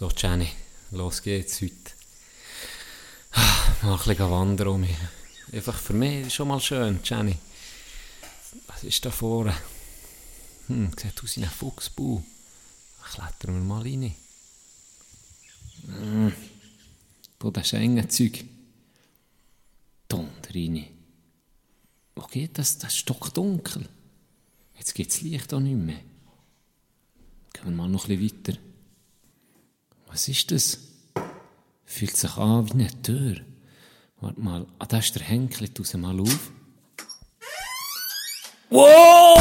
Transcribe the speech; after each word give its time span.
So, 0.00 0.08
Jenny, 0.16 0.48
los 0.92 1.20
geht's 1.20 1.60
heute. 1.60 1.74
Ah, 3.32 3.74
Mal 3.82 3.92
ein 3.92 3.98
bisschen 3.98 4.30
wandern 4.30 4.68
um 4.68 4.80
mich. 4.80 4.96
Einfach 5.52 5.78
für 5.78 5.92
mich 5.92 6.26
ist 6.26 6.32
schon 6.32 6.48
mal 6.48 6.58
schön, 6.58 7.00
Jenny. 7.04 7.36
Was 8.66 8.82
ist 8.82 9.04
da 9.04 9.10
vorne? 9.10 9.54
Hm, 10.68 10.90
sieht 10.98 11.22
aus 11.22 11.36
wie 11.36 11.42
ein 11.42 11.50
Fuchsbau. 11.50 12.24
Klettern 13.12 13.56
wir 13.56 13.60
mal 13.60 13.82
rein. 13.82 14.14
Hm. 15.84 16.32
Da, 17.38 17.50
das 17.50 17.66
ist 17.66 17.74
enge 17.74 18.08
Zeug. 18.08 18.42
Donder 20.08 20.54
rein. 20.54 20.86
Wo 22.14 22.22
geht 22.22 22.56
das? 22.56 22.78
Das 22.78 22.94
ist 22.94 23.00
stockdunkel. 23.00 23.86
Jetzt 24.78 24.94
gibt 24.94 25.10
es 25.10 25.20
Licht 25.20 25.52
auch 25.52 25.60
nicht 25.60 25.76
mehr. 25.76 26.00
Gehen 27.52 27.64
wir 27.64 27.70
mal 27.72 27.86
noch 27.86 28.08
ein 28.08 28.18
bisschen 28.18 28.46
weiter. 28.46 28.69
Was 30.10 30.26
ist 30.26 30.50
das? 30.50 30.78
Fühlt 31.84 32.16
sich 32.16 32.36
an 32.36 32.68
wie 32.68 32.72
eine 32.72 33.02
Tür. 33.02 33.36
Warte 34.20 34.40
mal, 34.40 34.66
ah, 34.78 34.86
da 34.86 34.98
ist 34.98 35.14
der 35.14 35.22
Henkel, 35.22 35.68
tu 35.68 35.84
sie 35.84 35.98
mal 35.98 36.18
auf. 36.20 36.50
Wow! 38.70 39.40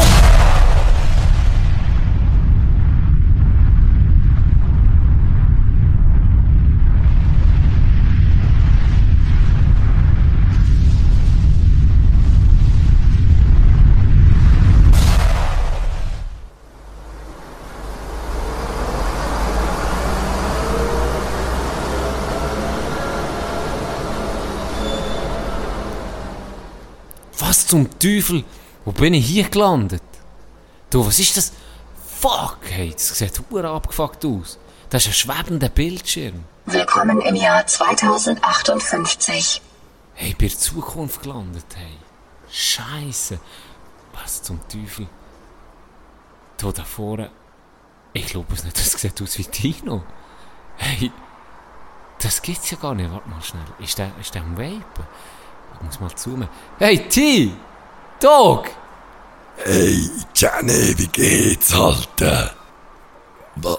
Was 27.49 27.58
zum 27.69 27.87
Teufel? 27.99 28.43
Wo 28.83 28.91
bin 28.91 29.13
ich 29.13 29.27
hier 29.27 29.47
gelandet? 29.47 30.01
Du, 30.89 31.05
was 31.05 31.19
ist 31.19 31.37
das? 31.37 31.53
Fuck, 32.19 32.57
hey, 32.63 32.91
das 32.91 33.09
sieht 33.09 33.39
hure 33.51 33.69
abgefuckt 33.69 34.25
aus. 34.25 34.57
Das 34.89 35.03
ist 35.05 35.09
ein 35.09 35.13
schwebender 35.13 35.69
Bildschirm. 35.69 36.45
Willkommen 36.65 37.21
im 37.21 37.35
Jahr 37.35 37.67
2058. 37.67 39.61
Hey, 40.15 40.33
bin 40.33 40.47
in 40.47 40.53
der 40.53 40.59
Zukunft 40.59 41.21
gelandet, 41.21 41.67
hey. 41.75 41.97
Scheiße. 42.49 43.39
Was 44.13 44.41
zum 44.41 44.59
Teufel? 44.67 45.07
Du 46.57 46.71
da 46.71 46.83
vorne. 46.83 47.29
Ich 48.13 48.25
glaube 48.25 48.51
es 48.55 48.63
nicht, 48.63 48.79
das 48.79 48.93
sieht 48.93 49.21
aus 49.21 49.37
wie 49.37 49.43
Tino. 49.43 50.03
Hey, 50.77 51.11
das 52.19 52.41
gibt's 52.41 52.71
ja 52.71 52.77
gar 52.77 52.95
nicht. 52.95 53.11
Warte 53.11 53.29
mal 53.29 53.43
schnell. 53.43 53.61
Ist 53.77 53.99
der, 53.99 54.11
ist 54.19 54.33
der 54.33 54.41
am 54.41 54.57
Vapen? 54.57 55.05
Ich 55.79 55.85
muss 55.85 55.99
mal 55.99 56.15
zoomen. 56.15 56.47
Hey, 56.77 57.07
T! 57.07 57.51
Dog! 58.19 58.69
Hey, 59.57 60.09
Jenny, 60.35 60.97
wie 60.97 61.07
geht's, 61.07 61.73
Alter? 61.73 62.53
Wa, 63.55 63.77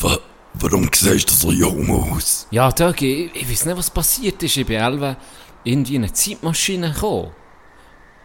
wa, 0.00 0.18
warum 0.54 0.88
siehst 0.92 1.30
du 1.30 1.34
so 1.34 1.52
jung 1.52 2.12
aus? 2.14 2.46
Ja, 2.50 2.70
Dog, 2.70 3.02
ich, 3.02 3.34
ich 3.34 3.50
weiß 3.50 3.66
nicht, 3.66 3.76
was 3.76 3.90
passiert 3.90 4.42
ist. 4.42 4.56
Ich 4.56 4.66
bin 4.66 5.16
irgendwie 5.64 5.94
in 5.96 6.04
eine 6.04 6.12
Zeitmaschine 6.12 6.92
gekommen. 6.92 7.32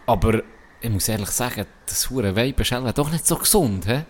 Aber 0.06 0.42
ich 0.80 0.90
muss 0.90 1.08
ehrlich 1.08 1.30
sagen, 1.30 1.66
das 1.86 2.10
hure 2.10 2.36
Vapen 2.36 2.86
ist 2.86 2.98
doch 2.98 3.10
nicht 3.10 3.26
so 3.26 3.36
gesund, 3.36 3.86
hä? 3.86 4.04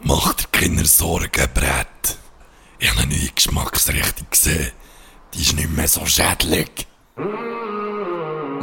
Mach 0.00 0.34
dir 0.34 0.46
keine 0.50 0.84
Sorgen, 0.84 1.48
Brett. 1.54 2.18
Ich 2.78 2.90
habe 2.90 3.02
eine 3.02 3.14
neue 3.14 3.28
Geschmacksrichtung 3.34 4.26
gesehen. 4.30 4.72
Die 5.34 5.42
ist 5.42 5.54
nicht 5.54 5.70
mehr 5.70 5.88
so 5.88 6.04
schädlich. 6.04 6.86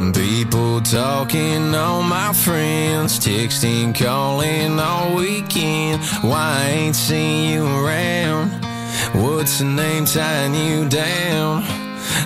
People 0.00 0.80
talking, 0.80 1.74
all 1.74 2.02
my 2.02 2.32
friends 2.32 3.18
texting, 3.18 3.94
calling 3.94 4.80
all 4.80 5.14
weekend. 5.14 6.02
Why 6.22 6.40
I 6.40 6.68
ain't 6.70 6.96
seen 6.96 7.52
you 7.52 7.66
around? 7.66 8.48
What's 9.12 9.58
the 9.58 9.66
name 9.66 10.06
tying 10.06 10.54
you 10.54 10.88
down? 10.88 11.64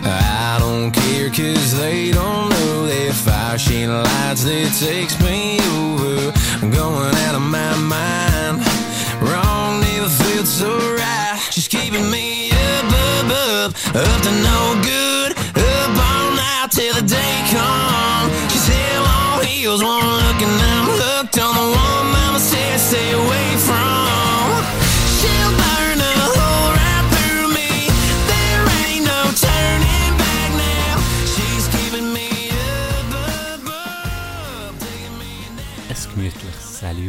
I 0.04 0.56
don't 0.60 0.92
care 0.92 1.28
cause 1.30 1.76
they 1.76 2.12
don't 2.12 2.48
know 2.50 2.86
that 2.86 3.12
fire 3.12 3.58
sheen 3.58 3.90
lights 3.90 4.44
that 4.44 4.70
takes 4.78 5.18
me 5.20 5.58
over. 5.74 6.32
I'm 6.62 6.70
going 6.70 7.14
out 7.26 7.34
of 7.34 7.42
my 7.42 7.74
mind. 7.74 8.62
Wrong 9.20 9.80
never 9.80 10.08
felt 10.08 10.46
so 10.46 10.78
right. 10.94 11.40
Just 11.50 11.72
keeping 11.72 12.08
me 12.08 12.52
up, 12.52 12.84
up, 12.84 13.30
up, 13.30 13.96
up 13.96 14.22
to 14.22 14.30
no 14.30 14.80
good. 14.84 15.13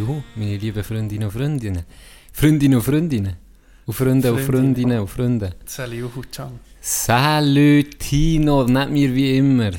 Salut, 0.05 0.23
meine 0.35 0.57
lieben 0.57 0.83
Freundinnen 0.83 1.23
und 1.25 1.31
Freundinnen. 1.31 1.83
Freundinnen 2.31 2.75
und 2.77 2.83
Freundinnen. 2.83 3.35
Und 3.87 3.93
Freunde 3.95 4.31
und 4.33 4.39
Freundinnen 4.41 4.99
und 4.99 5.07
Freunde. 5.07 5.55
Salut, 5.65 6.31
Chang. 6.31 6.59
Salut 6.79 7.97
Tino, 7.99 8.65
nicht 8.65 8.89
mir 8.91 9.15
wie 9.15 9.37
immer. 9.37 9.71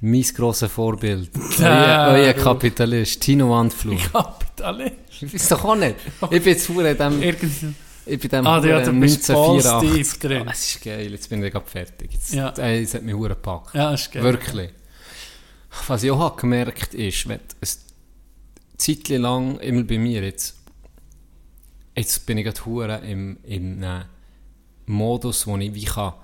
Mein 0.00 0.22
grosses 0.22 0.70
Vorbild. 0.70 1.30
Euer, 1.58 2.08
euer. 2.12 2.32
Kapitalist, 2.34 3.20
Tino 3.22 3.48
Wandflug. 3.50 3.98
Kapitalist. 4.12 4.94
Ich 5.22 5.32
weiß 5.34 5.48
doch 5.48 5.64
auch 5.64 5.76
nicht. 5.76 5.96
Ich 6.24 6.28
bin 6.42 6.44
jetzt 6.44 6.68
in 6.68 6.76
dem, 6.76 7.22
Irgendwie. 7.22 7.74
ich 8.04 8.18
bin 8.20 8.30
dem 8.30 8.46
Ah, 8.46 8.56
ja, 8.56 8.60
du 8.60 8.68
verdammten 8.68 9.00
bist 9.00 9.24
voll 9.26 9.56
1984. 9.56 10.06
steif 10.06 10.18
drin. 10.18 10.48
Es 10.52 10.68
ist 10.74 10.84
geil, 10.84 11.10
jetzt 11.12 11.30
bin 11.30 11.42
ich 11.42 11.50
gerade 11.52 11.66
fertig. 11.70 12.12
Jetzt, 12.12 12.34
Ja. 12.34 12.50
ey, 12.58 12.82
es 12.82 12.92
hat 12.92 13.02
mich 13.02 13.14
hure 13.14 13.30
gepackt. 13.30 13.74
Ja, 13.74 13.94
ist 13.94 14.12
geil. 14.12 14.22
Wirklich. 14.22 14.70
Was 15.88 16.02
ich 16.02 16.10
auch 16.10 16.18
habe 16.20 16.40
gemerkt 16.40 16.92
ist, 16.94 17.26
wenn 17.26 17.38
du 17.38 17.54
ein 17.62 17.68
Zeitchen 18.76 19.22
lang, 19.22 19.58
immer 19.60 19.84
bei 19.84 19.98
mir 19.98 20.22
jetzt, 20.22 20.56
jetzt 21.96 22.26
bin 22.26 22.38
ich 22.38 22.44
gerade 22.44 22.96
im, 23.06 23.38
im 23.44 23.82
äh, 23.82 24.00
Modus, 24.86 25.46
wo 25.46 25.56
ich 25.56 25.74
wie 25.74 25.84
kann 25.84 26.14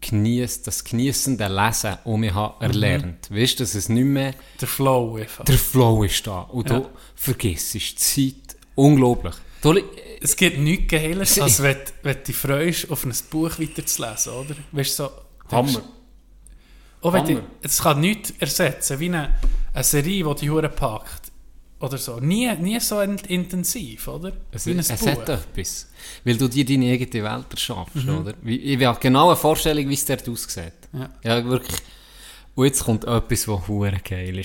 geniessen, 0.00 0.62
das 0.64 0.84
genießende 0.84 1.48
Lesen 1.48 1.96
um 2.04 2.20
mich 2.20 2.34
habe 2.34 2.62
erlernt. 2.64 3.30
Weißt 3.30 3.58
du, 3.58 3.64
dass 3.64 3.74
es 3.74 3.88
nicht 3.88 4.04
mehr 4.04 4.34
Der 4.60 4.68
Flow 4.68 5.16
einfach. 5.16 5.44
der 5.44 5.58
Flow 5.58 6.04
ist 6.04 6.26
da 6.26 6.40
und 6.42 6.68
Ja. 6.70 6.80
du 6.80 6.88
vergisst 7.14 7.74
die 7.74 7.94
Zeit. 7.94 8.56
Unglaublich. 8.74 9.34
Du, 9.62 9.74
Es 10.20 10.36
gibt 10.36 10.58
nichts 10.58 10.88
Geiles, 10.88 11.40
als 11.40 11.62
wenn, 11.62 11.76
wenn 12.02 12.16
du 12.16 12.22
dich 12.22 12.36
freust, 12.36 12.90
auf 12.90 13.04
ein 13.04 13.14
Buch 13.30 13.58
weiterzulesen, 13.58 14.32
oder? 14.32 14.54
Weißt 14.72 14.98
du, 14.98 15.04
so... 15.04 15.10
Hammer. 15.50 15.82
Auch 17.00 17.12
wenn 17.12 17.24
die, 17.24 17.36
Hammer. 17.36 17.46
es 17.62 17.78
kann 17.82 18.00
nichts 18.00 18.32
ersetzen, 18.38 19.00
wie 19.00 19.06
eine, 19.06 19.34
eine 19.72 19.84
Serie, 19.84 20.34
die 20.34 20.50
Hure 20.50 20.68
packt. 20.68 21.25
Oder 21.86 21.98
so. 21.98 22.18
Nie, 22.20 22.52
nie 22.56 22.80
so 22.80 23.00
in, 23.00 23.16
intensiv, 23.28 24.08
oder? 24.08 24.32
Es, 24.50 24.66
es 24.66 24.90
hat 25.06 25.28
etwas. 25.28 25.88
Weil 26.24 26.36
du 26.36 26.48
dir 26.48 26.64
deine 26.64 26.90
eigene 26.92 27.22
Welt 27.24 27.46
erschaffst, 27.50 27.94
Mhm. 27.96 28.18
oder? 28.18 28.34
Wie- 28.42 28.56
Ich 28.74 28.84
habe 28.84 28.98
genau 29.00 29.28
eine 29.28 29.36
Vorstellung, 29.36 29.88
wie 29.88 29.94
es 29.94 30.04
dort 30.04 30.28
aussieht. 30.28 30.72
Ja. 30.92 31.10
ja, 31.22 31.44
wirklich. 31.44 31.78
Und 32.54 32.64
jetzt 32.66 32.82
kommt 32.84 33.04
etwas, 33.04 33.46
was 33.48 33.68
hure 33.68 33.98
geil 34.02 34.34
war. 34.34 34.40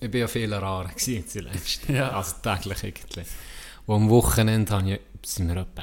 Ich 0.00 0.12
war 0.12 0.20
ja 0.20 0.28
viel 0.28 0.52
rarer 0.54 0.90
jetzt 1.06 1.30
zuletzt. 1.32 1.88
Ja. 1.88 2.10
Also 2.10 2.36
täglich 2.42 2.84
eigentlich. 2.84 3.26
Und 3.86 3.94
am 4.02 4.10
Wochenende 4.10 4.72
habe 4.72 4.92
ich, 4.92 5.00
sind 5.24 5.48
wir 5.48 5.56
etwa 5.62 5.82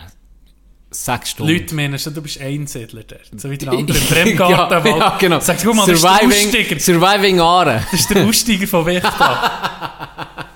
sechs 1.03 1.31
Stunden... 1.31 1.53
Leute 1.53 1.75
meinen 1.75 1.99
schon, 1.99 2.13
du 2.13 2.21
bist 2.21 2.39
Einsiedler 2.39 3.03
dort. 3.03 3.29
So 3.35 3.49
wie 3.49 3.57
der 3.57 3.71
andere 3.71 3.97
im 3.97 4.05
Bremgarten. 4.09 4.85
ja, 4.87 4.97
ja, 4.97 5.17
genau. 5.19 5.39
Sagst 5.39 5.65
du, 5.65 5.73
mal, 5.73 5.85
das 5.85 5.95
ist 5.95 6.03
der 6.03 6.11
Surviving, 6.11 6.47
Aussteiger. 6.47 6.79
Surviving 6.79 7.39
Aare. 7.39 7.83
Das 7.91 7.99
ist 7.99 8.09
der 8.09 8.25
Aussteiger 8.25 8.67
von 8.67 8.85
Wichta. 8.85 10.09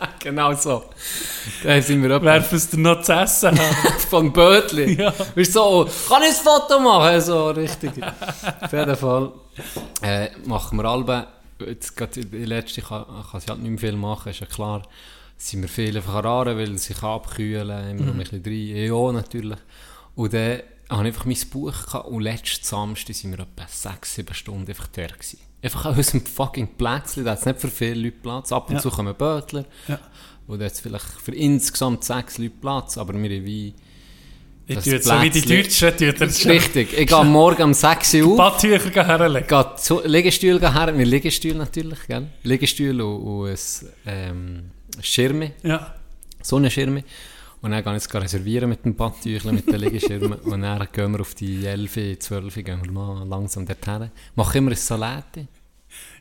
genau 0.19 0.53
so. 0.53 0.85
Da 1.63 1.81
sind 1.81 2.03
wir 2.03 2.21
Werfen 2.21 2.57
es 2.57 2.69
dir 2.69 2.77
noch 2.77 3.01
zu 3.01 3.13
essen 3.13 3.59
von 4.09 4.31
Bötli. 4.31 4.93
Ja. 4.93 5.13
Bist 5.35 5.53
so, 5.53 5.87
kann 6.07 6.21
ich 6.23 6.29
ein 6.29 6.35
Foto 6.35 6.79
machen? 6.79 7.21
So, 7.21 7.49
richtig. 7.49 7.91
Auf 8.61 8.71
jeden 8.71 8.95
Fall 8.95 9.31
äh, 10.01 10.29
machen 10.45 10.77
wir 10.77 10.85
alle, 10.85 11.27
jetzt 11.65 11.95
gerade 11.95 12.23
die 12.25 12.45
letzte 12.45 12.81
kann, 12.81 13.05
kann 13.31 13.41
sie 13.41 13.47
halt 13.47 13.61
nicht 13.61 13.71
mehr 13.71 13.91
viel 13.91 13.97
machen, 13.97 14.29
ist 14.29 14.39
ja 14.39 14.45
klar, 14.45 14.83
sind 15.37 15.61
wir 15.61 15.69
viel 15.69 15.95
einfach 15.95 16.23
ran, 16.23 16.57
weil 16.57 16.77
sie 16.77 16.93
kann 16.93 17.11
abkühlen, 17.11 17.89
immer 17.91 18.05
noch 18.05 18.13
ein 18.13 18.19
bisschen 18.19 18.43
rein, 18.45 18.85
ja 18.85 19.11
natürlich. 19.11 19.59
Und 20.19 20.33
dann 20.33 20.59
habe 20.89 21.07
ich 21.07 21.15
einfach 21.15 21.25
mein 21.25 21.37
Buch 21.49 21.85
gehabt 21.85 22.07
und 22.09 22.21
letzten 22.21 22.65
Samstag 22.65 23.15
sind 23.15 23.31
wir 23.31 23.39
etwa 23.39 23.65
sechs, 23.69 24.15
sieben 24.15 24.33
Stunden 24.33 24.67
einfach 24.67 24.87
da 24.87 25.07
gewesen. 25.07 25.39
Einfach 25.61 25.85
an 25.85 25.95
unserem 25.95 26.25
fucking 26.25 26.75
Plätzchen, 26.77 27.23
da 27.23 27.31
hat 27.31 27.39
es 27.39 27.45
nicht 27.45 27.61
für 27.61 27.69
viele 27.69 27.95
Leute 27.95 28.17
Platz, 28.21 28.51
ab 28.51 28.67
und 28.69 28.75
Ja. 28.75 28.81
zu 28.81 28.89
kommen 28.89 29.15
Bötler. 29.15 29.63
Ja. 29.87 29.97
Und 30.45 30.59
da 30.59 30.65
hat 30.65 30.73
es 30.73 30.81
vielleicht 30.81 31.05
für 31.05 31.33
insgesamt 31.33 32.03
sechs 32.03 32.37
Leute 32.37 32.55
Platz, 32.59 32.97
aber 32.97 33.13
wir 33.13 33.29
haben 33.29 33.45
wie 33.45 33.73
Ich 34.67 34.79
tue 34.79 34.93
jetzt 34.93 35.07
so 35.07 35.21
wie 35.21 35.29
die 35.29 35.41
Deutschen, 35.41 35.95
tue 35.95 36.11
das 36.11 36.45
Richtig, 36.45 36.97
ich 36.97 37.07
gehe 37.07 37.23
Morgen 37.23 37.63
um 37.63 37.73
6 37.73 38.15
Uhr 38.15 38.31
auf, 38.31 38.37
Badtücher 38.37 39.05
herlegen. 39.07 39.47
gehe 39.47 39.75
zu 39.77 40.01
Liegestühl 40.05 40.59
her, 40.59 40.91
mit 40.91 41.07
Liegestuhl 41.07 41.53
natürlich, 41.55 41.99
gell? 42.07 42.27
Liegestuhl 42.43 42.99
und, 42.99 43.21
und 43.21 43.49
ein 43.51 43.61
ähm, 44.05 44.71
Schirme, 45.01 45.53
Ja. 45.63 45.95
Sonnenschirme. 46.41 47.05
Und 47.61 47.71
dann 47.71 47.83
gehe 47.83 47.95
ich 47.97 48.03
es 48.05 48.13
reservieren 48.13 48.69
mit 48.69 48.85
dem 48.85 48.95
Badtüchlein, 48.95 49.55
mit 49.55 49.67
den 49.67 49.75
Liegeschirmen. 49.81 50.39
und 50.43 50.61
dann 50.61 50.87
gehen 50.91 51.11
wir 51.11 51.19
auf 51.21 51.35
die 51.35 51.65
11, 51.65 52.19
12, 52.19 52.55
gehen 52.63 52.79
wir 52.83 52.91
mal 52.91 53.27
langsam 53.27 53.65
dorthin. 53.65 54.11
Mache 54.35 54.57
immer 54.59 54.71
ein 54.71 54.77
Salate, 54.77 55.47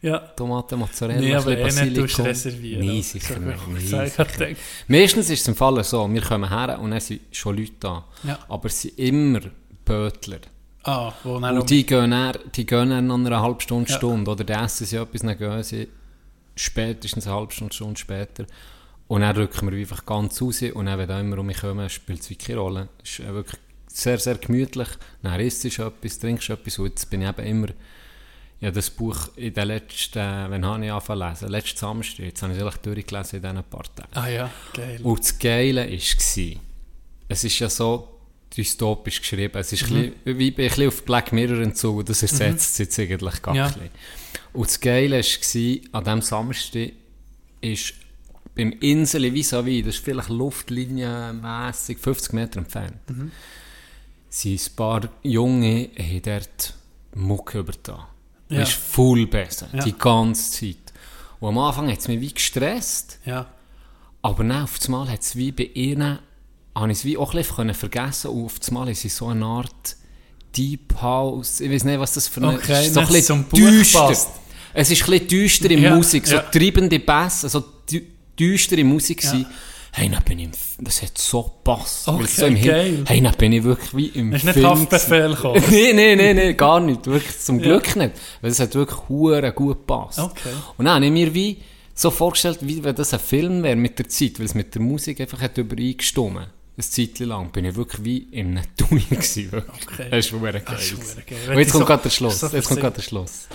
Ja. 0.03 0.19
Tomaten, 0.19 0.79
Mozzarella, 0.79 1.21
Nee, 1.21 1.35
aber 1.35 1.53
eh 1.57 1.65
nicht 1.65 1.77
Basilikum. 1.77 2.25
reservieren. 2.25 2.87
Nein, 2.87 3.03
sicher 3.03 3.39
nicht. 3.39 3.59
ich 3.85 3.91
Nein, 3.93 4.07
sicher 4.09 4.27
nicht. 4.49 4.61
Meistens 4.89 5.31
ist 5.31 5.41
es 5.43 5.49
im 5.49 5.55
Fall 5.55 5.85
so, 5.85 6.13
wir 6.13 6.23
kommen 6.23 6.49
her 6.49 6.79
und 6.81 6.91
dann 6.91 7.01
sind 7.01 7.21
schon 7.31 7.57
Leute 7.57 7.73
da. 7.79 8.05
Ja. 8.25 8.39
Aber 8.49 8.67
es 8.67 8.83
sind 8.83 8.99
immer 8.99 9.41
Bötler. 9.85 10.39
Ah, 10.83 11.13
wo 11.23 11.39
dann 11.39 11.59
Und 11.59 11.69
die 11.71 11.85
gehen 11.85 12.11
dann, 12.11 12.35
die 12.55 12.65
gehen 12.67 12.91
dann 12.91 13.07
nach 13.07 13.15
einer 13.15 13.43
halben 13.43 13.61
Stunde, 13.61 13.91
Ja. 13.91 13.97
Stunde. 13.97 14.31
Oder 14.31 14.43
die 14.45 14.53
essen 14.55 14.87
sie 14.87 14.97
etwas, 14.97 15.21
dann 15.21 15.37
gehen 15.39 15.63
sie 15.63 15.89
spätestens 16.57 17.27
eine 17.27 17.37
halbe 17.37 17.53
Stunde, 17.53 17.75
Stunde 17.75 17.99
später. 18.01 18.45
Und 19.09 19.23
dann 19.23 19.35
rücken 19.37 19.71
wir 19.71 19.79
einfach 19.79 20.05
ganz 20.07 20.41
raus. 20.41 20.63
Und 20.63 20.87
dann, 20.87 20.99
wenn 20.99 21.09
da 21.09 21.21
immer 21.21 21.39
um 21.39 21.47
mich 21.47 21.59
kommen, 21.61 21.89
spielt 21.89 22.21
es 22.21 22.31
wirklich 22.31 22.49
keine 22.49 22.61
Rolle. 22.61 22.89
Es 23.03 23.11
ist 23.19 23.21
äh, 23.21 23.33
wirklich 23.35 23.59
sehr, 23.87 24.19
sehr 24.19 24.37
gemütlich. 24.37 24.89
Dann 25.23 25.41
isst 25.41 25.65
du 25.65 25.69
etwas, 25.83 26.19
trinkst 26.19 26.51
etwas. 26.51 26.79
Und 26.79 26.87
jetzt 26.91 27.09
bin 27.11 27.23
ich 27.23 27.29
eben 27.29 27.47
immer... 27.47 27.69
Ja, 28.61 28.73
das 28.73 28.91
Buch 28.91 29.29
in 29.37 29.55
den 29.55 29.69
letzten... 29.69 30.19
Wann 30.19 30.65
habe 30.67 30.85
ich 30.85 30.91
angefangen 30.91 31.37
zu 31.37 31.45
lesen? 31.45 31.53
Letzten 31.53 31.79
Samstag. 31.79 32.25
Jetzt 32.27 32.43
habe 32.43 32.53
ich 32.53 32.59
es 32.59 32.65
eigentlich 32.65 32.83
durchgelesen 32.83 33.37
in 33.37 33.43
diesen 33.43 33.65
paar 33.65 33.95
Tagen. 33.95 34.09
Ah 34.15 34.29
ja, 34.29 34.51
geil. 34.75 35.01
Und 35.03 35.21
das 35.21 35.39
Geile 35.39 35.83
war, 35.87 36.61
es 37.31 37.45
ist 37.45 37.59
ja 37.61 37.69
so 37.71 38.19
dystopisch 38.57 39.21
geschrieben. 39.21 39.57
Es 39.59 39.73
ist 39.73 39.89
Mhm. 39.91 40.13
ein 40.27 40.55
bisschen, 40.55 40.89
auf 40.89 41.05
Black 41.05 41.33
Mirror 41.33 41.61
entzogen. 41.63 42.05
Das 42.05 42.23
ersetzt 42.23 42.73
es 42.73 42.79
jetzt 42.79 42.99
eigentlich 42.99 43.41
gar 43.43 43.55
Ja. 43.55 43.69
bisschen. 43.69 43.91
Und 44.53 44.67
das 44.67 44.81
Geile 44.81 45.19
war, 45.23 45.93
an 45.93 46.05
diesem 46.05 46.23
Samstag 46.23 46.93
ist 47.61 47.95
beim 48.59 48.73
Insel 48.81 49.23
vis-à-vis, 49.33 49.85
das 49.87 49.95
ist 49.95 50.05
vielleicht 50.05 50.29
luftlinienmässig 50.29 51.99
50 51.99 52.33
Meter 52.35 52.59
entfernt, 52.59 52.99
Mhm. 53.09 53.31
sind 54.29 54.61
ein 54.61 54.77
paar 54.77 55.09
Junge 55.23 55.89
haben 55.99 56.23
dort 56.23 56.75
Mucke 57.15 57.61
übertan. 57.61 58.01
Ja. 58.51 58.61
Das 58.61 58.71
ist 58.71 58.79
voll 58.79 59.27
besser, 59.27 59.69
Ja. 59.73 59.85
die 59.85 59.97
ganze 59.97 60.51
Zeit. 60.51 60.93
Und 61.41 61.51
am 61.51 61.59
Anfang 61.59 61.91
hat 61.91 61.99
es 62.01 62.09
mich 62.09 62.21
wie 62.21 62.33
gestresst. 62.35 63.19
Ja. 63.25 63.47
Aber 64.23 64.43
dann 64.45 64.63
auf 64.65 64.79
einmal 64.85 65.09
hat 65.09 65.21
es 65.23 65.37
wie 65.37 65.53
bei 65.53 65.71
ihnen, 65.75 66.19
habe 66.75 66.93
ich 66.93 66.99
es 66.99 67.05
wie 67.05 67.17
auch 67.17 67.33
ein 67.35 67.39
bisschen 67.43 67.75
vergessen 67.75 68.31
und 68.31 68.45
auf 68.47 68.55
einmal 68.69 68.89
ist 68.89 69.05
es 69.05 69.17
so 69.17 69.29
eine 69.29 69.45
Art 69.45 69.97
Deep 70.57 71.01
House, 71.01 71.61
ich 71.61 71.71
weiß 71.71 71.85
nicht, 71.85 72.01
was 72.01 72.15
das 72.15 72.27
für 72.27 72.41
eine 72.43 72.57
Okay, 72.57 72.87
ist 72.87 72.95
so 72.95 73.01
ein 73.01 73.07
bisschen 73.09 73.45
düster. 73.55 74.11
Es 74.75 74.91
ist 74.91 75.03
ein 75.05 75.11
bisschen 75.11 75.29
düstere 75.29 75.75
Ja, 75.75 75.95
Musik, 75.95 76.27
so 76.27 76.39
treibende 76.53 76.99
Bässe, 76.99 77.49
so 77.49 77.61
dü 77.91 78.03
düstere 78.39 78.85
Musik 78.85 79.25
Ja. 79.25 79.35
ja. 79.35 79.45
Hey, 79.91 80.09
dann 80.11 80.23
bin 80.23 80.39
ich 80.39 80.45
im, 80.45 80.51
das 80.85 81.03
hat 81.03 81.17
so 81.17 81.43
gepasst. 81.43 82.07
Okay, 82.07 82.27
so 82.27 82.47
im 82.47 82.63
geil. 82.63 83.05
Hey, 83.07 83.21
dann 83.23 83.35
bin 83.37 83.53
ich 83.53 83.65
wirklich 83.65 83.97
wie 83.97 84.07
im 84.09 84.33
Hast 84.35 84.43
du 84.43 84.47
nicht 84.49 84.55
Film 84.55 84.67
Haftbefehl 84.69 85.29
gekommen? 85.35 85.63
Nein, 85.71 85.97
nein, 85.97 86.19
nein, 86.19 86.37
nein, 86.37 86.57
gar 86.57 86.79
nicht. 86.81 87.07
Wirklich, 87.07 87.39
zum 87.41 87.59
Glück 87.59 87.97
nicht. 87.97 88.13
Weil 88.43 88.51
es 88.51 88.61
hat 88.61 88.75
wirklich 88.75 88.99
hure 89.09 89.51
gut 89.53 89.79
gepasst. 89.79 90.19
Okay. 90.19 90.51
Und 90.77 90.85
dann 90.85 90.97
habe 90.97 91.07
ich 91.07 91.11
mir 91.11 91.33
wie 91.35 91.57
so 91.95 92.11
vorgestellt, 92.11 92.59
wie 92.61 92.85
wenn 92.85 92.95
das 92.95 93.13
ein 93.15 93.19
Film 93.21 93.63
wäre 93.63 93.75
mit 93.77 93.99
der 93.99 94.09
Zeit, 94.09 94.39
weil 94.39 94.47
es 94.47 94.55
mit 94.55 94.75
der 94.75 94.83
Musik 94.83 95.21
einfach 95.21 95.41
hat 95.41 95.57
übereingestimmt. 95.59 96.37
Eine 96.37 96.49
Zeit 96.79 97.19
lang 97.21 97.51
bin 97.51 97.65
ich 97.65 97.75
wirklich 97.75 98.05
wie 98.05 98.19
in 98.19 98.57
einem 98.59 98.65
Tunnel 98.77 99.03
gewesen. 99.11 99.51
Wirklich. 99.51 99.89
Okay. 99.95 100.07
Das 100.11 100.27
ist 100.27 100.33
hure 100.33 100.53
geil. 100.53 100.63
Das 100.67 100.83
ist 100.93 101.27
geil. 101.27 101.39
Und 101.51 101.59
jetzt 101.59 101.73
kommt 101.73 101.83
so- 101.83 101.87
gerade 101.87 102.03
der 102.05 102.11
Schluss. 102.11 102.39
so 102.41 102.47
jetzt 102.49 102.69
kommt 102.69 102.81
gerade 102.81 102.95
der 102.97 103.03
Schluss. 103.03 103.49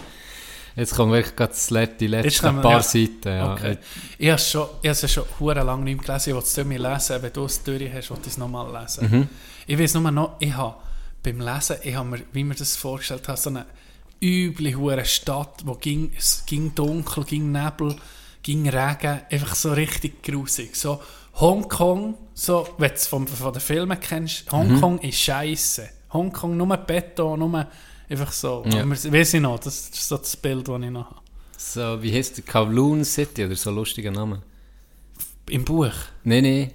Jetzt 0.76 0.96
kommen 0.96 1.12
wirklich 1.12 1.36
gerade 1.36 1.54
let- 1.70 2.02
die 2.02 2.08
letzten 2.08 2.46
kommen- 2.48 2.62
paar 2.62 2.72
ja. 2.72 2.82
Seiten. 2.84 3.28
Ja. 3.28 3.54
Okay. 3.54 3.78
Ich 4.18 4.28
habe 4.30 4.36
es 4.42 4.50
schon, 4.50 4.68
ich 4.82 4.88
habe 4.88 4.90
es 4.90 5.02
ja 5.04 5.08
schon 5.08 5.24
hure 5.40 5.62
lange 5.64 5.84
nicht 5.84 6.04
gelesen. 6.04 6.30
Ich 6.30 6.36
wollte 6.36 6.62
es 6.62 6.66
mir 6.68 6.80
lesen. 6.80 7.22
Wenn 7.22 7.34
du 7.34 7.46
es 7.46 7.64
durch 7.64 7.94
hast, 7.94 8.10
wollte 8.10 8.24
ich 8.28 8.32
es 8.34 8.38
nochmal 8.38 8.82
lesen. 8.82 9.10
Mhm. 9.12 9.30
Ich 9.68 9.78
weiß 9.80 9.94
nur 9.96 10.12
noch, 10.12 10.36
ich 10.40 10.54
habe 10.54 10.76
beim 11.22 11.40
Lesen, 11.40 11.78
ich 11.84 11.96
habe 11.96 12.10
mir, 12.10 12.20
wie 12.34 12.44
mir 12.44 12.56
das 12.56 12.76
vorgestellt 12.76 13.28
habe, 13.28 13.38
so 13.40 13.50
eine 13.50 13.66
üble 14.22 14.76
hure 14.76 15.06
Stadt, 15.06 15.62
wo 15.66 15.76
ging, 15.76 16.12
es 16.18 16.44
ging 16.46 16.74
dunkel, 16.76 17.24
ging 17.24 17.52
Nebel, 17.52 17.96
ging 18.42 18.68
Regen, 18.68 19.22
einfach 19.32 19.56
so 19.56 19.72
richtig 19.74 20.22
grusig. 20.24 20.76
So 20.76 21.00
Hongkong, 21.36 22.16
so, 22.34 22.68
wenn 22.78 22.90
du 22.90 22.96
es 22.96 23.08
von, 23.08 23.28
von 23.28 23.54
den 23.54 23.62
Filmen 23.62 24.00
kennst, 24.00 24.52
Hongkong 24.52 24.96
Mhm. 24.96 25.10
ist 25.10 25.20
scheiße. 25.20 25.88
Hongkong 26.12 26.58
nur 26.58 26.76
Beton, 26.78 27.40
nur 27.40 27.68
einfach 28.10 28.32
so. 28.32 28.64
Ja. 28.68 28.82
Aber 28.84 28.92
Weiß 28.92 29.34
ich 29.34 29.42
noch, 29.42 29.60
das 29.60 29.90
ist 29.90 30.08
so 30.08 30.18
das 30.18 30.36
Bild, 30.38 30.68
das 30.68 30.82
ich 30.82 30.90
noch 30.90 31.06
habe. 31.10 31.22
So, 31.58 32.02
wie 32.04 32.14
heißt 32.14 32.38
der? 32.38 32.44
Kowloon 32.46 33.06
City 33.06 33.46
oder 33.46 33.56
so 33.56 33.70
ein 33.70 33.76
lustiger 33.78 34.12
Name? 34.12 34.42
Im 35.50 35.64
Buch. 35.66 35.94
Nein, 36.24 36.44
nein. 36.44 36.72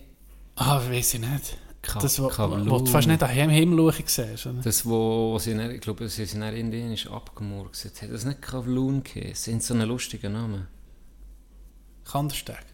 Ah, 0.56 0.80
weiß 0.88 1.14
ich 1.14 1.20
nicht. 1.20 1.56
Ka- 1.82 2.00
das, 2.00 2.19
wo, 2.20 2.25
wo 2.26 2.78
du 2.78 2.86
fast 2.86 3.06
nicht 3.06 3.22
an 3.22 3.30
Himmel 3.30 3.54
Himmel 3.56 3.92
siehst. 4.04 4.46
Oder? 4.46 4.60
Das, 4.62 4.84
wo, 4.84 5.32
wo 5.32 5.38
sie, 5.38 5.54
dann, 5.54 5.70
ich 5.70 5.80
glaube, 5.80 6.08
sie 6.08 6.25
sind 6.26 6.42
indienisch 6.42 7.06
abgemurkset. 7.06 8.02
Hat 8.02 8.10
das 8.12 8.25
nicht 8.25 8.42
Kowloon 8.42 9.02
geheißen? 9.04 9.34
Sind 9.52 9.62
so 9.62 9.75
einen 9.75 9.88
lustigen 9.88 10.32
Namen? 10.32 10.66
Kandersteg. 12.04 12.64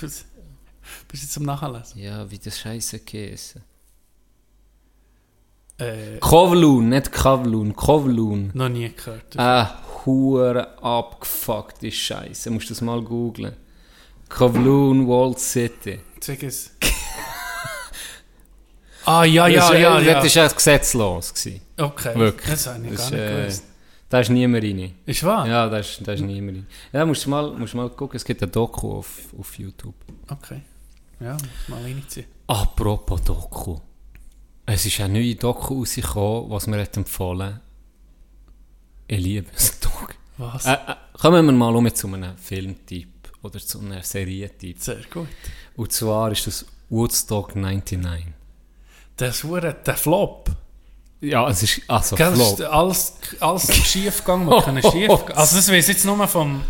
Du 0.00 0.06
bist 1.08 1.22
jetzt 1.22 1.32
zum 1.32 1.44
Nachlesen. 1.44 1.98
Ja, 2.00 2.30
wie 2.30 2.38
das 2.38 2.58
Scheiße 2.58 3.00
geheißen. 3.00 3.62
Äh, 5.78 6.18
Kowloon, 6.20 6.88
nicht 6.88 7.12
Kowloon, 7.12 7.74
Kowloon. 7.74 8.50
noch 8.54 8.68
nie 8.68 8.92
gehört. 8.94 9.36
Ah, 9.36 9.78
hure 10.04 10.80
abgefuckte 10.82 11.90
Scheiße. 11.90 12.50
Musst 12.50 12.70
du 12.70 12.74
das 12.74 12.80
mal 12.80 13.02
googlen. 13.02 13.56
Kowloon 14.28 15.06
Walled 15.08 15.38
City. 15.38 16.00
Zeig 16.20 16.42
es. 16.44 16.70
ah, 19.04 19.24
ja, 19.24 19.48
ja, 19.48 19.68
das, 19.68 19.72
ja, 19.72 20.00
ja. 20.00 20.22
Das 20.22 20.36
war 20.36 20.42
ja 20.44 20.48
gesetzlos. 20.48 21.34
Gewesen. 21.34 21.60
Okay. 21.76 22.14
Wirklich. 22.14 22.50
Das 22.50 22.66
habe 22.68 22.84
ich 22.84 22.90
Das 22.92 22.98
gar 22.98 23.06
ist, 23.06 23.12
nicht 23.12 23.20
äh, 23.20 23.40
gewusst. 23.42 23.64
Da 24.08 24.20
ist 24.20 24.30
niemand 24.30 24.64
rein. 24.64 24.94
Ist 25.06 25.24
wahr? 25.24 25.48
Ja, 25.48 25.68
da 25.68 25.78
ist, 25.78 26.00
da 26.06 26.12
ist 26.12 26.20
niemand 26.20 26.58
rein. 26.58 26.66
Ja, 26.92 27.04
musst 27.04 27.26
du 27.26 27.30
mal, 27.30 27.50
musst 27.50 27.74
mal 27.74 27.90
gucken, 27.90 28.16
es 28.16 28.24
gibt 28.24 28.40
ein 28.42 28.52
Doku 28.52 28.98
auf, 28.98 29.10
auf 29.36 29.58
YouTube. 29.58 29.94
Okay. 30.30 30.60
Ja, 31.18 31.32
muss 31.32 31.42
mal 31.68 31.82
reinziehen. 31.82 32.26
Apropos 32.46 33.22
Doku. 33.22 33.76
Es 34.66 34.86
ist 34.86 35.00
eine 35.00 35.20
neue 35.20 35.34
Doku 35.34 35.80
rausgekommen, 35.80 36.50
was 36.50 36.66
mir 36.66 36.80
hat 36.80 36.96
empfohlen 36.96 37.60
Ich 39.06 39.20
liebe 39.20 39.46
es. 39.54 39.78
Was? 40.36 40.66
Äh, 40.66 40.72
äh, 40.72 40.94
kommen 41.20 41.46
wir 41.46 41.52
mal 41.52 41.76
um 41.76 41.94
zu 41.94 42.08
einem 42.08 42.36
Filmtyp 42.36 43.08
oder 43.42 43.60
zu 43.60 43.78
einem 43.78 44.02
Serientyp. 44.02 44.80
Sehr 44.80 45.00
gut. 45.12 45.28
Und 45.76 45.92
zwar 45.92 46.32
ist 46.32 46.48
das 46.48 46.66
Woodstock 46.90 47.54
99. 47.54 48.32
Das 49.16 49.44
hure 49.44 49.76
der 49.86 49.96
Flop. 49.96 50.50
Ja, 51.20 51.48
es 51.48 51.62
ist 51.62 51.82
also 51.86 52.16
Gell, 52.16 52.34
Flop. 52.34 52.58
ist 52.58 52.62
alles, 52.62 53.14
alles 53.38 53.76
schief 53.86 54.18
gegangen, 54.18 54.48
was 54.48 54.64
kann 54.64 54.82
schief 54.82 55.10
Also 55.36 55.56
das 55.56 55.70
weiß 55.70 55.86
jetzt 55.88 56.04
nur 56.04 56.26
vom... 56.26 56.62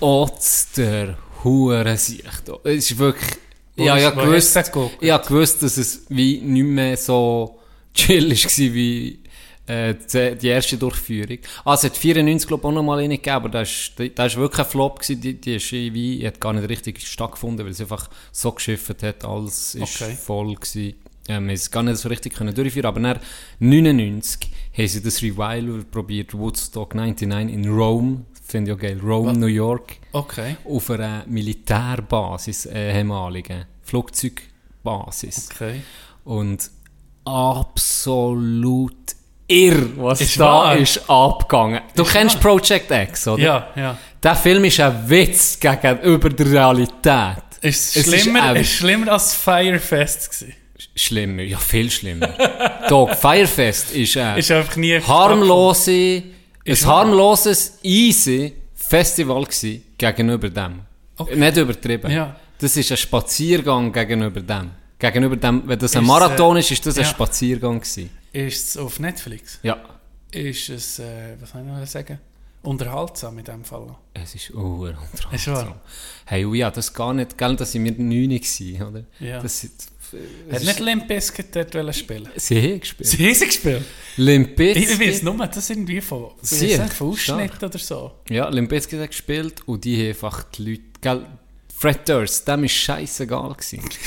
Otz 0.00 0.72
der 0.72 1.16
Hurensicht. 1.44 2.48
Es 2.64 2.90
ist 2.90 2.98
wirklich... 2.98 3.38
Ja, 3.76 3.98
ja, 3.98 4.10
gewusst, 4.10 4.56
ich 5.00 5.10
habe 5.10 5.26
gewusst, 5.26 5.62
dass 5.62 5.76
es 5.76 6.06
wie 6.08 6.40
nicht 6.40 6.64
mehr 6.64 6.96
so 6.96 7.58
chill 7.94 8.30
war 8.30 8.74
wie 8.74 9.18
äh, 9.66 9.94
die, 10.12 10.36
die 10.36 10.46
erste 10.48 10.76
Durchführung. 10.78 11.38
Ah, 11.64 11.74
es 11.74 11.84
hat 11.84 11.96
94 11.96 12.46
glaube 12.46 12.62
ich 12.62 12.68
auch 12.68 12.72
noch 12.72 12.82
mal 12.82 12.98
eine 12.98 13.16
gegeben, 13.16 13.36
aber 13.36 13.48
das 13.48 13.68
ist 13.68 13.98
wirklich 13.98 14.58
ein 14.58 14.64
Flop 14.70 15.00
gewesen. 15.00 15.20
Die, 15.20 15.34
die 15.40 15.56
ist 15.56 15.72
wie, 15.72 16.18
die 16.18 16.26
hat 16.26 16.40
gar 16.40 16.52
nicht 16.52 16.68
richtig 16.68 17.06
stattgefunden, 17.06 17.64
weil 17.64 17.72
es 17.72 17.80
einfach 17.80 18.08
so 18.32 18.52
geschifft 18.52 19.02
hat, 19.02 19.24
alles 19.24 19.74
ist 19.74 20.00
Okay. 20.02 20.14
voll 20.14 20.54
gewesen. 20.54 20.94
Ähm, 21.28 21.48
wir 21.48 21.54
es 21.54 21.70
gar 21.70 21.82
nicht 21.82 21.96
so 21.98 22.08
richtig 22.08 22.34
können 22.34 22.54
durchführen, 22.54 22.86
aber 22.86 23.00
nach 23.00 23.18
99 23.58 24.48
haben 24.76 24.86
sie 24.88 25.02
das 25.02 25.20
Revival 25.22 25.84
probiert, 25.90 26.32
Woodstock 26.34 26.94
99 26.94 27.52
in 27.52 27.68
Rome, 27.68 28.24
finde 28.46 28.70
ich 28.70 28.76
auch 28.76 28.80
geil, 28.80 29.00
Rome, 29.02 29.32
New 29.34 29.46
York 29.46 29.96
Okay. 30.12 30.56
auf 30.64 30.90
einer 30.90 31.24
Militärbasis, 31.26 32.66
äh, 32.66 32.96
ehemaligen 32.98 33.64
Flugzeugbasis. 33.82 35.48
Okay. 35.54 35.82
Und 36.24 36.70
absolut 37.24 38.94
irr, 39.48 39.88
was 39.96 40.20
Ist 40.20 40.38
da 40.40 40.44
wahr? 40.44 40.76
ist 40.76 41.08
abgegangen. 41.08 41.80
Du 41.94 42.02
Ist 42.02 42.12
kennst 42.12 42.34
wahr? 42.36 42.42
Project 42.56 42.90
X, 42.90 43.28
oder? 43.28 43.42
Ja, 43.42 43.68
ja. 43.76 43.98
Der 44.22 44.34
Film 44.36 44.64
ist 44.64 44.80
ein 44.80 45.08
Witz 45.08 45.58
gegenüber 45.60 46.30
der 46.30 46.46
Realität. 46.50 47.42
Ist 47.60 47.96
Es 47.96 48.06
ist 48.06 48.22
schlimmer, 48.22 48.42
ein- 48.42 48.56
ist 48.56 48.70
schlimmer 48.72 49.12
als 49.12 49.34
Firefest 49.34 50.30
gewesen. 50.40 50.54
Schlimmer, 50.94 51.42
ja 51.42 51.58
viel 51.58 51.90
schlimmer. 51.90 52.28
Dog, 52.88 53.14
Firefest 53.14 53.92
ist 53.92 54.16
ein 54.16 54.38
Ist 54.38 54.50
einfach 54.50 54.76
nie... 54.76 54.98
harmlose, 55.00 56.22
Ist 56.66 56.84
ein 56.84 56.90
harmloses, 56.90 57.78
easy 57.82 58.52
Festival 58.74 59.44
gsi 59.44 59.82
gegenüber 59.96 60.50
dem. 60.50 60.80
Okay. 61.16 61.36
Nicht 61.36 61.56
übertrieben. 61.56 62.10
Ja. 62.10 62.36
Das 62.58 62.76
ist 62.76 62.90
ein 62.90 62.96
Spaziergang 62.96 63.92
gegenüber 63.92 64.40
dem. 64.40 64.70
Gegenüber 64.98 65.36
dem, 65.36 65.62
wenn 65.66 65.78
das 65.78 65.94
ein 65.94 66.02
Ist, 66.02 66.08
Marathon 66.08 66.56
äh, 66.56 66.60
ist, 66.60 66.70
ist 66.72 66.86
das 66.86 66.96
ein 66.96 67.04
ja. 67.04 67.10
Spaziergang 67.10 67.80
gewesen. 67.80 68.10
Ist 68.32 68.68
es 68.68 68.76
auf 68.76 68.98
Netflix? 68.98 69.58
Ja. 69.62 69.78
Ist 70.30 70.68
es, 70.70 70.98
äh, 70.98 71.36
was 71.40 71.50
soll 71.50 71.62
ich 71.62 71.66
noch 71.68 71.86
sagen? 71.86 72.18
Unterhaltsam 72.62 73.38
in 73.38 73.44
dem 73.44 73.64
Fall. 73.64 73.94
Es 74.12 74.34
ist 74.34 74.52
oh, 74.54 74.88
Ist 75.30 75.46
wahr? 75.46 75.80
Hey, 76.24 76.44
und 76.44 76.56
ja, 76.56 76.70
das 76.70 76.92
gar 76.92 77.14
nicht, 77.14 77.38
gell, 77.38 77.54
dass 77.54 77.74
wir 77.74 77.80
neun 77.80 78.28
gewesen, 78.30 78.82
oder? 78.82 79.04
Ja. 79.20 79.40
Das, 79.40 79.66
Hat 80.50 80.62
nicht 80.64 80.80
Limp 80.80 81.06
Bizkit 81.08 81.54
dort 81.54 81.74
wollen 81.74 81.92
spielen 81.92 82.28
sie 82.36 82.60
haben 82.62 82.80
gespielt. 82.80 83.08
Sie 83.08 83.26
haben 83.26 83.34
sie 83.34 83.46
gespielt? 83.46 83.84
Limp 84.16 84.56
Bizkit. 84.56 84.90
ich 84.90 84.98
weiß 85.00 85.22
nur, 85.22 85.36
das 85.46 85.56
ist 85.58 85.70
irgendwie 85.70 86.00
von, 86.00 86.30
Sie, 86.42 86.76
von. 86.76 86.90
Ausschnitt 87.10 87.62
oder 87.62 87.78
so. 87.78 88.12
Ja, 88.30 88.48
Limp 88.48 88.70
Bizkit 88.70 88.98
hat 89.00 89.10
gespielt 89.10 89.60
und 89.66 89.84
die 89.84 89.96
haben 90.00 90.08
einfach 90.08 90.42
die 90.44 90.62
Leute, 90.70 90.82
gell, 91.00 91.26
Fred 91.78 92.08
Durst, 92.08 92.48
dem 92.48 92.62
war 92.62 92.68
scheißegal. 92.68 93.54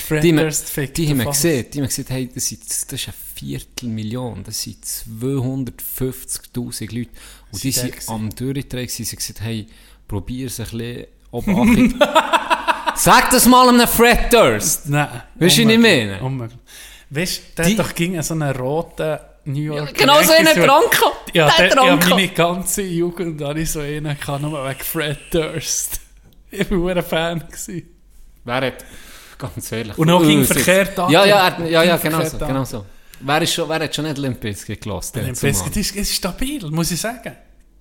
Fred 0.08 0.24
die, 0.24 0.30
haben- 0.30 0.38
Durst 0.38 0.70
fickt 0.70 0.98
die 0.98 1.08
haben 1.10 1.24
gesehen, 1.24 1.66
die 1.72 1.78
haben 1.80 1.88
gesagt, 1.88 2.10
hey, 2.10 2.28
das, 2.34 2.48
sind, 2.48 2.62
das 2.68 2.82
ist 2.94 3.08
eine 3.08 3.14
Viertelmillion, 3.36 4.44
das 4.44 4.64
sind 4.64 4.84
250'000 4.84 6.96
Leute. 6.96 7.12
Und 7.52 7.64
die 7.64 7.68
Sie 7.72 7.72
sind 7.72 7.90
da 7.92 7.96
gewesen. 7.96 8.10
am 8.12 8.30
Durchdrehen 8.32 8.88
sie 8.88 9.06
haben 9.06 9.16
gesagt, 9.16 9.42
hey, 9.42 9.68
probier 10.08 10.48
es 10.48 10.60
ein 10.60 10.66
bisschen 10.72 11.06
Obachtung. 11.32 11.94
Sag 13.00 13.30
das 13.32 13.46
mal 13.46 13.70
einem 13.70 13.88
Fred 13.88 14.32
Durst! 14.34 14.90
Nein. 14.90 15.08
Weißt 15.08 15.22
du, 15.40 15.46
was 15.46 15.58
ich 15.58 15.66
unmöglich, 15.66 15.80
meine? 16.08 16.22
Unmöglich. 16.22 16.60
Weißt 17.10 17.38
du, 17.38 17.42
der 17.58 17.66
Die- 17.66 17.72
hat 17.78 17.86
doch 17.86 17.96
ging 17.96 18.22
so 18.22 18.34
einen 18.34 18.56
roten 18.56 19.18
New 19.46 19.62
York. 19.62 19.94
Genau 19.96 20.22
so 20.22 20.34
einen 20.34 20.54
gehabt. 20.92 21.32
Ja, 21.34 21.50
Der 21.58 21.70
ja 21.70 21.96
meine 21.96 22.28
ganze 22.30 22.82
Jugend 22.84 23.42
hatte 23.42 23.60
ich 23.62 23.72
so 23.72 23.80
einen, 23.80 24.18
gehabt, 24.20 24.42
nur 24.42 24.64
wegen 24.68 24.80
Fred 24.80 25.18
Durst. 25.32 26.00
Ich 26.52 26.70
war 26.72 26.96
ein 26.96 27.04
Fan. 27.04 27.40
Gewesen. 27.48 27.84
Wer 28.44 28.56
hat, 28.56 28.84
ganz 29.38 29.72
ehrlich. 29.72 29.96
Und 30.00 30.10
auch 30.10 30.22
ging 30.24 30.42
Uh, 30.42 30.46
verkehrt 30.46 30.98
an. 30.98 31.12
Ja, 31.12 31.24
ja, 31.24 31.48
er, 31.48 31.66
ja, 31.68 31.84
ja, 31.84 31.96
Ging 31.98 32.10
genau 32.12 32.24
so, 32.24 32.30
verkehrt 32.32 32.42
an. 32.42 32.48
genau 32.48 32.64
so. 32.66 32.86
Wer, 33.20 33.42
ist 33.44 33.54
schon, 33.54 33.70
wer 33.70 33.80
hat 33.80 33.96
schon 33.96 34.06
nicht 34.06 34.18
Limp 34.18 34.40
Bizkit 34.40 34.82
gelassen? 34.82 35.24
Limp 35.26 35.40
Bizkit 35.40 35.78
ist, 35.78 35.96
ist 35.96 36.16
stabil, 36.16 36.66
muss 36.72 36.90
ich 36.90 37.00
sagen. 37.00 37.36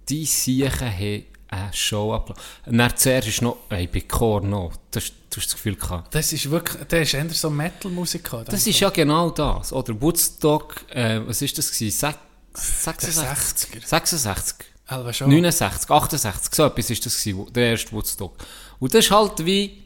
Die 0.06 0.26
Siechen 0.26 0.70
haben 0.98 1.24
eine 1.50 1.72
Show 1.72 2.12
abgelassen. 2.14 2.44
Und 2.66 2.78
dann 2.78 2.96
zuerst 2.96 3.28
ist 3.28 3.42
noch, 3.42 3.56
ey, 3.70 3.86
bei 3.86 4.00
Korn 4.00 4.50
noch, 4.50 4.72
du 4.90 5.00
hast, 5.00 5.12
das 5.34 5.52
Gefühl 5.52 5.76
gehabt. 5.76 6.14
Das 6.14 6.32
ist 6.32 6.50
wirklich, 6.50 6.84
der 6.86 7.02
ist 7.02 7.14
eher 7.14 7.28
so 7.30 7.48
Metal-Musik. 7.50 8.24
gehabt, 8.24 8.52
Das 8.52 8.66
ist 8.66 8.80
ja 8.80 8.90
genau 8.90 9.30
das. 9.30 9.72
Oder 9.72 10.00
Woodstock, 10.00 10.84
äh, 10.90 11.20
was 11.26 11.42
ist 11.42 11.56
das 11.58 11.70
gewesen? 11.70 11.96
Sech- 12.08 12.16
66? 12.54 13.82
60er. 13.82 13.86
66? 13.86 14.56
Alba 14.86 15.12
schon. 15.12 15.28
69, 15.28 15.90
68, 15.90 16.54
so 16.54 16.64
etwas 16.64 16.90
ist 16.90 17.04
das 17.06 17.22
gewesen, 17.22 17.52
der 17.52 17.70
erste 17.70 17.92
Woodstock. 17.92 18.34
Und 18.80 18.94
das 18.94 19.04
ist 19.04 19.10
halt 19.10 19.44
wie 19.44 19.82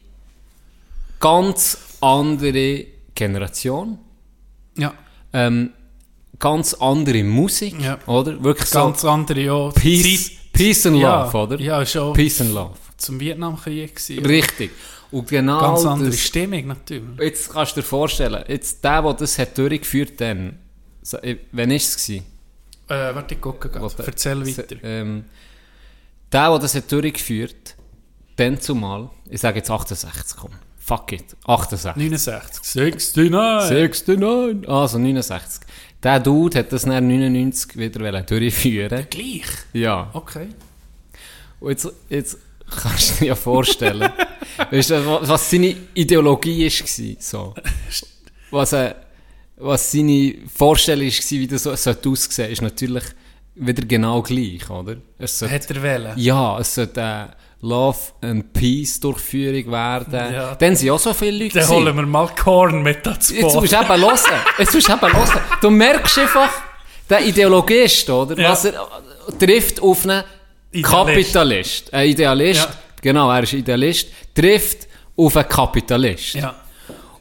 ganz 1.21 1.79
andere 2.01 2.87
Generation, 3.15 3.99
Ja, 4.77 4.95
ähm, 5.35 5.71
ganz 6.39 6.73
andere 6.75 7.23
Musik, 7.25 7.79
Ja. 7.81 7.99
oder? 8.07 8.43
Wirklich 8.43 8.69
so 8.69 8.79
ganz 8.79 9.05
andere, 9.05 9.41
ja. 9.41 9.69
Peace, 9.71 10.29
Zeit- 10.29 10.37
Peace 10.53 10.87
and 10.87 10.97
ja, 10.97 11.25
Love, 11.25 11.39
oder? 11.39 11.61
Ja, 11.61 11.85
schon. 11.87 12.13
Peace 12.13 12.41
and 12.41 12.53
Love. 12.53 12.75
Zum 12.97 13.19
Vietnamkrieg 13.19 13.97
gewesen. 13.97 14.27
Richtig. 14.27 14.71
Und 15.11 15.29
genau 15.29 15.61
Ganz 15.61 15.85
andere 15.85 16.11
das, 16.11 16.21
Stimmung 16.21 16.67
natürlich. 16.69 17.21
Jetzt 17.21 17.51
kannst 17.53 17.77
du 17.77 17.81
dir 17.81 17.87
vorstellen, 17.87 18.45
jetzt 18.49 18.83
der, 18.83 19.03
der 19.03 19.15
das 19.15 19.39
hat 19.39 19.59
durchgeführt 19.59 20.21
dann, 20.21 20.59
so, 21.03 21.19
äh, 21.19 21.37
wann 21.53 21.69
war 21.69 21.77
es? 21.77 21.97
gewesen? 21.97 22.25
Äh, 22.89 23.15
warte, 23.15 23.35
ich 23.35 23.41
gucke 23.41 23.69
gerade. 23.69 23.95
Erzähl 24.07 24.47
weiter. 24.47 24.77
Ähm, 24.83 25.25
der, 26.33 26.49
der 26.51 26.59
das 26.59 26.75
hat 26.75 26.91
durchgeführt, 26.91 27.77
dann 28.37 28.61
zumal, 28.61 29.11
ich 29.29 29.41
sage 29.41 29.59
jetzt 29.59 29.71
68, 29.71 30.37
komm, 30.37 30.53
fuck 30.79 31.13
it, 31.13 31.37
68. 31.45 31.97
69. 31.97 32.75
69. 32.75 34.07
69, 34.07 34.69
also 34.69 34.99
69. 34.99 35.67
Der 36.03 36.19
Dude 36.21 36.59
hat 36.59 36.73
das 36.73 36.83
dann 36.83 37.07
99 37.07 37.77
wieder 37.77 38.01
wollen 38.01 38.27
durchführen. 38.27 39.07
Gleich. 39.09 39.45
Ja. 39.73 40.11
Okay. 40.13 40.49
Und 41.61 41.71
jetzt, 41.71 41.89
jetzt 42.09 42.39
kannst 42.69 43.11
du 43.11 43.15
dir 43.21 43.29
ja 43.29 43.35
vorstellen, 43.37 44.11
weißt 44.71 44.91
du, 44.91 45.07
was 45.29 45.51
seine 45.51 45.77
Ideologie 45.95 46.67
war. 46.67 47.17
So. 47.21 47.55
Was, 48.51 48.75
äh, 48.75 48.95
was 49.57 49.91
seine 49.93 50.35
Vorstellung 50.55 51.07
war, 51.07 51.31
wie 51.31 51.47
das 51.47 51.63
so 51.63 51.75
sollte 51.75 52.09
aussehen, 52.11 52.51
ist 52.51 52.61
natürlich 52.61 53.05
wieder 53.55 53.83
genau 53.87 54.21
gleich, 54.21 54.69
oder? 54.69 54.97
Es 55.17 55.39
sollte, 55.39 55.55
Hat 55.55 55.71
er 55.71 55.83
wählen? 55.83 56.13
ja, 56.19 56.59
es 56.59 56.75
sollte 56.75 57.03
eine 57.03 57.31
Love 57.63 57.99
and 58.23 58.53
Peace 58.53 58.99
Durchführung 58.99 59.71
werden. 59.71 60.35
Ja. 60.35 60.55
Dann 60.57 60.75
sind 60.75 60.91
auch 60.91 60.99
so 60.99 61.15
viele 61.15 61.45
Leute. 61.45 61.59
Dann 61.61 61.63
gewesen. 61.69 61.85
holen 61.85 61.97
wir 61.97 62.07
mal 62.07 62.29
Korn 62.35 62.83
mit 62.83 63.07
dazu. 63.07 63.33
Jetzt 63.35 63.55
musst 63.55 63.73
du 63.73 63.77
eben 63.77 63.89
hören. 64.01 64.19
Jetzt 64.59 64.75
musst 64.75 64.89
du 64.89 64.93
eben 64.93 65.01
hören. 65.13 65.41
Du 65.61 65.71
merkst 65.71 66.19
einfach, 66.19 66.51
der 67.09 67.25
Ideologist, 67.25 68.11
oder? 68.11 68.37
Ja. 68.39 68.51
Was 68.51 68.65
er 68.65 68.75
äh, 68.75 69.33
trifft 69.39 69.81
auf 69.81 70.05
einen 70.05 70.25
Idealist. 70.73 70.93
Kapitalist. 70.93 71.95
Ein 71.95 72.09
Idealist. 72.09 72.61
Ja. 72.65 72.75
Genau, 73.01 73.31
er 73.31 73.43
ist 73.45 73.53
Idealist. 73.53 74.09
Trifft 74.35 74.89
auf 75.17 75.37
einen 75.37 75.49
Kapitalist. 75.49 76.35
Ja. 76.35 76.55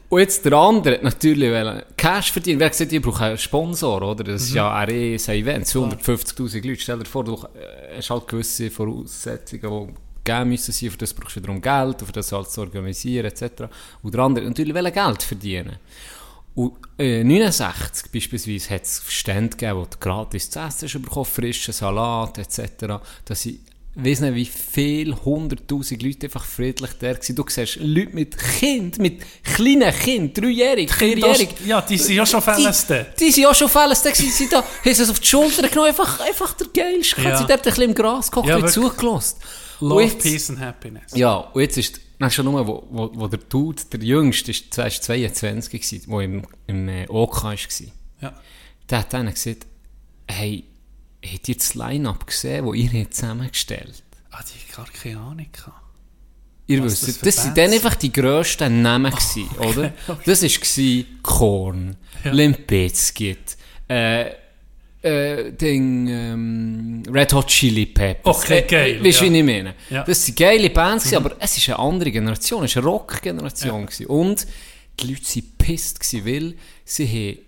Und 0.08 0.20
jetzt 0.20 0.44
der 0.44 0.52
andere 0.54 0.94
hat 0.96 1.02
natürlich 1.04 1.50
Cash 1.96 2.32
verdienen. 2.32 2.60
Wer 2.60 2.68
gesagt, 2.68 2.92
ich 2.92 3.00
brauche 3.00 3.24
einen 3.24 3.38
Sponsor, 3.38 4.02
oder? 4.02 4.24
Das 4.24 4.42
Mhm. 4.42 4.46
ist 4.48 4.54
ja 4.54 4.82
RE, 4.82 4.92
ein 4.92 5.34
Event, 5.34 5.66
250'000 5.66 6.66
Leute. 6.66 6.80
Stell 6.80 6.98
dir 6.98 7.04
vor, 7.06 7.24
du 7.24 7.34
äh, 7.34 7.96
hast 7.96 8.10
halt 8.10 8.26
gewisse 8.28 8.70
Voraussetzungen, 8.70 9.62
die 9.88 9.94
gegeben 10.24 10.50
müssen 10.50 10.72
sein, 10.72 10.90
für 10.90 10.98
das 10.98 11.14
brauchst 11.14 11.36
du 11.36 11.40
wiederum 11.40 11.60
Geld, 11.60 12.00
für 12.00 12.12
das 12.12 12.32
halt 12.32 12.50
zu 12.50 12.60
organisieren, 12.60 13.26
etc. 13.26 13.64
Und 14.02 14.14
der 14.14 14.20
andere 14.22 14.44
natürlich 14.44 14.74
wollen 14.74 14.92
Geld 14.92 15.22
verdienen. 15.22 15.76
Und 16.54 16.74
äh, 16.98 17.24
69 17.24 18.12
beispielsweise 18.12 18.74
hat 18.74 18.82
es 18.82 19.02
Stände 19.08 19.56
gegeben, 19.56 19.78
wo 19.78 19.84
du 19.84 19.96
gratis 19.98 20.50
zu 20.50 20.60
essen 20.60 21.02
bekommen, 21.02 21.24
frischen 21.24 21.72
Salat 21.72 22.38
etc. 22.38 23.02
Dass 23.24 23.46
ich 23.46 23.60
weiss 23.94 24.20
nicht, 24.20 24.34
wie 24.34 24.46
viele 24.46 25.24
hunderttausend 25.24 26.02
Leute 26.02 26.26
einfach 26.26 26.44
friedlich 26.44 26.90
da 26.98 27.08
waren. 27.08 27.36
Du 27.36 27.44
siehst 27.48 27.76
Leute 27.76 28.14
mit 28.14 28.36
Kind, 28.38 28.98
mit 28.98 29.22
kleinen 29.42 29.92
Kind, 29.94 30.38
dreijährig, 30.38 30.92
vierjährig. 30.92 31.50
Ja, 31.66 31.82
die 31.82 31.98
sind 31.98 32.16
ja 32.16 32.24
schon 32.24 32.40
Fälleste. 32.40 33.06
Die, 33.18 33.26
die 33.26 33.32
sind 33.32 33.44
ja 33.44 33.54
schon 33.54 33.68
Fälleste 33.68 34.10
gewesen, 34.10 34.30
sie 34.30 34.48
da, 34.48 34.58
haben 34.58 34.66
sie 34.82 34.90
es 35.02 35.10
auf 35.10 35.20
die 35.20 35.26
Schulter 35.26 35.68
genommen, 35.68 35.88
einfach, 35.88 36.20
einfach 36.20 36.54
der 36.54 36.68
Geilste. 36.68 37.20
Ja. 37.22 37.36
Sie 37.36 37.46
dort 37.46 37.60
ein 37.60 37.62
bisschen 37.62 37.84
im 37.84 37.94
Gras 37.94 38.30
gekocht 38.30 38.48
Ja, 38.48 38.56
und 38.56 38.70
zugelassen. 38.70 39.36
Love, 39.82 40.02
jetzt- 40.04 40.22
Peace 40.22 40.50
and 40.50 40.60
Happiness. 40.60 41.12
ja, 41.14 41.34
und 41.36 41.60
jetzt 41.60 41.76
ist, 41.78 42.00
dann 42.18 42.30
schon 42.30 42.44
nur, 42.46 42.66
wo, 42.66 42.86
wo, 42.90 43.10
wo 43.14 43.28
der 43.28 43.40
Dude, 43.40 43.82
der 43.92 44.00
Jüngste, 44.00 44.50
ist, 44.52 44.76
der 44.76 44.86
ist 44.86 45.02
22 45.04 45.80
gewesen, 45.82 46.20
im, 46.20 46.42
im 46.66 46.88
äh, 46.88 47.06
OK 47.08 47.42
war. 47.44 47.56
Ja. 48.20 48.32
Der 48.88 48.98
hat 49.00 49.12
dann 49.12 49.26
gesagt, 49.30 49.66
hey, 50.28 50.64
habt 51.24 51.48
ihr 51.48 51.54
das 51.56 51.74
Line-Up 51.74 52.26
gesehen, 52.26 52.66
das 52.66 52.74
ihr 52.76 53.00
habt 53.00 53.14
zusammengestellt 53.14 54.02
Ah, 54.30 54.42
die 54.42 54.72
hat 54.72 54.76
gar 54.76 54.86
keine 55.02 55.18
Ahnung 55.20 55.46
gehabt. 55.52 55.76
Ihr 56.68 56.82
wisst, 56.84 57.02
das 57.02 57.36
sind 57.36 57.54
Bands 57.54 57.54
dann 57.54 57.72
einfach 57.72 57.96
die 57.96 58.12
grössten 58.12 58.80
Namen 58.82 59.10
gewesen, 59.12 59.48
oder? 59.58 59.92
Das 60.24 60.42
war 60.42 61.04
Korn, 61.22 61.96
Ja. 62.24 62.30
Limp 62.32 62.66
Bizkit, 62.66 63.56
äh, 63.88 64.30
äh, 65.02 65.52
Ding, 65.52 66.08
ähm, 66.08 67.02
Red 67.12 67.32
Hot 67.34 67.48
Chili 67.48 67.86
Peppers. 67.86 68.36
Okay, 68.36 68.58
Äh, 68.58 68.62
geil, 68.62 69.04
Weißt 69.04 69.20
du, 69.20 69.24
ja. 69.26 69.32
wie 69.32 69.38
ich 69.38 69.44
meine? 69.44 69.74
Ja. 69.90 70.04
Das 70.04 70.24
sind 70.24 70.38
geile 70.38 70.70
Bands, 70.70 71.04
gewesen, 71.04 71.24
aber 71.24 71.36
es 71.38 71.56
ist 71.56 71.68
eine 71.68 71.78
andere 71.78 72.10
Generation, 72.10 72.64
es 72.64 72.70
ist 72.72 72.76
eine 72.78 72.86
Rock-Generation. 72.86 73.86
gewesen. 73.86 74.06
Und 74.06 74.46
die 75.00 75.06
Leute 75.08 75.22
waren 75.24 75.52
pisst, 75.58 76.24
weil 76.26 76.54
sie 76.84 77.06
haben 77.06 77.38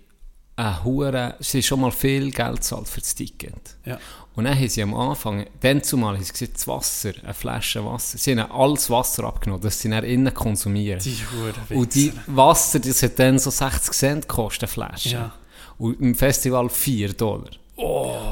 eine 0.57 0.83
hure, 0.83 1.35
sie 1.39 1.57
haben 1.57 1.63
schon 1.63 1.81
mal 1.81 1.91
viel 1.91 2.31
Geld 2.31 2.55
gezahlt 2.57 2.87
für 2.87 3.01
das 3.01 3.13
Ticket. 3.15 3.75
Ja. 3.85 3.99
Und 4.35 4.43
dann 4.45 4.57
haben 4.57 4.67
sie 4.67 4.81
am 4.83 4.93
Anfang, 4.93 5.45
dann 5.61 5.81
zumal, 5.81 6.15
haben 6.15 6.23
sie 6.23 6.33
gesagt, 6.33 6.55
das 6.55 6.67
Wasser, 6.67 7.13
eine 7.23 7.33
Flasche 7.33 7.85
Wasser, 7.85 8.17
sie 8.17 8.37
haben 8.37 8.51
alles 8.51 8.89
Wasser 8.89 9.23
abgenommen, 9.23 9.61
das 9.63 9.79
sie 9.79 9.89
dann 9.89 10.03
innen 10.03 10.33
konsumieren. 10.33 10.99
Die 10.99 11.15
Huren 11.31 11.77
Und 11.79 11.95
die 11.95 12.11
Wasser, 12.27 12.79
das 12.79 13.01
hat 13.03 13.17
dann 13.19 13.39
so 13.39 13.49
60 13.49 13.93
Cent 13.93 14.27
gekostet, 14.27 14.63
eine 14.63 14.67
Flasche. 14.73 15.09
Ja. 15.09 15.33
Und 15.77 15.99
im 16.01 16.15
Festival 16.15 16.69
4 16.69 17.13
Dollar. 17.13 17.49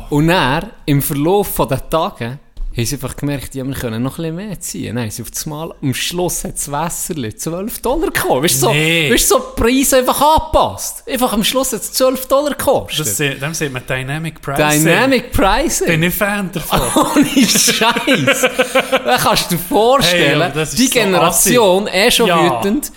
Und 0.09 0.27
dann, 0.27 0.69
im 0.85 1.01
Verlauf 1.01 1.47
von 1.55 1.67
den 1.67 1.79
Tagen, 1.89 2.39
haben 2.75 2.85
sie 2.85 2.95
einfach 2.95 3.15
gemerkt, 3.15 3.53
ja, 3.53 3.63
wir 3.63 3.75
können 3.75 4.01
noch 4.01 4.17
ein 4.17 4.23
bisschen 4.23 4.35
mehr 4.35 4.59
ziehen. 4.59 4.97
Haben 4.97 5.11
sie 5.11 5.21
auf 5.21 5.29
das 5.29 5.45
Mal, 5.45 5.75
am 5.79 5.93
Schluss 5.93 6.43
hat 6.43 6.55
das 6.55 6.71
Wasser 6.71 7.13
12 7.13 7.81
Dollar 7.83 8.07
gekostet. 8.09 8.43
Weißt 8.43 8.55
du, 8.55 8.59
so, 8.67 8.71
Nee. 8.73 9.13
weißt 9.13 9.29
du, 9.31 9.35
so 9.35 9.39
die 9.55 9.61
Preise 9.61 9.97
einfach 9.97 10.19
angepasst. 10.21 11.03
Einfach 11.07 11.33
am 11.33 11.43
Schluss 11.43 11.71
hat 11.73 11.81
es 11.81 11.91
12 11.93 12.25
Dollar 12.25 12.51
gekostet. 12.55 12.99
Das, 13.05 13.17
se- 13.17 13.35
dem 13.35 13.53
sieht 13.53 13.71
man 13.71 13.83
Dynamic 13.85 14.41
Pricing. 14.41 14.85
Dynamic 14.85 15.31
Pricing. 15.31 15.87
Bin 15.87 16.01
ich 16.03 16.15
Fan 16.15 16.49
davon. 16.51 16.79
Ohne 17.15 17.47
Scheiß. 17.47 18.41
Dann 19.05 19.19
kannst 19.21 19.51
du 19.51 19.55
dir 19.55 19.61
vorstellen, 19.61 20.51
Hey, 20.53 20.65
die 20.75 20.87
so 20.87 20.89
Generation, 20.93 21.87
eh 21.87 22.09
schon 22.09 22.27
Ja. 22.27 22.59
wütend, 22.63 22.91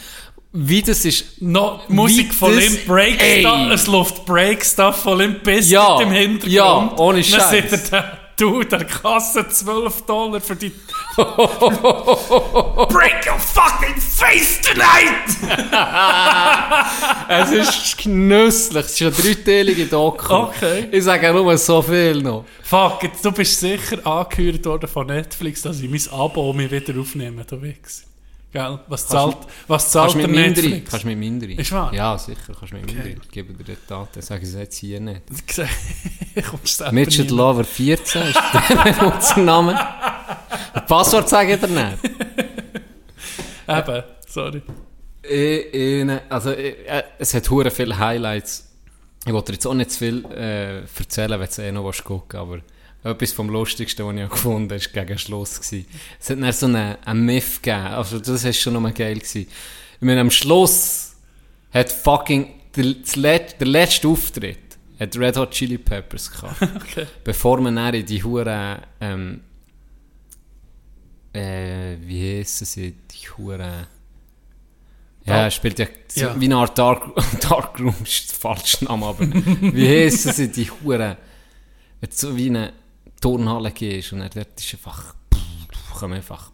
wie 0.58 0.80
das 0.82 1.04
ist. 1.04 1.42
No, 1.42 1.80
Musik 1.88 2.32
von 2.32 2.54
Limp 2.56 2.86
Break. 2.86 3.20
Stuff, 3.40 3.70
es 3.72 3.86
läuft 3.86 4.25
Break 4.25 4.64
Stuff 4.64 5.02
von 5.02 5.18
Limp 5.18 5.42
Bizkit 5.42 5.72
Ja, 5.72 6.00
im 6.00 6.10
Hintergrund. 6.10 6.52
ja, 6.52 6.94
ohne 6.96 7.20
Dann 7.20 7.25
Scheiß. 7.30 7.50
sieht 7.50 7.72
er, 7.72 7.78
der, 7.78 8.18
du, 8.38 8.62
der 8.64 8.84
Kasse 8.84 9.46
12 9.48 10.02
Dollar 10.06 10.40
für 10.40 10.56
die 10.56 10.72
Break 11.16 13.26
your 13.26 13.38
fucking 13.38 14.00
face 14.00 14.60
tonight! 14.60 15.36
Es 17.28 17.50
ist 17.50 17.98
genüsslich. 17.98 18.84
Es 18.84 19.00
ist 19.00 19.02
eine 19.02 19.10
dreiteilige 19.34 19.86
Doku. 19.86 20.32
Okay. 20.32 20.88
Ich 20.92 21.04
sage 21.04 21.32
nur 21.32 21.56
so 21.58 21.82
viel 21.82 22.22
noch. 22.22 22.44
Fuck, 22.62 23.02
jetzt, 23.02 23.25
du 23.25 23.32
bist 23.32 23.58
sicher 23.60 24.04
angehört 24.06 24.64
worden 24.64 24.88
von 24.88 25.06
Netflix, 25.06 25.62
dass 25.62 25.80
ich 25.80 25.90
mein 25.90 26.02
Abo 26.18 26.52
mir 26.52 26.70
wieder 26.70 26.98
aufnehme, 27.00 27.44
du 27.44 27.60
Wichser. 27.62 28.04
Gell? 28.56 28.78
Was 28.88 29.06
zahlt, 29.06 29.36
was 29.68 29.90
zahlt 29.90 30.12
Kannst 30.12 30.22
der 30.22 30.28
mit 30.28 30.40
Mindere? 30.40 30.64
Netflix? 30.64 30.90
Kannst 30.90 31.04
du 31.04 31.08
mit 31.08 31.18
Mindere? 31.18 31.52
Ist 31.52 31.72
wahr? 31.72 31.92
Ja, 31.92 32.16
sicher. 32.16 32.40
Kannst 32.58 32.72
du 32.72 32.76
mit 32.76 32.84
Okay. 32.84 32.94
Mindere. 32.94 33.22
Ich 33.22 33.30
gebe 33.30 33.52
dir 33.52 33.64
die 33.64 33.76
Daten. 33.86 34.22
Sage 34.22 34.42
es 34.44 34.54
jetzt 34.54 34.76
hier 34.78 34.98
nicht. 34.98 35.20
Midget 36.90 37.30
Lover 37.30 37.64
14 37.64 38.22
ist 38.22 38.40
der 38.54 38.76
Benutzername. 38.92 39.78
Passwort 40.88 41.28
sage 41.28 41.52
ich 41.54 41.60
dir 41.60 41.68
nicht. 41.68 41.98
Eben, 43.68 44.02
sorry. 44.26 44.62
Ich, 45.22 45.75
ich, 45.75 46.10
also, 46.30 46.52
ich, 46.52 46.88
äh, 46.88 47.02
es 47.18 47.34
hat 47.34 47.50
hure 47.50 47.70
viele 47.70 47.98
Highlights. 47.98 48.72
Ich 49.26 49.34
wollte 49.34 49.52
dir 49.52 49.56
jetzt 49.56 49.66
auch 49.66 49.75
nicht 49.75 49.90
zu 49.90 49.98
viel 49.98 50.25
äh, 50.30 50.78
erzählen, 50.78 51.38
wenn 51.38 51.48
du 51.54 51.62
eh 51.62 51.72
noch 51.72 52.04
gucken 52.04 52.40
aber 52.40 52.60
etwas 53.10 53.32
vom 53.32 53.48
Lustigsten, 53.48 54.06
was 54.06 54.16
ich 54.16 54.30
gefunden 54.30 54.70
habe, 54.70 54.94
war 54.94 55.04
gegen 55.04 55.18
Schluss. 55.18 55.60
Gewesen. 55.60 55.86
Es 56.20 56.30
hat 56.30 56.40
dann 56.40 56.52
so 56.52 56.66
einen, 56.66 56.96
einen 57.04 57.25
Myth 57.25 57.62
gegeben. 57.62 57.86
Also, 57.86 58.18
das 58.18 58.44
war 58.44 58.52
schon 58.52 58.72
noch 58.75 58.94
geil. 58.94 59.18
Gewesen. 59.18 59.46
Ich 59.96 60.02
meine, 60.02 60.20
am 60.20 60.30
Schluss 60.30 61.16
hat 61.72 61.92
fucking 61.92 62.48
der, 62.76 62.94
Let, 63.16 63.60
der 63.60 63.66
letzte 63.66 64.08
Auftritt 64.08 64.58
hat 64.98 65.16
Red 65.16 65.36
Hot 65.36 65.50
Chili 65.50 65.78
Peppers 65.78 66.30
gehabt. 66.30 66.60
Okay. 66.76 67.06
Bevor 67.25 67.60
man 67.60 67.76
dann 67.76 67.94
in 67.94 68.06
die 68.06 68.22
hure 68.22 68.82
ähm, 69.00 69.40
äh, 71.32 71.96
wie 72.00 72.38
heissen 72.38 72.64
sie, 72.64 72.92
die 72.92 73.28
hure 73.36 73.88
ja, 75.25 75.34
er 75.44 75.50
spielt 75.50 75.78
ja, 75.78 75.86
Ja. 76.14 76.40
wie 76.40 76.44
eine 76.44 76.56
Art 76.56 76.78
Dark, 76.78 77.10
Dark 77.40 77.80
Room, 77.80 77.96
ist 78.04 78.30
der 78.30 78.38
falsche 78.38 78.84
Name, 78.84 79.06
aber 79.06 79.26
wie 79.28 79.88
heissen 79.88 80.32
sie, 80.32 80.50
die 80.50 80.70
hure 80.70 81.16
wenn 82.00 82.10
du 82.10 82.16
so 82.16 82.36
wie 82.36 82.46
in 82.46 82.56
eine 82.56 82.72
Turnhalle 83.20 83.70
gehst 83.73 84.12
und 84.12 84.20
dann 84.20 84.30
dort 84.35 84.58
ist 84.61 84.73
einfach, 84.75 85.14
pff, 85.35 85.99
kommen 86.00 86.14
einfach, 86.14 86.50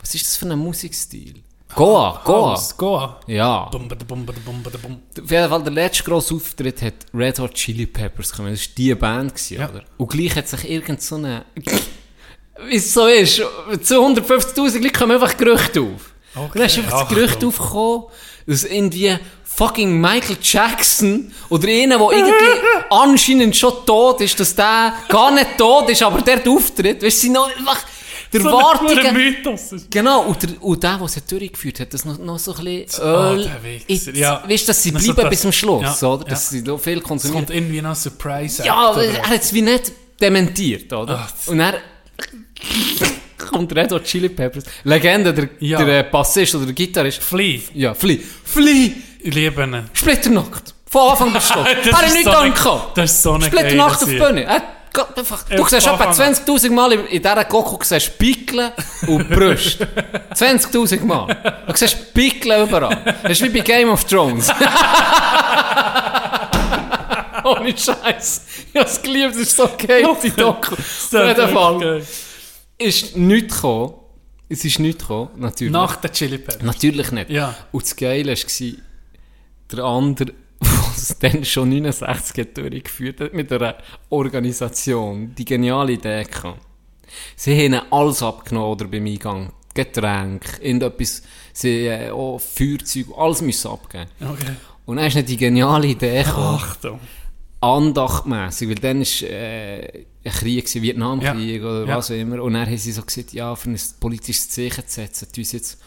was 0.00 0.14
ist 0.14 0.24
das 0.26 0.36
für 0.36 0.46
ein 0.50 0.58
Musikstil? 0.58 1.42
Goa, 1.74 2.22
Goa, 2.24 2.50
House, 2.52 2.74
Goa. 2.76 3.20
ja. 3.26 3.66
Bum, 3.68 3.88
bada, 3.88 4.02
bum, 4.06 4.24
bada, 4.24 4.38
bum, 4.42 4.62
bada, 4.62 4.78
bum. 4.78 5.02
Auf 5.22 5.30
jeden 5.30 5.48
Fall, 5.50 5.62
der 5.62 5.72
letzte 5.72 6.02
grosse 6.04 6.34
Auftritt 6.34 6.80
hat 6.80 6.94
Red 7.12 7.38
Hot 7.40 7.52
Chili 7.54 7.84
Peppers 7.84 8.30
gekommen. 8.30 8.52
Das 8.52 8.66
war 8.66 8.74
die 8.78 8.94
Band, 8.94 9.34
gewesen, 9.34 9.58
Ja. 9.60 9.68
oder? 9.68 9.84
Und 9.98 10.10
gleich 10.10 10.34
hat 10.34 10.48
sich 10.48 10.68
irgend 10.70 11.02
so 11.02 11.16
eine... 11.16 11.44
Wie 12.68 12.76
es 12.76 12.92
so 12.92 13.06
ist, 13.06 13.36
zu 13.82 13.94
150'000 14.02 14.78
Leute 14.82 14.90
kommen 14.98 15.12
einfach 15.12 15.36
Gerüchte 15.36 15.82
auf. 15.82 16.14
Und 16.34 16.54
dann 16.56 16.64
ist 16.64 16.78
einfach 16.78 17.00
das 17.02 17.08
Gerücht 17.10 17.38
komm. 17.40 17.48
aufgekommen, 17.50 18.04
dass 18.46 18.64
irgendwie 18.64 19.16
fucking 19.58 20.00
Michael 20.00 20.36
Jackson 20.42 21.32
oder 21.50 21.68
einer, 21.68 21.98
der 21.98 22.10
irgendwie 22.12 22.60
anscheinend 22.90 23.56
schon 23.56 23.72
tot 23.84 24.20
ist, 24.20 24.38
dass 24.40 24.54
der 24.54 24.94
gar 25.08 25.30
nicht 25.32 25.58
tot 25.58 25.90
ist, 25.90 26.02
aber 26.02 26.22
der 26.22 26.40
auftritt, 26.48 27.02
weißt 27.02 27.24
du, 27.24 27.32
noch 27.32 27.48
einfach... 27.56 27.78
Der 28.30 28.42
So. 28.42 28.60
Mythos. 29.14 29.74
Genau, 29.90 30.20
und 30.24 30.42
der, 30.42 30.50
und 30.62 30.82
der, 30.82 30.98
der 30.98 31.06
es 31.06 31.24
durchgeführt 31.24 31.80
hat, 31.80 31.94
das 31.94 32.04
noch, 32.04 32.18
noch 32.18 32.38
so 32.38 32.54
ein 32.54 32.62
bisschen 32.62 33.02
Öl. 33.02 33.50
Wichser, 33.88 34.10
in- 34.10 34.16
ja. 34.16 34.42
Weißt 34.46 34.64
du, 34.64 34.66
dass 34.66 34.82
sie 34.82 34.94
Also 34.94 35.06
bleiben 35.14 35.20
das- 35.22 35.30
bis 35.30 35.40
zum 35.40 35.52
Schluss, 35.52 36.00
ja, 36.02 36.08
oder? 36.08 36.24
Dass 36.26 36.52
ja. 36.52 36.58
sie 36.58 36.62
noch 36.62 36.78
viel 36.78 36.98
Es 36.98 37.04
konsumieren. 37.04 37.46
kommt 37.46 37.56
irgendwie 37.56 37.80
noch 37.80 37.88
ein 37.90 37.96
Surprise 37.96 38.64
Ja, 38.66 38.74
aber 38.74 39.02
er 39.02 39.26
hat 39.30 39.40
es 39.42 39.54
wie 39.54 39.62
nicht 39.62 39.92
dementiert, 40.20 40.92
oder? 40.92 41.26
Ach, 41.26 41.48
und 41.48 41.58
er 41.58 41.80
kommt 43.50 43.74
Red 43.74 43.92
Hot 43.92 44.04
Chili 44.04 44.28
Peppers. 44.28 44.64
Legende, 44.84 45.32
der, 45.32 45.48
Ja. 45.60 45.82
der 45.82 46.02
Bassist 46.02 46.54
oder 46.54 46.66
der 46.66 46.74
Gitarrist. 46.74 47.22
Flea, 47.22 47.60
Ja, 47.72 47.94
Flea. 47.94 48.18
Flea! 48.44 48.90
Ich 49.20 49.34
liebe 49.34 49.62
ihn. 49.62 49.88
Splitternackt. 49.92 50.74
Von 50.90 51.10
Anfang 51.10 51.32
bis 51.32 51.48
Schluss. 51.52 51.66
Er 51.66 51.92
hat 51.92 52.06
ist 52.06 52.14
nicht 52.14 52.24
so 52.24 52.30
gedacht. 52.42 52.88
Das 52.96 53.10
ist 53.12 53.22
so 53.22 53.32
eine 53.34 53.44
Splitternackt 53.44 54.02
auf 54.02 54.08
die 54.08 54.18
Bühne. 54.18 54.44
Er 54.44 54.62
einfach, 55.16 55.48
Ja, 55.50 55.56
du 55.56 55.64
siehst 55.66 55.86
etwa 55.86 56.04
Anfang 56.04 56.26
an. 56.26 56.34
20'000 56.34 56.70
Mal 56.72 56.92
in, 56.92 57.06
in 57.06 57.22
dieser 57.22 57.44
Goku 57.44 57.78
siehst 57.84 58.18
Pickeln 58.18 58.72
und 59.06 59.28
Brüste. 59.34 59.86
20'000 60.34 61.04
Mal. 61.04 61.62
Du 61.66 61.76
siehst 61.76 62.12
Pickeln 62.14 62.66
überall. 62.66 63.16
Das 63.22 63.32
ist 63.32 63.42
wie 63.42 63.50
bei 63.50 63.60
Game 63.60 63.90
of 63.90 64.04
Thrones. 64.04 64.50
Ohne 67.44 67.76
Scheiß. 67.76 68.42
Ich 68.72 68.80
hab's 68.80 69.00
geliebt, 69.02 69.34
das 69.34 69.42
ist 69.42 69.56
so 69.56 69.68
geil, 69.78 70.06
die 70.22 70.30
Doku. 70.30 70.74
Auf 70.74 71.12
jeden 71.12 71.48
Fall 71.48 72.02
ist 72.78 73.16
nichts 73.16 73.54
gekommen. 73.54 73.94
Es 74.50 74.64
ist 74.64 74.78
nichts 74.78 75.02
gekommen, 75.02 75.30
natürlich. 75.36 75.72
Nach 75.72 75.96
der 75.96 76.10
Chili 76.12 76.38
Peppers. 76.38 76.62
Natürlich 76.62 77.10
nicht. 77.12 77.28
Ja. 77.30 77.54
Und 77.70 77.82
das 77.84 77.94
Geile 77.94 78.32
war, 78.32 78.72
der 79.72 79.84
andere, 79.84 80.32
der 80.60 80.94
es 80.96 81.18
dann 81.18 81.44
schon 81.44 81.68
69 81.70 82.38
hat 82.38 82.56
durchgeführt 82.56 83.20
hat, 83.20 83.34
mit 83.34 83.52
einer 83.52 83.76
Organisation, 84.10 85.34
die 85.36 85.44
geniale 85.44 85.92
Idee 85.92 86.24
hatte. 86.24 86.54
Sie 87.36 87.52
haben 87.52 87.60
ihnen 87.60 87.82
alles 87.90 88.22
abgenommen 88.22 88.70
oder 88.72 88.84
beim 88.86 89.06
Eingang. 89.06 89.52
Getränke, 89.74 90.60
irgendetwas, 90.60 91.22
sie 91.52 91.86
äh, 91.86 92.10
auch 92.10 92.38
Feuerzeug, 92.40 93.06
alles 93.16 93.42
müssen 93.42 93.70
abgeben. 93.70 94.10
Okay. 94.20 94.52
Und 94.86 94.96
dann 94.96 95.06
ist 95.06 95.14
nicht 95.14 95.28
die 95.28 95.36
geniale 95.36 95.86
Idee 95.86 96.24
gekommen, 96.24 96.56
Achtung. 96.60 97.00
andachtmässig, 97.60 98.68
weil 98.68 98.74
dann 98.76 99.00
war 99.00 99.30
äh, 99.30 100.04
ein 100.24 100.32
Krieg, 100.32 100.64
gewesen, 100.64 100.82
Vietnamkrieg 100.82 101.62
Ja. 101.62 101.68
oder 101.68 101.86
Ja. 101.86 101.96
was 101.96 102.10
auch 102.10 102.14
immer. 102.16 102.42
Und 102.42 102.54
dann 102.54 102.66
haben 102.66 102.76
sie 102.76 102.90
so 102.92 103.02
gesagt, 103.02 103.32
ja, 103.32 103.54
für 103.54 103.70
ein 103.70 103.78
politisches 104.00 104.48
Zeichen 104.50 104.86
zu 104.86 104.94
setzen, 105.00 105.28
tun 105.32 105.44
sie 105.44 105.56
jetzt 105.58 105.78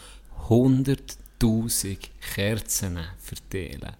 100'000 1.42 1.98
Kerzen 2.34 2.98
verteilen. 3.18 3.96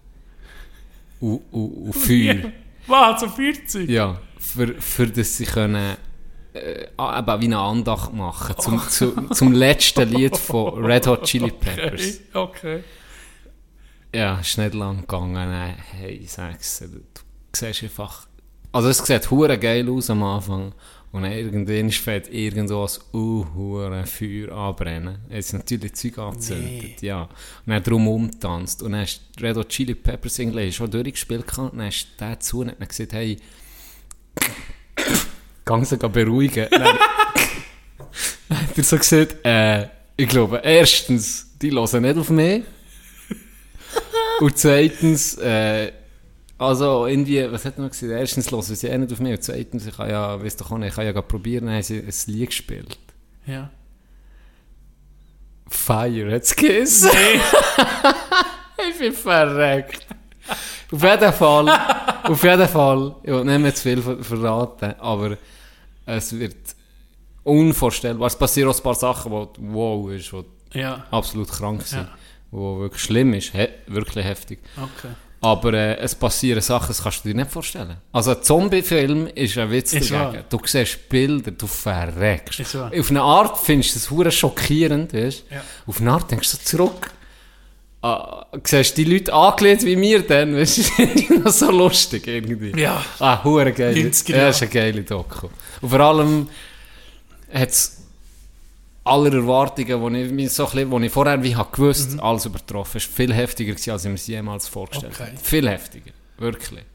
Und, 1.19 1.41
und, 1.51 1.69
und 1.85 1.93
Feuer. 1.93 2.51
Was, 2.87 3.21
so 3.21 3.29
40? 3.29 3.89
ja, 3.89 4.19
für, 4.37 4.75
für 4.81 5.07
das 5.07 5.37
sie 5.37 5.45
können 5.45 5.95
äh, 6.53 6.87
ah, 6.97 7.19
eben 7.19 7.41
wie 7.41 7.45
eine 7.45 7.57
Andacht 7.59 8.13
machen 8.13 8.55
zum, 8.59 8.79
zu, 8.89 9.11
zum 9.29 9.53
letzten 9.53 10.09
Lied 10.09 10.37
von 10.37 10.85
Red 10.85 11.07
Hot 11.07 11.23
Chili 11.23 11.51
Peppers. 11.51 12.19
Okay. 12.33 12.77
okay. 12.77 12.83
Ja, 14.13 14.39
ist 14.39 14.57
nicht 14.57 14.73
lang 14.75 15.01
gegangen. 15.01 15.33
Nein, 15.33 15.75
Hey, 15.91 16.11
ich 16.11 16.31
sag's 16.31 16.79
du 16.79 17.01
siehst 17.55 17.83
einfach... 17.83 18.27
Also 18.71 18.89
es 18.89 18.99
sieht 18.99 19.29
hure 19.31 19.57
geil 19.57 19.89
aus 19.89 20.09
am 20.09 20.23
Anfang. 20.23 20.73
Und 21.13 21.23
dann 21.23 21.31
irgendwann 21.31 21.91
fällt 21.91 22.33
irgendwo 22.33 22.83
ein 22.83 24.01
uh, 24.01 24.05
Feuer 24.05 24.51
anbrennen. 24.51 25.19
Es 25.29 25.45
ist 25.45 25.53
natürlich 25.53 25.93
Zeug 25.93 26.17
angezündet, 26.17 27.01
ja. 27.01 27.21
Und 27.23 27.29
dann 27.67 27.83
drum 27.83 28.07
umtanzt. 28.07 28.81
Und 28.81 28.91
dann 28.91 29.01
hast 29.01 29.21
du 29.37 29.45
Red 29.45 29.55
Hot 29.55 29.69
Chili 29.69 29.95
Peppers 29.95 30.39
irgendwie 30.39 30.71
schon 30.71 30.91
durchgespielt 30.91 31.47
gehabt. 31.47 31.71
Und 31.71 31.77
dann 31.79 31.87
hast 31.87 32.07
du 32.17 32.25
den 32.25 32.41
zu 32.41 32.59
und 32.61 32.71
hat 32.71 32.89
gesagt, 32.89 33.13
hey... 33.13 33.37
Gang 35.65 35.85
sie 35.85 35.97
beruhigen. 35.97 36.67
Dann 36.71 36.97
dann 38.49 38.67
hat 38.67 38.77
er 38.77 38.83
so 38.83 38.97
gesagt, 38.97 39.37
äh, 39.45 39.87
ich 40.15 40.27
glaube, 40.27 40.61
erstens, 40.63 41.57
die 41.61 41.71
hören 41.71 42.01
nicht 42.01 42.17
auf 42.17 42.29
mich. 42.29 42.63
Und 44.39 44.57
zweitens, 44.57 45.37
äh, 45.37 45.91
also 46.57 47.07
irgendwie, 47.07 47.51
was 47.51 47.65
hat 47.65 47.77
er 47.77 47.83
noch 47.83 47.89
gesagt? 47.91 48.11
Erstens 48.11 48.51
hören 48.51 48.61
sie 48.61 48.87
eh 48.87 48.97
nicht 48.97 49.11
auf 49.11 49.19
mich 49.19 49.33
und 49.33 49.43
zweitens, 49.43 49.85
ich 49.85 49.95
kann 49.97 50.09
ja, 50.09 50.35
auch 50.35 50.39
nicht, 50.41 50.61
ich 50.61 50.95
kann 50.95 51.05
ja 51.05 51.21
probieren, 51.21 51.65
dann 51.65 51.75
haben 51.75 51.83
sie 51.83 51.99
ein 51.99 52.13
Lied 52.33 52.47
gespielt. 52.47 52.97
Ja. 53.45 53.69
Fire 55.67 56.31
hat's 56.31 56.55
geheißen. 56.55 57.09
ich 58.89 58.97
bin 58.99 59.13
verreckt. 59.13 60.05
Auf 60.91 61.01
jeden 61.03 61.33
Fall, 61.33 61.69
auf 62.23 62.43
jeden 62.43 62.67
Fall, 62.67 63.15
ich 63.23 63.31
will 63.31 63.45
nicht 63.45 63.59
mehr 63.59 63.73
zu 63.73 63.81
viel 63.81 64.01
ver 64.01 64.23
verraten, 64.23 64.93
aber 64.99 65.37
es 66.05 66.37
wird 66.37 66.55
unvorstellbar. 67.43 68.27
Es 68.27 68.37
passieren 68.37 68.69
auch 68.69 68.77
ein 68.77 68.83
paar 68.83 68.93
Sachen, 68.95 69.31
wo 69.31 69.49
wow 69.57 70.11
ist, 70.11 70.31
wo 70.33 70.43
Ja. 70.73 71.05
absolut 71.09 71.49
krank 71.49 71.81
sind, 71.83 72.01
Ja. 72.03 72.09
wo 72.51 72.79
wirklich 72.79 73.01
schlimm 73.01 73.33
ist, 73.33 73.53
he 73.53 73.67
wirklich 73.87 74.23
heftig. 74.25 74.59
Okay. 74.77 75.13
Aber 75.43 75.73
äh, 75.73 75.97
es 75.97 76.15
passieren 76.15 76.61
Sachen, 76.61 76.87
das 76.87 77.03
kannst 77.03 77.23
du 77.25 77.29
dir 77.29 77.35
nicht 77.35 77.51
vorstellen. 77.51 77.97
Also 78.13 78.31
ein 78.31 78.41
Zombie-Film 78.41 79.27
ist 79.35 79.57
ein 79.57 79.69
Witz 79.69 79.91
Ist 79.93 80.09
dagegen. 80.11 80.35
wahr. 80.37 80.43
Du 80.49 80.59
siehst 80.65 81.09
Bilder, 81.09 81.51
du 81.51 81.67
verreckst. 81.67 82.61
Ist 82.61 82.75
wahr. 82.75 82.91
Auf 82.97 83.09
eine 83.09 83.21
Art 83.21 83.57
findest 83.57 83.93
du 83.95 83.99
es 83.99 84.09
hure 84.09 84.31
schockierend, 84.31 85.13
weißt? 85.13 85.43
Ja. 85.51 85.61
Auf 85.85 85.99
eine 85.99 86.11
Art 86.11 86.31
denkst 86.31 86.49
du 86.51 86.57
zurück. 86.59 87.11
Ah, 88.01 88.45
siehst 88.63 88.97
die 88.97 89.03
Leute 89.05 89.33
angelegt 89.33 89.83
wie 89.85 89.95
mir 89.95 90.21
dann, 90.25 90.55
weißt 90.55 90.91
du, 90.97 91.39
das 91.43 91.59
so 91.59 91.71
lustig 91.71 92.25
irgendwie. 92.27 92.79
Ja. 92.81 93.03
Ah, 93.19 93.43
hure 93.43 93.71
geil. 93.73 93.95
90er 93.95 94.31
Ja, 94.31 94.47
das 94.47 94.57
ist 94.57 94.61
eine 94.63 94.71
geile 94.71 95.03
Doku. 95.03 95.47
Und 95.81 95.89
vor 95.89 95.99
allem 95.99 96.47
hat 97.53 97.69
es 97.69 98.02
aller 99.05 99.33
Erwartungen, 99.33 100.13
die 100.13 100.43
ich, 100.43 100.53
so 100.53 100.65
bisschen, 100.65 100.89
die 100.91 101.05
ich 101.05 101.11
vorher 101.11 101.41
wie 101.43 101.55
habe 101.55 101.71
gewusst, 101.71 102.19
alles 102.19 102.45
übertroffen. 102.45 102.97
Es 102.97 103.07
war 103.09 103.15
viel 103.15 103.33
heftiger, 103.33 103.73
gewesen, 103.73 103.91
als 103.91 104.05
ich 104.05 104.09
mir 104.09 104.15
es 104.15 104.27
jemals 104.27 104.67
vorgestellt 104.67 105.13
Okay. 105.13 105.31
habe. 105.31 105.37
Viel 105.37 105.69
heftiger. 105.69 106.11
Wirklich. 106.37 106.85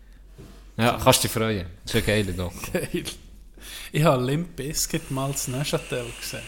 Ja, 0.76 0.98
kannst 1.02 1.24
dich 1.24 1.30
freuen. 1.30 1.66
Das 1.84 1.94
ist 1.94 2.08
eine 2.08 2.16
geile 2.16 2.32
Doku. 2.32 2.54
Geil. 2.72 3.04
Ich 3.92 4.04
habe 4.04 4.24
Limp 4.24 4.54
Bizkit 4.56 5.10
mal 5.10 5.34
zu 5.34 5.50
Neuchâtel 5.50 6.06
gesehen. 6.20 6.42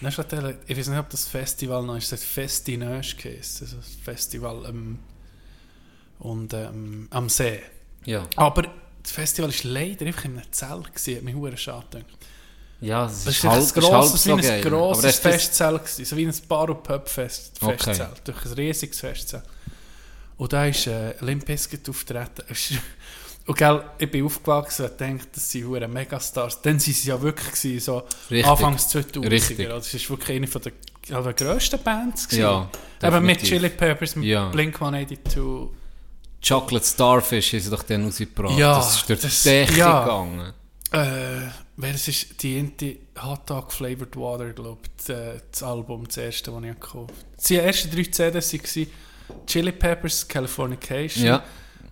Neuchâtel, 0.00 0.58
ich 0.66 0.76
weiß 0.76 0.88
nicht, 0.88 0.98
ob 0.98 1.10
das 1.10 1.26
Festival 1.26 1.82
noch 1.84 1.96
ist, 1.96 2.12
das 2.12 2.20
hat 2.20 2.28
Festi 2.28 2.76
Neusch 2.76 3.16
geheißen, 3.16 3.66
also 3.66 3.76
das 3.78 3.88
Festival 4.02 4.64
ähm, 4.68 4.98
und, 6.18 6.52
ähm, 6.54 7.08
am 7.10 7.28
See. 7.28 7.60
Ja. 8.04 8.26
Aber 8.36 8.64
das 9.02 9.12
Festival 9.12 9.50
war 9.50 9.70
leider 9.70 10.06
einfach 10.06 10.24
in 10.26 10.38
einem 10.38 10.52
Zelt, 10.52 10.92
gewesen, 10.94 11.16
hat 11.16 11.22
mich 11.24 11.34
verdammt 11.34 11.60
schade 11.60 11.86
gedacht. 11.90 12.26
Ja, 12.80 13.06
es 13.06 13.26
ist 13.26 13.42
halb, 13.44 13.54
ein 13.54 13.60
ist 13.62 13.74
halb 13.76 13.84
grosses, 13.84 14.24
so 14.24 14.38
wie 14.38 14.46
ein 14.48 14.62
grosses 14.62 15.16
Festzelt, 15.18 15.82
gewesen, 15.82 16.04
so 16.04 16.16
wie 16.16 16.26
ein 16.26 16.34
Bar- 16.48 16.70
und 16.70 16.82
Pub-Fest, 16.82 17.52
Okay. 17.60 17.96
Durch 18.24 18.44
ein 18.44 18.52
riesiges 18.52 19.00
Festzelt. 19.00 19.42
Und 20.36 20.52
da 20.52 20.66
ist 20.66 20.86
äh, 20.86 21.14
Limp 21.20 21.46
Bizkit 21.46 21.88
auftreten. 21.88 22.42
Und 23.46 23.56
gell, 23.56 23.82
ich 23.98 24.10
bin 24.10 24.24
aufgewachsen 24.26 24.86
und 24.86 25.00
dachte, 25.00 25.18
das 25.32 25.50
sind 25.50 25.64
hure 25.66 25.86
Megastars. 25.88 26.60
Dann 26.62 26.72
waren 26.74 26.80
sie 26.80 27.08
ja 27.08 27.20
wirklich 27.22 27.52
gewesen, 27.52 27.80
so 27.84 28.02
Richtig. 28.30 28.46
Anfangs 28.46 28.94
2000er. 28.94 29.30
Richtig. 29.30 29.70
Also, 29.70 29.90
Das 29.96 30.02
war 30.10 30.18
wirklich 30.18 30.36
eine 30.36 30.46
von 30.48 30.62
der, 30.62 30.72
ja, 31.06 31.20
der 31.22 31.32
grössten 31.32 31.82
Bands. 31.82 32.26
Gewesen. 32.28 32.42
Ja, 32.42 32.68
Eben 33.02 33.24
mit. 33.24 33.42
Chili 33.42 33.68
Peppers, 33.70 34.16
mit 34.16 34.26
Ja. 34.26 34.50
Blink-182. 34.50 35.68
Chocolate 36.46 36.86
Starfish 36.86 37.54
ist 37.54 37.72
doch 37.72 37.82
dann 37.84 38.04
rausgebracht. 38.04 38.58
Ja, 38.58 38.76
das 38.78 38.96
ist 38.96 39.08
durch 39.08 39.20
das- 39.20 39.42
die 39.42 39.48
Decke 39.48 39.76
ja. 39.78 40.00
gegangen. 40.00 40.52
Äh, 40.92 41.48
es 41.82 42.08
ist 42.08 42.42
die 42.42 42.58
Inti 42.58 43.00
Hot 43.22 43.48
Dog 43.50 43.72
Flavored 43.72 44.16
Water, 44.16 44.50
glaube 44.52 44.80
ich, 44.98 45.08
äh, 45.10 45.40
das 45.50 45.62
Album, 45.62 46.06
das 46.06 46.16
erste, 46.16 46.50
das 46.50 46.62
ich 46.62 46.68
gekauft 46.70 47.10
habe. 47.10 47.46
Die 47.48 47.56
ersten 47.56 47.90
drei 47.90 48.02
CDs 48.04 48.52
waren 48.54 48.86
Chili 49.46 49.72
Peppers, 49.72 50.26
Californication, 50.26 51.24
Ja. 51.24 51.42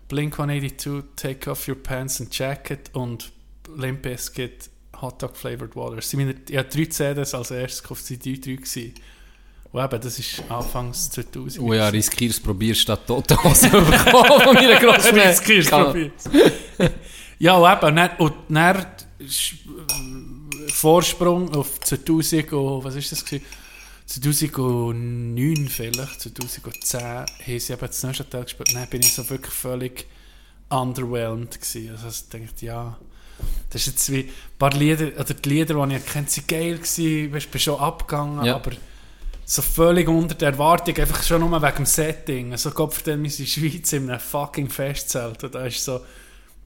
Blink 0.09 0.39
182, 0.39 1.03
Take 1.17 1.51
Off 1.51 1.67
Your 1.69 1.77
Pants 1.83 2.21
and 2.21 2.37
Jacket 2.37 2.91
und 2.95 3.33
Limp 3.77 4.03
Bizkit 4.03 4.71
Hot 5.01 5.21
Dog 5.23 5.37
Flavored 5.37 5.75
Water. 5.77 5.99
Meine, 6.17 6.35
ich 6.49 6.57
habe 6.57 6.69
drei 6.69 6.85
CDs 6.87 7.35
als 7.35 7.51
erstes 7.51 7.83
gekauft, 7.83 8.07
sie 8.07 8.15
waren 8.17 8.23
die 8.23 8.41
drei. 8.41 8.55
Gewesen. 8.57 8.95
Und 9.73 9.83
eben, 9.85 10.01
das 10.01 10.19
ist 10.21 10.43
Anfangs 10.49 11.11
2000. 11.11 11.59
Oh 11.65 11.75
ja, 11.75 11.89
riskierst 11.89 12.43
probierst 12.45 12.83
statt 12.83 13.01
zu 13.09 13.21
bekommen 13.21 13.55
von 13.57 14.55
meiner 14.55 14.77
Grossmutter. 14.81 15.31
Riskierst 15.31 15.69
Kann- 15.71 15.85
probier's. 15.87 16.13
ja, 17.41 17.57
und 17.57 17.83
eben, 17.85 17.97
dann, 17.97 18.11
und 18.19 18.35
dann 18.49 18.87
Vorsprung 20.69 21.55
auf 21.55 21.81
2000 21.81 22.53
und, 22.53 22.85
was 22.85 22.95
ist 22.97 23.13
das 23.13 23.25
gewesen? 23.25 23.45
2009 24.07 25.69
vielleicht, 25.69 26.21
2010, 26.21 27.01
haben 27.01 27.27
sie 27.47 27.73
eben 27.73 27.81
das 27.81 28.03
nächste 28.03 28.29
Teil 28.29 28.45
gespielt. 28.45 28.75
Dann 28.75 28.89
bin 28.89 29.01
ich 29.01 29.13
so 29.13 29.29
wirklich 29.31 29.53
völlig 29.55 30.07
underwhelmed 30.69 31.61
gewesen. 31.61 31.91
Also 31.91 32.09
ich 32.09 32.29
dachte, 32.29 32.67
ja, 32.67 32.99
das 33.71 33.83
ist 33.83 33.87
jetzt 33.87 34.13
wie 34.13 34.21
ein 34.25 34.31
paar 34.59 34.73
Lieder, 34.73 35.07
oder 35.19 35.35
die 35.35 35.49
Lieder, 35.49 35.75
die 35.87 35.95
ich 35.95 36.01
erkannt 36.05 36.31
sind 36.31 36.49
geil 36.49 36.77
gewesen, 36.77 37.33
weißt, 37.33 37.51
bin 37.51 37.61
schon 37.61 37.81
abgegangen, 37.81 38.45
Ja. 38.45 38.57
aber 38.57 38.73
so 39.47 39.63
völlig 39.63 40.09
unter 40.09 40.35
der 40.35 40.51
Erwartung, 40.53 40.97
einfach 40.97 41.23
schon 41.23 41.41
nur 41.41 41.61
wegen 41.61 41.77
dem 41.77 41.87
Setting. 41.87 42.53
Also 42.53 42.71
Gott 42.71 42.95
wir 43.07 43.15
sind 43.15 43.25
in 43.25 43.45
der 43.45 43.45
Schweiz 43.47 43.93
in 43.93 44.11
einem 44.11 44.21
fucking 44.21 44.71
Festzelt 44.71 45.45
und 45.45 45.55
da 45.55 45.67
ist 45.67 45.85
so 45.85 46.01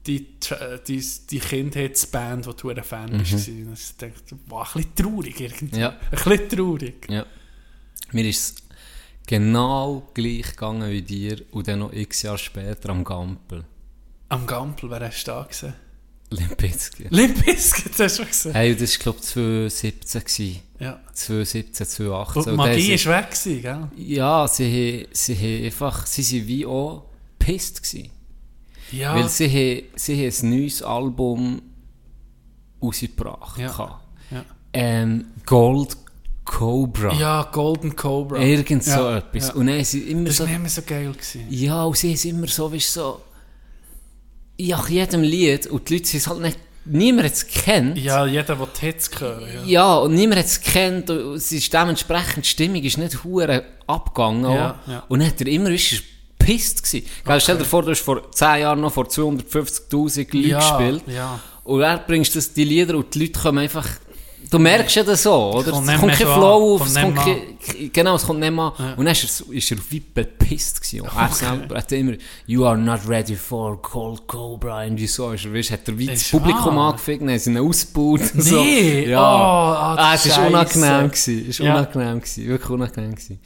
die, 0.07 0.27
Tra- 0.41 0.77
die, 0.77 1.03
die 1.29 1.39
Kindheitsband, 1.39 2.47
wo 2.47 2.53
du 2.53 2.69
ein 2.69 2.83
Fan 2.83 3.17
bist. 3.17 3.49
Mhm. 3.49 3.73
Ich 3.73 3.97
dachte, 3.97 4.37
wow, 4.47 4.75
ein 4.75 4.81
bisschen 4.83 4.95
traurig 4.95 5.39
irgendwie. 5.39 5.79
Ja. 5.79 5.89
Ein 5.89 6.09
bisschen 6.11 6.49
traurig. 6.49 7.07
Ja. 7.09 7.25
Mir 8.11 8.25
ist 8.27 8.39
es 8.59 8.63
genau 9.27 10.09
gleich 10.13 10.51
gegangen 10.51 10.89
wie 10.91 11.01
dir 11.01 11.41
und 11.51 11.67
dann 11.67 11.79
noch 11.79 11.93
x 11.93 12.23
Jahre 12.23 12.37
später 12.37 12.89
am 12.89 13.03
Gampel. 13.03 13.63
Am 14.29 14.45
Gampel, 14.47 14.89
wer 14.89 15.01
hast 15.01 15.23
du 15.27 15.31
da 15.31 15.43
gesehen? 15.43 15.73
Limp 16.31 16.57
Bizkit. 16.57 17.11
Limp 17.11 17.43
Bizkit, 17.43 17.91
hast 17.99 17.99
du 17.99 18.23
schon 18.23 18.27
gesehen? 18.27 18.53
Hey, 18.53 18.75
das 18.75 18.97
war 18.97 19.03
glaube 19.03 19.19
ich 19.19 19.25
2017. 19.25 20.21
gewesen. 20.21 20.59
Ja. 20.79 20.99
2017, 21.13 21.85
2018. 21.87 22.39
Und 22.43 22.51
die 22.51 22.55
Magie 22.55 23.05
war 23.05 23.17
weg, 23.21 23.31
gewesen, 23.31 23.61
gell? 23.61 23.87
Ja, 23.97 24.47
sie, 24.47 25.07
sie 25.11 25.65
einfach, 25.65 26.05
sie 26.05 26.23
sind 26.23 26.47
wie 26.47 26.65
auch 26.65 27.05
pisst 27.39 27.81
gewesen. 27.83 28.11
Ja. 28.91 29.15
Weil 29.15 29.29
sie, 29.29 29.47
haben, 29.47 29.87
sie 29.95 30.15
haben 30.27 30.35
ein 30.43 30.49
neues 30.49 30.81
Album 30.83 31.61
rausgebracht. 32.81 33.59
Ja. 33.59 33.99
ja. 34.31 34.45
Ähm, 34.73 35.25
Gold 35.45 35.97
Cobra. 36.45 37.13
ja, 37.13 37.43
Golden 37.51 37.95
Cobra. 37.95 38.39
Irgend 38.39 38.83
so 38.83 38.91
Ja, 38.91 39.17
etwas. 39.17 39.49
ja. 39.49 39.53
Und 39.53 39.67
dann 39.67 39.83
sind 39.83 40.07
immer 40.07 40.25
Das 40.25 40.37
so... 40.37 40.43
war 40.45 40.49
nicht 40.51 40.61
mehr 40.61 40.69
so 40.69 40.81
geil. 40.81 41.11
Gewesen. 41.11 41.45
Ja, 41.49 41.83
und 41.83 41.97
sie 41.97 42.15
sind 42.15 42.37
immer 42.37 42.47
so, 42.47 42.71
wie 42.73 42.79
so... 42.79 43.21
Ja, 44.57 44.83
jedem 44.89 45.21
Lied, 45.21 45.67
und 45.67 45.87
die 45.89 45.93
Leute 45.95 46.07
sind 46.07 46.27
halt 46.27 46.41
nicht... 46.41 46.57
Niemand 46.85 47.25
hat 47.27 47.33
es 47.33 47.47
gekannt. 47.47 47.97
Ja, 47.99 48.25
jeder, 48.25 48.55
der 48.55 48.67
die 48.67 48.79
Hits 48.85 49.11
hören. 49.19 49.47
Ja. 49.53 49.63
Ja, 49.65 49.95
und 49.97 50.15
niemand 50.15 50.39
hat 50.39 50.45
es 50.47 50.59
gekannt. 50.59 51.09
Und 51.11 51.35
es 51.35 51.51
ist 51.51 51.71
dementsprechend, 51.71 52.45
die 52.45 52.49
Stimmung 52.49 52.81
ist 52.83 52.97
nicht 52.97 53.23
hure 53.23 53.63
abgegangen. 53.85 54.43
Ja, 54.51 54.79
ja. 54.87 55.03
Und 55.07 55.19
dann 55.19 55.27
hat 55.27 55.39
er 55.41 55.47
immer, 55.47 55.69
ist 55.69 55.93
er 55.93 55.99
pisst 56.49 56.83
gewesen. 56.83 57.05
Gell, 57.25 57.41
Stell 57.41 57.57
dir 57.57 57.65
vor, 57.65 57.83
du 57.83 57.91
hast 57.91 58.01
vor 58.01 58.31
10 58.31 58.61
Jahren 58.61 58.81
noch 58.81 58.91
vor 58.91 59.05
250'000 59.05 60.35
Leuten 60.35 60.49
ja, 60.49 60.59
gespielt. 60.59 61.03
Ja. 61.07 61.39
Und 61.63 61.81
er 61.81 61.99
bringst 61.99 62.35
das, 62.35 62.51
die 62.53 62.63
Lieder 62.63 62.95
und 62.95 63.13
die 63.13 63.19
Leute 63.25 63.39
kommen 63.39 63.59
einfach... 63.59 63.87
Du 64.49 64.57
merkst 64.57 64.95
ja 64.95 65.03
das 65.03 65.21
so, 65.21 65.51
oder? 65.53 65.69
kommt 65.69 65.87
Es 65.87 65.99
kommt 65.99 66.07
mehr 66.07 66.15
kein 66.15 66.25
Flow 66.25 66.75
auf, 66.75 66.87
es 66.87 66.95
kommt 66.95 67.17
kein, 67.17 67.91
genau, 67.93 68.15
es 68.15 68.25
kommt 68.25 68.39
nicht 68.39 68.51
mal. 68.51 68.73
Ja. 68.79 68.93
Und 68.93 69.05
dann 69.05 69.11
ist 69.11 69.43
er, 69.47 69.53
ist 69.53 69.71
er 69.71 69.77
wie 69.89 69.99
bepisst 69.99 70.81
gewesen. 70.81 71.07
Er 71.15 71.29
selber 71.31 71.77
hat 71.77 71.91
immer, 71.91 72.13
you 72.47 72.65
are 72.65 72.75
not 72.75 73.01
ready 73.07 73.35
for 73.35 73.79
Cold 73.79 74.25
Cobra. 74.25 74.85
Und 74.85 74.99
so 75.07 75.31
ist 75.33 75.45
er, 75.45 75.53
weißt, 75.53 75.69
hat 75.69 75.87
er 75.87 75.97
wie 75.99 76.07
das 76.07 76.29
Publikum 76.29 76.77
wahr. 76.77 76.89
angefickt, 76.93 77.21
dann 77.21 77.37
sie 77.37 77.51
ihn 77.51 77.57
ausgebaut. 77.59 78.21
und 78.33 78.43
so. 78.43 78.63
Nee, 78.63 79.09
ja. 79.09 79.19
oh, 79.19 79.23
ah, 79.23 79.95
ah, 79.95 80.13
es 80.15 80.25
ist 80.25 80.33
Scheisse. 80.33 80.47
unangenehm 80.47 81.11
gewesen, 81.11 81.41
es 81.41 81.47
ist 81.49 81.59
Ja. 81.59 81.73
unangenehm 81.75 82.19
gewesen, 82.19 82.47
wirklich 82.47 82.69
unangenehm 82.71 83.11
gewesen. 83.11 83.39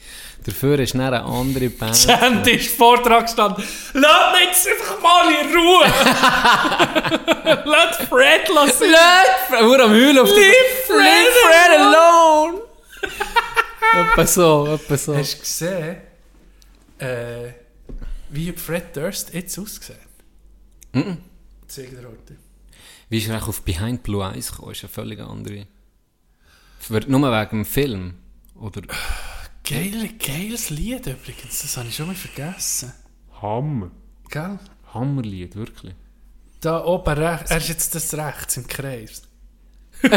Dafür 0.44 0.78
ist 0.78 0.92
dann 0.92 1.00
eine 1.00 1.24
andere 1.24 1.70
Band. 1.70 1.96
Stand 1.96 2.46
ist 2.46 2.76
Vortrag 2.76 3.24
gestanden. 3.24 3.64
Lass 3.94 4.32
mich 4.32 4.48
jetzt 4.48 4.68
einfach 4.68 5.00
mal 5.00 5.30
in 5.30 5.56
Ruhe. 5.56 5.86
Lass 7.64 7.96
Fred 8.08 8.48
lassen. 8.54 8.90
Leute, 8.90 9.64
Hure 9.66 9.82
am 9.84 9.90
Heulen 9.90 10.18
auf 10.18 10.28
Leave 10.28 10.54
Fred 10.86 10.98
Leave 10.98 11.32
Fred 11.46 11.80
alone! 11.80 12.62
etwa 14.12 14.26
so, 14.26 14.66
etwa 14.74 14.96
so. 14.98 15.16
Hast 15.16 15.34
du 15.34 15.40
gesehen, 15.40 15.96
äh, 16.98 17.52
wie 18.28 18.52
Fred 18.52 18.94
Durst 18.94 19.32
jetzt 19.32 19.58
ausgesehen? 19.58 19.98
Mhm. 20.92 21.18
Zeig 21.66 21.90
dir 21.90 22.06
heute. 22.06 22.36
Wie 23.08 23.18
ist 23.18 23.28
er 23.28 23.48
auf 23.48 23.62
Behind 23.62 24.02
Blue 24.02 24.22
Eyes 24.22 24.50
gekommen? 24.50 24.72
Ist 24.72 24.84
eine 24.84 24.90
völlig 24.90 25.20
andere. 25.20 25.66
Nur 27.06 27.22
wegen 27.22 27.50
dem 27.50 27.64
Film? 27.64 28.18
Oder? 28.56 28.82
Geile, 29.68 30.08
geiles 30.24 30.70
Lied 30.70 31.06
übrigens. 31.06 31.62
Das 31.62 31.76
habe 31.76 31.88
ich 31.88 31.96
schon 31.96 32.06
mal 32.06 32.14
vergessen. 32.14 32.92
Hammer. 33.40 33.90
Gell? 34.30 34.58
Hammerlied, 34.92 35.56
wirklich. 35.56 35.94
Da 36.60 36.84
oben 36.84 37.14
rechts. 37.18 37.50
Er 37.50 37.56
ist 37.58 37.68
jetzt 37.68 37.94
das 37.94 38.14
rechts 38.14 38.56
im 38.56 38.66
Kreis. 38.66 39.22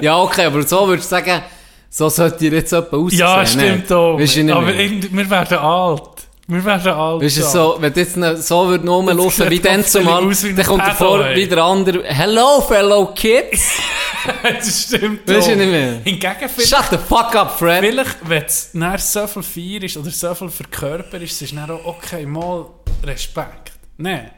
Ja, 0.00 0.18
okay, 0.18 0.44
aber 0.46 0.62
so 0.66 0.86
würdest 0.88 1.10
du 1.10 1.16
sagen, 1.16 1.42
so 1.90 2.08
sollte 2.08 2.44
ihr 2.46 2.52
jetzt 2.52 2.72
jemand 2.72 2.92
aussehen. 2.92 3.18
Ja, 3.18 3.46
stimmt 3.46 3.92
auch. 3.92 4.16
Du 4.16 4.22
nicht 4.22 4.50
Aber 4.50 4.74
irgendwie- 4.74 5.12
wir 5.12 5.30
werden 5.30 5.58
alt. 5.58 6.02
Wir 6.46 6.64
werden 6.64 6.92
alt. 6.92 7.22
Weißt 7.22 7.36
du, 7.38 7.42
so, 7.42 7.76
wenn 7.80 7.92
du 7.92 8.00
jetzt 8.00 8.16
noch 8.16 8.36
so 8.36 8.68
würd 8.68 8.84
noch 8.84 9.00
Jetzt 9.02 9.08
rumlaufen 9.10 9.50
wie 9.50 9.60
dann 9.60 9.80
doch 9.82 9.88
zumal, 9.88 10.28
wie 10.30 10.54
dann 10.54 10.66
kommt 10.66 10.82
Pedo, 10.82 10.90
davor 10.92 11.24
ey. 11.26 11.36
wieder 11.36 11.64
andere, 11.64 12.04
Hello, 12.04 12.60
fellow 12.60 13.06
kids! 13.14 13.78
das 14.42 14.82
stimmt 14.82 15.28
Weisst 15.28 15.48
du 15.48 15.52
auch. 15.52 15.56
nicht 15.56 15.70
mehr? 15.70 16.00
Hingegen 16.04 16.48
vielleicht, 16.48 16.68
Shut 16.68 16.86
the 16.90 16.98
fuck 16.98 17.34
up, 17.34 17.58
Fred! 17.58 17.84
vielleicht 17.84 18.28
wenn 18.28 18.44
es 18.44 18.70
dann 18.72 18.98
so 18.98 19.26
viel 19.26 19.42
Feier 19.42 19.82
ist 19.82 19.96
oder 19.96 20.10
so 20.10 20.34
viel 20.34 20.50
verkörper 20.50 21.20
ist, 21.20 21.32
ist 21.32 21.42
es 21.42 21.54
dann 21.54 21.70
auch 21.70 21.84
okay, 21.84 22.26
mal 22.26 22.66
Respekt. 23.02 23.72
Nein. 23.96 24.30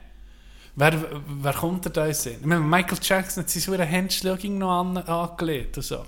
Wer, 0.78 0.92
wer 1.26 1.52
kommt 1.54 1.96
da? 1.96 2.06
Ich 2.06 2.18
meine, 2.42 2.60
Michael 2.60 2.98
Jackson 3.00 3.42
hat 3.42 3.50
sein 3.50 3.62
so 3.62 3.74
Händchen 3.74 4.58
noch 4.58 4.80
an, 4.80 4.98
angelegt 4.98 5.78
und 5.78 5.82
so. 5.82 6.04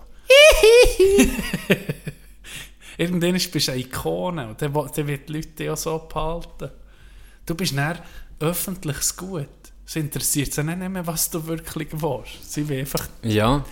Irgendwann 2.99 3.33
bist 3.33 3.69
du 3.69 3.73
eine 3.73 3.81
Ikone 3.81 4.49
und 4.49 4.61
dann 4.61 4.75
wird 4.75 5.29
die 5.29 5.33
Leute 5.33 5.73
auch 5.73 5.77
so 5.77 5.99
behalten. 5.99 6.71
Du 7.47 7.55
bist 7.55 7.77
dann 7.77 7.99
öffentliches 8.41 9.17
Gut. 9.17 9.49
Es 9.90 9.96
interessiert 9.96 10.53
sie 10.53 10.62
nicht 10.62 10.79
mehr, 10.79 11.07
was 11.07 11.31
du 11.31 11.46
wirklich 11.46 11.88
willst. 11.92 12.53
Sie 12.53 12.68
will 12.68 12.81
einfach 12.81 13.09
Ja, 13.22 13.64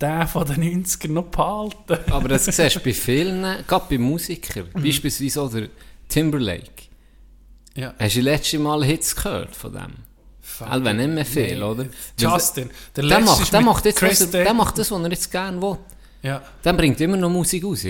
den 0.00 0.26
von 0.28 0.46
den 0.46 0.84
90ern 0.84 1.08
noch 1.10 1.24
behalten. 1.24 1.98
aber 2.12 2.28
das 2.28 2.44
siehst 2.44 2.76
du 2.76 2.80
bei 2.80 2.92
vielen, 2.92 3.42
gerade 3.66 3.86
bei 3.90 3.98
Musikern, 3.98 4.68
Mhm. 4.72 4.82
beispielsweise 4.84 5.42
auch 5.42 5.50
der 5.50 5.68
Timberlake. 6.08 6.84
Ja. 7.74 7.92
Hast 7.98 8.14
du 8.14 8.20
letzte 8.20 8.58
Mal 8.60 8.84
Hits 8.84 9.16
gehört 9.16 9.56
von 9.56 9.72
dem? 9.72 9.92
Also 10.60 10.92
nicht 10.92 11.08
mehr 11.10 11.24
viel, 11.24 11.60
oder? 11.60 11.86
Justin. 12.16 12.70
Der, 12.94 13.02
Der 13.02 13.18
letzte 13.18 13.24
macht, 13.24 13.52
der, 13.52 13.60
macht 13.62 13.84
jetzt, 13.86 14.02
was 14.02 14.20
er, 14.20 14.26
der 14.44 14.54
macht 14.54 14.78
das, 14.78 14.90
was 14.92 15.02
er 15.02 15.10
jetzt 15.10 15.32
gerne 15.32 15.60
will. 15.60 15.78
Ja. 16.22 16.40
Der 16.62 16.72
bringt 16.74 17.00
immer 17.00 17.16
noch 17.16 17.30
Musik 17.30 17.64
raus. 17.64 17.84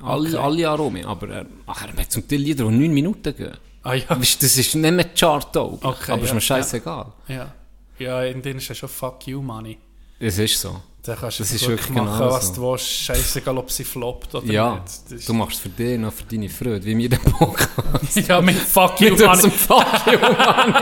Alle, 0.00 0.28
Okay. 0.28 0.36
alle 0.36 0.58
Jahre 0.60 0.82
rum. 0.82 0.96
Aber 1.04 1.28
er, 1.28 1.46
ach, 1.66 1.86
er 1.86 1.96
hat 2.02 2.10
zum 2.10 2.26
Teil 2.26 2.38
Lieder, 2.40 2.64
die 2.64 2.76
9 2.76 2.92
Minuten 2.92 3.36
gehen. 3.36 3.56
Ah 3.82 3.94
ja. 3.94 4.04
Das 4.08 4.36
ist 4.42 4.74
nicht 4.74 4.74
mehr 4.76 5.14
chart 5.14 5.56
Okay, 5.56 6.12
aber 6.12 6.22
ist 6.22 6.28
ja, 6.28 6.34
mir 6.34 6.40
scheißegal. 6.40 7.06
Ja. 7.28 7.52
Ja, 7.98 8.22
in 8.24 8.42
denen 8.42 8.58
ist 8.58 8.68
ja 8.68 8.74
schon 8.74 8.88
Fuck 8.88 9.26
You 9.26 9.40
Money. 9.42 9.78
Es 10.20 10.38
ist 10.38 10.60
so. 10.60 10.80
Dann 11.02 11.16
kannst 11.16 11.38
du 11.38 11.42
Das 11.44 11.52
ist 11.52 11.66
wirklich 11.66 11.88
machen, 11.90 12.18
genau 12.18 12.30
was 12.32 12.48
so. 12.48 12.54
du 12.54 12.62
willst. 12.72 12.86
Scheißegal, 12.86 13.56
ob 13.58 13.70
sie 13.70 13.84
floppt 13.84 14.34
oder 14.34 14.46
Ja, 14.52 14.74
nicht. 14.74 15.12
Ist- 15.20 15.28
du 15.28 15.32
machst 15.32 15.60
für 15.60 15.68
dich 15.68 15.98
noch 15.98 16.12
für 16.12 16.24
deine 16.24 16.48
Freude, 16.48 16.84
wie 16.84 16.94
mir 16.94 17.08
den 17.08 17.20
Podcast. 17.20 18.16
ja, 18.28 18.40
mit 18.40 18.56
Fuck 18.56 19.00
you, 19.00 19.10
Mit 19.10 19.20
Mann. 19.20 19.30
unserem 19.30 19.52
Fuck 19.52 19.86
you, 20.06 20.18
Mann. 20.18 20.74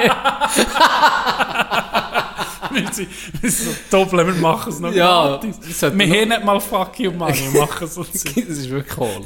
Wir 2.72 2.86
sind, 2.92 3.08
wir 3.40 3.50
sind 3.50 3.76
so 3.90 3.96
doppelt, 3.98 4.26
wir 4.26 4.34
machen 4.34 4.72
es 4.72 4.80
noch 4.80 4.92
Ja, 4.92 5.28
gratis. 5.38 5.56
Wir 5.82 5.90
noch- 5.90 6.14
haben 6.16 6.28
nicht 6.28 6.44
mal 6.44 6.60
Fuck 6.60 6.98
you 6.98 7.12
Money, 7.12 7.52
wir 7.52 7.60
machen 7.66 7.84
es 7.86 7.96
uns. 7.96 8.24
Das 8.24 8.34
ist 8.36 8.68
wirklich 8.70 8.98
cool. 8.98 9.24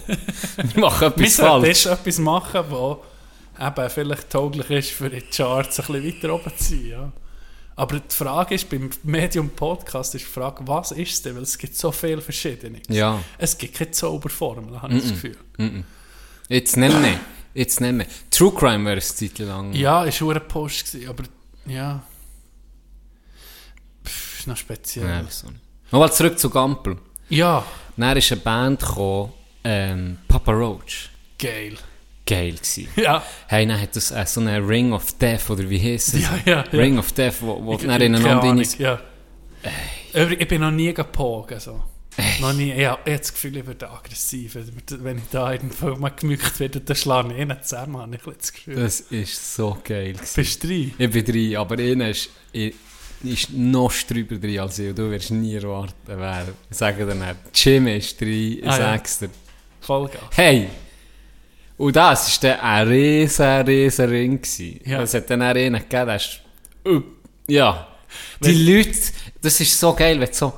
Wir 0.75 0.81
machen 0.81 1.01
Wir 1.17 1.25
etwas 1.25 1.37
falsch. 1.37 1.67
jetzt 1.67 1.87
etwas 1.87 2.19
machen, 2.19 2.61
das 2.71 2.97
eben 3.61 3.91
vielleicht 3.91 4.31
tauglich 4.31 4.71
ist, 4.71 4.91
für 4.91 5.11
die 5.11 5.21
Charts 5.23 5.81
ein 5.81 5.87
bisschen 5.87 6.07
weiter 6.23 6.35
oben 6.35 6.53
zu 6.57 6.65
sein. 6.65 6.87
Ja. 6.89 7.13
Aber 7.77 7.99
die 7.99 8.15
Frage 8.15 8.55
ist, 8.55 8.69
beim 8.69 8.91
Medium 9.05 9.49
Podcast 9.51 10.15
ist 10.15 10.27
die 10.27 10.31
Frage, 10.31 10.67
was 10.67 10.93
ist 10.93 11.13
es 11.13 11.23
denn? 11.23 11.37
Weil 11.37 11.43
es 11.45 11.57
gibt 11.57 11.75
so 11.77 11.91
viele 11.93 12.21
verschiedene. 12.21 12.81
Ja. 12.89 13.23
Es 13.39 13.57
gibt 13.57 13.75
keine 13.75 13.91
Zauberformel, 13.91 14.81
habe 14.83 14.95
ich 14.95 15.03
das 15.03 15.13
Gefühl. 15.13 15.37
Jetzt 16.49 16.77
nimm 16.77 17.01
nicht. 17.01 17.21
Jetzt 17.55 17.81
nimm 17.81 17.99
nicht. 17.99 18.11
True 18.31 18.53
Crime 18.55 18.85
wäre 18.85 18.99
es 18.99 19.15
Zeit 19.17 19.39
lang. 19.39 19.73
Ja, 19.73 20.05
es 20.05 20.21
war 20.21 20.35
ein 20.37 20.47
Post, 20.47 20.93
gewesen, 20.93 21.09
aber 21.09 21.25
ja. 21.67 22.03
Pff, 24.05 24.41
ist 24.41 24.47
noch 24.47 24.57
speziell. 24.57 25.07
Nein, 25.07 25.25
wieso 25.27 25.47
nicht. 25.49 25.61
Nochmal 25.91 26.13
zurück 26.13 26.39
zu 26.39 26.51
Gampel. 26.51 26.97
Ja, 27.29 27.65
Dann 27.97 28.17
ist 28.17 28.31
eine 28.33 28.41
Band 28.41 28.81
gekommen, 28.81 29.33
ähm, 29.65 30.19
Papa 30.29 30.53
Roach. 30.53 31.11
geil. 31.39 31.77
Geil 32.31 32.53
gewesen. 32.53 32.89
Ja, 32.97 33.23
Hey, 33.49 33.67
dann 33.67 33.81
hat 33.81 33.95
das 33.97 34.11
äh, 34.11 34.25
so 34.27 34.41
eine 34.41 34.59
Ring 34.67 34.93
of 34.93 35.13
Death, 35.19 35.51
oder 35.51 35.69
wie 35.69 35.81
heisst 35.81 36.15
es? 36.15 36.23
Ja, 36.23 36.39
ja, 36.47 36.65
ja. 36.73 36.79
Ring 36.79 36.99
of 36.99 37.13
Death, 37.13 37.35
wo, 37.41 37.63
wo 37.65 37.75
Ich- 37.75 37.83
dann 37.83 38.01
ineinander 38.01 38.49
rein... 38.49 38.67
ja. 38.79 39.01
Übrigens, 40.15 40.41
Ich 40.43 40.49
bin 40.49 40.61
noch 40.61 40.71
nie 40.71 40.93
gepogen. 40.95 41.61
So. 41.61 41.83
Noch 42.41 42.53
nie. 42.53 42.73
Ich 42.73 42.87
habe 42.87 43.01
das 43.19 43.33
Gefühl, 43.33 43.57
ich 43.59 43.67
werde 43.67 43.91
aggressiv. 43.91 44.57
Wenn 44.89 45.19
ich 45.19 45.25
da 45.31 45.53
irgendwo 45.53 45.95
mal 45.97 46.11
gemückt 46.11 46.59
werde, 46.61 46.81
dann 46.81 46.97
schlage 46.97 47.33
ich 47.35 47.41
ihn 47.41 47.55
zusammen. 47.63 47.97
Habe 48.01 48.17
ich 48.17 48.23
das 48.39 48.53
Gefühl. 48.53 48.77
Das 48.77 49.01
ist 49.01 49.55
so 49.57 49.79
geil 49.85 50.13
gewesen. 50.15 50.33
Bist 50.35 50.63
du 50.63 50.67
drin? 50.69 50.95
Ich 50.99 51.11
bin 51.11 51.25
drin, 51.25 51.57
aber 51.57 51.79
einer 51.79 52.09
ist, 52.11 52.31
ich- 52.53 52.75
ist 53.23 53.51
noch 53.53 53.93
drüber 54.09 54.37
drin 54.37 54.59
als 54.61 54.79
ich. 54.79 54.95
Du 54.95 55.11
wirst 55.11 55.31
nie 55.31 55.55
erwarten, 55.55 55.95
wer. 56.07 56.47
Ich 56.71 56.77
sage 56.77 57.05
dir 57.07 57.15
nicht. 57.15 57.37
Jimmy 57.55 57.97
ist 57.99 58.21
ich 58.23 58.63
Ah, 58.65 58.67
ja. 58.67 58.77
sag's 58.77 59.19
dir. 59.21 59.31
Vollgas. 59.81 60.21
Hey! 60.33 60.69
Und 61.81 61.97
das 61.97 62.43
war 62.43 62.51
dann 62.51 62.61
ein 62.61 62.89
riesen, 62.89 63.47
riesen 63.63 64.09
Ring. 64.11 64.43
gewesen. 64.43 64.81
Ja. 64.85 65.01
Es 65.01 65.15
hat 65.15 65.31
dann 65.31 65.41
auch 65.41 65.47
einen 65.55 65.81
gegeben, 65.81 66.07
der 66.07 66.17
ist... 66.17 66.41
Uh, 66.87 67.01
ja. 67.49 67.89
Die 68.41 68.53
Leute, 68.71 68.99
das 69.41 69.59
ist 69.61 69.81
so 69.81 69.95
geil, 69.95 70.21
wenn 70.21 70.29
du 70.29 70.35
so... 70.35 70.53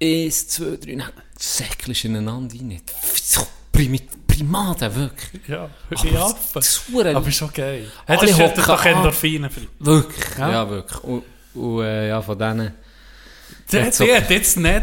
Eins, 0.00 0.46
zwei, 0.46 0.76
drei, 0.76 0.94
dann 0.94 1.10
säckelst 1.36 2.04
ineinander 2.04 2.54
rein. 2.54 2.80
So 3.20 3.44
Prim 3.72 3.98
Primaten, 4.28 4.94
wirklich. 4.94 5.42
Ja, 5.48 5.68
die 6.00 6.16
Affen. 6.16 6.62
Zure, 6.62 7.16
Aber 7.16 7.30
schon 7.32 7.52
geil. 7.52 7.90
Hey, 8.06 8.18
das 8.20 8.30
ist 8.30 8.68
doch. 8.68 8.84
Endorphine 8.84 9.50
Wirklich, 9.80 10.38
Ja. 10.38 10.50
ja, 10.52 10.70
wirklich. 10.70 11.02
Und, 11.02 11.24
und 11.54 11.82
äh, 11.82 12.08
ja, 12.08 12.22
von 12.22 12.38
denen... 12.38 12.72
Der, 13.72 13.90
so- 13.92 14.04
der 14.04 14.18
hat 14.18 14.30
jetzt 14.30 14.56
nicht 14.56 14.82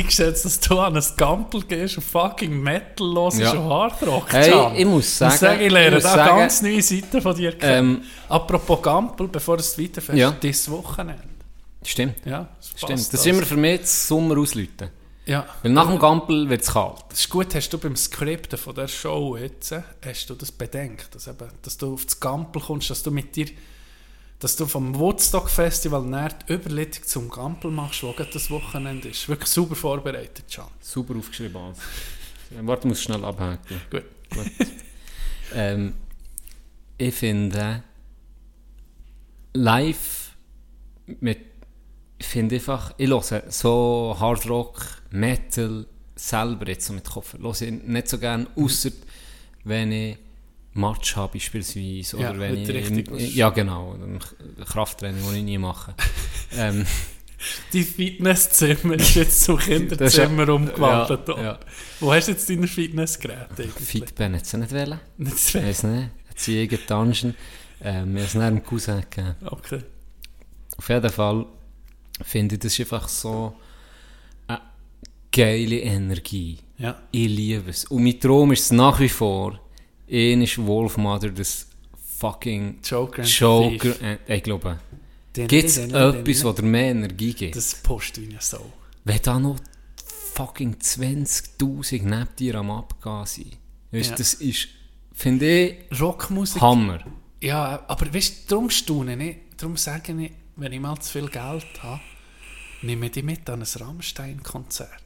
eingeschätzt, 0.00 0.44
dass 0.44 0.60
du 0.60 0.78
an 0.78 0.96
ein 0.96 1.04
Gampel 1.16 1.62
gehst 1.62 1.96
und 1.98 2.02
fucking 2.04 2.60
Metal 2.62 3.06
los 3.06 3.38
Ja. 3.38 3.52
und 3.52 3.58
Hardrock. 3.68 4.32
Hey, 4.32 4.80
ich 4.80 4.86
muss 4.86 5.18
sagen- 5.18 5.34
Ich, 5.34 5.40
sagen, 5.40 5.60
ich 5.62 5.70
lerne 5.72 5.96
da 6.00 6.14
sagen- 6.14 6.38
ganz 6.38 6.62
neue 6.62 6.82
Seiten 6.82 7.20
von 7.22 7.34
dir 7.36 7.52
kennen. 7.56 7.96
Ähm, 7.96 8.02
Apropos 8.28 8.82
Gampel, 8.82 9.28
bevor 9.28 9.56
es 9.58 9.78
weiterfährst, 9.78 10.18
Ja. 10.18 10.30
dieses 10.32 10.70
Wochenende. 10.70 11.22
Stimmt. 11.84 12.16
Ja, 12.24 12.48
das 12.58 12.68
Stimmt. 12.76 12.92
Das 12.92 13.00
ist 13.00 13.14
also. 13.14 13.30
immer 13.30 13.42
für 13.46 13.56
mich 13.56 13.80
das 13.80 14.08
Sommer 14.08 14.38
ausläuten. 14.38 14.90
Ja. 15.26 15.44
Weil 15.62 15.72
nach 15.72 15.88
dem 15.88 15.98
Gampel 15.98 16.48
wird 16.48 16.62
es 16.62 16.72
kalt. 16.72 17.04
Das 17.08 17.18
ist 17.20 17.28
gut, 17.30 17.52
hast 17.54 17.68
du 17.70 17.78
beim 17.78 17.96
Skripten 17.96 18.56
von 18.58 18.74
der 18.76 18.86
Show 18.88 19.36
jetzt, 19.36 19.72
äh, 19.72 19.82
hast 20.04 20.30
du 20.30 20.34
das 20.34 20.52
bedenkt, 20.52 21.14
dass, 21.14 21.26
eben, 21.26 21.48
dass 21.62 21.76
du 21.76 21.94
auf 21.94 22.04
das 22.04 22.18
Gampel 22.20 22.62
kommst, 22.62 22.90
dass 22.90 23.02
du 23.02 23.10
mit 23.10 23.34
dir, 23.34 23.46
dass 24.38 24.56
du 24.56 24.66
vom 24.66 24.98
Woodstock 24.98 25.48
Festival 25.48 26.02
näher 26.02 26.30
die 26.48 26.52
Überleitung 26.52 27.04
zum 27.04 27.28
Gampel 27.30 27.70
machst, 27.70 28.02
wo 28.02 28.12
gerade 28.12 28.30
das 28.32 28.50
Wochenende 28.50 29.08
ist. 29.08 29.28
Wirklich 29.28 29.48
super 29.48 29.74
vorbereitet, 29.74 30.44
Can. 30.50 30.66
Super 30.80 31.16
aufgeschrieben. 31.16 31.74
Ähm, 32.56 32.66
Warte, 32.66 32.82
ich 32.82 32.88
muss 32.88 33.02
schnell 33.02 33.24
abhaken. 33.24 33.80
Gut. 33.90 34.04
Ähm, 35.54 35.94
ich 36.98 37.14
finde 37.14 37.84
live 39.54 40.30
mit 41.20 41.38
ich 42.18 42.26
finde 42.26 42.54
einfach, 42.56 42.94
ich 42.96 43.08
höre 43.08 43.44
so 43.50 44.16
Hard 44.18 44.48
Rock, 44.48 45.02
Metal 45.10 45.86
selber 46.14 46.66
jetzt 46.68 46.86
so 46.86 46.94
mit 46.94 47.04
Kopf. 47.04 47.34
Höre 47.34 47.60
ich 47.60 47.70
nicht 47.70 48.08
so 48.08 48.18
gerne, 48.18 48.46
außer 48.56 48.90
wenn 49.64 49.92
ich 49.92 50.16
Match 50.76 51.16
habe 51.16 51.34
beispielsweise 51.34 52.16
oder 52.16 52.32
Ja, 52.34 52.38
wenn 52.38 52.56
ich 52.58 52.90
im- 52.90 53.04
ja 53.34 53.50
genau 53.50 53.96
Krafttraining, 54.64 55.22
das 55.24 55.32
ich 55.34 55.42
nie 55.42 55.58
mache. 55.58 55.94
ähm, 56.56 56.86
Dein 57.72 57.84
Fitnesszimmer 57.84 58.94
ist 58.94 59.14
jetzt 59.14 59.42
zum 59.44 59.58
Kinderzimmer 59.60 60.48
umgewandelt. 60.48 61.28
ja, 61.28 61.42
ja. 61.42 61.60
Wo 62.00 62.12
hast 62.12 62.28
du 62.28 62.32
jetzt 62.32 62.48
deine 62.48 62.66
Fitnessgeräte 62.66 63.46
eigentlich? 63.58 63.72
Fitben 63.88 64.34
hat 64.34 64.46
sie 64.46 64.56
nicht 64.58 64.72
wollen. 64.72 64.98
Nicht 65.18 65.36
Ich 65.36 65.42
zwei. 65.44 65.62
weiß 65.64 65.82
nicht. 65.84 66.10
Hat 66.30 66.38
sie 66.40 66.62
irgendeine 66.62 66.86
Dungeon. 67.04 67.34
Ähm, 67.82 68.14
wir 68.14 68.20
haben 68.22 68.26
es 68.26 68.34
nach 68.34 68.48
dem 68.48 68.64
Cousin 68.64 69.02
gegeben. 69.02 69.34
Okay. 69.44 69.80
Auf 70.78 70.88
jeden 70.88 71.10
Fall 71.10 71.46
finde 72.22 72.54
ich, 72.54 72.60
das 72.62 72.72
ist 72.72 72.80
einfach 72.80 73.06
so 73.08 73.54
eine 74.48 74.60
geile 75.30 75.78
Energie. 75.80 76.58
Ja. 76.78 76.98
Ich 77.10 77.28
liebe 77.28 77.70
es. 77.70 77.84
Und 77.84 78.02
mein 78.02 78.18
Traum 78.18 78.52
ist 78.52 78.62
es 78.64 78.72
nach 78.72 78.98
wie 78.98 79.08
vor, 79.10 79.60
ist 80.06 80.64
Wolfmother 80.64 81.30
das 81.30 81.66
fucking 82.18 82.78
Joker 82.82 83.22
Joker. 83.22 83.94
Ich 84.26 84.42
glaube, 84.42 84.78
gibt 85.32 85.52
es 85.52 85.78
etwas, 85.78 86.44
was 86.44 86.54
dir 86.54 86.62
mehr 86.62 86.90
Energie 86.90 87.34
gibt? 87.34 87.56
Das 87.56 87.74
pusht 87.74 88.18
wie 88.18 88.36
Sau. 88.40 88.72
Wenn 89.04 89.20
da 89.22 89.38
noch 89.38 89.56
fucking 90.34 90.76
20'000 90.76 92.02
neben 92.02 92.28
dir 92.38 92.56
am 92.56 92.70
Abgehen 92.70 93.26
sind. 93.26 93.56
Weißt, 93.90 94.10
Ja. 94.10 94.16
Das 94.16 94.34
ist, 94.34 94.68
finde 95.12 95.46
ich, 95.48 96.00
Rockmusik. 96.00 96.60
Hammer. 96.60 97.04
Ja, 97.40 97.84
aber 97.86 98.12
weißt 98.12 98.44
du, 98.44 98.48
darum 98.48 98.70
staune 98.70 99.30
ich, 99.30 99.36
darum 99.56 99.76
sage 99.76 100.12
ich, 100.20 100.32
wenn 100.56 100.72
ich 100.72 100.80
mal 100.80 100.98
zu 100.98 101.12
viel 101.12 101.28
Geld 101.28 101.66
habe, 101.82 102.00
nehme 102.82 103.06
ich 103.06 103.12
die 103.12 103.22
mit 103.22 103.48
an 103.48 103.62
ein 103.62 103.68
Rammstein-Konzert. 103.82 105.02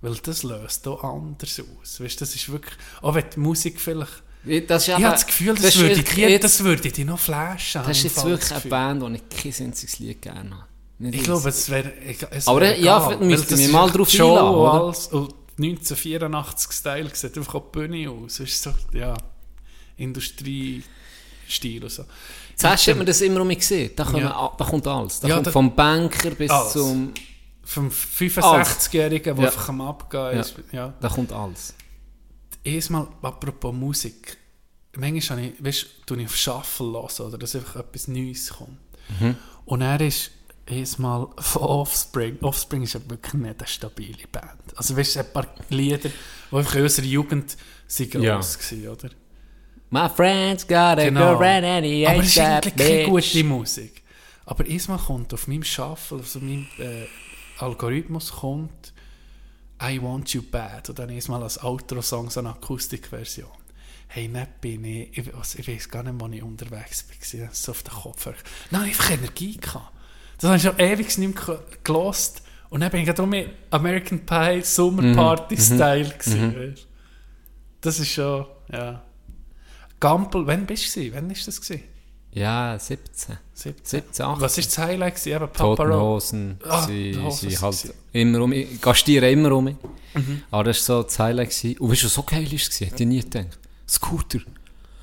Weil 0.00 0.14
das 0.16 0.42
löst 0.42 0.84
hier 0.84 1.02
anders 1.04 1.60
aus. 1.60 2.00
Weißt, 2.00 2.20
das 2.20 2.34
ist 2.34 2.50
wirklich, 2.50 2.76
auch 3.02 3.14
wenn 3.14 3.24
die 3.34 3.40
Musik 3.40 3.80
vielleicht, 3.80 4.22
Das 4.66 4.82
ist 4.82 4.88
ich 4.88 4.94
habe 4.94 5.12
das 5.14 5.26
Gefühl, 5.26 5.54
das, 5.54 5.64
ist 5.66 5.78
würde, 5.78 6.02
die, 6.02 6.20
jetzt- 6.22 6.44
das 6.44 6.64
würde 6.64 6.90
die 6.90 7.04
noch 7.04 7.18
flashen. 7.18 7.82
Das 7.86 7.96
ist 7.96 8.02
jetzt 8.04 8.24
wirklich 8.24 8.48
das 8.48 8.62
eine. 8.62 8.70
Band, 8.70 9.02
wo 9.02 9.08
ich 9.08 9.22
kein 9.28 9.66
einziges 9.66 9.98
Lied 9.98 10.22
gerne 10.22 10.50
habe. 10.50 10.64
Nicht 11.00 11.14
Ich 11.16 11.22
glaube, 11.24 11.48
es 11.48 11.68
wäre 11.70 11.92
es 12.30 12.48
Aber 12.48 12.60
wäre 12.60 12.76
ja, 12.80 12.96
egal, 13.10 13.18
das 13.30 13.50
wir 13.50 13.58
ist 13.58 13.72
mal 13.72 13.88
drauf 13.90 14.08
die 14.10 14.16
Show 14.16 14.36
einladen, 14.36 14.56
oder? 14.56 15.12
Und 15.22 15.34
1984-Style 15.58 17.10
sieht 17.14 17.36
einfach 17.36 17.54
auch 17.54 17.64
die 17.72 17.78
Bühne 17.78 18.10
aus. 18.10 18.40
Es 18.40 18.48
ist 18.48 18.62
so, 18.62 18.72
ja, 18.92 19.14
Industriestil 19.96 21.82
und 21.82 21.90
so. 21.90 22.04
Zuerst 22.56 22.86
hat 22.88 22.96
man 22.96 23.06
das 23.06 23.20
immer 23.20 23.40
um 23.40 23.46
mich 23.46 23.58
gesehen. 23.58 23.90
Da, 23.94 24.04
kommen, 24.04 24.20
Ja. 24.22 24.52
da 24.56 24.64
kommt 24.64 24.86
alles. 24.86 25.20
Da 25.20 25.28
Ja, 25.28 25.34
kommt 25.36 25.46
da- 25.46 25.50
vom 25.52 25.74
Banker 25.74 26.30
bis 26.30 26.50
Alles. 26.50 26.72
zum... 26.72 27.12
Vom 27.62 27.90
65-Jährigen, 27.90 29.36
der 29.36 29.44
Ja. 29.44 29.50
einfach 29.50 29.68
am 29.68 29.82
Abgehen 29.82 30.38
ist. 30.40 30.54
Ja. 30.72 30.94
Da 31.00 31.08
kommt 31.10 31.30
alles. 31.32 31.74
Erstmal, 32.64 33.08
apropos 33.22 33.72
Musik. 33.74 34.36
Manchmal 34.96 35.38
habe 35.38 35.48
ich, 35.48 35.64
weißt 35.64 35.86
tue 36.06 36.18
ich 36.20 36.26
auf 36.26 36.36
Shuffle 36.36 36.86
hören, 36.92 37.26
oder 37.28 37.38
dass 37.38 37.54
einfach 37.54 37.76
etwas 37.76 38.08
Neues 38.08 38.50
kommt. 38.50 38.78
Mhm. 39.20 39.36
Und 39.66 39.80
er 39.82 40.00
ist 40.00 40.30
erstmal 40.66 41.28
von 41.38 41.62
Offspring. 41.62 42.38
Offspring 42.40 42.82
ist 42.82 42.94
ja 42.94 43.00
wirklich 43.08 43.34
nicht 43.34 43.58
eine 43.58 43.66
stabile 43.68 44.26
Band. 44.30 44.76
Also 44.76 44.96
weißt 44.96 45.16
du, 45.16 45.20
ein 45.20 45.32
paar 45.32 45.46
Lieder, 45.70 45.98
die 46.50 46.56
einfach 46.56 46.74
in 46.74 46.82
unserer 46.82 47.06
Jugend 47.06 47.56
sind 47.86 48.14
Ja. 48.14 48.40
waren, 48.40 48.88
oder? 48.88 49.10
My 49.90 50.08
friends 50.08 50.66
got 50.66 50.76
a 50.98 51.04
Genau. 51.04 51.38
girlfriend 51.38 51.64
and 51.64 51.86
he 51.86 52.06
Aber 52.06 52.16
ain't 52.16 52.22
es 52.24 52.28
ist 52.28 52.38
eigentlich 52.38 52.76
keine 52.76 53.04
gute 53.04 53.44
Musik. 53.44 54.02
Aber 54.44 54.66
erstmal 54.66 54.98
kommt 54.98 55.32
auf 55.32 55.46
meinem 55.46 55.62
Shuffle, 55.64 56.18
also 56.18 56.40
meinem 56.40 56.66
äh, 56.78 57.06
Algorithmus 57.58 58.30
kommt 58.32 58.92
I 59.82 60.02
Want 60.02 60.32
You 60.34 60.42
Bad 60.42 60.88
und 60.88 60.98
dann 60.98 61.10
erstmal 61.10 61.42
als 61.42 61.62
Outro-Song 61.62 62.30
so 62.30 62.40
eine 62.40 62.50
Akustikversion. 62.50 63.50
Hey, 64.08 64.26
nicht 64.26 64.60
bin 64.60 64.84
ich, 64.84 65.16
ich, 65.16 65.36
was, 65.36 65.54
ich 65.54 65.68
weiß 65.68 65.88
gar 65.88 66.02
nicht, 66.02 66.14
wann 66.18 66.32
ich 66.32 66.42
unterwegs 66.42 67.04
war, 67.08 67.16
ich 67.44 67.56
so 67.56 67.72
auf 67.72 67.82
den 67.82 67.92
Kopf. 67.92 68.28
Nein, 68.70 68.82
einfach 68.82 69.10
Energie 69.10 69.56
gehabt. 69.56 69.92
Das 70.38 70.48
habe 70.48 70.56
ich 70.56 70.62
schon 70.62 70.78
ewig 70.78 71.18
nicht 71.18 71.46
mehr 71.46 71.62
gelost. 71.84 72.42
Und 72.70 72.80
dann 72.80 72.90
bin 72.90 73.00
ich 73.00 73.06
gerade 73.06 73.22
um 73.22 73.34
American 73.70 74.24
Pie 74.24 74.62
Summer 74.62 75.14
Party 75.14 75.56
Style 75.56 76.10
gewesen, 76.10 76.56
weisst. 76.56 76.86
Das 77.80 77.98
ist 77.98 78.08
schon, 78.08 78.46
ja. 78.70 79.02
Gampel, 80.00 80.46
wann 80.46 80.66
bist 80.66 80.94
du? 80.96 81.12
Wann 81.12 81.30
ist 81.30 81.46
das 81.46 81.60
gewesen? 81.60 81.84
Ja, 82.32 82.78
17. 82.78 83.36
17. 83.54 83.84
17, 83.84 84.24
18. 84.26 84.40
Was 84.42 84.56
war 84.56 84.64
das 84.64 84.78
Highlight? 84.78 85.14
gewesen? 85.16 85.28
Eben 85.30 85.38
Papa 85.48 85.58
Toten 85.76 85.82
Roach. 85.92 86.00
Hosen, 86.00 86.60
Ah, 86.64 86.86
sie, 86.86 87.16
Hosen 87.20 87.50
sie 87.50 87.58
halt 87.58 87.74
sie. 87.74 87.90
immer 88.12 88.40
um 88.42 88.50
mich, 88.50 88.80
gastieren 88.80 89.30
immer 89.30 89.52
um 89.52 89.64
mich. 89.64 89.76
Mhm. 90.14 90.42
Aber 90.50 90.64
das 90.64 90.88
war 90.88 90.98
so 90.98 91.02
das 91.04 91.18
Highlight. 91.18 91.50
Gewesen. 91.50 91.78
Und 91.78 91.90
weißt 91.90 92.02
du, 92.04 92.08
so 92.08 92.22
geil 92.22 92.44
war? 92.44 92.58
Hätte 92.58 93.02
ich 93.02 93.08
nie 93.08 93.20
gedacht. 93.20 93.58
Scooter. 93.88 94.40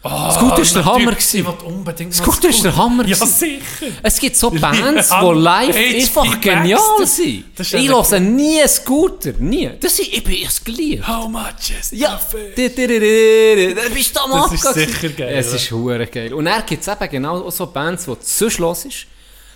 Ah, 0.08 0.32
Scooter 0.32 0.62
ist 0.62 0.76
der. 0.76 0.86
Hammer 0.86 1.12
gewesen. 1.14 1.46
unbedingt 1.66 2.14
Scooter 2.14 2.50
ist 2.50 2.64
der 2.64 2.76
Hammer 2.76 3.08
Ja, 3.08 3.16
sicher. 3.16 3.88
Es 4.04 4.20
gibt 4.20 4.36
so 4.36 4.52
Bands, 4.52 5.10
die 5.22 5.34
live 5.34 5.76
einfach 5.76 6.42
genial 6.42 6.80
sind. 7.06 7.46
Ich 7.60 7.72
höre 7.74 8.20
nie 8.20 8.68
Scooter. 8.68 9.34
Nie. 9.40 9.72
Das 9.80 9.98
ist, 9.98 10.14
ich 10.14 10.24
bin 10.24 10.46
es 10.46 10.64
geliebt. 10.64 11.08
How 11.08 11.28
much 11.28 11.72
is 11.80 11.92
Ja, 11.92 12.20
da 12.32 13.90
bist 13.94 14.16
du 14.16 14.20
am 14.20 14.32
Das 14.32 14.54
ist 14.54 14.74
sicher 14.74 15.10
geil, 15.10 15.36
Es 15.38 15.52
ist 15.54 15.72
hure 15.72 16.06
geil. 16.06 16.34
Und 16.34 16.46
er 16.46 16.62
gibt 16.62 16.82
es 16.82 16.88
eben 16.88 17.10
genau 17.10 17.50
so 17.50 17.66
Bands, 17.66 18.06
die 18.06 18.16
sonst 18.22 18.60
los 18.60 18.86
ist, 18.86 19.08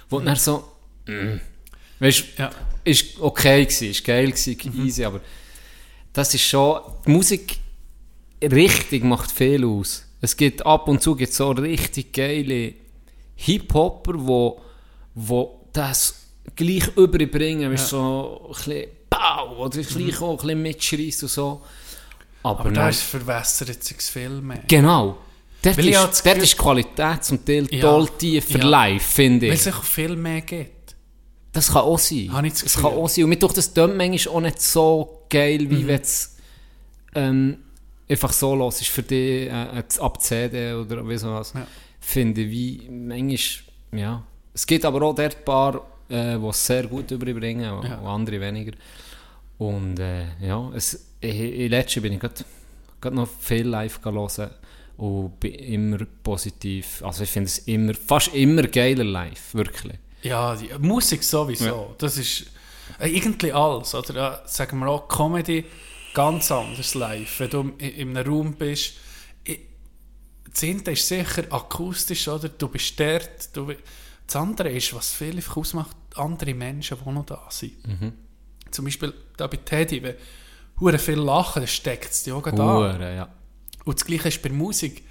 wo 0.09 0.19
dann 0.19 0.35
so, 0.35 0.63
mm, 1.05 1.39
weißt 1.99 2.23
du, 2.37 2.49
ist 2.85 3.19
okay 3.19 3.65
gewesen, 3.65 3.91
ist 3.91 4.03
geil 4.03 4.31
gewesen, 4.31 4.83
easy, 4.83 5.05
aber 5.05 5.19
das 6.11 6.33
ist 6.33 6.41
schon, 6.41 6.79
die 7.05 7.11
Musik 7.11 7.57
richtig 8.41 9.03
macht 9.03 9.31
viel 9.31 9.63
aus. 9.63 10.08
Es 10.21 10.35
gibt 10.35 10.65
ab 10.65 10.87
und 10.87 11.01
zu 11.01 11.15
gibt 11.15 11.33
so 11.33 11.51
richtig 11.51 12.11
geile 12.13 12.73
Hip-Hopper, 13.35 14.13
wo, 14.17 14.59
wo 15.15 15.61
das 15.73 16.15
gleich 16.55 16.87
überbringen, 16.97 17.71
weißt 17.71 17.91
du, 17.93 17.95
so 17.97 18.45
ein 18.49 18.55
bisschen 18.55 18.87
Bau, 19.09 19.57
oder 19.65 19.81
gleich 19.81 20.21
auch 20.21 20.31
ein 20.31 20.37
bisschen 20.37 20.61
und 21.23 21.29
so. 21.29 21.61
Aber, 22.43 22.59
Aber 22.61 22.71
da 22.71 22.89
ist 22.89 23.01
verwässert 23.03 23.83
sich 23.83 23.97
viel 24.01 24.29
mehr. 24.41 24.63
Genau. 24.67 25.17
Dort, 25.61 25.77
Weil 25.77 25.89
ist, 25.89 26.25
dort 26.25 26.37
ist 26.37 26.57
Qualität 26.57 27.23
zum 27.23 27.43
Teil 27.43 27.67
Ja. 27.69 27.81
toll 27.81 28.07
tiefer 28.17 28.59
Ja. 28.59 28.65
live, 28.65 29.03
finde 29.03 29.47
Weil 29.47 29.53
ich. 29.53 29.59
es 29.59 29.63
sich 29.65 29.75
auch 29.75 29.83
viel 29.83 30.15
mehr 30.15 30.41
gibt. 30.41 30.95
Das 31.51 31.67
kann 31.67 31.81
auch 31.81 31.99
sein. 31.99 32.31
Habe 32.31 32.47
ich 32.47 32.53
das 32.53 32.63
das 32.63 32.73
kann 32.75 32.85
auch 32.93 33.09
sein. 33.09 33.23
Und 33.25 33.31
mir 33.31 33.39
tut 33.39 33.57
das 33.57 33.73
tönt 33.73 33.97
manchmal 33.97 34.35
auch 34.35 34.41
nicht 34.41 34.61
so 34.61 35.25
geil, 35.29 35.59
Mhm. 35.63 35.69
wie 35.71 35.87
wenn 35.87 36.01
es 36.01 36.37
ähm, 37.15 37.57
einfach 38.09 38.33
so 38.33 38.55
los 38.55 38.81
ist 38.81 38.89
für 38.89 39.03
dich 39.03 39.49
äh, 39.49 39.79
äh, 39.79 39.83
ab 39.99 40.21
CD 40.21 40.73
oder 40.73 41.07
wie 41.07 41.17
sowas. 41.17 41.53
Ja. 41.55 41.67
Finde 41.99 42.41
ich 42.41 42.49
wie 42.51 42.89
manchmal, 42.89 43.39
ja. 43.91 44.23
Es 44.53 44.65
gibt 44.65 44.83
aber 44.85 45.01
auch 45.03 45.13
dort 45.15 45.37
ein 45.37 45.45
paar, 45.45 45.75
äh, 46.09 46.37
die 46.37 46.45
es 46.47 46.65
sehr 46.65 46.87
gut 46.87 47.11
überbringen 47.11 47.71
und 47.71 47.85
Ja. 47.85 48.01
andere 48.01 48.41
weniger. 48.41 48.71
Und 49.57 49.99
äh, 49.99 50.25
ja, 50.41 50.71
es, 50.73 51.05
ich, 51.21 51.39
in 51.39 51.69
letzter 51.69 52.01
bin 52.01 52.13
ich 52.13 52.19
gerade 52.19 53.15
noch 53.15 53.27
viel 53.39 53.67
live 53.67 53.99
hören 54.03 54.49
und 54.97 55.39
bin 55.39 55.53
immer 55.53 55.99
positiv. 56.23 57.03
Also 57.03 57.23
ich 57.23 57.29
finde 57.29 57.47
es 57.47 57.59
immer, 57.59 57.93
fast 57.93 58.33
immer 58.33 58.63
geiler 58.63 59.03
live, 59.03 59.53
wirklich. 59.53 59.97
Ja, 60.23 60.55
die 60.55 60.69
Musik 60.79 61.23
sowieso. 61.23 61.65
Ja. 61.65 61.85
Das 61.97 62.17
ist 62.17 62.47
äh, 62.99 63.07
irgendwie 63.09 63.53
alles. 63.53 63.93
Oder 63.95 64.41
sagen 64.45 64.79
wir 64.79 64.87
auch 64.87 65.07
Comedy 65.07 65.63
ganz 66.13 66.51
anders 66.51 66.95
live. 66.95 67.39
Wenn 67.39 67.49
du 67.49 67.61
in, 67.77 67.89
in 67.89 68.17
einem 68.17 68.31
Raum 68.31 68.53
bist, 68.53 68.93
das 70.51 70.63
eine 70.63 70.81
ist 70.91 71.07
sicher 71.07 71.43
akustisch, 71.51 72.27
oder? 72.27 72.49
Du 72.49 72.67
bist 72.67 72.99
dort. 72.99 73.55
Du, 73.55 73.71
das 74.25 74.35
andere 74.35 74.69
ist, 74.71 74.93
was 74.93 75.13
viel 75.13 75.35
einfach 75.35 75.57
ausmacht, 75.57 75.95
andere 76.15 76.53
Menschen, 76.53 76.97
die 77.03 77.09
noch 77.11 77.25
da 77.25 77.47
sind. 77.49 77.73
Zum 78.71 78.85
Beispiel 78.85 79.13
da 79.37 79.47
bei 79.47 79.57
Teddy, 79.57 80.03
wenn 80.03 80.15
hure 80.79 80.99
viel 80.99 81.19
lachen, 81.19 81.61
dann 81.61 81.67
steckt 81.67 82.11
es 82.11 82.23
dir 82.23 82.35
auch. 82.35 82.45
Hure, 82.45 83.15
ja. 83.15 83.29
Und 83.85 83.99
das 83.99 84.05
Gleiche 84.05 84.27
ist 84.27 84.41
bei 84.41 84.49
Musik. 84.49 85.03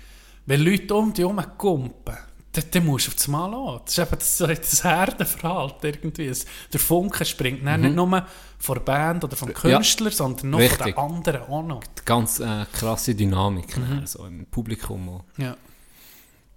Wenn 0.47 0.61
Leute 0.61 0.95
um 0.95 1.13
dich 1.13 1.25
herum 1.25 1.43
kumpen, 1.57 2.17
dann, 2.53 2.65
dann 2.71 2.87
musst 2.87 3.07
du 3.07 3.11
auf 3.11 3.15
das 3.17 3.29
Mal 3.29 3.53
an. 3.55 3.81
Das 3.85 3.99
ist 3.99 4.41
eben 4.41 4.59
das, 4.59 4.71
das 4.71 4.85
Herdenverhalten 4.85 5.91
irgendwie. 6.03 6.33
Der 6.73 6.81
Funke 6.81 7.25
springt 7.25 7.67
dann 7.67 7.81
nicht 7.83 7.95
nur 7.95 8.27
von 8.59 8.75
der 8.75 8.81
Band 8.83 9.25
oder 9.25 9.37
vom 9.37 9.53
Künstler, 9.53 10.11
sondern 10.11 10.51
noch 10.51 10.59
von 10.59 10.67
Richtig. 10.69 10.87
den 10.87 10.97
anderen 10.97 11.43
auch 11.43 11.63
noch. 11.63 11.81
Ganz 12.05 12.41
äh, 12.41 12.65
krasse 12.73 13.15
Dynamik 13.15 13.77
Mhm. 13.77 13.97
ne, 14.01 14.07
so 14.07 14.25
im 14.27 14.47
Publikum. 14.47 15.09
Auch. 15.09 15.25
Ja. 15.37 15.57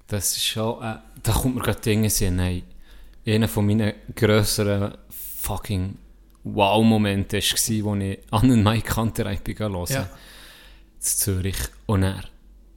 Das 0.07 0.35
ist 0.37 0.45
schon, 0.45 0.81
äh, 0.83 0.97
da 1.23 1.31
kommt 1.33 1.55
mir 1.55 1.61
gerade 1.61 1.79
Dinge 1.81 2.09
sehen, 2.09 2.37
nein, 2.37 2.63
einer 3.25 3.47
von 3.47 3.65
meinen 3.65 3.93
grösseren 4.15 4.95
fucking 5.41 5.97
Wow-Momente 6.43 7.37
war, 7.37 7.43
als 7.43 7.69
ich 7.69 7.85
an 7.85 8.41
einen 8.43 8.63
Mike 8.63 8.87
Kanterei 8.93 9.35
bin 9.35 9.57
hören, 9.59 9.85
Ja. 9.89 10.01
in 10.01 10.09
Zürich. 11.01 11.57
Und 11.85 12.03
er 12.03 12.23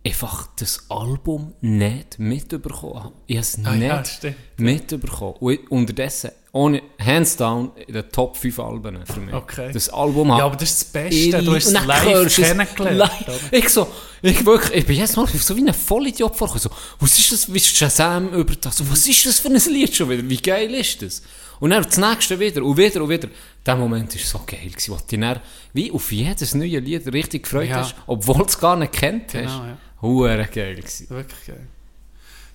einfach 0.07 0.49
das 0.57 0.85
Album 0.91 1.55
nicht 1.63 2.19
mitbekommen 2.19 3.05
habe. 3.05 3.13
Ich 3.27 3.37
habe 3.37 3.41
es 3.47 3.59
Ah, 3.65 3.73
nicht 3.73 3.83
ja, 3.89 4.05
stimmt. 4.05 4.37
mitbekommen. 4.59 5.35
Und 5.41 5.71
unterdessen, 5.71 6.31
ohne, 6.53 6.83
hands 7.05 7.37
down, 7.37 7.73
in 7.87 7.95
den 7.95 8.09
Top 8.11 8.37
5 8.37 8.59
Alben 8.61 9.05
für 9.07 9.21
mich. 9.21 9.35
Okay. 9.35 9.71
Das 9.73 9.89
Album 9.89 10.29
ja, 10.29 10.35
hat 10.37 10.43
aber 10.43 10.57
das 10.57 10.71
ist 10.71 10.81
das 10.83 10.93
Beste. 10.93 11.43
Du 11.43 11.55
hast 11.55 11.67
es 11.67 11.73
live 11.73 12.35
kennengelernt. 12.37 13.27
live. 13.27 13.49
Ich 13.53 13.69
so, 13.71 13.89
ich 14.23 14.45
wirklich, 14.45 14.75
ich 14.79 14.87
bin 14.87 14.97
jetzt 14.97 15.17
mal 15.17 15.27
so 15.27 15.57
wie 15.57 15.67
ein 15.67 15.73
Vollidiot 15.75 16.37
vorgekommen. 16.37 16.61
So, 16.63 16.95
was 17.01 17.19
ist 17.19 17.33
das, 17.33 17.53
wie 17.53 17.57
ist 17.57 17.75
Shazam 17.75 18.29
über 18.35 18.55
das? 18.57 18.77
So, 18.77 18.91
was 18.91 19.07
ist 19.07 19.25
das 19.27 19.41
für 19.41 19.49
ein 19.49 19.57
Lied 19.73 19.97
schon 19.97 20.09
wieder? 20.11 20.29
Wie 20.29 20.37
geil 20.37 20.73
ist 20.75 21.01
das? 21.03 21.23
Und 21.61 21.71
dann 21.71 21.83
das 21.83 21.97
nächste 21.97 22.39
wieder 22.39 22.63
und 22.63 22.77
wieder 22.77 23.03
und 23.03 23.09
wieder. 23.09 23.29
Der 23.65 23.77
Moment 23.77 24.15
war 24.15 24.21
so 24.23 24.41
geil, 24.47 24.69
gewesen, 24.69 24.93
wo 24.93 24.97
du 24.97 25.03
dich 25.09 25.19
dann 25.21 25.41
wie 25.73 25.91
auf 25.91 26.13
jedes 26.13 26.55
neue 26.55 26.79
Lied 26.79 27.11
richtig 27.13 27.45
gefreut 27.45 27.69
Ja. 27.71 27.77
hast, 27.79 27.95
obwohl 28.07 28.39
du 28.39 28.45
es 28.45 28.59
gar 28.59 28.77
nicht 28.77 28.93
kennt 28.93 29.33
hast. 29.35 29.41
Genau, 29.41 29.65
ja. 29.65 29.77
Hure 30.03 30.47
geil 30.53 30.77
gewesen. 30.77 31.11
Wirklich 31.11 31.47
geil. 31.47 31.67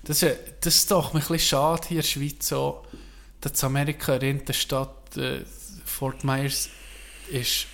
Das 0.02 0.24
das 0.60 0.74
ist 0.74 0.90
doch 0.90 1.12
ein 1.12 1.20
bisschen 1.20 1.38
schade 1.38 1.88
hier 1.88 1.96
in 1.98 2.02
der 2.02 2.08
Schweiz 2.08 2.48
so, 2.48 2.84
dass 3.40 3.64
Amerika 3.64 4.16
in 4.16 4.44
der 4.44 4.52
Stadt 4.52 5.16
äh, 5.16 5.44
Fort 5.84 6.24
Myers 6.24 6.68
ist 7.30 7.66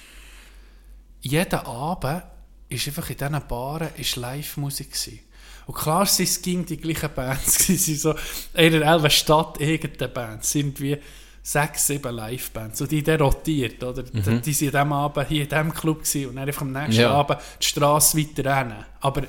jeden 1.20 1.60
Abend 1.60 2.22
ist 2.68 2.86
einfach 2.88 3.08
in 3.10 3.16
diesen 3.16 3.48
Baren 3.48 3.88
ist 3.96 4.16
Live-Musik 4.16 4.90
gewesen. 4.90 5.20
Und 5.66 5.74
klar 5.74 6.02
es 6.02 6.42
ging 6.42 6.64
die 6.64 6.76
gleichen 6.76 7.12
Bands 7.14 7.58
gewesen, 7.66 7.96
so 7.96 8.14
in 8.54 8.72
der 8.72 8.82
elfen 8.82 9.10
Stadt 9.10 9.60
irgendeine 9.60 10.12
Band, 10.12 10.44
sind 10.44 10.80
wie 10.80 10.96
sechs, 11.42 11.86
sieben 11.86 12.14
Live-Bands 12.14 12.80
und 12.80 12.90
die 12.90 13.02
dann 13.02 13.20
rotiert, 13.20 13.82
oder? 13.82 14.02
Die, 14.02 14.40
die 14.40 14.52
sind 14.52 14.74
an 14.74 14.82
diesem 14.82 14.92
Abend 14.92 15.28
hier 15.28 15.42
in 15.42 15.48
diesem 15.48 15.72
Club 15.72 15.98
gewesen 15.98 16.28
und 16.28 16.36
dann 16.36 16.48
einfach 16.48 16.62
am 16.62 16.72
nächsten 16.72 17.02
Ja. 17.02 17.12
Abend 17.12 17.40
die 17.60 17.66
Straße 17.66 18.18
weiter 18.18 18.58
rennen. 18.58 18.84
Aber 19.00 19.22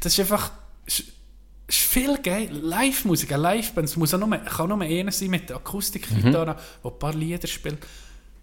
das 0.00 0.12
ist 0.14 0.20
einfach 0.20 0.50
ist, 0.86 1.00
ist 1.66 1.78
viel 1.78 2.16
geil. 2.22 2.48
Live-Musik, 2.50 3.32
eine 3.32 3.42
Live-Band, 3.42 3.88
es 3.88 3.96
muss 3.96 4.14
auch 4.14 4.18
nur, 4.18 4.36
kann 4.38 4.68
nur 4.68 4.80
einer 4.80 5.12
sein 5.12 5.28
mit 5.30 5.48
der 5.50 5.56
Akustikgitarre, 5.56 6.56
der 6.82 6.90
ein 6.92 6.98
paar 6.98 7.14
Lieder 7.14 7.46
spielt. 7.46 7.78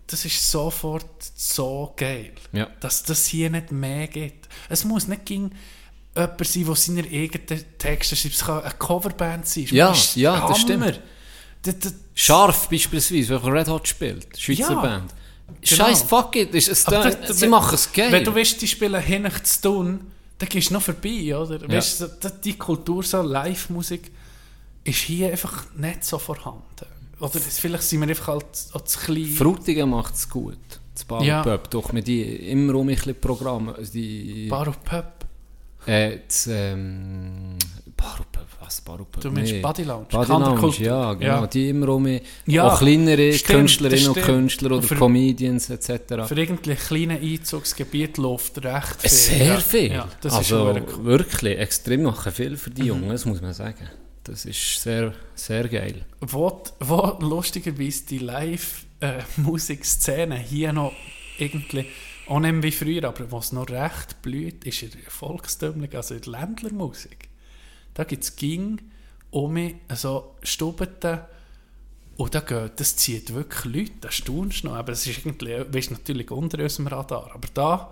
Das 0.08 0.24
ist 0.26 0.52
sofort 0.52 1.06
so 1.36 1.94
geil. 1.98 2.34
Ja. 2.52 2.68
Dass 2.80 3.02
das 3.04 3.26
hier 3.26 3.50
nicht 3.50 3.72
mehr 3.72 4.08
gibt. 4.08 4.48
Es 4.70 4.84
muss 4.86 5.08
nicht 5.08 5.26
gegen 5.26 5.52
jemand 6.16 6.46
sein, 6.48 6.66
der 6.66 6.76
seine 6.76 7.02
eigenen 7.04 7.66
Texte 7.80 8.16
schreibt. 8.16 8.36
Es 8.36 8.46
kann 8.46 8.62
eine 8.62 8.74
Coverband 8.76 9.48
sein. 9.48 9.66
Ja, 9.72 9.90
Das 9.90 10.14
ja, 10.16 10.48
das 10.48 10.60
stimmt. 10.62 11.02
Das, 11.64 11.80
das, 11.80 11.94
Scharf 12.14 12.70
beispielsweise, 12.70 13.30
welcher 13.30 13.52
Red 13.54 13.68
Hot 13.68 13.88
spielt, 13.88 14.40
Schweizer 14.40 14.74
Ja, 14.74 14.80
Band. 14.82 15.14
genau. 15.48 15.86
Scheiß 15.86 16.04
fuck 16.04 16.36
it, 16.36 16.54
ist 16.54 16.68
es 16.70 16.84
da, 16.84 17.10
das- 17.10 17.40
sie 17.40 17.48
machen 17.48 17.74
es 17.74 17.92
geil. 17.92 18.12
Wenn 18.12 18.24
du 18.24 18.36
weißt, 18.36 18.62
die 18.62 18.68
spielen 18.68 19.02
hinten 19.02 19.44
zu 19.44 19.62
tun, 19.64 20.12
dann 20.38 20.50
gehst 20.50 20.70
du 20.70 20.74
noch 20.74 20.82
vorbei, 20.82 21.36
oder? 21.36 21.62
Weißt 21.70 22.02
du, 22.02 22.08
die 22.44 22.58
Kultur, 22.58 23.04
so 23.04 23.22
Live-Musik, 23.22 24.12
ist 24.84 24.98
hier 25.00 25.32
einfach 25.32 25.66
nicht 25.76 26.04
so 26.04 26.18
vorhanden. 26.20 26.62
Oder 27.20 27.40
vielleicht 27.40 27.84
sind 27.84 28.02
wir 28.02 28.10
einfach 28.10 28.28
halt 28.28 28.46
auch 28.74 28.82
zu 28.82 29.00
klein. 29.00 29.26
Frutigen 29.26 29.90
macht 29.90 30.16
es 30.16 30.30
gut. 30.30 30.58
Das 30.94 31.06
Bar 31.06 31.24
Ja. 31.24 31.42
Pub, 31.44 31.70
doch 31.70 31.92
mit 31.94 32.08
die 32.08 32.24
immer 32.52 32.76
um 32.76 32.88
ein 32.90 32.96
bisschen 32.96 33.20
Programme. 33.20 33.74
also 33.76 33.92
Die, 33.94 34.48
Bar 34.50 34.68
und 34.68 34.84
Pub. 34.84 35.26
äh, 35.86 36.20
das, 36.28 36.48
ähm, 36.52 37.58
Bar 37.98 38.18
und 38.20 38.32
Pub, 38.32 38.46
was 38.60 38.82
Bar 38.82 39.00
und 39.00 39.12
Pub? 39.12 39.22
Du 39.22 39.32
meinst 39.32 39.62
Body 39.62 39.84
Lounge, 39.84 40.06
Body 40.12 40.30
Lounge, 40.32 40.74
ja, 40.80 41.14
genau. 41.14 41.42
Ja. 41.42 41.48
Die 41.48 41.70
immer 41.70 41.90
um 41.90 42.08
Ja, 42.46 42.68
auch 42.68 42.80
kleinere 42.80 43.34
stimmt, 43.34 43.60
Künstlerinnen 43.60 44.08
und. 44.10 44.22
Künstler 44.22 44.72
oder 44.72 44.82
für- 44.82 44.96
Comedians 44.96 45.70
etc. 45.70 46.26
Für 46.28 46.38
irgendwie 46.40 46.76
kleine 46.76 47.20
Einzugsgebiet 47.20 48.18
läuft 48.18 48.64
recht 48.64 49.02
viel. 49.02 49.10
Sehr 49.10 49.60
viel. 49.60 49.92
Ja, 49.94 50.08
also 50.24 50.72
cool. 50.76 51.06
wirklich 51.06 51.58
extrem 51.58 52.04
machen 52.04 52.32
viel 52.32 52.58
für 52.58 52.70
die 52.70 52.82
Mhm. 52.84 52.88
Jungen, 52.88 53.10
das 53.10 53.26
muss 53.26 53.42
man 53.42 53.54
sagen. 53.54 53.88
Das 54.24 54.46
ist 54.46 54.82
sehr, 54.82 55.14
sehr 55.36 55.68
geil. 55.70 56.04
wo, 56.20 56.64
wo 56.80 57.18
lustigerweise 57.20 58.06
die 58.08 58.18
Live-Musikszene 58.18 60.38
hier 60.38 60.74
noch 60.74 60.92
irgendwie, 61.38 61.86
auch 62.28 62.40
nicht 62.40 62.64
wie 62.64 62.72
früher, 62.72 63.04
aber 63.06 63.32
was 63.32 63.52
noch 63.52 63.70
recht 63.70 64.22
blüht, 64.22 64.64
ist 64.66 64.84
in 64.84 64.92
Volkstümlich, 65.08 65.96
also 65.96 66.16
in 66.16 66.22
Ländlermusik. 66.24 67.30
Da 67.96 68.04
gibt 68.04 68.24
es 68.24 68.36
ging 68.36 68.80
um 69.32 69.58
also 69.88 70.36
Stubeten 70.44 71.20
und 72.18 72.34
da 72.34 72.40
geht, 72.40 72.80
das 72.80 72.96
zieht 72.96 73.34
wirklich 73.34 73.66
Leute, 73.66 73.92
das 74.02 74.16
staunst 74.16 74.64
du 74.64 74.68
noch, 74.68 74.76
aber 74.76 74.94
es 74.94 75.06
ist 75.06 75.26
irgendwie, 75.26 75.74
weißt, 75.74 75.92
natürlich 75.92 76.32
unter 76.32 76.60
unserem 76.60 76.88
Radar, 76.88 77.32
aber 77.34 77.48
da, 77.54 77.92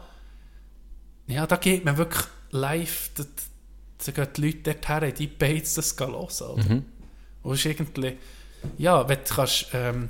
ja, 1.27 1.45
da 1.45 1.57
geht 1.57 1.83
man 1.83 1.97
wirklich 1.97 2.23
live, 2.51 3.11
das, 3.15 3.27
dann 4.05 4.15
gehen 4.15 4.27
die 4.37 4.41
Leute 4.41 4.75
dorthin, 4.75 5.09
in 5.09 5.15
die 5.15 5.27
Bates 5.27 5.73
das 5.73 5.97
hören. 5.99 6.15
Oder? 6.15 6.31
Und 7.43 7.53
es 7.53 7.59
ist 7.59 7.65
irgendwie, 7.65 8.17
ja, 8.77 9.07
wenn 9.07 9.19
du 9.19 9.33
kannst, 9.33 9.67
ähm, 9.73 10.09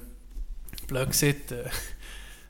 blöd 0.88 1.10
gesagt, 1.10 1.52
äh, 1.52 1.70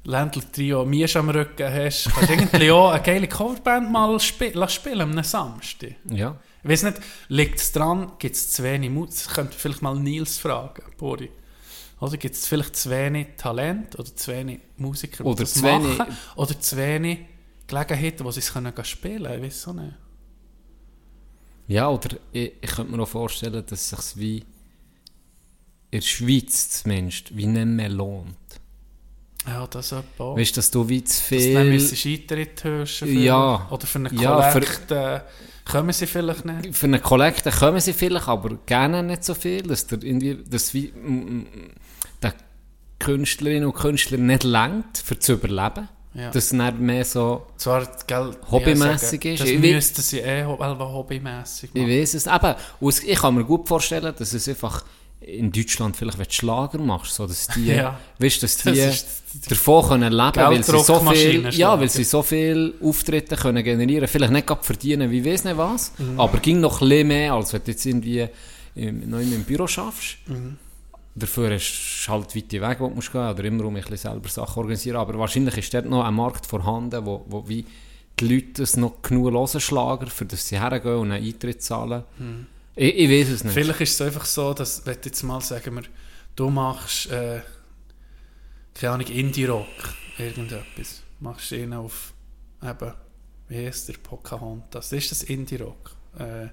Ländler-Trio 0.05 0.83
Miesch 0.83 1.15
am 1.15 1.29
Rücken 1.29 1.71
hast, 1.71 2.09
kannst 2.13 2.29
du 2.29 2.33
irgendwie 2.33 2.71
auch 2.71 2.91
eine 2.91 3.03
geile 3.03 3.27
Coverband 3.27 3.89
mal 3.89 4.19
spi 4.19 4.49
lassen 4.49 4.73
spielen 4.73 5.01
am 5.01 5.23
Samstag. 5.23 5.95
Ja. 6.09 6.37
Ich 6.63 6.69
weiß 6.69 6.83
nicht, 6.83 6.99
liegt 7.27 7.59
es 7.59 7.71
dran, 7.71 8.13
gibt 8.19 8.35
es 8.35 8.51
zu 8.51 8.63
wenig 8.63 8.89
Mut? 8.89 9.09
Das 9.09 9.27
könnte 9.29 9.57
vielleicht 9.57 9.81
mal 9.81 9.95
Nils 9.99 10.37
fragen, 10.37 10.83
Bori. 10.97 11.29
Oder 11.99 12.17
gibt 12.17 12.35
es 12.35 12.47
vielleicht 12.47 12.75
zu 12.75 12.89
wenig 12.89 13.27
Talent 13.37 13.97
oder 13.99 14.13
zu 14.15 14.31
wenig 14.31 14.59
Musiker, 14.77 15.23
die 15.23 15.29
Oder 15.29 15.39
das 15.43 15.53
zu 15.55 15.63
wenig- 15.63 15.97
machen? 15.97 16.17
Oder 16.35 16.59
zu 16.59 16.77
wenig 16.77 17.19
Gelegenheiten, 17.67 18.25
wo 18.25 18.31
sie 18.31 18.39
es 18.39 18.51
können 18.53 18.73
spielen 18.83 19.23
können? 19.23 19.43
Ich 19.43 19.49
weiß 19.51 19.67
auch 19.69 19.73
nicht. 19.73 19.93
Ja, 21.67 21.89
oder 21.89 22.17
ich, 22.31 22.53
ich 22.61 22.71
könnte 22.71 22.91
mir 22.95 23.01
auch 23.03 23.07
vorstellen, 23.07 23.63
dass 23.65 23.91
es 23.93 24.11
sich 24.13 24.17
wie 24.21 24.37
in 25.91 25.99
der 25.99 26.01
Schweiz 26.01 26.81
zumindest 26.81 27.35
wie 27.37 27.45
nicht 27.45 27.65
mehr 27.65 27.89
lohnt. 27.89 28.35
Ja, 29.45 29.67
das 29.67 29.91
ist 29.91 30.03
auch. 30.17 30.37
Weißt 30.37 30.51
du, 30.51 30.55
dass 30.55 30.71
du 30.71 30.87
wie 30.89 31.03
zu 31.03 31.19
Dass 31.19 31.29
dann 31.29 31.39
viel... 31.63 31.71
müssen 31.71 31.95
sie 31.95 32.13
Eintritt 32.21 32.63
hören 32.63 33.21
Ja. 33.21 33.67
Oder 33.69 33.85
für 33.87 33.99
eine 33.99 34.13
Ja, 34.13 34.41
für- 34.51 34.59
Kollekt 34.61 34.91
äh, 34.91 35.21
kommen 35.69 35.91
sie 35.93 36.07
vielleicht 36.07 36.45
nicht. 36.45 36.75
Für 36.75 36.87
eine 36.87 36.99
Kollekte 36.99 37.51
kommen 37.51 37.79
sie 37.79 37.93
vielleicht, 37.93 38.27
aber 38.27 38.57
gerne 38.65 39.01
nicht 39.03 39.23
so 39.23 39.33
viel, 39.33 39.61
dass 39.63 39.87
der 39.87 40.03
irgendwie, 40.03 40.37
dass 40.47 40.73
wie, 40.73 40.91
mm, 40.91 41.11
mm, 41.11 41.45
der 42.21 42.33
Künstlerinnen 42.99 43.65
und 43.65 43.73
Künstler 43.75 44.17
nicht 44.17 44.43
langt, 44.43 44.97
für 44.97 45.17
zu 45.19 45.33
überleben. 45.33 45.89
Ja. 46.15 46.29
Dass 46.29 46.45
es 46.45 46.49
dann 46.57 46.79
mehr 46.79 47.03
so, 47.05 47.47
Zwar, 47.57 47.87
gell, 48.05 48.35
Hobbymässig 48.51 49.23
ja, 49.25 49.33
ist. 49.33 49.39
Das 49.41 49.49
Ich 49.49 49.59
müssten 49.59 50.01
sie 50.03 50.19
eh 50.19 50.45
hobbymässig 50.45 51.71
ich 51.73 51.81
machen. 51.81 51.89
weiß 51.91 52.13
es, 52.13 52.27
es- 52.81 53.03
ich 53.03 53.17
kann 53.19 53.33
mir 53.33 53.43
gut 53.43 53.67
vorstellen, 53.67 54.13
dass 54.15 54.31
es 54.33 54.47
einfach 54.47 54.85
in 55.25 55.51
Deutschland 55.51 55.95
vielleicht, 55.97 56.17
wenn 56.17 56.25
du 56.25 56.31
Schlager 56.31 56.77
machst, 56.79 57.15
so 57.15 57.25
dass 57.27 57.47
die, 57.47 57.65
Ja. 57.67 57.99
weißt, 58.19 58.43
dass 58.43 58.57
Das 58.57 58.73
die 58.73 58.79
ist- 58.79 59.23
davon 59.49 59.87
können 59.89 60.13
leben, 60.13 60.35
weil 60.35 60.63
sie 60.63 60.79
so 60.83 60.99
viel, 60.99 61.49
ja, 61.55 61.79
weil 61.79 61.89
sie 61.89 62.03
so 62.03 62.21
viel 62.21 62.73
Auftritte 62.81 63.35
können 63.35 63.63
generieren, 63.63 64.07
vielleicht 64.07 64.31
nicht 64.33 64.45
gerade 64.47 64.63
verdienen, 64.63 65.09
wie 65.09 65.25
weiß 65.25 65.43
nicht 65.45 65.57
was, 65.57 65.91
Mhm. 65.97 66.19
aber 66.19 66.37
ging 66.39 66.59
noch 66.59 66.81
ein 66.81 67.07
mehr, 67.07 67.33
als 67.33 67.51
wenn 67.53 67.63
du 67.63 67.71
jetzt 67.71 67.85
irgendwie 67.85 68.27
im, 68.75 69.09
noch 69.09 69.19
im 69.19 69.43
Büro 69.43 69.65
schaffst. 69.67 70.17
Mhm. 70.27 70.57
Dafür 71.15 71.51
du 72.07 72.11
halt 72.11 72.35
weite 72.35 72.59
Wege, 72.61 72.79
wo 72.79 72.87
du 72.87 72.95
musst 72.95 73.11
gehen 73.11 73.21
oder 73.29 73.43
immer 73.43 73.65
um 73.65 73.75
ein 73.75 73.81
bisschen 73.81 73.97
selber 73.97 74.29
Sachen 74.29 74.57
organisieren. 74.59 74.97
Aber 74.97 75.17
wahrscheinlich 75.19 75.55
ist 75.57 75.71
dort 75.73 75.85
noch 75.85 76.03
ein 76.03 76.13
Markt 76.15 76.45
vorhanden, 76.47 77.05
wo, 77.05 77.23
wo 77.27 77.47
wie 77.47 77.65
die 78.19 78.27
Leute 78.27 78.63
es 78.63 78.77
noch 78.77 79.01
genug 79.03 79.31
hören, 79.31 79.59
Schlager, 79.61 80.07
für 80.07 80.25
das 80.25 80.47
sie 80.47 80.59
hergehen 80.59 80.95
und 80.95 81.11
einen 81.11 81.23
Eintritt 81.23 81.61
zahlen. 81.61 82.03
Ich, 82.75 82.95
ich 82.95 83.09
weiß 83.09 83.29
es 83.29 83.43
nicht. 83.43 83.53
Vielleicht 83.53 83.81
ist 83.81 83.93
es 83.93 84.01
einfach 84.01 84.25
so, 84.25 84.53
dass, 84.53 84.85
wenn 84.85 84.95
du 84.95 85.01
jetzt 85.05 85.23
mal 85.23 85.41
sagen 85.41 85.75
wir, 85.75 85.83
du 86.35 86.49
machst, 86.49 87.09
äh, 87.11 87.41
keine 88.73 88.93
Ahnung, 88.93 89.07
Indie-Rock, 89.07 89.67
irgendetwas, 90.17 91.03
machst 91.19 91.51
du 91.51 91.57
ihn 91.57 91.73
auf, 91.73 92.13
eben, 92.63 92.93
wie 93.47 93.67
heißt 93.67 93.89
der, 93.89 93.93
Pocahontas, 93.93 94.91
ist 94.91 95.11
das 95.11 95.23
Indie-Rock? 95.23 95.95
Äh, 96.17 96.47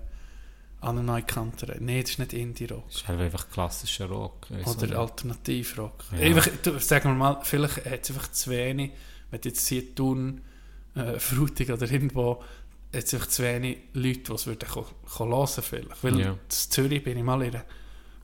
Anne 0.83 1.03
Neukanter, 1.03 1.77
nein, 1.79 2.01
das 2.03 2.12
ist 2.12 2.18
nicht 2.18 2.33
Indie-Rock. 2.33 2.87
Das 2.89 2.97
ist 2.97 3.09
halt 3.09 3.21
einfach 3.21 3.51
klassischer 3.51 4.07
Rock. 4.07 4.47
Oder. 4.64 4.99
Alternativrock. 4.99 6.05
Ja. 6.12 6.18
Einfach, 6.18 6.49
du, 6.62 6.79
sagen 6.79 7.11
wir 7.11 7.14
mal, 7.14 7.41
vielleicht 7.43 7.85
hat 7.85 8.03
es 8.03 8.11
einfach 8.11 8.31
zu 8.33 8.51
wenig, 8.51 8.93
wenn 9.31 9.41
du 9.41 9.49
jetzt 9.51 9.66
hier 9.68 9.95
tun, 9.95 10.41
äh, 10.95 11.18
Frutig 11.18 11.71
oder 11.71 11.91
irgendwo, 11.91 12.43
es 12.93 13.14
einfach 13.14 13.28
zu 13.28 13.43
wenig 13.43 13.78
Leute, 13.93 14.20
die 14.20 14.32
es 14.32 14.47
würden 14.47 14.68
hören 14.74 15.49
vielleicht. 15.62 16.05
Weil 16.05 16.20
Ja. 16.20 16.30
in 16.32 16.38
Zürich 16.49 17.05
bin 17.05 17.16
ich 17.18 17.24
mal 17.24 17.43
in 17.43 17.55
einer 17.55 17.64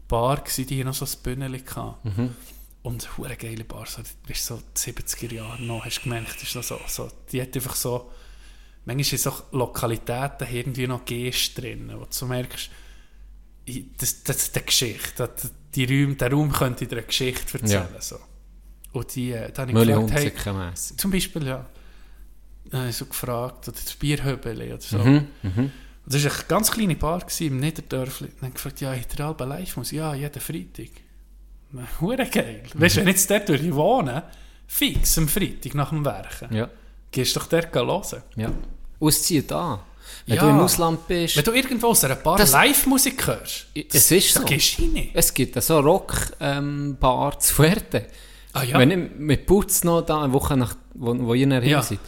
Bar 0.08 0.38
gewesen, 0.38 0.66
die 0.66 0.84
noch 0.84 0.94
so 0.94 1.04
ein 1.04 1.22
Bühneli 1.22 1.60
hatte. 1.60 1.96
Mhm. 2.04 2.34
Und 2.82 3.08
eine 3.22 3.36
geile 3.36 3.64
Bar, 3.64 3.86
so, 3.86 4.02
du 4.02 4.08
bist 4.26 4.46
so 4.46 4.60
70er 4.76 5.32
Jahre 5.34 5.60
noch, 5.62 5.84
hast 5.84 6.02
gemerkt, 6.02 6.40
ist 6.42 6.54
noch 6.54 6.62
so, 6.62 6.78
so, 6.86 7.10
die 7.32 7.42
hat 7.42 7.54
einfach 7.56 7.74
so, 7.74 8.10
manchmal 8.84 9.18
sind 9.18 9.32
auch 9.32 9.52
Lokalitäten 9.52 10.46
irgendwie 10.52 10.86
noch 10.86 11.04
Geste 11.04 11.62
drin, 11.62 11.90
wo 11.94 12.04
du 12.04 12.06
so 12.10 12.26
merkst, 12.26 12.70
das, 13.98 14.22
das 14.22 14.36
ist 14.36 14.56
eine 14.56 14.64
Geschichte, 14.64 15.30
die 15.74 15.84
Räume, 15.84 16.14
der 16.14 16.30
Raum 16.30 16.52
könnte 16.52 16.86
dir 16.86 16.98
eine 16.98 17.06
Geschichte 17.06 17.58
erzählen. 17.58 17.88
Ja. 17.92 18.00
So. 18.00 18.18
Und 18.92 19.14
die, 19.16 19.32
äh, 19.32 19.50
da 19.50 19.62
habe 19.62 19.72
ich 19.72 19.88
gefragt, 19.88 20.12
hey, 20.12 20.74
zum 20.96 21.10
Beispiel, 21.10 21.46
ja, 21.46 21.66
da 22.70 22.88
ich 22.88 22.96
so 22.96 23.06
gefragt, 23.06 23.68
oder 23.68 23.76
das 23.82 23.94
Bierhöbeli 23.94 24.72
oder 24.72 24.80
so. 24.82 24.98
Mhm, 24.98 25.26
mhm. 25.42 25.70
Das 26.06 26.22
war 26.24 26.30
eine 26.32 26.42
ganz 26.48 26.70
kleine 26.70 26.94
Bar 26.96 27.20
gewesen, 27.20 27.46
im 27.48 27.58
Niederdörfli. 27.60 28.28
Dann 28.40 28.54
gefragt, 28.54 28.80
ja, 28.80 28.92
hat 28.92 29.18
der 29.18 29.26
Alba 29.26 29.44
live 29.44 29.76
muss? 29.76 29.90
Ja, 29.90 30.14
jeden 30.14 30.40
Freitag. 30.40 30.90
Hure 32.00 32.26
geil. 32.26 32.62
Weißt 32.74 32.96
du, 32.96 33.00
wenn 33.00 33.08
jetzt 33.08 33.28
dort 33.30 33.48
würde 33.48 33.74
wohnen, 33.74 34.22
fix 34.68 35.18
am 35.18 35.28
Freitag 35.28 35.74
nach 35.74 35.90
dem 35.90 36.04
Werken, 36.04 36.54
Ja, 36.54 36.68
gehst 37.10 37.34
du 37.36 37.40
doch 37.40 37.46
dort 37.48 37.74
hören. 37.74 38.22
ja. 38.36 38.52
Zieht 39.10 39.50
an. 39.52 39.80
Wenn 40.26 40.36
Ja. 40.36 40.42
du 40.44 40.50
im 40.50 40.60
Ausland 40.60 41.06
bist, 41.08 41.36
Wenn 41.36 41.44
du 41.44 41.52
irgendwo 41.52 41.88
aus 41.88 42.04
einer 42.04 42.14
Bar 42.14 42.38
Das- 42.38 42.52
Live-Musik 42.52 43.26
hörst, 43.26 43.66
es 43.74 44.10
ist 44.10 44.36
da 44.36 44.40
so. 44.40 44.46
gehst 44.46 44.78
du 44.78 44.82
rein. 44.84 45.08
Es 45.12 45.34
gibt 45.34 45.60
so 45.62 45.80
Rock-Bar 45.80 47.38
zu 47.40 47.54
Fuerte. 47.54 48.06
Ah 48.52 48.62
ja? 48.62 48.78
Wenn 48.78 48.90
ich 48.90 49.10
mit 49.18 49.46
Putz 49.46 49.84
noch 49.84 50.02
da, 50.02 50.22
eine 50.22 50.32
Woche 50.32 50.56
nach, 50.56 50.76
wo, 50.94 51.16
wo 51.18 51.34
ihr 51.34 51.46
nachher 51.46 51.66
Ja. 51.68 51.82
seid, 51.82 51.98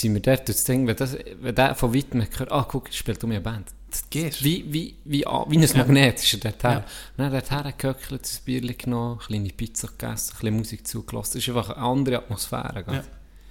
sind 0.00 0.14
wir 0.14 0.20
dort 0.22 0.40
und 0.40 0.48
das 0.50 0.64
Ding, 0.64 0.86
wenn, 0.86 0.96
das, 0.96 1.16
wenn 1.40 1.54
der 1.54 1.74
von 1.74 1.94
weitem 1.94 2.20
hört, 2.36 2.52
ah, 2.52 2.66
guck, 2.68 2.92
spielt 2.92 3.22
um 3.24 3.30
eine 3.30 3.40
Band. 3.40 3.68
Das 3.90 4.08
Gehst. 4.10 4.42
Wie, 4.42 4.64
wie, 4.72 4.96
wie, 5.04 5.26
an- 5.26 5.44
wie 5.48 5.58
ein 5.58 5.76
Magnet 5.76 6.18
ist 6.22 6.32
er 6.34 6.40
dort 6.40 6.62
her. 6.64 6.72
Ja. 6.72 6.84
Dann 7.16 7.32
dort 7.32 7.50
hergehöckelt, 7.50 8.26
ein 8.26 8.44
Bier 8.44 8.74
genommen, 8.74 9.18
eine 9.20 9.26
kleine 9.26 9.48
Pizza 9.50 9.88
gegessen, 9.88 10.32
ein 10.32 10.38
bisschen 10.40 10.56
Musik 10.56 10.86
zugelassen. 10.86 11.32
Das 11.34 11.42
ist 11.42 11.48
einfach 11.54 11.70
eine 11.70 11.78
andere 11.86 12.16
Atmosphäre. 12.18 12.82
gell? 12.84 12.94
Ja. 12.94 13.04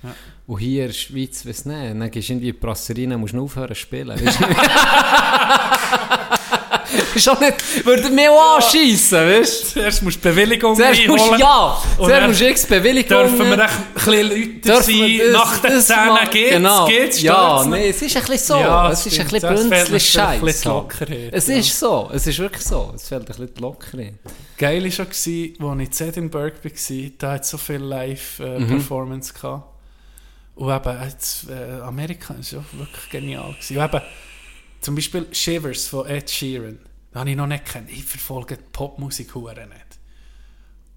Ja. 0.09 0.15
Und 0.47 0.59
hier 0.59 0.81
in 0.81 0.87
der 0.89 0.93
Schweiz, 0.93 1.45
weiss 1.45 1.63
nicht, 1.65 1.77
dann 1.79 2.11
gehst 2.11 2.27
du 2.27 2.33
irgendwie 2.33 2.49
in 2.49 2.55
die 2.55 2.59
Brasserie, 2.59 3.07
dann 3.07 3.21
musst 3.21 3.33
du 3.33 3.41
aufhören 3.41 3.69
zu 3.69 3.75
spielen. 3.75 4.17
Auch 7.27 7.39
nicht, 7.39 7.85
würde 7.85 8.09
mir 8.09 8.31
auch 8.31 8.55
anschiessen, 8.55 9.17
weißt 9.17 9.63
du? 9.63 9.67
Zuerst 9.79 10.03
musst 10.03 10.17
du 10.17 10.29
Bewilligung 10.29 10.75
Zuerst 10.75 11.07
musst 11.07 11.27
du, 11.31 11.35
ja, 11.35 11.77
Und 11.97 12.05
zuerst 12.05 12.27
musst 12.27 12.41
du 12.41 12.49
x 12.49 12.65
Bewilligung 12.67 13.17
Dürfen 13.17 13.39
wir 13.49 13.63
ein 13.63 13.69
bisschen 13.93 14.29
Leute 14.29 14.83
sein, 14.83 15.21
das- 15.21 15.31
nach 15.33 15.57
den 15.59 15.81
Zähnen 15.81 16.29
geht's, 16.31 16.49
genau. 16.55 16.85
geht's, 16.87 17.21
Ja, 17.21 17.65
nee, 17.65 17.89
es 17.89 18.01
ist 18.01 18.15
ein 18.17 18.21
bisschen 18.23 18.37
so. 18.37 18.59
Ja, 18.59 18.91
es 18.91 19.05
ist 19.05 19.19
ein 19.19 19.27
bisschen 19.27 19.69
bünzlig 19.69 20.09
Scheiß. 20.09 20.65
Es 21.31 21.47
ja. 21.47 21.55
ist 21.55 21.79
so, 21.79 22.09
es 22.13 22.27
ist 22.27 22.39
wirklich 22.39 22.63
so. 22.63 22.91
Es 22.95 23.07
fehlt 23.07 23.21
ein 23.21 23.25
bisschen 23.25 23.53
die 23.53 23.61
Lockerheit. 23.61 24.13
Geil 24.57 24.83
war 24.83 24.91
schon, 24.91 25.07
als 25.07 25.27
ich 25.27 25.59
in 25.59 26.07
Edinburgh 26.07 26.53
war, 26.63 27.09
da 27.17 27.31
hat 27.33 27.45
so 27.45 27.57
viel 27.57 27.79
Mhm. 27.79 27.89
Live-Performance 27.89 29.33
gehabt. 29.33 29.69
Und 30.55 30.71
eben, 30.75 31.03
jetzt, 31.03 31.45
äh, 31.49 31.81
Amerika 31.81 32.35
ist 32.39 32.51
ja 32.51 32.59
wirklich 32.73 33.09
genial. 33.09 33.53
Gewesen. 33.53 33.77
Und 33.77 33.83
eben, 33.85 34.01
zum 34.83 34.95
Beispiel 34.95 35.27
Shivers 35.31 35.87
von 35.87 36.07
Ed 36.07 36.29
Sheeran, 36.29 36.79
den 37.13 37.19
habe 37.19 37.29
ich 37.29 37.35
noch 37.35 37.47
nicht 37.47 37.65
kennt. 37.65 37.89
Ich 37.89 38.03
verfolge 38.03 38.57
die 38.57 38.63
Popmusik 38.71 39.33
hure 39.35 39.67
nicht. 39.67 39.99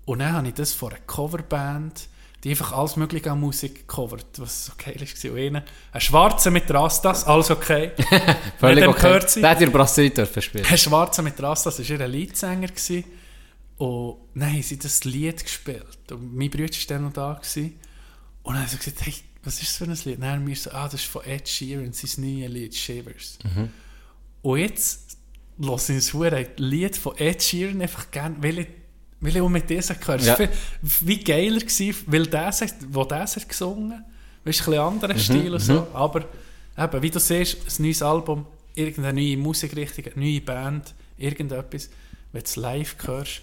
Und 0.05 0.21
dann 0.21 0.33
habe 0.33 0.49
ich 0.49 0.55
das 0.55 0.73
von 0.73 0.91
einer 0.91 1.01
Coverband, 1.01 2.09
die 2.43 2.51
einfach 2.51 2.73
alles 2.73 2.97
mögliche 2.97 3.31
an 3.31 3.41
Musik 3.41 3.89
covert, 3.89 4.27
was 4.39 4.67
so 4.67 4.73
geil 4.77 4.97
war. 5.01 5.31
Und 5.33 5.39
einer, 5.39 5.65
ein 5.93 6.01
Schwarzer 6.01 6.51
mit 6.51 6.71
Rastas, 6.73 7.25
alles 7.25 7.51
okay. 7.51 7.93
Völlig 8.59 8.87
okay. 8.87 9.21
Der 9.37 9.51
hat 9.51 9.61
in 9.61 9.67
der 9.67 9.73
Brasserie 9.73 10.11
dürfen 10.11 10.43
spielen. 10.43 10.65
Ein 10.65 10.79
Schwarzer 10.79 11.23
mit 11.23 11.41
Rastas 11.43 11.79
war 11.79 12.01
ihr 12.01 12.09
Leadsänger. 12.09 12.69
Gewesen. 12.69 13.05
Und 13.79 14.17
dann 14.35 14.53
haben 14.53 14.63
sie 14.63 14.79
das 14.79 15.05
Lied 15.05 15.43
gespielt. 15.43 16.13
Und 16.13 16.35
mein 16.35 16.51
Bruder 16.51 16.65
war 16.71 16.87
dann 16.89 17.03
noch 17.03 17.13
da. 17.13 17.35
Gewesen. 17.35 17.79
Und 18.43 18.55
dann 18.55 18.63
haben 18.63 18.69
sie 18.69 18.79
gesagt, 18.79 19.05
hey, 19.05 19.15
was 19.47 19.63
ist 19.63 19.69
das 19.71 19.77
für 19.77 19.85
ein 19.85 19.99
Lied? 20.05 20.23
Haben 20.23 20.47
wir 20.47 20.57
so, 20.57 20.71
ah, 20.71 20.85
das 20.85 20.95
ist 21.01 21.05
von 21.05 21.25
Ed 21.25 21.49
Sheeran, 21.49 21.93
sein 21.93 22.11
neues 22.25 22.51
Lied, 22.53 22.75
Shivers. 22.75 23.39
Und 24.43 24.59
jetzt 24.59 25.17
höre 25.59 26.33
ich 26.41 26.49
das 26.49 26.59
Lied 26.59 26.97
von 26.97 27.17
Ed 27.17 27.43
Sheeran 27.43 27.81
einfach 27.81 28.11
gerne, 28.11 28.37
weil 28.41 28.59
ich, 28.61 28.69
weil 29.21 29.37
ich 29.37 29.41
auch 29.43 29.49
mit 29.49 29.71
diesem 29.71 29.99
gehört 29.99 30.23
Ja. 30.23 30.39
Wie 30.83 31.23
geiler 31.25 31.61
war, 31.61 31.95
weil 32.07 32.27
das, 32.27 32.65
wo 32.89 33.05
das 33.05 33.37
hat 33.37 33.49
gesungen 33.49 34.05
weißt, 34.45 34.61
ein 34.61 34.65
bisschen 34.67 34.79
anderer 34.79 35.19
Stil 35.19 35.53
und 35.55 35.61
so. 35.61 35.87
Aber 35.93 36.25
eben, 36.79 37.03
wie 37.03 37.11
du 37.11 37.19
siehst, 37.19 37.57
ein 37.79 37.83
neues 37.85 38.03
Album, 38.03 38.47
irgendeine 38.75 39.21
neue 39.21 39.37
Musikrichtung, 39.39 40.13
eine 40.15 40.25
neue 40.25 40.41
Band, 40.41 40.95
irgendetwas, 41.17 41.89
wenn 42.33 42.43
du 42.43 42.47
es 42.47 42.57
live 42.57 42.95
hörst, 43.07 43.41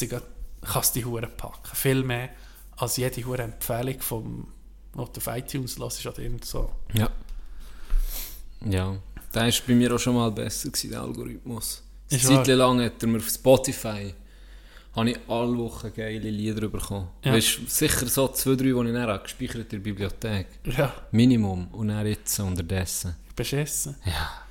dich, 0.00 0.08
grad- 0.10 0.22
kannst 0.62 0.96
du 0.96 1.00
die 1.00 1.04
Hure 1.04 1.26
packen. 1.28 1.74
Viel 1.76 2.02
mehr 2.02 2.30
als 2.76 2.96
jede 2.96 3.24
Hure 3.24 3.42
Empfehlung 3.42 4.00
vom, 4.00 4.48
was 4.92 5.12
du 5.12 5.20
auf 5.20 5.36
iTunes 5.36 5.78
hörst 5.78 6.06
oder 6.06 6.18
irgend 6.18 6.44
so. 6.44 6.70
Ja. 6.94 7.10
Ja. 8.64 8.96
Der 9.34 9.42
war 9.42 9.52
bei 9.66 9.74
mir 9.74 9.94
auch 9.94 9.98
schon 9.98 10.14
mal 10.14 10.30
besser, 10.30 10.68
gewesen, 10.68 10.90
der 10.90 11.02
Algorithmus. 11.02 11.82
Eine 12.10 12.20
Ist 12.20 12.26
Zeit 12.26 12.46
lang 12.48 12.80
hat 12.82 13.02
er 13.02 13.08
mir 13.08 13.18
auf 13.18 13.28
Spotify 13.28 14.14
habe 14.96 15.10
ich 15.10 15.18
alle 15.28 15.58
Wochen 15.58 15.92
geile 15.94 16.30
Lieder 16.30 16.68
bekommen. 16.68 17.08
Ja. 17.22 17.34
Weißt, 17.34 17.68
sicher 17.68 18.06
so 18.06 18.28
zwei, 18.28 18.54
drei, 18.54 18.64
die 18.64 18.70
ich 18.70 18.92
dann 18.94 19.02
habe, 19.02 19.22
gespeichert 19.22 19.64
in 19.64 19.68
der 19.68 19.78
Bibliothek. 19.78 20.46
Ja, 20.64 20.94
Minimum. 21.10 21.68
Und 21.68 21.88
dann 21.88 22.06
jetzt 22.06 22.38
unterdessen. 22.40 23.14
beschissen. 23.36 23.96
Ja. 24.06 24.45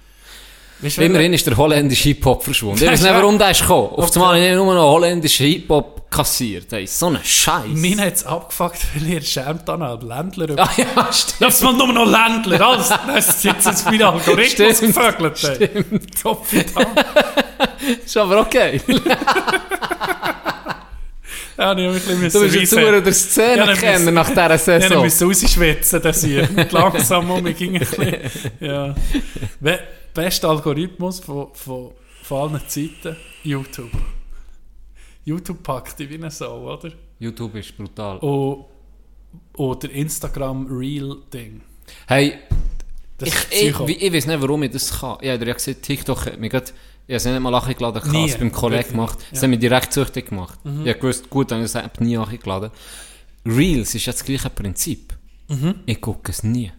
Weißt 0.80 0.98
Immerhin 0.98 1.34
ist 1.34 1.48
der 1.48 1.56
holländische 1.56 2.10
Hip-Hop 2.10 2.44
verschwunden. 2.44 2.84
Ich 2.84 2.90
weiß 2.92 3.02
nicht, 3.02 3.14
warum 3.14 3.38
der 3.40 3.52
ist 3.52 3.62
gekommen. 3.62 3.90
Auf 3.94 4.10
Okay. 4.10 4.20
einmal 4.20 4.36
habe 4.36 4.46
ich 4.50 4.56
nur 4.56 4.74
noch 4.76 4.92
holländischen 4.92 5.46
Hip-Hop 5.46 6.12
kassiert. 6.12 6.72
Ey, 6.74 6.86
so 6.86 7.08
ein 7.08 7.20
Scheiß. 7.24 7.64
Mir 7.70 7.98
hat 7.98 8.14
es 8.16 8.26
abgefuckt, 8.26 8.80
weil 8.96 9.08
ihr 9.08 9.22
schämt 9.22 9.68
dann 9.68 9.82
als 9.82 10.04
Ländler. 10.04 10.48
Ah 10.58 10.70
ja, 10.78 11.14
stimmt. 11.14 11.36
Das 11.40 11.60
sind 11.60 11.78
nur 11.78 11.94
noch 11.94 12.06
Ländler, 12.06 12.62
alles. 12.68 12.90
Das 13.08 13.30
ist 13.30 13.44
jetzt 13.46 13.66
jetzt 13.66 13.86
mein 13.86 14.02
Algorithmus 14.02 14.78
Stimmt, 14.78 14.96
gefögelt. 14.96 15.44
ey. 15.62 15.86
Gottverdammt. 16.22 17.06
Ist 18.06 18.18
aber 18.18 18.40
okay. 18.42 18.82
Ja, 21.58 21.72
ich 21.78 21.86
habe 21.88 21.94
ein 21.94 21.94
Du 21.94 22.20
bisschen 22.20 22.42
bist 22.42 22.56
jetzt 22.56 22.72
nur 22.76 23.02
der 23.02 23.14
Szene 23.14 23.58
Ja, 23.58 23.66
müssen- 23.68 24.14
nach 24.14 24.28
dieser 24.30 24.42
Ja, 24.42 24.48
dann 24.50 24.60
Saison. 24.60 25.04
müssen 25.04 25.28
rausschwitzen, 25.28 26.02
das 26.02 26.24
hier. 26.24 26.50
Langsam 26.72 27.32
um, 27.32 27.48
ich 27.48 27.58
ging 27.58 27.74
ein 27.76 27.80
bisschen, 27.80 28.16
ja. 28.60 28.94
We- 29.60 29.80
Bester 30.14 30.50
Algorithmus 30.50 31.20
von, 31.20 31.48
von, 31.54 31.92
von 32.24 32.52
allen 32.52 32.62
Zeiten, 32.68 33.16
YouTube. 33.44 33.92
YouTube 35.24 35.64
packt 35.64 36.00
dich 36.00 36.10
wie 36.10 36.16
eine 36.16 36.32
Sau, 36.32 36.72
oder? 36.74 36.92
YouTube 37.20 37.56
ist 37.56 37.76
brutal. 37.76 38.18
Und, 38.20 38.66
oder 39.58 39.90
Instagram 39.92 40.68
Real-Ding. 40.70 41.62
Hey, 42.08 42.36
Das 43.18 43.30
ich, 43.52 43.70
ich, 43.70 44.02
ich 44.04 44.14
weiß 44.14 44.28
nicht, 44.28 44.42
warum 44.42 44.64
ich 44.64 44.72
das 44.72 45.00
kann. 45.00 45.18
Ich 45.22 45.30
habe 45.30 45.46
ja 45.46 45.54
gesehen, 45.54 45.82
TikTok 45.82 46.26
hat 46.26 46.40
mich 46.40 46.52
grad, 46.52 46.74
ich 47.08 47.14
habe 47.14 47.16
es 47.18 47.26
nicht 47.26 47.40
mal 47.40 47.54
angeladen, 47.54 48.02
ich 48.04 48.14
habe 48.14 48.26
es 48.26 48.38
beim 48.38 48.52
Kollegen 48.52 48.90
gemacht. 48.90 49.20
Das 49.20 49.26
Ja. 49.32 49.38
Mhm. 49.40 49.42
hat 49.44 49.50
mich 49.52 49.60
direkt 49.60 49.94
süchtig 49.94 50.30
gemacht. 50.30 50.60
Ich 50.64 50.70
habe 50.90 50.94
gewusst, 50.96 51.30
gut, 51.30 51.52
dann 51.52 51.58
habe 51.60 51.66
ich 51.68 51.72
das 51.72 51.84
App 51.84 52.02
nie 52.02 52.18
angeladen. 52.18 52.72
Reels 53.46 53.94
ist 53.96 54.06
ja 54.06 54.14
das 54.14 54.24
gleiche 54.24 54.50
Prinzip. 54.50 55.14
Ich 55.86 56.02
gucke 56.02 56.32
es 56.32 56.44
nie. 56.44 56.72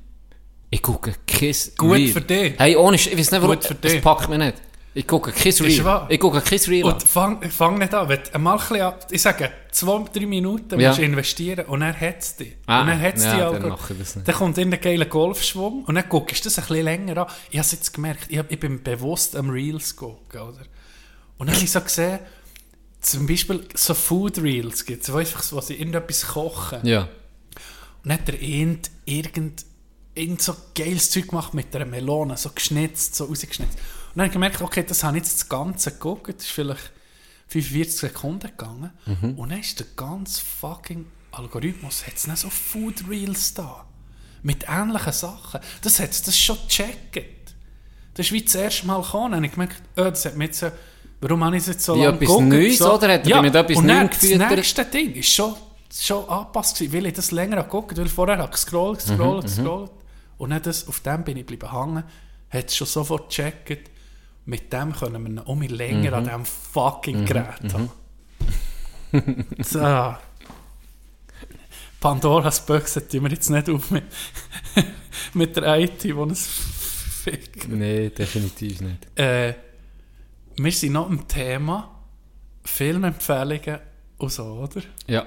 Ich 0.70 0.82
gucke 0.82 1.14
kein 1.26 1.54
Gut 1.78 1.92
Reel. 1.96 2.08
für 2.12 2.20
dich. 2.20 2.54
Hey, 2.58 2.74
ohne, 2.74 2.96
Sch- 2.96 3.10
ich 3.12 3.18
weiß 3.18 3.30
nicht, 3.30 3.40
warum, 3.40 3.54
Gut 3.54 3.64
für 3.64 3.74
es 3.80 3.92
dich. 3.92 4.02
packt 4.02 4.28
mich 4.28 4.38
nicht. 4.38 4.54
Ich 4.98 5.06
gucke 5.06 5.30
kein 5.30 5.52
Reel. 5.52 6.06
Ich 6.08 6.18
gucke 6.18 6.40
kein 6.40 6.58
Reel. 6.58 6.84
Und 6.84 7.02
fang, 7.02 7.42
fang 7.50 7.76
nicht 7.76 7.92
an. 7.92 8.08
Wenn 8.08 8.18
du 8.22 8.34
einmal 8.34 8.58
ein 8.70 8.80
an- 8.80 8.94
ich 9.10 9.20
sage, 9.20 9.50
zwei, 9.70 10.02
drei 10.10 10.24
Minuten 10.24 10.80
Ja. 10.80 10.88
musst 10.88 11.00
du 11.00 11.04
investieren 11.04 11.66
und 11.66 11.80
dann 11.80 12.00
hat 12.00 12.18
es 12.20 12.36
dich. 12.36 12.56
Ah, 12.64 12.80
und 12.80 12.86
dann 12.86 13.00
hat 13.02 13.16
es 13.16 13.24
ja, 13.24 13.50
dich 13.50 13.60
dann 13.60 13.76
das 13.98 14.16
nicht. 14.16 14.26
Dann 14.26 14.34
kommt 14.34 14.56
in 14.56 14.70
den 14.70 14.80
geilen 14.80 15.06
Golfschwung 15.10 15.84
und 15.84 15.94
dann 15.96 16.08
guckst 16.08 16.42
du 16.42 16.48
das 16.48 16.58
ein 16.58 16.64
bisschen 16.66 16.84
länger 16.84 17.18
an. 17.18 17.26
Ich 17.50 17.58
habe 17.58 17.66
es 17.66 17.72
jetzt 17.72 17.92
gemerkt, 17.92 18.24
ich, 18.30 18.40
ich 18.48 18.58
bin 18.58 18.82
bewusst 18.82 19.36
am 19.36 19.50
Reels 19.50 19.94
gucken, 19.96 20.40
oder? 20.40 20.60
Und 21.36 21.48
dann 21.48 21.54
habe 21.56 21.62
ich 21.66 21.70
so 21.70 21.80
gesehen, 21.82 22.20
zum 23.02 23.26
Beispiel 23.26 23.68
so 23.74 23.92
Food 23.92 24.38
Reels 24.38 24.86
gibt 24.86 25.02
es, 25.02 25.12
wo, 25.12 25.18
einfach 25.18 25.44
wo 25.52 25.60
sie 25.60 25.74
irgendetwas 25.74 26.26
kochen. 26.26 26.78
Ja. 26.84 27.02
Und 27.02 27.08
dann 28.04 28.12
hat 28.14 28.28
der 28.28 28.40
irgend, 28.40 28.90
irgend, 29.04 29.66
irgend 30.14 30.40
so 30.40 30.56
geiles 30.74 31.10
Zeug 31.10 31.28
gemacht 31.28 31.52
mit 31.52 31.76
einer 31.76 31.84
Melone, 31.84 32.38
so 32.38 32.48
geschnitzt, 32.48 33.14
so 33.14 33.26
rausgeschnitzt. 33.26 33.76
Und 34.16 34.20
dann 34.20 34.24
habe 34.24 34.26
ich 34.28 34.32
gemerkt, 34.32 34.62
okay, 34.62 34.82
das 34.82 35.04
habe 35.04 35.18
ich 35.18 35.24
jetzt 35.24 35.40
das 35.42 35.48
Ganze 35.50 35.92
geguckt, 35.92 36.28
das 36.38 36.46
ist 36.46 36.52
vielleicht 36.52 36.90
45 37.48 37.98
Sekunden 38.00 38.46
gegangen. 38.48 38.90
Und 39.36 39.50
dann 39.50 39.60
ist 39.60 39.78
der 39.78 39.86
ganze 39.94 40.40
fucking 40.42 41.04
Algorithmus, 41.32 42.06
hat 42.06 42.14
es 42.16 42.26
nicht 42.26 42.38
so 42.38 42.48
Food 42.48 43.04
Reels 43.10 43.52
da. 43.52 43.84
Mit 44.42 44.64
ähnlichen 44.68 45.12
Sachen. 45.12 45.60
Das 45.82 46.00
hat 46.00 46.08
das 46.10 46.26
ist 46.28 46.38
schon 46.40 46.56
gecheckt. 46.66 47.54
Das 48.14 48.24
ist 48.26 48.32
wie 48.32 48.42
das 48.42 48.54
erste 48.54 48.86
Mal 48.86 49.02
gekommen. 49.02 49.32
Dann 49.32 49.36
habe 49.40 49.46
ich 49.46 49.52
gemerkt, 49.52 49.82
oh, 49.98 50.04
das 50.04 50.24
hat 50.24 50.34
mich 50.36 50.46
jetzt, 50.48 50.60
so- 50.60 50.70
warum 51.20 51.44
habe 51.44 51.56
ich 51.56 51.62
es 51.62 51.68
jetzt 51.68 51.84
so 51.84 51.94
Wie 51.94 52.04
lange 52.04 52.16
etwas 52.16 52.28
geguckt? 52.28 52.48
Neues, 52.48 52.78
so, 52.78 52.94
oder? 52.94 53.12
Hat 53.12 53.26
ja, 53.26 53.42
mit 53.42 53.54
etwas 53.54 53.76
und 53.76 53.88
dann 53.88 54.08
gefüttert? 54.08 54.40
Das 54.40 54.50
nächste 54.56 54.84
Ding 54.86 55.12
ist 55.14 55.28
schon, 55.28 55.54
schon 55.92 56.26
angepasst 56.28 56.78
gewesen, 56.78 56.92
weil 56.94 57.06
ich 57.06 57.12
das 57.14 57.30
länger 57.32 57.56
habe 57.58 57.66
geguckt 57.68 57.98
weil 57.98 58.08
vorher 58.08 58.36
habe 58.38 58.46
ich 58.46 58.52
gescrollt, 58.52 59.00
gescrollt, 59.00 59.42
Mhm, 59.44 59.46
gescrollt. 59.46 59.90
Und 60.38 60.50
dann 60.50 60.62
das, 60.62 60.88
auf 60.88 61.00
dem 61.00 61.22
bin 61.22 61.36
ich 61.36 61.44
bleiben 61.44 61.70
hängen, 61.70 62.04
hat 62.50 62.66
es 62.68 62.76
schon 62.76 62.86
sofort 62.86 63.28
gecheckt, 63.28 63.90
mit 64.46 64.72
dem 64.72 64.92
können 64.92 65.22
wir 65.24 65.32
noch 65.32 65.46
um 65.46 65.58
mich 65.58 65.70
länger 65.70 66.12
an 66.14 66.22
Mhm. 66.24 66.28
diesem 66.28 66.44
fucking 66.44 67.24
Gerät 67.26 67.72
haben. 67.74 67.90
so. 69.62 70.14
Pandoras 72.00 72.64
Büchse 72.64 73.06
tun 73.08 73.22
wir 73.24 73.30
jetzt 73.30 73.50
nicht 73.50 73.68
auf 73.68 73.90
mit, 73.90 74.04
mit 75.34 75.56
der 75.56 75.78
IT, 75.78 76.02
die 76.04 76.10
es 76.10 76.46
fickt. 76.46 77.68
Nein, 77.68 78.12
definitiv 78.16 78.80
nicht. 78.82 79.18
Äh, 79.18 79.54
wir 80.56 80.72
sind 80.72 80.92
noch 80.92 81.08
im 81.10 81.26
Thema 81.26 81.98
Filmempfehlungen 82.64 83.78
und 84.18 84.30
so, 84.32 84.44
oder? 84.44 84.82
Ja. 85.06 85.26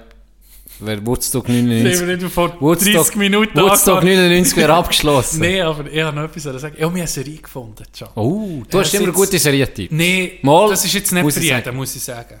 Wer 0.80 1.06
Woodstock 1.06 1.48
Nehmen 1.48 1.68
99... 1.68 2.06
wir 2.06 2.16
nicht 2.16 2.32
vor 2.32 2.56
Woodstock, 2.60 2.94
30 2.94 3.16
Minuten 3.16 3.60
Woodstock 3.60 3.98
angefangen. 3.98 4.16
99 4.30 4.56
wäre 4.56 4.72
abgeschlossen. 4.74 5.40
Nein, 5.40 5.60
aber 5.62 5.90
ich 5.90 6.02
habe 6.02 6.16
noch 6.16 6.24
etwas 6.24 6.42
zu 6.42 6.58
sagen. 6.58 6.74
Ich 6.76 6.82
habe 6.82 6.92
mir 6.92 7.00
eine 7.00 7.08
Serie 7.08 7.36
gefunden, 7.36 7.84
John. 7.94 8.08
Oh, 8.14 8.62
du 8.68 8.78
hast 8.78 8.94
immer 8.94 9.06
sitzt- 9.06 9.14
gute 9.16 9.38
Serientipps. 9.38 9.92
Nein, 9.92 10.30
das 10.42 10.84
ist 10.84 10.92
jetzt 10.94 11.12
nicht 11.12 11.32
für 11.32 11.40
jeden, 11.40 11.76
muss 11.76 11.94
ich 11.96 12.02
sagen. 12.02 12.40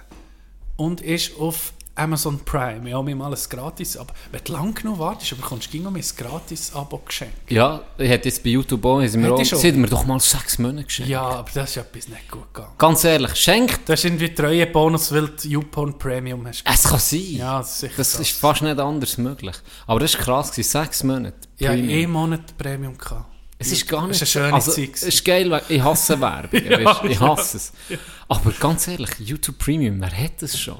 Und 0.76 1.00
ist 1.02 1.38
auf 1.38 1.72
Amazon 2.00 2.40
Prime. 2.44 2.88
Ich 2.88 2.94
habe 2.94 3.04
mir 3.04 3.14
mal 3.14 3.32
ein 3.32 3.38
gratis 3.48 3.96
Abo. 3.96 4.12
Wenn 4.32 4.40
du 4.42 4.52
lang 4.52 4.74
genug 4.74 4.98
wartest, 4.98 5.36
bekommst 5.36 5.66
du 5.68 5.72
gegen 5.72 5.86
ein 5.86 6.02
gratis 6.16 6.74
Abo 6.74 6.98
geschenkt. 6.98 7.50
Ja, 7.50 7.82
ich 7.98 8.08
hätte 8.08 8.28
jetzt 8.28 8.42
bei 8.42 8.50
YouTube 8.50 8.84
auch, 8.86 8.98
auch, 8.98 9.02
ich 9.02 9.48
schon. 9.48 9.58
sie 9.58 9.68
haben 9.68 9.80
mir 9.82 9.88
doch 9.88 10.06
mal 10.06 10.18
sechs 10.18 10.58
Monate 10.58 10.84
geschenkt. 10.84 11.10
Ja, 11.10 11.22
aber 11.22 11.50
das 11.52 11.70
ist 11.70 11.76
etwas 11.76 12.08
nicht 12.08 12.30
gut 12.30 12.52
gegangen. 12.54 12.74
Ganz 12.78 13.04
ehrlich, 13.04 13.34
schenkt, 13.36 13.88
Das 13.88 14.00
ist 14.00 14.04
irgendwie 14.06 14.34
Treuebonus, 14.34 15.12
weil 15.12 15.28
du 15.28 15.48
YouPorn 15.48 15.98
Premium 15.98 16.46
hast. 16.46 16.64
es 16.64 16.82
kann 16.84 16.98
sein. 16.98 17.20
Ja, 17.32 17.58
das 17.58 17.70
ist 17.72 17.80
sicher 17.80 17.94
das 17.98 18.12
das. 18.12 18.20
ist 18.22 18.30
fast 18.38 18.62
nicht 18.62 18.78
anders 18.78 19.18
möglich. 19.18 19.56
Aber 19.86 20.00
das 20.00 20.14
war 20.14 20.22
krass, 20.24 20.54
sechs 20.54 21.04
Monate. 21.04 21.36
Ja, 21.58 21.70
Premium. 21.72 21.98
einen 21.98 22.10
Monat 22.12 22.56
Premium 22.56 22.96
gehabt. 22.96 23.26
Es 23.58 23.72
ist 23.72 23.86
gar 23.86 24.06
nicht 24.06 24.18
Das 24.22 24.26
ist 24.26 24.36
eine 24.38 24.46
schöne 24.46 24.54
also, 24.54 24.72
Zeit 24.72 24.94
Es 24.94 25.02
ist 25.02 25.22
geil, 25.22 25.62
ich 25.68 25.82
hasse 25.82 26.18
Werbung. 26.20 26.64
Ja, 26.64 27.04
ich 27.04 27.20
ja. 27.20 27.36
hasse 27.36 27.58
es. 27.58 27.72
Aber 28.26 28.52
ganz 28.52 28.88
ehrlich, 28.88 29.10
YouTube 29.18 29.58
Premium, 29.58 30.00
wer 30.00 30.10
hat 30.16 30.40
das 30.40 30.58
schon? 30.58 30.78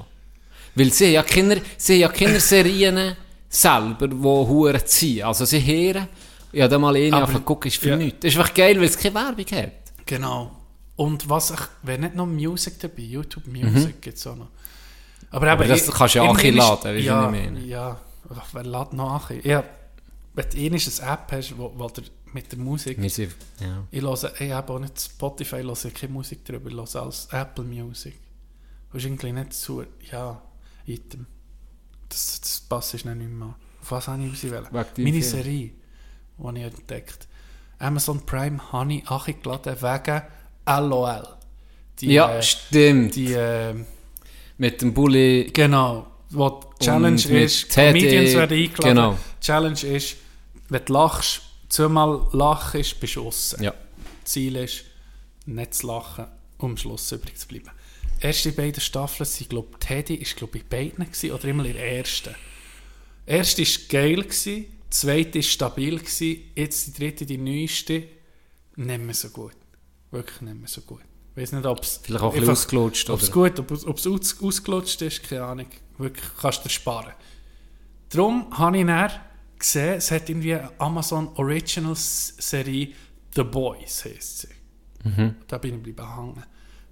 Weil 0.75 0.91
sie 0.93 1.07
ja 1.11 1.23
Kinder, 1.23 1.57
sie 1.77 1.95
ja 1.95 2.07
Kinderserien 2.09 3.15
selber, 3.49 4.07
die 4.07 4.15
Huren 4.15 4.81
ziehen. 4.85 5.23
Also 5.25 5.45
sie 5.45 5.59
hören, 5.59 6.07
ich 6.51 6.61
habe 6.61 6.69
da 6.69 6.79
mal 6.79 6.95
eine 6.95 7.15
Aber- 7.15 7.31
zu 7.31 7.41
gucken, 7.41 7.67
ist 7.69 7.77
für 7.77 7.89
ja. 7.89 7.95
nichts. 7.97 8.19
Das 8.21 8.33
ist 8.33 8.39
einfach 8.39 8.53
geil, 8.53 8.77
weil 8.77 8.85
es 8.85 8.97
keine 8.97 9.15
Werbung 9.15 9.45
hat. 9.45 9.71
Genau. 10.05 10.51
Und 10.95 11.29
was 11.29 11.51
ich, 11.51 11.59
wenn 11.83 12.01
nicht 12.01 12.15
noch 12.15 12.25
Musik 12.27 12.79
dabei, 12.79 13.01
YouTube 13.03 13.47
Music 13.47 14.01
gibt 14.01 14.17
es 14.17 14.27
auch 14.27 14.35
noch. 14.35 14.49
Aber, 15.31 15.51
eben, 15.53 15.63
Mhm. 15.63 15.69
das 15.69 15.87
ich- 15.87 15.93
kannst 15.93 16.15
du 16.15 16.19
ja 16.19 16.29
anladen, 16.29 16.55
weisst 16.57 16.85
du, 16.85 16.89
ja, 16.99 17.25
ich 17.25 17.31
meine? 17.31 17.59
Ja, 17.61 17.99
Ach, 18.33 18.47
wer 18.53 18.63
lädt 18.63 18.93
noch 18.93 19.29
an? 19.29 19.41
Ja, 19.43 19.63
wenn 20.35 20.49
du 20.49 20.57
eine 20.57 20.75
App 21.13 21.31
hast, 21.31 21.57
wo, 21.57 21.73
wo 21.75 21.89
der, 21.89 22.03
mit 22.33 22.49
der 22.49 22.59
Musik... 22.59 22.97
Sind, 23.11 23.35
ja. 23.59 23.83
Ich 23.91 24.01
höre, 24.01 24.39
ich 24.41 24.51
habe 24.53 24.71
auch 24.73 24.79
nicht 24.79 25.01
Spotify, 25.01 25.57
ich 25.57 25.65
höre 25.83 25.91
keine 25.91 26.13
Musik 26.13 26.45
drüber, 26.45 26.69
ich 26.69 26.75
höre 26.93 27.01
alles 27.03 27.27
Apple 27.31 27.65
Music. 27.65 28.17
Das 28.93 28.99
ist 29.01 29.05
irgendwie 29.05 29.33
nicht 29.33 29.53
so, 29.53 29.83
ja, 30.11 30.41
Item. 30.93 31.25
Das, 32.09 32.41
das 32.41 32.61
passt 32.61 32.93
nicht 32.93 33.05
mehr. 33.05 33.55
Auf 33.81 33.91
was 33.91 34.07
habe 34.07 34.23
ich? 34.23 34.43
Wegen 34.43 34.63
deinem 34.63 34.85
Meine. 34.97 35.23
Serie, 35.23 35.71
die 36.37 36.59
ich 36.59 36.63
entdeckt 36.63 37.27
Amazon 37.81 38.25
Prime 38.25 38.59
habe 38.71 38.93
ich 38.93 39.09
angeladen 39.09 39.75
wegen 39.81 40.21
LOL. 40.67 41.27
Die, 41.99 42.13
ja, 42.13 42.35
äh, 42.35 42.43
stimmt. 42.43 43.15
die, 43.15 43.33
äh, 43.33 43.73
Mit 44.57 44.81
dem 44.81 44.93
Bulli. 44.93 45.49
genau, 45.51 46.07
wo 46.29 46.61
die 46.79 46.85
Challenge 46.85 47.21
ist, 47.21 47.69
Comedians 47.69 48.33
werden 48.33 48.57
eingeladen. 48.57 48.95
genau. 48.95 49.17
Challenge 49.39 49.81
ist, 49.81 50.15
wenn 50.69 50.85
du 50.85 50.93
lachst, 50.93 51.41
zweimal 51.69 52.27
lachst, 52.33 52.99
bist 52.99 53.15
du 53.15 53.27
aussen. 53.27 53.63
Ja. 53.63 53.73
Ziel 54.23 54.55
ist, 54.55 54.83
nicht 55.45 55.73
zu 55.73 55.87
lachen, 55.87 56.25
um 56.59 56.71
am 56.71 56.77
Schluss 56.77 57.11
übrig 57.11 57.37
zu 57.37 57.47
bleiben. 57.47 57.71
Die 58.21 58.27
ersten 58.27 58.53
beiden 58.55 58.81
Staffeln 58.81 59.25
sind, 59.27 59.49
glaube 59.49 59.79
Teddy 59.79 60.15
ist, 60.15 60.35
glaube 60.35 60.57
ich, 60.57 60.65
bei 60.65 60.85
beiden 60.85 61.05
gewesen, 61.05 61.31
oder 61.31 61.45
immer 61.45 61.65
in 61.65 61.73
der 61.73 61.97
ersten. 61.97 62.35
Die 63.27 63.31
erste 63.31 63.61
war 63.63 63.87
geil, 63.89 64.21
gewesen, 64.23 64.65
die 64.65 64.89
zweite 64.89 65.35
war 65.35 65.43
stabil, 65.43 65.97
gewesen, 65.97 66.37
jetzt 66.55 66.87
die 66.87 66.93
dritte, 66.93 67.25
die 67.25 67.37
neueste, 67.37 68.03
nicht 68.75 69.01
mehr 69.01 69.13
so 69.15 69.29
gut. 69.29 69.55
Wirklich 70.11 70.41
nicht 70.41 70.57
mehr 70.59 70.67
so 70.67 70.81
gut. 70.81 71.01
Ich 71.35 71.41
weiß 71.41 71.53
nicht, 71.53 71.65
ob 71.65 71.81
es... 71.81 71.99
Vielleicht 72.03 72.23
auch 72.23 72.33
ein 72.33 72.39
bisschen 72.39 72.51
ausgelutscht, 72.51 73.09
Ob 73.09 73.21
es 73.21 73.29
oder? 73.35 73.49
gut, 73.49 73.59
ob 73.59 73.71
es- 73.71 73.85
ob 73.85 73.97
es 73.97 74.07
aus, 74.07 74.41
ausgelutscht 74.43 75.01
ist, 75.01 75.23
keine 75.23 75.43
Ahnung. 75.45 75.67
Wirklich, 75.97 76.25
kannst 76.39 76.65
du 76.65 76.69
sparen. 76.69 77.13
Darum 78.09 78.47
habe 78.57 78.77
ich 78.79 78.85
dann 78.85 79.11
gesehen, 79.57 79.93
es 79.95 80.11
hat 80.11 80.29
irgendwie 80.29 80.55
eine 80.55 80.71
Amazon 80.79 81.29
Originals 81.35 82.35
Serie 82.37 82.89
The 83.33 83.43
Boys, 83.43 84.03
heisst 84.05 84.39
sie. 84.39 84.47
Da 85.47 85.57
bin 85.57 85.75
ich 85.77 85.95
bleiben 85.95 86.15
hängen. 86.15 86.43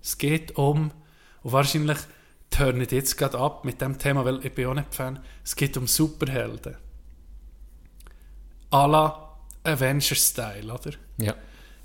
Es 0.02 0.18
geht 0.18 0.56
um, 0.58 0.92
und 1.44 1.52
wahrscheinlich 1.52 1.98
turnen 2.50 2.88
jetzt 2.90 3.18
gerade 3.18 3.38
ab 3.38 3.64
mit 3.66 3.82
dem 3.82 3.98
Thema, 3.98 4.26
weil 4.26 4.46
ich 4.46 4.54
bin 4.54 4.68
auch 4.68 4.74
nicht 4.74 4.94
Fan, 4.94 5.20
es 5.44 5.56
geht 5.56 5.78
um 5.78 5.88
Superhelden. 5.88 6.76
A 8.72 8.86
la 8.86 9.30
Avengers-Style, 9.64 10.72
oder? 10.72 10.92
Ja. 11.18 11.36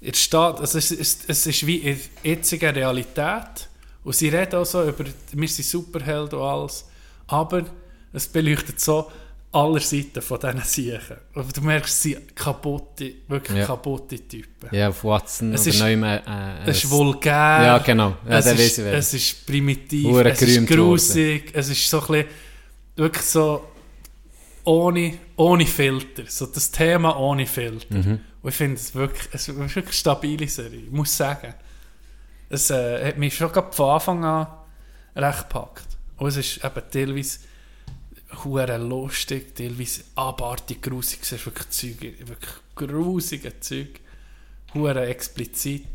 Es, 0.00 0.18
steht, 0.18 0.34
also 0.34 0.78
es, 0.78 0.90
ist, 0.90 1.28
es 1.28 1.46
ist 1.46 1.66
wie 1.66 1.78
in 1.78 2.00
jetziger 2.22 2.74
Realität. 2.74 3.68
Und 4.04 4.14
sie 4.14 4.28
reden 4.28 4.56
auch 4.56 4.66
so 4.66 4.86
über, 4.86 5.04
wir 5.32 5.48
sind 5.48 5.64
Superhelden 5.64 6.38
und 6.38 6.44
alles. 6.44 6.86
Aber 7.26 7.64
es 8.12 8.28
beleuchtet 8.28 8.80
so 8.80 9.10
aller 9.54 9.80
Seiten 9.80 10.20
von 10.20 10.38
diesen 10.40 10.60
Siechen. 10.62 11.16
Aber 11.34 11.52
du 11.52 11.60
merkst, 11.60 12.02
sie 12.02 12.12
sind 12.14 12.34
kaputte, 12.34 13.12
wirklich 13.28 13.58
Ja. 13.58 13.66
kaputte 13.66 14.16
Typen. 14.28 14.68
Ja, 14.72 14.88
auf 14.88 15.04
Watson 15.04 15.52
Es 15.54 15.66
ist- 15.66 15.78
neu 15.80 15.96
mehr, 15.96 16.22
äh, 16.64 16.70
Es 16.70 16.84
ist 16.84 16.90
vulgär. 16.90 17.32
Ja, 17.32 17.78
genau. 17.78 18.16
Ja, 18.28 18.38
es, 18.38 18.46
ist, 18.46 18.78
es 18.78 19.14
ist 19.14 19.46
primitiv. 19.46 20.06
Hure 20.06 20.30
es 20.30 20.42
ist 20.42 20.66
grusig. 20.66 21.50
Es 21.54 21.68
ist 21.68 21.88
so 21.88 22.00
ein 22.00 22.06
bisschen, 22.06 22.26
wirklich 22.96 23.24
so 23.24 23.64
ohne, 24.64 25.18
ohne 25.36 25.66
Filter. 25.66 26.24
So 26.28 26.46
das 26.46 26.70
Thema 26.70 27.16
ohne 27.18 27.46
Filter. 27.46 27.94
Mhm. 27.94 28.20
Und 28.42 28.48
ich 28.50 28.56
finde 28.56 28.76
es 28.76 28.94
wirklich, 28.94 29.28
es 29.32 29.48
ist 29.48 29.56
wirklich 29.56 29.84
eine 29.86 29.92
stabile 29.92 30.48
Serie. 30.48 30.80
Ich 30.80 30.90
muss 30.90 31.16
sagen. 31.16 31.54
Es 32.50 32.70
äh, 32.70 33.08
hat 33.08 33.18
mich 33.18 33.34
schon 33.36 33.50
von 33.70 33.88
Anfang 33.90 34.24
an 34.24 34.46
recht 35.16 35.48
gepackt. 35.48 35.86
Und 36.16 36.28
es 36.28 36.36
ist 36.36 36.64
eben 36.64 36.82
teilweise 36.90 37.38
hure 38.44 38.76
lustig, 38.78 39.54
teilweise 39.54 40.02
abartig 40.16 40.82
grusig. 40.82 41.20
Es 41.22 41.32
ist 41.32 41.46
wirklich 41.46 41.68
Zeug, 41.70 42.00
wirklich 42.26 42.54
grusige 42.74 43.60
Zeug. 43.60 44.00
Hure 44.74 45.06
explizit. 45.06 45.86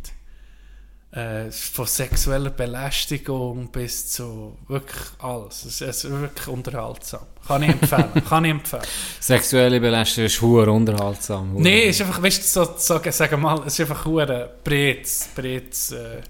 Äh, 1.12 1.50
von 1.50 1.88
sexueller 1.88 2.52
Belästigung 2.52 3.72
bis 3.72 4.12
zu 4.12 4.56
wirklich 4.68 5.02
alles. 5.18 5.66
Es 5.66 5.82
ist 5.82 6.04
wirklich 6.10 6.48
unterhaltsam. 6.48 7.26
Kann 7.48 7.64
ich 7.64 7.70
empfehlen. 7.70 8.12
Kann 8.30 8.46
ich 8.46 8.52
empfehlen. 8.52 8.84
Sexuelle 9.20 9.80
Belästigung 9.80 10.28
ist 10.28 10.40
hure 10.40 10.72
unterhaltsam. 10.72 11.54
hure- 11.54 11.64
Nein, 11.64 11.80
es 11.90 11.96
ist 11.96 12.02
einfach, 12.06 12.22
weißt 12.22 12.56
du, 12.56 12.64
so, 12.78 13.02
sagen 13.12 13.32
wir 13.32 13.38
mal, 13.38 13.60
es 13.66 13.74
ist 13.74 13.80
einfach 13.90 14.06
hure 14.06 14.54
breites, 14.64 15.30
breites 15.36 15.92
äh, 15.94 16.22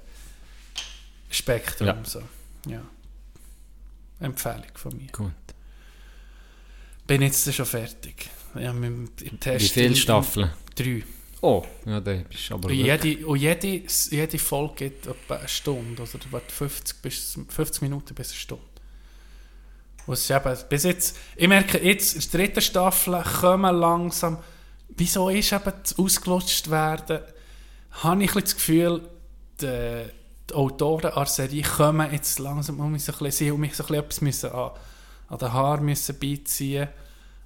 Spektrum. 1.30 1.88
Ja. 1.88 1.98
So. 2.06 2.22
ja. 2.68 2.82
Empfehlung 4.22 4.64
von 4.76 4.96
mir. 4.96 5.08
Gut. 5.12 5.32
Bin 7.10 7.24
jetzt 7.24 7.52
schon 7.54 7.66
fertig. 7.66 8.30
Ja. 8.54 8.72
Wie 8.80 9.60
viele 9.60 9.96
Staffeln? 9.96 10.52
Drei. 10.76 11.04
Oh, 11.42 11.66
ja, 11.86 12.00
da 12.00 12.14
bist 12.14 12.50
du 12.50 12.54
aber 12.54 12.70
Und 12.70 12.76
jede, 12.76 13.26
und 13.26 13.40
jede, 13.40 13.82
jede 14.12 14.40
Folge 14.40 14.76
geht 14.76 15.08
etwa 15.08 15.36
eine 15.38 15.48
Stunde, 15.48 16.04
oder 16.04 16.26
warte, 16.32 16.54
50, 16.54 17.02
bis, 17.02 17.40
50 17.48 17.82
Minuten 17.82 18.14
bis 18.14 18.30
eine 18.30 18.38
Stunde. 18.38 18.64
Und 20.06 20.14
es 20.14 20.22
ist 20.22 20.32
eben, 20.32 20.58
bis 20.70 20.84
jetzt, 20.84 21.18
ich 21.36 21.48
merke 21.48 21.84
jetzt, 21.84 22.14
in 22.14 22.32
der 22.32 22.42
dritten 22.42 22.62
Staffel 22.62 23.24
kommen 23.42 23.76
langsam, 23.76 24.38
wieso 24.90 25.30
ist 25.30 25.52
eben 25.52 25.74
das 25.82 25.98
ausgelutscht 25.98 26.70
werden, 26.70 27.22
habe 28.04 28.24
ich 28.24 28.36
ein 28.36 28.42
das 28.42 28.56
Gefühl, 28.56 29.02
die, 29.62 30.04
die 30.50 30.54
Autoren 30.54 31.12
an 31.12 31.24
der 31.24 31.26
Serie 31.26 31.64
kommen 31.64 32.12
jetzt 32.12 32.38
langsam 32.38 32.80
um 32.80 32.92
mich 32.92 33.04
so 33.04 33.14
ein 33.14 33.18
bisschen, 33.18 33.46
sie 33.48 33.52
um 33.52 33.62
mich 33.62 33.76
so 33.76 33.84
ein 33.84 33.88
bisschen 33.88 34.04
etwas 34.04 34.22
müssen 34.22 34.52
an, 34.52 34.72
an 35.30 35.38
den 35.38 35.54
Haaren 35.54 35.86
müssen 35.86 36.20
beiziehen. 36.20 36.90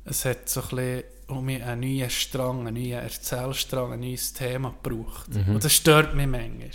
Es 0.05 0.25
hat 0.25 0.49
so 0.49 0.61
ein 0.61 0.67
bisschen 0.69 1.03
um 1.27 1.47
einen 1.47 1.79
neuen 1.79 2.09
Strang, 2.09 2.67
einen 2.67 2.75
neuen 2.75 3.01
Erzählstrang, 3.03 3.93
ein 3.93 3.99
neues 4.01 4.33
Thema 4.33 4.75
gebraucht. 4.83 5.29
Und 5.47 5.63
das 5.63 5.73
stört 5.73 6.15
mich 6.15 6.27
manchmal. 6.27 6.69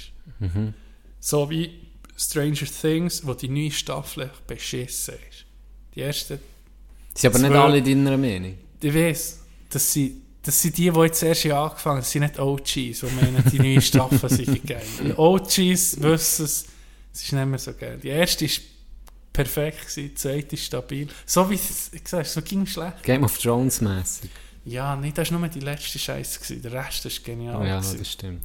So 1.20 1.50
wie 1.50 1.80
Stranger 2.16 2.66
Things, 2.66 3.24
wo 3.26 3.34
die 3.34 3.48
neue 3.48 3.70
Staffel 3.70 4.30
beschissen 4.46 5.14
ist. 5.30 5.44
Die 5.94 6.00
erste, 6.00 6.38
Sie 7.14 7.22
sind 7.22 7.34
aber 7.34 7.48
nicht 7.48 7.56
alle 7.56 7.82
deiner 7.82 8.16
Meinung. 8.16 8.56
ich 8.80 8.94
weiß, 8.94 9.40
dass 9.70 9.92
sie, 9.92 10.20
das 10.42 10.60
sind 10.62 10.76
die, 10.78 10.90
die 10.90 11.00
jetzt 11.00 11.22
erst 11.22 11.46
angefangen 11.46 11.96
haben, 11.96 12.00
das 12.00 12.10
sind 12.10 12.22
nicht 12.22 12.38
OGs, 12.38 12.64
die 12.72 13.06
meinen, 13.20 13.44
die 13.52 13.58
neue 13.58 13.80
Staffel 13.80 14.28
sei 14.30 14.44
geil. 14.64 14.82
Die 15.04 15.12
OGs 15.12 16.00
wissen 16.00 16.44
es, 16.44 16.66
es 17.12 17.22
ist 17.22 17.32
nicht 17.32 17.46
mehr 17.46 17.58
so 17.58 17.72
geil. 17.74 17.98
Die 18.02 18.08
erste 18.08 18.44
ist 18.44 18.62
perfekt, 19.38 19.80
gewesen, 19.82 20.02
die 20.08 20.14
zweite 20.14 20.56
ist 20.56 20.64
stabil. 20.64 21.08
So 21.24 21.48
wie 21.48 21.54
es, 21.54 21.90
sag, 22.04 22.26
so 22.26 22.42
ging 22.42 22.62
es 22.62 22.70
schlecht. 22.70 23.02
Game 23.04 23.22
of 23.22 23.38
Thrones 23.38 23.80
mäßig. 23.80 24.30
Ja, 24.64 24.96
nee, 24.96 25.12
das 25.14 25.30
war 25.30 25.38
nur 25.38 25.48
die 25.48 25.60
letzte 25.60 25.98
Scheiße, 25.98 26.40
gewesen. 26.40 26.62
der 26.62 26.72
Rest 26.72 27.06
ist 27.06 27.24
genial. 27.24 27.56
Oh, 27.56 27.64
ja, 27.64 27.78
gewesen. 27.78 27.98
das 27.98 28.12
stimmt. 28.12 28.42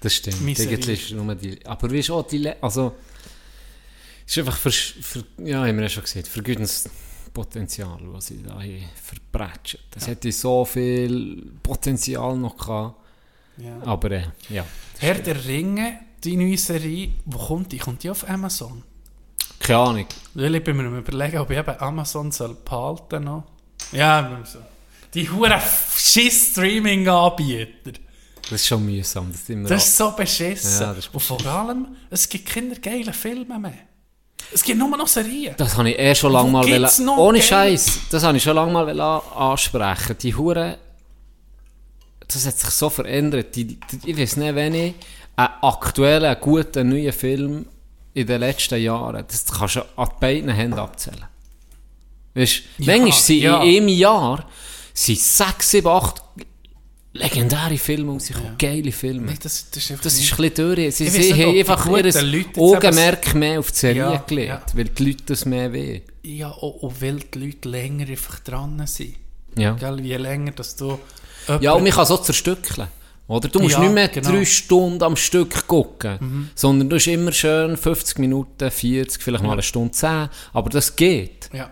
Das 0.00 0.14
stimmt. 0.14 0.42
Miserie. 0.42 0.74
Eigentlich 0.74 1.10
ist 1.10 1.12
nur 1.12 1.34
die. 1.34 1.64
Aber 1.66 1.90
wie 1.90 2.00
ist 2.00 2.10
auch 2.10 2.26
die. 2.26 2.38
Le 2.38 2.62
also. 2.62 2.94
Es 4.26 4.36
ist 4.36 4.38
einfach 4.38 4.58
für, 4.58 4.70
für. 4.70 5.24
Ja, 5.38 5.64
haben 5.64 5.76
wir 5.76 5.84
ja 5.84 5.88
schon 5.88 6.02
gesehen. 6.02 6.24
Vergütendes 6.24 6.90
Potenzial, 7.32 7.98
was 8.02 8.26
sie 8.26 8.42
da 8.42 8.60
hier 8.60 8.82
verbrechen. 9.02 9.80
Das 9.90 10.06
hätte 10.06 10.30
so 10.32 10.64
viel 10.64 11.50
Potenzial 11.62 12.36
noch 12.36 12.56
gehabt. 12.56 12.96
Ja. 13.56 13.80
Aber 13.84 14.10
äh, 14.10 14.24
ja. 14.50 14.66
Herr 14.98 15.14
der 15.14 15.44
Ringe, 15.44 16.00
die 16.22 16.36
neue 16.36 16.58
Serie, 16.58 17.10
wo 17.24 17.38
kommt 17.38 17.72
die? 17.72 17.78
Kommt 17.78 18.02
die 18.02 18.10
auf 18.10 18.28
Amazon? 18.28 18.82
Keine 19.62 19.78
Ahnung. 19.78 20.06
Weil 20.34 20.54
ich 20.54 20.64
bin 20.64 20.76
mir 20.76 20.84
überlegen, 20.98 21.38
ob 21.38 21.50
ich 21.50 21.58
eben 21.58 21.78
Amazon 21.78 22.30
soll 22.32 22.56
behalten 22.64 23.24
noch. 23.24 23.44
Ja, 23.92 24.38
so. 24.44 24.58
Die 25.14 25.28
hure 25.30 25.60
Schiss-Streaming-Anbieter. 25.96 27.92
Das 28.42 28.52
ist 28.60 28.66
schon 28.66 28.84
mühsam. 28.84 29.30
Das, 29.30 29.40
ist 29.42 29.50
immer 29.50 29.68
Das 29.68 29.86
ist 29.86 29.96
so 29.96 30.10
beschissen. 30.12 30.80
Ja, 30.80 30.88
das 30.94 30.98
ist 31.06 31.14
Und 31.14 31.20
vor 31.20 31.44
allem, 31.46 31.88
es 32.10 32.28
gibt 32.28 32.46
keine 32.48 32.74
geilen 32.78 33.12
Filme 33.12 33.58
mehr. 33.58 33.74
Es 34.52 34.62
gibt 34.62 34.78
nur 34.78 34.88
noch 34.96 35.06
Serien. 35.06 35.54
Das 35.56 35.76
habe 35.76 35.90
ich 35.90 35.98
eh 35.98 36.14
schon 36.14 36.32
lange 36.32 36.50
mal 36.50 36.64
wollen- 36.66 37.08
Ohne? 37.18 37.40
Scheiß, 37.40 38.00
das 38.10 38.22
habe 38.24 38.36
ich 38.36 38.42
schon 38.42 38.54
lange 38.56 38.72
mal 38.72 39.00
ansprechen. 39.00 40.16
Die 40.20 40.34
Hure, 40.34 40.78
das 42.26 42.46
hat 42.46 42.58
sich 42.58 42.70
so 42.70 42.90
verändert. 42.90 43.54
Die, 43.54 43.64
die, 43.78 44.10
ich 44.10 44.18
weiß 44.18 44.36
nicht, 44.36 44.54
wenn 44.54 44.74
ich 44.74 44.94
einen 45.36 45.48
aktuellen, 45.62 46.36
guten 46.40 46.88
neuen 46.88 47.12
Film 47.12 47.66
in 48.14 48.26
den 48.26 48.40
letzten 48.40 48.80
Jahren, 48.80 49.24
das 49.26 49.46
kannst 49.46 49.76
du 49.76 49.80
an 49.96 50.08
beiden 50.20 50.50
Händen 50.50 50.78
abzählen. 50.78 51.24
Weißt, 52.34 52.62
Ja, 52.78 52.96
manchmal 52.96 53.12
sind 53.12 53.38
ja. 53.40 53.62
in 53.62 53.76
einem 53.76 53.88
Jahr 53.88 54.48
sind 54.94 55.18
sechs, 55.18 55.70
sieben, 55.70 55.88
acht 55.88 56.22
legendäre 57.14 57.76
Filme 57.76 58.12
rausgekommen, 58.12 58.56
geile 58.58 58.90
Filme. 58.92 59.32
Nee, 59.32 59.38
das, 59.42 59.70
das 59.70 59.82
ist 59.82 59.90
einfach 59.90 60.04
Das 60.04 60.14
ist 60.14 60.32
ein 60.32 60.36
bisschen 60.50 60.74
durch. 60.74 60.94
Sie, 60.96 61.08
sie 61.08 61.34
haben 61.34 61.58
einfach 61.58 61.86
Leute 61.86 62.08
jetzt 62.08 62.58
Augenmerk 62.58 63.34
mehr 63.34 63.58
auf 63.58 63.70
die 63.70 63.78
Serie 63.78 64.00
Ja, 64.00 64.16
gelegt, 64.26 64.48
ja. 64.48 64.62
weil 64.74 64.84
die 64.84 65.04
Leute 65.04 65.24
das 65.26 65.44
mehr 65.44 65.72
wollen. 65.72 66.02
Ja, 66.22 66.50
auch 66.50 66.92
weil 67.00 67.16
die 67.16 67.38
Leute 67.38 67.68
länger 67.68 68.08
einfach 68.08 68.40
dran 68.40 68.86
sind. 68.86 69.16
Ja. 69.56 69.72
Gell, 69.74 70.00
je 70.00 70.16
länger, 70.16 70.52
dass 70.52 70.76
du... 70.76 70.98
Ja, 71.60 71.72
und 71.72 71.82
man 71.82 71.92
kann 71.92 72.04
es 72.04 72.10
auch 72.10 72.22
zerstückeln. 72.22 72.88
Oder? 73.32 73.48
Du 73.48 73.60
musst 73.60 73.74
Ja, 73.74 73.80
nicht 73.80 73.92
mehr 73.94 74.08
genau. 74.08 74.30
drei 74.30 74.44
Stunden 74.44 75.02
am 75.02 75.16
Stück 75.16 75.66
gucken, 75.66 76.50
sondern 76.54 76.88
du 76.88 76.96
hast 76.96 77.06
immer 77.06 77.32
schön 77.32 77.76
50 77.76 78.18
Minuten, 78.18 78.70
40, 78.70 79.22
vielleicht 79.22 79.42
mal 79.44 79.52
eine 79.52 79.62
Stunde 79.62 79.92
10, 79.92 80.28
aber 80.52 80.70
das 80.70 80.94
geht. 80.96 81.48
Ja. 81.52 81.70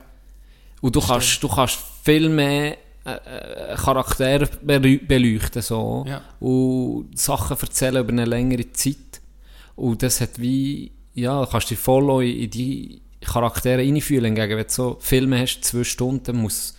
Und 0.80 0.96
du 0.96 1.00
kannst, 1.00 1.42
du 1.42 1.48
kannst 1.48 1.78
viel 2.02 2.28
mehr 2.28 2.76
äh, 3.04 3.12
äh, 3.12 3.76
Charaktere 3.76 4.46
beleu- 4.66 5.06
beleuchten 5.06 5.62
so, 5.62 6.04
Ja. 6.08 6.22
und 6.40 7.18
Sachen 7.18 7.56
erzählen 7.60 7.96
über 8.02 8.12
eine 8.12 8.24
längere 8.24 8.70
Zeit. 8.72 9.20
Und 9.76 10.02
das 10.02 10.20
hat 10.20 10.38
wie, 10.38 10.92
ja, 11.14 11.44
du 11.44 11.50
kannst 11.50 11.70
dich 11.70 11.78
voll 11.78 12.24
in 12.24 12.50
die 12.50 13.00
Charaktere 13.22 13.78
reinfühlen. 13.78 14.26
Hingegen, 14.34 14.56
wenn 14.56 14.66
du 14.66 14.72
so 14.72 14.96
Filme 15.00 15.40
hast, 15.40 15.64
zwei 15.64 15.84
Stunden, 15.84 16.36
muss, 16.36 16.74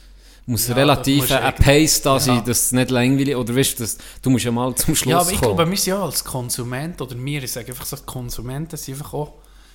muss 0.51 0.67
Ja, 0.67 0.75
relativ 0.75 1.27
du 1.27 1.39
ein 1.41 1.55
Pace 1.55 2.01
da 2.01 2.13
Ja. 2.13 2.19
sein, 2.19 2.43
dass 2.45 2.63
es 2.65 2.71
nicht 2.71 2.91
langweilig 2.91 3.35
oder 3.35 3.55
weißt, 3.55 3.79
dass, 3.79 3.97
du 4.21 4.29
musst 4.29 4.45
ja 4.45 4.51
mal 4.51 4.73
zum 4.75 4.95
Schluss 4.95 5.11
Ja, 5.11 5.19
aber 5.19 5.31
ich 5.31 5.39
kommen. 5.39 5.55
glaube, 5.55 5.71
wir 5.71 5.77
sind 5.77 5.93
ja 5.93 6.03
als 6.03 6.23
Konsument, 6.23 7.01
oder 7.01 7.15
wir, 7.17 7.43
ich 7.43 7.51
sage 7.51 7.69
einfach 7.71 7.85
so, 7.85 7.95
die 7.95 8.03
Konsumenten 8.05 8.77
sind 8.77 8.95
einfach 8.95 9.13
auch 9.13 9.33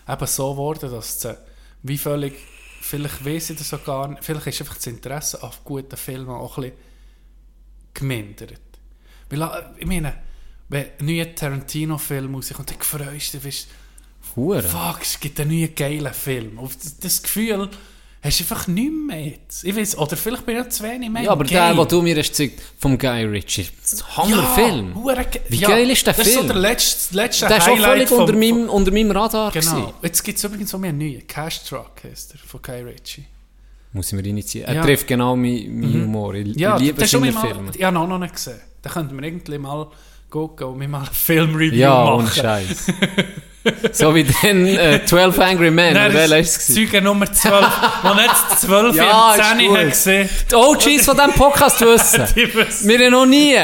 eben 0.09 0.27
so 0.27 0.51
geworden, 0.53 0.91
dass 0.91 1.21
sie 1.21 1.37
wie 1.83 1.99
völlig, 1.99 2.35
vielleicht 2.81 3.25
weiss 3.25 3.51
ich 3.51 3.59
das 3.59 3.73
auch 3.75 3.85
gar 3.85 4.09
nicht, 4.09 4.25
vielleicht 4.25 4.47
ist 4.47 4.61
einfach 4.61 4.77
das 4.77 4.87
Interesse 4.87 5.43
an 5.43 5.51
guten 5.65 5.97
Filmen 5.97 6.31
auch 6.31 6.57
ein 6.59 6.63
bisschen 6.65 6.79
gemindert. 7.95 8.61
Weil, 9.31 9.43
äh, 9.43 9.49
ich 9.79 9.87
meine, 9.87 10.15
wenn 10.69 10.87
ein 10.99 11.07
neuer 11.07 11.35
Tarantino-Film 11.35 12.35
rauskommt, 12.35 12.71
dann 12.71 12.81
freust 12.81 13.35
du 13.35 13.39
dich, 13.39 13.67
fuck, 14.35 14.99
es 15.03 15.19
gibt 15.21 15.41
einen 15.41 15.51
neuen 15.59 15.75
geilen 15.75 16.13
Film. 16.13 16.59
Und 16.59 16.77
das 17.05 17.23
Gefühl 17.23 17.69
hast 18.23 18.41
du 18.41 18.45
einfach 18.45 18.67
nicht 18.69 18.91
mehr 18.93 19.27
jetzt. 19.27 19.65
Ich 19.65 19.77
weiß, 19.77 19.99
oder 19.99 20.17
vielleicht 20.17 20.45
bin 20.47 20.57
ich 20.57 20.63
auch 20.63 20.69
zu 20.69 20.83
wenig 20.85 21.09
mehr 21.11 21.23
Ja, 21.23 21.31
aber 21.31 21.45
geil. 21.45 21.75
der, 21.75 21.85
den 21.85 21.89
du 21.89 22.03
mir 22.03 22.17
hast 22.17 22.29
gezeigt, 22.31 22.61
vom 22.79 22.99
Guy 22.99 23.25
Ritchie, 23.25 23.69
das 23.83 23.93
ist 23.93 24.03
ein 24.05 24.17
Hammerfilm. 24.17 24.95
hure 24.95 25.25
ge- 25.31 25.41
Wie 25.49 25.59
geil 25.61 25.91
ist 25.91 26.07
der 26.07 26.13
das 26.15 26.19
Das 26.19 26.27
ist 26.27 26.33
Film? 26.35 26.47
so 26.49 26.53
der 26.53 26.63
letzte, 26.63 27.15
letzte 27.17 27.47
der 27.47 27.57
ist 27.59 27.63
auch 27.65 27.67
Highlight 27.77 27.91
völlig 27.93 28.09
vom- 28.09 28.21
unter 28.21 28.33
meinem, 28.33 28.69
unter 28.69 28.91
meinem 28.93 29.11
Radar 29.13 29.53
Genau. 29.53 29.71
gewesen. 29.75 29.93
Jetzt 30.03 30.23
gibt 30.25 30.39
es 30.39 30.45
übrigens 30.45 30.75
auch 30.75 30.79
mehr 30.79 30.91
einen 30.91 30.99
neuen. 30.99 31.27
Cash 31.27 31.65
Truck 31.65 31.93
heißt 32.05 32.33
der, 32.33 32.41
von 32.41 32.61
Guy 32.63 32.81
Ritchie. 32.83 33.25
Muss 33.93 34.13
ich 34.13 34.21
mir 34.21 34.25
reinziehen. 34.29 34.65
Er 34.67 34.75
Ja. 34.75 34.83
trifft 34.85 35.07
genau 35.07 35.37
meinen 35.37 35.81
mein 35.81 35.93
Humor. 36.03 36.35
Ich, 36.35 36.57
Ja, 36.57 36.77
ich 36.77 36.83
liebe 36.83 37.03
ist 37.05 37.11
seine 37.11 37.33
Filme. 37.33 37.71
Ich 37.75 37.83
habe 37.83 37.95
ihn 37.95 37.97
auch 38.03 38.09
noch 38.09 38.19
nicht 38.19 38.35
gesehen. 38.35 38.61
Da 38.83 38.91
könnten 38.91 39.17
wir 39.17 39.25
irgendwie 39.25 39.59
mal 39.59 39.87
gucken 40.37 40.67
und 40.67 40.81
wir 40.81 40.87
eine 40.99 41.07
Filmreview 41.11 41.75
Ja, 41.75 42.05
machen. 42.05 42.21
und 42.21 42.29
Scheiß. 42.35 42.93
so 43.93 44.15
wie 44.15 44.23
den 44.25 44.67
äh, 44.67 45.01
12 45.03 45.39
Angry 45.39 45.71
Men, 45.71 45.95
Nein, 45.95 46.11
oder 46.11 46.21
welcher 46.21 46.39
ist 46.41 46.69
es? 46.69 46.75
Zeuge 46.75 47.01
Nummer 47.01 47.33
12, 47.33 47.67
wo 48.03 48.15
nicht 48.15 48.61
12 48.61 48.97
Ja, 48.97 49.35
in 49.35 49.41
ist 49.41 49.59
10 49.59 49.69
gut. 49.69 49.79
hat 49.79 49.89
gesehen. 49.89 50.29
Die 50.51 50.55
OGs 50.55 51.05
von 51.07 51.17
diesem 51.17 51.33
Podcast 51.33 51.81
wissen. 51.81 52.25
Die 52.37 52.55
wissen. 52.55 52.87
Wir 52.89 52.99
haben 52.99 53.13
noch 53.13 53.25
nie, 53.25 53.57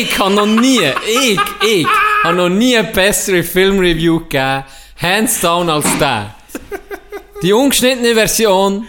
ich 0.00 0.16
habe 0.18 0.32
noch 0.32 0.46
nie, 0.46 0.80
ich, 1.08 1.40
ich, 1.68 1.86
habe 2.22 2.36
noch 2.36 2.48
nie 2.50 2.76
eine 2.76 2.86
bessere 2.86 3.42
Filmreview 3.42 4.20
gegeben, 4.20 4.62
hands 5.02 5.40
down 5.40 5.68
als 5.68 5.86
der. 5.98 6.36
Die 7.42 7.52
ungeschnittene 7.52 8.14
Version, 8.14 8.86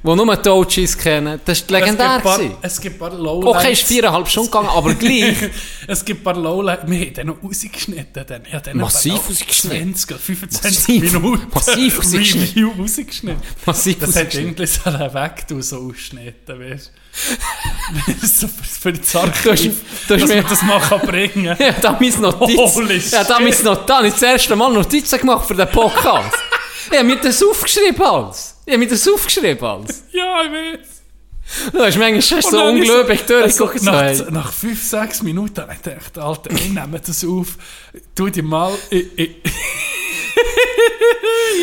die 0.00 0.14
nur 0.14 0.36
die 0.36 0.48
OGs 0.48 0.96
kennen. 0.96 1.40
Das 1.44 1.68
war 1.68 1.80
legendär. 1.80 2.06
Es 2.16 2.22
gibt 2.22 2.24
paar, 2.24 2.40
es 2.62 2.80
gibt 2.80 2.98
paar 3.00 3.12
Lowlights. 3.14 3.58
Okay, 3.58 3.72
ist 3.72 3.82
viereinhalb 3.82 4.28
Stunden 4.28 4.50
gegangen, 4.50 4.68
aber 4.68 4.94
gleich. 4.94 5.36
es 5.88 6.04
gibt 6.04 6.20
ein 6.20 6.24
paar 6.24 6.36
Lowlights. 6.36 6.82
Wir 6.86 7.00
haben 7.00 7.14
den 7.14 7.26
noch 7.26 7.42
rausgeschnitten. 7.42 8.24
Ich 8.46 8.52
habe 8.54 8.62
den 8.64 8.76
Massiv 8.78 9.28
rausgeschnitten. 9.28 9.94
20 9.96 10.10
oder 10.12 10.18
25 10.20 10.72
Massiv- 10.88 11.00
Minuten 11.12 11.46
massiv 11.52 11.98
rausgeschnitten. 12.04 12.40
Review 12.48 12.70
rausgeschnitten. 12.78 13.42
Massiv 13.66 13.98
Das 13.98 14.08
hat 14.10 14.16
rausgeschnitten. 14.26 14.40
irgendwie 14.40 14.66
so 14.66 15.14
Weg, 15.14 15.46
du 15.48 15.62
so 15.62 15.76
ausschnitten, 15.90 16.60
weißt 16.60 16.92
du? 18.20 18.26
so 18.26 18.46
für, 18.46 18.64
für 18.64 18.92
die 18.92 19.00
hast 19.02 20.08
dass 20.08 20.26
mir- 20.28 20.42
das 20.44 20.62
mal 20.62 20.80
kann 20.80 21.00
bringen. 21.00 21.56
Ja, 21.58 21.72
da 21.72 21.98
mein 22.00 22.20
Notiz. 22.20 22.56
Holy 22.56 22.98
ja, 23.10 23.24
da 23.24 23.40
mein 23.40 23.52
shit. 23.52 23.64
Notiz. 23.64 23.86
Da 23.86 23.96
habe 23.96 24.06
ich 24.06 24.12
das 24.14 24.22
erste 24.22 24.54
Mal 24.54 24.72
Notizen 24.72 25.18
gemacht 25.18 25.44
für 25.48 25.54
den 25.56 25.68
Podcast. 25.68 26.36
ich 26.92 26.96
habe 26.96 27.04
mir 27.08 27.16
das 27.16 27.42
aufgeschrieben 27.42 28.00
als. 28.00 28.54
Ich 28.68 28.74
habe 28.74 28.84
mir 28.84 28.88
das 28.88 29.08
aufgeschrieben 29.08 29.64
als. 29.66 30.04
Ja, 30.12 30.42
ich 30.42 30.50
weiß. 30.52 30.88
Du 31.72 31.78
hast 31.78 31.96
manchmal 31.96 32.20
schon 32.20 32.42
so 32.42 32.62
ungläubig 32.62 33.22
durchgeguckt. 33.24 33.88
also, 33.88 34.24
so, 34.24 34.30
nach, 34.30 34.44
nach 34.44 34.52
5, 34.52 34.82
6 34.90 35.22
Minuten 35.22 35.58
habe 35.62 35.72
ich 35.72 35.80
gedacht, 35.82 36.18
Alter, 36.18 36.50
ich 36.50 36.68
nehme 36.68 37.00
das 37.00 37.24
auf. 37.24 37.56
Tu 38.14 38.28
dir 38.28 38.42
mal... 38.42 38.70
Ich, 38.90 39.06
ich, 39.16 39.36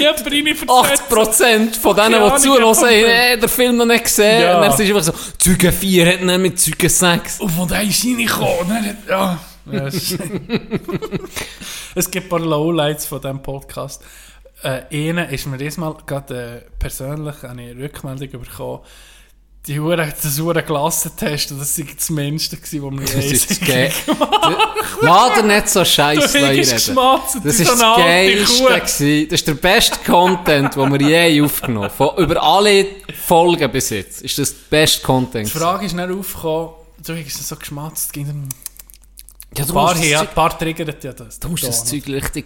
rein 0.01 0.47
erzählt. 0.47 0.69
80% 0.69 1.79
von 1.79 1.95
denen, 1.95 2.23
die 2.23 2.37
zuhören, 2.41 2.75
haben 2.75 3.39
den 3.41 3.49
Film 3.49 3.77
noch 3.77 3.85
nicht 3.85 4.03
gesehen. 4.05 4.41
Ja. 4.41 4.55
Und 4.55 4.61
dann 4.63 4.71
ist 4.71 4.79
es 4.79 4.87
einfach 4.89 5.03
so, 5.03 5.13
Zeuge 5.37 5.71
4 5.71 6.13
hat 6.13 6.21
nicht 6.23 6.39
mit 6.39 6.59
Zeuge 6.59 6.89
6. 6.89 7.39
Und 7.41 7.49
von 7.51 7.67
da 7.67 7.81
ist 7.81 8.03
reingekommen. 8.03 8.97
Ja. 9.07 9.37
Ja, 9.71 9.87
es 9.87 9.95
ist- 9.95 10.19
es 11.95 12.09
gibt 12.11 12.25
ein 12.25 12.29
paar 12.29 12.39
Lowlights 12.39 13.05
von 13.05 13.21
diesem 13.21 13.41
Podcast. 13.41 14.01
Äh, 14.65 15.09
einer 15.09 15.29
ist 15.29 15.45
mir 15.45 15.59
diesmal 15.59 15.95
gerade 16.07 16.65
äh, 16.65 16.71
persönlich 16.79 17.43
eine 17.43 17.75
Rückmeldung 17.75 18.41
bekommen. 18.41 18.79
Die 19.67 19.79
Hure 19.79 20.07
hat 20.07 20.23
das 20.23 20.39
Hure 20.39 20.63
Glassentest 20.63 21.51
und 21.51 21.59
das 21.59 21.77
war 21.77 21.85
das 21.95 22.09
Mindeste, 22.09 22.57
was 22.57 22.71
wir 22.71 23.21
je 23.21 23.67
Geil. 23.67 23.91
Lass 25.01 25.33
dir 25.35 25.43
nicht 25.43 25.69
so 25.69 25.85
scheiße 25.85 26.39
reden. 26.39 26.95
Das 27.43 27.59
ist 27.59 27.69
das 27.69 27.79
Geilste. 27.79 29.27
Das 29.27 29.39
ist 29.39 29.47
der 29.47 29.53
beste 29.53 29.99
Content, 30.03 30.75
den 30.75 30.91
wir 30.91 31.01
je 31.01 31.41
aufgenommen 31.43 31.91
haben. 31.99 32.23
Über 32.23 32.41
alle 32.41 32.87
Folgen 33.27 33.71
bis 33.71 33.91
jetzt. 33.91 34.23
Ist 34.23 34.39
das 34.39 34.51
der 34.51 34.77
beste 34.77 35.05
Content. 35.05 35.47
Die 35.47 35.57
Frage 35.59 35.85
ist 35.85 35.93
nicht 35.93 36.09
aufgekommen, 36.09 36.69
du 37.05 37.15
hast 37.15 37.47
so 37.47 37.55
geschmatzt, 37.55 38.13
ging 38.13 38.25
dann... 38.25 38.49
Ja, 39.55 39.63
Ein 39.63 39.67
du 39.67 39.73
paar, 39.73 39.95
ein 39.95 40.27
paar 40.33 40.57
triggert 40.57 41.03
ja 41.03 41.13
das. 41.13 41.39
Du 41.39 41.49
musst 41.49 41.63
das 41.63 41.83
Da. 41.83 41.91
Zeug 41.91 42.07
richtig... 42.07 42.45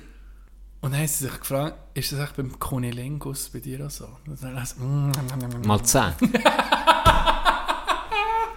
Und 0.82 0.92
dann 0.92 1.02
haben 1.02 1.08
sie 1.08 1.26
sich 1.26 1.40
gefragt, 1.40 1.78
ist 1.94 2.12
das 2.14 2.20
echt 2.20 2.38
beim 2.38 2.58
Kunilingus 2.58 3.50
bei 3.50 3.60
dir 3.60 3.86
auch 3.86 3.90
so? 3.90 4.08
Und 4.26 4.42
dann 4.42 4.56
haben 4.56 4.66
sie, 4.66 4.80
mm, 4.80 5.08
mm, 5.08 5.12
mm, 5.12 5.62
mm. 5.62 5.68
Mal 5.68 5.84
10. 5.84 6.14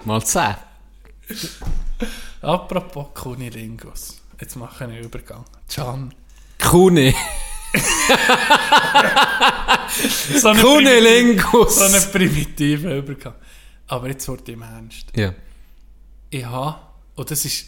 Mal 0.04 0.24
10. 0.24 0.54
Apropos 2.42 3.08
Kunilingus. 3.14 4.20
Jetzt 4.40 4.54
mache 4.56 4.74
ich 4.76 4.80
einen 4.82 5.02
Übergang. 5.04 5.44
Can. 5.68 6.14
Kuni. 6.60 7.14
So 10.36 10.52
Kunilingus. 10.52 11.76
So 11.76 11.84
einen 11.84 12.12
primitiven 12.12 12.98
Übergang. 12.98 13.34
Aber 13.88 14.08
jetzt 14.08 14.28
wird 14.28 14.48
im 14.48 14.62
Ernst. 14.62 15.06
Ja. 15.16 15.34
Ich 16.30 16.44
habe, 16.44 16.78
und 17.14 17.30
das 17.30 17.44
ist 17.44 17.66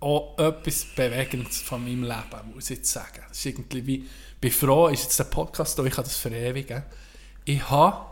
auch 0.00 0.38
etwas 0.38 0.84
Bewegendes 0.84 1.60
von 1.60 1.82
meinem 1.82 2.02
Leben, 2.02 2.54
muss 2.54 2.70
ich 2.70 2.84
sagen. 2.84 3.22
Das 3.28 3.38
ist 3.38 3.46
irgendwie 3.46 3.86
wie, 3.86 4.08
bin 4.40 4.50
froh, 4.50 4.88
ist 4.88 5.04
jetzt 5.04 5.18
der 5.18 5.24
Podcast 5.24 5.78
da, 5.78 5.84
ich 5.84 5.94
kann 5.94 6.04
das 6.04 6.16
verewigen. 6.16 6.82
Ich 7.44 7.68
habe 7.68 8.06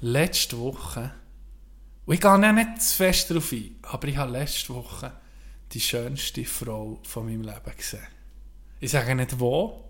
letzte 0.00 0.58
Woche, 0.58 1.12
und 2.06 2.14
ich 2.14 2.20
gehe 2.20 2.52
nicht 2.52 2.82
zu 2.82 2.96
fest 2.96 3.30
darauf 3.30 3.52
ein, 3.52 3.76
aber 3.82 4.08
ich 4.08 4.16
habe 4.16 4.32
letzte 4.32 4.74
Woche 4.74 5.12
die 5.72 5.80
schönste 5.80 6.44
Frau 6.44 6.98
von 7.04 7.26
meinem 7.26 7.42
Leben 7.42 7.76
gesehen. 7.76 8.06
Ich 8.80 8.90
sage 8.90 9.14
nicht 9.14 9.38
wo, 9.38 9.84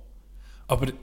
aber 0.66 0.88
ich, 0.88 0.94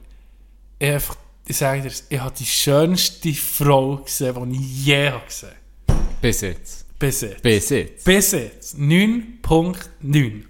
einfach, 0.80 1.16
ich 1.46 1.58
sage 1.58 1.82
dir, 1.82 1.92
ich 2.10 2.20
habe 2.20 2.36
die 2.38 2.46
schönste 2.46 3.34
Frau 3.34 3.98
gesehen, 3.98 4.52
die 4.52 4.58
ich 4.58 4.86
je 4.86 5.10
habe 5.10 5.26
gesehen 5.26 5.68
jetzt. 5.88 6.22
Bis 6.22 6.42
jetzt. 6.42 6.87
Jetzt. 7.00 8.04
Bis 8.04 8.32
jetzt 8.32 8.76
9.9. 8.78 10.44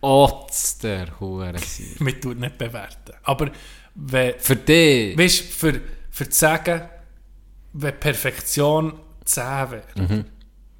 Otz 0.00 0.78
der 0.78 1.20
Hure. 1.20 1.52
Man 1.98 2.20
tut 2.20 2.38
nicht 2.38 2.58
bewerten. 2.58 3.12
Aber 3.22 3.50
wenn, 3.94 4.34
Für 4.38 4.56
dich. 4.56 5.16
weißt, 5.16 5.40
für, 5.42 5.80
für 6.10 6.28
zu 6.28 6.38
sagen, 6.38 6.82
wenn 7.74 7.98
Perfektion 8.00 8.98
10 9.24 9.44
wäre, 9.70 9.82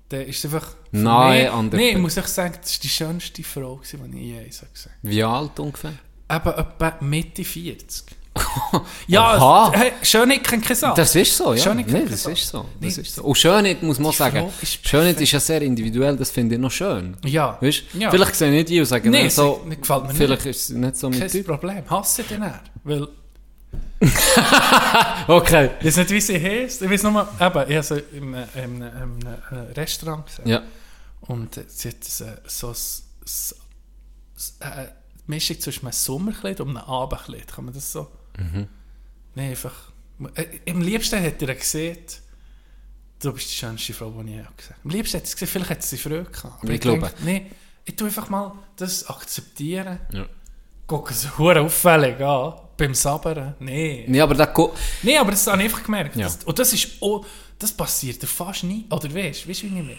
dann 0.09 0.21
ist 0.23 0.39
es 0.39 0.45
einfach... 0.47 0.71
für 0.91 0.97
Mhm. 0.97 1.03
Nahe 1.05 1.43
mich- 1.45 1.51
an 1.51 1.71
der 1.71 1.81
Nee, 1.81 1.87
ich 1.89 1.93
Per- 1.95 2.01
muss 2.03 2.17
echt 2.19 2.29
sagen, 2.29 2.55
das 2.61 2.73
war 2.75 2.81
die 2.83 2.89
schönste 2.89 3.43
Frau, 3.43 3.81
die 3.83 3.97
ich 3.97 4.25
je 4.27 4.45
gesehen 4.45 4.69
Wie 5.03 5.23
alt 5.23 5.59
ungefähr? 5.61 5.93
habe. 6.29 6.51
Eben 6.51 6.59
etwa 6.61 6.97
Mitte 7.05 7.45
40. 7.45 8.05
ja, 9.09 9.22
Aha. 9.35 9.72
hey, 9.74 9.93
Schönheit 10.03 10.43
kennt 10.45 10.64
kein 10.64 10.74
Saal. 10.76 10.95
Das 10.95 11.14
ist 11.14 11.37
so, 11.37 11.53
ja. 11.53 11.62
Schönheit 11.62 11.87
nee, 11.89 12.05
das 12.09 12.24
ist 12.24 12.49
so. 12.49 12.64
Das 12.80 12.97
Nee. 12.97 13.03
ist 13.03 13.14
so. 13.14 13.22
Und 13.24 13.37
Schönheit 13.37 13.83
muss 13.83 13.99
man 13.99 14.12
sagen. 14.12 14.51
Ist 14.62 14.87
Schönheit 14.89 15.09
perfekt. 15.16 15.20
ist 15.22 15.33
ja 15.33 15.41
sehr 15.41 15.61
individuell, 15.62 16.16
das 16.16 16.30
finde 16.30 16.55
ich 16.55 16.61
noch 16.61 16.70
schön. 16.70 17.14
Ja. 17.24 17.59
Weißt? 17.61 17.83
Ja. 17.93 18.11
Vielleicht 18.11 18.35
sehen 18.35 18.53
nicht 18.53 18.70
die 18.70 18.80
und 18.80 18.87
sagen, 18.87 19.11
Nee, 19.11 19.28
so, 19.28 19.62
gefällt 19.68 20.05
mir 20.05 20.14
vielleicht 20.14 20.47
ist 20.47 20.70
es 20.70 20.76
nicht 20.76 20.97
so 20.97 21.11
mit 21.11 21.20
Kein 21.20 21.28
Typ. 21.30 21.47
Problem. 21.47 21.89
Hasse 21.91 22.22
den 22.22 22.43
eher. 22.43 22.61
Weil 22.85 23.09
Okay. 25.28 25.70
Ich 25.80 25.87
weiß 25.87 25.97
nicht, 25.99 26.11
wie 26.11 26.20
sie 26.20 26.41
heisst. 26.41 26.83
Ich 26.83 26.91
weiß 26.91 27.03
nur, 27.05 27.22
eben, 27.41 27.70
ich 27.70 27.76
habe 27.76 27.83
sie 27.83 28.03
in 28.16 28.35
einem, 28.35 28.47
in 28.55 28.83
einem, 28.83 29.18
in 29.20 29.26
einem 29.26 29.72
Restaurant 29.72 30.26
gesehen. 30.26 30.49
Ja. 30.49 30.62
Und 31.22 31.57
äh, 31.57 31.64
sie 31.68 31.89
hat 31.89 32.03
so, 32.03 32.24
so 32.47 32.68
ein- 32.68 32.72
s- 32.72 33.05
s- 34.37 34.57
äh, 34.61 34.87
Mischung 35.26 35.61
zwischen 35.61 35.87
einem 35.87 35.93
Sommerkleid 35.93 36.61
und 36.61 36.70
einem 36.70 36.78
Abendkleid. 36.78 37.47
Kann 37.53 37.66
man 37.66 37.74
das 37.74 37.93
so? 37.93 38.09
Mhm. 38.39 38.68
Nein, 39.35 39.51
einfach. 39.51 39.93
Äh, 40.35 40.70
am 40.70 40.80
liebsten 40.83 41.22
hat 41.22 41.43
er 41.43 41.55
gesehen, 41.55 41.99
du 43.20 43.33
bist 43.33 43.51
die 43.51 43.57
schönste 43.57 43.93
Frau, 43.93 44.11
die 44.11 44.30
ich 44.30 44.37
je 44.37 44.43
gesehen 44.57 44.74
habe. 44.76 44.80
Am 44.85 44.91
liebsten 44.91 45.16
hat 45.18 45.24
er 45.28 45.33
gesehen, 45.33 45.49
vielleicht 45.49 45.70
hat 45.70 45.83
sie 45.83 45.99
Freude 45.99 46.24
gehabt. 46.24 46.62
Aber 46.62 46.72
Ich 46.72 46.80
glaube. 46.80 47.01
denke, 47.01 47.24
nee, 47.24 47.47
ich 47.85 47.97
tue 47.97 48.07
einfach 48.09 48.28
mal 48.28 48.53
das 48.76 49.09
akzeptieren. 49.09 49.99
Ja. 50.12 50.26
Gucken 50.87 51.14
sie 51.16 51.28
hure 51.39 51.61
auffällig 51.61 52.20
an. 52.20 52.55
Beim 52.76 52.95
Sabbern. 52.95 53.55
Nee. 53.61 54.05
Nee, 54.09 54.20
aber 54.20 54.35
da 54.35 54.53
Nein, 55.03 55.18
aber 55.18 55.30
das 55.30 55.47
habe 55.47 55.59
ich 55.59 55.64
einfach 55.64 55.85
gemerkt. 55.85 56.16
Ja. 56.16 56.24
Das, 56.24 56.43
und 56.45 56.59
das 56.59 56.72
ist 56.72 57.01
auch, 57.01 57.24
das 57.59 57.72
passiert 57.72 58.22
fast 58.24 58.64
nie. 58.64 58.87
Oder 58.91 59.12
weißt 59.14 59.45
du, 59.45 59.49
weißt 59.49 59.62
du, 59.62 59.66
wie 59.66 59.66
ich 59.66 59.72
meine? 59.72 59.97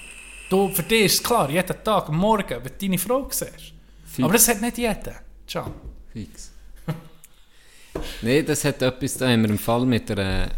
Du, 0.49 0.69
für 0.69 0.83
dich 0.83 1.03
ist 1.05 1.13
es 1.15 1.23
klar, 1.23 1.49
jeden 1.49 1.83
Tag, 1.83 2.09
Morgen, 2.09 2.49
wenn 2.49 2.63
du 2.63 2.69
deine 2.79 2.97
Frau 2.97 3.27
siehst. 3.29 3.73
Fix. 4.05 4.23
Aber 4.23 4.33
das 4.33 4.47
hat 4.47 4.61
nicht 4.61 4.77
jeder. 4.77 5.15
Ciao. 5.47 5.71
Fix. 6.11 6.51
Nee, 8.21 8.43
das 8.43 8.63
hat 8.65 8.81
etwas, 8.81 9.17
da 9.17 9.29
haben 9.29 9.43
wir 9.43 9.49
im 9.49 9.57
Fall 9.59 9.85
mit 9.85 10.09
einer, 10.11 10.49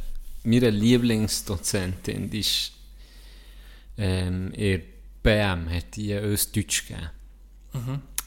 meiner 0.44 0.72
Lieblingsdozentin, 0.72 2.30
die 2.30 2.40
ist, 2.40 2.72
ähm, 3.98 4.52
ihr 4.56 4.82
BM, 5.24 5.70
hat 5.70 5.96
die 5.96 6.14
uns 6.16 6.52
Deutsch 6.52 6.88
gegeben. 6.88 7.10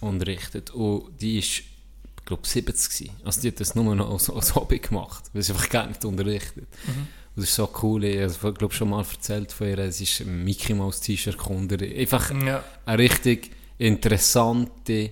Unterrichtet. 0.00 0.70
Und 0.70 1.20
die 1.20 1.38
ist, 1.38 1.60
ich 1.60 2.24
glaube, 2.26 2.46
70 2.46 2.90
gewesen. 2.90 3.16
Also 3.24 3.40
die 3.40 3.48
hat 3.48 3.60
das 3.60 3.74
nur 3.74 3.94
noch 3.94 4.10
als, 4.10 4.28
als 4.30 4.54
Hobby 4.54 4.78
gemacht, 4.78 5.24
weil 5.32 5.42
sie 5.42 5.52
einfach 5.52 5.68
gerne 5.68 5.88
nicht 5.88 6.04
unterrichtet. 6.04 6.66
Und 6.86 7.08
das 7.36 7.44
ist 7.44 7.54
so 7.54 7.68
cool, 7.82 8.04
ich 8.04 8.20
habe 8.42 8.52
glaube 8.52 8.74
schon 8.74 8.90
mal 8.90 9.00
erzählt 9.04 9.52
von 9.52 9.68
ihr, 9.68 9.78
es 9.78 10.00
ist 10.00 10.20
ein 10.20 10.44
Mickey 10.44 10.74
Mouse 10.74 11.00
T-Shirt 11.00 11.36
Kunde. 11.38 11.76
Einfach 11.96 12.30
Ja. 12.44 12.62
eine 12.84 12.98
richtig 12.98 13.50
interessante 13.78 15.10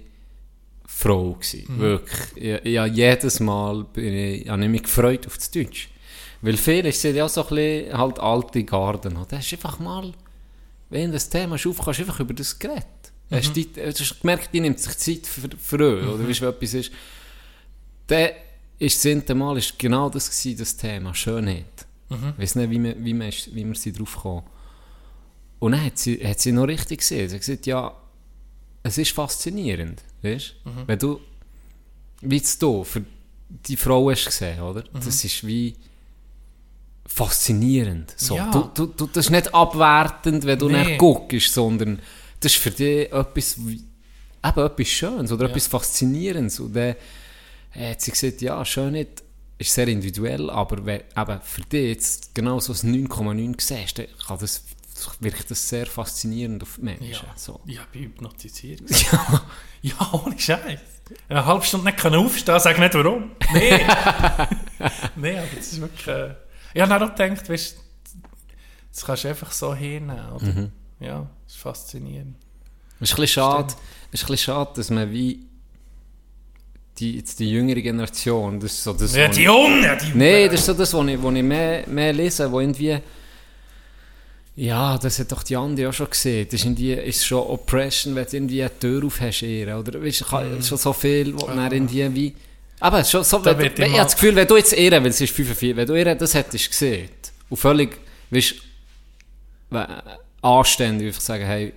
Frau 0.87 1.35
gewesen. 1.35 1.65
Mhm. 1.69 1.81
Wirklich. 1.81 2.21
Ich, 2.37 2.73
ja, 2.73 2.87
jedes 2.87 3.41
Mal 3.41 3.85
bin 3.85 4.15
ich, 4.15 4.49
habe 4.49 4.63
ich 4.63 4.69
mich 4.69 4.83
gefreut 4.85 5.27
auf 5.27 5.37
das 5.37 5.51
Deutsch. 5.51 5.89
Weil 6.43 6.57
viele 6.57 6.93
sind 6.93 7.17
ja 7.17 7.29
so 7.29 7.43
ein 7.43 7.49
bisschen 7.49 7.99
halt 7.99 8.19
alte 8.21 8.65
Garden. 8.65 9.19
Da 9.29 9.37
hast 9.37 9.51
du 9.51 9.57
einfach 9.57 9.79
mal, 9.79 10.13
wenn 10.91 11.13
das 11.13 11.29
Thema 11.29 11.57
ist, 11.57 11.67
aufkommst, 11.67 12.01
einfach 12.01 12.21
über 12.21 12.35
das 12.35 12.59
Gerät. 12.59 12.85
Mhm. 13.31 13.37
Hast, 13.37 13.57
die, 13.57 13.69
hast 13.85 14.01
du 14.01 14.15
gemerkt, 14.21 14.51
die 14.53 14.61
nimmt 14.61 14.79
sich 14.79 14.97
Zeit 14.99 15.27
für, 15.27 15.49
für 15.59 15.81
euch, 15.81 16.07
oder 16.07 16.29
weißt 16.29 16.43
du, 16.43 16.47
etwas 16.47 16.75
ist. 16.75 16.93
Dann 18.07 18.31
ist 18.79 19.05
das 19.05 19.35
Mal 19.35 19.57
ist 19.57 19.79
genau 19.79 20.09
das 20.09 20.31
gewesen, 20.31 20.59
das 20.59 20.77
Thema, 20.77 21.15
Schönheit. 21.15 21.87
Mhm. 22.09 22.35
Ich 22.37 22.43
weiß 22.43 22.55
nicht, 22.57 22.71
wie 22.71 22.79
man, 22.79 23.05
wie 23.05 23.29
ist, 23.29 23.55
wie 23.55 23.65
man 23.65 23.75
sie 23.75 23.93
drauf 23.93 24.23
kam. 24.23 24.43
Und 25.59 25.73
dann 25.73 25.85
hat 25.85 25.99
sie, 25.99 26.17
hat 26.25 26.39
sie 26.39 26.53
noch 26.53 26.69
richtig 26.69 27.01
gesehen. 27.01 27.29
Sie 27.29 27.35
hat 27.35 27.41
gesagt, 27.41 27.67
ja, 27.67 27.93
es 28.83 28.99
ist 28.99 29.13
faszinierend, 29.13 30.03
weißt 30.23 30.55
Mhm. 30.65 30.71
Wenn 30.87 30.99
du, 30.99 31.21
wie 32.23 32.37
jetzt 32.37 32.61
du, 32.63 32.85
für 32.85 33.05
die 33.49 33.77
Frau 33.77 34.11
hast 34.11 34.27
gesehen, 34.27 34.61
oder? 34.61 34.83
Mhm. 34.83 35.01
Das 35.05 35.25
ist 35.25 35.47
wie 35.47 35.75
faszinierend. 37.07 38.13
So. 38.17 38.37
Ja. 38.37 38.51
Du, 38.51 38.69
du, 38.75 38.87
du, 38.87 39.07
das 39.07 39.27
ist 39.27 39.31
nicht 39.31 39.55
abwertend, 39.55 40.45
wenn 40.45 40.59
du 40.59 40.69
Nee. 40.69 40.85
nicht 40.85 40.99
guckst, 40.99 41.53
sondern 41.53 42.01
das 42.41 42.53
ist 42.53 42.61
für 42.61 42.71
dich 42.71 43.13
etwas, 43.13 43.57
eben 43.59 43.87
etwas 44.43 44.89
Schönes 44.89 45.33
oder 45.33 45.49
etwas 45.49 45.67
Faszinierendes. 45.67 46.61
Und 46.61 46.75
dann 46.75 46.97
hat 47.73 48.01
sie 48.01 48.11
gesagt, 48.11 48.41
ja, 48.43 48.65
Schönheit 48.65 49.23
ist 49.59 49.73
sehr 49.73 49.89
individuell, 49.89 50.51
aber 50.51 50.85
wenn 50.85 51.01
eben 51.17 51.41
für 51.43 51.63
dich 51.63 51.89
jetzt 51.89 52.35
genau 52.35 52.61
so 52.61 52.73
ein 52.73 53.07
9,9 53.09 53.55
siehst, 53.61 53.99
dann 53.99 54.07
kann 54.27 54.39
das, 54.39 54.63
wirkt 55.21 55.51
das 55.51 55.69
sehr 55.69 55.87
faszinierend 55.87 56.63
auf 56.63 56.77
die 56.77 56.83
Menschen. 56.83 57.27
Ja, 57.27 57.33
So. 57.37 57.61
ich 57.67 57.81
bin 57.93 58.03
hypnotisiert. 58.05 58.83
ja, 59.83 60.11
ohne 60.13 60.39
Scheiß. 60.39 60.81
Eine 61.29 61.45
halbe 61.47 61.65
Stunde 61.65 61.87
nicht 61.87 61.99
können 61.99 62.17
aufstehen, 62.17 62.59
sag 62.59 62.79
nicht 62.79 62.95
warum. 62.95 63.31
Nein. 63.53 63.81
Nein, 65.17 65.39
aber 65.39 65.49
das 65.57 65.73
ist 65.73 65.81
wirklich... 65.81 66.07
Äh, 66.09 66.35
ich 66.75 66.83
habe 66.83 67.05
auch 67.05 67.15
gedacht, 67.15 67.49
weißt, 67.49 67.77
das 68.93 69.05
kannst 69.05 69.25
du 69.25 69.29
einfach 69.29 69.53
so 69.53 69.75
hinnehmen. 69.75 70.33
Oder? 70.33 70.45
Mhm. 70.45 70.73
Ja, 71.01 71.29
das 71.45 71.55
ist 71.55 71.61
faszinierend. 71.61 72.37
Es 73.01 73.11
ist 73.11 73.13
ein 73.13 73.21
bisschen 73.23 73.27
schade, 73.43 73.75
es 74.11 74.21
ist 74.21 74.25
ein 74.25 74.33
bisschen 74.33 74.37
schade, 74.39 74.71
dass 74.77 74.91
man 74.91 75.11
wie 75.11 75.47
die, 76.99 77.17
jetzt 77.17 77.39
die 77.39 77.51
jüngere 77.51 77.83
Generation, 77.83 78.59
das 78.59 78.73
ist 78.73 78.85
so 78.85 78.93
das, 78.95 79.15
Ja, 79.15 79.29
die 79.29 79.43
Jungen, 79.43 79.83
die 80.03 80.19
Nein, 80.19 80.47
das 80.47 80.61
ist 80.61 80.67
so 80.67 80.73
das, 80.75 80.93
was 80.95 81.07
ich, 81.07 81.23
was 81.23 81.35
ich 81.35 81.43
mehr, 81.43 81.87
mehr 81.87 82.13
lese, 82.13 82.51
wo 82.51 82.61
irgendwie 82.61 82.99
ja, 84.57 84.97
das 84.99 85.19
hat 85.19 85.31
doch 85.33 85.43
die 85.43 85.55
Andi 85.57 85.87
auch 85.87 85.93
schon 85.93 86.09
gesehen. 86.11 86.47
Das 86.51 86.61
ist, 86.61 86.65
irgendwie, 86.67 86.93
ist 86.95 87.25
schon 87.27 87.47
Oppression, 87.47 88.15
wenn 88.15 88.25
du 88.27 88.37
irgendwie 88.37 88.63
eine 88.63 88.79
Tür 88.79 89.05
aufhast, 89.05 89.43
oder? 89.43 90.03
Weißt, 90.03 90.21
du, 90.23 90.25
kann- 90.25 90.63
schon 90.63 90.79
so 90.79 90.93
viel, 90.93 91.35
wo 91.39 91.47
dann 91.47 91.71
irgendwie 91.73 92.15
wie... 92.15 92.35
Aber 92.81 93.03
schon 93.05 93.23
so, 93.25 93.39
Da 93.39 93.57
wenn, 93.59 93.71
wenn, 93.79 93.87
ich 93.91 93.93
habe 93.99 94.05
das 94.05 94.15
Gefühl, 94.15 94.35
wenn 94.37 94.47
du 94.49 94.57
jetzt 94.57 94.73
ihr, 94.73 94.93
weil 94.93 95.07
es 95.07 95.21
ist 95.21 95.35
45, 95.35 95.77
wenn 95.77 95.87
du 95.87 95.95
ihr 95.95 96.15
das 96.15 96.35
hättest 96.35 96.69
gesehen 96.71 97.09
und 97.49 97.57
völlig, 97.57 97.99
weißt 98.31 98.55
we- 99.71 100.03
anständig 100.43 101.09
einfach 101.09 101.21
sagen, 101.23 101.45
hey, 101.45 101.73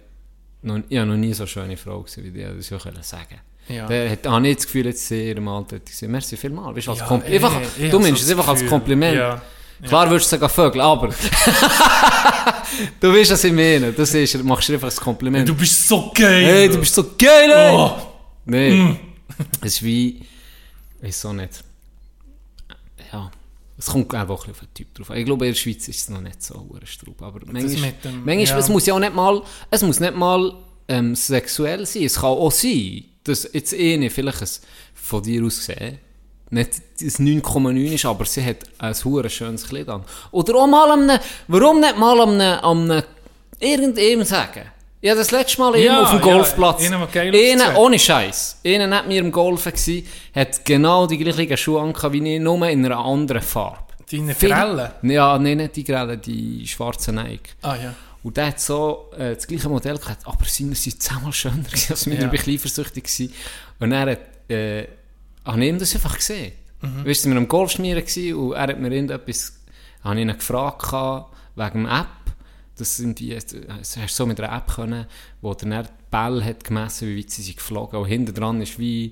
noch, 0.61 0.79
ich 0.89 0.97
habe 0.97 1.07
noch 1.09 1.15
nie 1.17 1.33
so 1.33 1.45
schöne 1.45 1.77
Frau 1.77 2.01
gesehen 2.01 2.25
wie 2.25 2.31
die, 2.31 2.43
das 2.43 2.69
ich 2.69 2.73
auch 2.73 2.83
können 2.83 3.01
sagen. 3.03 3.39
Ja. 3.69 3.87
Der 3.87 4.09
hat, 4.11 4.25
habe 4.27 4.47
ich 4.47 4.55
das 4.57 4.65
Gefühl, 4.65 4.85
jetzt 4.87 5.07
sehr 5.07 5.37
im 5.37 5.47
Alter 5.47 5.77
ich 5.77 5.85
gesehen. 5.85 6.11
Merci 6.11 6.35
vielmals. 6.35 6.75
Weißt, 6.75 6.87
du, 6.87 6.91
als 6.91 6.99
Ja, 7.01 7.21
ey, 7.23 7.35
einfach, 7.35 7.61
ich 7.77 7.89
du 7.91 7.97
hab 7.97 8.03
meinst 8.03 8.23
es 8.23 8.29
einfach 8.31 8.47
als. 8.47 8.65
Kompliment. 8.65 9.15
Ja. 9.17 9.41
Klar 9.87 10.09
würdest 10.09 10.31
du 10.31 10.37
sagen 10.37 10.49
Vögel, 10.53 10.81
aber 10.81 11.07
du 12.99 13.13
weißt, 13.13 13.31
was 13.31 13.43
ich 13.43 13.53
meine. 13.53 13.93
Das 13.93 14.13
ist, 14.13 14.43
machst 14.43 14.69
du 14.69 14.73
einfach 14.73 14.91
ein 14.91 14.95
Kompliment. 14.97 15.47
Du 15.47 15.55
bist 15.55 15.87
so 15.87 16.11
geil! 16.13 16.45
hey, 16.45 16.69
du 16.69 16.77
bist 16.79 16.93
so 16.93 17.03
geil, 17.17 17.49
ey! 17.51 17.75
Oh. 17.75 17.91
Nein. 18.45 18.99
Es 19.61 19.75
ist 19.75 19.83
wie, 19.83 20.21
weiß 21.01 21.25
auch 21.27 21.33
nicht. 21.33 21.63
Ja. 23.11 23.31
Es 23.77 23.85
kommt 23.85 24.13
einfach 24.13 24.45
ein 24.45 24.51
bisschen 24.51 24.51
auf 24.51 24.59
den 24.59 24.73
Typ 24.73 24.93
drauf. 24.93 25.11
an. 25.11 25.17
Ich 25.17 25.25
glaube, 25.25 25.45
in 25.45 25.53
der 25.53 25.57
Schweiz 25.57 25.87
ist 25.87 26.01
es 26.01 26.09
noch 26.09 26.19
nicht 26.19 26.43
so 26.43 26.55
ein 26.55 26.85
Straub. 26.85 27.21
Aber 27.21 27.39
manchmal, 27.45 27.91
mit 27.91 28.03
dem- 28.03 28.25
manchmal 28.25 28.45
ja. 28.45 28.57
es 28.57 28.67
muss 28.67 28.85
ja 28.85 28.93
auch 28.93 28.99
nicht 28.99 29.15
mal, 29.15 29.41
es 29.71 29.81
muss 29.81 30.01
nicht 30.01 30.15
mal 30.15 30.53
ähm, 30.89 31.15
sexuell 31.15 31.85
sein. 31.85 32.03
Es 32.03 32.15
kann 32.15 32.25
auch 32.25 32.51
sein, 32.51 33.05
dass 33.23 33.49
jetzt 33.53 33.73
eine 33.73 34.09
vielleicht 34.09 34.41
ein, 34.41 34.47
von 34.95 35.23
dir 35.23 35.45
aus 35.45 35.57
gesehen 35.65 35.99
nicht 36.51 36.71
das 37.01 37.19
9,9 37.19 37.93
ist, 37.93 38.05
aber 38.05 38.25
sie 38.25 38.43
hat 38.43 38.57
ein 38.79 38.93
hure 39.03 39.29
schönes 39.29 39.67
Kleid 39.67 39.89
an. 39.89 40.03
Oder 40.31 40.55
auch 40.55 40.67
mal 40.67 40.91
einem, 40.91 41.19
warum 41.47 41.79
nicht 41.79 41.97
mal 41.97 42.19
einem, 42.21 42.41
einem 42.63 43.03
irgendjemandem 43.59 44.23
sagen? 44.25 44.63
Ja, 45.01 45.15
das 45.15 45.31
letzte 45.31 45.61
Mal 45.61 45.77
Ja, 45.77 46.01
auf 46.03 46.09
dem 46.09 46.19
ja, 46.19 46.25
Golfplatz. 46.25 46.85
Einer, 46.85 47.03
aussieht. 47.03 47.77
ohne 47.77 47.97
Scheiß. 47.97 48.59
Einer 48.65 48.85
neben 48.87 49.07
mir 49.07 49.19
im 49.21 49.31
Golfen 49.31 49.71
gsi, 49.71 50.05
hat 50.35 50.65
genau 50.65 51.07
die 51.07 51.17
gleichen 51.17 51.55
Schuhe 51.55 51.81
an 51.81 51.93
wie 52.13 52.35
ich, 52.35 52.41
nur 52.41 52.67
in 52.67 52.85
einer 52.85 52.97
anderen 52.97 53.41
Farbe. 53.41 53.77
Deine 54.11 54.35
Viel- 54.35 54.49
Grelle? 54.49 54.93
Ja, 55.03 55.37
nein, 55.39 55.57
nicht 55.57 55.75
die 55.77 55.83
grellen, 55.85 56.19
die 56.21 56.67
schwarzen 56.67 57.15
Nike. 57.15 57.51
Ah 57.61 57.75
ja. 57.75 57.93
Und 58.23 58.35
der 58.35 58.47
hat 58.47 58.59
so 58.59 59.09
äh, 59.17 59.35
das 59.35 59.47
gleiche 59.47 59.69
Modell 59.69 59.97
gehabt, 59.97 60.27
aber 60.27 60.43
seine 60.45 60.75
sind 60.75 61.01
zehnmal 61.01 61.31
schöner 61.31 61.63
gewesen 61.63 61.91
als 61.91 62.05
meine. 62.05 62.19
Ja. 62.19 62.25
Ich 62.25 62.27
war 62.27 62.31
ein 62.33 62.37
bisschen 62.45 62.53
eifersüchtig. 62.55 63.03
gewesen. 63.05 63.33
Und 63.79 63.91
er 63.93 64.11
hat, 64.11 64.19
äh, 64.51 64.87
habe 65.45 65.63
ich 65.63 65.69
ihm 65.69 65.79
das 65.79 65.95
einfach 65.95 66.15
gesehen. 66.15 66.53
Mhm. 66.81 67.05
Weißt 67.05 67.25
du, 67.25 67.29
wir 67.29 67.35
waren 67.35 67.43
am 67.43 67.47
Golfschmieren 67.47 68.03
und 68.35 68.53
er 68.53 68.61
hat 68.61 68.79
mir 68.79 68.91
irgendetwas, 68.91 69.59
habe 70.03 70.21
ihn 70.21 70.29
gefragt 70.29 70.83
gehabt, 70.83 71.35
wegen 71.55 71.83
der 71.83 71.99
App. 71.99 72.07
Das 72.77 72.95
sind 72.95 73.19
die, 73.19 73.35
das 73.35 73.97
hast 73.97 73.97
du 73.97 74.07
so 74.07 74.25
mit 74.25 74.39
einer 74.39 74.55
App 74.55 74.73
können, 74.73 75.05
wo 75.41 75.53
der 75.53 75.85
Bälle 76.09 76.43
hat 76.45 76.63
gemessen, 76.63 77.09
wie 77.09 77.19
weit 77.19 77.29
sie 77.29 77.41
sind 77.41 77.57
geflogen. 77.57 77.99
Und 77.99 78.07
hinten 78.07 78.33
dran 78.33 78.61
ist 78.61 78.79
wie 78.79 79.11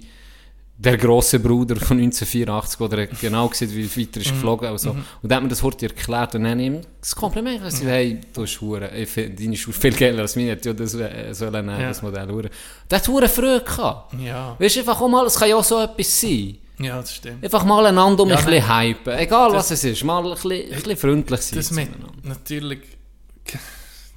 der 0.79 0.95
grosse 0.95 1.39
Bruder 1.39 1.75
von 1.75 1.97
1984, 1.97 2.79
wo 2.79 2.85
er 2.85 3.07
genau 3.07 3.47
gesehen 3.47 3.73
wie 3.73 3.89
weit 3.89 4.15
er 4.15 4.21
ist 4.21 4.29
geflogen 4.31 4.67
also. 4.67 4.91
Und 4.91 5.05
dann 5.23 5.37
hat 5.37 5.43
mir 5.43 5.49
das 5.49 5.63
heute 5.63 5.87
erklärt 5.87 6.35
und 6.35 6.43
dann 6.43 6.59
ihm 6.59 6.81
das 7.01 7.15
Kompliment. 7.15 7.61
Ich 7.67 7.81
mhm. 7.81 7.87
hey, 7.87 8.21
du 8.31 8.43
hast 8.43 8.61
Hure, 8.61 8.89
deine 8.89 9.57
Schuhe 9.57 9.73
viel 9.73 9.93
geiler 9.93 10.21
als 10.21 10.35
meine, 10.35 10.49
ja, 10.49 10.73
das 10.73 10.93
äh, 10.93 11.33
sollen 11.33 11.65
nehmen, 11.65 11.81
Ja. 11.81 11.87
das 11.87 12.01
Modell 12.03 12.29
Hure. 12.29 12.49
Der 12.91 12.99
hat 12.99 13.07
Hure 13.07 13.27
früh 13.27 13.59
gehabt. 13.59 14.13
Ja. 14.19 14.55
Weißt 14.59 14.75
du, 14.75 14.79
einfach 14.81 15.07
mal, 15.07 15.25
es 15.25 15.39
kann 15.39 15.49
ja 15.49 15.55
auch 15.55 15.63
so 15.63 15.81
etwas 15.81 16.21
sein. 16.21 16.57
Ja, 16.79 17.01
das 17.01 17.15
stimmt. 17.15 17.43
Einfach 17.43 17.65
mal 17.65 17.83
einander 17.87 18.21
um 18.21 18.29
Ja, 18.29 18.37
ein 18.37 18.45
bisschen 18.45 18.77
hypen. 18.77 19.17
Egal 19.17 19.51
was 19.53 19.71
es 19.71 19.83
ist, 19.83 20.03
mal 20.03 20.23
ein 20.23 20.31
bisschen, 20.31 20.51
ein 20.51 20.69
bisschen 20.69 20.97
freundlich 20.97 21.41
sein. 21.41 21.57
Das 21.57 21.71
mit 21.71 21.89
natürlich 22.23 22.79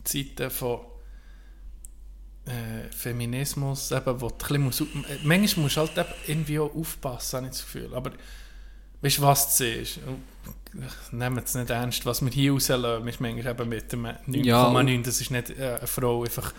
Zeiten 0.04 0.50
von 0.50 0.74
äh, 0.74 0.89
Feminismus, 3.00 3.90
eben, 3.92 4.20
wo 4.20 4.28
du 4.28 4.34
ein 4.34 4.38
bisschen 4.38 4.62
muss, 4.62 4.80
äh, 4.80 4.84
manchmal 5.24 5.64
musst 5.64 5.76
du 5.76 5.80
halt 5.80 5.92
irgendwie 6.26 6.58
auch 6.58 6.74
aufpassen, 6.74 7.36
habe 7.38 7.46
ich 7.46 7.52
das 7.52 7.62
Gefühl. 7.62 7.90
Aber 7.94 8.12
weißt 9.02 9.18
du, 9.18 9.22
was 9.22 9.56
siehst? 9.58 9.98
Und 10.06 10.18
Nehmt 11.10 11.44
es 11.44 11.54
nicht 11.56 11.68
ernst, 11.70 12.06
was 12.06 12.22
wir 12.24 12.30
hier 12.30 12.52
rauslassen, 12.52 13.08
ist 13.08 13.20
manchmal 13.20 13.50
eben 13.54 13.68
mit 13.68 13.90
dem 13.90 14.06
9,9, 14.06 14.44
Ja. 14.44 15.02
das 15.02 15.20
ist 15.20 15.30
nicht 15.32 15.50
äh, 15.50 15.76
eine 15.78 15.86
Frau 15.88 16.22
einfach 16.22 16.52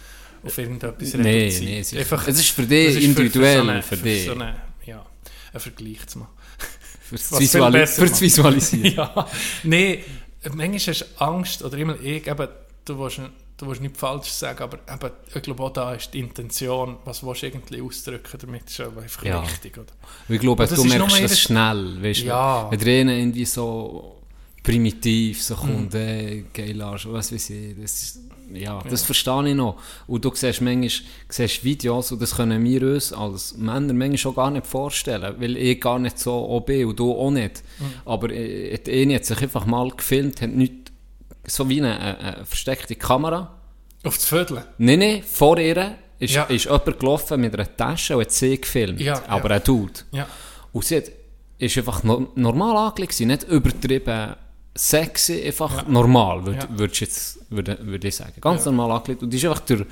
auf 0.44 0.58
irgendetwas 0.58 1.14
Nein, 1.14 1.22
reduziert. 1.26 1.64
nein, 1.64 1.80
es 1.80 1.94
ist- 1.94 2.00
Einfach- 2.00 2.28
es 2.28 2.40
ist 2.40 2.50
für 2.50 2.64
dich 2.64 2.88
das 2.88 2.96
ist 2.98 3.04
individuell, 3.06 3.60
Für, 3.60 3.64
so 3.66 3.70
eine, 3.72 3.82
für 3.84 3.98
für. 3.98 4.20
So 4.26 4.32
eine, 4.34 4.56
ja, 4.86 5.06
einen 5.54 5.60
Vergleich 5.62 6.08
zu 6.08 6.20
machen. 6.20 6.34
Fürs, 7.04 7.40
Visuali. 7.40 7.80
Visualisieren. 8.20 8.94
ja, 8.96 9.28
nee, 9.64 10.04
manchmal 10.54 10.80
hast 10.80 11.02
du 11.18 11.22
Angst, 11.24 11.64
oder 11.64 11.78
immer 11.78 11.98
ich, 12.02 12.28
eben, 12.28 12.48
du 12.84 13.00
willst, 13.00 13.22
du 13.62 13.68
willst 13.68 13.82
nicht 13.82 13.98
falsch 13.98 14.30
sagen, 14.30 14.62
aber 14.64 14.80
eben, 14.92 15.12
ich 15.34 15.42
glaube 15.42 15.64
auch 15.64 15.72
da 15.74 15.94
ist 15.94 16.14
die 16.14 16.20
Intention, 16.20 16.98
was 17.06 17.24
willst 17.24 17.44
du 17.44 17.48
irgendwie 17.48 17.82
ausdrücken 17.82 18.38
damit, 18.42 18.70
ist 18.70 18.82
einfach 18.82 19.24
Ja. 19.24 19.40
richtig, 19.40 19.78
oder? 19.78 19.88
Ich 20.28 20.40
glaube, 20.40 20.68
du 20.68 20.84
merkst 20.84 21.24
das 21.24 21.40
schnell, 21.40 22.02
weißt 22.04 22.22
du? 22.22 22.26
Ja. 22.26 22.68
Wenn 22.72 22.80
der 22.80 23.02
eine 23.02 23.20
irgendwie 23.20 23.46
so 23.46 24.18
primitiv 24.64 25.42
so 25.42 25.56
Mhm. 25.56 25.60
kommt, 25.60 25.96
äh, 25.96 26.44
geil 26.54 26.80
Arsch, 26.82 27.08
was 27.10 27.32
weiß 27.34 27.50
ich, 27.50 27.76
das 27.82 28.02
ist, 28.04 28.20
ja, 28.54 28.80
das 28.88 29.02
verstehe 29.04 29.50
ich 29.50 29.56
noch. 29.56 29.78
Und 30.08 30.24
du 30.24 30.32
siehst 30.36 30.62
manchmal 30.62 30.90
siehst 31.30 31.64
Videos 31.64 32.12
und 32.12 32.22
das 32.22 32.36
können 32.36 32.64
wir 32.64 32.82
uns 32.84 33.12
als 33.12 33.58
Männer 33.58 33.94
manchmal 33.94 34.18
schon 34.18 34.36
gar 34.36 34.52
nicht 34.52 34.68
vorstellen, 34.68 35.36
weil 35.40 35.58
ich 35.58 35.80
gar 35.82 35.98
nicht 35.98 36.20
so 36.20 36.60
bin 36.60 36.86
und 36.86 37.00
du 37.00 37.12
auch 37.12 37.32
nicht. 37.32 37.64
Mhm. 37.80 37.86
Aber 38.06 38.30
äh, 38.30 38.78
die 38.78 39.02
eine 39.02 39.16
hat 39.16 39.26
sich 39.26 39.42
einfach 39.42 39.66
mal 39.66 39.90
gefilmt, 39.90 40.42
hat 40.42 40.52
nicht 40.52 40.81
so 41.46 41.68
wie 41.70 41.80
eine, 41.82 42.00
eine, 42.00 42.20
eine 42.20 42.46
versteckte 42.46 42.96
Kamera. 42.96 43.58
Auf 44.04 44.16
das 44.16 44.26
Viertel. 44.26 44.64
Nein, 44.78 45.00
nein, 45.00 45.24
vor 45.24 45.58
ihr 45.60 45.96
ist, 46.20 46.34
Ja. 46.34 46.44
ist 46.44 46.66
jemand 46.66 47.00
gelaufen 47.00 47.42
mit 47.42 47.54
einer 47.54 47.76
Tasche 47.78 48.16
und 48.16 48.22
hat 48.24 48.32
sie 48.32 48.60
gefilmt. 48.60 49.00
Ja, 49.02 49.22
aber 49.28 49.50
ja. 49.50 49.56
ein 49.58 49.64
Dude. 49.64 49.94
Ja. 50.12 50.28
Und 50.72 50.86
sie 50.86 50.98
hat, 50.98 51.06
ist 51.58 51.78
einfach 51.78 52.04
no, 52.04 52.28
normal 52.36 52.78
angelegt, 52.90 53.20
nicht 53.20 53.44
übertrieben 53.44 54.36
sexy, 54.76 55.44
einfach 55.46 55.88
normal, 55.88 56.46
würde 56.46 56.60
Ja. 56.60 56.68
würd 56.80 57.00
jetzt 57.02 57.40
würde, 57.52 57.78
würde 57.82 58.08
ich 58.08 58.16
sagen. 58.16 58.34
Ganz 58.40 58.66
normal 58.66 58.92
angelegt. 58.92 59.22
Und 59.24 59.30
die 59.32 59.38
ist 59.38 59.46
einfach 59.46 59.60
durch, 59.62 59.86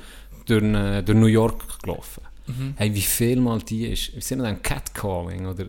durch, 0.46 0.62
äh, 0.62 1.02
durch 1.02 1.18
New 1.18 1.26
York 1.26 1.80
gelaufen. 1.82 2.22
Mhm. 2.46 2.74
Hey, 2.76 2.94
wie 2.94 3.00
viel 3.02 3.38
mal 3.40 3.60
die 3.60 3.86
ist, 3.88 4.16
wie 4.16 4.20
sind 4.20 4.38
wir 4.40 4.46
denn, 4.46 4.62
Catcalling, 4.62 5.46
oder? 5.46 5.66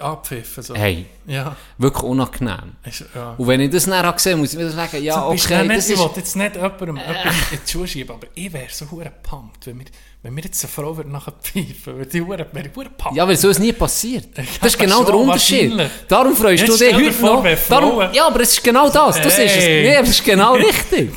Abpfiffen, 0.00 0.62
so. 0.62 0.74
Hey, 0.74 1.06
Ja. 1.26 1.56
wirklich 1.78 2.02
unangenehm. 2.04 2.72
Ist, 2.84 3.04
ja. 3.14 3.34
Und 3.36 3.46
wenn 3.46 3.60
ich 3.60 3.70
das 3.70 3.86
nachher 3.86 4.12
gesehen 4.12 4.38
muss 4.38 4.52
ich 4.52 4.58
wieder 4.58 4.70
sagen, 4.70 5.02
ja, 5.02 5.28
bist 5.30 5.44
okay, 5.46 5.62
nicht, 5.66 5.76
das 5.78 5.88
ich 5.90 6.00
ist... 6.00 6.16
jetzt 6.16 6.36
nicht 6.36 6.54
jemandem 6.56 6.96
etwas 6.96 7.34
in 7.52 7.58
die 7.66 7.70
Schuhe 7.70 7.86
schieben, 7.86 8.14
aber 8.14 8.26
ich 8.34 8.52
wäre 8.52 8.66
so 8.70 8.90
hure 8.90 9.12
pumped, 9.22 9.66
wenn 9.66 9.76
mir, 9.76 9.84
wenn 10.22 10.32
mir 10.34 10.42
jetzt 10.44 10.64
eine 10.64 10.70
Frau 10.72 10.92
nachher 11.06 11.32
pfeifen 11.42 11.96
würde. 11.96 12.06
Die 12.10 12.20
hure, 12.22 12.46
wäre 12.52 12.66
ich 12.68 12.74
hure 12.76 12.88
pumped. 12.96 13.16
Ja, 13.16 13.28
weil 13.28 13.36
so 13.36 13.48
ist 13.50 13.58
nie 13.58 13.72
passiert. 13.72 14.28
Das 14.36 14.72
ist 14.72 14.78
genau 14.78 14.96
schon, 14.98 15.06
der 15.06 15.14
Unterschied. 15.16 15.72
Darum 16.08 16.34
freust 16.34 16.66
Jetzt 16.66 16.80
du 16.80 16.84
dich 16.84 16.94
heute 16.94 17.12
vor, 17.12 17.42
noch. 17.44 17.58
Darum, 17.68 18.00
ja, 18.12 18.26
aber 18.26 18.40
es 18.40 18.52
ist 18.52 18.64
genau 18.64 18.88
das. 18.88 19.16
Du 19.20 19.28
siehst 19.30 19.38
es. 19.56 19.64
Hey. 19.64 19.82
Nee, 19.82 19.96
es 19.96 20.08
ist 20.08 20.24
genau 20.24 20.54
richtig. 20.54 21.10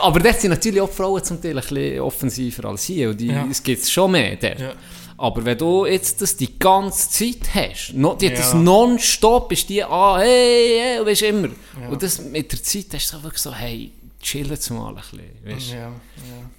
aber 0.00 0.20
dort 0.20 0.40
sind 0.40 0.50
natürlich 0.50 0.80
auch 0.80 0.90
Frauen 0.90 1.24
zum 1.24 1.40
Teil 1.40 1.52
ein 1.52 1.56
bisschen 1.66 2.00
offensiver 2.00 2.68
als 2.68 2.84
hier. 2.84 3.10
Und 3.10 3.18
die, 3.20 3.28
Ja. 3.28 3.46
es 3.50 3.62
gibt 3.62 3.86
schon 3.88 4.10
mehr 4.12 4.36
dort. 4.36 4.60
Ja. 4.60 4.72
Aber 5.20 5.44
wenn 5.44 5.58
du 5.58 5.84
jetzt 5.84 6.22
das 6.22 6.36
die 6.36 6.58
ganze 6.58 7.10
Zeit 7.10 7.52
hast, 7.54 7.92
no, 7.94 8.14
die 8.14 8.30
das 8.30 8.52
Ja. 8.52 8.58
nonstop, 8.58 9.50
ist 9.52 9.68
die, 9.68 9.82
ah, 9.82 10.18
hey, 10.18 10.78
hey, 10.80 11.04
weißt 11.06 11.22
du 11.22 11.26
immer. 11.26 11.48
Und 11.90 12.02
das 12.02 12.20
mit 12.20 12.52
der 12.52 12.62
Zeit 12.62 12.86
hast 12.94 13.12
du 13.12 13.22
wirklich 13.24 13.42
so, 13.42 13.52
hey, 13.52 13.90
chillen 14.22 14.50
jetzt 14.50 14.70
mal 14.70 14.88
ein 14.90 14.94
bisschen, 14.94 15.20
weißt 15.44 15.70
Ja, 15.72 15.76
ja. 15.78 15.90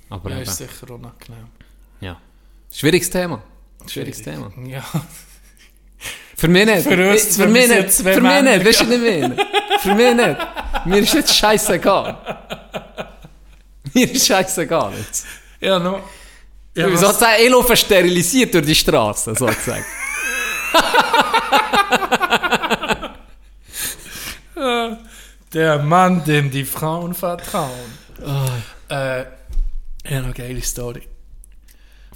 Aber 0.10 0.30
ja, 0.30 0.36
eben, 0.38 0.43
ist 0.43 0.57
sicher 0.57 0.89
unangenehm. 0.93 1.47
ja. 2.01 2.18
Schwieriges 2.72 3.10
Thema. 3.10 3.41
Schwieriges 3.88 4.22
Thema. 4.22 4.51
Ja. 4.68 4.84
Für 6.36 6.47
mich 6.47 6.66
nicht. 6.66 6.84
Für 6.84 7.10
uns 7.12 7.36
für 7.36 7.47
mich 7.47 7.68
nicht. 7.68 7.91
Für 7.91 8.22
mich 8.22 8.41
nicht. 8.43 8.66
Weißt 8.66 8.82
du, 8.82 8.93
ich 8.93 8.99
meine? 9.01 9.36
Für 9.80 9.95
mich 9.95 10.16
nicht. 10.16 10.38
Mir 10.86 10.97
ist 10.99 11.14
jetzt 11.14 11.36
scheißegal. 11.36 12.18
Mir 13.93 14.12
ist 14.12 14.28
scheißegal 14.28 14.93
jetzt. 14.97 15.26
Ja, 15.60 15.80
no. 15.80 15.99
Ja, 16.76 16.91
was- 16.91 16.99
sozusagen, 17.01 17.43
ich 17.43 17.49
laufe 17.49 17.76
sterilisiert 17.76 18.53
durch 18.53 18.65
die 18.65 18.76
Straße, 18.76 19.36
sozusagen. 19.36 19.86
Äh, 24.55 24.95
Der 25.53 25.80
Mann, 25.80 26.24
dem 26.26 26.51
die 26.51 26.65
Frauen 26.65 27.13
vertrauen. 27.13 27.72
Ah. 28.26 28.45
Äh, 28.89 29.20
ja, 30.05 30.20
noch 30.20 30.26
eine 30.26 30.34
geile 30.34 30.61
Story. 30.61 31.03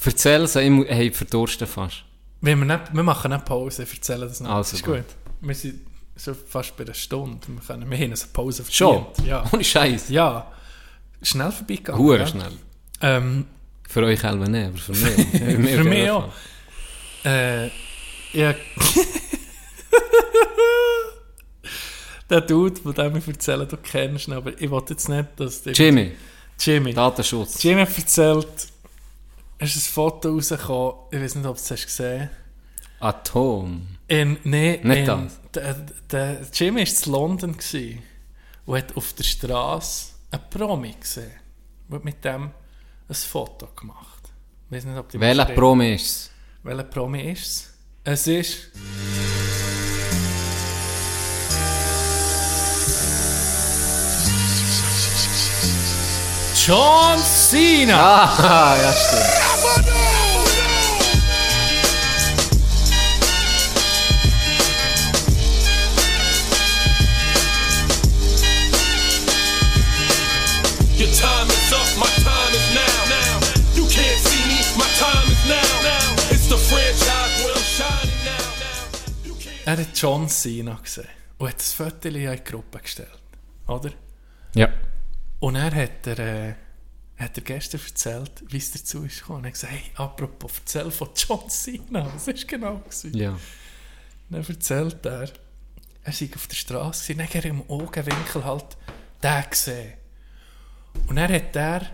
Erzähl 0.03 0.41
es, 0.43 0.55
ich 0.57 0.71
hey, 0.89 1.11
verdurste 1.11 1.65
fast. 1.65 2.03
Wir, 2.41 2.55
nicht, 2.57 2.93
wir 2.93 3.03
machen 3.03 3.31
eine 3.31 3.41
Pause, 3.41 3.87
erzählen 3.89 4.21
das 4.27 4.41
noch. 4.41 4.49
Also 4.49 4.75
ist 4.75 4.83
gut. 4.83 4.95
gut. 4.97 5.05
Wir 5.39 5.55
sind 5.55 5.79
so 6.15 6.33
fast 6.33 6.75
bei 6.75 6.83
einer 6.83 6.93
Stunde. 6.93 7.39
Wir, 7.47 7.61
können, 7.65 7.89
wir 7.89 7.97
haben 7.97 8.03
eine 8.03 8.15
Pause 8.33 8.65
Schon? 8.69 9.05
verdient. 9.05 9.27
Ja. 9.27 9.45
Ohne 9.51 9.63
Scheiß. 9.63 10.09
ja. 10.09 10.51
Schnell 11.21 11.51
vorbeigegangen. 11.53 12.01
Hure 12.01 12.19
ja. 12.19 12.27
schnell. 12.27 12.51
Ähm, 13.01 13.45
Für 13.93 14.03
euch 14.05 14.21
selber 14.21 14.47
nicht, 14.47 14.69
aber 14.69 14.77
für 14.77 14.91
mich. 14.93 15.27
Für, 15.75 15.83
mich 15.83 16.03
Für 16.03 16.15
auch. 16.15 16.31
Äh, 17.23 17.67
ja. 18.33 18.55
der 22.27 22.41
Dude, 22.41 22.81
von 22.81 22.95
dem 22.95 23.17
ich 23.17 23.27
erzähle, 23.27 23.67
du 23.67 23.77
kennst 23.77 24.27
ihn, 24.27 24.33
aber 24.33 24.59
ich 24.59 24.67
wollte 24.71 24.93
jetzt 24.93 25.09
nicht, 25.09 25.27
dass 25.35 25.61
der... 25.61 25.73
Jimmy, 25.73 26.13
Jimmy. 26.59 26.91
Datenschutz. 26.91 27.61
Jimmy 27.61 27.85
hat 27.85 27.95
erzählt, 27.95 28.47
es 29.59 29.75
ist 29.75 29.89
ein 29.89 29.93
Foto 29.93 30.29
rausgekommen, 30.29 30.95
ich 31.11 31.21
weiß 31.21 31.35
nicht, 31.35 31.45
ob 31.45 31.57
du 31.57 31.61
es 31.61 31.69
hast 31.69 31.85
gesehen 31.85 32.31
Atom. 32.99 33.85
in, 34.07 34.39
nee, 34.43 34.79
Nicht 34.81 34.97
in, 34.97 35.05
das. 35.05 35.39
Der, 35.53 35.75
der 36.11 36.41
Jimmy 36.51 36.81
war 36.81 36.87
in 36.87 37.11
London 37.11 37.51
gewesen 37.55 38.01
und 38.65 38.75
hat 38.75 38.97
auf 38.97 39.13
der 39.13 39.23
Straße 39.23 40.13
einen 40.31 40.41
Promi 40.49 40.95
gesehen 40.99 41.33
und 41.89 42.03
mit 42.03 42.25
dem 42.25 42.49
ein 43.09 43.15
Foto 43.15 43.67
gemacht. 43.75 44.31
Ich 44.69 44.77
weiß 44.77 44.85
nicht, 44.85 44.97
ob 44.97 45.09
die 45.09 45.19
Welcher. 45.19 45.45
Promi 45.45 45.93
ist 45.93 46.05
es? 46.05 46.31
Welcher 46.63 46.83
Promi 46.83 47.31
ist 47.31 47.45
es? 47.45 47.73
Es 48.03 48.27
ist. 48.27 48.71
John 56.65 57.19
Cena! 57.19 58.23
Ah, 58.37 58.77
ja, 58.81 58.93
stimmt. 58.93 59.43
Your 70.95 71.11
time 71.11 71.47
is 71.49 71.62
Er 79.65 79.77
hat 79.77 79.97
John 79.97 80.27
Cena 80.27 80.77
gesehen 80.83 81.07
und 81.37 81.47
hat 81.47 81.57
das 81.57 81.71
Foto 81.71 82.09
in 82.09 82.15
die 82.15 82.43
Gruppe 82.43 82.79
gestellt. 82.79 83.21
Oder? 83.65 83.91
Ja. 84.55 84.67
Und 85.39 85.55
er 85.55 85.73
hat 85.73 86.05
er, 86.05 86.19
äh, 86.19 86.55
hat 87.17 87.37
er 87.37 87.43
gestern 87.43 87.79
erzählt, 87.79 88.43
wie 88.49 88.57
es 88.57 88.71
dazu 88.71 89.05
ist 89.05 89.21
gekommen. 89.21 89.45
Er 89.45 89.47
hat 89.47 89.53
gesagt, 89.53 89.73
hey, 89.73 89.83
apropos, 89.95 90.59
erzähl 90.59 90.91
von 90.91 91.09
John 91.15 91.49
Cena. 91.49 92.11
Was 92.13 92.27
war 92.27 92.33
genau? 92.33 92.77
Gewesen? 92.79 93.13
Ja. 93.15 93.39
Dann 94.29 94.43
erzählt 94.43 95.05
er, 95.05 95.31
er 96.03 96.11
sei 96.11 96.29
auf 96.35 96.47
der 96.47 96.55
Straße, 96.55 97.15
dann 97.15 97.25
hat 97.25 97.35
er 97.35 97.45
im 97.45 97.61
Augenwinkel 97.69 98.43
halt 98.43 98.77
den 99.23 99.43
gesehen. 99.49 99.93
Und 101.07 101.15
dann 101.15 101.31
hat 101.31 101.55
er 101.55 101.89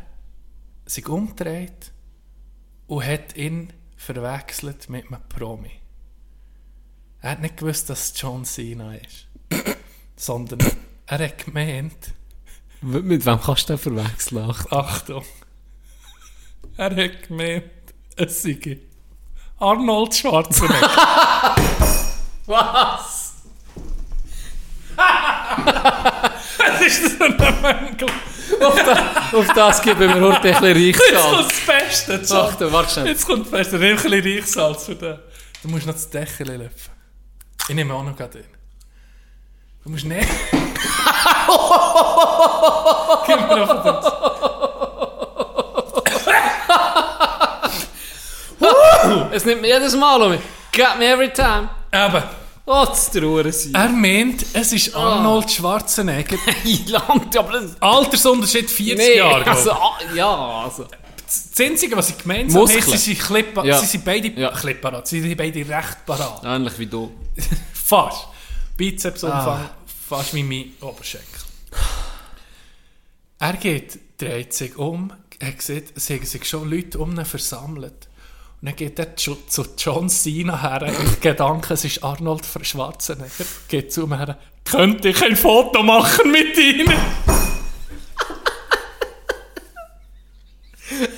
sich 0.87 1.07
umgedreht 1.07 1.91
und 2.87 3.05
hat 3.05 3.35
ihn 3.35 3.71
verwechselt 3.95 4.89
mit 4.89 5.05
einem 5.05 5.21
Promi. 5.29 5.78
Er 7.21 7.31
hat 7.31 7.41
nicht 7.41 7.57
gewusst, 7.57 7.89
dass 7.89 8.11
es 8.13 8.21
John 8.21 8.45
Cena 8.45 8.95
ist. 8.95 9.27
Sondern 10.15 10.59
er 11.05 11.19
hat 11.19 11.45
gemeint, 11.45 12.13
Mit 12.81 13.25
wem 13.25 13.41
kannst 13.41 13.69
du 13.69 13.73
den 13.73 13.79
verwechseln? 13.79 14.45
Ach, 14.49 14.65
Achtung, 14.71 15.25
er 16.77 16.95
hat 16.95 17.27
gemeint, 17.27 17.63
es 18.15 18.41
sei 18.43 18.79
Arnold 19.57 20.15
Schwarzenegger. 20.15 20.79
Was? 22.45 23.33
Was 24.95 26.81
ist 26.85 27.03
das 27.05 27.17
denn 27.17 27.39
ein 27.39 27.61
Mängel? 27.61 28.07
Auf 29.31 29.53
das 29.53 29.81
geben 29.81 29.99
wir 29.99 30.21
heute 30.21 30.55
ein 30.55 30.61
bisschen 30.61 30.77
Jetzt 30.77 30.99
kommt 30.99 31.13
Reichsalz. 31.15 31.47
das 31.47 31.65
Beste. 31.65 32.33
John. 32.33 32.45
Achtung, 32.45 32.71
warte 32.73 32.91
schnell. 32.91 33.07
Jetzt 33.07 33.25
kommt 33.25 33.45
das 33.45 33.51
Beste. 33.51 33.75
Ein 33.77 33.95
bisschen 33.95 34.13
Reichsalz 34.13 34.85
für 34.85 34.95
den. 34.95 35.19
Du 35.61 35.67
musst 35.69 35.85
noch 35.85 35.93
das 35.93 36.09
Deckel 36.09 36.47
löpfen. 36.57 36.98
Ich 37.69 37.75
nehme 37.75 37.93
auch 37.93 38.03
noch 38.03 38.15
gerade 38.17 38.39
in. 38.39 38.45
Du 39.83 39.91
musst 39.91 40.03
nicht... 40.05 40.27
Gib 43.27 43.47
mir 43.47 43.57
noch 43.57 43.83
den... 43.83 43.95
Es 49.31 49.45
nimmt 49.45 49.61
mir 49.61 49.67
jedes 49.67 49.95
Mal 49.95 50.19
um. 50.21 50.31
Got 50.75 50.97
me 50.97 51.05
every 51.05 51.31
time. 51.31 51.69
Eben. 51.93 52.23
Oh, 52.65 52.85
das 52.87 53.11
trauern 53.11 53.51
sie. 53.51 53.71
Er 53.73 53.89
meint, 53.89 54.45
es 54.53 54.73
ist 54.73 54.95
Arnold 54.95 55.51
Schwarzenegger. 55.51 56.37
Eiland, 56.65 57.37
aber 57.37 57.51
das... 57.53 57.79
Altersunterschied 57.79 58.69
40 58.69 58.97
Nee, 58.97 59.17
Jahre. 59.17 59.43
glaub 59.43 59.55
also, 59.55 59.71
ah, 59.71 59.97
ja, 60.15 60.63
also... 60.65 60.85
Das 61.53 61.59
Einzige, 61.65 61.95
was 61.95 62.07
sie 62.07 62.13
gemeinsam 62.15 62.61
haben, 62.61 62.67
sie 62.81 62.97
sind, 62.97 63.19
klippa- 63.21 63.63
Ja. 63.65 63.77
sie 63.79 63.85
sind 63.85 64.03
beide 64.03 64.29
Ja. 64.29 64.51
klippparat. 64.51 65.07
Sie 65.07 65.21
sind 65.21 65.37
beide 65.37 65.59
recht 65.59 66.05
parat. 66.05 66.41
Ähnlich 66.43 66.77
wie 66.79 66.87
du. 66.87 67.11
Fast. 67.73 68.27
Bizepsumfang, 68.77 69.39
Ah. 69.65 69.71
fast 70.07 70.33
wie 70.33 70.41
mein 70.43 70.71
Oberschenkel. 70.81 71.27
Er 73.39 73.53
geht, 73.53 73.99
dreht 74.17 74.53
sich 74.53 74.75
um, 74.77 75.11
er 75.39 75.53
sieht, 75.57 75.95
es 75.95 76.09
haben 76.09 76.25
sich 76.25 76.45
schon 76.47 76.69
Leute 76.69 76.97
um 76.99 77.17
ihn 77.17 77.25
versammelt. 77.25 78.07
Und 78.61 78.65
dann 78.67 78.75
geht 78.75 78.99
er 78.99 79.15
zu, 79.15 79.37
zu 79.47 79.65
John 79.77 80.09
Cena 80.09 80.61
her, 80.61 80.81
im 80.83 81.19
Gedanken, 81.21 81.73
es 81.73 81.85
ist 81.85 82.03
Arnold 82.03 82.45
Schwarzenegger, 82.61 83.45
geht 83.69 83.93
zu 83.93 84.03
ihm 84.03 84.17
her, 84.17 84.37
könnte 84.65 85.09
ich 85.09 85.21
ein 85.23 85.35
Foto 85.37 85.81
machen 85.83 86.31
mit 86.31 86.57
Ihnen? 86.57 86.93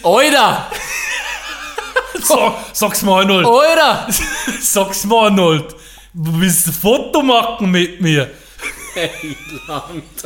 Eura! 0.04 0.70
So, 2.24 2.56
sag's 2.74 3.02
mal, 3.02 3.22
Arnold. 3.22 3.46
Eura! 3.46 4.08
Sag's 4.62 5.04
mal, 5.06 5.26
Arnold. 5.26 5.76
Du 6.14 6.40
willst 6.40 6.68
ein 6.68 6.74
Foto 6.74 7.22
machen 7.22 7.72
mit 7.72 8.00
mir? 8.02 8.30
Eiland, 8.96 10.24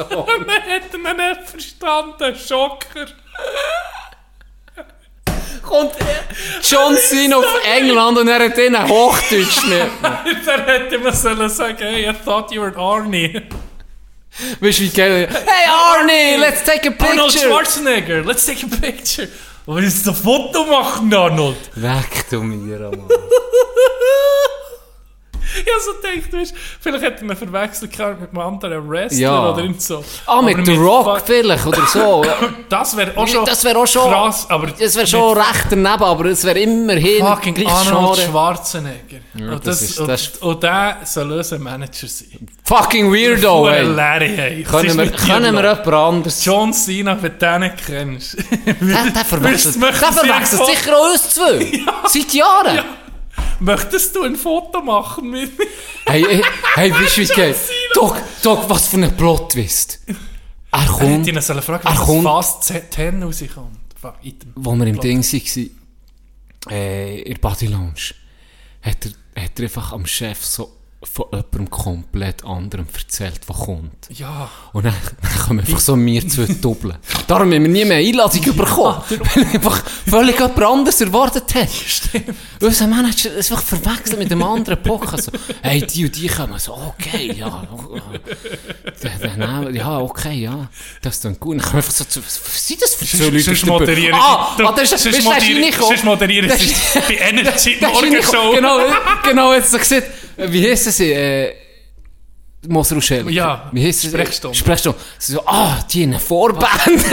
Man 0.47 0.61
hätte 0.67 0.97
ihn 0.97 1.03
nicht 1.03 1.49
verstanden, 1.49 2.35
Schocker. 2.35 3.05
Kommt 5.61 5.93
John 6.61 6.95
Cena 6.95 7.37
auf 7.37 7.45
England 7.65 8.17
und 8.17 8.27
er 8.27 8.45
hat 8.45 8.57
ihn 8.57 8.77
Hochdeutsch 8.87 9.63
mit. 9.65 9.87
Dann 10.45 10.65
hätte 10.65 10.99
man 10.99 11.13
sollen 11.13 11.49
sagen, 11.49 11.77
hey, 11.79 12.09
I 12.09 12.13
thought 12.13 12.51
you 12.51 12.61
were 12.61 12.75
Arnie. 12.77 13.41
Weißt 14.59 14.79
du, 14.79 14.83
wie 14.83 14.89
geil? 14.89 15.27
Hey 15.31 15.69
Arnie, 15.69 16.35
let's 16.37 16.63
take 16.63 16.89
a 16.89 16.93
Arnold 17.03 17.31
picture! 17.31 17.49
Schwarzenegger, 17.49 18.21
let's 18.23 18.45
take 18.45 18.65
a 18.65 18.69
picture. 18.69 19.27
Aber 19.67 19.77
willst 19.77 20.05
du 20.05 20.11
ein 20.11 20.15
Foto 20.15 20.63
machen, 20.65 21.11
Arnold? 21.13 21.57
Weg, 21.75 22.29
du 22.29 22.43
mir, 22.43 22.79
Mann. 22.79 23.07
So 25.85 25.91
gedacht, 26.01 26.33
weißt, 26.33 26.53
vielleicht 26.81 27.03
hätte 27.03 27.25
man 27.25 27.35
verwechselt 27.37 27.91
mit 27.97 28.29
einem 28.31 28.39
anderen 28.39 28.89
Wrestler 28.89 29.19
Ja. 29.19 29.49
oder 29.51 29.61
irgend 29.61 29.81
so. 29.81 30.03
Ah, 30.25 30.41
mit 30.41 30.55
Aber 30.55 30.65
The 30.65 30.75
Rock 30.75 31.05
fuck- 31.05 31.21
vielleicht 31.25 31.65
oder 31.65 31.85
so. 31.87 32.25
Das 32.69 32.97
wäre 32.97 33.11
auch 33.15 33.27
schon 33.27 33.45
Das 33.45 33.63
wäre 33.63 33.77
auch 33.79 33.87
schon... 33.87 34.11
krass, 34.11 34.45
aber 34.49 34.67
Das 34.67 34.95
wäre 34.95 35.07
schon 35.07 35.37
recht 35.37 35.65
daneben, 35.69 36.03
aber 36.03 36.25
es 36.25 36.43
wäre 36.43 36.59
immerhin 36.59 37.25
fucking 37.25 37.67
Arnold 37.67 38.15
Genre. 38.15 38.29
Schwarzenegger. 38.31 39.17
Ja, 39.35 39.51
und, 39.53 39.65
das 39.67 39.79
das, 39.79 39.81
ist- 39.81 39.99
und, 39.99 40.07
das 40.07 40.21
ist- 40.21 40.41
und 40.41 40.63
der 40.63 40.97
soll 41.03 41.31
unser 41.31 41.59
Manager 41.59 42.07
sein. 42.07 42.47
Fucking 42.63 43.13
Weirdo, 43.13 43.67
ey. 43.69 43.83
Larry, 43.83 44.61
ist 44.61 44.69
Können 44.71 44.97
wir, 44.97 45.11
können 45.11 45.53
wir 45.55 45.61
jemand 45.63 45.87
anderes... 45.87 46.43
John 46.43 46.73
Cena, 46.73 47.17
wenn 47.21 47.31
du 47.33 47.37
den 47.37 47.59
nicht 47.61 47.85
kennst. 47.85 48.37
Der, 48.65 48.73
der 49.11 49.25
verwechselt, 49.25 49.81
der 49.81 49.93
verwechselt 49.93 50.65
sicher 50.65 50.97
auch 50.97 51.11
uns 51.11 51.29
zwei. 51.29 51.83
Seit 52.07 52.33
Jahren. 52.33 52.75
Ja. 52.77 52.83
Möchtest 53.59 54.15
du 54.15 54.23
ein 54.23 54.35
Foto 54.35 54.81
machen 54.81 55.29
mit 55.29 55.57
mir? 55.57 55.65
Hey, 56.05 56.23
hey, 56.23 56.43
hey, 56.75 56.91
weißt 56.93 57.17
du, 57.17 57.21
wie 57.21 57.25
geht? 57.27 57.55
Doc, 57.93 58.21
Doc, 58.43 58.69
was 58.69 58.87
für 58.87 58.97
ein 58.97 59.15
Plot-Twist. 59.15 59.99
Er 60.07 60.15
Ich 60.81 60.81
hätte 60.81 60.91
kommt, 60.91 61.27
ihn 61.27 61.41
sollen 61.41 61.61
fragen, 61.61 61.87
Er 61.87 61.95
kommt- 61.95 62.23
Fast 62.23 62.63
10 62.65 63.23
rauskommt. 63.23 63.79
Wo 64.55 64.75
wir 64.75 64.87
im. 64.87 64.99
Ding 64.99 65.23
waren, 65.23 65.69
äh, 66.69 67.21
in 67.21 67.33
der 67.33 67.39
Body 67.39 67.67
Lounge, 67.67 68.13
hat 68.81 69.05
er, 69.05 69.41
hat 69.43 69.51
er 69.59 69.63
einfach 69.63 69.93
am 69.93 70.05
Chef 70.05 70.43
so 70.45 70.74
von 71.11 71.25
jemandem 71.31 71.69
komplett 71.69 72.43
anderem 72.45 72.87
erzählt, 72.93 73.41
der 73.47 73.55
kommt. 73.55 74.09
Ja. 74.09 74.49
Und 74.73 74.85
dann, 74.85 74.95
dann 75.21 75.39
kommen 75.47 75.59
einfach 75.59 75.79
so 75.79 75.95
mir 75.95 76.27
zu 76.27 76.45
doppeln. 76.45 76.97
Darum 77.27 77.51
haben 77.53 77.63
wir 77.63 77.69
nie 77.69 77.85
mehr 77.85 77.97
Einladung 77.97 78.41
bekommen. 78.55 79.01
Weil 79.35 79.45
einfach 79.53 79.83
völlig 80.07 80.39
etwas 80.39 80.65
anderes 80.65 81.01
erwartet 81.01 81.55
hat. 81.55 81.69
Stimmt. 81.71 82.35
Unser 82.61 82.87
Manager 82.87 83.31
ist 83.33 83.51
einfach 83.51 83.63
verwechselt 83.63 84.19
mit 84.19 84.31
dem 84.31 84.43
anderen 84.43 84.81
Podcast. 84.81 85.25
So, 85.25 85.31
hey, 85.61 85.85
die 85.85 86.05
und 86.05 86.15
die 86.15 86.27
kommen. 86.27 86.59
So, 86.59 86.73
okay, 86.73 87.33
ja. 87.33 87.67
Ja, 89.71 89.99
okay, 89.99 90.33
ja. 90.33 90.69
Das 91.01 91.15
ist 91.15 91.25
dann 91.25 91.39
gut. 91.39 91.57
Dann 91.57 91.61
kommen 91.65 91.77
einfach 91.77 91.91
so 91.91 92.03
zu, 92.05 92.21
was 92.23 92.67
sind 92.67 92.81
das 92.81 92.95
für 92.95 93.05
so 93.05 93.25
Leute? 93.25 93.41
Sonst 93.41 93.65
moderieren 93.65 94.15
Ah, 94.15 94.55
ah, 94.57 94.73
das 94.75 94.91
ist, 94.91 95.05
reingekommen. 95.05 95.71
sonst 95.87 96.03
moderieren 96.03 96.49
sie 96.57 96.73
bei 97.07 97.15
Energy 97.29 97.77
Morgenshow. 97.81 98.51
Genau, 98.55 98.79
genau, 99.23 99.53
jetzt 99.53 99.77
gesagt, 99.77 100.07
wie 100.37 100.69
heissen 100.69 100.91
sie? 100.95 101.11
Äh, 101.11 101.53
Moser 102.67 102.95
und 102.95 103.01
Schelker. 103.01 103.29
Ja, 103.29 103.69
wie 103.71 103.85
heissen 103.85 104.09
sie? 104.09 104.09
Sprechstunde. 104.09 104.57
Sprechstunde. 104.57 104.99
Sie 105.19 105.33
so, 105.33 105.45
ah, 105.45 105.77
die 105.91 106.03
eine 106.03 106.19
Vorband. 106.19 106.69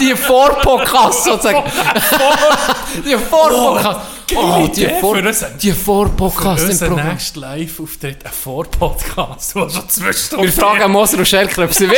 die 0.00 0.14
Vorpodcast 0.16 1.24
sozusagen. 1.24 1.62
die 3.04 3.16
Vorpodcast. 3.16 4.00
Oh, 4.36 4.68
die, 4.74 4.84
Idee 4.84 5.00
Vor 5.00 5.16
für 5.16 5.34
die 5.60 5.72
Vorpodcast 5.72 6.70
im 6.70 6.78
Programm. 6.88 7.08
nächster 7.08 7.40
Live-Auftritt, 7.40 8.24
ein 8.24 8.32
Vorpodcast, 8.32 9.54
der 9.56 9.70
schon 9.70 9.88
zwei 9.88 10.12
Stunden 10.12 10.44
Wir 10.44 10.52
fragen 10.52 10.92
Moser 10.92 11.18
und 11.18 11.26
Schelker, 11.26 11.64
ob 11.64 11.74
sie 11.74 11.90
will. 11.90 11.96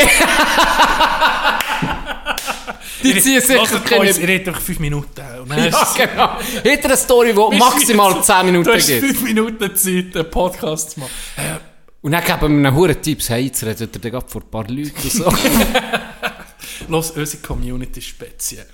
Die 3.02 3.20
ziehen 3.20 3.40
sicher 3.40 3.80
keine... 3.80 4.10
Ihr 4.10 4.28
redet 4.28 4.48
einfach 4.48 4.60
fünf 4.60 4.78
Minuten. 4.78 5.20
Und 5.42 5.50
dann 5.50 5.70
Ja, 5.70 5.88
genau. 5.96 6.38
Hinter 6.62 6.84
einer 6.86 6.96
Story, 6.96 7.32
die 7.34 7.56
maximal 7.58 8.22
10 8.22 8.46
Minuten 8.46 8.64
Du 8.64 8.74
hast 8.74 8.86
geht. 8.86 9.00
fünf 9.00 9.22
Minuten 9.22 9.74
Zeit, 9.76 10.16
einen 10.16 10.30
Podcast 10.30 10.90
zu 10.92 11.00
machen. 11.00 11.10
Äh, 11.36 11.58
Und 12.02 12.12
dann 12.12 12.24
geben 12.24 12.40
wir 12.40 12.48
ihnen 12.48 12.74
hure 12.74 12.96
Tipps. 13.00 13.28
Hey, 13.30 13.46
jetzt 13.46 13.62
redet 13.64 13.80
ihr 13.94 14.00
dann 14.00 14.12
gerade 14.12 14.28
vor 14.28 14.42
ein 14.42 14.50
paar 14.50 14.66
Leuten 14.68 15.10
so. 15.10 15.32
Los, 16.88 17.12
unsere 17.12 17.42
Community 17.42 18.00
ist 18.00 18.08
speziell. 18.08 18.66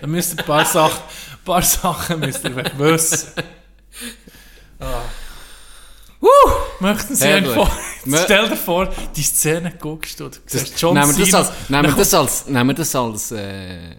Da 0.00 0.06
müsst 0.06 0.34
ihr 0.34 0.38
ein 0.40 0.46
paar 0.46 0.64
Sachen, 0.64 1.00
ein 1.32 1.44
paar 1.44 1.62
Sachen 1.62 2.20
müsst 2.20 2.44
ihr 2.44 2.54
wissen. 2.78 3.28
Ah. 4.78 5.00
Möchten 6.80 7.14
Sie 7.16 7.24
einfach, 7.26 7.70
stell 8.24 8.48
dir 8.48 8.56
vor, 8.56 8.88
die 9.14 9.22
Szene 9.22 9.74
guckst 9.80 10.20
du, 10.20 10.30
siehst 10.46 10.80
John 10.80 10.94
nehmen 10.94 11.16
wir 11.16 11.24
das 11.24 11.34
als, 11.34 11.68
nehmen 11.68 11.88
wir 11.88 11.94
das 11.96 12.14
als, 12.14 12.46
nehmen 12.46 12.68
wir 12.68 12.74
das 12.74 12.94
als 12.94 13.30
äh, 13.32 13.96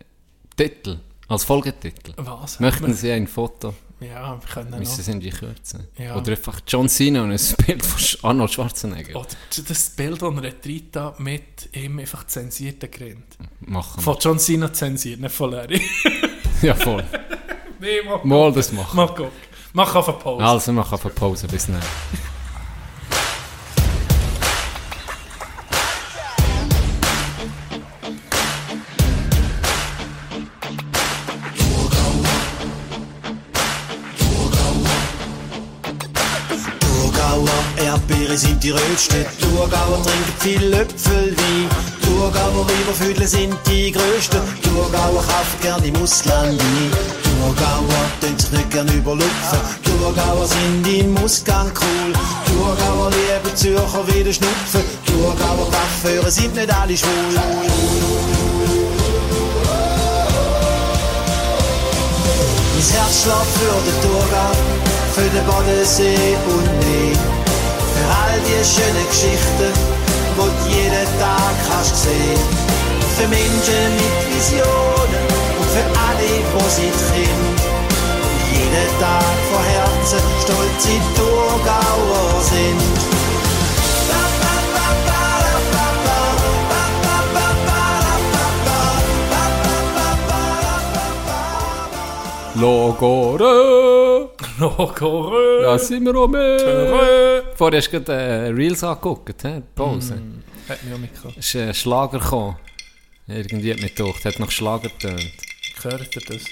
Titel, 0.55 0.99
als 1.27 1.43
Folgetitel. 1.43 2.13
Was? 2.17 2.59
Möchten 2.59 2.93
Sie 2.93 3.11
ein 3.11 3.27
Foto? 3.27 3.73
Ja, 3.99 4.39
wir 4.39 4.47
können. 4.47 4.77
Müssen 4.77 5.03
Sie 5.03 5.19
die 5.19 5.31
Kürze. 5.31 5.87
Ja. 5.97 6.15
Oder 6.15 6.31
einfach 6.31 6.59
John 6.67 6.87
Cena 6.87 7.23
und 7.23 7.31
ein 7.31 7.65
Bild 7.65 7.83
von 7.83 8.29
Arnold 8.29 8.51
Schwarzenegger. 8.51 9.19
Oder 9.19 9.29
das 9.67 9.89
Bild, 9.89 10.21
das 10.21 10.43
retritt 10.43 10.95
da 10.95 11.15
mit 11.17 11.75
ihm 11.75 11.97
einfach 11.97 12.27
zensierten 12.27 12.91
Grind. 12.91 13.25
Machen 13.61 13.97
wir. 13.97 14.03
Von 14.03 14.17
John 14.19 14.37
Cena 14.37 14.71
zensiert, 14.71 15.19
nicht 15.19 15.33
von 15.33 15.51
Larry. 15.51 15.81
Ja, 16.61 16.75
voll. 16.75 17.03
nee, 17.79 18.01
mach, 18.05 18.23
Mal 18.23 18.51
das 18.51 18.71
machen. 18.71 18.95
mach 18.95 19.15
guck. 19.15 19.31
Mach 19.77 19.93
auf 19.93 20.09
eine 20.09 20.17
Pause. 20.17 20.43
Also, 20.43 20.67
wir 20.67 20.73
machen 20.73 20.99
eine 20.99 21.13
Pause. 21.13 21.47
Bis 21.47 21.67
dann. 21.67 21.79
Erdbeere 37.79 38.35
sind 38.35 38.63
die 38.63 38.71
rötsten. 38.71 39.25
Thurgauer 39.39 40.01
trinken 40.01 40.33
viel 40.39 40.65
Löpfelwein. 40.69 41.96
Thurgauer 42.17 42.65
Weibervödel 42.67 43.27
sind 43.27 43.55
die 43.67 43.91
größten. 43.91 44.41
Thurgauer 44.63 45.21
kaufen 45.21 45.59
gern 45.61 45.83
im 45.83 45.95
Ausland 46.01 46.59
ein. 46.59 46.91
Thurgauer 47.23 48.05
tun 48.19 48.39
sich 48.39 48.51
nicht 48.51 48.71
gern 48.71 48.87
überlupfen. 48.87 49.59
Thurgauer 49.83 50.47
sind 50.47 50.87
im 50.87 51.15
Ausgang 51.23 51.71
cool. 51.79 52.13
Thurgauer 52.47 53.11
lieben 53.11 53.55
Zürcher 53.55 54.03
wie 54.07 54.23
der 54.23 54.33
Schnupfen. 54.33 54.81
Thurgauer 55.05 55.71
Waffenführer 55.71 56.31
sind 56.31 56.55
nicht 56.55 56.73
alle 56.73 56.97
schwul. 56.97 57.11
Mein 62.73 62.89
Herz 62.93 63.21
schlägt 63.21 63.51
für 63.59 63.77
den 63.85 63.97
Thurgau, 64.01 64.53
für 65.13 65.29
den 65.29 65.45
Bodensee 65.45 66.35
und 66.47 66.65
mehr. 66.79 67.19
Für 67.93 68.07
all 68.23 68.39
die 68.41 68.65
schönen 68.65 69.07
Geschichten, 69.07 69.96
die 70.37 70.43
du 70.43 70.69
jeden 70.69 71.19
Tag 71.19 71.55
kannst 71.67 71.95
sehen. 72.03 72.39
Für 73.17 73.27
Menschen 73.27 73.95
mit 73.95 74.35
Visionen 74.35 75.25
und 75.57 75.69
für 75.73 75.85
alle, 76.05 76.27
die 76.27 76.69
sie 76.69 76.91
kennen. 77.09 77.55
Jeden 78.53 78.99
Tag 78.99 79.37
von 79.51 79.63
Herzen 79.63 80.21
stolz 80.43 80.85
in 80.85 81.01
Thurgauer 81.15 82.41
sind. 82.41 83.17
Logore! 92.59 94.36
Logo. 94.59 95.31
Da 95.61 95.77
sind 95.77 96.05
wir 96.05 96.15
auch 96.15 96.27
mehr. 96.27 97.43
Vorher 97.55 97.79
hast 97.79 97.91
du 97.91 98.01
gerade 98.01 98.13
äh, 98.13 98.47
Reels 98.49 98.83
angeguckt, 98.83 99.41
he? 99.43 99.61
Pause. 99.75 100.21
Hat 100.67 100.83
mich 100.83 100.93
auch 100.93 100.97
mitgekommen. 100.97 101.35
Es 101.37 101.53
ist 101.53 101.55
ein 101.55 101.73
Schlager 101.73 102.19
gekommen. 102.19 102.55
Irgendwie 103.27 103.71
hat 103.73 103.81
mich 103.81 103.93
gedacht, 103.95 104.25
hat 104.25 104.39
nach 104.39 104.51
Schlager 104.51 104.89
getönt. 104.89 105.31
Hört 105.83 106.15
ihr 106.15 106.21
das? 106.21 106.43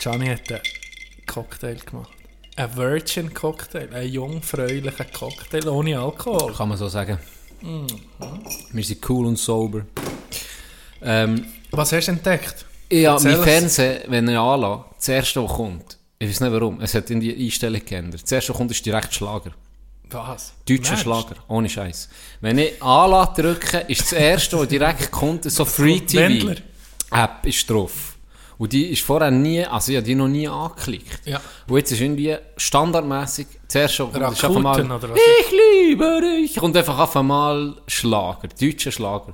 Gianni 0.00 0.26
hat 0.26 0.50
einen 0.50 0.62
Cocktail 1.26 1.76
gemacht. 1.76 2.12
Ein 2.56 2.76
Virgin 2.76 3.32
Cocktail. 3.34 3.88
Ein 3.92 4.08
jungfräulicher 4.08 5.04
Cocktail 5.04 5.68
ohne 5.68 5.98
Alkohol. 5.98 6.52
Kann 6.54 6.68
man 6.68 6.78
so 6.78 6.88
sagen. 6.88 7.18
Wir 7.60 8.84
sind 8.84 9.08
cool 9.10 9.26
und 9.26 9.38
sober. 9.38 9.82
Ähm, 11.02 11.46
Was 11.70 11.92
hast 11.92 12.06
du 12.06 12.12
entdeckt? 12.12 12.64
Ja, 12.90 13.14
Erzähl 13.14 13.32
mein 13.32 13.40
es. 13.40 13.46
Fernsehen, 13.46 14.00
wenn 14.08 14.28
er 14.28 14.40
anlässt, 14.40 14.84
das 14.96 15.08
erste, 15.08 15.44
was 15.44 15.52
kommt, 15.52 15.98
ich 16.18 16.28
weiß 16.28 16.40
nicht 16.40 16.52
warum, 16.52 16.80
es 16.80 16.94
hat 16.94 17.10
in 17.10 17.20
die 17.20 17.34
Einstellung 17.34 17.84
geändert. 17.84 18.22
Das 18.22 18.32
erste, 18.32 18.50
was 18.50 18.56
kommt, 18.56 18.70
ist 18.70 18.84
direkt 18.84 19.14
Schlager. 19.14 19.52
Was? 20.10 20.54
Deutscher 20.66 20.92
Mensch. 20.92 21.02
Schlager, 21.02 21.36
ohne 21.48 21.68
Scheiß. 21.68 22.08
Wenn 22.40 22.58
ich 22.58 22.82
Anlass 22.82 23.34
drücke, 23.34 23.78
ist 23.88 24.00
das 24.00 24.12
erste, 24.12 24.58
was 24.58 24.68
direkt 24.68 25.10
kommt, 25.10 25.44
so 25.44 25.64
Free 25.64 26.00
TV. 26.00 26.22
Wendler. 26.22 26.56
App 27.10 27.44
ist 27.46 27.68
drauf. 27.68 28.16
Und 28.56 28.72
die 28.72 28.86
ist 28.86 29.02
vorher 29.02 29.30
nie, 29.30 29.64
also 29.64 29.92
ich 29.92 29.96
habe 29.96 30.06
die 30.06 30.16
noch 30.16 30.26
nie 30.26 30.48
angeklickt. 30.48 31.26
Ja. 31.26 31.40
Und 31.68 31.76
jetzt 31.76 31.92
ist 31.92 32.00
irgendwie 32.00 32.36
standardmäßig, 32.56 33.46
zuerst 33.68 33.94
schon, 33.94 34.12
kommt, 34.12 34.24
einfach 34.24 34.50
mal, 34.58 35.00
ich 35.14 35.86
liebe 35.86 36.20
dich, 36.20 36.56
kommt 36.56 36.76
einfach 36.76 36.98
auf 36.98 37.16
einmal 37.16 37.76
Schlager, 37.86 38.48
deutscher 38.60 38.90
Schlager. 38.90 39.32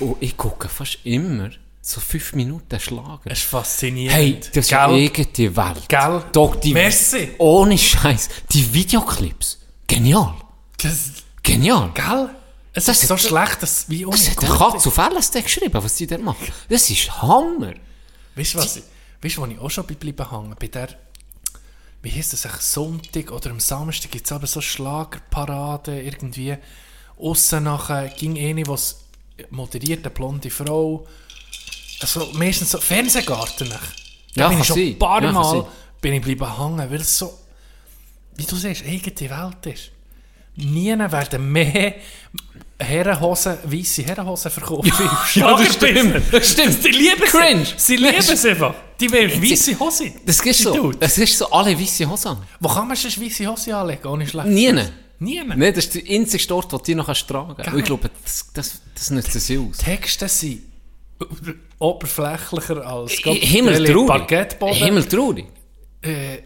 Und 0.00 0.16
ich 0.18 0.36
gucke 0.36 0.68
fast 0.68 0.98
immer 1.04 1.50
so 1.82 2.00
fünf 2.00 2.34
Minuten 2.34 2.78
Schlager. 2.78 3.20
Es 3.24 3.38
ist 3.38 3.48
faszinierend. 3.48 4.16
Hey, 4.16 4.40
das 4.52 4.66
ist 4.66 4.72
eine 4.72 4.92
eigene 4.94 5.56
Welt. 5.56 5.88
Gell? 5.88 6.24
Doch, 6.32 6.56
die, 6.56 6.74
Merci. 6.74 7.30
Ohne 7.38 7.78
Scheiß. 7.78 8.28
Die 8.52 8.72
Videoclips. 8.72 9.58
Genial. 9.86 10.34
Das, 10.78 11.10
Genial. 11.42 11.90
gell? 11.94 12.30
Es 12.72 12.84
Das 12.84 13.02
ist 13.02 13.08
so 13.08 13.16
schlecht, 13.16 13.62
dass 13.62 13.88
wie 13.88 14.06
ohne 14.06 14.16
Das 14.16 14.30
hat 14.30 14.42
der 14.42 14.48
Katz 14.50 14.86
auf 14.86 14.96
LSD 14.96 15.42
geschrieben, 15.42 15.82
was 15.82 15.96
die 15.96 16.06
da 16.06 16.18
machen. 16.18 16.52
Das 16.68 16.88
ist 16.88 17.22
Hammer. 17.22 17.74
Weißt 18.36 18.54
du, 18.54 18.58
was 18.58 18.76
ich, 18.76 18.82
weißt, 19.22 19.38
wo 19.38 19.46
ich 19.46 19.58
auch 19.58 19.70
schon 19.70 19.86
bleiben 19.86 20.30
hängen? 20.30 20.54
Bei 20.58 20.68
der, 20.68 20.88
wie 22.02 22.12
heisst 22.12 22.32
das, 22.32 22.46
eigentlich 22.46 22.62
Sonntag 22.62 23.32
oder 23.32 23.50
am 23.50 23.58
Samstag 23.58 24.12
gibt 24.12 24.26
es 24.26 24.32
aber 24.32 24.46
so 24.46 24.60
Schlagerparaden 24.60 26.04
irgendwie. 26.04 26.56
Aussen 27.18 27.64
nachher 27.64 28.08
ging 28.08 28.38
eine, 28.38 28.66
was 28.66 29.04
moderiert, 29.50 30.04
eine 30.06 30.14
blonde 30.14 30.50
Frau. 30.50 31.06
Also 32.00 32.30
meistens 32.32 32.70
so 32.70 32.78
Fernsehgarten. 32.78 33.68
nach. 33.68 33.80
Da 34.34 34.42
Ja, 34.42 34.48
bin 34.48 34.60
ich 34.60 34.66
schon 34.66 34.78
ein 34.78 34.98
paar 34.98 35.22
Ja, 35.22 35.32
Mal 35.32 35.66
bin 36.00 36.14
ich 36.14 36.22
bleiben 36.22 36.56
hängen, 36.58 36.90
weil 36.90 37.00
es 37.00 37.18
so, 37.18 37.38
wie 38.36 38.44
du 38.44 38.56
siehst, 38.56 38.84
eigene 38.86 39.30
Welt 39.30 39.66
ist. 39.76 39.90
Nie 40.56 40.96
werden 40.98 41.50
mehr 41.52 41.94
Herrenhosen, 42.78 43.58
weisse 43.64 44.02
Herrenhosen 44.02 44.50
verkauft. 44.50 44.90
Ja, 45.34 45.56
das 45.58 45.74
stimmt. 45.74 46.22
Das 46.32 46.50
stimmt. 46.50 46.82
Die 46.84 46.88
lieben 46.88 47.22
es. 47.22 47.30
Cringe. 47.30 47.66
Sie 47.76 47.96
lieben 47.96 48.16
es 48.18 48.44
einfach. 48.44 48.74
Die 48.98 49.10
wollen 49.12 49.42
weisse 49.42 49.78
Hose. 49.78 50.12
Das 50.24 50.40
ist 50.40 50.58
so. 50.62 50.92
Das 50.92 51.18
ist 51.18 51.36
so 51.38 51.50
alle 51.50 51.78
weiße 51.78 52.08
Hosen. 52.08 52.38
Wo 52.58 52.68
kann 52.68 52.88
man 52.88 52.96
schon 52.96 53.10
weisse 53.24 53.46
Hose 53.46 53.76
anlegen, 53.76 54.06
ohne 54.06 54.26
schlecht? 54.26 54.48
Nie. 54.48 54.72
Nie. 55.18 55.42
Nein, 55.44 55.60
das 55.74 55.84
ist 55.84 55.94
der 55.94 56.02
einzige 56.08 56.54
Ort, 56.54 56.72
wo 56.72 56.78
du 56.78 56.84
die 56.84 56.94
noch 56.94 57.12
tragen 57.12 57.54
kannst. 57.54 57.78
Ich 57.78 57.84
glaube, 57.84 58.10
das, 58.24 58.46
das, 58.54 58.80
das 58.94 59.10
nützt 59.10 59.32
sie 59.38 59.58
aus. 59.58 59.76
Texte 59.76 60.26
sind 60.28 60.62
oberflächlicher 61.78 62.86
als. 62.86 63.16
Parkettboden. 64.06 64.74
Himmeltraurig. 64.76 65.46
Äh, 66.02 66.38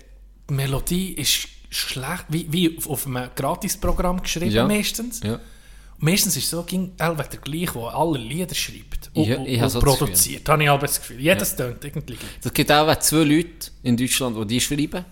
die 0.48 0.54
Melodie 0.54 1.12
ist 1.12 1.48
schlecht, 1.70 2.24
wie, 2.28 2.46
wie 2.52 2.78
auf- 2.86 3.06
einem 3.06 3.28
Gratisprogramm 3.34 4.20
geschrieben 4.22 4.50
Ja. 4.52 4.66
meistens. 4.66 5.20
Ja. 5.22 5.40
Meistens 5.98 6.36
ist 6.36 6.44
es 6.44 6.50
so, 6.50 6.62
ging 6.64 6.92
Elvet 6.98 7.32
der 7.32 7.40
gleich, 7.40 7.70
der 7.72 7.82
alle 7.94 8.18
Lieder 8.18 8.54
schreibt 8.54 9.10
und, 9.14 9.26
Ja, 9.26 9.38
und, 9.38 9.46
ich 9.46 9.56
habe 9.60 9.64
und 9.66 9.70
so 9.70 9.78
produziert. 9.80 10.48
Habe 10.48 10.62
ich 10.64 10.68
aber 10.68 10.86
das 10.86 10.98
Gefühl. 11.00 11.20
Jedes 11.20 11.56
tönt 11.56 11.84
irgendwie 11.84 12.14
gleich. 12.16 12.30
Es 12.44 12.52
gibt 12.52 12.70
auch 12.70 12.94
zwei 12.98 13.22
Leute 13.24 13.70
in 13.82 13.96
Deutschland, 13.96 14.36
die 14.36 14.46
die 14.46 14.60
schreiben. 14.60 15.04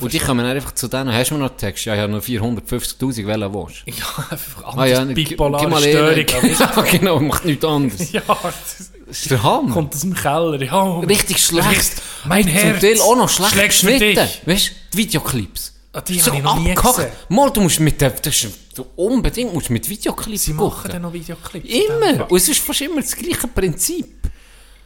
Und 0.00 0.12
die 0.12 0.18
kommen 0.18 0.44
dann 0.44 0.56
einfach 0.56 0.72
zu 0.74 0.88
denen, 0.88 1.12
hast 1.12 1.30
du 1.30 1.34
mir 1.34 1.40
noch 1.40 1.50
einen 1.50 1.58
Text? 1.58 1.84
Ja, 1.84 1.94
ich 1.94 2.00
habe 2.00 2.12
noch 2.12 2.22
450'000, 2.22 3.26
welchen 3.26 3.54
willst 3.54 3.82
du? 3.86 3.90
Ja, 3.98 4.26
einfach 4.30 4.76
Ah 4.76 4.86
ja, 4.86 4.98
anders, 5.00 5.14
bipolare 5.14 5.80
Störung. 5.80 6.24
Ja, 6.58 6.82
genau, 6.90 7.20
macht 7.20 7.44
nichts 7.44 7.64
anderes. 7.64 8.12
ja, 8.12 8.22
das 8.26 8.90
ist 9.10 9.30
der 9.30 9.42
Hammer. 9.42 9.72
kommt 9.72 9.94
aus 9.94 10.00
dem 10.02 10.14
Keller. 10.14 10.62
Ja, 10.62 10.98
Richtig 11.00 11.38
schlecht. 11.44 12.02
Mein 12.24 12.42
Zum 12.44 12.52
Herz 12.52 12.80
Teil 12.80 13.00
auch 13.00 13.16
noch 13.16 13.28
schlecht 13.28 13.54
geschnitten. 13.68 14.28
Weißt 14.46 14.68
du, 14.68 14.72
die 14.92 14.98
Videoclips. 14.98 15.74
Ah, 15.92 16.02
die 16.02 16.20
so 16.20 16.32
ich 16.32 16.44
abgehackt. 16.44 17.30
Mal, 17.30 17.50
du 17.50 17.62
musst 17.62 17.80
mit 17.80 17.98
der, 18.00 18.10
das 18.10 18.44
ist, 18.44 18.58
du 18.74 18.84
unbedingt 18.96 19.54
musst 19.54 19.70
mit 19.70 19.88
Videoclips 19.88 20.44
Sie 20.44 20.52
machen 20.52 20.70
gucken. 20.74 20.90
dann 20.92 21.02
noch 21.02 21.12
Videoclips. 21.14 21.66
Immer. 21.66 22.30
Und 22.30 22.36
es 22.36 22.48
ist 22.48 22.60
fast 22.60 22.82
immer 22.82 23.00
das 23.00 23.16
gleiche 23.16 23.48
Prinzip. 23.48 24.17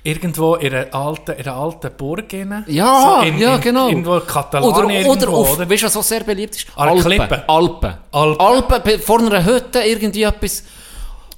Irgendwo 0.04 0.56
in 0.56 0.74
einer 0.74 0.92
alten, 0.94 1.32
in 1.32 1.46
einer 1.46 1.56
alten 1.56 1.90
Burg. 1.96 2.32
rein. 2.32 2.64
Ja, 2.66 3.20
So 3.22 3.26
in, 3.28 3.38
ja, 3.38 3.54
in, 3.54 3.60
genau. 3.60 3.88
Irgendwo 3.88 4.16
in 4.16 4.26
Katalonien 4.26 4.74
Oder, 4.74 4.86
oder 4.86 4.94
irgendwo, 4.94 5.36
auf, 5.36 5.56
oder? 5.56 5.70
weißt 5.70 5.82
du, 5.82 5.86
was 5.86 5.96
auch 5.96 6.02
sehr 6.02 6.24
beliebt 6.24 6.56
ist? 6.56 6.66
Klippe. 7.04 7.48
Alpen. 7.48 7.94
Alpen. 8.10 8.40
Alpen, 8.40 8.80
bei- 8.84 8.98
vor 8.98 9.20
einer 9.20 9.44
Hütte 9.44 9.80
irgendwie 9.80 10.24
etwas. 10.24 10.64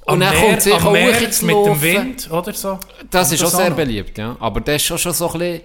Und 0.05 0.13
Am 0.13 0.19
dann 0.21 0.35
kommt 0.35 0.61
sicher 0.61 0.77
auch 0.77 0.91
mit 0.91 1.41
dem. 1.41 1.81
Wind, 1.81 2.31
oder 2.31 2.53
so. 2.53 2.79
Das 3.11 3.31
ist 3.31 3.43
auch 3.43 3.49
sehr 3.49 3.71
beliebt, 3.71 4.17
ja. 4.17 4.35
Aber 4.39 4.61
das 4.61 4.81
ist 4.83 4.91
auch 4.91 4.97
schon 4.99 5.13
so 5.13 5.31
ein 5.33 5.39
bisschen, 5.39 5.61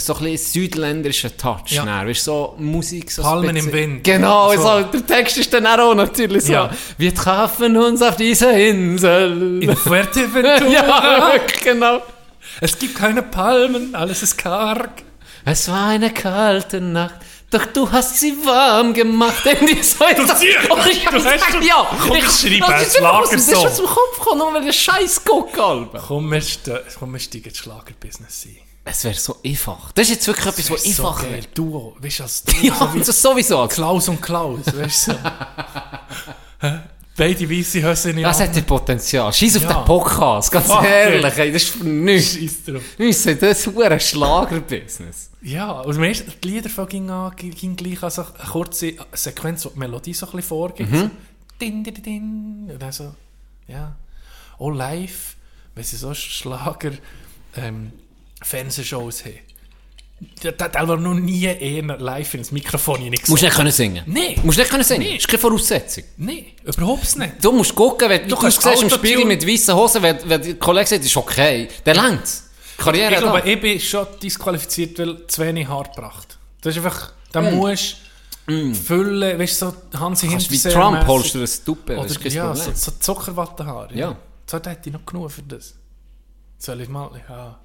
so 0.00 0.14
ein 0.14 0.18
bisschen 0.24 0.52
südländischer 0.52 1.36
Touch. 1.36 1.70
Ja. 1.70 1.84
Ja. 1.84 2.06
Weißt, 2.06 2.24
so 2.24 2.54
Musik, 2.58 3.10
so 3.10 3.22
Palmen 3.22 3.56
spezi- 3.56 3.58
im 3.66 3.72
Wind. 3.72 4.04
Genau, 4.04 4.52
So. 4.54 4.60
so. 4.62 4.82
der 4.82 5.06
Text 5.06 5.38
ist 5.38 5.52
dann 5.52 5.66
auch 5.66 5.94
natürlich 5.94 6.44
so. 6.44 6.52
Ja. 6.52 6.70
Wir 6.98 7.12
treffen 7.14 7.76
uns 7.76 8.02
auf 8.02 8.16
dieser 8.16 8.52
Insel. 8.56 9.62
In 9.62 9.76
Fuerteventura. 9.76 10.68
ja, 10.70 11.32
genau. 11.62 12.00
Es 12.60 12.78
gibt 12.78 12.96
keine 12.96 13.22
Palmen, 13.22 13.94
alles 13.94 14.22
ist 14.22 14.36
karg. 14.38 15.02
Es 15.44 15.68
war 15.68 15.88
eine 15.88 16.12
kalte 16.12 16.80
Nacht, 16.80 17.14
doch 17.50 17.66
du 17.66 17.90
hast 17.92 18.18
sie 18.18 18.32
warm 18.44 18.92
gemacht. 18.94 19.44
Irgendwie 19.44 19.82
so 19.82 20.04
ist 20.04 20.28
das. 20.28 20.40
siehst, 20.40 20.56
Oh, 20.68 20.76
ich 20.90 21.04
du 21.04 21.24
hast 21.24 21.52
schon- 21.52 21.62
ja, 21.62 21.86
Komm, 22.02 22.16
ich 22.16 22.24
schreib 22.24 22.60
das 22.60 22.68
einen 22.70 22.82
ist 22.86 22.96
einfach 22.96 23.12
aus- 23.20 23.30
Das 23.30 23.40
ist 23.48 23.54
aus 23.56 23.76
dem 23.76 23.86
Kopf 23.86 24.18
gekommen, 24.18 24.38
nur 24.38 24.54
weil 24.54 24.68
ich 24.68 24.80
Scheiß 24.80 25.24
gucke. 25.24 25.88
Komm, 26.06 26.30
wir, 26.32 26.40
steigen 26.40 27.44
ins 27.44 27.58
Schlagerbusiness 27.58 28.46
ein. 28.46 28.56
Es 28.88 29.02
wäre 29.04 29.14
so 29.14 29.36
einfach. 29.44 29.92
Das 29.92 30.04
ist 30.08 30.14
jetzt 30.14 30.26
wirklich 30.28 30.46
etwas, 30.46 30.70
was 30.70 30.84
so 30.84 31.06
einfach 31.08 31.22
geil. 31.22 31.32
wäre. 31.32 31.46
Duo, 31.54 31.96
weißt 32.00 32.18
du, 32.18 32.22
als 32.22 32.42
Duo, 32.44 32.54
Ja, 32.62 32.74
so 32.92 32.98
das 32.98 33.22
sowieso. 33.22 33.66
Klaus 33.68 34.08
und 34.08 34.20
Klaus, 34.22 34.60
weißt 34.66 35.08
du? 35.08 35.12
so. 35.12 35.18
Beide 37.16 37.48
weisse 37.50 37.82
Höschen 37.82 38.20
Das 38.22 38.40
hat 38.40 38.54
ja 38.54 38.62
Potenzial. 38.62 39.32
Scheiß 39.32 39.56
auf 39.56 39.62
Ja. 39.62 39.72
den 39.72 39.84
Podcast, 39.86 40.50
ganz 40.52 40.66
Fuck, 40.66 40.84
ehrlich. 40.84 41.38
Ey, 41.38 41.52
das 41.52 41.62
ist 41.62 41.70
für 41.70 41.84
nichts. 41.84 42.34
Scheiß 42.34 42.64
drauf. 42.64 42.82
Müssen 42.98 43.38
das 43.38 43.66
ist 43.66 43.78
ein 43.78 44.00
Schlagerbusiness. 44.00 45.30
Ja, 45.42 45.80
und 45.80 45.96
mir 45.96 46.10
ist 46.10 46.24
die 46.44 46.48
Lieder 46.48 46.68
von 46.68 46.86
ging 46.88 47.08
an, 47.08 47.32
ging 47.36 47.74
gleich 47.76 48.02
also 48.02 48.22
eine 48.38 48.48
kurze 48.50 48.94
Sequenz, 49.12 49.64
wo 49.64 49.70
die 49.70 49.78
Melodie 49.78 50.12
so 50.12 50.26
ein 50.26 50.32
bisschen 50.32 50.48
vorgibt. 50.48 50.90
Mhm. 50.90 50.96
So, 50.98 51.10
din, 51.60 51.84
din, 51.84 51.94
din, 52.02 52.70
und 52.72 52.82
dann 52.82 52.92
so, 52.92 53.14
ja. 53.66 53.94
Auch 54.58 54.70
live, 54.70 55.36
wenn 55.74 55.84
sie 55.84 55.96
so 55.96 56.12
Schlager 56.12 56.92
ähm, 57.56 57.92
Fernsehshows 58.42 59.24
haben. 59.24 59.38
Der, 60.42 60.52
der 60.52 60.88
war 60.88 60.96
noch 60.96 61.12
nie 61.14 61.44
eher 61.44 61.82
live 61.98 62.34
ins 62.34 62.50
Mikrofon 62.50 63.00
nicht 63.10 63.28
Musst 63.28 63.42
nicht 63.42 63.54
können 63.54 63.70
singen. 63.70 64.02
Nee. 64.06 64.36
Musst 64.42 64.56
nicht 64.58 64.70
können 64.70 64.82
singen. 64.82 65.04
Das 65.04 65.16
ist 65.18 65.28
keine 65.28 65.38
Voraussetzung. 65.40 66.04
Nein, 66.16 66.46
überhaupt 66.64 67.16
nicht. 67.18 67.32
Du 67.44 67.52
musst 67.52 67.74
gucken, 67.74 68.08
wenn 68.08 68.26
du, 68.26 68.34
du 68.34 68.50
siehst 68.50 68.82
im 68.82 68.88
Spiegel 68.88 69.26
mit 69.26 69.46
weißen 69.46 69.74
Hosen, 69.74 70.02
wenn, 70.02 70.16
wenn 70.26 70.40
der 70.42 70.54
Kollege 70.54 70.86
sagt, 70.86 71.00
das 71.02 71.10
ist 71.10 71.16
okay, 71.18 71.68
dann 71.84 71.96
längt's. 71.96 72.48
Karriere 72.78 73.12
Ich 73.14 73.18
glaube, 73.20 73.40
da. 73.40 73.46
ich 73.46 73.60
bin 73.60 73.78
schon 73.80 74.06
disqualifiziert, 74.22 74.98
weil 74.98 75.26
zu 75.26 75.42
wenig 75.42 75.68
Haar 75.68 75.84
gebracht. 75.84 76.38
Das 76.62 76.74
ist 76.74 76.82
einfach, 76.84 77.12
da 77.32 77.42
Mm. 77.42 77.54
musst 77.56 77.96
du 78.46 78.74
füllen, 78.74 79.38
weißt 79.38 79.62
du, 79.62 79.66
so 79.92 80.00
Hansi 80.00 80.28
Kannst 80.28 80.50
wie 80.50 80.54
Hinterseher 80.56 80.80
Trump 80.80 81.06
holst 81.06 81.34
du 81.34 81.40
das 81.40 81.62
Tuppe, 81.62 81.94
das 81.96 82.04
Oder 82.04 82.10
ist 82.10 82.22
kein 82.22 82.32
ja, 82.32 82.46
Problem. 82.52 82.74
so, 82.74 82.90
so 82.90 82.96
Zuckerwattenhaar. 83.00 83.90
Ja. 83.92 83.98
Ja. 84.10 84.16
So 84.46 84.56
hätte 84.58 84.78
ich 84.86 84.92
noch 84.92 85.04
genug 85.04 85.30
für 85.30 85.42
das. 85.42 85.74
Soll 86.58 86.80
ich 86.80 86.88
mal, 86.88 87.10
ja. 87.28 87.58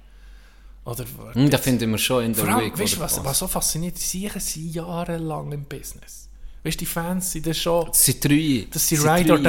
Oder 0.84 1.04
Hm, 1.34 1.48
da 1.50 1.58
finden 1.58 1.90
wir 1.92 1.98
schon 1.98 2.24
in 2.24 2.32
der 2.34 2.44
Vor 2.44 2.54
allem, 2.54 2.66
Week. 2.66 2.78
weißt 2.78 2.98
was, 2.98 3.24
was. 3.24 3.38
so 3.38 3.46
fasziniert, 3.46 3.96
die 3.96 4.00
sicher 4.02 4.40
sind 4.40 4.74
jahrelang 4.74 5.52
im 5.52 5.64
Business. 5.64 6.28
Weißt 6.64 6.76
du, 6.76 6.78
die 6.80 6.86
Fans 6.86 7.30
sind 7.32 7.46
das 7.46 7.58
schon, 7.58 7.86
Das 7.86 8.04
sind 8.04 8.24
drei. 8.24 8.66
das 8.70 8.88
sind 8.88 9.02
Ride 9.06 9.32
or 9.32 9.38
Die. 9.38 9.48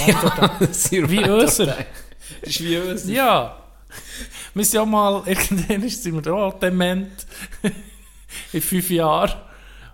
Ride 0.00 0.60
or 0.60 0.68
sind 0.72 1.10
Wie 1.10 1.28
unser. 1.28 1.66
Die. 1.66 1.84
Das 2.40 2.50
ist 2.50 2.64
wie 2.64 2.76
unser. 2.78 3.08
Ja. 3.12 3.58
Wir 4.54 4.64
sind 4.64 4.74
ja 4.74 4.84
mal, 4.84 5.22
irgendwann 5.26 5.88
sind 5.88 6.24
wir 6.24 6.32
auch 6.34 6.58
dement. 6.58 7.26
in 8.52 8.60
fünf 8.62 8.90
Jahren. 8.90 9.32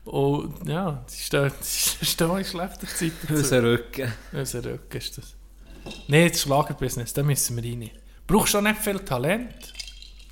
Und 0.04 0.66
ja, 0.66 1.02
sie 1.06 1.22
stehen, 1.24 1.52
sie 1.60 2.06
stehen 2.06 2.36
in 2.38 2.44
schlechter 2.44 2.86
Zeit. 2.86 3.12
Unser 3.28 3.62
Rücken. 3.62 4.10
Unser 4.32 4.64
Rücken 4.64 4.96
ist 4.96 5.18
das. 5.18 5.34
Nein, 6.08 6.28
das 6.30 6.40
Schlagerbusiness, 6.40 7.12
da 7.12 7.22
müssen 7.22 7.56
wir 7.62 7.64
rein. 7.70 7.90
Brauchst 8.26 8.54
du 8.54 8.58
auch 8.58 8.62
nicht 8.62 8.80
viel 8.80 8.98
Talent? 9.00 9.72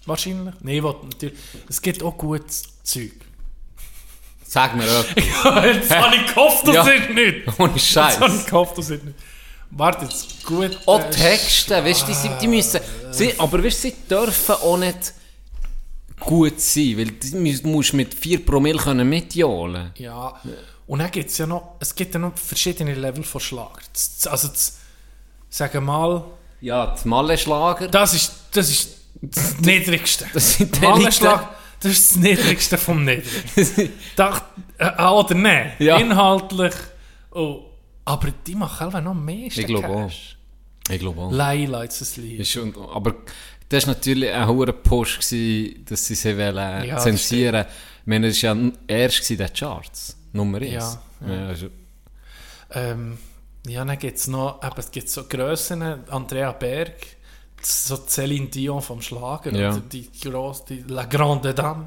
Wahrscheinlich. 0.09 0.55
Nein, 0.61 0.83
was 0.83 0.97
natürlich. 1.05 1.39
Es 1.69 1.81
gibt 1.83 2.03
auch 2.03 2.17
gutes 2.17 2.63
Zeug. 2.83 3.13
Sag 4.45 4.75
mir 4.77 4.85
etwas. 4.85 5.15
Jetzt 5.65 5.91
habe 5.95 6.17
ich 6.17 6.27
gehofft, 6.35 6.67
das 6.67 6.75
Ja. 6.75 6.83
ist 6.89 7.11
nicht. 7.11 7.49
Ohne 7.61 7.73
Jetzt 7.75 7.97
habe 7.97 8.17
ich 8.25 8.33
Scheiß. 8.33 8.47
gehofft, 8.47 8.79
das 8.79 8.91
ist 8.91 9.05
nicht. 9.05 9.17
Warte, 9.71 10.07
jetzt 10.07 10.45
gut. 10.47 10.79
Auch 10.87 10.99
äh, 11.01 11.11
Texte, 11.11 11.85
weißt 11.85 12.03
du, 12.03 12.07
die, 12.07 12.15
sind- 12.15 12.41
die 12.41 12.49
müssen. 12.49 12.81
Sie, 13.11 13.39
aber 13.39 13.63
weißt 13.63 13.83
sie 13.83 13.93
dürfen 14.09 14.55
auch 14.55 14.79
nicht 14.79 15.13
gut 16.19 16.59
sein, 16.59 16.97
weil 16.97 17.07
du 17.09 17.69
musst- 17.69 17.93
mit 17.93 18.15
4 18.15 18.47
Promille 18.47 18.79
können 18.79 19.07
mitjohlen. 19.07 19.91
Ja, 19.99 20.41
und 20.87 21.01
dann 21.01 21.11
gibt 21.11 21.29
es 21.29 21.37
ja 21.37 21.47
noch, 21.47 21.75
es 21.81 21.95
gibt 21.95 22.15
ja 22.15 22.19
noch 22.19 22.35
verschiedene 22.39 22.95
Level 22.95 23.23
von 23.23 23.43
Schlager. 23.43 23.81
Also, 24.31 24.49
das, 24.49 24.79
sagen 25.51 25.75
wir 25.75 25.81
mal, 25.83 26.25
Ja, 26.63 26.87
das 26.87 27.05
Malle-Schlager. 27.05 27.89
das 27.89 28.15
ist 28.15 28.33
das, 28.53 28.71
ist 28.71 28.89
das 29.21 29.59
Niedrigste. 29.61 30.27
Das 30.33 30.55
sind 30.55 30.77
die 30.77 30.81
Mallenschlag, 30.81 31.49
das 31.81 31.93
ist 31.93 32.11
das 32.13 32.17
Niedrigste 32.23 32.79
vom 32.79 33.05
Niedrigen. 33.05 33.93
Da, 34.17 34.37
äh, 34.79 34.85
ah, 34.85 35.13
oder 35.13 35.35
nein, 35.35 35.73
Ja. 35.79 35.97
inhaltlich. 35.99 36.75
Oh, 37.31 37.65
aber 38.05 38.29
die 38.47 38.55
machen 38.55 38.95
auch 38.95 39.01
noch 39.01 39.15
mehr 39.15 39.47
Ich 39.47 39.67
glaube 39.67 39.89
auch. 39.89 40.07
Cash. 40.07 40.37
Ich 40.91 40.99
glaube 40.99 41.21
auch. 41.21 41.31
Laila 41.33 41.83
jetzt 41.83 42.01
das 42.01 42.17
Lied. 42.17 42.41
Ist 42.41 42.51
schon, 42.53 42.75
aber 42.93 43.15
das 43.69 43.87
war 43.87 43.95
natürlich 43.95 44.31
ein 44.33 44.47
hoher 44.49 44.73
Push, 44.73 45.19
gewesen, 45.19 45.85
dass 45.85 46.07
sie 46.07 46.15
sie 46.15 46.37
wollen, 46.39 46.85
Ja, 46.85 46.97
zensieren 46.97 47.67
Ich 48.01 48.07
meine, 48.07 48.29
das 48.29 48.43
war 48.43 48.55
ja 48.57 48.71
erst 48.87 49.17
gewesen, 49.19 49.37
der 49.39 49.49
Charts. 49.51 50.17
Nummer 50.33 50.59
1. 50.59 50.73
Ja, 50.73 51.01
ja. 51.27 51.47
also, 51.49 51.67
Ähm, 52.71 53.19
ja, 53.67 53.85
dann 53.85 53.99
gibt 53.99 54.17
es 54.19 54.27
noch, 54.29 54.63
eben, 54.65 54.75
es 54.79 54.91
gibt 54.91 55.09
so 55.11 55.25
Grössen, 55.25 55.83
Andrea 56.09 56.53
Berg, 56.53 56.95
so 57.63 57.97
Céline 58.07 58.49
Dion 58.49 58.81
vom 58.83 59.01
Schlager, 59.03 59.53
Ja. 59.53 59.71
oder 59.71 59.81
die 59.81 60.09
grosse, 60.23 60.65
die 60.69 60.85
La 60.89 61.05
Grande 61.05 61.53
Dame. 61.55 61.87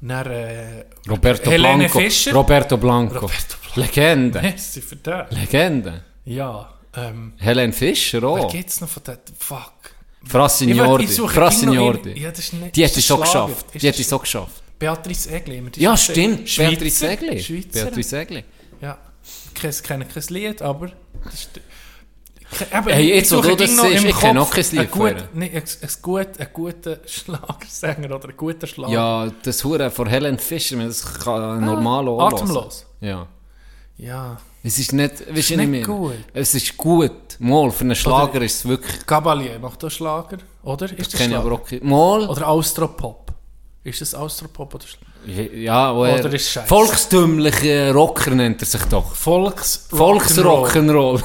Dann, 0.00 0.26
äh, 0.26 0.84
Roberto 1.08 1.50
Helene 1.50 1.78
Blanco. 1.84 1.98
Fischer. 2.00 2.32
Roberto 2.32 2.76
Blanco. 2.76 3.14
Roberto 3.18 3.56
Blanco. 3.74 3.80
Legende. 3.80 4.40
Merci 4.42 4.80
für 4.80 4.96
das. 4.96 5.30
Legende. 5.30 6.02
Ja, 6.24 6.68
ähm, 6.96 7.34
Helen 7.36 7.72
Fischer 7.72 8.22
wer 8.22 8.28
auch. 8.28 8.50
gibt's 8.52 8.80
noch 8.80 8.88
von 8.88 9.02
der, 9.04 9.18
fuck. 9.38 9.72
Fra 10.24 10.48
Signordi. 10.48 11.04
Ich 11.04 11.14
suche 11.14 11.34
Fra 11.34 11.48
immer 11.48 11.66
noch 11.66 11.72
Signordi. 11.72 12.10
in- 12.12 12.16
Ja, 12.22 12.30
das 12.32 12.52
nicht, 12.52 12.74
Die 12.74 12.84
hat 12.84 12.96
es 12.96 13.06
so 13.06 13.16
geschafft. 13.18 13.66
Die 13.80 13.88
hat 13.88 13.98
es 13.98 14.08
so 14.08 14.18
geschafft. 14.18 14.62
Beatrice 14.78 15.30
Egli. 15.30 15.62
Ja, 15.76 15.96
stimmt. 15.96 16.48
Schweizer- 16.48 16.70
Beatrice 16.70 17.08
Egli. 17.08 17.40
Schweizer. 17.42 17.84
Beatrice 17.84 18.18
Egli. 18.18 18.44
Ja, 18.80 18.98
ich 19.62 19.82
kenne 19.84 20.04
kein 20.04 20.22
Lied, 20.30 20.60
aber... 20.62 20.90
Das 21.24 21.34
ist, 21.34 21.60
aber 22.72 22.92
Hey, 22.92 23.14
jetzt, 23.14 23.34
wo 23.36 23.40
du 23.40 23.56
das 23.56 23.70
siehst, 23.76 24.04
ich 24.04 24.16
kenne 24.18 24.40
auch 24.40 24.50
kein 24.50 24.64
Lied 24.70 24.90
gut- 24.90 25.14
nee, 25.34 25.50
ein, 25.54 25.62
ein, 25.62 25.88
gut, 26.02 26.28
ein 26.38 26.48
guter 26.52 26.98
Schlagersänger 27.06 28.14
oder 28.14 28.28
ein 28.28 28.36
guter 28.36 28.66
Schlager. 28.66 28.92
Ja, 28.92 29.30
das 29.42 29.64
Hure 29.64 29.90
von 29.90 30.06
Helen 30.06 30.38
Fischer, 30.38 30.76
das 30.76 31.04
kann 31.24 31.64
normal 31.64 32.08
auch 32.08 32.20
Ah, 32.20 32.28
Atemlos. 32.28 32.86
Ja. 33.00 33.26
Ja. 33.98 34.36
Es 34.62 34.78
ist 34.78 34.92
nicht, 34.92 35.34
weißt 35.34 35.50
du, 35.50 35.56
nicht 35.58 35.68
mehr. 35.68 35.82
gut. 35.84 36.14
Es 36.34 36.54
ist 36.54 36.76
gut. 36.76 37.12
Mal, 37.38 37.70
für 37.70 37.84
einen 37.84 37.94
Schlager 37.94 38.42
ist 38.42 38.56
es 38.56 38.64
wirklich, 38.68 39.06
Gabalier 39.06 39.58
macht 39.58 39.82
das 39.82 39.94
Schlager, 39.94 40.38
oder? 40.62 40.86
Ist 40.98 41.12
das 41.12 41.20
kenne 41.20 41.34
ich 41.34 41.38
aber 41.40 41.52
auch 41.52 41.70
Mal, 41.82 42.28
Oder 42.28 42.48
Austropop. 42.48 43.32
Ist 43.84 44.00
das 44.00 44.14
Austropop 44.14 44.74
oder 44.74 44.84
Schlager? 44.86 45.06
Ja, 45.26 45.90
er, 45.90 46.20
Oder 46.20 46.32
ist 46.32 46.50
Scheiß? 46.50 46.68
volkstümliche 46.68 47.92
Rocker 47.92 48.30
nennt 48.30 48.62
er 48.62 48.66
sich 48.66 48.82
doch. 48.84 49.14
Volks... 49.14 49.88
Volksrock'n'Roll. 49.90 51.22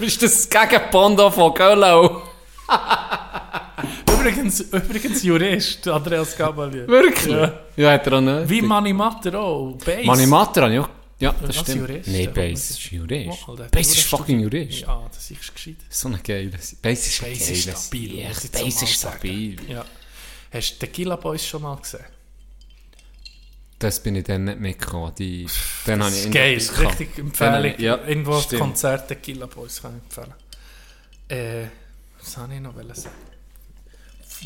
ist 0.00 0.22
das 0.22 0.48
Gegenpondo 0.48 1.30
von 1.30 1.54
Gölau? 1.54 2.22
übrigens, 4.12 4.60
übrigens 4.60 5.22
Jurist, 5.22 5.88
Andreas 5.88 6.36
Gabalier. 6.36 6.86
Wirklich? 6.88 7.34
Ja. 7.34 7.52
Ja, 7.76 7.92
hat 7.92 8.06
er 8.06 8.12
auch 8.14 8.20
nicht. 8.20 8.48
Wie 8.48 8.62
Mani 8.62 8.92
Matter 8.92 9.38
auch. 9.38 9.76
Bass. 9.84 10.04
Mani 10.04 10.26
Matter 10.26 10.66
auch. 10.66 10.88
Ja, 11.18 11.34
das 11.40 11.56
stimmt. 11.56 11.88
Jurist? 11.88 12.08
Ja, 12.08 12.30
Bass 12.30 12.70
ist 12.70 12.90
Jurist. 12.90 13.46
Bass 13.70 13.88
ist 13.88 14.02
fucking 14.02 14.40
Jurist. 14.40 14.80
Ja, 14.80 15.02
das 15.12 15.30
ist 15.30 15.54
gescheit. 15.54 15.76
So 15.88 16.08
eine 16.08 16.18
geile. 16.18 16.50
Bass 16.50 16.72
ist 16.72 16.82
Bass 16.82 17.50
ist 17.50 17.62
stabil, 17.62 18.18
Ja, 18.18 18.28
Bass 18.28 18.82
ist 18.82 18.92
stabil. 18.92 19.56
Ja. 19.68 19.84
Hast 20.52 20.74
du 20.74 20.86
Tequila 20.86 21.16
Boys 21.16 21.46
schon 21.46 21.62
mal 21.62 21.76
gesehen? 21.76 22.04
Das 23.78 24.02
bin 24.02 24.16
ich 24.16 24.24
dann 24.24 24.44
nicht 24.44 24.58
mitgekommen. 24.60 25.12
Die, 25.18 25.46
dann 25.84 25.98
Das 26.00 26.16
ich 26.18 26.24
ist 26.26 26.32
geil, 26.32 26.54
richtig 26.86 27.18
Empfehlung. 27.18 27.64
ich- 27.64 27.78
Ja, 27.78 27.98
Irgendwo 28.06 28.32
das 28.32 28.44
stimmt. 28.44 28.60
Konzert 28.62 29.08
Tequila 29.08 29.46
Boys 29.46 29.82
kann 29.82 29.96
ich 29.98 30.02
empfehlen. 30.18 30.34
Äh, 31.28 31.68
was 32.20 32.38
wollte 32.38 32.54
ich 32.54 32.60
noch 32.60 32.74
sagen? 32.94 33.14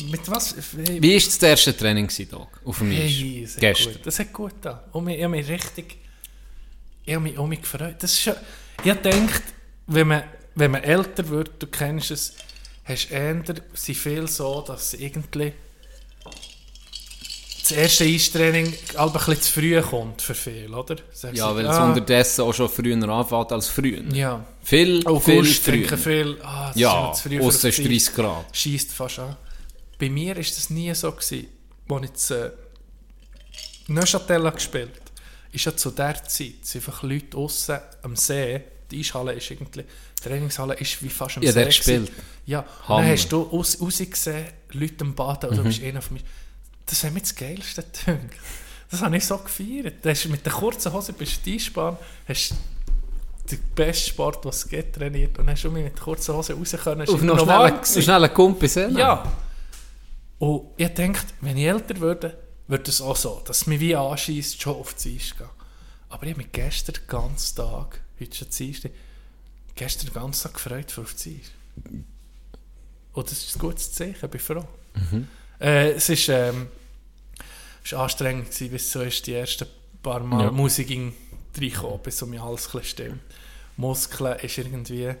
Mit 0.09 0.29
was? 0.29 0.55
Wie, 0.77 1.01
Wie 1.01 1.13
war 1.13 1.19
das 1.25 1.37
erste 1.43 1.75
Training, 1.75 2.09
Doc? 2.29 2.59
Auf 2.65 2.79
dem 2.79 2.91
Eis? 2.91 2.97
hey, 2.97 3.41
das 3.43 3.55
Gestern. 3.57 3.93
gut. 3.93 4.05
Das 4.05 4.19
hat 4.19 4.33
gut 4.33 4.53
da. 4.61 4.83
Und 4.91 5.03
mich, 5.05 5.17
ich 5.17 5.23
habe 5.23 5.31
mich 5.35 5.47
richtig, 5.47 5.97
ich 7.05 7.13
habe 7.13 7.23
mich, 7.23 7.37
auch 7.37 7.47
mich 7.47 7.61
gefreut. 7.61 7.95
Das 7.99 8.11
ist 8.13 8.21
schon, 8.21 8.35
ich 8.83 8.83
gedacht, 9.03 9.43
wenn 9.87 10.07
man, 10.07 10.23
wenn 10.55 10.71
man 10.71 10.83
älter 10.83 11.27
wird, 11.29 11.61
du 11.61 11.67
kennst 11.67 12.11
es, 12.11 12.33
hast 12.85 13.09
du 13.09 13.13
eher, 13.15 13.43
sie 13.73 13.93
viel 13.95 14.27
so, 14.27 14.61
dass 14.61 14.93
irgendwie 14.93 15.53
das 17.71 17.79
erste 17.79 18.03
Eistraining 18.05 18.73
ein 18.95 19.11
bisschen 19.13 19.41
zu 19.41 19.51
früh 19.53 19.81
kommt 19.81 20.21
für 20.21 20.35
viele, 20.35 20.75
oder? 20.75 20.97
Sagst 21.11 21.37
Ja, 21.37 21.55
weil 21.55 21.65
es 21.65 21.75
ah, 21.75 21.87
unterdessen 21.87 22.41
auch 22.41 22.53
schon 22.53 22.69
früher 22.69 23.09
anfängt 23.09 23.51
als 23.51 23.67
früher. 23.67 24.03
Ja. 24.13 24.45
Viel, 24.63 24.97
viel 25.01 25.07
August 25.07 25.63
früher. 25.63 25.73
trinken 25.73 25.97
viel, 25.97 26.37
ah, 26.43 26.71
Ja, 26.75 27.11
ist 27.11 27.21
früh 27.21 27.41
ausser 27.41 27.71
für 27.71 27.81
die 27.83 27.97
30 27.97 28.15
Grad. 28.15 28.45
Schießt 28.55 28.91
fast 28.91 29.19
an. 29.19 29.35
Bei 29.99 30.09
mir 30.09 30.35
war 30.35 30.43
das 30.43 30.69
nie 30.69 30.93
so. 30.93 31.11
Gewesen. 31.11 31.47
Als 31.89 32.03
ich 32.05 32.13
zu 32.13 32.45
äh, 32.45 32.51
Neuchâtel 33.87 34.45
habe 34.45 34.55
gespielt 34.55 35.01
ist 35.51 35.65
ja 35.65 35.75
zu 35.75 35.91
der 35.91 36.15
Zeit 36.23 36.53
sind 36.63 36.87
einfach 36.87 37.03
Leute 37.03 37.37
aussen 37.37 37.77
am 38.03 38.15
See, 38.15 38.61
die 38.89 38.99
Eishalle 38.99 39.33
ist 39.33 39.51
irgendwie, 39.51 39.81
die 39.83 40.21
Trainingshalle 40.23 40.75
ist 40.75 41.01
wie 41.03 41.09
fast 41.09 41.37
am 41.37 41.43
Ja, 41.43 41.51
See. 41.51 41.59
der 41.59 41.65
gewesen. 41.69 42.05
gespielt. 42.05 42.11
Ja, 42.45 42.65
Hammer. 42.87 42.99
Mhm. 43.01 43.03
dann 43.05 43.11
hast 43.11 43.31
du 43.31 43.47
aus, 43.49 43.81
rausgesehen, 43.81 44.45
Leute 44.71 45.01
am 45.01 45.15
Baden, 45.15 45.49
und 45.49 45.57
du 45.57 45.63
bist 45.63 45.83
einer 45.83 46.01
von 46.01 46.15
mir. 46.17 46.23
Das 46.91 47.05
hat 47.05 47.13
mir 47.13 47.21
das 47.21 47.33
Geilste 47.33 47.83
gedacht. 47.83 48.19
Das 48.91 49.01
habe 49.01 49.15
ich 49.15 49.25
so 49.25 49.37
gefeiert. 49.37 50.03
Du 50.03 50.09
hast 50.09 50.27
mit 50.27 50.45
der 50.45 50.51
kurzen 50.51 50.91
Hose 50.91 51.13
bist 51.13 51.45
du 51.45 51.51
Eisbahn, 51.51 51.95
hast 52.27 52.53
den 53.49 53.59
besten 53.73 54.09
Sport, 54.09 54.43
was 54.43 54.57
es 54.57 54.67
gibt, 54.67 54.97
trainiert 54.97 55.39
und 55.39 55.49
hast 55.49 55.63
du 55.63 55.71
mich 55.71 55.85
mit 55.85 55.95
der 55.95 56.03
kurzen 56.03 56.35
Hose 56.35 56.53
raus 56.53 56.75
können. 56.83 57.07
Auf 57.07 57.21
noch 57.21 57.39
schnell, 57.39 57.71
gewesen. 57.71 58.01
schnell 58.01 58.25
einen 58.25 58.33
Kumpel 58.33 58.67
sehen. 58.67 58.97
Ja. 58.97 59.23
Und 60.39 60.71
ich 60.75 60.89
denke, 60.89 61.21
wenn 61.39 61.55
ich 61.55 61.65
älter 61.65 61.97
würde, 62.01 62.37
würde 62.67 62.91
es 62.91 62.99
auch 62.99 63.15
so, 63.15 63.41
dass 63.45 63.67
mich 63.67 63.79
wie 63.79 63.95
anschießt, 63.95 64.61
schon 64.61 64.75
auf 64.75 64.93
die 64.95 65.15
Eis 65.15 65.33
gehen. 65.37 65.47
Aber 66.09 66.23
ich 66.23 66.31
habe 66.31 66.41
mich 66.41 66.51
gestern 66.51 66.95
den 66.95 67.07
ganzen 67.07 67.55
Tag, 67.55 68.01
heute 68.19 68.35
schon 68.35 68.49
Dienstag, 68.49 68.91
gestern 69.75 70.07
den 70.07 70.13
ganzen 70.13 70.43
Tag 70.43 70.55
gefreut 70.55 70.91
für 70.91 71.01
auf 71.01 71.13
die 71.13 71.39
Eis. 71.39 71.51
Und 73.13 73.31
das 73.31 73.45
ist 73.45 73.55
ein 73.55 73.59
gutes 73.59 73.93
Zeichen, 73.93 74.25
ich 74.25 74.29
bin 74.29 74.41
froh. 74.41 74.65
Äh, 75.61 75.91
es 75.91 76.09
ist, 76.09 76.27
ähm, 76.27 76.67
es 77.83 77.91
war 77.93 78.03
anstrengend, 78.03 78.45
gewesen, 78.49 78.69
bis 78.71 78.91
so 78.91 79.01
ist 79.01 79.25
die 79.27 79.33
ersten 79.33 79.65
paar 80.03 80.19
Mal 80.21 80.45
Ja. 80.45 80.51
Musik 80.51 80.87
ging 80.87 81.13
reinkommen, 81.59 81.99
bis 82.03 82.17
so 82.17 82.25
mein 82.25 82.41
Hals 82.43 82.69
stimmt. 82.83 83.21
Muskeln 83.77 84.37
ist 84.39 84.57
irgendwie... 84.57 85.13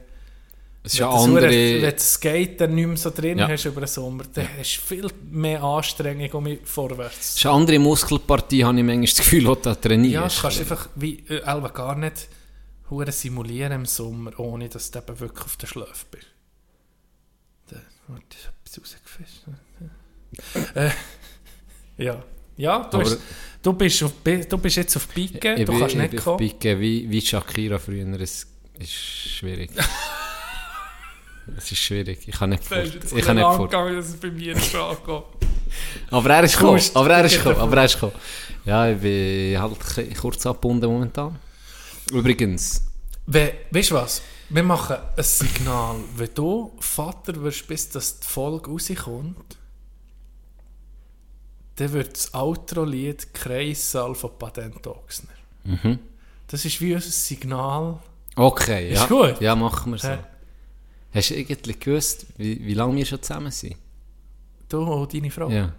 Es 0.83 0.93
ist 0.93 0.99
ja 0.99 1.09
eine- 1.11 1.19
Wenn 1.35 1.43
andere... 1.43 1.79
du 1.81 1.91
das 1.91 2.13
Skaten 2.13 2.73
nicht 2.73 2.87
mehr 2.87 2.97
so 2.97 3.11
drin 3.11 3.37
Ja. 3.37 3.47
hast 3.47 3.65
über 3.65 3.81
den 3.81 3.87
Sommer, 3.87 4.23
dann 4.33 4.47
hast 4.57 4.77
du 4.77 4.81
viel 4.81 5.07
mehr 5.29 5.61
Anstrengung 5.63 6.31
um 6.31 6.43
mich 6.43 6.59
Es 6.63 6.69
vorwärts. 6.71 7.35
ist 7.35 7.45
eine 7.45 7.53
andere 7.55 7.77
Muskelpartie, 7.79 8.63
habe 8.65 8.77
ich 8.79 8.83
manchmal 8.83 9.05
das 9.05 9.15
Gefühl, 9.17 9.39
die 9.41 9.45
du 9.45 9.55
da 9.55 9.69
Ja, 9.71 9.75
trainierst. 9.75 10.37
du 10.37 10.41
kannst 10.41 10.59
einfach 10.59 10.89
wie 10.95 11.19
äh, 11.29 11.41
gar 11.73 11.95
nicht 11.95 12.27
simulieren 13.13 13.71
im 13.73 13.85
Sommer, 13.85 14.37
ohne 14.39 14.69
dass 14.69 14.89
du 14.91 14.99
eben 14.99 15.19
wirklich 15.19 15.45
auf 15.45 15.55
der 15.57 15.67
Schläfe 15.67 16.05
bist. 16.09 16.25
Da, 17.69 17.77
hab 18.09 18.17
etwas 18.17 18.79
rausgefischt. 18.79 19.43
äh, 20.75 20.89
ja. 22.03 22.23
Ja, 22.61 22.83
du, 22.91 22.99
hast, 22.99 23.17
du, 23.63 23.73
bist 23.73 24.03
auf, 24.03 24.13
du 24.23 24.57
bist 24.59 24.75
jetzt 24.77 24.95
auf 24.95 25.11
Pike, 25.11 25.55
Ich 25.55 25.65
du 25.65 25.77
kannst 25.79 25.95
ich 25.95 26.01
nicht 26.01 26.17
auf 26.19 26.23
kommen. 26.23 26.37
Pike 26.37 26.79
wie, 26.79 27.09
wie 27.09 27.21
Shakira 27.21 27.79
früher. 27.79 28.07
Es 28.19 28.45
ist 28.77 28.93
schwierig. 28.93 29.71
es 31.57 31.71
ist 31.71 31.79
schwierig. 31.79 32.19
Ich 32.27 32.35
kann 32.35 32.51
nicht 32.51 32.63
fort. 32.63 32.85
Ich 33.15 33.25
kann 33.25 33.35
nicht 33.35 33.45
fort. 33.45 33.73
dass 33.73 34.09
es 34.09 34.17
bei 34.17 34.29
mir 34.29 34.55
angeht. 34.55 35.23
Aber 36.11 36.29
er 36.29 36.43
ist 36.43 36.53
gekommen. 36.53 36.71
Kommst- 36.73 36.95
Aber 36.95 37.09
er 37.09 37.25
ist 37.25 37.37
gekommen. 37.37 37.57
Aber 37.59 37.77
er 37.77 37.85
ist 37.85 37.93
gekommen. 37.95 38.13
Ja, 38.65 38.89
ich 38.91 38.99
bin 38.99 39.59
halt 39.59 40.17
kurz 40.19 40.45
abgebunden 40.45 40.87
momentan. 40.91 41.39
Übrigens, 42.11 42.83
We, 43.25 43.53
weißt 43.71 43.91
du 43.91 43.95
was? 43.95 44.21
Wir 44.49 44.63
machen 44.63 44.97
ein 45.17 45.23
Signal. 45.23 45.95
Wenn 46.15 46.29
du 46.35 46.75
Vater 46.79 47.41
wirst, 47.41 47.67
bis 47.67 47.89
dass 47.89 48.19
die 48.19 48.27
Folge 48.27 48.69
rauskommt, 48.69 49.57
dann 51.75 51.91
wird 51.93 52.13
das 52.13 52.33
Outro-Lied 52.33 53.33
Kreissaal 53.33 54.15
von 54.15 54.37
Patent 54.37 54.85
Ochsner. 54.87 55.29
Mhm. 55.63 55.99
Das 56.47 56.65
ist 56.65 56.81
wie 56.81 56.93
unser 56.93 57.09
Signal. 57.09 57.99
okay. 58.35 58.91
Ist 58.91 59.01
ja. 59.01 59.07
gut. 59.07 59.41
Ja, 59.41 59.55
machen 59.55 59.93
wir 59.93 59.99
so. 59.99 60.09
Hä? 60.09 60.19
Hast 61.13 61.29
du 61.29 61.35
irgendwie 61.35 61.73
gewusst, 61.73 62.25
wie, 62.37 62.65
wie 62.65 62.73
lange 62.73 62.95
wir 62.95 63.05
schon 63.05 63.21
zusammen 63.21 63.51
sind? 63.51 63.75
Du 64.69 64.81
und 64.81 65.13
deine 65.13 65.29
Frau. 65.29 65.49
Ja. 65.49 65.73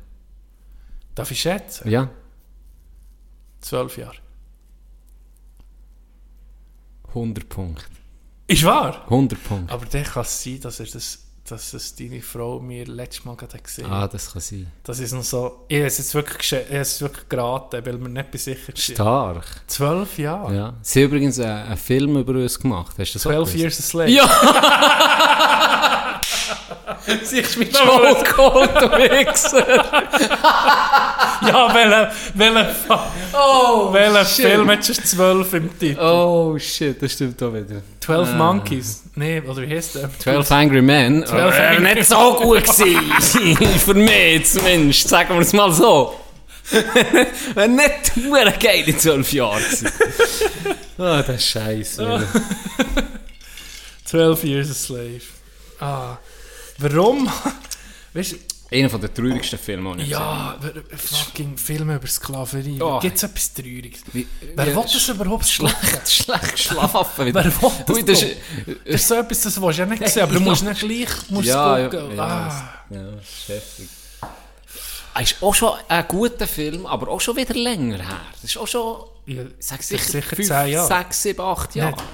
Darf 1.14 1.30
ich 1.30 1.40
schätzen? 1.40 1.90
Ja. 1.90 2.10
Zwölf 3.60 3.96
Jahre. 3.96 4.16
100 7.08 7.48
Punkte. 7.48 7.84
Ist 8.46 8.64
wahr? 8.64 9.04
100 9.04 9.42
Punkte. 9.42 9.72
Aber 9.72 9.86
dann 9.86 10.04
kann 10.04 10.22
es 10.22 10.42
sein, 10.42 10.60
dass, 10.60 10.80
er 10.80 10.86
das, 10.86 11.26
dass 11.48 11.74
es 11.74 11.94
deine 11.96 12.22
Frau 12.22 12.60
mir 12.60 12.86
letztes 12.86 13.24
Mal 13.24 13.36
gerade 13.36 13.58
gesehen 13.58 13.90
hat. 13.90 14.04
Ah, 14.04 14.08
das 14.08 14.32
kann 14.32 14.40
sein. 14.40 14.70
Das 14.84 15.00
ist 15.00 15.12
noch 15.12 15.22
so. 15.22 15.64
Ich 15.68 15.76
habe 15.76 15.86
es 15.86 15.98
jetzt 15.98 16.14
wirklich, 16.14 16.52
ich 16.52 16.70
es 16.70 17.00
wirklich 17.00 17.28
geraten, 17.28 17.84
weil 17.84 18.00
wir 18.00 18.08
nicht 18.08 18.38
sicher 18.38 18.72
sind. 18.74 18.78
Stark. 18.78 19.44
Zwölf 19.66 20.18
Jahre. 20.18 20.54
Ja. 20.54 20.74
Sie 20.82 21.00
haben 21.00 21.10
übrigens 21.10 21.38
einen, 21.40 21.66
einen 21.66 21.76
Film 21.76 22.16
über 22.16 22.32
uns 22.34 22.58
gemacht. 22.58 22.96
Hast 22.98 23.12
du 23.12 23.18
das 23.18 23.26
auch 23.26 23.30
12 23.30 23.38
gewusst? 23.38 23.56
Years 23.56 23.78
a 23.78 23.82
Slave. 23.82 24.10
Ja! 24.10 26.08
Siehst 27.22 27.56
du 27.56 27.64
Cold, 28.34 28.70
du 28.80 28.90
Wichser! 28.90 29.66
Ja, 31.46 31.74
welcher 31.74 32.12
welcher 32.34 32.74
Oh, 33.32 33.92
welcher 33.92 34.24
shit. 34.24 34.46
Film 34.46 34.70
hat 34.70 34.84
schon 34.86 34.94
12 34.96 35.52
im 35.54 35.78
Titel? 35.78 36.00
Oh 36.00 36.56
shit, 36.58 37.02
das 37.02 37.12
stimmt 37.12 37.42
auch 37.42 37.52
wieder. 37.52 37.82
12 38.00 38.34
Monkeys. 38.34 39.02
Nee, 39.14 39.40
oder 39.40 39.62
wie 39.62 39.74
heißt 39.74 39.96
der? 39.96 40.10
12 40.18 40.50
Angry 40.52 40.82
Men. 40.82 41.24
12 41.26 41.58
Äh, 41.58 41.66
Angry- 41.66 41.94
nicht 41.94 42.08
so 42.08 42.34
gut 42.34 42.62
gewesen. 42.64 43.56
Für 43.84 43.94
mich 43.94 44.44
zumindest. 44.50 45.08
Sagen 45.08 45.34
wir 45.34 45.40
es 45.40 45.52
mal 45.52 45.72
so. 45.72 46.18
Wäre 47.54 47.68
nicht 47.68 48.16
nur 48.16 48.44
geil 48.44 48.84
in 48.86 48.98
12 48.98 49.32
Jahren. 49.32 49.62
Ah, 50.98 51.20
das 51.22 51.36
ist 51.36 51.48
scheiße. 51.48 52.22
12 54.04 54.44
Years 54.44 54.70
a 54.70 54.74
Slave. 54.74 55.20
Ah. 55.80 56.18
Warum? 56.82 57.30
Weißt 58.14 58.32
du, 58.32 58.36
Einer 58.76 58.88
von 58.90 59.00
den 59.00 59.12
traurigsten 59.14 59.58
Filme, 59.58 59.96
die 59.96 60.02
ich 60.04 60.08
ja, 60.16 60.56
wer- 60.60 60.82
fucking 60.98 61.56
Filme 61.58 61.96
über 61.96 62.06
Sklaverei. 62.06 62.78
Oh. 62.80 62.98
Gibt 63.00 63.16
es 63.16 63.22
etwas 63.22 63.52
Trauriges? 63.54 64.00
Wie- 64.12 64.26
Wer 64.54 64.66
wie- 64.66 64.76
will 64.76 64.82
das 64.82 65.08
überhaupt 65.08 65.46
Schlecht, 65.46 66.10
schlecht 66.10 66.58
schlafen 66.58 67.26
wieder. 67.26 67.44
Wer 67.44 67.62
will 67.62 67.70
das 67.86 67.96
Ui, 67.96 68.04
das 68.04 68.22
ist, 68.22 68.36
Das 68.86 68.94
ist 69.00 69.08
so 69.08 69.14
etwas, 69.14 69.40
das 69.42 69.60
willst 69.60 69.78
du 69.78 69.82
ja 69.82 69.86
nicht 69.88 70.08
sehen, 70.08 70.22
aber 70.22 70.34
du 70.34 70.40
musst 70.40 70.62
nicht 70.64 70.80
gleich 70.80 71.08
musst 71.30 71.48
ja, 71.48 71.78
ja, 71.78 71.88
gucken. 71.88 72.16
ja, 72.16 72.22
ah. 72.24 72.74
ja, 72.90 73.02
das 73.12 73.24
ist 73.24 73.48
heftig. 73.48 73.88
Es 75.14 75.30
ist 75.32 75.42
auch 75.42 75.54
schon 75.54 75.72
ein 75.88 76.04
guter 76.08 76.46
Film, 76.46 76.86
aber 76.86 77.08
auch 77.08 77.20
schon 77.20 77.36
wieder 77.36 77.52
länger 77.54 77.98
her. 77.98 78.20
Das 78.40 78.44
ist 78.50 78.56
auch 78.56 78.66
schon, 78.66 79.04
Ja, 79.26 79.42
ich 79.42 79.48
sag 79.58 79.82
sicher, 79.82 80.02
sicher 80.04 80.34
fünf, 80.36 80.48
10 80.48 80.68
Jahre. 80.68 80.88
sechs, 80.88 81.22
sieben, 81.22 81.40
acht 81.42 81.74
Jahre. 81.74 81.90
Nicht? 81.92 82.04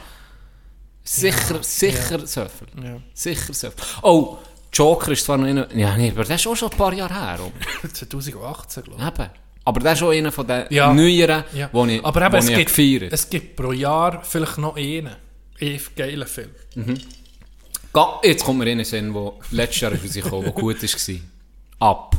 Sicher, 1.05 1.63
sicher 1.63 2.27
so 2.27 2.47
viel. 2.47 2.85
Ja. 2.85 2.97
Sicher 3.15 3.55
so 3.55 3.71
viel. 3.71 3.85
Oh, 4.03 4.39
Joker 4.73 5.13
ist 5.13 5.25
zwar 5.25 5.39
noch 5.39 5.47
einer, 5.47 5.67
ja 5.75 5.97
nee, 5.97 6.11
aber 6.11 6.25
der 6.25 6.37
ist 6.37 6.47
auch 6.47 6.55
schon 6.57 6.71
ein 6.71 6.77
paar 6.77 6.93
Jahre 6.93 7.15
her. 7.15 7.39
oder? 7.41 7.93
2018, 7.95 8.83
glaube 8.85 9.01
ich. 9.03 9.07
Eben. 9.09 9.31
Aber 9.65 9.81
der 9.81 9.93
ist 9.93 10.03
auch 10.03 10.11
einer 10.11 10.33
von 10.33 10.47
den 10.47 10.67
Ja. 10.71 10.93
neueren, 10.93 11.45
Ja. 11.55 11.69
wo 11.73 11.85
ich, 11.87 12.05
aber 12.05 12.23
eben, 12.23 12.33
wo 12.33 12.37
es 12.39 12.49
ich 12.49 12.57
gibt, 12.57 12.69
gefeiert 12.75 13.13
es 13.13 13.29
gibt 13.29 13.57
pro 13.57 13.73
Jahr 13.73 14.23
vielleicht 14.25 14.59
noch 14.59 14.77
einen. 14.77 15.15
Einen 15.61 15.81
geilen 15.97 16.27
Film. 16.27 16.51
Ga- 17.93 18.21
Jetzt 18.23 18.45
kommt 18.45 18.59
mir 18.61 18.67
in 18.71 18.79
den 18.79 18.85
Sinn, 18.85 19.13
der 19.13 19.33
letztes 19.51 19.81
Jahr 19.81 19.93
rausgekommen 19.93 20.45
der 20.45 20.53
gut 20.53 20.83
war. 20.83 21.89
Ab. 21.91 22.17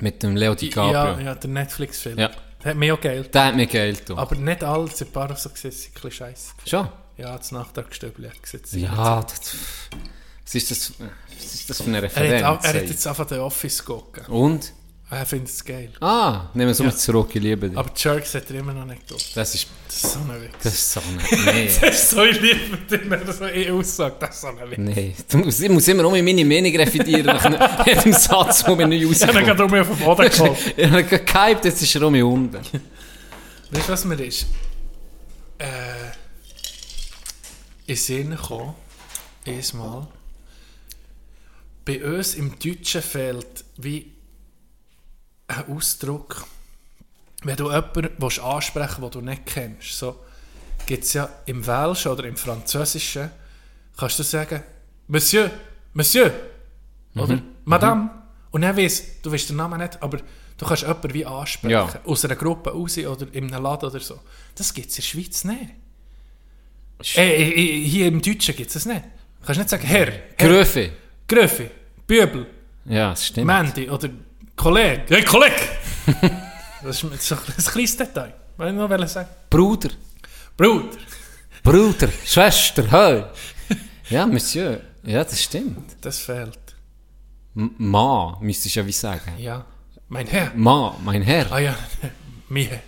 Mit 0.00 0.22
dem 0.22 0.36
Leo 0.36 0.52
Ja, 0.52 0.54
DiCaprio. 0.54 1.24
ja, 1.26 1.34
der 1.34 1.50
Netflix-Film. 1.50 2.18
Ja. 2.18 2.30
Der 2.64 2.70
hat 2.72 2.76
mir 2.78 2.94
auch 2.94 3.00
geil. 3.00 3.24
Der 3.32 3.44
hat 3.44 3.56
mir 3.56 3.66
geil 3.66 3.94
getan. 3.94 4.18
Aber 4.18 4.34
nicht 4.36 4.64
alle, 4.64 4.88
ein 4.88 5.12
paar 5.12 5.36
so 5.36 5.48
gesehen, 5.50 5.70
sind 5.72 5.88
ein 5.90 5.92
bisschen 5.94 6.10
scheiße. 6.12 6.52
Schon? 6.66 6.88
Ja, 7.16 7.36
das 7.36 7.50
Nachtragstübli 7.52 8.28
hat 8.28 8.42
gesehen. 8.42 8.62
Ja, 8.82 9.22
das, 9.22 9.56
Was 10.48 10.54
ist 10.54 10.70
das, 10.70 10.92
was 10.98 11.54
ist 11.54 11.68
das 11.70 11.76
für 11.78 11.84
eine 11.88 11.98
Er 11.98 12.02
Referenz? 12.04 12.42
hat, 12.42 12.58
auch- 12.60 12.64
er 12.64 12.74
hat 12.80 12.88
jetzt 12.88 13.06
einfach 13.06 13.26
den 13.26 13.40
Office 13.40 13.84
gucken. 13.84 14.24
Und? 14.26 14.72
Er 15.10 15.24
findet 15.24 15.48
es 15.48 15.64
geil. 15.64 15.90
Ah, 16.00 16.48
nehmen 16.52 16.68
wir 16.68 16.72
es 16.72 16.78
Ja. 16.80 16.84
mal 16.86 16.94
zurück, 16.96 17.30
ich 17.34 17.42
liebe 17.42 17.70
dich. 17.70 17.78
Aber 17.78 17.90
Jerks 17.96 18.34
hat 18.34 18.50
er 18.50 18.56
immer 18.56 18.74
noch 18.74 18.84
nicht 18.84 19.06
geguckt. 19.08 19.30
Das 19.34 19.54
ist, 19.54 19.66
Das 19.86 19.96
ist 20.04 20.12
so 20.12 20.18
ein 20.20 20.42
Witz. 20.42 20.52
das 20.62 20.74
ist 20.74 20.92
so 20.92 21.00
ein... 21.00 21.16
Nee. 21.46 21.70
Das 21.80 21.94
ist 21.94 22.10
so 22.10 22.24
ich 22.24 22.40
liebe 22.42 22.76
den, 22.90 23.10
wenn 23.10 23.26
er 23.26 23.32
so 23.32 23.44
eh 23.46 23.70
aussagt. 23.70 24.22
Das 24.22 24.34
ist 24.34 24.40
so 24.42 24.48
ein 24.48 24.70
Witz. 24.70 25.24
Du 25.28 25.38
musst, 25.38 25.60
ich 25.62 25.70
muss 25.70 25.88
immer 25.88 26.04
um 26.04 26.12
meine 26.12 26.44
Meinung 26.44 26.76
revidieren 26.76 27.24
nach 27.24 27.86
jedem 27.86 28.12
Satz, 28.14 28.64
der 28.64 28.76
mir 28.76 28.86
nicht 28.86 29.02
Ich 29.10 29.22
habe 29.22 29.32
rauskommt. 29.32 29.46
gerade 29.46 29.64
um 29.64 29.70
mich 29.70 29.80
auf 29.80 29.88
den 29.88 29.98
Boden 30.04 30.30
geholt. 30.30 30.58
Ich 30.76 30.90
habe 30.90 31.04
gehypt, 31.04 31.64
jetzt 31.64 31.82
ist 31.82 31.94
er 31.94 32.02
um 32.06 32.12
mich 32.12 32.22
unten. 32.22 32.56
Weißt 33.70 33.88
du, 33.88 33.92
was 33.92 34.04
mir 34.04 34.22
ist? 34.22 34.46
Äh, 35.58 35.66
in 37.86 37.96
Sinn 37.96 38.30
gekommen, 38.30 38.74
einmal, 39.46 40.06
bei 41.88 42.04
uns 42.04 42.34
im 42.34 42.58
Deutschen 42.58 43.00
fehlt 43.00 43.64
wie 43.78 44.12
ein 45.46 45.74
Ausdruck, 45.74 46.46
wenn 47.44 47.56
du 47.56 47.70
jemanden 47.70 48.10
willst 48.18 48.40
ansprechen 48.40 49.00
willst, 49.00 49.14
den 49.14 49.24
du 49.24 49.30
nicht 49.30 49.46
kennst, 49.46 49.98
so, 49.98 50.20
gibt 50.84 51.04
es 51.04 51.14
ja 51.14 51.30
im 51.46 51.66
Welschen 51.66 52.12
oder 52.12 52.24
im 52.24 52.36
Französischen, 52.36 53.30
kannst 53.96 54.18
du 54.18 54.22
sagen, 54.22 54.62
Monsieur, 55.06 55.50
Monsieur, 55.94 56.30
oder 57.14 57.40
Madame, 57.64 58.10
und 58.50 58.60
dann 58.60 58.76
weiss, 58.76 59.22
du 59.22 59.32
weißt 59.32 59.48
den 59.48 59.56
Namen 59.56 59.80
nicht, 59.80 60.02
aber 60.02 60.18
du 60.58 60.66
kannst 60.66 60.82
jemanden 60.82 61.14
wie 61.14 61.24
ansprechen, 61.24 61.70
Ja. 61.70 62.00
aus 62.04 62.22
einer 62.26 62.36
Gruppe 62.36 62.70
raus 62.70 62.98
oder 62.98 63.26
in 63.32 63.44
einem 63.52 63.62
Laden 63.62 63.88
oder 63.88 64.00
so. 64.00 64.20
Das 64.54 64.74
gibt 64.74 64.90
es 64.90 64.98
in 64.98 65.02
der 65.02 65.08
Schweiz 65.08 65.44
nicht. 65.44 65.70
Äh, 67.16 67.44
äh, 67.50 67.84
hier 67.88 68.08
im 68.08 68.20
Deutschen 68.20 68.54
gibt 68.54 68.68
es 68.68 68.74
das 68.74 68.84
nicht. 68.84 69.04
Du 69.40 69.46
kannst 69.46 69.58
nicht 69.58 69.70
sagen, 69.70 69.86
Herr, 69.86 70.12
Herr 70.36 70.48
Gröfe. 70.48 70.92
Gröfe, 71.28 71.70
Bübel, 72.08 72.46
Ja, 72.86 73.10
das 73.10 73.26
stimmt. 73.26 73.46
Mandy 73.46 73.88
oder 73.90 74.08
Kollege. 74.56 75.04
Hey, 75.10 75.22
Kollege! 75.24 75.56
das 76.82 77.02
ist 77.04 77.32
ein 77.32 77.38
kleines 77.66 77.96
Detail. 77.98 78.32
Was 78.56 78.70
ich 78.70 78.74
noch 78.74 78.88
wollte 78.88 79.06
sagen. 79.08 79.28
Bruder. 79.50 79.90
Bruder. 80.56 80.96
Bruder. 81.62 82.08
Schwester. 82.24 82.90
Hey. 82.90 83.24
Ja, 84.08 84.26
Monsieur. 84.26 84.80
Ja, 85.04 85.22
das 85.22 85.42
stimmt. 85.42 85.96
Das 86.00 86.18
fehlt. 86.18 86.58
M 87.54 87.74
Ma, 87.76 88.38
müsstest 88.40 88.76
du 88.76 88.80
ja 88.80 88.86
wie 88.86 88.92
sagen. 88.92 89.32
Ja. 89.36 89.66
Mein 90.08 90.26
Herr. 90.28 90.50
Ma, 90.54 90.96
mein 91.04 91.20
Herr. 91.20 91.52
Ah 91.52 91.58
ja, 91.58 91.76
mir. 92.48 92.80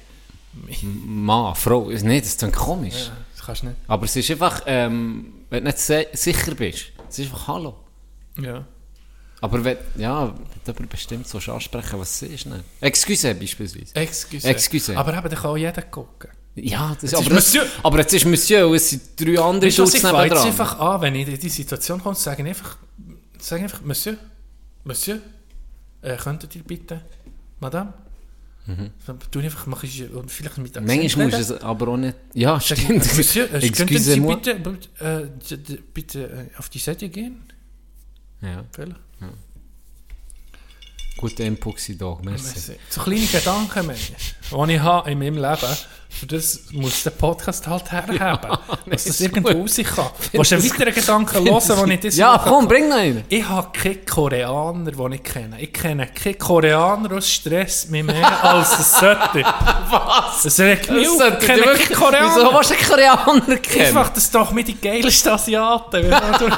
Ma, 0.83 1.53
Frau. 1.55 1.91
Nee, 1.91 2.21
das 2.21 2.31
ist 2.31 2.43
dann 2.43 2.53
komisch. 2.53 3.11
Das 3.37 3.45
kannst 3.45 3.63
du 3.63 3.67
nicht. 3.67 3.79
Aber 3.87 4.05
es 4.07 4.17
ist 4.17 4.31
einfach, 4.31 4.63
ähm, 4.65 5.45
wenn 5.51 5.65
du 5.65 5.71
nicht 5.71 5.79
sicher 5.79 6.55
bist, 6.55 6.87
es 7.11 7.19
ist 7.19 7.27
einfach 7.27 7.49
Hallo. 7.49 7.75
Ja. 8.41 8.65
Aber 9.41 9.65
wenn, 9.65 9.79
ja, 9.97 10.29
wenn 10.29 10.37
du 10.37 10.61
jemanden 10.67 10.89
bestimmt 10.89 11.27
so 11.27 11.39
ansprechen, 11.53 11.99
was 11.99 12.23
es 12.23 12.31
ist, 12.31 12.47
ne? 12.47 12.63
Excuse 12.81 13.35
beispielsweise. 13.35 13.95
Excuse. 13.95 14.47
Excuse. 14.47 14.97
Aber 14.97 15.17
eben, 15.17 15.29
da 15.29 15.37
kann 15.37 15.51
auch 15.51 15.57
jeder 15.57 15.83
gucken. 15.83 16.31
Ja, 16.57 16.97
das, 17.01 17.15
aber, 17.15 17.31
ist 17.39 17.55
das, 17.55 17.67
aber 17.83 17.99
jetzt 18.01 18.13
ist 18.13 18.27
Monsieur 18.27 18.67
und 18.67 18.75
es 18.75 18.91
sind 18.91 19.03
drei 19.17 19.41
andere 19.41 19.71
du, 19.71 19.83
was 19.83 19.93
Schutz 19.93 19.95
ich 19.95 20.05
einfach 20.05 20.79
an, 20.79 21.01
wenn 21.01 21.15
ich 21.15 21.29
in 21.29 21.39
diese 21.39 21.57
Situation 21.57 22.03
komme, 22.03 22.17
sage 22.17 22.43
ich 22.43 22.49
einfach, 22.49 22.77
sage 23.39 23.63
einfach, 23.63 23.81
Monsieur, 23.83 24.17
Monsieur, 24.85 25.21
äh, 26.03 26.17
könntet 26.17 26.57
ihr 26.57 26.63
bitte, 26.65 27.01
Madame? 27.61 27.93
Tue 29.31 29.43
ich 29.43 29.47
einfach, 29.47 29.67
mache 29.67 29.87
ich, 29.87 30.11
und 30.11 30.31
vielleicht 30.31 30.59
mit 30.59 30.77
Akzent 30.77 30.87
Manchmal 30.87 31.27
musst 31.27 31.51
du 31.51 31.55
es 31.55 31.63
aber 31.63 31.89
auch 31.89 31.97
nicht... 31.97 32.17
Ja, 32.35 32.61
stimmt. 32.61 33.17
Monsieur, 33.17 33.53
äh, 33.55 33.69
könnten 33.71 33.99
Sie 33.99 34.21
bitte, 34.21 34.55
bitte, 34.57 35.55
äh, 35.55 35.77
bitte 35.95 36.49
äh, 36.53 36.59
auf 36.59 36.69
die 36.69 36.79
Seite 36.79 37.09
gehen? 37.09 37.43
Ja, 38.43 38.65
Vielleicht. 38.73 38.97
guter 41.19 41.45
Input 41.45 41.77
gewesen, 41.77 41.99
Dog, 41.99 42.25
merci. 42.25 42.77
So 42.89 43.03
kleine 43.03 43.27
Gedanken, 43.27 43.87
Mensch, 43.87 44.13
die 44.51 44.73
ich 44.73 44.81
habe 44.81 45.11
in 45.11 45.19
meinem 45.19 45.35
Leben, 45.37 45.77
für 46.09 46.27
das 46.27 46.73
muss 46.73 47.03
der 47.03 47.11
Podcast 47.11 47.67
halt 47.67 47.93
herhaben, 47.93 48.57
dass 48.87 49.05
das 49.05 49.21
irgendwo 49.21 49.51
raus 49.51 49.77
kann. 49.95 50.07
Willst 50.33 50.51
du 50.53 50.55
einen 50.57 50.65
weiteren 50.65 50.95
Gedanken 50.95 51.45
hören, 51.45 51.79
den 51.81 51.91
ich 51.91 52.01
das 52.01 52.17
Ja, 52.17 52.33
mache? 52.33 52.49
komm, 52.49 52.67
bring 52.67 52.89
noch 52.89 52.97
einen. 52.97 53.23
Ich 53.29 53.47
habe 53.47 53.69
keine 53.79 53.97
Koreaner, 53.99 54.91
die 54.93 55.15
ich 55.17 55.23
kenne. 55.23 55.61
Ich 55.61 55.73
kenne 55.75 56.07
keine 56.07 56.35
Koreaner, 56.37 57.13
aus 57.19 57.31
Stress 57.31 57.89
mich 57.89 58.03
mehr 58.03 58.43
als 58.45 58.79
es 58.79 58.93
sollte. 58.99 59.43
Was? 59.91 60.43
Das 60.43 60.59
regt 60.59 60.91
mich 60.91 61.07
Das 61.07 61.21
auf. 61.33 61.39
Ich 61.39 61.47
kenne 61.47 61.63
keine 61.63 61.95
Koreaner. 61.95 62.35
Wieso 62.37 62.55
willst 62.55 62.71
du 62.71 62.75
Koreaner 62.89 63.57
kennen? 63.59 63.87
Einfach, 63.87 64.09
das 64.09 64.31
doch 64.31 64.51
mit 64.53 64.67
die 64.69 64.81
geilsten 64.81 65.33
Asiaten. 65.33 66.03
Wenn 66.11 66.11
du- 66.11 66.57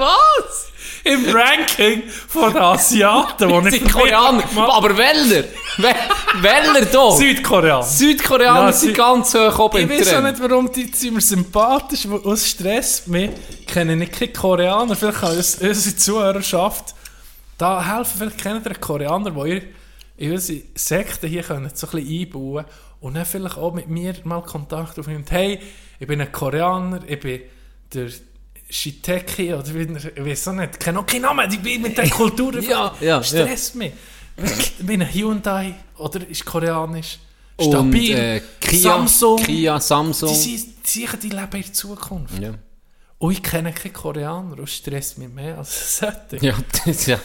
Was? 0.00 0.68
Im 1.04 1.26
Ranking 1.34 2.02
von 2.28 2.52
den 2.54 2.62
Asiaten, 2.62 3.48
die 3.64 3.70
Die 3.70 3.76
ich 3.84 3.92
Koreaner. 3.92 4.42
Aber 4.56 4.96
welcher? 4.96 5.44
We- 5.76 5.94
Welcher 6.40 6.86
da? 6.86 7.10
Südkoreaner. 7.10 7.82
Südkoreaner 7.82 8.66
Ja, 8.66 8.72
sind 8.72 8.94
ganz 8.96 9.34
hoch 9.34 9.58
oben 9.58 9.78
Ich 9.90 10.00
weiß 10.00 10.14
auch 10.14 10.22
nicht, 10.22 10.40
warum 10.40 10.72
die 10.72 10.86
sind 10.94 11.14
mir 11.14 11.20
sympathisch, 11.20 12.08
weil 12.08 12.20
aus 12.20 12.46
Stress 12.48 13.06
mich 13.06 13.30
kennen 13.66 13.98
nicht 13.98 14.12
keine 14.12 14.32
Koreaner. 14.32 14.96
Vielleicht 14.96 15.18
kann 15.20 15.36
uns 15.36 15.56
unsere 15.56 15.96
Zuhörerschaft 15.96 16.94
da 17.58 17.84
helfen. 17.96 18.12
Vielleicht 18.18 18.38
kennt 18.38 18.66
ihr 18.66 18.74
Koreaner, 18.74 19.30
der 19.30 19.44
ihr 19.44 19.62
in 20.16 20.32
unsere 20.32 20.62
Sekte 20.74 21.26
hier 21.26 21.42
könnt, 21.42 21.76
so 21.76 21.86
ein 21.86 21.90
bisschen 22.02 22.26
einbauen 22.28 22.64
und 23.00 23.14
dann 23.14 23.26
vielleicht 23.26 23.58
auch 23.58 23.74
mit 23.74 23.88
mir 23.88 24.14
mal 24.24 24.40
Kontakt 24.42 24.98
aufnimmt. 24.98 25.30
Hey, 25.30 25.60
ich 25.98 26.06
bin 26.06 26.20
ein 26.20 26.32
Koreaner, 26.32 27.00
ich 27.06 27.20
bin 27.20 27.40
der 27.92 28.08
Shiteki 28.68 29.54
oder 29.54 29.74
wie, 29.74 29.82
ich 29.82 30.24
weiß 30.24 30.48
auch 30.48 30.52
nicht, 30.54 30.70
ich 30.72 30.78
kenne 30.78 30.98
auch 31.00 31.06
keinen 31.06 31.22
Namen, 31.22 31.50
ich 31.50 31.60
bin 31.60 31.82
mit 31.82 31.96
der 31.96 32.08
Kultur 32.10 32.58
Ja, 32.60 32.94
ja, 33.00 33.22
stresst 33.22 33.74
mich. 33.76 33.92
Ich 34.36 34.74
bin 34.78 35.00
ein 35.02 35.12
Hyundai 35.12 35.74
oder 35.96 36.26
ist 36.28 36.44
koreanisch. 36.44 37.18
Und, 37.56 37.70
Stabil. 37.70 38.16
äh, 38.16 38.42
Kia, 38.60 38.80
Samsung. 38.80 39.38
Kia, 39.42 39.78
Samsung. 39.80 40.28
Die 40.30 40.56
sind 40.56 40.86
sicher, 40.86 41.16
die 41.16 41.28
leben 41.28 41.52
in 41.52 41.62
der 41.62 41.72
Zukunft. 41.72 42.38
Ja. 42.40 42.54
Und 43.18 43.32
ich 43.32 43.42
kenne 43.42 43.72
keine 43.72 43.94
Koreaner 43.94 44.58
und 44.58 44.68
stresst 44.68 45.18
mich 45.18 45.28
mehr 45.28 45.58
als 45.58 45.98
sollte. 45.98 46.38
Ja, 46.44 46.54
das, 46.84 47.06
ja. 47.06 47.20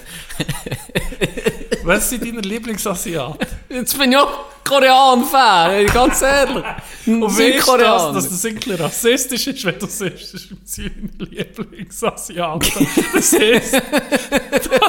Was 1.83 2.09
sind 2.09 2.23
deine 2.25 2.41
Lieblingsasiaten? 2.41 3.37
Jetzt 3.69 3.97
bin 3.97 4.11
ich 4.11 4.17
auch 4.17 4.45
Korean-Fan, 4.63 5.85
ganz 5.87 6.21
ehrlich. 6.21 6.63
Und 7.07 7.23
weißt 7.23 7.39
du, 7.39 7.43
Südkoreaner. 7.53 8.13
dass, 8.13 8.29
das 8.29 8.45
irgendwie 8.45 8.73
rassistisch 8.73 9.47
ist, 9.47 9.65
wenn 9.65 9.79
du 9.79 9.87
sagst, 9.87 10.33
das 10.33 10.47
sind 10.63 11.17
meine 11.19 11.29
Lieblingsasiaten. 11.31 12.71
Das 13.13 13.33
heisst, 13.39 13.81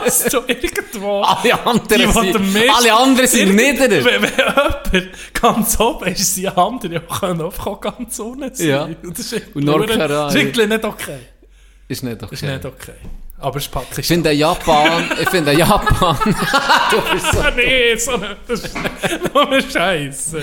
dass 0.04 0.24
du 0.24 0.38
irgendwo... 0.46 1.22
alle 1.22 1.66
anderen 1.66 2.12
sind, 2.12 2.70
alle 2.76 2.92
anderen 2.92 3.28
sind 3.28 3.54
nieder. 3.54 3.90
Wenn, 3.90 4.22
wenn 4.22 4.30
jemand 4.36 5.32
ganz 5.40 5.80
oben 5.80 6.08
ist, 6.12 6.34
sind 6.34 6.58
andere 6.58 7.02
auch 7.08 7.20
können 7.20 7.40
auch 7.42 7.80
ganz 7.80 8.18
unten 8.18 8.54
sein. 8.54 8.68
Ja. 8.68 8.82
Und 8.84 9.18
das 9.18 9.32
ist 9.32 9.54
Und 9.54 9.64
Nordkorea- 9.64 10.08
das 10.08 10.34
ist 10.34 10.56
nicht 10.56 10.84
okay. 10.84 11.18
Ist 11.88 12.02
nicht 12.04 12.22
okay. 12.22 12.28
Das 12.30 12.42
ist 12.42 12.48
nicht 12.48 12.64
okay. 12.66 12.92
Aber 13.40 13.56
es 13.56 13.68
packt 13.68 13.96
Ich 13.96 14.06
finde 14.06 14.32
Japan, 14.32 15.10
ich 15.20 15.30
finde 15.30 15.52
Japan, 15.52 16.16
du 16.90 17.00
bist 17.12 17.32
so, 17.32 17.42
nee, 17.56 17.96
so 17.96 18.12
eine, 18.12 18.36
das 18.46 18.64
ist 18.64 18.74
nur 19.32 19.50
ein 19.50 19.70
Scheiß. 19.70 20.36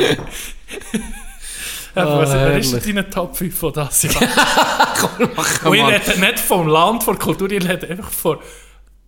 Ah, 1.94 2.18
was, 2.20 2.32
wer 2.32 2.58
ist 2.58 2.72
herrlich. 2.72 2.86
deine 2.86 3.10
Top 3.10 3.38
5 3.38 3.58
von 3.58 3.74
das? 3.74 4.04
Und 4.04 5.36
mach 5.36 5.74
ich 5.74 5.82
mal. 5.82 5.94
rede 5.94 6.20
nicht 6.20 6.40
vom 6.40 6.68
Land, 6.68 7.04
von 7.04 7.18
Kultur, 7.18 7.52
ich 7.52 7.68
rede 7.68 7.88
einfach 7.88 8.12
von 8.12 8.40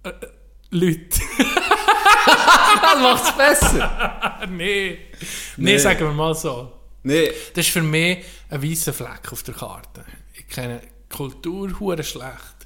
äh, 0.04 0.12
Leuten. 0.72 1.10
Das 2.82 3.02
macht's 3.02 3.38
besser. 3.38 3.84
Ah, 3.84 4.46
nee. 4.48 4.98
nee. 5.58 5.72
Nee. 5.72 5.78
sagen 5.78 6.00
wir 6.02 6.14
mal 6.14 6.36
so. 6.36 6.72
Nee. 7.04 7.32
Das 7.54 7.66
ist 7.66 7.74
für 7.74 7.82
mich 7.82 8.20
ein 8.50 8.64
weißer 8.64 8.94
Fleck 8.94 9.32
auf 9.32 9.44
der 9.44 9.56
Karte. 9.56 10.04
Ich 10.34 10.48
kenne 10.48 10.82
Kultur 11.10 11.70
schlecht. 12.04 12.59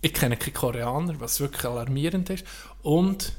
Ich 0.00 0.12
kenne 0.14 0.36
keine 0.36 0.52
Koreaner, 0.52 1.18
was 1.18 1.40
wirklich 1.40 1.64
alarmierend 1.64 2.30
ist. 2.30 2.44
Und 2.82 3.32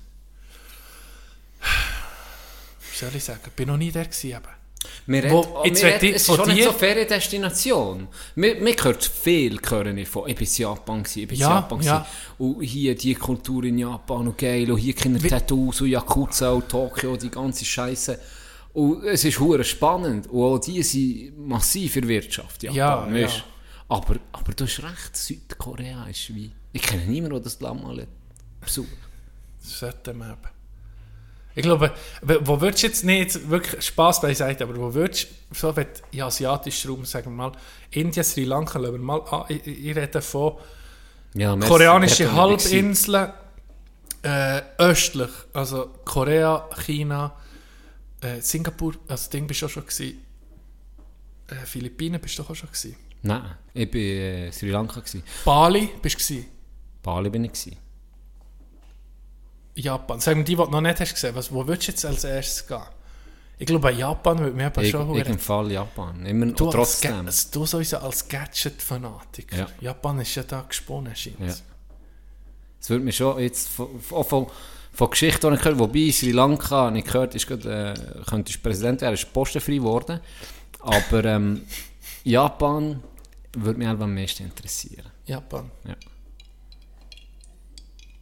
wie 2.91 2.97
soll 2.97 3.15
ich 3.15 3.23
sagen, 3.23 3.39
ich 3.45 3.51
bin 3.53 3.67
noch 3.67 3.77
nie 3.77 3.91
der 3.91 4.05
gewesen. 4.05 4.31
Eben. 4.31 4.59
Wir 5.07 5.29
Wo- 5.31 5.39
reden, 5.41 5.51
oh, 5.55 5.65
jetzt 5.65 5.83
wir 5.83 5.93
reden, 5.93 6.15
es 6.15 6.27
ist 6.29 6.35
schon 6.35 6.47
nicht 6.49 6.63
so 6.63 6.71
Feriendestination. 6.71 8.07
Wir, 8.35 8.63
wir 8.63 8.75
hört 8.83 9.03
viel 9.03 9.59
hören 9.67 10.05
von, 10.05 10.29
ich 10.29 10.35
bin 10.35 10.47
in 10.47 10.53
Japan 10.55 11.03
gewesen, 11.03 11.19
ich 11.19 11.27
bin 11.27 11.35
in 11.35 11.41
Ja, 11.41 11.49
Japan 11.55 11.81
ja. 11.81 12.05
Und 12.37 12.61
hier 12.61 12.95
die 12.95 13.15
Kultur 13.15 13.63
in 13.65 13.77
Japan 13.77 14.27
und 14.27 14.37
geil, 14.37 14.71
und 14.71 14.77
hier 14.77 14.93
keine 14.95 15.19
Tattoos 15.19 15.81
und 15.81 15.89
Yakuza 15.89 16.51
und 16.51 16.69
Tokio, 16.69 17.17
die 17.17 17.29
ganze 17.29 17.65
Scheiße. 17.65 18.19
Und 18.73 19.03
es 19.05 19.25
ist 19.25 19.39
hure 19.39 19.63
spannend. 19.63 20.27
Und 20.27 20.43
auch 20.43 20.59
die 20.59 20.81
sind 20.83 21.37
massiv 21.37 21.95
in 21.97 22.01
der 22.03 22.09
Wirtschaft, 22.09 22.63
Japan, 22.63 23.15
ja. 23.15 23.27
Aber, 23.89 24.15
aber 24.31 24.53
du 24.53 24.65
hast 24.65 24.83
recht, 24.83 25.17
Südkorea 25.17 26.05
ist 26.05 26.33
wie... 26.33 26.51
Ich 26.71 26.83
kenne 26.83 27.05
niemanden, 27.05 27.35
der 27.35 27.43
das 27.43 27.59
Land 27.59 27.83
mal 27.83 28.07
besucht. 28.61 28.87
Das 29.61 29.79
sollte 29.79 30.13
man 30.13 30.31
eben. 30.31 30.49
Ich 31.55 31.63
glaube, 31.63 31.91
wo 32.21 32.61
würdest 32.61 32.83
du 32.83 32.87
jetzt 32.87 33.03
nicht, 33.03 33.49
wirklich 33.49 33.83
Spaß 33.83 34.21
beiseite, 34.21 34.63
aber 34.63 34.77
wo 34.77 34.93
würdest 34.93 35.27
du, 35.49 35.55
so 35.55 35.75
wenn 35.75 35.87
in 36.11 36.21
asiatischen 36.21 36.91
Raum, 36.91 37.03
sagen 37.05 37.31
wir 37.31 37.49
mal, 37.49 37.51
Indien, 37.89 38.23
Sri 38.23 38.43
Lanka, 38.43 38.77
lassen 38.77 38.93
wir 38.93 38.99
mal 38.99 39.21
an, 39.21 39.45
ich, 39.49 39.65
ich 39.65 39.95
rede 39.95 40.21
von 40.21 40.57
Ja, 41.33 41.55
koreanische. 41.57 42.31
Halbinseln, 42.31 43.33
äh, 44.21 44.61
östlich, 44.77 45.31
also 45.53 45.89
Korea, 46.05 46.69
China, 46.85 47.35
äh, 48.21 48.39
Singapur, 48.41 48.93
also 49.07 49.29
Ding 49.31 49.47
bist 49.47 49.61
du 49.61 49.65
auch 49.65 49.69
schon 49.69 49.85
gewesen. 49.85 50.23
Äh, 51.47 51.65
Philippinen 51.65 52.21
bist 52.21 52.37
du 52.37 52.43
auch 52.43 52.55
schon 52.55 52.69
gewesen. 52.69 52.95
Nein, 53.21 53.43
ich 53.73 53.93
war 53.93 53.99
äh, 53.99 54.51
Sri 54.51 54.69
Lanka. 54.69 54.99
Gewesen. 54.99 55.23
Bali 55.45 55.89
bist 56.01 56.15
du 56.19 56.23
gewesen. 56.23 56.45
Bali 57.03 57.29
bin 57.29 57.45
ich. 57.45 57.51
Gewesen. 57.51 57.77
Japan. 59.75 60.19
Sag 60.19 60.35
mir 60.35 60.43
die, 60.43 60.55
die 60.55 60.61
du 60.61 60.69
noch 60.69 60.81
nicht 60.81 60.99
hast 60.99 61.13
gesehen, 61.13 61.35
was, 61.35 61.51
wo 61.51 61.65
würdest 61.65 61.87
du 61.87 61.91
jetzt 61.91 62.05
als 62.05 62.23
erstes 62.23 62.67
gehen? 62.67 62.81
Ich 63.57 63.65
glaube, 63.65 63.91
Japan 63.91 64.39
würde 64.39 64.55
mir 64.55 64.67
aber 64.67 64.83
Ich, 64.83 64.89
schon 64.91 65.13
ich 65.15 65.27
im 65.27 65.37
Fall 65.39 65.71
Japan. 65.71 66.25
Immer 66.25 66.47
Du, 66.47 66.67
als 66.67 66.75
trotzdem. 66.75 67.25
Ga- 67.25 67.31
du 67.51 67.65
sowieso 67.65 67.97
als 67.97 68.27
Gadget-Fanatiker. 68.27 69.57
Ja. 69.57 69.67
Japan 69.81 70.19
ist 70.21 70.33
ja 70.35 70.43
da 70.43 70.61
gesponnen, 70.61 71.13
scheint 71.15 71.39
Ja. 71.41 71.53
Es 72.79 72.89
würde 72.89 73.03
mich 73.03 73.17
schon 73.17 73.37
jetzt 73.39 73.67
von, 73.67 73.99
von, 74.01 74.47
von, 74.93 75.09
Geschichten, 75.09 75.49
die 75.49 75.55
ich 75.55 75.61
gehört 75.61 75.79
wobei 75.79 76.11
Sri 76.11 76.31
Lanka, 76.31 76.85
habe 76.85 76.97
ich 76.99 77.03
gehört, 77.03 77.35
ist 77.35 77.47
gerade, 77.47 77.93
äh, 77.97 78.23
könnte 78.23 78.57
Präsident 78.59 79.01
werden, 79.01 79.15
ist 79.15 79.33
postenfrei 79.33 79.75
geworden. 79.75 80.21
Aber 80.79 81.25
ähm, 81.25 81.63
Japan 82.23 83.03
würde 83.53 83.79
mich 83.79 83.87
einfach 83.87 84.03
am 84.05 84.15
meisten 84.15 84.43
interessieren. 84.43 85.05
Japan. 85.25 85.71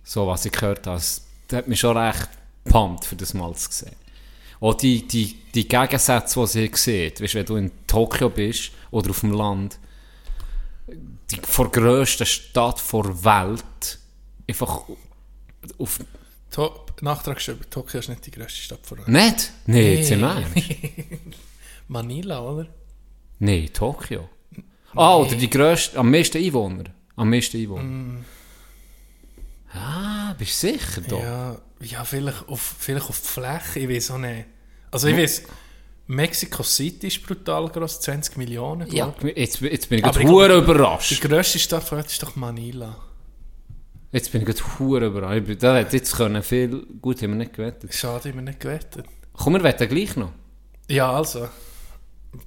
So, 0.04 0.28
was 0.28 0.46
ich 0.46 0.52
gehört 0.52 0.88
habe, 0.88 0.98
das 0.98 1.26
hat 1.52 1.68
mich 1.68 1.80
schon 1.80 1.98
recht 1.98 2.30
gepumpt, 2.64 3.06
für 3.06 3.16
das 3.16 3.34
mal 3.34 3.54
zu 3.56 3.72
sehen. 3.72 3.96
Auch 4.60 4.74
die, 4.74 5.08
die, 5.08 5.40
die 5.54 5.68
Gegensätze, 5.68 6.40
die 6.40 6.48
sie 6.48 6.72
sieht, 6.74 7.22
weißt, 7.22 7.36
wenn 7.36 7.46
du 7.46 7.56
in 7.58 7.72
Tokio 7.86 8.30
bist 8.30 8.72
oder 8.92 9.12
auf 9.12 9.20
dem 9.20 9.34
Land, 9.34 9.80
die 11.30 11.40
vor 11.44 11.72
grössten 11.72 12.26
Stadt 12.26 12.82
der 12.92 13.24
Welt, 13.24 14.00
einfach 14.48 14.84
auf... 15.78 16.00
To 16.52 16.86
Nachtrag 17.02 17.36
geschrieben, 17.36 17.62
Tokio 17.70 18.00
ist 18.00 18.10
nicht 18.10 18.26
die 18.26 18.32
grösste 18.32 18.62
Stadt 18.62 18.80
vor 18.82 18.98
allem. 18.98 19.12
Nicht? 19.12 19.52
Nee, 19.68 19.96
jetzt 19.96 20.10
im? 20.10 20.22
Manila, 21.88 22.42
oder? 22.42 22.68
Nee, 23.40 23.68
Tokio. 23.70 24.30
Ah, 24.98 25.16
oder 25.18 25.36
die 25.36 25.50
grösste, 25.50 25.98
am 25.98 26.12
meisten 26.12 26.38
Einwohner. 26.38 26.86
Am 27.16 27.30
meisten 27.30 27.58
Einwohner. 27.58 28.20
Ah, 29.74 30.34
bist 30.38 30.64
du 30.64 30.68
sicher 30.68 31.02
da? 31.02 31.18
Ja, 31.18 31.58
ja 31.82 32.04
vielleicht, 32.04 32.48
auf, 32.48 32.76
vielleicht 32.80 33.10
auf 33.10 33.20
die 33.22 33.28
Fläche, 33.28 33.80
ich 33.80 33.90
weiß 33.90 34.12
auch 34.12 34.18
nicht. 34.18 34.46
Also 34.92 35.08
ich 35.08 35.18
weiß, 35.18 35.44
Mexico 36.08 36.64
City 36.64 37.08
ist 37.08 37.26
brutal 37.26 37.68
groß, 37.68 38.00
20 38.02 38.38
Millionen, 38.38 38.90
Ja, 38.90 39.14
jetzt, 39.36 39.60
jetzt 39.62 39.90
bin 39.90 40.00
ich 40.00 40.04
gerade 40.04 40.20
glaub, 40.20 40.48
Die 40.48 40.54
überrascht. 40.58 41.22
grösste 41.22 41.60
Stadt 41.60 41.84
vor 41.84 41.98
Ort 41.98 42.08
ist 42.08 42.24
doch 42.24 42.36
Manila. 42.36 42.96
Jetzt 44.12 44.32
bin 44.32 44.42
ich 44.42 44.48
gerade 44.48 45.06
überrascht. 45.06 45.62
Da 45.62 45.76
hätte 45.76 45.98
jetzt 45.98 46.16
können 46.16 46.42
viel... 46.42 46.86
Gut, 47.02 47.22
haben 47.22 47.32
wir 47.32 47.38
nicht 47.38 47.54
gewettet. 47.54 47.94
Schade, 47.94 48.30
ich 48.30 48.36
bin 48.36 48.46
nicht 48.46 48.60
gewettet. 48.60 49.06
Komm, 49.34 49.54
wir 49.54 49.64
wetten 49.64 49.88
gleich 49.90 50.16
noch. 50.16 50.32
Ja, 50.90 51.12
also. 51.12 51.50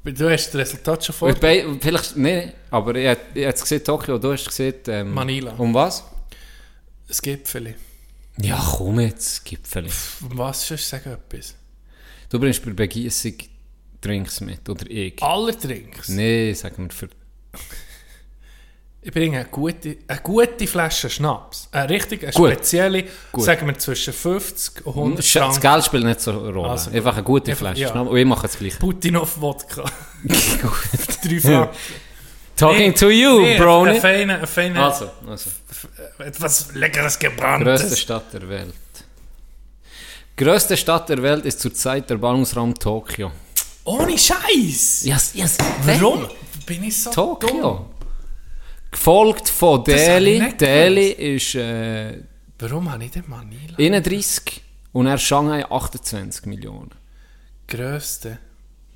Du 0.05 0.31
hast 0.31 0.49
das 0.49 0.55
Resultat 0.55 1.05
schon 1.05 1.15
vor. 1.15 1.33
Bei, 1.35 1.65
vielleicht... 1.81 2.17
Nee, 2.17 2.53
aber 2.71 2.95
ich, 2.95 3.09
habe 3.09 3.21
jetzt 3.35 3.63
gesehen 3.63 3.85
Tokio, 3.85 4.19
du 4.19 4.33
hast 4.33 4.47
gesehen... 4.47 4.75
Ähm, 4.87 5.13
Manila. 5.13 5.53
Um 5.57 5.75
was? 5.75 6.05
Es 7.09 7.21
Gipfeli. 7.21 7.75
Ja, 8.41 8.63
komm 8.77 9.01
jetzt, 9.01 9.45
Gipfel. 9.45 9.85
Um 9.85 10.39
was 10.39 10.67
sonst 10.67 10.89
sagen 10.89 11.13
etwas? 11.13 11.55
Du 12.29 12.39
bringst 12.39 12.65
bei 12.65 12.73
Begießung 12.73 13.35
Drinks 14.01 14.41
mit, 14.41 14.69
oder 14.69 14.89
ich? 14.89 15.21
Aller 15.23 15.53
Drinks. 15.53 16.09
Nee, 16.09 16.53
sagen 16.55 16.85
wir 16.85 16.91
für... 16.91 17.09
Ich 19.03 19.13
bringe 19.13 19.39
eine 19.39 19.49
gute, 19.49 19.97
eine 20.07 20.21
gute 20.21 20.67
Flasche 20.67 21.09
Schnaps. 21.09 21.69
Eine 21.73 21.89
richtig, 21.89 22.23
eine 22.23 22.33
Gut. 22.33 22.51
spezielle, 22.53 23.05
Gut. 23.33 23.45
sagen 23.45 23.67
wir 23.67 23.79
zwischen 23.79 24.13
50 24.13 24.85
und 24.87 24.95
100 24.95 25.19
Das 25.21 25.31
Franken. 25.31 25.61
Geld 25.63 25.85
spielt 25.87 26.05
nicht 26.05 26.21
so 26.21 26.31
eine 26.33 26.53
Rolle. 26.53 26.69
Also, 26.71 26.91
Einfach 26.91 27.15
eine 27.15 27.23
gute 27.23 27.51
einfach- 27.51 27.61
Flasche. 27.69 27.81
ja. 27.81 27.89
Schnapp- 27.89 28.09
Und 28.09 28.17
ich 28.19 28.27
mache 28.27 28.47
es 28.47 28.59
gleich. 28.59 28.79
Putinov-Wodka. 28.79 29.85
Drei 31.25 31.41
Franken. 31.41 31.77
Talking 32.57 32.89
Nee, 32.89 32.93
to 32.93 33.09
you, 33.09 33.41
nee, 33.41 33.57
bro. 33.59 33.85
Ein 33.85 34.01
feiner, 34.03 34.39
ein 34.41 34.47
feiner, 34.47 34.85
Also, 34.85 35.09
also. 35.27 35.49
etwas 36.19 36.75
leckeres 36.75 37.19
Größte 37.19 37.31
gebranntes. 37.31 37.99
Stadt 37.99 38.31
der 38.35 38.47
Welt. 38.51 38.75
Größte 40.37 40.77
Stadt 40.77 41.09
der 41.09 41.23
Welt 41.23 41.47
ist 41.47 41.61
zurzeit 41.61 42.11
der 42.11 42.17
Ballungsraum 42.17 42.75
Tokio. 42.75 43.33
Ohne 43.85 44.19
Scheiß. 44.19 45.05
Yes, 45.05 45.31
yes. 45.33 45.57
Warum 45.85 46.29
bin 46.67 46.85
ich 46.85 47.03
so 47.03 47.11
Tokio. 47.11 47.49
dumm? 47.63 47.87
Gefolgt 48.91 49.49
von 49.49 49.85
Das 49.85 49.95
Delhi. 49.95 50.57
Delhi 50.57 51.11
ist 51.11 51.55
äh, 51.55 52.23
Warum 52.59 52.91
habe 52.91 53.05
ich 53.05 53.11
denn 53.13 53.25
Manila? 53.27 53.77
31 53.79 54.61
und 54.93 55.07
er 55.07 55.19
Shanghai 55.19 55.65
28 55.71 56.47
Millionen. 56.47 56.91
Grösste. 57.67 58.39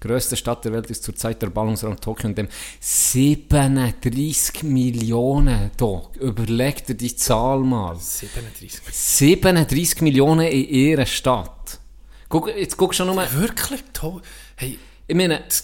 Größte 0.01 0.37
Stadt 0.37 0.63
der 0.67 0.73
Welt 0.73 0.91
ist 0.91 1.03
zurzeit 1.03 1.41
der 1.41 1.49
Ballungsraum 1.49 1.99
Tokio 1.99 2.29
und 2.29 2.37
dem 2.37 2.49
37 2.79 4.65
Millionen. 4.65 5.71
Da, 5.79 6.03
überleg 6.21 6.85
dir 6.85 6.95
die 6.95 7.17
Zahl 7.17 7.61
mal. 7.61 7.97
37. 7.97 8.83
37 8.93 10.03
Millionen 10.03 10.47
in 10.49 10.69
ihrer 10.69 11.07
Stadt. 11.07 11.81
Guck, 12.29 12.55
jetzt 12.55 12.77
guck 12.77 12.95
schon 12.95 13.07
nur. 13.07 13.17
Wirklich 13.33 13.83
toll. 13.95 14.21
Hey, 14.57 14.79
Ich 15.07 15.15
meine, 15.15 15.45
das 15.47 15.63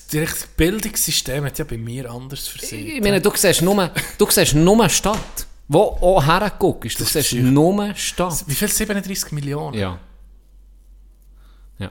Bildungssystem 0.57 1.45
hat 1.45 1.59
ja 1.59 1.65
bei 1.65 1.79
mir 1.79 2.11
anders 2.11 2.47
versehen. 2.49 2.87
ich 2.87 3.01
meine 3.01 3.21
du 3.21 3.31
siehst 3.35 3.63
nur, 3.63 3.91
du 4.19 4.27
siehst 4.31 4.55
nur 4.55 4.89
Stadt. 4.89 5.47
Wo 5.69 5.81
auch 5.83 6.25
herguckst, 6.27 6.99
du 6.99 7.05
Das 7.05 7.13
siehst 7.13 7.33
ist- 7.33 7.43
nur 7.45 7.95
Stadt. 7.95 8.45
Wie 8.47 8.55
viel? 8.55 8.69
37 8.69 9.33
Millionen? 9.33 9.79
Ja. 9.79 9.99
Ja. 11.79 11.91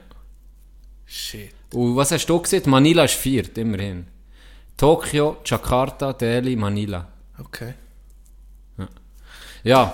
Shit. 1.06 1.54
Und 1.72 1.96
was 1.96 2.10
hast 2.12 2.26
du 2.26 2.38
gesehen? 2.40 2.62
Manila 2.66 3.04
ist 3.04 3.14
viert, 3.14 3.56
immerhin. 3.58 4.06
Tokio, 4.76 5.38
Jakarta, 5.44 6.12
Delhi, 6.12 6.56
Manila. 6.56 7.08
Okay. 7.38 7.74
Ja. 9.64 9.92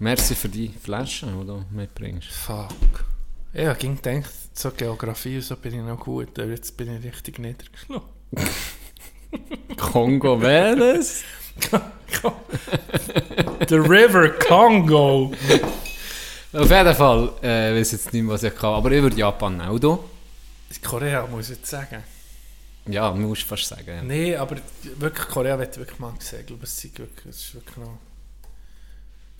Merci 0.00 0.34
für 0.36 0.48
die 0.48 0.68
Flaschen, 0.68 1.40
die 1.40 1.46
du 1.46 1.64
mitbringst. 1.70 2.28
Fuck. 2.28 3.04
Ja, 3.52 3.74
ging 3.74 3.96
gedacht, 4.00 4.30
so 4.58 4.70
Geografie 4.72 5.36
und 5.36 5.42
so 5.42 5.56
bin 5.56 5.74
ich 5.74 5.80
noch 5.80 6.00
gut, 6.00 6.38
aber 6.38 6.48
jetzt 6.48 6.76
bin 6.76 6.96
ich 6.96 7.04
richtig 7.04 7.38
niedergeschlagen. 7.38 8.02
Kongo 9.76 10.40
Welles? 10.40 11.22
The 13.68 13.76
River 13.76 14.30
Congo. 14.30 15.32
Auf 16.52 16.70
jeden 16.70 16.94
Fall, 16.94 17.32
äh, 17.42 17.72
ich 17.72 17.80
weiß 17.80 17.92
jetzt 17.92 18.12
nicht, 18.12 18.26
was 18.26 18.42
ich 18.42 18.54
kann, 18.54 18.74
aber 18.74 18.90
ich 18.90 19.02
würde 19.02 19.16
Japan. 19.16 19.60
Und 19.60 19.84
du? 19.84 20.02
Korea 20.82 21.26
muss 21.26 21.50
ich 21.50 21.58
jetzt 21.58 21.70
sagen. 21.70 22.02
Ja, 22.86 23.12
musst 23.12 23.42
du 23.42 23.46
fast 23.46 23.68
sagen. 23.68 23.86
Ja. 23.86 24.02
Nee, 24.02 24.34
aber 24.34 24.56
wirklich 24.96 25.28
Korea 25.28 25.58
wird 25.58 25.76
wirklich 25.76 25.98
mal 25.98 26.12
gesehen. 26.18 26.40
Ich 26.40 26.46
glaube, 26.46 26.64
es 26.64 26.84
ist 26.84 26.98
wirklich, 26.98 27.26
es 27.26 27.36
ist 27.36 27.54
wirklich 27.54 27.76
noch... 27.76 27.98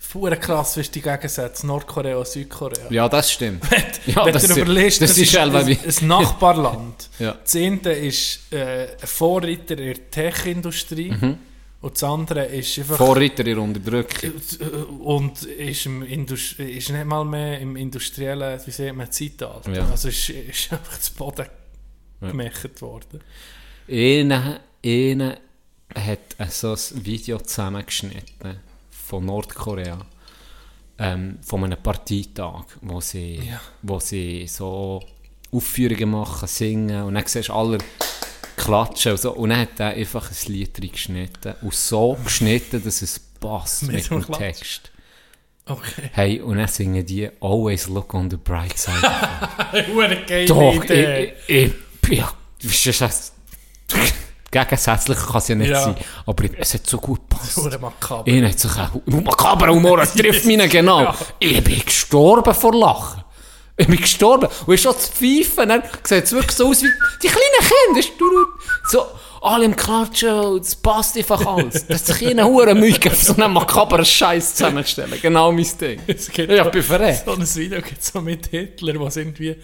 Fuhr 0.01 0.31
krass 0.37 0.77
ist 0.77 0.95
die 0.95 1.01
Gegensätze 1.01 1.67
Nordkorea 1.67 2.17
und 2.17 2.27
Südkorea. 2.27 2.89
Ja, 2.89 3.07
das 3.09 3.31
stimmt. 3.31 3.63
Ja, 4.07 4.25
Wenn 4.25 4.33
das, 4.33 4.47
du 4.47 4.61
überlegst, 4.61 5.01
das, 5.01 5.17
ist 5.17 5.37
ein, 5.37 5.53
halt 5.53 5.67
wie... 5.67 5.77
ein 5.77 6.07
Nachbarland. 6.07 7.09
Ja. 7.19 7.33
Das 7.43 7.55
eine 7.55 7.91
ist 7.91 8.51
äh, 8.51 8.87
ein 8.99 9.07
Vorreiter 9.07 9.77
in 9.77 9.93
der 9.93 10.09
Tech-Industrie 10.09 11.13
und 11.81 11.93
das 11.93 12.03
andere 12.03 12.45
ist 12.45 12.79
einfach... 12.79 12.97
Vorreiter 12.97 13.45
in 13.45 13.45
der 13.45 13.59
Unterdrückung. 13.59 14.31
und 15.01 15.43
ist, 15.43 15.85
im 15.85 16.01
Indus 16.03 16.53
ist 16.53 16.89
nicht 16.89 17.05
mal 17.05 17.25
mehr 17.25 17.59
im 17.59 17.75
industriellen, 17.75 18.59
wie 18.65 18.71
sagt 18.71 18.95
man, 18.95 19.11
Zeitalter. 19.11 19.71
Ja. 19.71 19.89
Also 19.89 20.07
ist, 20.07 20.29
ist 20.29 20.71
einfach 20.71 20.99
zu 20.99 21.13
Boden 21.13 21.45
gemacht 22.21 22.81
worden. 22.81 23.19
Einer, 23.87 24.61
einer 24.83 25.37
hat 25.93 26.19
äh, 26.37 26.47
so 26.47 26.71
ein 26.71 27.05
Video 27.05 27.39
zusammengeschnitten 27.39 28.68
von 29.09 29.25
Nordkorea. 29.25 29.97
Ähm, 31.01 31.39
von 31.41 31.63
einem 31.63 31.81
Parteitag, 31.81 32.65
wo 32.81 32.99
sie, 32.99 33.35
Ja. 33.37 33.61
wo 33.81 33.99
sie 33.99 34.45
so 34.47 35.01
Aufführungen 35.51 36.11
machen, 36.11 36.47
singen 36.47 37.03
und 37.03 37.13
dann 37.15 37.25
siehst 37.25 37.49
du 37.49 37.53
alle 37.53 37.77
klatschen 38.57 39.13
und 39.13 39.17
so. 39.21 39.31
Und 39.33 39.49
dann 39.49 39.59
hat 39.61 39.79
er 39.79 39.91
einfach 39.91 40.29
ein 40.29 40.51
Lied 40.53 40.75
geschnitten 40.91 41.55
und 41.61 41.73
so 41.73 42.17
geschnitten, 42.23 42.83
dass 42.83 43.01
es 43.01 43.17
passt 43.17 43.83
Mit 43.83 43.95
mit, 43.95 44.09
dem 44.11 44.21
Klatsch. 44.23 44.39
Text. 44.39 44.91
Okay. 45.65 46.09
Hey, 46.11 46.41
und 46.41 46.57
dann 46.57 46.67
singen 46.67 47.05
die 47.05 47.29
Always 47.39 47.87
look 47.87 48.13
on 48.13 48.29
the 48.29 48.37
bright 48.37 48.77
side. 48.77 48.99
Doch, 50.47 50.73
ich, 50.73 50.83
Idee. 50.83 51.33
ich, 51.47 51.71
ich, 52.09 52.17
ja, 52.17 52.29
das 52.61 52.85
ist 52.85 53.01
das, 53.01 53.33
gegensätzlich 54.51 55.17
kann 55.17 55.37
es 55.37 55.47
ja 55.47 55.55
nicht 55.55 55.69
Ja. 55.71 55.81
sein, 55.83 55.95
aber 56.25 56.43
ich- 56.45 56.51
es 56.57 56.73
hat 56.73 56.87
so 56.87 56.97
gut 56.97 57.21
gepasst. 57.29 57.57
Hure 57.57 57.77
makaber. 57.79 58.23
Ich 58.27 58.43
hat 58.43 58.59
sich 58.59 58.71
ein 58.75 59.23
makaber 59.23 59.67
Humor, 59.69 60.01
es 60.01 60.13
trifft 60.13 60.45
mich 60.45 60.69
genau. 60.69 61.01
Ja. 61.03 61.15
Ich 61.39 61.63
bin 61.63 61.79
gestorben 61.85 62.53
vor 62.53 62.73
Lachen. 62.73 63.23
Ich 63.77 63.87
bin 63.87 63.95
gestorben. 63.97 64.49
Und 64.65 64.73
ist 64.73 64.83
schon 64.83 64.93
zu 64.97 65.09
pfeifen. 65.11 65.69
Dann 65.69 65.83
sieht 66.03 66.25
es 66.25 66.31
wirklich 66.33 66.51
so 66.57 66.67
aus 66.67 66.81
wie 66.83 66.89
die 67.23 67.27
kleinen 67.27 67.95
Kinder. 67.95 68.45
So, 68.89 69.05
alle 69.41 69.63
im 69.63 69.73
Klatschen, 69.75 70.31
und 70.33 70.65
es 70.65 70.75
passt 70.75 71.15
einfach 71.15 71.45
alles. 71.45 71.87
Das 71.87 72.01
ist 72.09 72.19
keine 72.19 72.43
hure 72.45 72.75
Mühe, 72.75 72.93
so 73.15 73.33
einen 73.35 73.53
makaberen 73.53 74.03
Scheiß 74.03 74.55
zusammenzustellen. 74.55 75.13
Genau 75.21 75.53
mein 75.53 75.65
Ding. 75.79 76.01
Es 76.07 76.29
gibt 76.29 76.51
Ja, 76.51 76.65
ich 76.65 76.71
bin 76.71 76.83
verreckt. 76.83 77.23
so 77.25 77.31
ein 77.31 77.55
Video 77.55 77.81
gibt 77.81 78.03
so 78.03 78.19
mit 78.19 78.47
Hitler, 78.47 78.99
was 78.99 79.15
irgendwie 79.15 79.55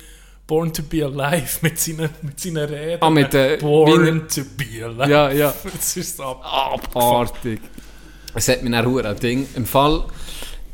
Born 0.47 0.72
to 0.72 0.84
be 0.84 1.03
alive 1.03 1.59
mit 1.61 1.80
seinen, 1.80 2.09
mit 2.22 2.39
seinen 2.39 2.57
Reden. 2.69 3.01
Ah, 3.01 3.09
mit, 3.09 3.34
äh, 3.34 3.57
Born 3.59 4.27
to 4.27 4.41
be 4.55 4.85
alive. 4.85 5.09
Ja, 5.11 5.31
ja. 5.31 5.53
Das 5.63 5.97
ist 5.97 6.19
ab. 6.22 6.41
Abartig. 6.93 7.61
Es 8.34 8.47
hat 8.47 8.61
mich 8.61 8.72
dann 8.72 9.05
ein 9.05 9.19
Ding. 9.19 9.47
Im 9.55 9.65
Fall 9.65 10.05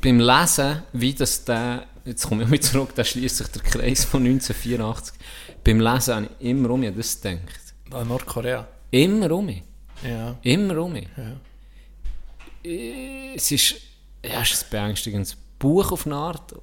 beim 0.01 0.19
Lesen, 0.19 0.83
wie 0.93 1.13
das 1.13 1.45
der, 1.45 1.85
jetzt 2.05 2.27
komme 2.27 2.43
ich 2.43 2.49
mal 2.49 2.59
zurück, 2.59 2.89
da 2.95 3.03
schließt 3.03 3.37
sich 3.37 3.47
der 3.47 3.61
Kreis 3.61 4.03
von 4.03 4.25
1984. 4.25 5.13
Beim 5.63 5.79
Lesen 5.79 6.15
habe 6.15 6.29
ich 6.39 6.49
immer 6.49 6.71
um 6.71 6.83
an 6.83 6.95
das 6.97 7.21
gedacht. 7.21 7.39
Ah, 7.91 8.03
Nordkorea. 8.03 8.67
Immer 8.89 9.31
um 9.31 9.45
mich. 9.45 9.63
Ja. 10.03 10.35
Immer 10.41 10.77
um 10.79 10.91
mich. 10.93 11.07
Äh, 12.63 13.35
Es 13.35 13.51
ist, 13.51 13.75
ja, 14.25 14.41
es 14.41 14.51
ist 14.51 14.63
ein 14.65 14.69
beängstigendes 14.71 15.37
Buch 15.59 15.91
auf 15.91 16.05
eine 16.05 16.15
Art. 16.15 16.53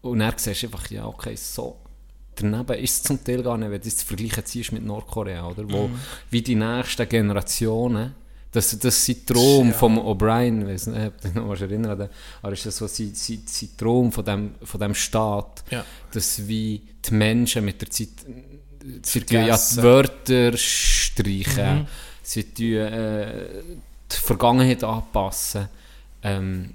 Und 0.00 0.18
dann 0.18 0.32
siehst 0.36 0.62
du 0.62 0.66
einfach, 0.66 0.90
ja, 0.90 1.06
okay, 1.06 1.36
so. 1.36 1.78
Daneben 2.34 2.74
ist 2.78 2.96
es 2.96 3.02
zum 3.02 3.22
Teil 3.22 3.42
gar 3.42 3.58
nicht, 3.58 3.70
wenn 3.70 3.80
du 3.80 3.88
das 3.88 4.02
vergleichen 4.02 4.44
ziehst 4.46 4.72
mit 4.72 4.84
Nordkorea, 4.84 5.46
oder? 5.46 5.70
Wo, 5.70 5.90
wie 6.30 6.42
die 6.42 6.54
nächsten 6.54 7.08
Generationen, 7.08 8.14
das, 8.52 8.78
das 8.78 9.10
Traum 9.26 9.68
Ja. 9.68 9.74
vom 9.74 9.98
O'Brien, 9.98 10.62
ich 10.62 10.68
weiss 10.68 10.86
nicht, 10.86 11.06
ob 11.06 11.20
du 11.20 11.28
dich 11.28 11.34
noch 11.34 11.60
erinnern 11.60 12.08
aber 12.42 12.52
ist 12.52 12.66
das 12.66 12.76
so 12.76 12.86
sein 12.86 13.12
Traum 13.78 14.12
von 14.12 14.24
dem, 14.24 14.54
von 14.62 14.80
dem 14.80 14.94
Staat, 14.94 15.64
Ja. 15.70 15.84
dass 16.12 16.46
wie 16.46 16.82
die 17.04 17.14
Menschen 17.14 17.64
mit 17.64 17.80
der 17.80 17.90
Zeit, 17.90 18.08
sie 19.02 19.20
tun 19.20 19.46
ja 19.46 19.56
die 19.56 19.82
Wörter 19.82 20.56
streichen, 20.56 21.86
sie 22.22 22.44
tun 22.44 22.74
äh, 22.74 23.46
die 24.10 24.16
Vergangenheit 24.16 24.84
anpassen. 24.84 25.68
Ähm, 26.22 26.74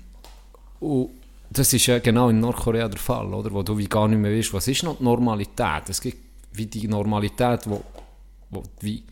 und 0.80 1.10
das 1.58 1.74
ist 1.74 1.86
ja 1.86 2.00
genau 2.00 2.30
in 2.30 2.40
Nordkorea 2.40 2.88
der 2.88 3.00
Fall, 3.00 3.34
oder? 3.34 3.52
Wo 3.52 3.64
du 3.64 3.78
wie 3.78 3.88
gar 3.88 4.08
nicht 4.08 4.20
mehr 4.20 4.32
weißt, 4.32 4.54
was 4.54 4.68
ist 4.68 4.84
noch 4.84 4.98
die 4.98 5.04
Normalität? 5.04 5.90
Es 5.90 6.02
gibt 6.02 6.18
wie 6.54 6.66
die 6.66 6.88
Normalität, 6.88 7.62
wo, 7.66 7.84
wo 8.50 8.62
du 8.62 8.70
wie 8.82 9.04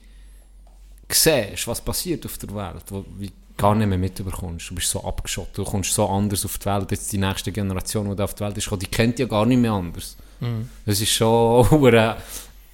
siehst, 1.09 1.67
was 1.67 1.81
passiert 1.81 2.25
auf 2.25 2.37
der 2.37 2.55
Welt, 2.55 2.83
wo 2.89 3.05
wie 3.17 3.31
gar 3.57 3.75
nicht 3.75 3.87
mehr 3.87 3.97
mitbekommst. 3.97 4.69
Du 4.69 4.75
bist 4.75 4.89
so 4.89 5.03
abgeschottet, 5.03 5.57
du 5.57 5.63
kommst 5.63 5.93
so 5.93 6.07
anders 6.07 6.45
auf 6.45 6.57
die 6.57 6.65
Welt. 6.65 6.91
Jetzt 6.91 7.11
die 7.13 7.17
nächste 7.17 7.51
Generation, 7.51 8.15
die 8.15 8.21
auf 8.21 8.33
die 8.33 8.43
Welt 8.43 8.57
ist, 8.57 8.69
die 8.69 8.87
kennt 8.87 9.19
ja 9.19 9.25
gar 9.25 9.45
nicht 9.45 9.59
mehr 9.59 9.71
anders. 9.71 10.17
Das 10.85 10.99
ist 11.01 11.11
schon 11.11 11.69
hure 11.71 12.17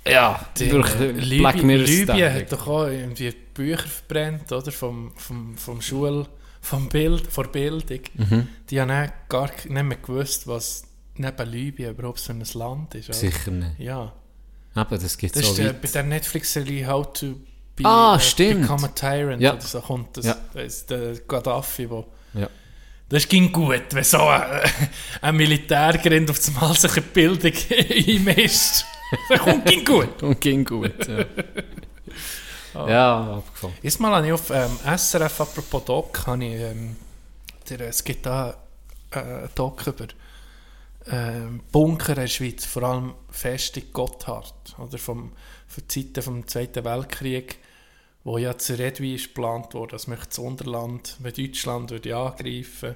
ja, 0.08 0.48
Die, 0.58 0.68
durch 0.68 1.00
äh, 1.00 1.12
Libyen, 1.12 1.86
Libyen 1.86 2.34
hat 2.34 2.52
doch 2.52 2.68
auch 2.68 2.88
irgendwie 2.88 3.32
Bücher 3.54 3.88
verbrennt, 3.88 4.52
oder? 4.52 4.72
Vom, 4.72 5.12
vom, 5.16 5.56
vom 5.56 5.80
Schul, 5.80 6.26
vom 6.62 6.88
Bild, 6.90 7.28
von 7.28 7.52
Bildung. 7.52 8.00
Mhm. 8.14 8.48
Die 8.70 8.80
haben 8.80 8.90
dann 8.90 9.12
gar 9.28 9.50
nicht 9.52 9.70
mehr 9.70 9.98
gewusst, 9.98 10.48
was 10.48 10.84
neben 11.16 11.50
Libyen 11.50 11.92
überhaupt 11.92 12.20
so 12.20 12.32
ein 12.32 12.44
Land 12.54 12.96
ist. 12.96 13.10
oder? 13.10 13.18
Sicher 13.18 13.52
nicht. 13.52 13.80
Ja. 13.80 14.14
Eben, 14.76 15.02
das 15.02 15.18
gibt 15.18 15.34
so 15.36 15.42
ist 15.42 15.58
der, 15.58 15.74
bei 15.74 15.88
der 15.90 16.04
Netflix-Serie 16.04 16.88
How 16.88 17.12
to 17.14 17.36
be, 17.76 17.84
Ah, 17.86 18.18
äh. 18.18 18.54
Become 18.54 18.86
a 18.86 18.88
Tyrant. 18.90 19.42
Ja. 19.42 19.54
Oder 19.54 19.62
so 19.62 19.82
kommt 19.82 20.16
das, 20.18 20.26
Ja. 20.26 20.38
das 20.54 20.86
der 20.86 21.16
Gaddafi, 21.28 21.90
wo 21.90 22.06
Ja. 22.34 22.48
das 23.10 23.28
ging 23.28 23.52
gut, 23.52 23.84
wenn 23.92 24.04
so 24.04 24.20
ein, 24.20 24.62
ein 25.22 25.36
Militärgrind 25.36 26.30
auf 26.30 26.38
das 26.38 26.54
Mal 26.54 26.74
sich 26.78 26.96
in 26.98 27.04
die 27.04 27.10
Bildung 27.10 27.52
einmischt. 28.08 28.86
Das 29.30 29.40
kommt 29.40 29.66
ging 29.66 29.84
gut. 29.84 30.24
Und 30.24 30.40
ging 30.40 30.64
gut. 30.64 31.06
Ja, 31.08 31.26
ja 32.74 33.34
abgefahren. 33.38 33.74
Erstmal 33.82 34.16
habe 34.16 34.28
ich 34.28 34.34
auf 34.34 34.50
ähm, 34.50 34.78
SRF, 34.98 35.42
apropos 35.42 35.86
Doc, 35.86 36.28
habe 36.28 36.46
ich, 36.46 36.54
ähm, 36.54 36.96
der, 37.70 37.82
es 37.82 38.04
gibt 38.04 38.26
da 38.26 38.56
äh, 39.12 39.20
einen 39.20 39.50
Doc 39.56 39.86
über 39.88 40.08
ähm, 41.10 41.62
Bunker 41.72 42.10
in 42.10 42.16
der 42.20 42.28
Schweiz, 42.28 42.66
vor 42.66 42.84
allem 42.84 43.14
Festung 43.30 43.84
Gotthard, 43.92 44.76
oder 44.78 44.98
vom, 44.98 45.32
von 45.68 45.90
Zeiten 45.90 46.22
vom 46.22 46.48
Zweiten 46.48 46.86
Weltkrieg, 46.86 47.58
wo 48.24 48.38
ja 48.38 48.58
zu 48.58 48.78
Redwi 48.78 49.16
ist 49.16 49.30
geplant 49.30 49.74
wurde, 49.74 49.94
dass 49.94 50.08
man 50.08 50.20
das 50.24 50.38
Unterland, 50.38 51.18
wenn 51.20 51.34
Deutschland 51.34 51.90
würde 51.90 52.16
angreifen, 52.16 52.96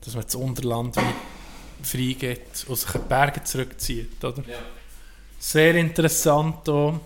dass 0.00 0.14
man 0.14 0.24
das 0.24 0.34
Unterland 0.34 0.96
wie 0.96 1.84
freigeht 1.84 2.64
und 2.66 2.76
sich 2.76 2.94
in 2.94 3.02
die 3.02 3.08
Berge 3.08 3.44
zurückzieht, 3.44 4.24
oder? 4.24 4.42
Sehr 5.38 5.74
interessant 5.74 6.68
auch. 6.68 7.00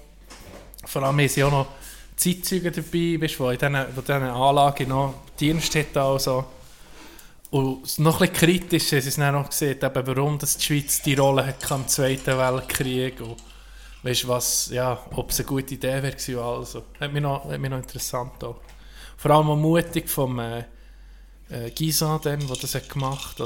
Vor 0.84 1.02
allem 1.02 1.18
haben 1.18 1.28
sie 1.28 1.44
auch 1.44 1.50
noch 1.50 1.66
Zeitzeugen 2.16 2.72
dabei, 2.72 3.26
du, 3.26 3.38
wo 3.38 3.50
in 3.50 3.58
diesen, 3.58 3.94
diesen 3.96 4.22
Anlagen 4.22 4.88
noch 4.88 5.14
Dienst 5.38 5.74
hat. 5.74 5.96
Also. 5.96 6.44
Und 7.50 7.98
noch 7.98 8.20
ein 8.20 8.30
bisschen 8.30 8.48
kritisch 8.48 8.92
haben 8.92 9.00
sie 9.00 9.08
es 9.08 9.16
dann 9.16 9.34
noch 9.34 9.50
gesehen, 9.50 9.78
eben, 9.82 10.06
warum 10.06 10.38
das 10.38 10.56
die 10.56 10.64
Schweiz 10.64 11.02
die 11.02 11.14
Rolle 11.14 11.46
hat 11.46 11.70
im 11.70 11.86
Zweiten 11.88 12.38
Weltkrieg. 12.38 13.20
Und, 13.20 13.36
weißt, 14.02 14.26
was, 14.26 14.70
ja, 14.70 14.98
ob 15.10 15.30
es 15.30 15.40
eine 15.40 15.48
gute 15.48 15.74
Idee 15.74 16.02
wäre 16.02 16.42
Also. 16.42 16.84
Hat 16.98 17.12
noch, 17.12 17.44
hat 17.50 17.60
mich 17.60 17.70
noch 17.70 17.78
interessant 17.78 18.42
auch. 18.44 18.56
Vor 19.16 19.30
allem 19.30 19.50
auch 19.50 19.56
mutig 19.56 20.08
vom 20.08 20.38
äh, 20.38 20.64
äh, 21.48 21.70
Gisa, 21.70 22.18
der 22.18 22.38
das 22.38 22.74
hat 22.74 22.88
gemacht? 22.88 23.40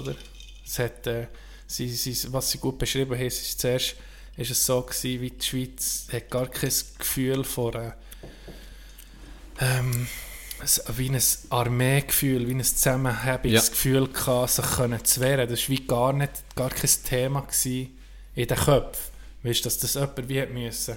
Es 0.64 0.78
hat, 0.78 1.06
äh, 1.06 1.26
sie, 1.66 1.88
sie, 1.88 2.32
was 2.32 2.50
sie 2.50 2.58
gut 2.58 2.78
beschrieben 2.78 3.14
haben, 3.14 3.26
ist 3.26 3.60
zuerst 3.60 3.96
ist 4.36 4.50
es 4.50 4.66
so 4.66 4.82
gewesen, 4.82 5.20
wie 5.20 5.30
die 5.30 5.44
Schweiz 5.44 6.08
hat 6.12 6.30
gar 6.30 6.48
kein 6.48 6.72
Gefühl 6.98 7.44
von 7.44 7.74
äh, 7.74 7.92
ähm, 9.60 10.06
wie 10.96 11.10
ein 11.10 11.22
Armeegefühl, 11.50 12.48
wie 12.48 12.54
ein 12.54 12.64
zusammenhängiges 12.64 13.66
Ja. 13.66 13.70
Gefühl 13.70 14.08
gehabt, 14.08 14.50
sich 14.50 14.64
können 14.64 15.04
zu 15.04 15.20
wehren. 15.20 15.48
Das 15.48 15.62
war 15.62 15.68
wie 15.68 15.86
gar 15.86 16.12
nicht, 16.12 16.32
gar 16.54 16.70
kein 16.70 16.90
Thema 17.04 17.40
gewesen 17.42 17.98
in 18.34 18.46
den 18.46 18.56
Köpfen. 18.56 19.12
Weißt 19.42 19.60
du, 19.60 19.64
dass 19.64 19.78
das 19.78 19.94
jemand 19.94 20.28
wie 20.28 20.46
müssen 20.46 20.96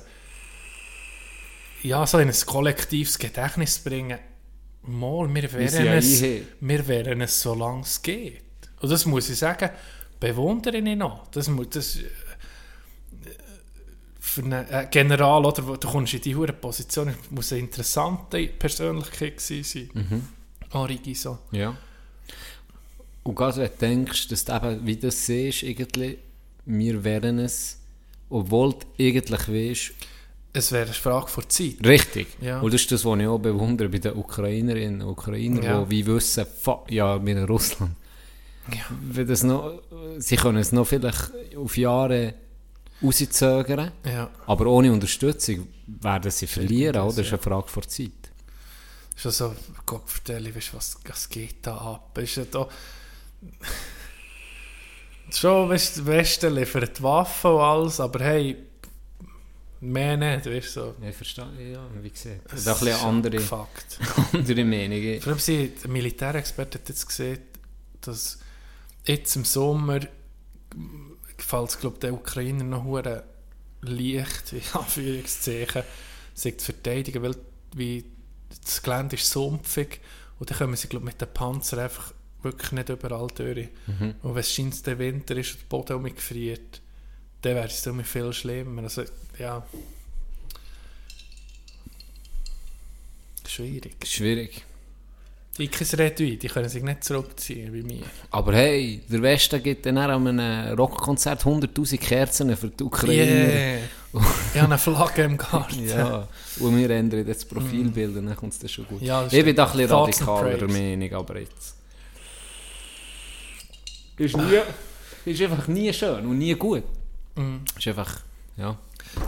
ja, 1.84 2.06
so 2.06 2.20
in 2.20 2.30
ein 2.30 2.46
kollektives 2.46 3.18
Gedächtnis 3.18 3.80
bringen, 3.80 4.20
mal, 4.84 5.34
wir 5.34 5.52
wären 5.54 5.86
ja 5.86 5.94
es, 5.96 6.22
wir 6.60 6.88
wären 6.88 7.22
es, 7.22 7.42
solange 7.42 7.82
es 7.82 8.02
geht. 8.02 8.44
Und 8.82 8.92
das 8.92 9.06
muss 9.06 9.30
ich 9.30 9.38
sagen, 9.38 9.70
bewundere 10.20 10.78
ich 10.78 10.96
noch. 10.96 11.28
Das 11.28 11.48
muss, 11.48 11.70
das, 11.70 12.00
für 14.40 14.46
einen 14.46 14.68
äh, 14.70 14.88
General, 14.90 15.46
oder, 15.46 15.68
wo 15.68 15.76
du 15.76 15.88
kommst 15.88 16.14
in 16.14 16.22
die 16.22 16.36
hure 16.36 16.54
Position, 16.54 17.14
muss 17.32 17.52
eine 17.52 17.62
interessante 17.62 18.48
Persönlichkeit 18.48 19.40
sein. 19.40 19.64
Mhm. 19.94 20.28
Henri 20.72 20.98
Guiso. 21.04 21.40
Ja. 21.52 21.76
Und 23.24 23.36
gerade 23.36 23.58
wenn 23.58 23.70
du 23.70 23.78
denkst, 23.80 24.28
dass 24.30 24.46
du 24.46 24.54
eben, 24.56 24.86
wie 24.86 24.96
du 24.96 25.08
das 25.08 25.26
siehst, 25.26 25.64
irgendwie, 25.64 26.18
wir 26.66 27.04
wären 27.04 27.40
es, 27.40 27.80
obwohl 28.30 28.74
du 28.74 29.04
eigentlich 29.04 29.48
weißt, 29.48 29.92
Es 30.54 30.72
wäre 30.72 30.86
eine 30.86 30.94
Frage 30.94 31.28
von 31.28 31.44
Zeit. 31.50 31.76
richtig. 31.86 32.28
Ja. 32.42 32.60
Und 32.62 32.74
das 32.74 32.82
ist 32.82 32.92
das, 32.92 33.06
was 33.06 33.20
ich 33.20 33.28
auch 33.28 33.40
bewundere 33.40 33.90
bei 33.90 33.98
den 34.00 34.16
Ukrainerinnen 34.16 35.02
und 35.02 35.10
Ukrainern, 35.10 35.64
Ja. 35.64 35.84
die 35.84 35.92
wie 35.92 36.06
wissen, 36.08 36.46
fuck, 36.62 36.90
ja, 36.92 37.24
wir 37.24 37.38
in 37.38 37.44
Russland. 37.46 37.92
Wenn 39.02 39.28
das 39.28 39.44
noch, 39.44 39.82
sie 40.20 40.36
können 40.36 40.60
es 40.60 40.72
noch 40.72 40.86
vielleicht 40.86 41.32
auf 41.58 41.76
Jahre 41.78 42.36
rauszögern, 43.02 43.92
Ja, 44.06 44.30
aber 44.46 44.68
ohne 44.68 44.92
Unterstützung 44.92 45.68
werden 45.88 46.32
sie 46.32 46.48
verlieren, 46.48 47.02
oder? 47.02 47.16
Das 47.16 47.26
ist 47.26 47.34
eine 47.34 47.42
Frage 47.42 47.68
von 47.68 47.84
Zeit. 47.84 48.12
schon 49.16 49.32
so, 49.32 49.56
Gott 49.86 50.10
vertelle, 50.10 50.54
weißt, 50.56 50.74
was, 50.74 50.98
was 51.06 51.30
geht 51.30 51.66
da 51.66 51.78
ab? 51.78 52.18
Ist 52.18 52.36
ja 52.36 52.46
da... 52.46 52.68
Schon, 55.32 55.70
weißt 55.70 55.98
du, 55.98 56.02
der 56.02 56.18
Westen 56.18 56.56
liefert 56.56 57.04
Waffen 57.04 57.52
und 57.52 57.62
alles, 57.62 58.00
aber 58.00 58.20
hey, 58.24 58.58
mehr 59.80 60.18
nicht, 60.18 60.46
weißt 60.46 60.76
du, 60.76 60.80
so. 60.82 60.96
Ja, 61.02 61.10
ich 61.10 61.16
verstehe, 61.16 61.72
ja, 61.74 61.88
wie 62.02 62.10
gesagt. 62.10 62.42
Das 62.52 62.62
ist 62.62 62.68
ein 62.68 62.80
bisschen 62.80 63.06
andere, 63.06 63.40
Fakt. 63.40 64.00
andere 64.34 64.66
Meinungen. 64.66 65.22
Vor 65.22 65.34
allem 65.34 65.40
sie, 65.40 65.68
der 65.70 65.90
Militärexperte 65.90 66.80
hat 66.80 66.90
jetzt 66.90 67.06
gesehen, 67.06 67.40
dass 68.02 68.40
jetzt 69.06 69.36
im 69.36 69.46
Sommer 69.46 70.00
gefällt 71.40 71.70
es, 71.70 71.80
glaube 71.80 72.00
der 72.00 72.14
Ukrainer 72.14 72.64
noch 72.64 72.84
hure 72.84 73.24
leicht, 73.82 74.54
in 74.54 74.62
Anführungszeichen, 74.74 75.84
sich 76.34 76.60
zu 76.60 76.66
verteidigen, 76.74 77.24
weil 77.24 77.36
wie 77.76 78.06
das 78.64 78.82
Gelände 78.82 79.16
ist 79.16 79.30
sumpfig 79.30 80.00
und 80.40 80.50
dann 80.50 80.58
kommen 80.58 80.76
sie, 80.76 80.88
glaube 80.88 81.06
mit 81.06 81.22
den 81.22 81.32
Panzern 81.34 81.80
einfach 81.80 82.14
wirklich 82.42 82.72
nicht 82.72 82.90
überall 82.90 83.28
durch. 83.28 83.68
Und 84.22 84.36
wenn 84.36 84.38
es 84.38 84.54
scheint 84.54 84.86
der 84.88 84.98
Winter 84.98 85.36
ist 85.36 85.52
und 85.52 85.62
der 85.62 85.68
Boden 85.68 85.98
umgefriert, 85.98 86.82
dann 87.42 87.56
wäre 87.56 87.68
es 87.68 87.86
irgendwie 87.86 88.06
viel 88.06 88.34
schlimmer. 88.34 88.84
Also, 88.84 89.04
ja. 89.38 89.66
Schwierig. 93.46 93.96
Schwierig. 94.06 94.66
Die 95.60 95.96
Redui, 95.96 96.38
die 96.38 96.48
können 96.48 96.70
sich 96.70 96.82
nicht 96.82 97.04
zurückziehen 97.04 97.74
wie 97.74 97.84
mir. 97.84 98.04
Aber 98.32 98.54
hey, 98.54 99.04
der 99.10 99.22
Westen 99.22 99.62
gibt 99.62 99.86
dann 99.86 99.98
auch 99.98 100.08
an 100.08 100.40
einem 100.40 100.78
Rockkonzert 100.78 101.44
100'000 101.44 101.98
Kerzen 101.98 102.56
für 102.56 102.70
die 102.70 102.84
Ukraine. 102.84 103.22
Yeah. 103.24 103.80
ich 104.54 104.62
habe 104.62 104.74
eine 104.74 104.78
Flagge 104.78 105.24
im 105.24 105.38
Garten. 105.38 105.86
Ja, 105.86 106.28
und 106.62 106.78
wir 106.78 106.90
ändern 106.90 107.28
jetzt 107.28 107.44
das 107.44 107.46
Profilbild 107.46 108.16
und 108.16 108.28
dann 108.28 108.38
kommt 108.38 108.54
es 108.54 108.60
dann 108.60 108.70
schon 108.70 108.88
gut. 108.88 109.02
Ja, 109.02 109.28
ich 109.30 109.44
bin 109.44 109.54
da 109.54 109.66
ein 109.66 109.78
bisschen 109.78 109.90
radikaler. 109.90 110.68
Meinung, 110.68 111.14
aber 111.14 111.40
jetzt. 111.40 111.76
Ist, 114.18 114.38
nie, 114.38 114.60
ist 115.26 115.42
einfach 115.42 115.68
nie 115.68 115.94
schön 115.94 116.26
und 116.26 116.38
nie 116.38 116.54
gut. 116.54 116.84
Mhm. 117.36 117.66
Ist 117.78 117.88
einfach, 117.88 118.22
ja. 118.56 118.78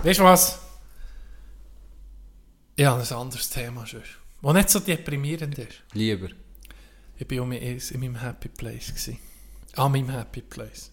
Weißt 0.03 0.19
du 0.19 0.23
was? 0.23 0.59
Ich 2.77 2.85
habe 2.85 3.01
ein 3.01 3.13
anderes 3.13 3.49
Thema 3.49 3.85
schon. 3.85 4.01
Das 4.41 4.53
nicht 4.53 4.69
so 4.69 4.79
deprimierend 4.79 5.57
ist. 5.57 5.83
Lieber. 5.93 6.29
Ich 7.17 7.29
war 7.29 7.43
um 7.43 7.51
in 7.51 7.79
meinem 7.99 8.15
Happy 8.15 8.49
Place. 8.49 8.87
Gewesen. 8.87 9.19
An 9.75 9.91
meinem 9.91 10.09
Happy 10.09 10.41
Place. 10.41 10.91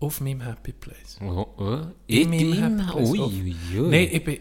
Auf 0.00 0.20
meinem 0.20 0.42
Happy 0.42 0.72
Place. 0.72 1.18
Oh, 1.20 1.46
oh. 1.56 1.86
In 2.06 2.32
In 2.32 2.50
meinem 2.50 2.78
Happy 2.78 2.92
Place. 2.92 3.08
Ui, 3.10 3.20
ui, 3.20 3.56
ui. 3.80 3.90
Nein, 3.90 4.08
ich 4.12 4.24
bin 4.24 4.40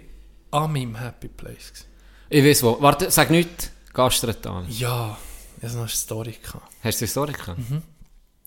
an 0.51 0.71
meinem 0.71 0.95
Happy 0.95 1.27
Place. 1.27 1.73
Gewesen. 1.73 1.87
Ich 2.29 2.43
weiß 2.43 2.63
wo. 2.63 2.81
Warte, 2.81 3.09
sag 3.09 3.31
nichts. 3.31 3.71
Gastretan. 3.93 4.67
Ja, 4.69 5.17
ich 5.57 5.63
hatte 5.63 5.73
noch 5.73 5.81
eine 5.81 5.89
Story. 5.89 6.37
Gehabt. 6.43 6.71
Hast 6.83 7.01
du 7.01 7.05
die 7.05 7.09
Story 7.09 7.33
gehabt? 7.33 7.57
Mhm. 7.57 7.81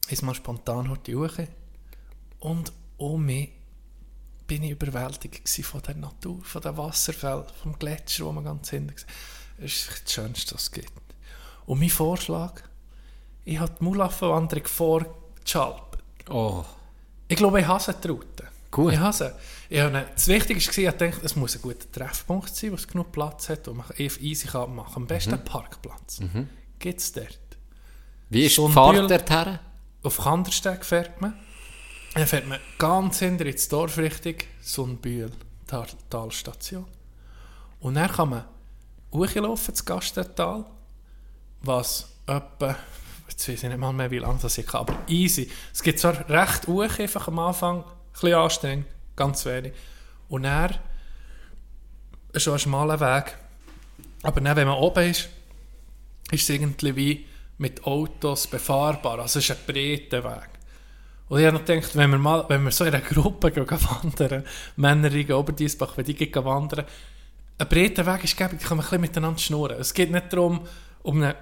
Ich 0.08 0.22
mal 0.22 0.34
spontan 0.34 0.88
heute 0.88 1.14
hoch 1.14 1.38
und 2.40 2.72
um 2.96 3.24
mich 3.24 3.50
bin 4.46 4.64
ich 4.64 4.72
überwältigt 4.72 5.48
von 5.64 5.82
der 5.82 5.94
Natur, 5.94 6.42
von 6.42 6.62
den 6.62 6.76
Wasserfällen, 6.76 7.44
vom 7.62 7.78
Gletscher, 7.78 8.24
wo 8.26 8.32
man 8.32 8.44
ganz 8.44 8.70
hinten 8.70 8.96
sieht. 8.96 9.06
Das 9.60 9.72
ist 9.72 10.02
das 10.04 10.12
Schönste, 10.12 10.54
was 10.54 10.62
es 10.62 10.72
gibt. 10.72 10.92
Und 11.66 11.80
mein 11.80 11.90
Vorschlag, 11.90 12.62
ich 13.44 13.58
habe 13.58 13.72
die 13.78 13.84
Mulaffenwanderung 13.84 14.66
vorgeschaltet. 14.66 16.02
Oh. 16.28 16.64
Ich 17.28 17.36
glaube, 17.36 17.60
ich 17.60 17.66
hasse 17.66 17.94
die 18.02 18.08
Route. 18.08 18.48
Gut. 18.70 18.92
Ich 18.92 18.98
hasse. 18.98 19.36
Ich 19.68 19.80
habe, 19.80 20.06
das 20.14 20.28
Wichtigste 20.28 20.82
war, 20.82 20.92
ich 20.92 20.98
dachte, 20.98 21.26
es 21.26 21.36
muss 21.36 21.56
ein 21.56 21.62
guter 21.62 21.90
Treffpunkt 21.90 22.54
sein, 22.54 22.70
wo 22.70 22.76
es 22.76 22.86
genug 22.86 23.12
Platz 23.12 23.48
hat, 23.48 23.66
wo 23.66 23.74
man 23.74 23.86
easy 23.98 24.46
kann 24.46 24.74
machen 24.74 24.94
kann. 24.94 25.02
Am 25.02 25.06
besten 25.06 25.34
einen 25.34 25.44
Parkplatz. 25.44 26.20
Gibt 26.78 27.00
es 27.00 27.12
dort. 27.12 27.38
Wie 28.30 28.46
ist 28.46 28.56
die 28.56 28.68
Fahrt 28.68 29.10
dorthin? 29.10 29.58
Auf 30.02 30.18
Kandersteg 30.18 30.84
fährt 30.84 31.20
man. 31.20 31.34
Dann 32.14 32.26
fährt 32.26 32.46
man 32.46 32.58
ganz 32.78 33.18
hinter 33.18 33.46
ins 33.46 33.68
Dorf 33.68 33.98
Richtung 33.98 34.36
Sundbühl, 34.60 35.30
Tal 35.66 35.86
Talstation. 36.08 36.86
Und 37.80 37.94
dann 37.94 38.10
kann 38.10 38.30
man 38.30 38.44
hochlaufen, 39.12 39.74
das 39.74 39.84
Gastental, 39.84 40.64
was 41.62 42.08
etwa, 42.26 42.76
jetzt 43.28 43.48
weiß 43.48 43.62
ich 43.62 43.68
nicht 43.68 43.78
mal 43.78 43.92
mehr, 43.92 44.10
wie 44.10 44.18
lange 44.18 44.38
das 44.40 44.58
ich 44.58 44.72
aber 44.74 44.94
easy. 45.08 45.50
Es 45.72 45.82
gibt 45.82 45.98
zwar 45.98 46.28
recht 46.28 46.66
hoch, 46.66 46.98
einfach 46.98 47.28
am 47.28 47.38
Anfang, 47.38 47.78
ein 47.80 47.84
bisschen 48.12 48.34
anstrengend, 48.34 48.86
ganz 49.16 49.44
wenig. 49.46 49.72
Und 50.28 50.44
dann 50.44 50.76
ist 52.32 52.42
schon 52.42 52.54
ein 52.54 52.58
schmaler 52.58 53.00
Weg. 53.00 53.36
Aber 54.22 54.40
dann, 54.40 54.56
wenn 54.56 54.68
man 54.68 54.78
oben 54.78 55.10
ist, 55.10 55.28
ist 56.30 56.42
es 56.42 56.48
irgendwie 56.48 56.96
wie 56.96 57.26
mit 57.58 57.84
Autos 57.84 58.46
befahrbar. 58.46 59.18
Also 59.18 59.38
es 59.38 59.48
ist 59.48 59.56
ein 59.56 59.66
breiter 59.66 60.24
Weg. 60.24 60.48
Und 61.28 61.38
ich 61.38 61.46
habe 61.46 61.58
noch 61.58 61.64
gedacht, 61.64 61.94
wenn 61.94 62.10
wir, 62.10 62.18
mal, 62.18 62.44
wenn 62.48 62.64
wir 62.64 62.70
so 62.72 62.84
in 62.84 62.94
einer 62.94 63.04
Gruppe 63.04 63.52
gehen, 63.52 63.66
wandern, 63.70 64.44
Männerige, 64.76 65.36
Oberdiesbach, 65.36 65.96
wenn 65.96 66.04
die 66.04 66.14
gehen 66.14 66.44
wandern, 66.44 66.86
ein 67.60 67.68
breiter 67.68 68.06
Weg 68.06 68.24
ist 68.24 68.32
die 68.32 68.36
können 68.44 68.58
wir 68.58 68.70
ein 68.70 68.78
bisschen 68.78 69.00
miteinander 69.02 69.38
schnurren. 69.38 69.78
Es 69.78 69.92
geht 69.92 70.10
nicht 70.10 70.32
darum, 70.32 70.66
um 71.02 71.22
eine 71.22 71.36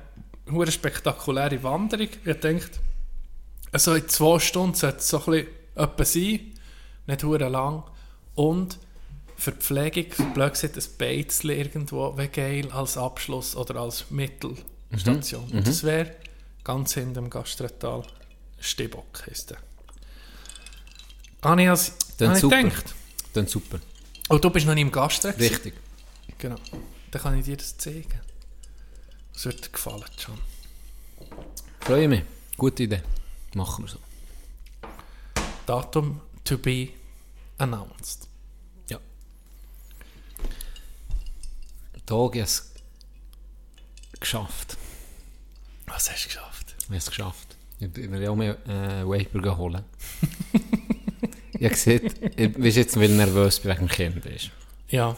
hure 0.51 0.71
spektakuläre 0.71 1.63
Wanderung. 1.63 2.09
Ich 2.25 2.41
denke, 2.41 2.67
also 3.71 3.95
in 3.95 4.09
zwei 4.09 4.41
Stunden 4.41 4.75
sollte 4.75 4.99
es 4.99 5.09
so 5.09 5.25
ein 5.25 5.47
bisschen 5.97 6.39
sein, 6.39 6.53
nicht 7.07 7.23
hure 7.23 7.49
lang. 7.49 7.85
Und 8.35 8.79
für 9.37 9.53
die 9.53 9.61
Pflegung, 9.61 10.07
für 10.11 10.25
blöd 10.25 10.55
gesagt, 10.55 10.77
ein 10.77 10.85
Beizli 10.99 11.57
irgendwo 11.57 12.17
wäre 12.17 12.29
geil 12.29 12.69
als 12.73 12.97
Abschluss 12.97 13.55
oder 13.55 13.77
als 13.77 14.11
Mittelstation. 14.11 15.45
Und 15.53 15.69
das 15.69 15.85
wäre 15.85 16.17
ganz 16.65 16.95
hinten 16.95 17.19
im 17.19 17.31
Gastretal 17.31 18.03
Stibock 18.59 19.25
heisst 19.29 19.51
der. 19.51 19.59
Habe 21.45 21.63
ich, 21.63 21.69
als, 21.69 21.93
Dann 22.17 22.31
habe 22.31 22.39
ich 22.39 22.43
super. 22.43 22.63
gedacht. 22.63 22.95
Dann 23.35 23.47
super. 23.47 23.79
Oh, 24.29 24.39
du 24.39 24.51
bist 24.51 24.67
noch 24.67 24.75
nicht 24.75 24.83
im 24.83 24.91
Gastretal? 24.91 25.41
Richtig. 25.41 25.75
Genau. 26.37 26.57
Dann 27.11 27.23
kann 27.23 27.39
ich 27.39 27.47
dir 27.47 27.57
das 27.57 27.77
zeigen. 27.79 28.21
Das 29.33 29.47
wird 29.47 29.65
dir 29.65 29.71
gefallen, 29.71 30.05
John. 30.19 30.39
Freue 31.81 32.09
mich. 32.09 32.23
Gute 32.57 32.83
Idee. 32.83 33.03
Machen 33.55 33.85
wir 33.85 33.89
so. 33.89 33.99
Datum 35.65 36.21
to 36.45 36.59
be 36.59 36.91
announced. 37.59 38.29
Ja. 38.89 38.99
Tag 42.07 42.37
es 42.37 42.73
geschafft. 44.21 44.77
Was 45.87 46.11
hast 46.11 46.25
du 46.25 46.29
geschafft? 46.29 46.75
Ich 46.79 46.87
habe 46.87 46.97
es 46.97 47.07
geschafft. 47.07 47.57
Ich 47.81 47.97
ja 47.97 48.31
auch 48.31 48.37
mehr 48.37 48.57
äh, 48.67 49.05
Vapor 49.05 49.57
holen. 49.57 49.85
ich 51.53 51.65
habe 51.65 51.69
gesehen, 51.69 52.13
ich 52.37 52.53
bin 52.53 52.65
jetzt 52.65 52.99
weil 52.99 53.09
nervös 53.11 53.61
bin 53.61 53.73
wegen 53.73 53.87
dem 53.87 53.89
Kind. 53.89 54.27
Ist. 54.27 54.51
Ja. 54.89 55.17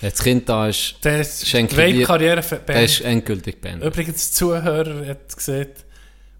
Wenn 0.00 0.10
das 0.10 0.22
Kind 0.22 0.48
da 0.48 0.68
ist, 0.68 0.94
Das 1.02 1.46
Schenke 1.46 1.76
die 1.86 1.92
dir- 1.92 2.06
Karriere 2.06 2.40
der 2.42 2.56
beendet. 2.56 2.90
ist 2.90 3.00
endgültig 3.02 3.60
beendet. 3.60 3.86
Übrigens, 3.86 4.32
Zuhörer 4.32 5.06
hat 5.06 5.36
gesehen, 5.36 5.68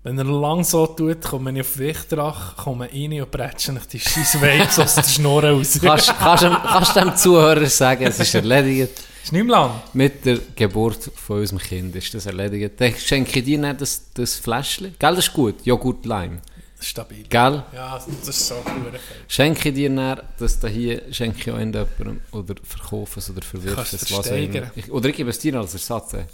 wenn 0.03 0.17
er 0.17 0.25
lang 0.25 0.65
so 0.65 0.87
tut, 0.87 1.21
komme 1.21 1.53
ich 1.53 1.61
auf 1.61 1.77
Wichtrach, 1.79 2.57
komme 2.57 2.89
rein 2.91 3.21
und 3.21 3.31
bretsche 3.31 3.73
ich 3.79 3.87
die 3.87 4.01
scheiß 4.01 4.41
Vapes 4.41 4.79
aus 4.79 4.95
der 4.95 5.03
Schnur 5.03 5.45
raus. 5.45 5.79
Kannst, 5.83 6.15
kannst, 6.19 6.43
dem- 6.43 6.53
kannst 6.55 6.97
dem 6.97 7.17
Zuhörer 7.17 7.67
sagen, 7.67 8.07
es 8.07 8.19
ist 8.19 8.35
erledigt. 8.35 8.93
ist 9.23 9.33
nicht 9.35 9.45
mehr 9.45 9.57
lang. 9.57 9.83
Mit 9.93 10.25
der 10.25 10.39
Geburt 10.57 11.11
von 11.15 11.41
unserem 11.41 11.59
Kind 11.59 11.95
ist 11.97 12.15
das 12.15 12.25
erledigt. 12.25 12.81
Dann 12.81 12.95
schenke 12.95 13.41
ich 13.41 13.45
dir 13.45 13.59
nicht 13.59 13.79
das, 13.83 14.05
das 14.15 14.37
Fläschchen. 14.37 14.95
Gell, 14.99 15.15
das 15.17 15.27
ist 15.27 15.35
gut. 15.35 15.57
Joghurt 15.67 16.07
Lime. 16.07 16.39
Stabil. 16.81 17.25
Gell? 17.29 17.63
Ja, 17.75 17.95
das 17.99 18.29
ist 18.29 18.49
so 18.49 18.55
cool. 18.67 18.99
Schenke 19.29 19.73
dir 19.73 19.95
dann, 19.95 20.21
das 20.39 20.59
da 20.59 20.69
hier 20.69 21.03
schenke 21.13 21.39
ich 21.39 21.51
auch 21.51 21.59
irgendjemandem 21.59 22.21
oder 22.33 22.55
verkaufe 22.63 23.21
es 23.21 23.31
oder 23.31 23.43
verwirf 23.43 23.93
es, 23.93 24.11
was 24.11 24.31
auch 24.31 24.37
immer. 24.37 24.71
Ich, 24.75 24.91
oder 24.91 25.09
ich 25.11 25.17
gebe 25.17 25.31
es 25.31 25.39
dir 25.39 25.55
als 25.57 25.75
Ersatz. 25.75 26.15
äh. 26.15 26.25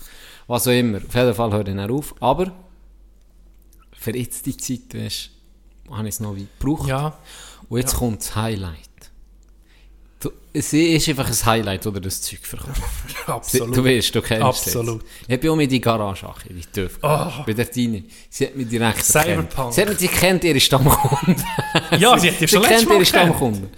Was 0.47 0.68
auch 0.68 0.73
immer. 0.73 0.98
Auf 0.98 1.14
jeden 1.14 1.35
Fall 1.35 1.52
höre 1.52 1.66
ich 1.68 1.74
dann 1.74 1.90
auf. 1.90 2.14
Aber 2.20 2.52
für 3.93 4.16
jetzt 4.16 4.47
die 4.47 4.56
Zeit, 4.56 4.94
weißt 4.94 5.31
du, 5.89 5.97
habe 5.97 6.09
ich 6.09 6.14
es 6.14 6.20
noch 6.20 6.36
weit 6.36 6.47
gebraucht. 6.60 6.89
Ja, 6.89 7.18
Und 7.68 7.78
jetzt 7.78 7.97
kommt 7.97 8.20
das 8.20 8.36
Highlight. 8.36 8.86
Es 10.59 10.73
ist 10.73 11.09
einfach 11.09 11.28
ein 11.28 11.47
Highlight, 11.47 11.87
oder 11.87 12.01
das 12.01 12.23
Zeug 12.23 12.41
verkauft. 12.47 12.81
Sie- 13.09 13.16
absolut. 13.33 13.77
Du 13.77 13.85
weißt, 13.85 14.15
du 14.15 14.23
kennst 14.23 14.43
Absolut. 14.45 15.03
jetzt. 15.03 15.31
Ich 15.31 15.41
bin 15.41 15.51
auch 15.51 15.57
mit 15.57 15.70
die 15.70 15.81
Garage, 15.81 16.27
die 16.49 16.61
TÜV. 16.65 16.99
Oh. 17.03 17.31
Bei 17.47 17.53
der 17.53 17.70
Tine. 17.70 18.05
Sie 18.31 18.47
hat 18.47 18.57
mich 18.57 18.69
direkt 18.69 19.05
Cyberpunk. 19.05 19.51
erkannt. 19.51 19.74
Sie, 19.74 19.81
hat 19.83 19.89
mich, 19.91 19.99
sie 19.99 20.09
kennt 20.09 20.45
ihre 20.45 20.61
Stammkunden. 20.61 21.37
Ja, 21.99 22.19
sie 22.19 22.31
hat 22.31 22.41
dich 22.41 22.51
schon 22.51 22.62
sie 22.62 22.69
kennt 22.69 22.83
ihre 22.83 22.89
gekannt. 22.91 23.09
Stammkunden. 23.09 23.69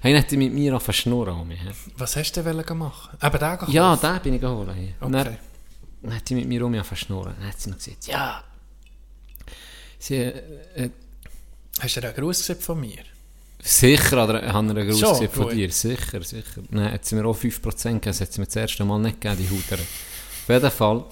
Hey, 0.00 0.24
die 0.30 0.36
mit 0.36 0.52
mir 0.52 0.76
auf 0.76 0.92
Schnurren 0.94 1.34
an 1.40 1.48
mich. 1.48 1.58
Was 1.96 2.14
hast 2.16 2.32
du 2.36 2.42
denn 2.42 2.78
machen? 2.78 3.16
Eben 3.22 3.38
den 3.38 3.50
gekauft? 3.50 3.72
Ja, 3.72 3.96
den 3.96 4.20
bin 4.22 4.34
ich 4.34 4.40
geholt. 4.40 4.68
Hey. 4.74 4.94
Und 5.00 5.14
Okay. 5.14 5.24
dann, 5.24 5.36
dann 6.02 6.14
hat 6.16 6.28
sie 6.28 6.34
mit 6.34 6.46
mir 6.46 6.64
um 6.64 6.70
mich 6.70 6.80
auf 6.80 6.96
Schnurren. 6.96 7.34
Dann 7.38 7.48
hat 7.48 7.60
sie 7.60 7.70
mir 7.70 7.76
gesagt, 7.76 8.06
ja. 8.06 8.42
Sie, 9.98 10.14
äh, 10.16 10.90
Hast 11.80 11.96
du 11.96 12.00
einen 12.02 12.14
Gruß 12.14 12.52
von 12.60 12.80
mir? 12.80 12.98
Sicher 13.60 14.22
hat 14.22 14.30
er, 14.30 14.54
einen 14.54 14.88
Gruß 14.88 15.00
gesehen 15.00 15.30
von 15.30 15.44
gut. 15.44 15.52
dir, 15.54 15.70
sicher, 15.72 16.22
sicher. 16.22 16.62
Nein, 16.70 16.92
hat 16.92 17.04
sie 17.04 17.16
mir 17.16 17.26
auch 17.26 17.36
5% 17.36 17.60
gegeben, 17.64 18.00
das 18.02 18.20
hat 18.20 18.32
sie 18.32 18.40
mir 18.40 18.46
das 18.46 18.56
erste 18.56 18.84
Mal 18.84 18.98
nicht 19.00 19.20
gegeben, 19.20 19.42
die 19.42 19.50
Haut. 19.50 19.80
Auf 19.80 20.48
jeden 20.48 20.70
Fall 20.70 21.04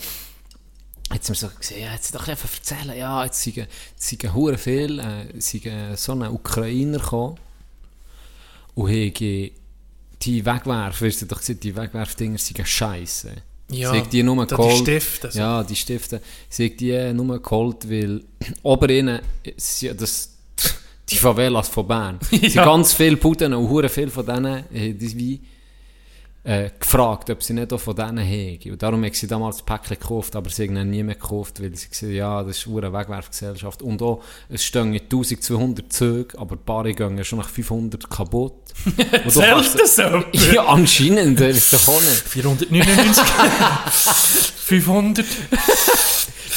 hat 1.10 1.24
sie 1.24 1.32
mir 1.32 1.36
so 1.36 1.48
gesagt, 1.48 1.70
ja, 1.78 1.92
jetzt 1.92 2.14
doch 2.14 2.28
einfach 2.28 2.48
erzählen, 2.52 2.96
ja, 2.96 3.24
jetzt 3.24 3.42
sind, 3.42 3.56
jetzt 3.56 3.70
sind 3.98 4.34
hure 4.34 4.58
viel, 4.58 4.98
äh, 4.98 5.40
sind 5.40 5.64
so 5.96 6.12
ein 6.12 6.22
Ukrainer 6.22 6.98
gekommen 6.98 7.36
und 8.74 8.88
haben 8.90 9.12
die 9.12 10.44
Wegwerfer, 10.46 11.06
hast 11.06 11.22
du 11.22 11.26
doch 11.26 11.40
gesagt, 11.40 11.64
die 11.64 11.74
Wegwerfdinger 11.76 12.38
sind 12.38 12.66
scheiße. 12.66 13.32
Ja, 13.70 13.92
Sie 13.92 14.02
die 14.02 14.22
nur 14.22 14.46
da 14.46 14.56
die 14.56 14.62
geholt. 14.62 14.82
Stifte, 14.82 15.30
so. 15.30 15.38
Ja, 15.38 15.64
die 15.64 15.74
Stifte. 15.74 16.22
Sie 16.48 16.68
haben 16.68 16.76
die 16.76 17.12
nur 17.12 17.42
geholt, 17.42 17.90
weil 17.90 18.22
ist 19.56 19.82
ja 19.82 19.92
das, 19.92 20.36
die 21.08 21.16
Favelas 21.16 21.68
von 21.68 21.86
Bern. 21.86 22.18
Es 22.30 22.40
sind 22.40 22.54
Ja. 22.54 22.64
ganz 22.64 22.92
viele 22.92 23.16
Puten 23.16 23.54
und 23.54 23.68
hure 23.68 23.88
viel 23.88 24.10
von 24.10 24.26
denen, 24.26 24.64
die 24.70 25.16
wie 25.18 25.40
äh, 26.44 26.70
gefragt, 26.78 27.28
ob 27.30 27.42
sie 27.42 27.54
nicht 27.54 27.72
auch 27.72 27.80
von 27.80 27.96
denen 27.96 28.18
hegen. 28.18 28.70
Und 28.72 28.80
darum 28.80 29.02
haben 29.04 29.12
sie 29.12 29.26
damals 29.26 29.56
das 29.56 29.66
Päckchen 29.66 29.98
gekauft, 29.98 30.36
aber 30.36 30.48
sie 30.48 30.68
haben 30.68 30.90
nie 30.90 31.02
mehr 31.02 31.16
gekauft, 31.16 31.60
weil 31.60 31.74
sie 31.74 31.88
gesagt 31.88 32.12
ja, 32.12 32.40
das 32.44 32.58
ist 32.58 32.68
eine 32.68 32.92
Wegwerfgesellschaft. 32.92 33.82
Und 33.82 34.00
auch, 34.00 34.22
es 34.48 34.62
stehen 34.64 34.92
1200 34.94 35.92
Züge, 35.92 36.38
aber 36.38 36.54
die 36.54 36.62
Paare 36.64 36.94
gehen 36.94 37.24
schon 37.24 37.40
nach 37.40 37.48
500 37.48 38.08
kaputt. 38.08 38.52
Kannst- 39.24 39.76
das 39.80 39.96
so? 39.96 40.02
Ja, 40.54 40.66
anscheinend, 40.66 41.40
das 41.40 41.56
ist 41.56 41.72
doch 41.72 41.88
auch 41.88 42.00
nicht. 42.00 42.22
499. 42.28 43.24
500. 44.66 45.24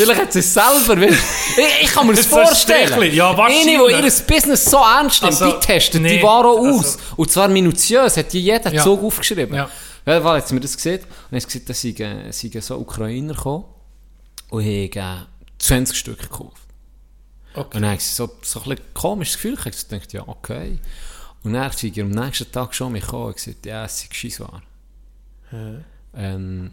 Vielleicht 0.04 0.22
hat 0.22 0.34
sie 0.34 0.40
es 0.40 0.54
selber, 0.54 1.00
weil, 1.02 1.14
ich, 1.14 1.84
ich 1.84 1.92
kann 1.94 2.08
mir 2.08 2.14
das 2.14 2.26
vorstellen. 2.26 3.14
Ja. 3.14 3.32
Eine, 3.36 3.54
die 3.64 3.72
ihr 3.74 4.02
Business 4.28 4.66
so 4.66 4.78
ernst 4.78 5.22
nimmt, 5.22 5.34
Also, 5.34 5.52
die 5.52 5.60
testet 5.66 6.02
nee, 6.02 6.18
die 6.18 6.24
Ware 6.24 6.48
auch 6.48 6.64
also- 6.66 6.80
aus. 6.80 6.98
Und 7.18 7.32
zwar 7.32 7.48
minutiös, 7.48 8.18
hat 8.18 8.32
die 8.34 8.42
jeden 8.42 8.74
Ja. 8.74 8.84
Zug 8.84 9.04
aufgeschrieben. 9.04 9.56
Ja. 9.56 9.70
Weil 10.06 10.24
hat 10.24 10.48
sie 10.48 10.54
mir 10.56 10.62
das 10.62 10.76
gesehen 10.76 11.02
und 11.30 11.38
hat 11.38 11.46
gesagt, 11.46 11.70
dass 11.70 11.82
sie, 11.82 11.94
so 12.62 12.78
Ukrainer 12.78 13.34
gekommen 13.34 13.66
und 14.50 14.64
haben 14.64 15.28
20 15.60 15.98
Stück 15.98 16.20
gekauft. 16.20 16.58
Okay. 17.54 17.76
Und 17.78 17.82
dann 17.82 17.92
haben 17.92 18.00
sie 18.00 18.16
so, 18.16 18.30
so 18.42 18.62
ein 18.68 18.78
komisches 18.94 19.36
Gefühl 19.36 19.56
gehabt. 19.56 19.76
Ich 19.76 19.88
dachte, 19.88 20.18
ja, 20.18 20.24
okay. 20.28 20.80
Und 21.44 21.54
dann 21.54 21.72
sind 21.72 21.96
sie 21.96 22.02
am 22.02 22.10
nächsten 22.10 22.52
Tag 22.52 22.74
schon 22.74 22.92
mich 22.94 23.04
gekommen 23.04 23.28
und 23.28 23.36
gesagt, 23.36 23.66
ja, 23.66 23.86
es 23.86 24.00
sei 24.00 24.08
Scheissware. 24.12 24.62
Ähm, 26.16 26.72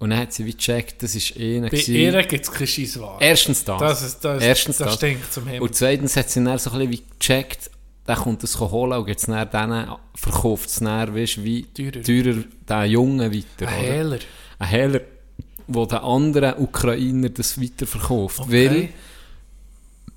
und 0.00 0.10
dann 0.10 0.18
hat 0.18 0.32
sie 0.32 0.44
wie 0.46 0.52
gecheckt, 0.54 1.02
das 1.02 1.14
ist 1.14 1.36
einer 1.36 1.62
Bei 1.68 1.68
gewesen- 1.68 1.94
ihr 1.94 2.22
gibt 2.24 2.44
es 2.44 2.50
keine 2.50 2.66
Scheissware. 2.66 3.18
Erstens 3.20 3.62
das. 3.64 3.78
Das, 3.80 4.02
ist, 4.02 4.24
das, 4.24 4.42
Erstens 4.42 4.76
das 4.78 4.86
das. 4.88 4.96
stinkt 4.96 5.32
zum 5.32 5.44
Himmel. 5.46 5.60
Und 5.62 5.74
zweitens 5.76 6.16
hat 6.16 6.28
sie 6.30 6.42
dann 6.42 6.58
so 6.58 6.70
ein 6.72 6.78
bisschen 6.78 6.92
wie 6.92 7.02
gecheckt, 7.18 7.70
der 8.08 8.16
kommt 8.16 8.42
das 8.42 8.58
holen 8.58 8.98
und 8.98 9.08
jetzt 9.08 9.28
dann 9.28 9.48
denen 9.50 9.88
verkauft 10.16 10.68
es 10.68 10.76
dann, 10.80 11.14
weißt, 11.14 11.44
wie 11.44 11.62
Teurer. 11.64 12.02
teurer 12.02 12.44
der 12.68 12.84
Junge 12.86 13.32
weiter. 13.32 13.68
Ein? 13.70 13.74
Hehler. 13.84 14.18
Ein 14.58 14.68
Hehler, 14.68 15.00
wo 15.68 15.86
der 15.86 16.02
andere 16.02 16.56
Ukrainer 16.58 17.28
das 17.28 17.60
weiterverkauft. 17.60 18.40
Okay. 18.40 18.68
Weil, 18.70 18.88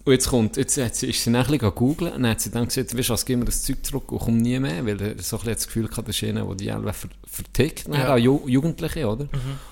und 0.06 0.12
jetzt 0.12 0.28
kommt, 0.28 0.58
jetzt 0.58 0.76
sie, 0.76 0.82
ist 1.08 1.24
sie 1.24 1.32
bisschen 1.32 1.60
googeln 1.76 2.12
und 2.14 2.24
dann 2.24 2.32
hat 2.32 2.42
sie 2.42 2.52
dann 2.52 2.66
gesagt, 2.66 2.98
weißt 2.98 3.10
du 3.10 3.14
was, 3.14 3.26
gib 3.26 3.40
mir 3.40 3.46
das 3.46 3.64
Zeug 3.64 3.86
zurück 3.86 4.12
und 4.12 4.20
komm 4.20 4.38
nie 4.38 4.60
mehr, 4.60 4.86
weil 4.86 5.02
er 5.02 5.22
so 5.22 5.40
ein 5.40 5.46
das 5.46 5.66
Gefühl 5.66 5.90
hatte, 5.90 6.04
das 6.04 6.22
ist 6.22 6.28
einer, 6.28 6.46
der 6.46 6.56
die 6.56 6.72
alle 6.72 6.92
ver 6.92 7.10
vertickt, 7.26 7.88
Ja. 7.88 8.18
Mhm. 8.18 8.24
Ju 8.24 8.48
Jugendliche, 8.48 9.08
oder? 9.08 9.30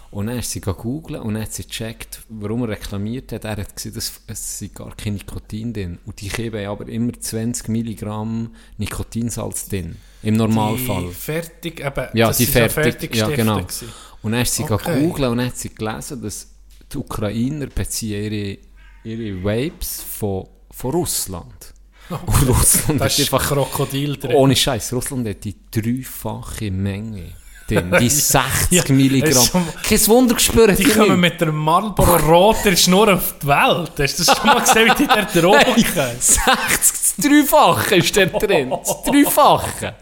Und 0.09 0.27
dann 0.27 0.39
ist 0.39 0.51
sie 0.51 0.61
googeln 0.61 1.21
und 1.21 1.33
dann 1.33 1.43
hat 1.43 1.53
sie 1.53 1.63
gecheckt, 1.63 2.21
warum 2.29 2.63
er 2.63 2.69
reklamiert 2.69 3.31
hat. 3.33 3.43
Er 3.45 3.57
hat 3.57 3.75
gesehen, 3.75 3.93
dass 3.93 4.21
es 4.27 4.59
sei 4.59 4.69
gar 4.73 4.95
kein 4.95 5.13
Nikotin 5.13 5.73
drin. 5.73 5.99
Und 6.05 6.19
die 6.21 6.29
haben 6.29 6.65
aber 6.65 6.87
immer 6.87 7.13
20 7.13 7.69
Milligramm 7.69 8.51
Nikotinsalz 8.77 9.67
drin. 9.69 9.97
Im 10.23 10.35
Normalfall. 10.35 11.07
Die 11.07 11.13
fertig, 11.13 11.79
eben, 11.79 12.07
Ja, 12.13 12.31
die 12.31 12.43
ja 12.43 12.69
fertig, 12.69 13.15
ja 13.15 13.29
genau. 13.29 13.65
Und 14.21 14.31
dann 14.31 14.41
ist 14.41 14.55
sie 14.55 14.63
Okay. 14.63 14.73
okay. 14.73 15.27
und 15.27 15.37
dann 15.37 15.47
hat 15.47 15.57
sie 15.57 15.73
gelesen, 15.73 16.21
dass 16.21 16.47
die 16.91 16.97
Ukrainer 16.97 17.67
beziehen 17.67 18.31
ihre, 18.31 18.57
ihre 19.03 19.43
Vapes 19.43 20.01
von, 20.03 20.47
von 20.69 20.91
Russland. 20.91 21.73
Und 22.09 22.47
Russland 22.49 22.99
Da 22.99 23.05
hat 23.05 23.11
ist 23.17 23.19
einfach, 23.21 23.47
Krokodil 23.47 24.17
drin. 24.17 24.35
ohne 24.35 24.55
Scheiß, 24.55 24.93
Russland 24.93 25.27
hat 25.27 25.43
die 25.43 25.55
dreifache 25.71 26.69
Menge 26.71 27.33
drin. 27.75 27.95
Die 27.99 28.09
60 28.09 28.71
Ja, 28.71 28.83
Milligramm. 28.93 29.45
schon- 29.45 29.65
Kein 29.87 30.07
Wunder 30.07 30.35
gespürt. 30.35 30.77
Die 30.79 30.83
kommen 30.83 31.19
mit 31.19 31.39
der 31.41 31.51
Marlboro 31.51 32.15
roter 32.17 32.75
Schnur 32.75 33.13
auf 33.13 33.35
die 33.41 33.47
Welt. 33.47 33.91
Hast 33.99 34.19
du 34.19 34.23
das 34.23 34.37
schon 34.37 34.45
mal 34.47 34.59
gesehen, 34.61 34.91
wie 34.91 34.95
die 35.03 35.07
der 35.07 35.25
Drogen? 35.41 35.75
60, 35.75 36.41
das 36.45 37.13
Dreifache 37.17 37.95
ist 37.95 38.15
da 38.17 38.25
drin. 38.39 38.69
Das 38.69 39.03
Dreifache. 39.03 39.95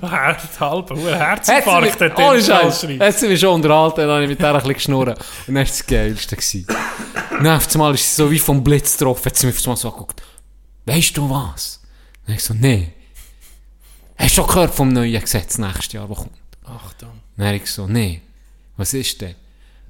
Herz, 0.00 0.60
halber, 0.60 0.96
sie 0.96 1.02
Herzinfarkt 1.14 2.00
hat 2.00 2.18
den 2.18 2.42
Scheiß, 2.42 2.80
Scheiß. 2.80 3.00
hat 3.00 3.18
sie 3.18 3.28
mich 3.28 3.40
schon 3.40 3.54
unterhalten, 3.54 4.00
dann 4.00 4.10
habe 4.10 4.22
ich 4.24 4.28
mit 4.30 4.40
der 4.40 4.48
ein 4.50 4.54
bisschen 4.56 4.74
geschnurrt. 4.74 5.08
Und 5.18 5.18
dann 5.48 5.54
war 5.56 5.64
das 5.64 5.86
Geilste. 5.86 6.36
Dann 7.30 7.46
auf 7.48 7.68
einmal 7.74 7.94
ist 7.94 8.16
sie 8.16 8.22
so 8.22 8.30
wie 8.30 8.38
vom 8.38 8.62
Blitz 8.62 8.96
getroffen, 8.96 9.26
hat 9.26 9.36
sie 9.36 9.46
mich 9.46 9.56
auf 9.56 9.64
einmal 9.64 9.76
so 9.76 9.88
angeguckt. 9.88 10.22
Weißt 10.86 11.16
du 11.16 11.28
was? 11.28 11.80
Dann 12.26 12.36
ich 12.36 12.42
so, 12.44 12.54
nee. 12.54 12.92
Hast 14.16 14.30
du 14.30 14.42
schon 14.42 14.46
gehört 14.46 14.74
vom 14.74 14.88
neuen 14.88 15.20
Gesetz 15.20 15.58
nächstes 15.58 15.92
Jahr, 15.92 16.08
das 16.08 16.18
kommt? 16.18 16.32
Achtung. 16.64 17.20
Dann 17.36 17.46
habe 17.46 17.56
ich 17.56 17.66
so, 17.66 17.86
nee. 17.86 18.20
Was 18.76 18.94
ist 18.94 19.20
denn? 19.20 19.34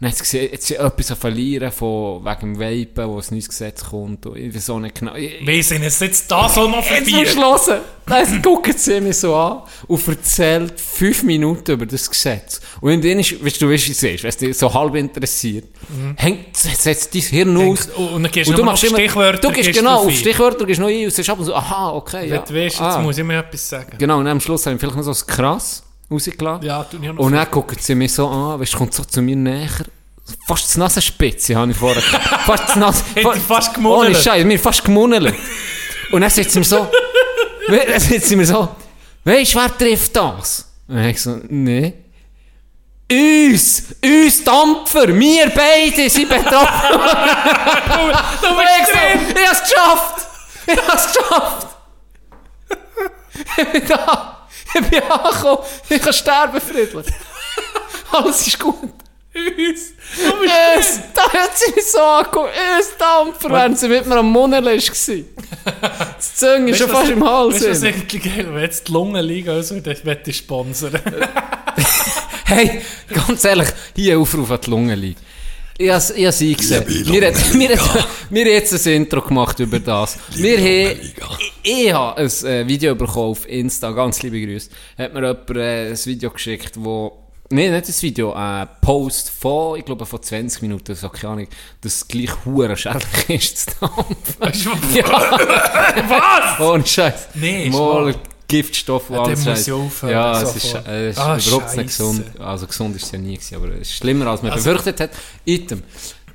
Dann 0.03 0.11
hat 0.11 0.19
sie 0.19 0.39
jetzt 0.39 0.69
etwas 0.69 1.13
verlieren 1.17 1.71
von, 1.71 2.25
wegen 2.25 2.55
dem 2.55 2.59
Vapen, 2.59 3.09
wo 3.09 3.19
ein 3.19 3.25
neues 3.31 3.49
Gesetz 3.49 3.85
kommt. 3.85 4.27
Und 4.27 4.37
ich 4.37 4.53
weiß 4.53 4.71
auch 4.71 4.81
nicht 4.81 4.97
genau. 4.97 5.15
Ich, 5.15 5.47
Wir 5.47 5.63
sind 5.63 5.85
jetzt, 5.85 6.01
jetzt 6.01 6.29
da 6.29 6.49
soll 6.49 6.69
noch 6.71 6.79
Jetzt 6.79 6.89
verbieten. 6.89 7.19
verschlossen. 7.19 7.75
Dann 8.07 8.43
guckt 8.43 8.81
sie 8.81 9.01
mich 9.01 9.19
so 9.19 9.37
an 9.37 9.63
und 9.87 10.09
erzählt 10.09 10.81
fünf 10.81 11.23
Minuten 11.23 11.71
über 11.71 11.87
das 11.87 12.11
Gesetz. 12.11 12.61
Und 12.81 12.91
in 12.91 13.01
denen 13.01 13.21
ist, 13.21 13.45
weißt 13.45 13.63
du, 13.63 13.71
wie 13.71 13.75
es 13.77 13.89
ist, 13.89 14.25
es 14.25 14.37
dich 14.39 14.59
so 14.59 14.75
halb 14.75 14.97
interessiert, 14.97 15.67
hängt, 16.17 16.57
setzt 16.57 17.15
dein 17.15 17.23
Hirn 17.23 17.57
aus. 17.57 17.87
Und 17.87 18.25
dann 18.25 18.33
gehst 18.33 18.49
und 18.49 18.55
du 18.55 18.63
du 18.63 18.65
noch 18.65 18.73
machst 18.73 18.83
auf 18.83 18.91
immer, 18.91 18.99
Stichwörter, 18.99 19.39
du 19.39 19.55
gehst 19.55 19.73
genau, 19.73 20.03
auf. 20.03 20.11
Stichwörter 20.11 20.67
gehst 20.67 20.81
noch 20.81 20.89
ein 20.89 21.05
und 21.05 21.13
sagst 21.13 21.31
ab 21.31 21.39
und 21.39 21.45
so, 21.45 21.55
aha, 21.55 21.93
okay, 21.93 22.29
ja. 22.29 22.39
Du 22.39 22.53
weißt, 22.53 22.75
jetzt 22.75 22.81
ah. 22.81 22.99
muss 23.01 23.19
ich 23.19 23.25
mir 23.25 23.39
etwas 23.39 23.69
sagen. 23.69 23.97
Genau, 23.99 24.19
und 24.19 24.27
am 24.27 24.41
Schluss 24.41 24.67
habe 24.67 24.75
ich 24.75 24.81
vielleicht 24.81 24.97
noch 24.97 25.05
so 25.05 25.13
ein 25.13 25.27
krass 25.29 25.85
rausgelassen. 26.11 26.67
Ja, 26.67 26.85
tu 26.85 26.99
ich 27.01 27.09
auch 27.09 27.15
noch 27.15 27.25
Und 27.25 27.33
dann 27.33 27.51
guckt 27.51 27.83
sie 27.83 27.95
mich 27.95 28.13
so 28.13 28.29
an, 28.29 28.61
weißt, 28.61 28.75
du, 28.75 28.79
kommt 28.79 28.95
so 28.95 29.05
zu 29.05 29.23
mir 29.23 29.37
näher. 29.37 29.69
Fast 30.47 30.75
die 30.75 30.79
Nasenspitze 30.79 31.57
habe 31.57 31.71
ich 31.71 31.77
vorher. 31.77 32.03
Fast 32.47 32.75
die 32.75 32.79
Nase... 32.79 33.03
Hätte 33.15 33.33
ich 33.37 33.43
fast 33.43 33.75
gemunnelt. 33.75 34.11
Ohne 34.11 34.15
Scheiß, 34.15 34.45
mir 34.45 34.59
fast 34.59 34.85
gemunnelt. 34.85 35.35
Und 36.13 36.21
dann 36.21 36.31
sagt 36.31 36.51
sie 36.51 36.59
mir 36.59 36.65
so... 36.65 36.89
dann 37.69 38.01
sagt 38.01 38.25
sie 38.25 38.37
mir 38.37 38.47
so... 38.47 38.69
Weisst 39.25 39.55
du, 39.55 39.59
wer 39.59 39.79
trifft 39.79 40.17
das? 40.17 40.73
Und 40.89 40.97
dann 40.97 41.09
ich 41.09 41.21
so... 41.21 41.41
Nee. 41.49 41.95
Uns! 43.11 43.95
Uns 44.03 44.45
Dampfer! 44.45 45.09
Wir 45.09 45.51
beide 45.51 46.09
sind 46.09 46.29
betroffen! 46.29 47.01
Du 48.41 48.49
Und 48.49 48.63
ich 48.63 48.87
so... 48.87 49.41
Ich 49.41 49.49
hab's 49.49 49.63
geschafft! 49.63 50.27
Ich 50.67 50.89
hab's 50.89 51.15
geschafft! 51.15 51.67
Ich 53.57 53.69
bin 53.73 53.87
da! 53.89 54.42
Ich 54.75 54.89
bin 54.89 55.03
angekommen! 55.03 55.65
Ich 55.89 56.01
kann 56.01 56.13
sterben 56.13 56.61
friedlich! 56.61 57.07
Alles 58.11 58.47
ist 58.47 58.59
gut! 58.59 58.93
uns. 59.35 59.93
Es, 60.79 61.01
da 61.15 61.23
hat 61.33 61.57
sie 61.57 61.73
mich 61.75 61.87
so 61.87 61.99
angeguckt. 61.99 62.51
Es 62.79 62.97
Dampfer, 62.97 63.51
während 63.51 63.79
sie 63.79 63.89
mit 63.89 64.07
mir 64.07 64.17
am 64.17 64.31
Munneln 64.31 64.65
war. 64.65 64.73
Das 66.17 66.35
Zunge 66.37 66.71
ist 66.71 66.79
schon 66.79 66.91
fast 66.91 67.11
im 67.11 67.25
Hals. 67.25 67.55
Weißt 67.55 67.71
was 67.71 67.81
drin. 67.81 67.95
eigentlich 67.95 68.23
geil 68.23 68.49
Wenn 68.55 68.63
jetzt 68.63 68.89
die 68.89 68.93
Lungen 68.93 69.25
liegen, 69.25 69.51
also, 69.51 69.81
dann 69.81 69.97
möchte 70.05 70.31
ich 70.31 70.37
sponsern. 70.37 70.99
Hey, 72.45 72.83
ganz 73.09 73.45
ehrlich, 73.45 73.69
hier 73.97 74.19
Aufruf 74.19 74.51
an 74.51 74.59
die 74.65 74.71
Lunge 74.71 74.95
liegt. 75.79 75.81
Ich 75.81 75.91
habe 75.91 76.15
ich 76.19 76.27
has 76.27 76.41
eingesehen. 76.41 76.85
Liebe 76.87 77.13
Wir, 77.13 77.29
hat, 77.29 77.55
wir, 77.55 77.71
hat, 77.95 78.09
wir 78.31 78.45
haben 78.45 78.51
jetzt 78.53 78.87
ein 78.87 78.93
Intro 78.93 79.21
gemacht 79.21 79.59
über 79.61 79.79
das. 79.79 80.19
Wir 80.35 80.59
haben, 80.59 81.01
ich, 81.01 81.15
ich 81.63 81.93
habe 81.93 82.21
ein 82.21 82.47
äh, 82.47 82.67
Video 82.67 82.95
bekommen 82.95 83.31
auf 83.31 83.49
Insta, 83.49 83.91
ganz 83.91 84.23
liebe 84.23 84.41
Grüße. 84.41 84.71
Hat 84.99 85.15
mir 85.15 85.21
jemand 85.21 85.51
äh, 85.57 85.91
ein 85.91 86.07
Video 86.07 86.31
geschickt, 86.31 86.73
wo, 86.77 87.13
nee, 87.51 87.71
nicht 87.71 87.89
ein 87.89 88.03
Video, 88.03 88.33
ein 88.33 88.69
Post 88.81 89.31
von, 89.31 89.79
ich 89.79 89.85
glaube 89.85 90.07
von 90.07 90.23
20 90.23 90.63
Minuten, 90.63 90.95
so 90.95 91.09
keine 91.09 91.33
Ahnung, 91.33 91.49
das 91.81 92.07
gleich 92.07 92.31
hure 92.45 92.77
schädlich 92.77 93.29
ist 93.29 93.59
zu 93.59 93.77
dampfen. 93.81 94.73
Ja, 94.95 95.05
was? 96.09 96.61
ohne 96.67 96.87
Scheiß. 96.87 97.29
Nee, 97.35 97.71
Mal. 97.71 98.15
Giftstoff 98.53 99.09
und 99.11 99.17
Ja, 99.17 99.23
alles 99.23 99.39
muss 99.39 99.45
Scheiß. 99.47 99.67
ich 99.67 99.73
aufhören, 99.73 100.13
Ja, 100.13 100.43
es 100.43 100.57
ist, 100.57 100.75
äh, 100.75 101.09
es 101.09 101.17
ist 101.17 101.23
Ah, 101.23 101.37
überhaupt 101.39 101.77
nicht 101.77 101.77
Scheisse. 101.77 101.85
gesund. 101.85 102.25
Also 102.41 102.67
gesund 102.67 102.97
ist 102.97 103.05
es 103.07 103.11
ja 103.13 103.19
nie 103.19 103.35
gewesen, 103.37 103.57
aber 103.57 103.69
es 103.75 103.81
ist 103.89 103.95
schlimmer, 103.95 104.27
als 104.27 104.43
man 104.43 104.53
Also- 104.53 104.65
befürchtet 104.71 105.01
hat. 105.01 105.11
Item. 105.45 105.83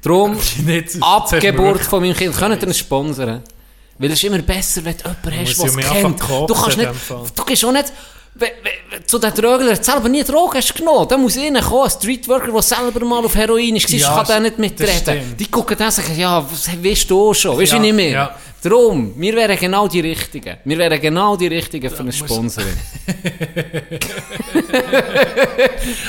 Nicht, 0.07 0.67
jetzt 0.67 0.97
Abgeburt 1.03 1.81
von 1.81 2.01
meinem 2.01 2.15
Kind. 2.15 2.35
Könnt 2.35 2.61
ihr 2.61 2.67
ihn 2.67 2.73
sponsern? 2.73 3.41
Weil 3.99 4.11
es 4.11 4.13
ist 4.19 4.23
immer 4.23 4.37
besser, 4.39 4.85
wenn 4.85 4.95
du 4.95 5.03
jemanden 5.29 5.47
hast, 5.47 5.57
der 5.59 5.65
es 5.65 5.75
kennt. 5.77 6.21
Du 6.21 6.53
kannst 6.53 6.77
nicht, 6.77 6.89
du 7.35 7.43
gehst 7.45 7.65
auch 7.65 7.71
nicht, 7.71 7.91
zu 9.05 9.19
den 9.19 9.33
Drogen, 9.33 9.65
der 9.67 9.83
selber 9.83 10.09
nie 10.09 10.23
Drogen 10.23 10.55
hast 10.57 10.75
genommen. 10.75 11.07
Da 11.09 11.17
muss 11.17 11.37
einer 11.37 11.61
kommen, 11.61 11.83
ein 11.85 11.89
Streetworker, 11.89 12.51
der 12.51 12.61
selber 12.61 13.03
mal 13.05 13.23
auf 13.25 13.35
Heroin 13.35 13.75
ist, 13.75 13.89
Ja, 13.89 14.15
kann 14.15 14.25
der 14.27 14.39
nicht 14.41 14.59
mitreden. 14.59 15.35
Die 15.37 15.47
gucken 15.49 15.75
dann 15.77 15.87
und 15.87 15.93
sagen, 15.93 16.17
ja, 16.17 16.43
was 16.49 16.69
weißt 16.83 17.09
du 17.09 17.33
schon, 17.33 17.57
weißt 17.57 17.71
du 17.73 17.75
Ja, 17.77 17.81
nicht 17.81 17.95
mehr. 17.95 18.09
ja. 18.11 18.35
Darum, 18.61 19.13
wir 19.15 19.35
wären 19.35 19.55
genau 19.57 19.87
die 19.87 19.99
Richtigen. 19.99 20.57
Wir 20.65 20.77
wären 20.79 20.99
genau 20.99 21.37
die 21.37 21.45
Richtigen 21.47 21.89
für 21.91 21.99
eine 21.99 22.11
Sponsoring. 22.11 22.73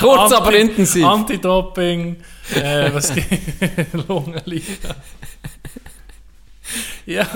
Kurz, 0.01 0.33
aber 0.33 0.55
intensiv. 0.55 1.05
Anti-Doping, 1.05 2.17
äh, 2.55 2.91
was 2.93 3.13
gibt 3.95 4.09
Lungenliga. 4.09 4.95
ja, 7.07 7.27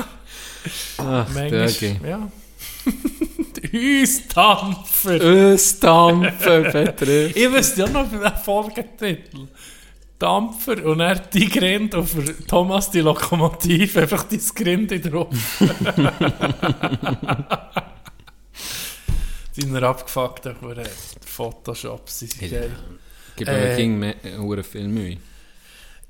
Ach, 0.99 1.27
manchmal, 1.35 1.71
ja. 2.09 2.29
Uns-Dampfer. 3.73 5.21
Östampfen, 5.21 6.63
Petre. 6.65 7.27
Ich 7.29 7.51
wüsste 7.51 7.83
ja 7.83 7.89
noch 7.89 8.11
den 8.11 8.21
Folgetitel. 8.45 9.49
Dampfer 10.19 10.85
und 10.85 11.01
er 11.01 11.19
die 11.19 11.49
Grind 11.49 11.95
auf 11.95 12.15
der 12.15 12.47
Thomas 12.47 12.91
die 12.91 13.01
Lokomotive, 13.01 14.03
einfach 14.03 14.25
die 14.25 14.39
Grind 14.39 14.93
drauf. 15.13 15.35
Deine 19.57 19.87
abgefuckten 19.87 20.61
Hure 20.61 20.85
Photoshops 21.27 22.21
sind 22.21 22.39
geil. 22.39 22.71
Gib 23.37 23.49
mir 23.49 23.73
Äh, 23.73 23.77
ging 23.77 23.99
mehr 23.99 24.15
Mühe. 24.95 25.19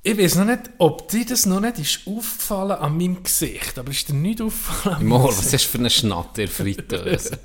Ich 0.04 0.18
weiß 0.18 0.34
noch 0.36 0.46
nicht, 0.46 0.62
ob 0.78 1.08
dir 1.08 1.24
das 1.24 1.46
noch 1.46 1.60
nicht 1.60 1.78
ist 1.78 2.00
aufgefallen 2.06 2.72
an 2.72 2.96
meinem 2.96 3.22
Gesicht, 3.22 3.78
aber 3.78 3.90
ist 3.92 4.08
dir 4.08 4.14
nicht 4.14 4.40
aufgefallen 4.40 4.96
an 4.96 5.06
Mor, 5.06 5.28
was 5.28 5.52
ist 5.52 5.64
für 5.64 5.78
eine 5.78 5.90
Schnatter 5.90 6.48
Fritteuse? 6.48 7.38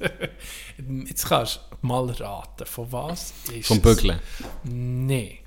Jetzt 1.05 1.27
kannst 1.27 1.59
du 1.81 1.87
mal 1.87 2.09
raten, 2.09 2.65
von 2.65 2.91
was 2.91 3.33
ist 3.53 3.67
Vom? 3.67 3.79
Bügeln. 3.79 4.19
Nein, 4.63 5.37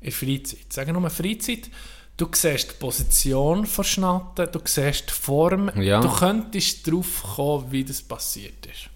in 0.00 0.12
Freizeit. 0.12 0.72
Sagen 0.72 0.92
nur 0.92 1.10
Freizeit. 1.10 1.68
Du 2.16 2.28
siehst 2.32 2.70
die 2.72 2.74
Position 2.74 3.66
von 3.66 3.84
Schnatten, 3.84 4.48
du 4.52 4.60
siehst 4.64 5.08
die 5.08 5.12
Form, 5.14 5.70
Ja. 5.80 6.00
du 6.00 6.08
könntest 6.08 6.86
darauf 6.86 7.22
kommen, 7.34 7.72
wie 7.72 7.82
das 7.82 8.00
passiert 8.02 8.66
ist. 8.66 8.90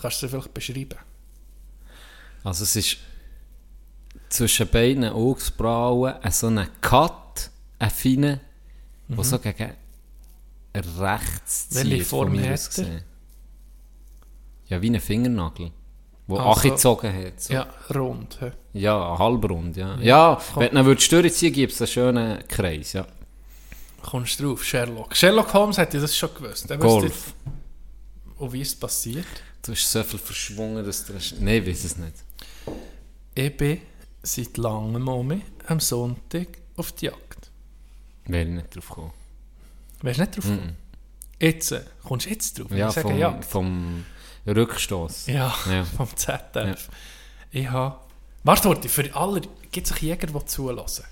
Kannst 0.00 0.22
du 0.22 0.26
es 0.26 0.32
vielleicht 0.32 0.54
beschreiben? 0.54 0.98
Also 2.44 2.64
es 2.64 2.74
ist 2.76 2.96
zwischen 4.32 4.68
beiden 4.68 5.04
Augsbrauen 5.04 6.14
ein 6.22 6.32
so 6.32 6.46
ein 6.48 6.66
Cut, 6.80 7.50
ein 7.78 7.90
feiner, 7.90 8.40
der 9.08 9.24
so 9.24 9.38
gegen 9.38 9.72
rechts 10.74 11.68
zieht. 11.68 11.84
Mhm. 11.84 11.90
Welche 11.90 12.04
Form 12.04 12.32
mir 12.32 12.50
hat 12.52 12.78
er? 12.78 13.02
Ja, 14.68 14.80
wie 14.80 14.90
ein 14.90 15.00
Fingernagel. 15.00 15.70
Wo 16.26 16.36
Also- 16.38 16.48
also, 16.50 16.70
gezogen 16.70 17.12
hat. 17.14 17.40
So. 17.40 17.52
Ja, 17.52 17.66
rund. 17.94 18.40
hä? 18.40 18.52
Ja, 18.72 19.18
halbrund, 19.18 19.76
ja. 19.76 19.98
Ja, 20.00 20.40
wenn 20.56 20.74
du 20.74 20.92
ihn 20.92 20.98
durchziehen 21.10 21.52
gibt 21.52 21.72
es 21.74 21.80
einen 21.82 21.88
schönen 21.88 22.48
Kreis, 22.48 22.94
ja. 22.94 23.06
Kommst 24.00 24.40
du 24.40 24.48
drauf? 24.48 24.64
Sherlock. 24.64 25.14
Sherlock 25.14 25.52
Holmes 25.52 25.78
hätte 25.78 26.00
das 26.00 26.16
schon 26.16 26.30
gewusst. 26.34 26.70
Er 26.70 26.78
wüsste 26.78 26.88
Golf. 26.88 27.02
jetzt, 27.04 27.34
Und 28.40 28.52
wie 28.52 28.60
ist 28.62 28.68
es 28.68 28.74
passiert? 28.76 29.26
Du 29.64 29.72
hast 29.72 29.90
so 29.92 30.02
viel 30.02 30.18
verschwungen, 30.18 30.84
dass 30.84 31.04
du... 31.04 31.12
Nein, 31.40 31.62
ich 31.62 31.68
weiß 31.68 31.84
es 31.84 31.96
nicht. 31.98 32.14
Ich 33.34 33.56
bin 33.56 33.80
seit 34.22 34.56
langem 34.56 35.02
Mami 35.02 35.42
am 35.66 35.80
Sonntag 35.80 36.48
auf 36.76 36.92
die 36.92 37.06
Jagd. 37.06 37.50
Wäre 38.26 38.44
ich 38.44 38.50
nicht 38.50 38.74
drauf 38.74 38.88
gekommen. 38.88 39.12
Wärst 40.02 40.18
du 40.18 40.22
nicht 40.22 40.36
drauf 40.36 40.44
gekommen? 40.44 40.76
Jetzt, 41.40 41.72
äh, 41.72 41.84
kommst 42.04 42.26
du 42.26 42.30
jetzt 42.30 42.58
drauf? 42.58 42.70
Ja, 42.70 42.88
ich 42.88 42.94
sage 42.94 43.08
vom, 43.08 43.18
Jagd. 43.18 43.44
vom 43.44 44.04
Rückstoß. 44.46 45.26
Ja, 45.26 45.54
Ja. 45.68 45.84
vom 45.96 46.16
ZDF. 46.16 46.88
Ich 47.50 47.68
habe... 47.68 47.98
Warte, 48.44 48.68
warte, 48.68 48.88
für 48.88 49.14
alle... 49.14 49.42
Gibt 49.70 49.86
es 49.86 49.92
auch 49.92 49.98
Jäger, 49.98 50.26
die 50.26 50.46
zulassen? 50.46 51.04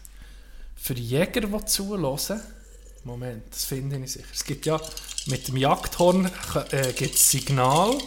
Für 0.77 0.95
Jäger, 0.95 1.41
die 1.41 1.65
zulassen... 1.67 2.41
Moment, 3.03 3.45
das 3.51 3.65
finde 3.65 3.97
ich 3.97 4.03
nicht 4.03 4.13
sicher. 4.13 4.29
Es 4.33 4.45
gibt 4.45 4.67
ja... 4.67 4.81
Mit 5.27 5.49
dem 5.49 5.57
Jagdhorn 5.57 6.31
äh, 6.71 6.93
gibt 6.93 7.15
es 7.15 7.31
Signal... 7.31 7.99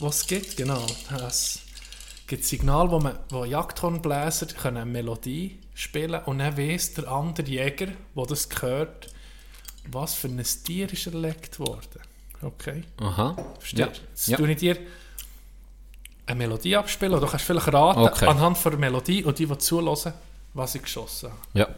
Was 0.00 0.18
es 0.18 0.26
gibt, 0.28 0.56
genau. 0.56 0.86
Es 1.26 1.60
gibt 2.28 2.44
Signal, 2.44 2.90
wo, 2.90 3.00
man, 3.00 3.18
wo 3.30 3.44
Jagdhornbläser 3.44 4.46
können 4.46 4.76
eine 4.76 4.86
Melodie 4.90 5.58
spielen 5.74 6.22
und 6.24 6.38
dann 6.38 6.56
weiss 6.56 6.94
der 6.94 7.08
andere 7.08 7.46
Jäger, 7.46 7.86
der 8.14 8.26
das 8.26 8.48
gehört, 8.48 9.08
was 9.90 10.14
für 10.14 10.28
ein 10.28 10.42
Tier 10.64 10.92
ist 10.92 11.06
erlegt 11.06 11.58
worden. 11.58 12.00
Okay. 12.42 12.84
Aha. 13.00 13.34
Verstehst 13.58 13.78
Ja. 13.78 13.86
Jetzt 14.10 14.28
Ja. 14.28 14.36
tue 14.36 14.50
ich 14.52 14.58
dir 14.58 14.76
eine 16.26 16.36
Melodie 16.38 16.76
abspielen 16.76 17.14
und 17.14 17.20
du 17.22 17.26
kannst 17.26 17.46
vielleicht 17.46 17.72
raten, 17.72 18.00
Okay. 18.00 18.26
anhand 18.26 18.58
von 18.58 18.72
der 18.72 18.78
Melodie 18.78 19.24
und 19.24 19.38
die, 19.38 19.46
die 19.46 19.58
zulassen, 19.58 20.12
was 20.54 20.74
ich 20.74 20.82
geschossen 20.82 21.30
habe. 21.30 21.40
Ja. 21.54 21.68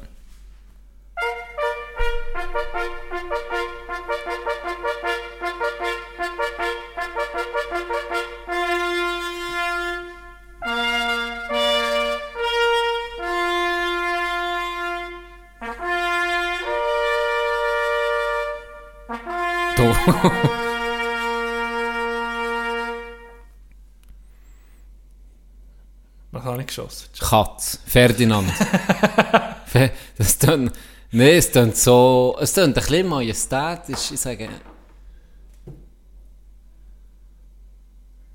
Was 26.32 26.44
habe 26.44 26.60
ich 26.60 26.66
geschossen? 26.68 27.08
Katz. 27.18 27.80
Ferdinand. 27.86 28.50
Fe- 29.66 29.92
das 30.16 30.38
tönt... 30.38 30.72
Nein, 31.12 31.28
es 31.28 31.50
tönt 31.50 31.76
so... 31.76 32.36
Es 32.40 32.52
tönt 32.52 32.76
ein 32.78 32.82
bisschen 32.82 33.08
majestätisch. 33.08 34.12
Ich 34.12 34.20
sage... 34.20 34.48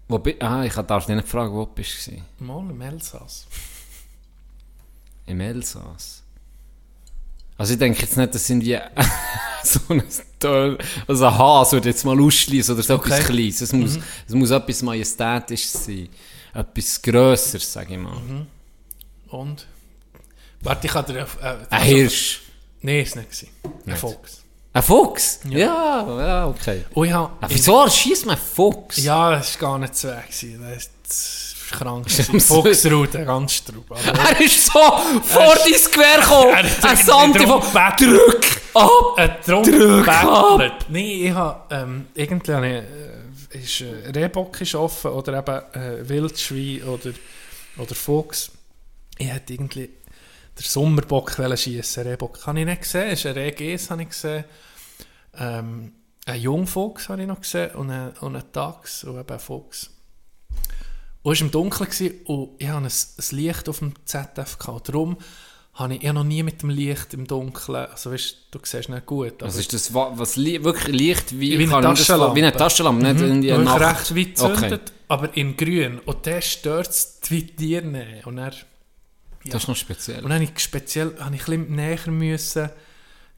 Wo 0.08 0.20
bi 0.20 0.36
ah, 0.40 0.64
ich 0.64 0.74
darf 0.74 1.06
dich 1.08 1.16
nicht 1.16 1.28
fragen, 1.28 1.54
wo 1.54 1.66
du 1.66 1.74
bist. 1.74 2.06
gewesen. 2.06 2.24
Mal 2.40 2.70
im 2.70 2.80
Elsass. 2.82 3.48
Im 5.26 5.40
Elsass. 5.42 6.22
Also 7.57 7.73
ich 7.73 7.80
denke 7.80 8.02
jetzt 8.02 8.18
nicht, 8.18 8.34
das 8.36 8.45
sind 8.45 8.60
die 8.61 8.77
so 9.64 9.80
ein 9.90 10.03
also 11.07 11.26
ein 11.26 11.38
Hase 11.38 11.72
würde 11.77 11.90
jetzt 11.90 12.03
mal 12.06 12.19
ausschließen 12.19 12.73
oder 12.76 12.84
so 12.84 12.95
Okay. 12.95 13.14
etwas 13.14 13.26
Kleines. 13.27 13.61
Es 13.61 13.73
muss, 13.73 13.98
es 14.27 14.34
muss 14.34 14.52
etwas 14.52 14.82
Majestätisches 14.82 15.86
sein. 15.86 16.10
Etwas 16.53 17.02
Grösseres, 17.02 17.72
sage 17.73 17.94
ich 17.94 17.99
mal. 17.99 18.18
Und? 19.30 19.65
Warte, 20.61 20.88
ich 20.88 20.94
habe 20.94 21.11
dir... 21.14 21.27
Äh, 21.41 21.56
Ein 21.69 21.82
Hirsch. 21.84 22.41
Nein, 22.82 22.98
ist 23.03 23.15
nicht. 23.15 23.30
gewesen. 23.30 23.49
Ein 23.64 23.72
Nicht. 23.86 23.99
Fuchs. 23.99 24.41
Ein 24.73 24.84
Fuchs? 24.84 25.40
Ja, 25.49 25.57
ja, 26.22 26.48
okay. 26.48 26.86
Und 26.94 27.07
ich 27.07 27.14
habe... 27.14 27.32
Ja, 27.41 27.49
wieso 27.49 27.90
schießt 27.90 28.26
man 28.26 28.36
einen 28.36 28.45
Fuchs? 28.45 28.98
Ja, 28.98 29.32
das 29.32 29.53
war 29.61 29.69
gar 29.72 29.80
nicht 29.80 29.95
zu 29.95 30.07
weg. 30.10 30.26
Das 30.30 30.44
war 30.44 30.49
krank. 31.72 32.10
Fuchsrute, 32.10 33.26
ganz 33.26 33.54
straub. 33.54 33.90
Aber 33.90 34.20
Er 34.30 34.42
ist 34.42 34.66
so 34.66 34.80
vor 34.80 35.56
dein 35.56 35.92
Gewehr 35.92 36.20
gekommen. 36.20 36.56
Ein 36.56 36.98
Santi 36.98 37.46
von. 37.46 37.62
Drück 37.62 38.46
ab. 38.74 38.90
Äh, 39.18 39.30
Drück 39.46 39.66
gebettelt. 39.66 40.86
Nein, 40.90 41.06
ich 41.06 41.32
habe... 41.32 41.76
Ähm, 41.76 42.08
irgendwie 42.14 42.54
habe 42.54 42.68
ich... 42.68 42.74
Äh, 42.74 43.26
ist 43.56 43.82
äh, 43.82 44.10
Rehbock 44.14 44.60
ist 44.62 44.76
offen 44.76 45.12
oder 45.12 45.40
eben 45.40 45.82
äh, 45.82 46.08
Wildschwein 46.08 46.84
oder, 46.84 47.12
oder 47.78 47.96
Fuchs. 47.96 48.52
Ich 49.18 49.28
hätte 49.28 49.54
irgendwie 49.54 49.90
den 50.58 50.64
Sommerbock 50.64 51.36
schiessen. 51.56 52.04
Rehbock 52.04 52.46
habe 52.46 52.60
ich 52.60 52.66
nicht 52.66 52.82
gesehen. 52.82 53.10
Es 53.12 53.20
ist 53.20 53.26
ein 53.28 53.34
Rehgäse, 53.34 53.90
habe 53.90 54.04
ich 54.04 54.10
gesehen. 54.10 54.44
Ähm, 55.38 55.94
ein 56.26 56.42
Jungfuchs 56.42 57.10
habe 57.10 57.22
ich 57.22 57.28
noch 57.28 57.42
gesehen 57.42 57.72
und 57.76 57.92
ein, 57.92 58.12
und 58.20 58.36
ein 58.36 58.44
Dachs 58.52 59.04
und 59.04 59.20
eben 59.20 59.40
Fuchs. 59.40 59.92
Und 61.26 61.34
es 61.34 61.39
war 61.41 61.45
im 61.47 61.52
Dunkeln 61.52 62.14
und 62.26 62.49
ich 62.60 62.68
hatte 62.68 62.77
ein, 62.77 62.85
ein 62.85 63.35
Licht 63.38 63.68
auf 63.68 63.80
dem 63.80 63.93
ZF. 64.06 64.60
Gehabt. 64.60 64.89
Darum 64.89 65.18
habe 65.73 65.95
ich, 65.95 66.02
ich 66.03 66.07
habe 66.07 66.19
noch 66.19 66.23
nie 66.23 66.43
mit 66.43 66.61
dem 66.61 66.69
Licht 66.69 67.15
im 67.15 67.26
Dunkeln, 67.26 67.88
also 67.88 68.11
weißt, 68.11 68.35
du 68.52 68.60
siehst 68.64 68.89
nicht 68.89 69.06
gut. 69.07 69.34
Was 69.39 69.56
ist 69.57 69.73
das, 69.73 69.91
wa- 69.91 70.11
was 70.15 70.35
li 70.35 70.64
wirklich 70.64 70.95
Licht 70.95 71.31
wie, 71.39 71.57
Wie 71.57 71.64
eine 71.68 71.81
Taschenlampe. 71.81 72.35
Wie 72.35 72.43
eine 72.43 72.52
Taschenlampe, 72.56 73.03
nicht 73.14 73.22
in 73.26 73.41
die 73.41 73.52
Mhm. 73.52 73.64
Nacht. 73.64 73.81
recht 74.11 74.15
weit 74.15 74.38
zündet, 74.38 74.93
aber 75.07 75.35
in 75.35 75.57
grün. 75.57 75.97
Und 76.06 76.26
der 76.27 76.41
stört 76.41 76.89
es 76.89 77.19
wie 77.30 77.47
Tier 77.47 77.81
nehmen. 77.81 78.23
Und 78.26 78.35
dann, 78.35 78.53
Das 79.45 79.64
ist 79.64 79.68
noch 79.68 79.76
speziell. 79.76 80.18
und 80.23 80.30
dann 80.30 80.41
habe 80.41 80.52
ich 80.56 80.60
speziell 80.64 81.11
habe 81.19 81.35
ich 81.35 81.47
ein 81.47 81.65
bisschen 81.65 81.76
näher 81.76 82.11
müssen 82.11 82.69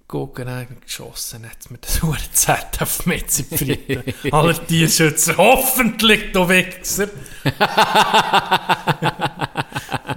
gucken, 0.07 0.47
ich 0.47 0.81
geschossen, 0.85 1.45
hat 1.49 1.69
mir 1.69 1.79
das 1.79 2.01
Uhr 2.01 2.17
ZF 2.31 3.05
mit 3.05 3.27
gefreut. 3.49 4.33
Alle 4.33 4.65
Tierschützer, 4.65 5.35
hoffentlich, 5.35 6.31
du 6.31 6.47
Wichser! 6.47 7.09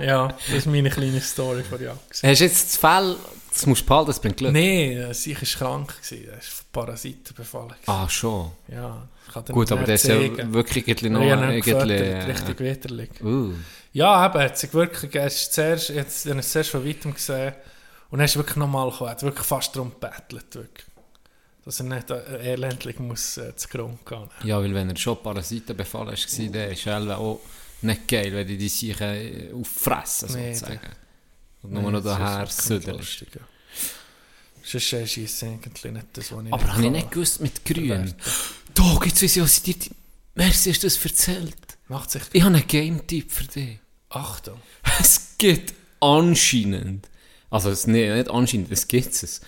ja, 0.01 0.29
das 0.29 0.49
ist 0.49 0.67
meine 0.67 0.91
kleine 0.91 1.21
Story 1.21 1.65
von 1.65 1.83
Jagd. 1.83 2.23
Hast 2.23 2.23
du 2.23 2.45
jetzt 2.45 2.69
das 2.69 2.77
Fell, 2.77 3.17
das 3.53 3.67
musst 3.67 3.83
du 3.83 3.87
behalten, 3.87 4.07
das 4.07 4.21
bringt 4.21 4.37
Glück. 4.37 4.53
Nein, 4.53 5.12
sie 5.12 5.35
war 5.35 5.43
krank, 5.43 5.95
er 6.09 6.35
war 6.35 6.41
von 6.41 6.67
Parasiten 6.73 7.35
befallen. 7.35 7.75
Ah, 7.87 8.09
schon. 8.09 8.53
Ja, 8.69 9.09
Gut, 9.49 9.71
aber 9.73 9.85
das 9.85 10.05
ist 10.05 10.09
ja 10.09 10.53
wirklich 10.53 10.89
irgendwie 10.89 11.11
noch 11.11 11.21
irgendwie... 11.21 11.61
gefüttert, 11.61 12.29
richtig 12.29 12.61
widerlich. 12.61 13.11
Uh. 13.23 13.55
Ja, 13.93 14.27
eben, 14.27 14.41
hat 14.41 14.59
sich 14.59 14.73
wirklich, 14.73 15.15
er 15.15 15.27
ist 15.27 15.53
zuerst, 15.53 15.89
jetzt, 15.91 16.27
habe 16.27 16.39
es 16.39 16.51
zuerst 16.51 16.71
von 16.71 16.87
weitem 16.87 17.15
gesehen 17.15 17.55
und 18.11 18.19
er 18.19 18.24
ist 18.24 18.37
wirklich 18.37 18.57
nochmal 18.57 18.91
gekommen, 18.91 19.11
hat 19.11 19.23
wirklich 19.23 19.47
fast 19.47 19.74
darum 19.74 19.91
gebettelt, 19.91 20.55
wirklich. 20.55 20.87
Dass 21.65 21.81
er 21.81 21.87
nicht 21.87 22.11
äh, 22.11 22.53
elendlich 22.53 22.99
muss 22.99 23.37
äh, 23.37 23.55
zu 23.55 23.69
Grund 23.69 24.05
gehen. 24.07 24.28
Ja, 24.45 24.61
weil 24.61 24.74
wenn 24.74 24.89
er 24.89 24.97
schon 24.97 25.23
Parasiten 25.23 25.77
befallen 25.77 26.07
war, 26.09 26.15
dann 26.15 26.70
ist 26.70 26.87
es 26.87 27.09
auch 27.11 27.41
nicht 27.82 28.09
geil, 28.09 28.32
wenn 28.32 28.47
die 28.47 28.59
die 28.59 28.69
sich 28.69 29.01
äh, 29.01 29.53
auffressen, 29.53 30.32
Nee, 30.35 30.55
sozusagen. 30.55 30.81
Und 31.62 31.73
nur 31.73 31.91
noch 31.91 32.03
daher 32.03 32.47
das 32.47 32.59
ist 32.59 32.66
südeln. 32.66 32.99
ja. 32.99 33.41
Sonst 34.62 34.85
scheisse 34.85 35.20
ich 35.20 35.43
eigentlich 35.43 35.93
nicht 35.93 36.07
das, 36.12 36.32
was 36.32 36.45
ich 36.45 36.53
Aber 36.53 36.73
habe 36.73 36.85
ich 36.85 36.91
nicht 36.91 37.11
gewusst 37.11 37.41
mit 37.41 37.65
Grün. 37.65 38.15
Ich, 39.05 39.41
was 39.41 39.57
ich 39.59 39.62
dir... 39.62 39.91
Merci, 40.35 40.70
hast 40.70 40.82
du 40.82 40.87
das 40.87 41.05
erzählt. 41.05 41.57
Macht 41.89 42.11
sich... 42.11 42.23
Ich 42.32 42.43
habe 42.43 42.55
einen 42.55 42.66
Game-Tipp 42.66 43.31
für 43.32 43.45
dich. 43.45 43.78
Achtung. 44.11 44.61
Es 45.01 45.35
gibt 45.39 45.74
anscheinend, 46.01 47.09
also 47.51 47.70
es, 47.70 47.86
nee, 47.86 48.12
nicht 48.14 48.31
anscheinend, 48.31 48.70
es 48.70 48.86
gibt 48.86 49.22
es, 49.22 49.40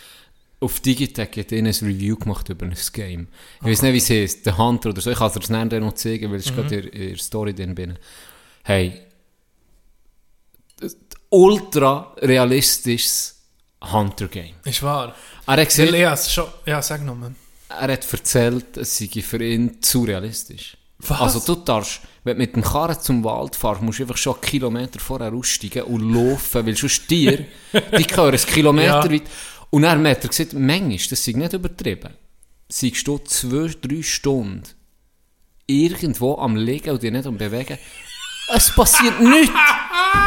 auf 0.61 0.81
Digitech 0.81 1.37
hat 1.37 1.53
ihnen 1.53 1.67
ein 1.67 1.87
Review 1.87 2.17
gemacht 2.17 2.49
über 2.49 2.67
ein 2.67 2.77
Game. 2.93 3.29
Ich 3.61 3.67
weiß 3.67 3.83
nicht, 3.83 3.93
wie 3.95 3.99
es 3.99 4.11
heißt, 4.11 4.47
der 4.47 4.59
Hunter 4.59 4.91
oder 4.91 5.01
so. 5.01 5.11
Ich 5.11 5.19
kann 5.19 5.27
es 5.27 5.33
dir 5.35 5.41
das 5.41 5.51
nachher 5.51 5.81
noch 5.81 5.95
zeigen, 5.95 6.31
weil 6.31 6.39
ich 6.39 6.55
gerade 6.55 6.77
in, 6.77 7.09
der 7.09 7.17
Story 7.17 7.53
drin 7.53 7.75
bin. 7.75 7.99
Hey, 8.63 9.01
ultra 11.31 12.15
realistisches 12.19 13.41
Hunter-Game. 13.83 14.55
Ist 14.65 14.83
wahr. 14.83 15.15
Er 15.47 15.57
hat 15.57 15.69
gesagt, 15.69 15.93
has 15.93 16.33
schon... 16.33 16.47
Ja, 16.67 16.81
sag 16.81 17.05
nochmal. 17.05 17.35
er 17.69 17.93
hat 17.93 18.13
erzählt, 18.13 18.77
es 18.77 18.99
sei 18.99 19.23
für 19.23 19.43
ihn 19.43 19.83
zu 19.83 20.05
realistisch. 20.05 20.77
Was? 20.99 21.21
Also 21.21 21.41
du 21.41 21.61
darfst, 21.61 22.01
wenn 22.25 22.37
du 22.37 22.43
mit 22.43 22.55
dem 22.55 22.63
Karren 22.63 23.01
zum 23.01 23.25
Wald 23.25 23.57
fährst, 23.57 23.83
musst 23.83 23.99
du 23.99 24.05
einfach 24.05 24.17
schon 24.17 24.41
Kilometer 24.41 25.01
vorher 25.01 25.33
aussteigen 25.33 25.83
und 25.85 26.13
laufen, 26.15 26.65
weil 26.67 26.77
sonst 26.77 27.09
Tiere, 27.09 27.47
die 27.99 28.07
gehören 28.07 28.35
ein 28.35 28.47
Kilometer 28.47 29.05
Ja. 29.07 29.11
weit. 29.13 29.23
Und 29.71 29.85
er 29.85 29.93
hat 29.93 30.23
er 30.23 30.29
gesagt, 30.29 30.53
manchmal, 30.53 30.99
das 31.11 31.25
sei 31.25 31.33
nicht 31.33 31.53
übertrieben, 31.53 32.11
seist 32.69 33.07
du 33.07 33.19
zwei, 33.19 33.71
drei 33.81 34.03
Stunden 34.03 34.63
irgendwo 35.67 36.37
am 36.37 36.57
Liegen 36.57 36.91
und 36.91 37.03
dich 37.03 37.11
nicht 37.11 37.27
am 37.27 37.39
Bewegen. 37.39 37.79
Es 38.55 38.71
passiert 38.75 39.21
nichts. 39.21 39.55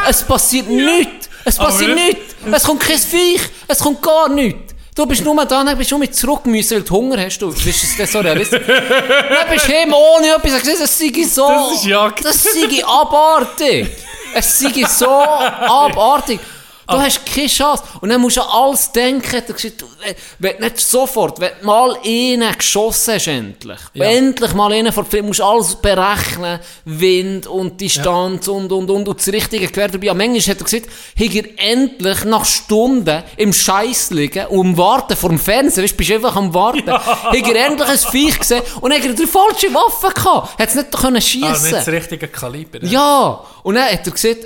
Es 0.08 0.24
passiert 0.26 0.68
nichts. 0.68 1.28
Es 1.44 1.56
passiert 1.56 1.94
nichts. 1.94 2.34
Es 2.50 2.64
kommt 2.64 2.80
kein 2.80 2.98
Viech. 2.98 3.40
Es 3.68 3.78
kommt 3.78 4.02
gar 4.02 4.28
nichts. 4.28 4.74
Du 4.96 5.04
bist 5.04 5.22
nur 5.22 5.36
da, 5.44 5.62
dann 5.62 5.76
bist 5.76 5.90
du 5.90 5.98
mit 5.98 6.16
zurück 6.16 6.46
müssen, 6.46 6.76
weil 6.78 6.82
du 6.82 6.94
Hunger 6.94 7.22
hast. 7.22 7.38
Du 7.38 7.52
bist 7.52 7.84
es 7.84 7.98
das 7.98 8.10
so 8.10 8.20
realistisch. 8.20 8.62
dann 8.66 9.50
bist 9.50 9.68
du 9.68 9.72
heim 9.72 9.92
ohne 9.92 10.28
etwas. 10.28 10.62
Gesagt, 10.62 10.80
es 10.80 10.98
sei 10.98 11.22
so. 11.22 11.46
Das 11.46 11.72
ist 11.72 11.84
Jagd. 11.84 12.24
Das 12.24 12.42
sei 12.42 12.82
abartig. 12.82 13.88
Es 14.32 14.58
sei 14.58 14.84
so 14.88 15.06
abartig. 15.10 16.40
Du 16.88 16.96
hast 16.98 17.26
keine 17.26 17.48
Chance. 17.48 17.82
Und 18.00 18.08
dann 18.10 18.20
musst 18.20 18.36
du 18.36 18.42
an 18.42 18.48
alles 18.50 18.92
denken. 18.92 19.42
Du 19.46 19.52
gesagt, 19.52 19.80
du, 19.80 19.86
äh, 20.04 20.14
wenn 20.38 20.56
du 20.58 20.64
nicht 20.64 20.80
sofort, 20.80 21.40
wenn 21.40 21.50
du 21.60 21.66
mal 21.66 21.96
einen 22.04 22.56
geschossen 22.56 23.14
hast, 23.14 23.26
endlich. 23.26 23.78
Endlich 23.94 24.54
mal 24.54 24.72
einen 24.72 24.92
vor 24.92 25.04
musst 25.22 25.40
du 25.40 25.44
alles 25.44 25.74
berechnen. 25.76 26.60
Wind 26.84 27.46
und 27.46 27.80
Distanz 27.80 28.46
und, 28.48 28.70
und, 28.72 28.90
und, 28.90 29.08
und 29.08 29.18
das 29.18 29.28
richtige 29.28 29.66
Gewehr 29.66 29.88
dabei. 29.88 30.10
Und 30.10 30.18
manchmal 30.18 30.40
hat 30.40 30.60
er 30.60 30.64
gesagt, 30.64 30.86
hat 31.18 31.34
er 31.34 31.72
endlich 31.72 32.24
nach 32.24 32.44
Stunden 32.44 33.22
im 33.36 33.52
Scheiß 33.52 34.10
liegen 34.10 34.46
und 34.46 34.66
am 34.66 34.76
Warten 34.78 35.16
vor 35.16 35.30
dem 35.30 35.38
Fernseher, 35.38 35.82
weißt, 35.84 35.92
du, 35.94 35.96
bist 35.96 36.10
einfach 36.12 36.36
am 36.36 36.52
Warten, 36.54 36.90
hat 36.90 37.34
er 37.34 37.66
endlich 37.66 37.88
ein 37.88 37.98
Viech 37.98 38.38
gesehen 38.38 38.62
und 38.80 38.92
hat 38.92 39.04
er 39.04 39.12
die 39.12 39.26
falsche 39.26 39.72
Waffe 39.74 40.12
gehabt. 40.14 40.58
Hat 40.60 40.68
es 40.68 40.74
nicht 40.74 40.92
können 40.92 41.16
Ah, 41.16 41.20
schiessen 41.20 41.62
nicht 41.62 41.72
das 41.72 41.88
richtige 41.88 42.28
Kaliber. 42.28 42.84
ja, 42.84 43.40
und 43.62 43.74
dann 43.74 43.84
hat 43.92 44.06
er 44.06 44.12
gesagt, 44.12 44.38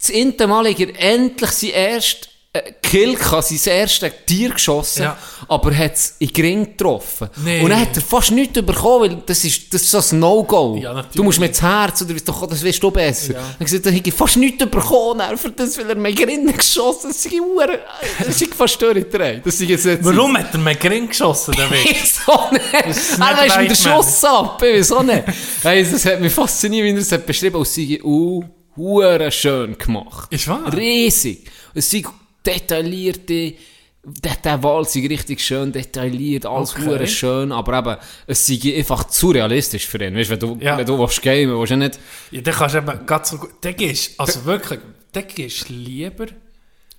das 0.00 0.10
erste 0.10 0.46
Mal 0.46 0.68
hat 0.68 0.80
er 0.80 0.98
endlich 0.98 1.50
sein 1.50 1.70
erst 1.70 2.30
äh, 2.52 2.72
Kill 2.82 3.14
gehabt, 3.14 3.44
sein 3.44 3.74
erstes 3.74 4.10
Tier 4.26 4.50
geschossen, 4.50 5.02
Ja. 5.02 5.16
aber 5.46 5.72
hat 5.76 5.94
es 5.94 6.16
in 6.18 6.32
Gring 6.32 6.64
getroffen. 6.64 7.28
Nee. 7.44 7.62
Und 7.62 7.70
dann 7.70 7.80
hat 7.80 7.94
er 7.96 8.02
fast 8.02 8.32
nichts 8.32 8.54
bekommen, 8.60 9.02
weil 9.02 9.22
das 9.24 9.44
ist, 9.44 9.72
das 9.72 9.82
ist 9.82 9.90
so 9.92 10.16
ein 10.16 10.18
No-Go. 10.18 10.76
Ja, 10.82 11.04
du 11.14 11.22
musst 11.22 11.38
mit 11.38 11.56
dem 11.56 11.60
Herz, 11.60 12.02
oder 12.02 12.14
doch, 12.14 12.48
das 12.48 12.64
weißt 12.64 12.82
du 12.82 12.90
besser. 12.90 13.34
Ja. 13.34 13.38
Dann 13.38 13.48
hat 13.50 13.60
er 13.60 13.64
gesagt, 13.66 13.86
er 13.86 13.92
hätte 13.92 14.10
fast 14.10 14.36
nichts 14.36 14.58
bekommen, 14.66 15.38
für 15.38 15.50
das, 15.52 15.78
weil 15.78 15.90
er 15.90 15.94
mit 15.94 16.16
Grin 16.16 16.52
geschossen 16.52 17.10
hat. 17.10 17.70
Das 18.18 18.26
ist 18.28 18.50
das 18.50 18.56
fast 18.58 18.82
durchgedreht. 18.82 19.46
Das 19.46 19.54
ist 19.60 19.68
jetzt 19.68 19.84
nicht 19.84 20.04
Warum 20.04 20.36
hat 20.36 20.52
er 20.52 20.58
mir 20.58 20.74
gering 20.74 21.06
geschossen, 21.06 21.54
der 21.56 21.70
Weg? 21.70 21.84
Wieso 22.02 22.50
nicht? 22.50 22.64
Er 22.72 22.86
nicht 22.88 23.20
weist 23.20 23.56
den 23.56 23.70
Weidmann. 23.70 23.76
Schuss 24.02 24.24
ab. 24.24 24.58
Wieso 24.60 25.02
nicht? 25.04 25.22
Hey, 25.62 25.86
das 25.88 26.04
hat 26.04 26.20
mich 26.20 26.32
fasziniert, 26.32 26.84
wie 26.84 26.90
er 26.90 26.98
es 26.98 27.24
beschrieben 27.24 27.60
hat. 27.60 27.66
Es 27.68 27.74
sei 27.76 28.00
uh, 28.02 28.42
hure 28.80 29.30
schön 29.30 29.76
gemacht. 29.78 30.32
Ist 30.32 30.48
wahr? 30.48 30.72
Riesig. 30.76 31.50
Es 31.74 31.90
sei 31.90 32.02
detaillierte, 32.46 33.54
der, 34.02 34.62
Wald 34.62 34.88
sei 34.88 35.06
richtig 35.06 35.40
schön 35.40 35.72
detailliert, 35.72 36.46
alles 36.46 36.72
Okay. 36.74 36.86
hure 36.86 37.06
schön, 37.06 37.52
aber 37.52 37.78
eben, 37.78 37.96
es 38.26 38.46
sei 38.46 38.76
einfach 38.76 39.04
zu 39.04 39.30
realistisch 39.30 39.86
für 39.86 40.02
ihn. 40.04 40.16
Weißt 40.16 40.30
wenn 40.30 40.38
du, 40.38 40.56
Ja. 40.60 40.78
wenn 40.78 40.86
du 40.86 40.98
willst 40.98 41.20
gamen, 41.22 41.58
willst 41.58 41.72
du 41.72 41.76
nicht, 41.76 41.98
Ja, 42.30 42.40
dann 42.40 42.54
kannst 42.54 42.74
du 42.74 42.78
eben 42.78 43.06
ganz 43.06 43.30
so 43.30 43.38
gut... 43.38 43.50
Dann 43.60 43.76
gehst 43.76 44.18
also 44.18 44.44
wirklich, 44.44 44.80
dann 45.12 45.24
gehst 45.28 45.68
lieber 45.68 46.26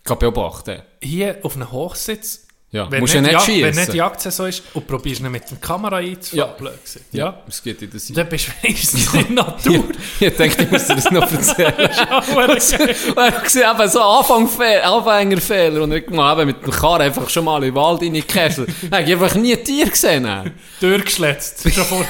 kann 0.03 0.17
beobachten. 0.19 0.81
hier 1.01 1.37
auf 1.43 1.55
einen 1.55 1.71
Hochsitz, 1.71 2.47
Ja, 2.73 2.89
wenn, 2.89 3.01
musst 3.01 3.13
nicht, 3.15 3.25
ja 3.33 3.37
nicht 3.37 3.45
Ja- 3.47 3.67
wenn 3.67 3.75
nicht 3.75 3.93
Jagdsaison 3.93 4.47
ist, 4.47 4.63
und 4.73 4.87
probierst 4.87 5.21
nicht 5.21 5.29
mit 5.31 5.49
der 5.51 5.57
Kamera 5.57 5.97
einzufangen. 5.97 6.45
Ja. 6.47 6.55
gesagt. 6.81 7.05
Ja. 7.11 7.43
Es 7.45 7.61
geht 7.61 7.81
in 7.81 7.89
Seite. 7.99 8.13
Dann 8.13 8.29
bist 8.29 8.47
du 8.47 8.51
wenigstens 8.63 9.13
in 9.13 9.35
der 9.35 9.43
Natur. 9.45 9.83
Ich 10.21 10.29
dachte, 10.37 10.63
ich 10.63 10.71
muss 10.71 10.87
dir 10.87 10.95
das 10.95 11.11
noch 11.11 11.29
erzählen. 11.31 11.73
Er 11.77 13.27
hat 13.27 13.43
gesehen, 13.43 13.67
eben 13.77 13.89
so 13.89 14.01
Anfangfehler, 14.01 14.85
Anfängerfehler. 14.85 15.81
Und 15.83 15.91
ich 15.91 16.07
eben 16.07 16.45
mit 16.45 16.65
dem 16.65 16.71
Karren 16.71 17.01
einfach 17.01 17.29
schon 17.29 17.43
mal 17.43 17.57
in 17.57 17.73
den 17.73 17.75
Wald 17.75 18.01
reingekesselt. 18.01 18.69
Dann 18.83 18.91
habe 18.91 19.03
ich 19.03 19.11
einfach 19.21 19.35
nie 19.35 19.53
ein 19.57 19.63
Tier 19.65 19.89
gesehen. 19.89 20.53
durchgeschletzt. 20.79 21.61
Schon 21.73 21.83
vor... 21.83 22.05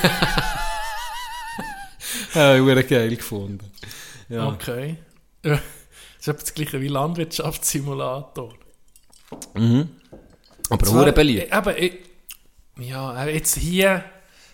Ja, 2.35 2.55
ich 2.55 2.61
habe 2.61 2.83
geil 2.83 3.15
gefunden. 3.15 3.71
Ja. 4.29 4.47
Okay. 4.47 4.97
Ja. 5.43 5.53
Das 5.53 5.61
ist 6.19 6.27
etwa 6.27 6.39
das 6.39 6.53
gleiche 6.53 6.81
wie 6.81 6.87
Landwirtschaftssimulator. 6.87 8.53
Aber 10.71 10.85
Zwar- 10.85 11.11
beliebt. 11.11 11.51
äh, 11.51 11.57
Eben, 11.57 11.75
ich, 11.77 12.87
ja, 12.89 13.01
aber 13.11 13.29
jetzt 13.31 13.57
hier 13.57 14.03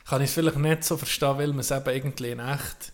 kann 0.07 0.21
ich 0.21 0.29
es 0.29 0.33
vielleicht 0.33 0.57
nicht 0.57 0.83
so 0.83 0.97
verstehen, 0.97 1.37
weil 1.37 1.47
man 1.49 1.59
es 1.59 1.71
eben 1.71 1.89
irgendwie 1.89 2.31
in 2.31 2.39
echt 2.39 2.91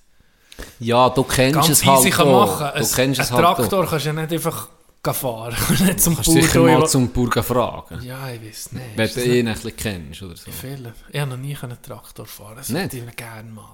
Ja, 0.79 1.09
du 1.09 1.23
kennst 1.23 1.55
ganz 1.55 1.69
es 1.69 1.85
halt 1.85 2.11
kann 2.13 2.27
auch. 2.27 2.47
machen. 2.59 2.67
Du 2.81 2.85
Ein, 2.85 2.91
kennst 2.95 3.19
es 3.21 3.31
halt 3.31 3.45
auch. 3.45 3.55
Traktor 3.57 3.87
kannst 3.87 4.05
du 4.05 4.09
ja 4.09 4.13
nicht 4.21 4.33
einfach 4.33 4.69
fahren. 5.11 5.53
Kannst 5.67 5.81
nicht 5.83 5.99
zum 6.01 6.15
Kannst 6.15 6.31
sicher 6.31 6.59
Bauer 6.59 6.67
mal 6.71 6.77
gehen. 6.79 6.87
zum 6.87 7.11
Bauern 7.11 7.43
fragen. 7.43 8.01
Ja, 8.03 8.29
ich 8.29 8.41
weiß 8.41 8.71
nicht. 8.71 8.85
Wenn 8.95 9.07
du 9.09 9.13
das 9.15 9.25
ihn 9.25 9.47
ein 9.49 9.53
bisschen 9.53 9.75
kennst 9.75 10.23
oder 10.23 10.35
so. 10.37 10.49
viele? 10.51 10.93
Ich 11.11 11.19
habe 11.19 11.31
noch 11.31 11.37
nie 11.37 11.57
einen 11.61 11.81
Traktor 11.81 12.25
fahren. 12.25 12.55
Das 12.55 12.69
Nicht? 12.69 12.93
würde 12.93 13.09
ich 13.09 13.15
gerne 13.17 13.51
mal. 13.51 13.65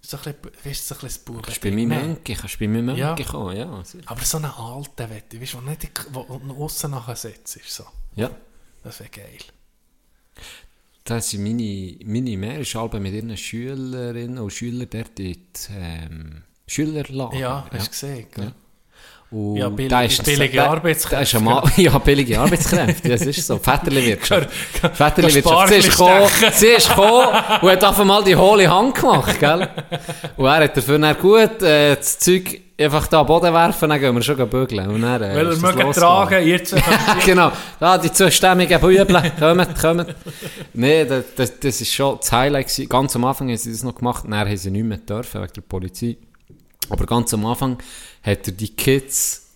So 0.00 0.16
ein 0.16 0.22
bisschen, 0.22 0.64
weißt 0.64 0.90
du, 0.90 0.94
so 0.94 0.94
ein 0.94 1.00
bisschen 1.08 1.36
das 1.36 1.42
Kannst 1.44 1.64
du 1.64 1.70
bei 1.70 1.76
Bauern. 1.76 1.88
Mönke, 1.88 2.34
kannst 2.36 2.54
du 2.54 2.58
bei 2.60 2.64
Ja. 2.94 3.06
Mönke 3.08 3.24
kommen, 3.24 3.56
ja. 3.56 3.84
sicher. 3.84 4.04
Aber 4.06 4.24
so 4.24 4.36
einen 4.36 4.46
alten 4.52 5.10
Wette, 5.10 5.40
weißt 5.42 5.54
du, 5.54 5.60
der 5.60 5.70
nicht 5.70 5.90
wo 6.12 6.40
wo 6.44 6.64
aussen 6.64 6.90
nachher 6.92 7.16
sitzt. 7.16 7.56
Ist 7.56 7.74
so. 7.74 7.84
Ja. 8.14 8.30
Das 8.82 9.00
wäre 9.00 9.10
geil. 9.10 9.38
Das 11.04 11.30
sind 11.30 11.42
meine, 11.42 11.96
meine 12.04 12.36
alle 12.74 13.00
mit 13.00 13.14
ihren 13.14 13.36
Schülerinnen 13.36 14.38
und 14.38 14.52
Schülern 14.52 14.88
dort 14.90 15.18
in 15.18 15.32
die, 15.32 15.72
ähm, 15.74 16.42
Schülerlager. 16.66 17.38
Ja, 17.38 17.66
hast 17.72 17.86
du 17.86 17.90
gesehen. 17.90 18.26
gell? 18.34 18.44
Ja. 18.44 18.54
Und 19.30 19.56
Ja, 19.56 19.68
billige- 19.68 19.88
da 19.90 20.02
ist- 20.02 20.24
billige 20.24 20.56
da- 20.56 20.70
Arbeitskräfte, 20.70 21.36
da 21.36 21.42
Mann- 21.42 21.70
ja, 21.76 21.98
billige 21.98 22.40
Arbeitskräfte. 22.40 23.10
Das 23.10 23.20
ist 23.22 23.46
so. 23.46 23.58
Väterli-Wirtschaft. 23.58 24.48
Väterli-Wirtschaft. 24.94 25.68
Sie 25.68 25.74
ist 25.76 25.90
gekommen, 25.90 26.26
sie 26.52 26.66
ist 26.68 26.88
gekommen 26.88 27.28
und 27.60 27.70
hat 27.70 27.84
einfach 27.84 28.04
mal 28.04 28.24
die 28.24 28.34
hohle 28.36 28.70
Hand 28.70 28.94
gemacht, 28.94 29.38
gell? 29.38 29.68
Und 30.36 30.46
er 30.46 30.64
hat 30.64 30.76
dafür 30.76 30.98
dann 30.98 31.16
gut 31.18 31.62
äh, 31.62 31.96
das 31.96 32.18
Zeug 32.18 32.62
einfach 32.80 33.06
da 33.08 33.22
Boden 33.22 33.52
werfen, 33.52 33.88
dann 33.90 34.00
gehen 34.00 34.14
wir 34.14 34.22
schon 34.22 34.48
bügeln. 34.48 34.88
Und 34.88 35.02
dann, 35.02 35.20
äh, 35.22 35.34
Weil 35.34 35.46
er 35.50 35.56
mögen 35.56 35.92
tragen, 35.92 36.46
ihr 36.46 36.58
könnt- 36.60 36.84
genau. 37.26 37.52
Da, 37.78 37.98
die 37.98 38.10
zustämmigen 38.12 38.80
Bübel, 38.80 39.32
kommt, 39.38 39.78
kommt. 39.80 40.14
Nee, 40.72 41.04
das, 41.04 41.24
das, 41.36 41.60
das 41.60 41.80
ist 41.82 41.92
schon 41.92 42.16
das 42.18 42.32
Highlight 42.32 42.68
gewesen. 42.68 42.88
Ganz 42.88 43.14
am 43.14 43.24
Anfang 43.26 43.48
haben 43.48 43.56
sie 43.58 43.72
das 43.72 43.82
noch 43.82 43.94
gemacht, 43.94 44.24
dann 44.24 44.38
haben 44.38 44.56
sie 44.56 44.70
nicht 44.70 44.84
mehr 44.84 44.98
dürfen, 44.98 45.42
wegen 45.42 45.52
der 45.54 45.60
Polizei. 45.62 46.16
Aber 46.90 47.06
ganz 47.06 47.32
am 47.34 47.46
Anfang 47.46 47.78
hat 48.22 48.46
er 48.46 48.52
die 48.52 48.74
Kids 48.74 49.48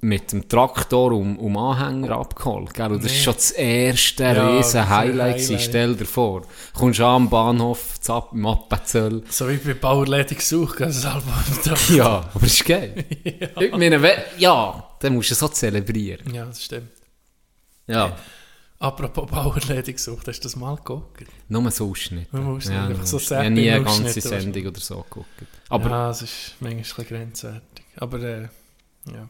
mit 0.00 0.32
dem 0.32 0.48
Traktor 0.48 1.12
um, 1.12 1.38
um 1.38 1.56
Anhänger 1.56 2.16
abgeholt, 2.16 2.74
gell? 2.74 2.92
Und 2.92 3.04
das 3.04 3.12
ist 3.12 3.22
schon 3.22 3.34
das 3.34 3.50
erste 3.52 4.22
Ja, 4.24 4.56
riesen 4.56 4.88
Highlight. 4.88 5.40
Highlight. 5.40 5.60
Stell 5.60 5.96
dir 5.96 6.04
vor. 6.04 6.42
Kommst 6.74 7.00
an 7.00 7.06
am 7.06 7.30
Bahnhof, 7.30 8.00
zapp, 8.00 8.32
im 8.32 8.46
Appenzell. 8.46 9.22
So 9.30 9.48
wie 9.48 9.56
bei 9.56 9.74
Bauerledig 9.74 10.38
gesucht, 10.38 10.80
das 10.80 11.04
Album. 11.04 11.32
Ja, 11.96 12.28
aber 12.32 12.46
ist 12.46 12.64
geil. 12.64 13.04
Ich 13.60 13.72
meine, 13.72 14.00
ja, 14.38 14.84
dann 15.00 15.14
musst 15.14 15.30
du 15.30 15.34
so 15.34 15.48
zelebrieren. 15.48 16.32
Ja, 16.32 16.44
das 16.44 16.62
stimmt. 16.62 16.90
Ja. 17.86 18.16
Apropos 18.78 19.30
Bauerledig 19.30 19.96
gesucht, 19.96 20.28
hast 20.28 20.40
du 20.40 20.42
das 20.42 20.56
mal 20.56 20.76
geguckt? 20.76 21.24
Nur 21.48 21.70
so 21.70 21.90
Ausschnitte. 21.90 22.36
Nur 22.36 22.56
Ausschnitte, 22.56 22.76
Ja, 22.76 22.86
einfach 22.88 23.06
so. 23.06 23.16
Ich 23.16 23.30
habe 23.30 23.50
nie 23.50 23.70
eine 23.70 23.84
ganze 23.84 24.20
Sendung 24.20 24.66
oder 24.66 24.80
so 24.80 24.96
geguckt. 24.96 25.28
Aber 25.68 25.90
ja, 25.90 26.10
es 26.10 26.22
ist 26.22 26.54
manchmal 26.60 27.06
ein 27.06 27.08
grenzwertig. 27.08 27.84
Aber 27.96 28.20
äh, 28.22 28.48
ja. 29.12 29.28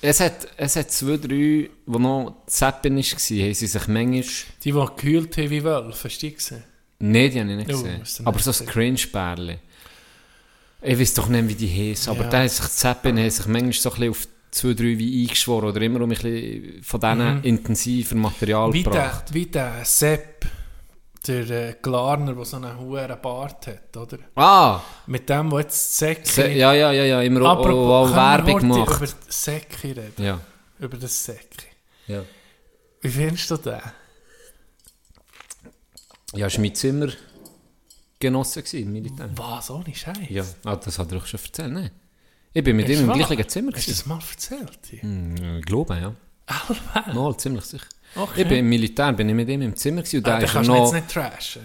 es, 0.00 0.20
hat, 0.20 0.48
es 0.56 0.76
hat 0.76 0.90
zwei, 0.90 1.16
drei, 1.16 1.26
die 1.26 1.70
noch 1.86 2.42
Zappen 2.46 2.96
war, 2.96 3.02
haben 3.02 3.54
sie 3.54 3.66
sich 3.66 3.88
manchmal... 3.88 4.22
Die, 4.22 4.32
die 4.62 4.72
gekühlt 4.72 5.36
haben 5.36 5.50
wie 5.50 5.64
Wölfe, 5.64 6.08
hast 6.08 6.18
du 6.22 6.26
die 6.28 6.34
gesehen? 6.34 6.64
Nein, 7.00 7.30
die 7.30 7.40
habe 7.40 7.50
ich 7.50 7.56
nicht 7.56 7.74
Oh, 7.74 7.82
gesehen. 7.82 8.26
Aber 8.26 8.36
nicht 8.36 8.44
so 8.44 8.64
ein 8.64 8.68
Cringe-Bärli. 8.70 9.58
Ich 10.80 10.98
weiß 10.98 11.14
doch 11.14 11.28
nicht, 11.28 11.48
wie 11.48 11.54
die 11.54 11.90
heißen. 11.90 12.12
Aber 12.12 12.24
Ja. 12.24 12.30
da 12.30 12.38
haben 12.40 12.48
sich 12.48 12.64
die 12.64 12.70
Zappen 12.72 13.18
haben 13.18 13.30
sich 13.30 13.46
manchmal 13.46 13.72
so 13.72 13.90
ein 13.90 13.94
bisschen 13.96 14.10
auf 14.10 14.28
zwei, 14.50 14.74
drei 14.74 14.98
wie 14.98 15.22
eingeschworen 15.22 15.68
oder 15.68 15.80
immer 15.82 16.00
um 16.00 16.10
ein 16.10 16.16
bisschen 16.16 16.82
von 16.82 17.00
diesen 17.00 17.44
intensiven 17.44 18.20
Material 18.20 18.68
Mhm. 18.68 18.74
Wie 18.74 18.82
der, 18.84 18.92
gebracht. 18.92 19.34
wie 19.34 19.46
der 19.46 19.84
Sepp, 19.84 20.46
der 21.28 21.50
äh, 21.50 21.74
Glarner, 21.80 22.34
der 22.34 22.44
so 22.44 22.56
einen 22.56 22.78
hohen 22.78 23.16
Bart 23.22 23.66
hat, 23.66 23.96
oder? 23.96 24.18
Ah! 24.34 24.80
Mit 25.06 25.28
dem, 25.28 25.50
der 25.50 25.60
jetzt 25.60 25.96
Säcke... 25.96 26.48
Ja, 26.52 26.72
ja, 26.72 26.90
ja, 26.92 27.04
ja, 27.04 27.22
immer 27.22 27.42
auch, 27.42 27.58
auch, 27.58 27.62
können 27.64 27.76
wir 27.76 28.16
Werbung 28.16 28.58
gemacht. 28.60 28.96
über 28.96 29.08
Säcke 29.28 29.84
reden? 29.84 30.12
Ja. 30.18 30.40
Über 30.78 30.96
das 30.96 31.24
Säcke. 31.24 31.64
ja. 32.06 32.22
Wie 33.00 33.08
findest 33.10 33.50
du 33.50 33.56
den? 33.58 33.80
Ja, 36.34 36.46
das 36.46 36.54
war 36.54 36.60
mein 36.62 36.74
Zimmergenosse 36.74 38.62
gewesen, 38.62 38.92
Militär. 38.92 39.30
Was, 39.36 39.70
ohne 39.70 39.94
Scheiß? 39.94 40.16
Ja, 40.28 40.44
ah, 40.64 40.76
das 40.76 40.98
hat 40.98 41.12
er 41.12 41.18
auch 41.18 41.26
schon 41.26 41.40
erzählt, 41.40 41.72
ne? 41.72 41.90
Ich 42.52 42.64
bin 42.64 42.76
mit 42.76 42.88
Ist 42.88 43.00
ihm 43.00 43.10
im 43.10 43.16
gleichen 43.16 43.48
Zimmer 43.48 43.72
Hast 43.74 43.86
du 43.86 43.92
das 43.92 44.06
mal 44.06 44.18
erzählt? 44.18 44.78
Hm, 45.00 45.58
Ich 45.58 45.64
glaube, 45.66 45.94
ja. 45.96 46.14
Allmählich? 46.46 47.14
Mal, 47.14 47.36
ziemlich 47.36 47.64
sicher. 47.64 47.86
Okay. 48.14 48.42
Ich 48.42 48.48
bin 48.48 48.58
im 48.58 48.68
Militär, 48.68 49.12
bin 49.12 49.28
ich 49.28 49.34
mit 49.34 49.48
ihm 49.48 49.62
im 49.62 49.76
Zimmer 49.76 50.02
gewesen 50.02 50.18
und 50.18 50.26
Ah, 50.28 50.30
da 50.30 50.36
den 50.38 50.44
ist 50.46 50.52
kannst 50.52 50.68
noch... 50.70 50.84
jetzt 50.84 50.92
nicht 50.94 51.08
trashen. 51.08 51.62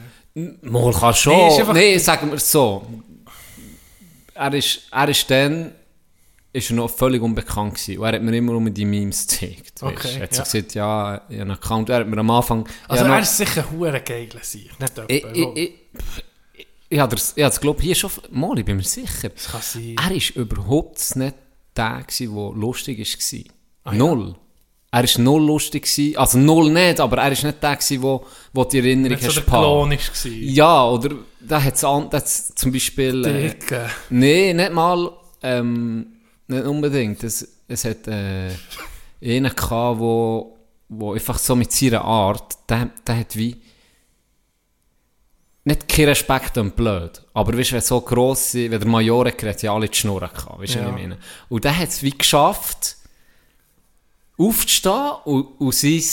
Mal 0.62 0.94
kann 0.94 1.14
schon. 1.14 1.34
Nee, 1.34 1.74
Nee, 1.74 1.98
sagen 1.98 2.28
wir 2.30 2.36
es 2.38 2.52
so. 2.52 2.86
Er 4.36 4.54
ist, 4.54 4.82
er 4.92 5.10
ist 5.10 5.30
dann 5.30 5.72
ist 6.52 6.70
er 6.70 6.76
noch 6.76 6.90
völlig 6.90 7.22
unbekannt 7.22 7.76
gewesen. 7.76 7.98
Und 8.00 8.06
er 8.08 8.14
hat 8.14 8.22
mir 8.22 8.36
immer 8.38 8.54
um 8.54 8.72
die 8.72 8.86
Memes 8.86 9.28
gezeigt. 9.28 9.82
Okay, 9.82 10.16
er 10.18 10.24
hat 10.24 10.36
ja. 10.36 10.44
so 10.46 10.52
gesagt, 10.52 10.74
ja, 10.76 11.16
ich 11.30 11.40
habe 11.40 11.42
einen 11.42 11.52
Account. 11.52 11.90
Er 11.90 12.00
hat 12.02 12.08
mir 12.08 12.18
am 12.20 12.30
Anfang... 12.30 12.68
Also 12.88 13.06
er 13.06 13.10
noch- 13.10 13.20
ist 13.22 13.38
sicher 13.38 13.66
hure 13.72 14.02
geiler 14.02 14.44
sich, 14.44 14.70
nicht 14.80 14.98
jemand, 14.98 15.12
ich, 15.12 15.26
ich, 15.34 15.48
ich, 15.56 15.74
ich, 16.54 16.68
ich 16.90 17.00
habe 17.00 17.16
das, 17.16 17.34
ich 17.36 17.60
glaube 17.62 17.82
hier 17.82 17.96
schon... 17.96 18.12
Mal, 18.30 18.60
ich 18.60 18.66
bin 18.66 18.78
mir 18.78 18.84
sicher. 18.84 19.30
Das 19.30 19.48
kann 19.52 19.62
sein. 19.62 19.96
Er 20.04 20.12
ist 20.16 20.32
überhaupt 20.32 21.16
nicht 21.16 21.36
der 21.76 22.04
gewesen, 22.08 22.36
der 22.36 22.52
lustig 22.60 23.00
war. 23.00 23.92
Ah, 23.92 23.96
ja. 23.96 24.36
Er 24.96 25.04
ist 25.06 25.18
null 25.18 25.44
lustig 25.44 25.84
gewesen. 25.84 26.18
Also 26.18 26.38
null 26.38 26.72
nicht, 26.72 27.00
aber 27.00 27.18
er 27.18 27.32
ist 27.32 27.44
nicht 27.44 27.64
der 27.64 27.76
gewesen, 27.78 28.04
wo, 28.04 28.24
wo 28.54 28.64
die 28.64 28.78
Erinnerung 28.78 29.10
Nicht 29.18 29.22
so 29.24 29.28
hast 29.30 29.36
der 29.38 29.44
gehabt. 29.46 29.64
Klon 29.64 29.90
war. 29.90 30.32
Ja, 30.32 30.86
oder 30.86 31.16
da 31.40 31.64
hat 31.64 32.14
es 32.24 32.54
zum 32.54 32.72
Beispiel... 32.72 33.26
Äh, 33.26 33.50
Dicke. 33.50 33.90
nee, 34.12 34.54
nicht 34.54 34.72
mal... 34.72 35.10
Ähm, 35.42 36.08
nicht 36.48 36.64
unbedingt. 36.66 37.24
Es, 37.24 37.48
es 37.68 37.86
hat 37.86 38.08
äh, 38.08 38.52
einen 39.24 39.56
gehabt, 39.56 40.00
wo, 40.00 40.60
wo 40.90 41.14
einfach 41.14 41.40
so 41.40 41.56
mit 41.56 41.72
seiner 41.72 42.04
Art, 42.04 42.56
der, 42.70 42.92
der 43.08 43.18
hat 43.18 43.36
wie... 43.36 43.60
Nicht 45.64 45.88
keinen 45.88 46.10
Respekt 46.10 46.56
und 46.60 46.76
blöd, 46.76 47.20
aber 47.34 47.58
weißt 47.58 47.72
wenn 47.72 47.82
so 47.82 48.00
grosse, 48.02 48.70
wenn 48.70 48.80
der 48.82 48.88
Major 48.88 49.24
geredet, 49.32 49.64
ja 49.64 49.74
alle 49.74 49.88
die 49.88 49.98
Schnurren 49.98 50.30
gehabt, 50.30 50.60
weißt 50.60 50.76
du, 50.76 50.80
Ja. 50.80 50.86
was 50.86 50.92
ich 50.92 51.02
meine? 51.02 51.18
Und 51.50 51.64
der 51.64 51.80
hat 51.80 51.88
es 51.90 52.04
wie 52.04 52.12
geschafft, 52.12 52.98
aufzustehen 54.48 55.12
und, 55.26 55.60
und 55.60 55.74
sein 55.74 56.04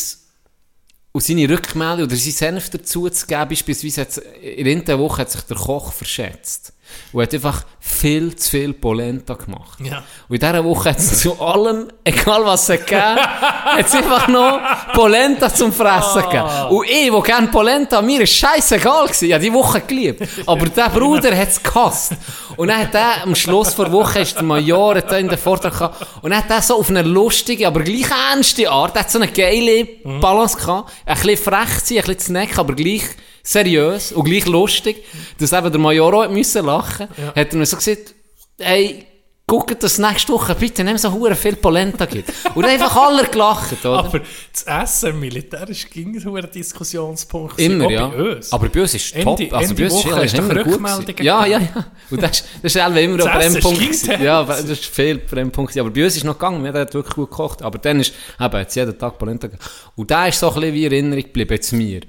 und 1.12 1.24
seine 1.24 1.48
Rückmeldung 1.48 2.06
oder 2.06 2.16
sein 2.16 2.32
Senf 2.32 2.70
dazu 2.70 3.08
zu 3.10 3.26
geben, 3.26 3.48
beispielsweise 3.48 4.20
in 4.40 4.84
der 4.84 4.98
Woche 4.98 5.22
hat 5.22 5.30
sich 5.30 5.40
der 5.42 5.56
Koch 5.56 5.92
verschätzt 5.92 6.72
und 7.12 7.22
hat 7.22 7.34
einfach 7.34 7.64
viel 7.78 8.34
zu 8.36 8.50
viel 8.50 8.72
Polenta 8.74 9.34
gemacht. 9.34 9.78
Ja. 9.80 10.02
Und 10.28 10.36
in 10.36 10.40
dieser 10.40 10.64
Woche 10.64 10.90
hat 10.90 10.98
es 10.98 11.20
zu 11.20 11.40
allem, 11.40 11.88
egal 12.04 12.44
was 12.44 12.68
es 12.68 12.80
gegeben 12.80 13.16
hat 13.16 13.86
es 13.86 13.94
einfach 13.94 14.28
noch 14.28 14.60
Polenta 14.92 15.52
zum 15.52 15.72
Fressen 15.72 16.22
gegeben. 16.22 16.68
Und 16.70 16.88
ich, 16.88 17.10
der 17.10 17.20
gerne 17.22 17.48
Polenta, 17.48 18.02
mir 18.02 18.22
ist 18.22 18.34
scheißegal 18.34 19.04
gewesen. 19.04 19.26
Ich 19.26 19.32
habe 19.32 19.44
die 19.44 19.52
Woche 19.52 19.80
geliebt. 19.80 20.28
Aber 20.46 20.66
der 20.66 20.88
Bruder 20.88 21.36
hat 21.36 21.48
es 21.48 21.62
gehasst. 21.62 22.12
Und 22.56 22.68
dann 22.68 22.80
hat 22.80 22.94
er 22.94 23.22
am 23.22 23.34
Schluss 23.34 23.74
der 23.74 23.90
Woche, 23.92 24.20
ist 24.20 24.36
der 24.36 24.42
Major 24.42 24.96
hat 24.96 25.12
in 25.12 25.28
den 25.28 25.38
Vortrag 25.38 25.72
gehabt, 25.72 26.06
und 26.22 26.30
dann 26.30 26.40
hat 26.40 26.50
er 26.50 26.62
so 26.62 26.78
auf 26.78 26.90
eine 26.90 27.02
lustige, 27.02 27.66
aber 27.66 27.80
gleich 27.80 28.10
ernste 28.30 28.70
Art, 28.70 28.98
hat 28.98 29.10
so 29.10 29.18
eine 29.18 29.30
geile 29.30 29.84
Balance 30.20 30.56
gehabt, 30.56 30.92
ein 31.06 31.14
bisschen 31.14 31.36
frech 31.36 31.68
sein, 31.82 31.98
ein 31.98 32.04
bisschen 32.04 32.18
zu 32.18 32.32
necken, 32.32 32.58
aber 32.58 32.74
gleich 32.74 33.04
seriös 33.50 34.12
und 34.12 34.24
gleich 34.24 34.46
lustig, 34.46 35.04
dass 35.38 35.52
eben 35.52 35.70
der 35.70 35.80
Major 35.80 36.14
auch 36.14 36.22
hat 36.24 36.30
müssen 36.32 36.64
lachen 36.64 37.08
Ja. 37.16 37.28
hat 37.34 37.52
er 37.52 37.56
mir 37.56 37.66
so 37.66 37.76
gesagt, 37.76 38.14
hey, 38.58 39.06
guckt, 39.46 39.82
dass 39.82 39.98
nächste 39.98 40.32
Woche 40.32 40.54
bitte 40.54 40.84
nicht 40.84 40.92
mehr 40.92 40.98
so 40.98 41.10
hure 41.12 41.34
viel 41.34 41.56
Polenta 41.56 42.06
gibt. 42.06 42.32
Und 42.54 42.64
einfach 42.64 42.94
alle 42.96 43.24
gelacht, 43.26 43.84
oder? 43.84 44.04
Aber 44.04 44.20
das 44.52 44.62
Essen 44.62 45.18
militärisch 45.18 45.90
ging 45.90 46.20
so 46.20 46.36
ein 46.36 46.48
Diskussionspunkt. 46.54 47.58
Immer, 47.58 47.90
ja. 47.90 48.06
Bei 48.06 48.36
uns. 48.36 48.52
Aber 48.52 48.68
bei 48.68 48.82
uns 48.82 48.94
ist 48.94 49.12
Ende- 49.12 49.24
top. 49.24 49.52
Also 49.54 49.70
Ende 49.70 49.74
bei 49.74 49.90
uns 49.90 50.04
ist 50.04 50.06
Woche 50.12 50.32
du 50.36 50.38
immer 50.38 50.62
gut. 51.02 51.20
Ja, 51.20 51.46
ja, 51.46 51.58
ja. 51.58 51.86
Und 52.10 52.22
das, 52.22 52.44
das 52.62 52.76
ist 52.76 52.76
immer 52.76 53.16
Das 53.16 53.26
ein 53.26 53.38
Brennpunkt. 53.52 53.82
ist 53.90 54.06
Ja, 54.06 54.44
das 54.44 54.62
ist 54.62 54.84
viel 54.84 55.18
Brennpunkt. 55.18 55.76
Aber 55.76 55.90
bei 55.90 56.04
uns 56.04 56.16
ist 56.16 56.22
noch 56.24 56.34
gegangen. 56.38 56.62
Wir 56.62 56.72
haben 56.72 56.94
wirklich 56.94 57.14
gut 57.16 57.30
gekocht. 57.30 57.62
Aber 57.62 57.78
dann 57.78 57.98
ist, 57.98 58.12
eben, 58.40 58.56
jetzt 58.56 58.76
jeden 58.76 58.96
Tag 58.96 59.18
Polenta 59.18 59.48
gegeben. 59.48 59.64
Und 59.96 60.08
der 60.10 60.28
ist 60.28 60.38
so 60.38 60.46
ein 60.48 60.54
bisschen 60.60 60.74
wie 60.74 60.84
Erinnerung 60.84 61.24
geblieben 61.24 61.60
zu 61.60 61.74
mir. 61.74 62.02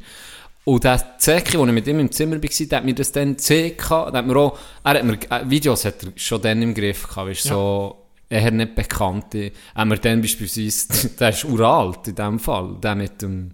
Und 0.64 0.84
der 0.84 1.18
Zeki, 1.18 1.58
als 1.58 1.68
ich 1.68 1.74
mit 1.74 1.88
ihm 1.88 2.00
im 2.00 2.12
Zimmer 2.12 2.36
war, 2.42 2.50
der 2.68 2.78
hat 2.78 2.86
mir 2.86 2.94
das 2.94 3.12
dann. 3.12 3.36
Der 3.50 3.74
hat 3.80 4.26
mir 4.28 4.36
auch, 4.38 4.58
er 4.84 4.94
hat 4.94 5.04
mir, 5.04 5.14
äh, 5.30 5.50
Videos 5.50 5.86
hat 5.86 6.04
er 6.04 6.10
schon 6.16 6.42
dann 6.42 6.62
im 6.62 6.74
Griff 6.74 7.08
gehabt, 7.08 7.30
weißt, 7.30 7.46
Ja. 7.46 7.52
so, 7.54 7.98
eher 8.30 8.52
nicht 8.52 8.76
bekannte. 8.76 9.52
Haben 9.76 9.90
wir 9.90 9.98
dann 9.98 10.22
beispielsweise, 10.22 11.10
der 11.20 11.30
ist 11.30 11.44
uralt 11.46 12.08
in 12.10 12.16
dem 12.16 12.40
Fall, 12.40 12.76
der 12.82 12.96
mit 12.96 13.22
dem 13.22 13.52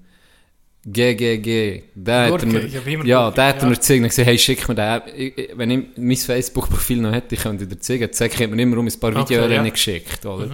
GGG, 0.85 1.83
der 1.95 2.31
hat 2.33 2.45
mir, 2.45 2.65
ja, 2.65 2.81
ja, 3.03 3.31
der 3.31 3.47
hat 3.47 3.55
er 3.57 3.61
ja. 3.63 3.67
mir 3.69 3.75
gezeigt 3.75 4.01
und 4.03 4.07
gesagt, 4.09 4.27
hey, 4.27 4.37
schick 4.37 4.67
mir 4.69 4.75
den, 4.75 5.01
Ich- 5.17 5.49
wenn 5.55 5.71
ich 5.71 5.85
mein 5.97 6.15
Facebook-Profil 6.17 7.01
noch 7.01 7.11
hätte, 7.11 7.35
ich 7.35 7.41
könnte 7.41 7.67
dir 7.67 7.79
zeigen. 7.79 8.11
Zeki 8.11 8.43
hat 8.43 8.51
mir 8.51 8.61
immer 8.61 8.77
um 8.77 8.85
ein 8.87 8.99
paar 8.99 9.15
Okay, 9.15 9.35
Videos 9.35 9.51
ja. 9.51 9.63
Mhm. 9.63 9.71
geschickt, 9.71 10.25
oder? 10.25 10.49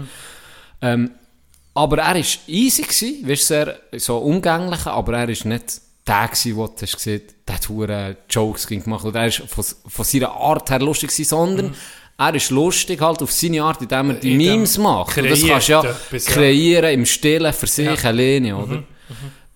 Ähm, 0.81 1.11
aber 1.75 1.97
er 1.99 2.15
war 2.15 2.23
easy, 2.47 2.81
gewesen, 2.83 3.27
weißt, 3.27 3.47
sehr 3.47 3.79
so 3.97 4.17
umgänglich, 4.17 4.85
aber 4.87 5.13
er 5.17 5.27
war 5.27 5.47
nicht 5.47 5.81
der, 6.07 6.27
gewesen, 6.27 6.55
wo 6.55 6.67
du 6.67 6.81
hast 6.81 6.95
gesehen 6.95 7.21
der 7.47 7.55
hat 7.55 7.69
hure 7.69 8.17
Jokes 8.29 8.67
gemacht 8.67 9.05
oder 9.05 9.21
er 9.21 9.27
ist 9.27 9.43
von, 9.47 9.63
von 9.63 10.05
seiner 10.05 10.31
Art 10.31 10.69
her 10.69 10.79
lustig 10.79 11.09
gewesen, 11.09 11.29
sondern 11.29 11.75
er 12.17 12.35
ist 12.35 12.51
lustig 12.51 13.01
halt 13.01 13.21
auf 13.21 13.31
seine 13.31 13.63
Art, 13.63 13.81
indem 13.81 14.11
er 14.11 14.15
die 14.15 14.35
Memes 14.35 14.77
macht. 14.77 15.17
Und 15.17 15.29
das 15.29 15.45
kannst 15.45 15.69
du 15.69 15.71
ja 15.73 15.95
kreieren 16.25 16.93
im 16.93 17.05
Stillen 17.05 17.53
für 17.53 17.67
sich 17.67 17.85
Ja. 17.85 17.93
Mhm, 17.93 18.05
alleine, 18.05 18.57
oder? 18.57 18.83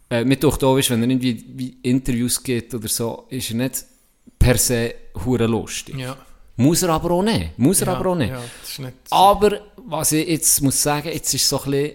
Äh, 0.09 0.23
mir 0.23 0.39
tut 0.39 0.63
auch, 0.63 0.75
weißt, 0.75 0.89
wenn 0.91 1.03
er 1.03 1.09
irgendwie 1.09 1.45
wie 1.55 1.77
Interviews 1.83 2.41
gibt 2.41 2.73
oder 2.73 2.87
so, 2.87 3.25
ist 3.29 3.49
er 3.51 3.57
nicht 3.57 3.85
per 4.39 4.57
se 4.57 4.95
hure 5.25 5.45
lustig. 5.47 5.97
Ja. 5.97 6.15
Muss 6.55 6.81
er 6.81 6.89
aber 6.89 7.11
auch 7.11 7.23
nicht. 7.23 7.57
Muss 7.59 7.81
er 7.81 7.87
ja, 7.87 7.93
aber 7.95 8.11
auch 8.11 8.15
nicht. 8.15 8.29
Ja, 8.29 8.41
ist 8.63 8.79
nicht 8.79 8.93
Aber, 9.09 9.59
was 9.75 10.11
ich 10.13 10.27
jetzt 10.27 10.61
muss 10.61 10.81
sagen, 10.81 11.09
jetzt 11.09 11.33
ist 11.33 11.47
so 11.47 11.61
ein 11.61 11.71
bisschen, 11.71 11.91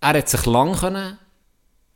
er 0.00 0.18
hat 0.18 0.28
sich 0.28 0.46
lang 0.46 0.74
können, 0.74 1.18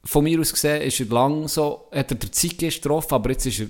von 0.04 0.24
mir 0.24 0.40
aus 0.40 0.52
gesehen, 0.52 0.82
ist 0.82 1.00
er 1.00 1.06
lang 1.06 1.48
so, 1.48 1.88
hat 1.92 2.10
er 2.10 2.16
den 2.16 2.32
Zeitgeist 2.32 2.82
getroffen, 2.82 3.14
aber 3.14 3.30
jetzt 3.30 3.46
ist 3.46 3.60
er 3.60 3.66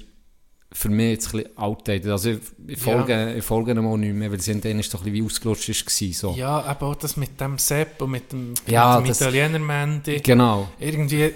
für 0.73 0.89
mich 0.89 1.11
jetzt 1.11 1.33
ein 1.33 1.43
bisschen 1.43 1.57
outdated. 1.59 2.11
Also 2.11 2.31
ich, 2.31 2.39
ich 2.67 2.79
folge, 2.81 3.35
ich 3.39 3.45
folge 3.45 3.71
ihm 3.73 3.87
auch 3.87 3.97
nicht 3.97 4.13
mehr, 4.15 4.31
weil 4.33 4.41
sie 4.41 4.61
dann 4.61 4.81
ist 4.81 4.93
doch 4.93 5.01
ein 5.01 5.05
bisschen 5.13 5.15
wie 5.15 5.27
ausgelutscht 5.27 5.69
ist 5.69 5.87
gewesen, 5.87 6.13
so. 6.13 6.35
Ja, 6.37 6.63
aber 6.65 6.87
auch 6.89 6.95
das 6.97 7.17
mit 7.17 7.41
dem 7.41 7.59
Sepp 7.59 8.03
und 8.03 8.11
mit 8.11 8.33
dem, 8.33 8.55
Ja, 8.67 8.97
mit 8.97 9.07
dem 9.07 9.09
das- 9.11 9.21
Italiener 9.21 9.59
Mandy. 9.61 10.19
Genau. 10.21 10.69
Irgendwie, 10.81 11.31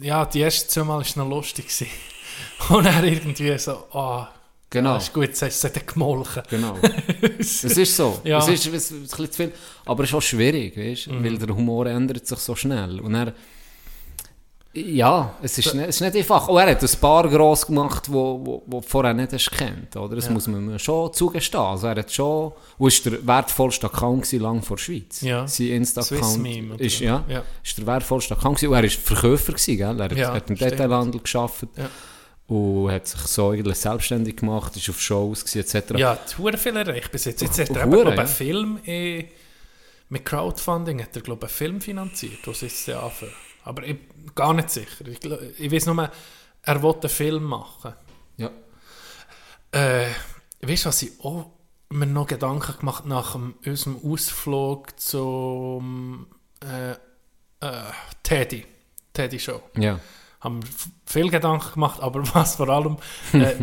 ja, 0.00 0.26
die 0.26 0.42
ersten 0.42 0.68
zwei 0.68 0.84
Mal 0.84 0.94
war 0.96 1.00
es 1.00 1.16
noch 1.16 1.28
lustig. 1.28 1.66
Und 2.68 2.84
dann 2.84 3.04
irgendwie 3.04 3.56
so, 3.58 3.72
ah, 3.92 4.28
Genau. 4.70 4.90
ja, 4.90 4.96
ist 4.98 5.12
gut, 5.14 5.24
jetzt 5.24 5.40
hast 5.42 5.62
du 5.64 5.68
es 5.68 5.86
gemolken. 5.86 6.42
Genau. 6.50 6.76
Es 7.38 7.64
ist 7.64 7.96
so. 7.96 8.20
Ja. 8.24 8.38
Es 8.38 8.48
ist, 8.48 8.66
es 8.66 8.90
ist 8.90 8.92
ein 8.92 9.02
bisschen 9.02 9.30
zu 9.32 9.36
viel. 9.44 9.52
Aber 9.86 10.02
es 10.04 10.10
ist 10.10 10.14
auch 10.14 10.20
schwierig, 10.22 10.76
weißt? 10.76 11.06
Mhm. 11.08 11.24
weil 11.24 11.38
der 11.38 11.56
Humor 11.56 11.86
ändert 11.86 12.26
sich 12.26 12.38
so 12.38 12.54
schnell. 12.54 13.00
Und 13.00 13.14
er, 13.14 13.32
ja, 14.86 15.34
es 15.42 15.58
ist, 15.58 15.74
nicht, 15.74 15.86
es 15.88 15.96
ist 15.96 16.00
nicht 16.00 16.16
einfach. 16.16 16.48
Oh, 16.48 16.58
er 16.58 16.70
hat 16.70 16.82
ein 16.82 17.00
paar 17.00 17.28
gross 17.28 17.66
gemacht, 17.66 18.10
wo, 18.10 18.40
wo, 18.44 18.62
wo 18.66 18.80
vorher 18.80 19.14
nicht 19.14 19.32
hast 19.32 19.50
gekannt, 19.50 19.96
oder? 19.96 20.16
Das 20.16 20.28
muss 20.30 20.46
man 20.46 20.78
schon 20.78 21.12
zugestehen. 21.12 21.60
Also 21.60 21.86
er 21.88 21.96
hat 21.96 22.12
schon, 22.12 22.52
wo 22.78 22.86
ist 22.88 23.04
der 23.04 23.26
wertvollste 23.26 23.86
Account 23.86 24.30
lang 24.32 24.62
vor 24.62 24.76
der 24.76 24.82
Schweiz? 24.84 25.20
Ja. 25.20 25.46
Sein 25.46 25.66
Insta-Account 25.68 26.80
ist, 26.80 27.00
ja, 27.00 27.24
Ja. 27.28 27.42
ist 27.64 27.78
der 27.78 27.86
wertvollste 27.86 28.34
Account 28.36 28.56
gewesen. 28.56 28.70
Und 28.72 28.76
er 28.78 28.84
ist 28.84 28.96
Verkäufer 29.00 29.52
gewesen, 29.52 29.76
gell? 29.76 29.98
Er 30.00 30.04
hat, 30.04 30.12
Ja, 30.16 30.32
hat 30.34 30.50
im 30.50 30.56
stimmt. 30.56 30.72
Detailhandel 30.72 31.20
gearbeitet. 31.20 31.68
Ja. 31.76 31.90
Und 32.46 32.90
hat 32.90 33.06
sich 33.06 33.20
so 33.20 33.50
eigentlich 33.50 33.76
selbstständig 33.76 34.36
gemacht, 34.36 34.74
ist 34.76 34.88
auf 34.88 35.00
Shows 35.00 35.44
gewesen, 35.44 35.78
etc. 35.78 35.98
Ja, 35.98 36.18
Huren 36.38 36.56
viel 36.56 36.76
erreicht 36.76 37.12
bis 37.12 37.26
jetzt. 37.26 37.42
Jetzt 37.42 37.58
hat 37.58 37.70
er 37.70 37.82
eben, 37.86 37.92
ja. 37.98 38.04
einen 38.06 38.26
Film 38.26 38.78
eh, 38.86 39.24
mit 40.08 40.24
Crowdfunding 40.24 41.02
hat 41.02 41.14
er, 41.14 41.20
glaub, 41.22 41.42
einen 41.42 41.50
Film 41.50 41.80
finanziert, 41.80 42.38
was 42.46 42.62
jetzt 42.62 42.86
ja 42.86 43.00
anfangen. 43.02 43.32
Aber 43.68 43.82
ich 43.82 43.98
gar 44.34 44.54
nicht 44.54 44.70
sicher. 44.70 45.06
Ich, 45.06 45.22
ich 45.24 45.72
weiß 45.72 45.86
nur, 45.86 46.10
er 46.62 46.82
will 46.82 46.94
einen 46.94 47.08
Film 47.10 47.44
machen. 47.44 47.92
Ja. 48.38 48.50
Äh, 49.72 50.08
weißt 50.62 50.84
du, 50.84 50.88
was 50.88 51.02
ich 51.02 51.20
auch 51.20 51.50
mir 51.90 52.06
noch 52.06 52.26
Gedanken 52.26 52.78
gemacht 52.78 53.04
nach 53.04 53.32
dem, 53.32 53.54
unserem 53.64 54.00
Ausflug 54.02 54.98
zum 54.98 56.28
äh, 56.64 56.92
äh, 56.92 57.92
Teddy, 58.22 58.64
Teddy 59.12 59.38
Show. 59.38 59.60
Ja. 59.76 60.00
Haben 60.40 60.62
wir 60.62 60.70
viel 61.04 61.30
Gedanken 61.30 61.74
gemacht, 61.74 62.00
aber 62.00 62.22
was 62.34 62.56
vor 62.56 62.70
allem 62.70 62.96
äh, 63.34 63.54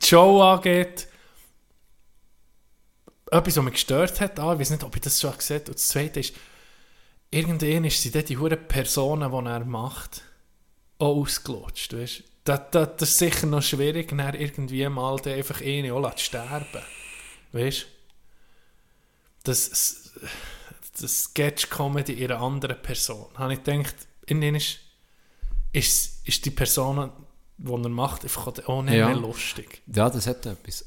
die 0.00 0.06
Show 0.06 0.40
angeht, 0.40 1.08
etwas, 3.30 3.56
was 3.56 3.64
mich 3.64 3.74
gestört 3.74 4.20
hat, 4.20 4.38
ah, 4.38 4.54
ich 4.54 4.60
weiß 4.60 4.70
nicht, 4.70 4.84
ob 4.84 4.94
ich 4.94 5.02
das 5.02 5.20
schon 5.20 5.36
gesehen 5.36 5.60
habe, 5.60 5.70
und 5.70 5.76
das 5.76 5.88
Zweite 5.88 6.20
ist, 6.20 6.34
irgendwann 7.32 7.84
ist 7.84 8.00
sie 8.00 8.10
dort 8.12 8.28
die 8.28 8.38
hure 8.38 8.56
Personen, 8.56 9.30
die 9.32 9.50
er 9.50 9.64
macht, 9.64 10.22
auch 10.98 11.16
ausgelutscht, 11.16 11.92
weißt? 11.94 12.22
Das, 12.44 12.60
das, 12.70 12.88
das 12.98 13.08
ist 13.10 13.18
sicher 13.18 13.46
noch 13.46 13.62
schwierig, 13.62 14.08
dann 14.16 14.34
irgendwie 14.34 14.88
mal 14.88 15.16
den 15.18 15.38
einfach 15.38 15.60
eine 15.60 15.92
auch 15.94 16.14
zu 16.14 16.24
sterben, 16.24 16.82
weißt? 17.52 17.86
Das, 19.44 20.12
das 21.00 21.22
Sketch-Comedy 21.24 22.12
in 22.12 22.30
einer 22.30 22.40
anderen 22.40 22.80
Person. 22.80 23.26
Habe 23.34 23.54
ich 23.54 23.62
gedacht, 23.62 23.94
innen 24.26 24.54
ist, 24.54 24.78
ist, 25.72 26.26
ist 26.26 26.44
die 26.44 26.50
Person, 26.50 27.10
die 27.58 27.72
er 27.72 27.88
macht, 27.88 28.22
einfach 28.24 28.46
auch 28.66 28.82
nicht 28.82 28.94
Ja. 28.94 29.06
mehr 29.08 29.16
lustig. 29.16 29.82
Ja, 29.92 30.08
das 30.10 30.26
hat 30.26 30.46
etwas. 30.46 30.84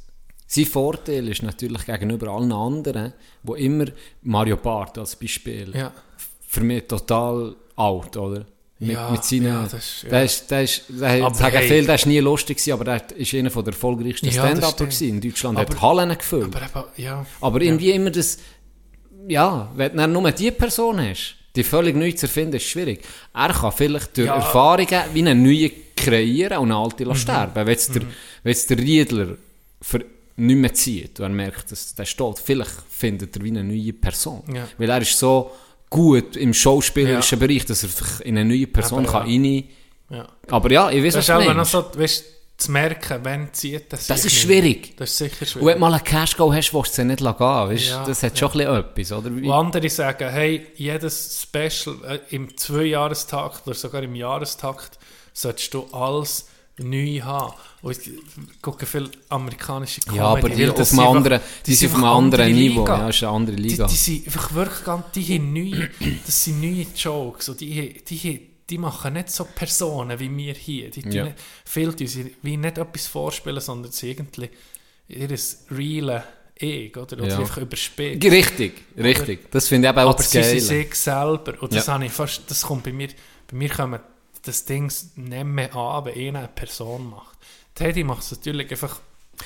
Sein 0.48 0.66
Vorteil 0.66 1.28
ist 1.28 1.42
natürlich 1.42 1.86
gegenüber 1.86 2.28
allen 2.32 2.52
anderen, 2.52 3.14
wo 3.44 3.56
immer 3.56 3.86
Mario 4.22 4.58
Barth 4.58 4.98
als 4.98 5.16
Beispiel, 5.16 5.76
Ja. 5.76 5.92
Für 6.56 6.62
mich 6.62 6.84
total 6.88 7.56
alt, 7.76 8.18
oder? 8.18 8.46
Mit, 8.80 8.92
Ja, 8.92 9.10
mit 9.10 9.24
seinen, 9.24 9.46
ja, 9.46 9.64
das 9.64 9.74
ist- 9.74 10.04
ja. 10.04 10.10
der 10.10 10.24
ist, 10.26 10.52
der 10.52 10.62
ist, 10.64 10.84
der 10.90 11.26
Aber 11.26 11.36
sagen 11.36 11.58
hey. 11.58 11.68
viele, 11.68 11.86
der 11.86 11.96
ist 11.96 12.06
nie 12.08 12.20
lustig 12.20 12.58
gewesen, 12.58 12.74
aber 12.74 12.84
der 12.84 13.18
ist 13.18 13.34
einer 13.34 13.50
von 13.50 13.64
der 13.64 13.74
erfolgreichsten 13.74 14.26
Ja, 14.28 14.32
Stand-Upper 14.34 14.72
stimmt. 14.72 14.90
gewesen 14.92 15.10
in 15.10 15.22
Deutschland, 15.22 15.58
Aber- 15.58 15.70
hat 15.76 15.82
Hallen 15.82 16.18
gefüllt. 16.18 16.56
Aber 16.74 16.88
ja. 16.98 17.26
Aber 17.42 17.62
irgendwie 17.62 17.92
immer 17.92 18.12
das, 18.12 18.38
ja, 19.28 19.72
wenn 19.76 19.96
du 19.96 20.08
nur 20.08 20.32
die 20.32 20.52
Person 20.52 21.00
hast, 21.00 21.36
die 21.56 21.64
völlig 21.64 21.96
neu 21.96 22.12
zu 22.12 22.26
erfinden, 22.26 22.58
ist 22.58 22.64
schwierig. 22.66 23.02
Er 23.34 23.54
kann 23.54 23.72
vielleicht 23.72 24.18
durch 24.18 24.28
Ja. 24.28 24.36
Erfahrungen 24.36 25.02
wie 25.14 25.20
eine 25.20 25.36
neue 25.36 25.72
kreieren 25.96 26.58
und 26.58 26.72
eine 26.72 26.76
alte 26.82 27.06
Mhm. 27.06 27.16
sterben. 27.16 27.56
Wenn 27.56 27.68
jetzt 27.70 27.96
der, 27.96 28.02
wenn 28.44 28.52
jetzt 28.52 28.70
der 28.70 28.78
Riedler 28.78 29.28
für 29.82 30.04
nicht 30.38 30.58
mehr 30.58 30.74
zieht 30.74 31.18
und 31.22 31.26
er 31.28 31.30
merkt, 31.30 31.72
dass 31.72 31.96
der 31.96 32.04
steht, 32.04 32.40
vielleicht 32.44 32.76
findet 32.90 33.38
er 33.38 33.42
wie 33.44 33.52
eine 33.52 33.64
neue 33.64 33.94
Person. 33.94 34.44
Ja. 34.54 34.68
Weil 34.78 34.90
er 34.90 35.02
ist 35.02 35.18
so 35.18 35.52
gut 35.90 36.36
im 36.36 36.54
schauspielerischen 36.54 37.40
Bereich, 37.40 37.66
dass 37.66 37.84
er 37.84 37.90
sich 37.90 38.26
in 38.26 38.38
eine 38.38 38.50
neue 38.50 38.68
Person 38.68 39.08
Aber 39.08 39.20
kann 39.22 39.30
ja. 39.30 39.42
rein... 39.52 39.64
ja. 40.10 40.28
Aber 40.50 40.72
ja, 40.72 40.90
ich 40.92 41.04
weiß, 41.04 41.14
Das 41.14 41.28
was 41.30 41.30
ist 41.30 41.30
du 41.30 41.34
auch 41.50 41.56
noch 41.56 41.56
meinst. 41.56 41.72
so, 41.72 42.00
weißt, 42.00 42.26
zu 42.58 42.72
merken, 42.72 43.20
wenn 43.24 43.54
zieht 43.54 43.92
das 43.92 44.08
Das 44.08 44.20
ist 44.20 44.26
nicht. 44.26 44.42
schwierig. 44.42 44.96
Das 44.98 45.10
ist 45.12 45.18
sicher 45.18 45.34
Und 45.34 45.42
wenn 45.42 45.48
schwierig. 45.48 45.74
du 45.76 45.80
mal 45.80 45.94
einen 45.94 46.04
Cash-Go 46.04 46.54
hast, 46.54 46.74
willst 46.74 46.92
du 46.98 47.02
sie 47.02 47.06
nicht 47.06 47.20
gehen. 47.20 47.38
Weißt? 47.38 47.90
Ja, 47.90 48.06
das 48.06 48.24
hat 48.24 48.38
schon 48.40 48.52
ein 48.52 48.58
bisschen 48.58 48.76
etwas, 48.78 49.12
oder? 49.12 49.28
Und 49.30 49.52
andere 49.52 49.90
sagen, 49.90 50.30
hey, 50.30 50.68
jedes 50.76 51.42
Special 51.44 51.96
äh, 52.08 52.20
im 52.34 52.56
Zweijahrestakt 52.58 53.68
oder 53.68 53.76
sogar 53.76 54.04
im 54.04 54.16
Jahrestakt 54.16 54.98
solltest 55.34 55.74
du 55.74 55.86
alles 55.92 56.48
neu 56.78 57.20
haben. 57.22 57.54
Und 57.82 57.98
ich 57.98 58.12
gucke 58.62 58.86
viele 58.86 59.10
amerikanische 59.30 60.02
Comedy. 60.02 60.18
Ja, 60.18 60.26
aber 60.28 60.50
die 60.50 60.68
auf 60.70 60.92
einem 60.92 61.00
anderen, 61.08 61.40
die 61.66 61.74
sind 61.76 61.90
auf 61.92 61.96
einem 61.96 62.04
anderen 62.06 62.46
andere 62.46 62.60
Niveau. 62.60 62.82
Liga. 62.82 62.98
Ja, 63.00 63.10
ist 63.10 63.24
eine 63.24 63.32
andere 63.32 63.56
Die, 63.56 63.62
Liga. 63.64 63.88
die 63.88 63.96
sind 63.96 64.26
einfach 64.26 64.54
wirklich 64.54 64.84
ganz, 64.84 65.06
die 65.14 65.24
haben 65.36 65.54
neue, 65.54 65.90
das 66.26 66.44
sind 66.44 66.62
neue 66.62 66.86
Jokes 66.96 67.50
und 67.50 67.62
die, 67.62 68.04
die, 68.04 68.50
die 68.70 68.78
machen 68.78 69.14
nicht 69.14 69.30
so 69.30 69.46
Personen 69.46 70.20
wie 70.20 70.36
wir 70.36 70.54
hier. 70.54 70.90
Die 70.90 71.02
tun 71.04 71.12
Ja. 71.12 71.24
nicht, 71.26 71.38
viel 71.64 71.94
tun 71.94 72.32
wie 72.42 72.58
nicht 72.58 72.78
etwas 72.78 73.08
vorspielen, 73.08 73.62
sondern 73.62 73.92
sie 73.92 74.10
irgendwie 74.12 74.50
ihr 75.08 75.30
reale 75.72 76.24
Ich, 76.58 76.96
oder? 76.98 77.18
Oder 77.18 77.28
Ja. 77.28 77.40
einfach 77.40 77.58
überspielt. 77.58 78.24
Richtig, 78.24 78.82
richtig. 78.98 79.52
Das 79.52 79.68
finde 79.68 79.88
ich 79.88 79.92
eben 79.94 80.00
auch 80.00 80.10
Aber 80.10 80.18
das 80.18 80.32
sie 80.32 80.42
sind 80.42 80.52
Geile. 80.52 80.62
sich 80.62 80.96
selber. 80.96 81.62
Und 81.62 81.74
das, 81.74 81.86
Ja. 81.86 82.02
ich 82.02 82.12
fast, 82.12 82.44
das 82.50 82.62
kommt 82.64 82.84
bei 82.84 82.94
mir, 82.94 83.10
bei 83.48 83.58
mir 83.58 83.70
kommt 83.70 84.00
das 84.46 84.66
Ding 84.66 84.92
nicht 85.16 85.44
mehr 85.46 85.76
an, 85.76 86.06
wenn 86.06 86.14
einer 86.30 86.40
eine 86.40 86.48
Person 86.50 87.10
macht. 87.10 87.38
Teddy 87.74 88.04
macht 88.04 88.24
es 88.24 88.32
natürlich 88.32 88.70
einfach 88.72 89.00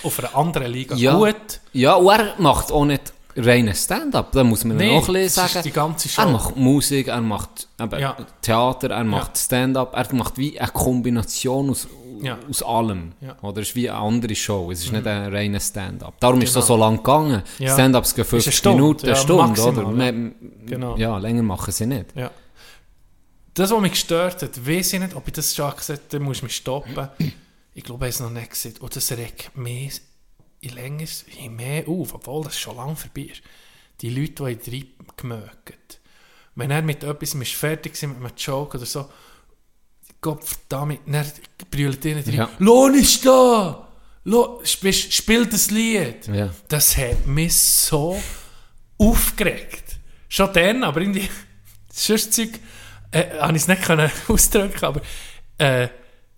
auf 0.03 0.19
einer 0.19 0.35
anderen 0.35 0.71
Liga 0.71 0.95
Ja. 0.95 1.15
gut. 1.17 1.35
Ja, 1.73 1.95
und 1.95 2.07
er 2.09 2.35
macht 2.37 2.71
auch 2.71 2.85
nicht 2.85 3.13
reinen 3.35 3.73
Stand-up. 3.73 4.31
Da 4.33 4.43
muss 4.43 4.63
man 4.65 4.77
Nee, 4.77 4.95
noch 4.95 5.07
ein 5.07 5.13
bisschen 5.13 5.47
sagen. 5.47 5.63
die 5.63 5.71
ganze 5.71 6.09
Show. 6.09 6.21
Er 6.21 6.27
macht 6.29 6.55
Musik, 6.55 7.07
er 7.07 7.21
macht 7.21 7.67
eben 7.79 7.99
Ja. 7.99 8.15
Theater, 8.41 8.91
er 8.91 9.03
macht 9.03 9.35
Ja. 9.37 9.41
Stand-up, 9.43 9.95
er 9.95 10.13
macht 10.15 10.37
wie 10.37 10.59
eine 10.59 10.69
Kombination 10.69 11.69
aus, 11.71 11.87
Ja. 12.21 12.37
aus 12.49 12.61
allem. 12.61 13.13
Mhm. 13.19 13.31
Oder 13.41 13.61
es 13.61 13.69
ist 13.69 13.75
wie 13.75 13.89
eine 13.89 13.97
andere 13.99 14.35
Show. 14.35 14.71
Es 14.71 14.83
ist 14.83 14.91
nicht 14.91 15.07
ein 15.07 15.33
reiner 15.33 15.59
Stand-up. 15.59 16.13
Darum 16.19 16.41
ist 16.41 16.49
es 16.49 16.53
Genau. 16.55 16.65
so 16.65 16.75
lang 16.77 16.97
gegangen. 16.97 17.43
Stand-ups 17.57 18.13
gehen 18.13 18.21
Ist 18.25 18.33
eine 18.33 18.41
50 18.41 18.55
Stunde, 18.57 18.81
Minuten, 18.81 19.05
eine 19.07 19.15
Stunde, 19.15 19.61
oder? 19.61 19.81
ja. 20.05 20.11
Mehr- 20.11 20.31
Genau. 20.67 20.95
Ja, 20.97 21.17
länger 21.17 21.41
machen 21.43 21.71
sie 21.71 21.85
nicht. 21.87 22.07
Das, 23.59 23.71
was 23.71 23.81
mich 23.81 23.91
gestört 23.91 24.41
hat, 24.41 24.65
weiß 24.65 24.93
ich 24.93 24.99
nicht, 25.01 25.13
ob 25.17 25.27
ich 25.27 25.33
das 25.33 25.53
schon 25.53 25.75
gesagt 25.75 26.13
habe, 26.13 26.23
muss 26.23 26.37
ich 26.37 26.43
mich 26.43 26.55
stoppen. 26.55 27.09
Ich 27.73 27.83
glaube, 27.83 28.07
ich 28.07 28.15
habe 28.15 28.27
es 28.27 28.31
noch 28.33 28.39
nicht 28.39 28.51
gesehen. 28.51 28.77
Und 28.77 28.95
das 28.95 29.11
regt 29.11 29.57
mich 29.57 29.99
je 30.61 30.69
länger, 30.69 31.05
je 31.27 31.49
mehr 31.49 31.85
auf, 31.85 32.13
obwohl 32.13 32.45
das 32.45 32.57
schon 32.57 32.77
lange 32.77 32.95
vorbei 32.95 33.23
ist. 33.33 33.41
Die 33.99 34.11
Leute, 34.11 34.55
die 34.55 34.93
reingemögt. 35.09 35.99
Wenn 36.55 36.71
er 36.71 36.81
mit 36.81 37.03
etwas 37.03 37.33
ist 37.33 37.51
fertig 37.51 38.01
war, 38.01 38.09
mit 38.09 38.17
einem 38.19 38.31
Joke 38.37 38.77
oder 38.77 38.85
so, 38.85 39.09
Gott 40.21 40.41
verdammt, 40.45 41.01
dann 41.05 41.29
brüllt 41.69 42.05
ihnen 42.05 42.23
rein, 42.23 42.33
Ja. 42.33 42.49
Lohn 42.59 42.93
ist 42.95 43.25
da! 43.25 43.89
Lo, 44.23 44.61
spiel, 44.63 44.93
spiel 44.93 45.45
das 45.47 45.69
Lied! 45.69 46.27
Ja. 46.27 46.49
Das 46.69 46.95
hat 46.95 47.27
mich 47.27 47.55
so 47.55 48.23
aufgeregt. 48.97 49.97
Schon 50.29 50.53
dann, 50.53 50.85
aber 50.85 51.01
irgendwie, 51.01 51.27
sonst 51.91 52.33
Zeug, 52.33 52.51
äh, 53.11 53.39
habe 53.39 53.55
ich 53.55 53.63
es 53.63 53.67
nicht 53.67 53.81
können 53.83 54.09
ausdrücken, 54.27 54.85
aber 54.85 55.01
äh, 55.57 55.87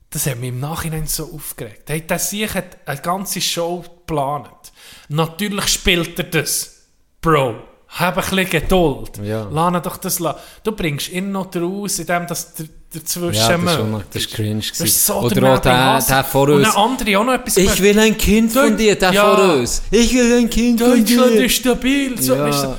das 0.10 0.26
hat 0.26 0.40
mich 0.40 0.50
im 0.50 0.60
Nachhinein 0.60 1.08
so 1.08 1.32
aufgeregt. 1.34 1.84
Hey, 1.90 2.02
der 2.06 2.20
Sieg 2.20 2.54
hat 2.54 2.78
eine 2.86 3.00
ganze 3.00 3.40
Show 3.40 3.80
geplant. 3.82 4.72
Natürlich 5.10 5.68
spielt 5.68 6.18
er 6.20 6.26
das. 6.26 6.88
Bro, 7.22 7.56
hab 7.88 8.18
ein 8.18 8.24
bisschen 8.24 8.50
Geduld. 8.50 9.12
Ja. 9.24 9.48
Lass 9.52 9.82
doch 9.84 9.98
das 9.98 10.20
la. 10.20 10.38
Du 10.64 10.72
bringst 10.74 11.10
ihn 11.10 11.32
noch 11.32 11.54
raus, 11.56 12.00
indem 12.00 12.28
das 12.28 12.54
der, 12.56 12.66
dazwischen 12.94 13.34
Ja, 13.42 13.58
das 13.58 13.76
schon 13.76 14.04
das 14.12 14.24
ist 14.24 14.34
cringe. 14.34 14.60
Das 14.70 14.80
ist 14.82 15.06
so 15.06 15.14
Oder 15.16 15.54
auch 15.54 15.60
der, 15.60 16.00
der 16.02 16.24
vor 16.26 16.48
Und 16.50 16.56
uns. 16.56 16.76
eine 16.76 16.78
andere 16.78 17.18
auch 17.20 17.24
noch 17.24 17.34
etwas 17.34 17.56
Ich 17.58 17.82
will 17.82 17.98
ein 18.00 18.18
Kind 18.18 18.52
von 18.52 18.76
dir, 18.76 18.98
der 18.98 19.14
Ja. 19.14 19.36
vor 19.36 19.54
uns. 19.56 19.82
Ich 19.92 20.14
will 20.14 20.40
ein 20.40 20.50
Kind 20.50 20.82
von 20.82 20.90
Deutschland 21.06 21.32
dir. 21.34 21.46
ist 21.46 21.56
stabil. 21.56 22.22
So, 22.22 22.36
Ja. 22.36 22.78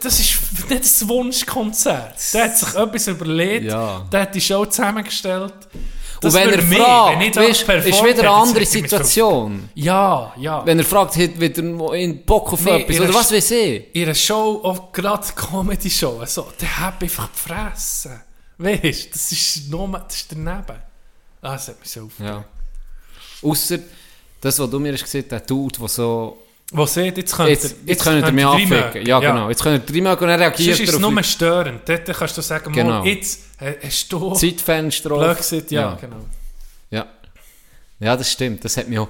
Das 0.00 0.20
ist 0.20 0.38
nicht 0.68 1.02
ein 1.02 1.08
Wunschkonzert. 1.08 2.14
Der 2.32 2.44
hat 2.44 2.58
sich 2.58 2.74
etwas 2.74 3.06
überlegt, 3.08 3.64
Ja. 3.66 4.06
der 4.10 4.22
hat 4.22 4.34
die 4.34 4.40
Show 4.40 4.64
zusammengestellt. 4.66 5.54
Und 6.22 6.32
wenn 6.32 6.48
er 6.50 6.62
mich, 6.62 6.78
fragt, 6.78 7.20
wenn 7.20 7.34
weißt, 7.34 7.68
ist 7.88 8.04
wieder 8.04 8.20
eine 8.20 8.30
andere 8.30 8.64
Situation. 8.64 9.68
Ja, 9.74 10.32
ja. 10.38 10.64
Wenn 10.64 10.78
er 10.78 10.84
fragt, 10.84 11.16
hat 11.16 11.38
wieder 11.38 11.62
in 11.94 12.24
Bock 12.24 12.52
auf 12.52 12.64
Nee, 12.64 12.82
etwas, 12.82 13.00
oder 13.00 13.14
was 13.14 13.32
weiß 13.32 13.50
ich. 13.50 13.86
Einer 13.94 14.14
Show, 14.14 14.60
auch 14.64 14.90
gerade 14.92 15.26
Comedy-Show, 15.34 16.20
also, 16.20 16.50
der 16.60 16.80
hat 16.80 17.02
einfach 17.02 17.30
gefressen. 17.30 18.22
Weißt 18.56 19.06
du, 19.06 19.10
das 19.12 19.32
ist, 19.32 19.68
nur, 19.70 19.88
das 20.06 20.16
ist 20.16 20.32
daneben. 20.32 20.78
Ah, 21.42 21.52
das 21.52 21.68
hat 21.68 21.80
mich 21.80 21.90
so 21.90 22.04
aufgeregt. 22.04 22.32
Ja. 22.32 22.44
Ausser 23.48 23.78
das, 24.40 24.58
was 24.58 24.70
du 24.70 24.78
mir 24.80 24.92
hast 24.92 25.04
gesagt 25.04 25.24
hast, 25.24 25.30
der 25.32 25.40
Dude, 25.40 25.78
der 25.78 25.88
so... 25.88 26.38
Was 26.72 26.94
seht, 26.94 27.16
jetzt 27.18 27.36
könnt 27.36 27.50
Jetzt, 27.50 27.76
jetzt, 27.86 28.02
könnt 28.02 28.26
ihr 28.26 28.32
mich 28.32 28.44
ihr 28.44 28.48
anficken. 28.50 29.06
Ja, 29.06 29.20
genau. 29.20 29.48
Jetzt 29.48 29.62
könnt 29.62 29.88
ihr 29.90 29.94
reinmachen 29.94 30.22
und 30.22 30.28
dann 30.28 30.40
Sonst 30.40 30.58
reagiert 30.58 30.80
ist 30.80 30.92
es 30.94 30.98
nur 30.98 31.22
störend. 31.22 31.80
Dort 31.86 32.06
kannst 32.06 32.36
du 32.36 32.42
sagen, 32.42 32.72
Genau. 32.72 33.00
mal, 33.00 33.06
jetzt 33.06 33.40
hast 33.82 34.12
du... 34.12 34.32
Zeitfenster 34.34 35.12
auf. 35.12 35.36
gesagt, 35.36 35.70
ja, 35.70 35.96
genau. 36.00 36.16
Ja. 36.90 37.06
Ja, 38.00 38.16
das 38.16 38.32
stimmt. 38.32 38.64
Das 38.64 38.76
hat 38.76 38.88
mich 38.88 38.98
auch... 38.98 39.08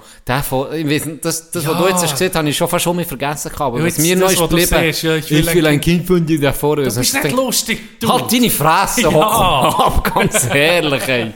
Ich 0.74 0.84
das, 1.22 1.50
das 1.50 1.64
was 1.66 1.72
Ja. 1.72 1.78
du 1.80 1.88
jetzt 1.88 2.02
hast 2.02 2.12
gesagt 2.12 2.34
habe 2.36 2.48
ich 2.48 2.56
schon 2.56 2.68
fast 2.68 2.84
schon 2.84 2.96
mal 2.96 3.04
vergessen. 3.04 3.48
gehabt, 3.48 3.60
Aber 3.60 3.78
Ja, 3.78 3.86
was 3.86 3.98
mir 3.98 4.14
das, 4.14 4.22
noch 4.24 4.30
ist 4.32 4.40
was 4.40 4.48
geblieben... 4.50 4.76
siehst, 4.92 5.02
ja, 5.02 5.16
ich 5.16 5.30
will 5.30 5.48
ein 5.48 5.54
will 5.56 5.66
ein 5.66 5.80
Kind 5.80 6.06
von 6.06 6.26
dir, 6.26 6.38
der 6.40 6.52
vor 6.52 6.76
uns. 6.78 6.94
Du 6.94 7.00
bist 7.00 7.14
Hast 7.14 7.24
nicht 7.24 7.34
lustig, 7.36 8.00
du. 8.00 8.08
Halt 8.12 8.30
deine 8.30 8.50
Fresse, 8.50 9.00
Ja. 9.02 10.02
ganz 10.14 10.48
ehrlich, 10.54 11.08
ey. 11.08 11.32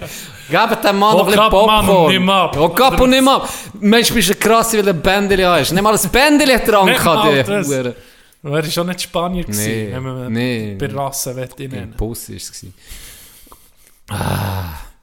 Gebt 0.50 0.84
dem 0.84 0.98
Mann 0.98 1.16
noch 1.16 1.26
ein 1.26 1.32
bisschen 1.32 1.50
Popcorn. 1.50 2.12
nimm 2.12 2.28
ab. 2.30 2.56
Ab 2.56 3.00
und 3.00 3.10
nimm 3.10 3.28
ab. 3.28 3.48
Mensch, 3.80 4.12
bist 4.12 4.30
du 4.30 4.34
krass, 4.34 4.72
weil 4.74 4.82
du 4.82 4.90
ein 4.90 5.00
Bändeli 5.02 5.42
hast. 5.42 5.72
Nicht 5.72 5.82
mal 5.82 5.94
ein 5.96 6.10
Bändeli 6.10 6.58
dran. 6.64 6.88
Hure. 6.88 7.94
Er 8.42 8.50
war 8.52 8.62
schon 8.64 8.86
nicht 8.86 9.02
Spanier, 9.02 9.44
Nee, 9.48 9.88
wenn 9.92 10.02
man 10.02 10.32
nee. 10.32 10.76
bei 10.78 10.86
Rasse 10.86 11.34
nennen. 11.58 11.94
Bus 11.96 12.28
war 12.30 12.36
es. 12.36 12.52
gewesen. 12.52 12.74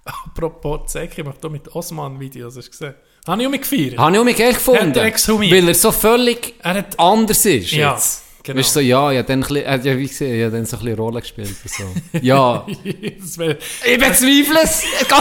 Apropos 0.05 0.91
Zeki, 0.91 1.21
ich 1.21 1.27
da 1.41 1.49
mit 1.49 1.73
Osman 1.75 2.19
Videos, 2.19 2.55
hast 2.57 2.67
du 2.67 2.71
gesehen? 2.71 2.93
Habe 3.27 3.41
ich 3.41 3.47
auch 3.47 3.51
mich 3.51 3.61
gefeiert. 3.61 3.97
Habe 3.97 4.13
ich 4.13 4.19
auch 4.19 4.23
mich 4.23 4.37
geil 4.37 4.53
gefunden. 4.53 4.93
Er. 4.95 5.11
Weil 5.13 5.67
er 5.67 5.73
so 5.73 5.91
völlig 5.91 6.53
Er 6.61 6.75
hat... 6.75 6.99
anders 6.99 7.43
ist 7.45 7.71
Ja, 7.71 7.93
jetzt. 7.93 8.23
Genau. 8.45 8.59
Weißt 8.59 8.69
du, 8.75 8.79
so, 8.79 8.79
ja, 8.79 9.11
ja, 9.11 9.23
dann, 9.23 9.43
er 9.43 9.71
hat 9.73 9.83
ja, 9.85 9.97
wie 9.97 10.07
gesehen, 10.07 10.39
ja, 10.39 10.49
dann 10.49 10.65
so 10.65 10.77
ein 10.77 10.83
bisschen 10.83 10.97
Rolle 10.99 11.19
gespielt. 11.21 11.55
So. 11.65 11.83
Ja. 12.21 12.65
das 13.19 13.37
wär, 13.37 13.57
Ich 13.85 13.97
bezweifle 13.99 14.59
es. 14.63 14.83
ich 15.01 15.11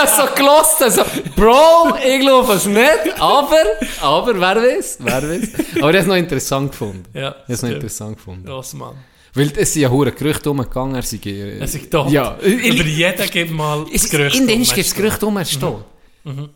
habe 0.00 0.08
so 0.16 0.34
gelost. 0.34 0.82
Also, 0.82 1.02
Bro, 1.36 1.96
ich 2.04 2.20
glaube 2.20 2.52
es 2.54 2.66
nicht. 2.66 3.20
Aber, 3.20 3.62
aber, 4.00 4.34
wer 4.40 4.56
weiß, 4.56 4.98
wer 5.00 5.22
weiß. 5.22 5.48
Aber 5.54 5.76
ich 5.76 5.82
habe 5.82 5.98
es 5.98 6.06
noch 6.06 6.16
interessant 6.16 6.70
gefunden. 6.72 7.04
ja, 7.14 7.34
Ich 7.46 7.56
habe 7.58 7.66
noch 7.68 7.74
interessant 7.74 8.16
gefunden. 8.16 8.48
Osman. 8.48 8.94
Weil 9.34 9.52
es 9.56 9.72
sind 9.72 9.82
ja 9.82 9.90
hure 9.90 10.10
Gerüchte 10.12 10.50
umgegangen, 10.50 10.94
er 10.96 11.02
sei... 11.02 11.18
äh, 11.24 11.58
Er 11.58 11.64
ist 11.64 11.90
tot. 11.90 12.10
Ja. 12.10 12.38
Über 12.40 12.84
jeden 12.84 13.30
gibt 13.30 13.50
mal 13.52 13.84
Es- 13.92 14.02
das 14.02 14.10
Gerücht. 14.10 14.36
In 14.36 14.46
den 14.46 14.62
gibt 14.62 14.78
es. 14.78 14.94
Gerüchte 14.94 15.26
um, 15.26 15.36
er 15.36 15.42
ist 15.42 15.60
tot. 15.60 15.84
Mhm. 16.24 16.48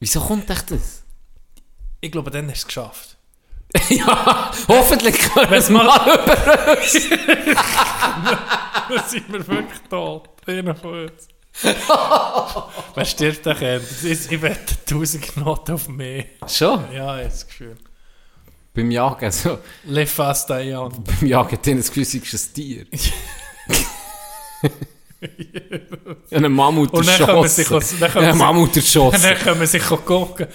Wieso 0.00 0.20
kommt 0.20 0.48
echt 0.50 0.70
das? 0.70 1.02
Ich 2.00 2.10
glaube, 2.10 2.30
dann 2.30 2.46
hast 2.50 2.54
du 2.54 2.58
es 2.62 2.66
geschafft. 2.66 3.16
ja, 3.90 4.50
hoffentlich 4.68 5.18
können 5.18 5.50
wir 5.50 5.58
es 5.58 5.68
mal- 5.70 5.84
über 5.86 6.76
uns. 6.76 6.92
Dann 8.88 9.08
sind 9.08 9.32
wir 9.32 9.46
wirklich 9.46 9.80
tot. 9.88 10.28
Von 10.44 11.04
uns. 11.04 11.28
Wer 12.94 13.04
stirbt 13.04 13.46
denn? 13.46 13.80
ist- 14.02 14.32
Ich 14.32 14.42
wette 14.42 14.74
1000 14.88 15.22
Knoten 15.22 15.72
auf 15.74 15.88
mich. 15.88 16.26
Schon? 16.48 16.84
Ja, 16.92 17.16
ich 17.16 17.22
habe 17.22 17.24
das 17.24 17.46
Gefühl. 17.46 17.76
beim 18.74 18.90
Jagen, 18.90 19.30
so, 19.30 19.58
Le 19.84 20.06
fast 20.06 20.48
Diane. 20.50 20.90
beim 21.20 21.28
Jagen 21.28 21.52
hat 21.52 21.66
das 21.66 21.88
Gefühl, 21.92 22.02
ist 22.02 22.14
ein 22.14 22.54
Tier. 22.54 22.86
Ein 26.30 26.52
Mammut 26.52 26.92
Und 26.92 27.06
dann 27.06 27.20
man 27.20 27.28
erschossen. 27.44 27.64
sich 27.64 27.68
dann 27.68 28.10
Ein 28.16 28.34
sich- 29.20 29.22
dann 29.22 29.38
können 29.38 29.60
wir 29.60 29.66
sich 29.66 29.90
auch 29.90 30.04
gucken. 30.04 30.46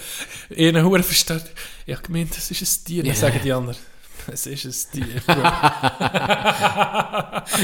Ihnen 0.50 0.84
Huren 0.84 1.02
versteht. 1.04 1.44
Ich 1.88 1.94
habe 1.94 2.04
gemeint, 2.04 2.36
das 2.36 2.50
ist 2.50 2.62
ein 2.62 2.84
Tier. 2.84 3.04
Dann 3.04 3.14
sagen 3.14 3.40
die 3.44 3.52
anderen, 3.52 3.76
es 4.32 4.46
ist 4.46 4.94
ein 4.94 5.00
Tier. 5.00 5.22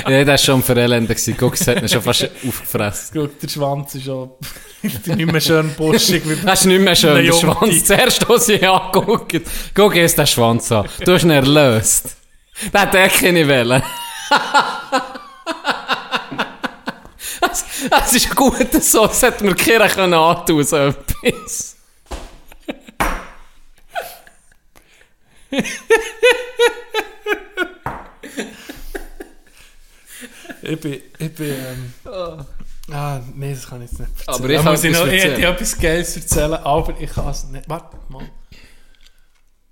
Ja, 0.09 0.24
das 0.24 0.27
war 0.27 0.39
schon 0.39 0.62
verelendend. 0.62 1.11
gewesen. 1.11 1.36
Guck, 1.36 1.55
es 1.55 1.66
hat 1.66 1.82
ihn 1.82 1.89
schon 1.89 2.03
fast 2.03 2.23
aufgefressen. 2.47 3.20
Guck, 3.20 3.40
der 3.40 3.49
Schwanz 3.49 3.94
ist 3.97 4.09
auch 4.09 4.39
nicht 4.82 5.32
mehr 5.32 5.40
schön 5.40 5.74
buschig. 5.74 6.23
Das 6.44 6.61
ist 6.61 6.66
nicht 6.66 6.81
mehr 6.81 6.94
schön, 6.94 7.24
der. 7.24 7.32
Schwanz. 7.32 7.85
Zuerst, 7.85 8.31
als 8.31 8.49
ich 8.49 8.66
angeguckt 8.66 9.40
Guck 9.74 9.97
jetzt 9.97 10.16
den 10.16 10.27
Schwanz 10.27 10.70
an. 10.70 10.89
Du 11.05 11.15
hast 11.15 11.24
ihn 11.24 11.31
erlöst. 11.31 12.16
Den 12.73 12.81
hat 12.81 12.94
er 12.94 13.09
keine 13.09 13.47
Welle. 13.49 13.82
Das, 17.40 17.65
das 17.90 18.12
ist 18.12 18.36
gut 18.36 18.73
so, 18.82 19.07
das 19.07 19.20
hätte 19.23 19.44
mir 19.44 19.55
keiner 19.57 19.89
können 19.89 20.15
antun, 20.15 20.62
so 20.62 20.77
etwas. 20.77 21.72
Ich 30.62 30.80
bin, 30.80 31.01
ich 31.18 31.34
bin, 31.34 31.55
ähm, 32.06 32.44
ah, 32.93 33.20
nee, 33.34 33.52
das 33.52 33.68
kann 33.68 33.82
ich 33.82 33.90
jetzt 33.90 34.01
nicht 34.01 34.10
erzählen. 34.10 34.36
Aber 34.36 34.48
ich 34.51 34.62
kann 34.62 34.72
muss 34.72 34.84
ich 34.84 34.93
noch, 34.93 35.06
ich 35.06 35.12
erzählen. 35.14 35.34
hätte 35.34 35.47
etwas 35.47 35.78
Geiles 35.78 36.16
erzählen, 36.16 36.55
aber 36.55 37.01
ich 37.01 37.10
kann 37.10 37.28
es 37.28 37.44
nicht. 37.44 37.68
Warte 37.68 37.97
mal. 38.09 38.30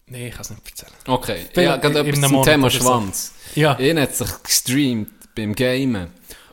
Nee, 0.07 0.29
ich 0.29 0.33
kann 0.35 0.41
es 0.43 0.51
nicht 0.51 0.69
erzählen. 0.69 0.93
Okay, 1.07 1.47
Vielleicht 1.53 1.57
ja, 1.57 1.77
gerade 1.77 2.01
etwas 2.01 2.21
zum 2.21 2.33
Monat 2.33 2.47
Thema 2.47 2.67
oder 2.67 2.75
so. 2.75 2.81
Schwanz. 2.81 3.33
Ja. 3.55 3.79
Ihn 3.79 4.01
hat 4.01 4.17
sich 4.17 4.43
gestreamt 4.43 5.35
beim 5.37 5.55
Gamen. 5.55 6.09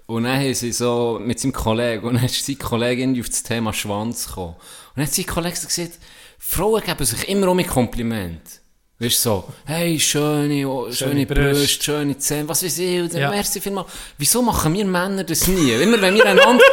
Und 0.06 0.24
dann 0.24 0.40
haben 0.40 0.54
sie 0.54 0.72
so 0.72 1.20
mit 1.22 1.40
seinem 1.40 1.54
Kollegen, 1.54 2.06
und 2.06 2.14
dann 2.16 2.24
ist 2.24 2.46
sein 2.46 2.60
Kollege 2.60 3.02
irgendwie 3.02 3.22
auf 3.22 3.30
das 3.30 3.44
Thema 3.44 3.74
Schwanz 3.74 4.28
gekommen. 4.28 4.54
Und 4.56 4.98
dann 4.98 5.06
hat 5.06 5.14
sein 5.14 5.26
Kollege 5.26 5.56
gesagt, 5.56 5.94
Frauen 6.38 6.84
geben 6.84 7.06
sich 7.06 7.28
immer 7.28 7.50
um 7.50 7.58
ein 7.58 7.68
Kompliment. 7.68 8.42
Weißt 9.00 9.18
du, 9.26 9.30
so, 9.30 9.44
hey, 9.66 10.00
schöne, 10.00 10.68
oh, 10.68 10.92
schöne, 10.92 11.28
Brüste. 11.28 11.54
Brüste, 11.54 11.84
schöne 11.84 12.18
Zähne, 12.18 12.50
was 12.50 12.64
weiß 12.64 12.80
ich, 12.80 13.00
und 13.02 13.14
dann, 13.14 13.22
Ja. 13.22 13.30
merci 13.30 13.62
vielmals. 13.62 13.88
Wieso 14.18 14.42
machen 14.42 14.74
wir 14.74 14.86
Männer 14.86 15.24
das 15.24 15.48
nie? 15.48 15.72
Immer 15.74 16.02
wenn 16.02 16.16
wir 16.16 16.26
einander, 16.26 16.64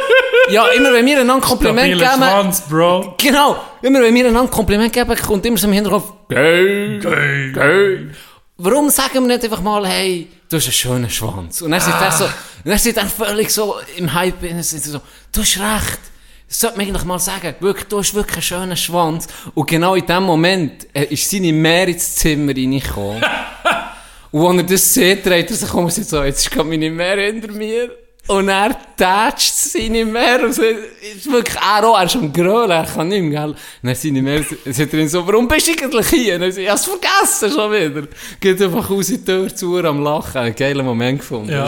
ja, 0.49 0.65
immer 0.69 0.91
wenn 0.91 1.05
wir 1.05 1.19
einander 1.21 1.45
Kompliment 1.45 1.85
Stabiler 1.95 2.09
geben, 2.13 2.23
Schwanz, 2.23 2.61
Bro. 2.61 3.13
Genau, 3.19 3.57
immer 3.83 4.01
wenn 4.01 4.15
wir 4.15 4.27
einander 4.27 4.51
Kompliment 4.51 4.91
geben, 4.91 5.15
kommt 5.17 5.45
immer 5.45 5.57
so 5.57 5.67
im 5.67 5.73
Hinterkopf, 5.73 6.13
geil, 6.29 6.99
geil, 6.99 7.51
geil. 7.53 8.15
Warum 8.57 8.89
sagen 8.89 9.13
wir 9.27 9.35
nicht 9.35 9.43
einfach 9.43 9.61
mal, 9.61 9.85
hey, 9.85 10.27
du 10.49 10.57
hast 10.57 10.63
einen 10.65 10.73
schönen 10.73 11.09
Schwanz? 11.11 11.61
Und 11.61 11.69
dann 11.71 11.79
sind 11.81 11.93
er 11.93 12.11
so, 12.11 12.25
dann 12.63 12.79
sind 12.79 12.97
er 12.97 13.05
völlig 13.05 13.51
so 13.51 13.75
im 13.97 14.11
Hype, 14.11 14.41
und 14.41 14.49
dann 14.49 14.63
sind 14.63 14.83
so, 14.83 14.99
du 15.31 15.41
hast 15.41 15.59
recht. 15.59 15.99
Das 16.47 16.59
sollte 16.59 16.77
man 16.77 16.87
eigentlich 16.87 17.05
mal 17.05 17.19
sagen. 17.19 17.55
Wirklich, 17.59 17.87
du 17.87 17.99
hast 17.99 18.13
wirklich 18.13 18.35
einen 18.35 18.41
schönen 18.43 18.77
Schwanz. 18.77 19.27
Und 19.53 19.67
genau 19.67 19.95
in 19.95 20.05
dem 20.05 20.23
Moment 20.23 20.87
äh, 20.93 21.05
ist 21.05 21.29
seine 21.29 21.51
Mehr 21.51 21.87
ins 21.87 22.15
Zimmer 22.15 22.55
reingekommen. 22.55 23.23
Und 24.31 24.59
als 24.59 24.59
er 24.59 24.63
das 24.63 24.93
sieht, 24.93 25.25
dreht 25.25 25.49
er 25.49 25.55
sich 25.55 25.73
um 25.73 25.85
und 25.85 25.93
sagt 25.93 26.09
so, 26.09 26.21
jetzt 26.21 26.41
ist 26.41 26.51
gerade 26.51 26.67
meine 26.67 26.91
Mehr 26.91 27.15
hinter 27.15 27.53
mir. 27.53 27.89
Und 28.27 28.49
er 28.49 28.75
tätscht 28.97 29.53
seine 29.53 30.03
Mehr 30.03 30.43
und 30.43 30.53
so, 30.53 30.63
ist 30.63 31.31
wirklich 31.31 31.55
er 31.55 31.87
auch, 31.87 31.97
er 31.97 32.05
ist 32.05 32.15
am 32.15 32.33
Grölen, 32.33 32.71
er 32.71 32.85
kann 32.85 33.07
nicht 33.07 33.21
mehr, 33.21 33.41
gell. 33.41 33.49
Und 33.51 33.57
dann 33.83 33.95
seine 33.95 34.21
Mehr, 34.21 34.43
sagt 34.43 34.93
er 34.93 34.99
ihm 34.99 35.07
so, 35.07 35.25
warum 35.25 35.47
bist 35.47 35.67
du 35.67 35.71
eigentlich 35.71 36.07
hier? 36.07 36.35
Und 36.35 36.41
er 36.41 36.51
sagt, 36.51 36.63
ich 36.63 36.69
hab's 36.69 36.85
vergessen 36.85 37.51
schon 37.51 37.71
wieder. 37.71 38.07
Geht 38.39 38.61
einfach 38.61 38.89
raus 38.89 39.09
in 39.09 39.17
die 39.17 39.25
Tür 39.25 39.55
zu, 39.55 39.77
am 39.77 40.03
Lachen. 40.03 40.41
Einen 40.41 40.55
geilen 40.55 40.85
Moment 40.85 41.19
gefunden. 41.19 41.51
Ja. 41.51 41.67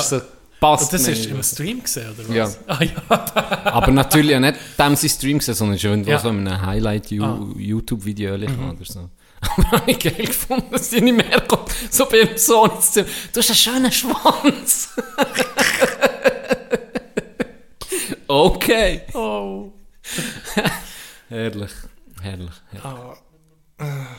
Passt 0.60 0.86
Und 0.86 0.94
das 0.94 1.06
mir. 1.06 1.14
ist 1.14 1.26
im 1.28 1.44
Stream 1.44 1.84
gesehen, 1.84 2.12
oder 2.14 2.28
was? 2.28 2.36
Ja. 2.36 2.50
Ah, 2.68 2.84
ja. 2.84 3.66
Aber 3.66 3.92
natürlich 3.92 4.32
ja 4.32 4.40
nicht 4.40 4.56
dem 4.80 4.96
sein 4.96 5.10
Stream 5.10 5.38
gesehen, 5.38 5.54
sondern 5.56 5.78
schon 5.78 6.04
Ja. 6.04 6.18
so 6.20 6.30
in 6.30 6.48
einem 6.48 6.66
Highlight-YouTube-Video 6.66 8.34
oder 8.36 8.48
so. 8.84 9.10
Aber 9.40 9.72
habe 9.72 9.92
ich 9.92 10.00
geil 10.00 10.26
gefunden, 10.26 10.72
dass 10.72 10.90
die 10.90 11.02
nicht 11.02 11.16
mehr 11.16 11.42
kommt. 11.42 11.70
So 11.92 12.06
beim 12.08 12.36
Sohn 12.38 12.72
ins 12.72 12.92
Zimmer. 12.92 13.08
Du 13.34 13.40
hast 13.40 13.50
einen 13.50 13.56
schönen 13.56 13.92
Schwanz. 13.92 14.90
okay. 18.28 19.02
Oh. 19.14 19.72
Herrlich. 21.30 21.72
Herrlich. 22.22 22.50
herrlich. 22.72 24.18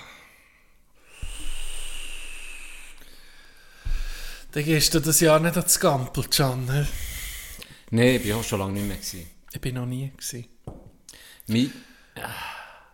Dann 4.58 4.64
gehst 4.64 4.92
du 4.92 4.98
das 4.98 5.20
Jahr 5.20 5.38
nicht 5.38 5.56
ans 5.56 5.78
Gampel, 5.78 6.24
Can. 6.24 6.66
Nein, 7.90 8.16
ich 8.16 8.28
war 8.28 8.40
auch 8.40 8.42
schon 8.42 8.58
lange 8.58 8.72
nicht 8.72 8.88
mehr. 8.88 8.96
Gewesen. 8.96 9.30
Ich 9.52 9.60
bin 9.60 9.76
noch 9.76 9.86
nie 9.86 10.10
gewesen. 10.10 10.46
Mein, 11.46 11.72
Ah, 12.16 12.32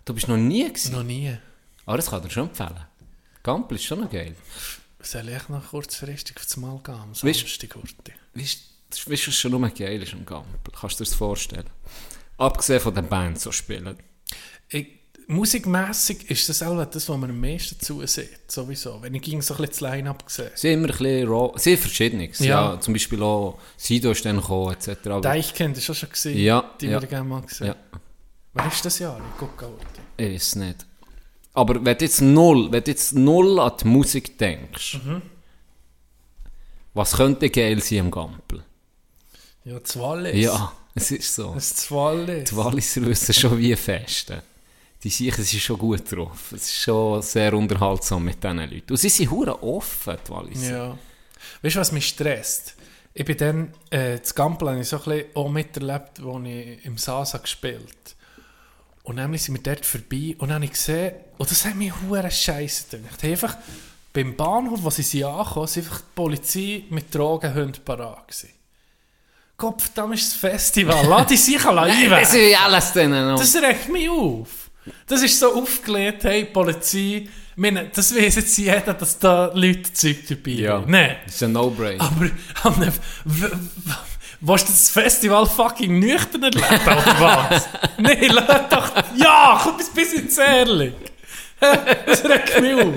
du 0.04 0.12
bist 0.12 0.28
noch 0.28 0.36
nie 0.36 0.68
gewesen. 0.68 0.92
Noch 0.92 1.02
nie. 1.02 1.34
Aber 1.86 1.96
das 1.96 2.10
kann 2.10 2.20
ich 2.20 2.26
dir 2.26 2.32
schon 2.34 2.48
empfehlen. 2.50 2.84
Gampel 3.42 3.76
ist 3.76 3.84
schon 3.84 4.02
noch 4.02 4.10
geil. 4.10 4.36
Soll 5.00 5.26
ich 5.30 5.48
noch 5.48 5.70
kurzfristig 5.70 6.36
aufs 6.36 6.54
Mal 6.58 6.78
gehen? 6.84 6.96
Am 6.96 7.14
Samstag, 7.14 7.76
Urti? 7.76 8.12
Weißt 8.34 8.60
du, 9.06 9.10
was 9.10 9.20
schon 9.20 9.52
nur 9.52 9.66
geil 9.70 10.02
ist 10.02 10.12
am 10.12 10.26
Gampel? 10.26 10.70
Kannst 10.78 11.00
du 11.00 11.04
dir 11.04 11.08
das 11.08 11.16
vorstellen? 11.16 11.70
Abgesehen 12.36 12.80
von 12.80 12.94
den 12.94 13.08
Bands, 13.08 13.44
die 13.44 13.52
spielen. 13.54 13.96
Ich, 14.68 14.86
musikmässig 15.28 16.30
ist 16.30 16.48
das 16.48 16.62
auch 16.62 16.84
das, 16.84 17.08
was 17.08 17.16
man 17.16 17.30
am 17.30 17.40
meisten 17.40 17.78
zusieht. 17.80 18.50
Sowieso. 18.50 19.00
Wenn 19.02 19.14
ich 19.14 19.22
ging 19.22 19.40
so 19.42 19.54
ein 19.54 19.62
bisschen 19.62 19.86
das 19.86 19.92
Line-Up 19.92 20.24
sehe. 20.28 20.50
Sie 20.54 20.72
immer 20.72 20.88
ein 20.88 20.96
bisschen 20.96 21.28
raw, 21.28 21.52
sehr 21.58 21.78
verschiedenes. 21.78 22.38
Ja. 22.40 22.74
Ja. 22.74 22.80
zum 22.80 22.94
Beispiel 22.94 23.22
auch 23.22 23.58
Sido 23.76 24.10
ist 24.10 24.24
dann 24.24 24.36
gekommen, 24.36 24.72
etc. 24.74 25.06
Aber 25.06 25.20
Deichkind 25.20 25.76
ist 25.78 25.88
auch 25.90 25.94
schon 25.94 26.10
gesehen. 26.10 26.38
Ja, 26.38 26.70
Die 26.80 26.86
ja. 26.86 27.02
ich 27.02 27.08
gerne 27.08 27.28
mal 27.28 27.42
sehen. 27.48 27.68
Ja. 27.68 27.76
Wann 28.52 28.68
ist 28.68 28.84
das 28.84 28.98
Jahr? 28.98 29.20
Ich 29.32 29.38
gucke 29.38 29.66
auch. 29.66 29.78
ich 30.16 30.26
weiß 30.34 30.42
es 30.42 30.56
nicht. 30.56 30.86
Aber 31.54 31.74
wenn 31.84 31.96
du 31.98 32.04
jetzt 32.04 32.20
null, 32.20 32.70
wenn 32.72 32.82
jetzt 32.86 33.14
null 33.14 33.60
an 33.60 33.72
die 33.80 33.86
Musik 33.86 34.38
denkst, 34.38 35.00
Mhm. 35.04 35.22
was 36.94 37.12
könnte 37.16 37.50
geil 37.50 37.80
sein 37.82 38.00
am 38.00 38.10
Gampel? 38.10 38.62
Ja, 39.64 39.78
das 39.78 39.98
Wallis. 39.98 40.36
Ja, 40.36 40.72
es 40.94 41.10
ist 41.10 41.34
so. 41.34 41.54
Das 41.54 41.90
Wallis. 41.90 42.50
Die 42.50 42.56
Walliser 42.56 43.06
wissen 43.06 43.32
schon 43.34 43.58
wie 43.58 43.74
festen. 43.76 44.42
Die 45.04 45.10
Sicher 45.10 45.42
sind 45.42 45.60
schon 45.60 45.78
gut 45.78 46.10
drauf. 46.10 46.50
Es 46.52 46.62
ist 46.62 46.76
schon 46.76 47.20
sehr 47.20 47.52
unterhaltsam 47.52 48.24
mit 48.24 48.42
diesen 48.42 48.56
Leuten. 48.58 48.90
Und 48.90 48.96
sie 48.96 49.10
sind 49.10 49.30
hure 49.30 49.62
offen, 49.62 50.16
die 50.26 50.30
Walliser. 50.30 50.72
Ja. 50.76 50.98
Weißt 51.62 51.76
du, 51.76 51.80
was 51.80 51.92
mich 51.92 52.08
stresst? 52.08 52.74
Ich 53.12 53.24
bin 53.24 53.36
dann, 53.36 53.74
äh, 53.90 54.18
das 54.18 54.34
Gampel 54.34 54.70
habe 54.70 54.80
ich 54.80 54.88
so 54.88 54.96
ein 54.96 55.04
bisschen 55.04 55.26
auch 55.36 55.48
miterlebt, 55.50 56.20
als 56.20 56.46
ich 56.46 56.84
im 56.86 56.96
Sasa 56.98 57.38
gespielt 57.38 58.16
Und 59.04 59.16
dann 59.18 59.36
sind 59.36 59.54
wir 59.54 59.62
dort 59.62 59.84
vorbei 59.86 60.34
und 60.38 60.48
dann 60.48 60.54
habe 60.54 60.64
ich 60.64 60.72
gesehen, 60.72 61.12
und 61.36 61.50
das 61.50 61.64
hat 61.66 61.76
mich 61.76 61.92
hure 62.08 62.30
scheiße. 62.30 62.98
Ich 63.22 63.30
einfach 63.30 63.56
beim 64.12 64.34
Bahnhof, 64.34 64.82
wo 64.82 64.90
sie 64.90 65.02
sind 65.02 65.24
angekommen, 65.24 65.66
sind 65.66 65.84
einfach 65.84 66.00
die 66.00 66.06
Polizei 66.14 66.84
mit 66.88 67.14
Drogenhunden 67.14 67.84
parat 67.84 68.26
gewesen. 68.26 68.50
Gott, 69.56 69.82
verdammt 69.82 70.14
ist 70.14 70.32
das 70.32 70.40
Festival. 70.40 71.06
Lass 71.06 71.26
die 71.26 71.36
sich 71.36 71.64
alle 71.64 71.82
Das 71.88 71.96
einwählen. 72.32 72.50
ist 72.52 72.60
alles 72.60 72.92
denen. 72.92 73.36
Das 73.36 73.54
regt 73.54 73.88
mich 73.92 74.08
auf. 74.08 74.63
Das 75.06 75.22
ist 75.22 75.38
so 75.38 75.54
aufgelegt, 75.54 76.24
hey, 76.24 76.44
Polizei. 76.44 77.28
Meine, 77.56 77.88
das 77.94 78.14
weiss 78.16 78.34
jetzt 78.34 78.56
jeder, 78.58 78.94
dass 78.94 79.18
da 79.18 79.50
Leute 79.54 79.92
Zeug 79.92 80.26
dabei 80.28 80.50
Ja. 80.50 80.72
haben. 80.74 80.90
Nein. 80.90 81.16
Das 81.24 81.34
ist 81.36 81.42
ein 81.44 81.52
No-Brainer. 81.52 82.02
Aber, 82.02 82.30
aber 82.64 82.92
willst 84.40 84.68
du 84.68 84.72
das 84.72 84.90
Festival 84.90 85.46
fucking 85.46 85.98
nüchtern 86.00 86.42
erleben, 86.42 86.64
oder 86.84 87.20
was? 87.50 87.68
Nein, 87.98 88.26
lass 88.30 88.68
doch... 88.68 88.92
Ja, 89.16 89.60
komm 89.62 89.74
ein 89.76 89.94
bisschen 89.94 90.28
ehrlich. 90.38 90.92
Das 92.06 92.24
regt 92.24 92.60
mich 92.60 92.74
auf. 92.74 92.92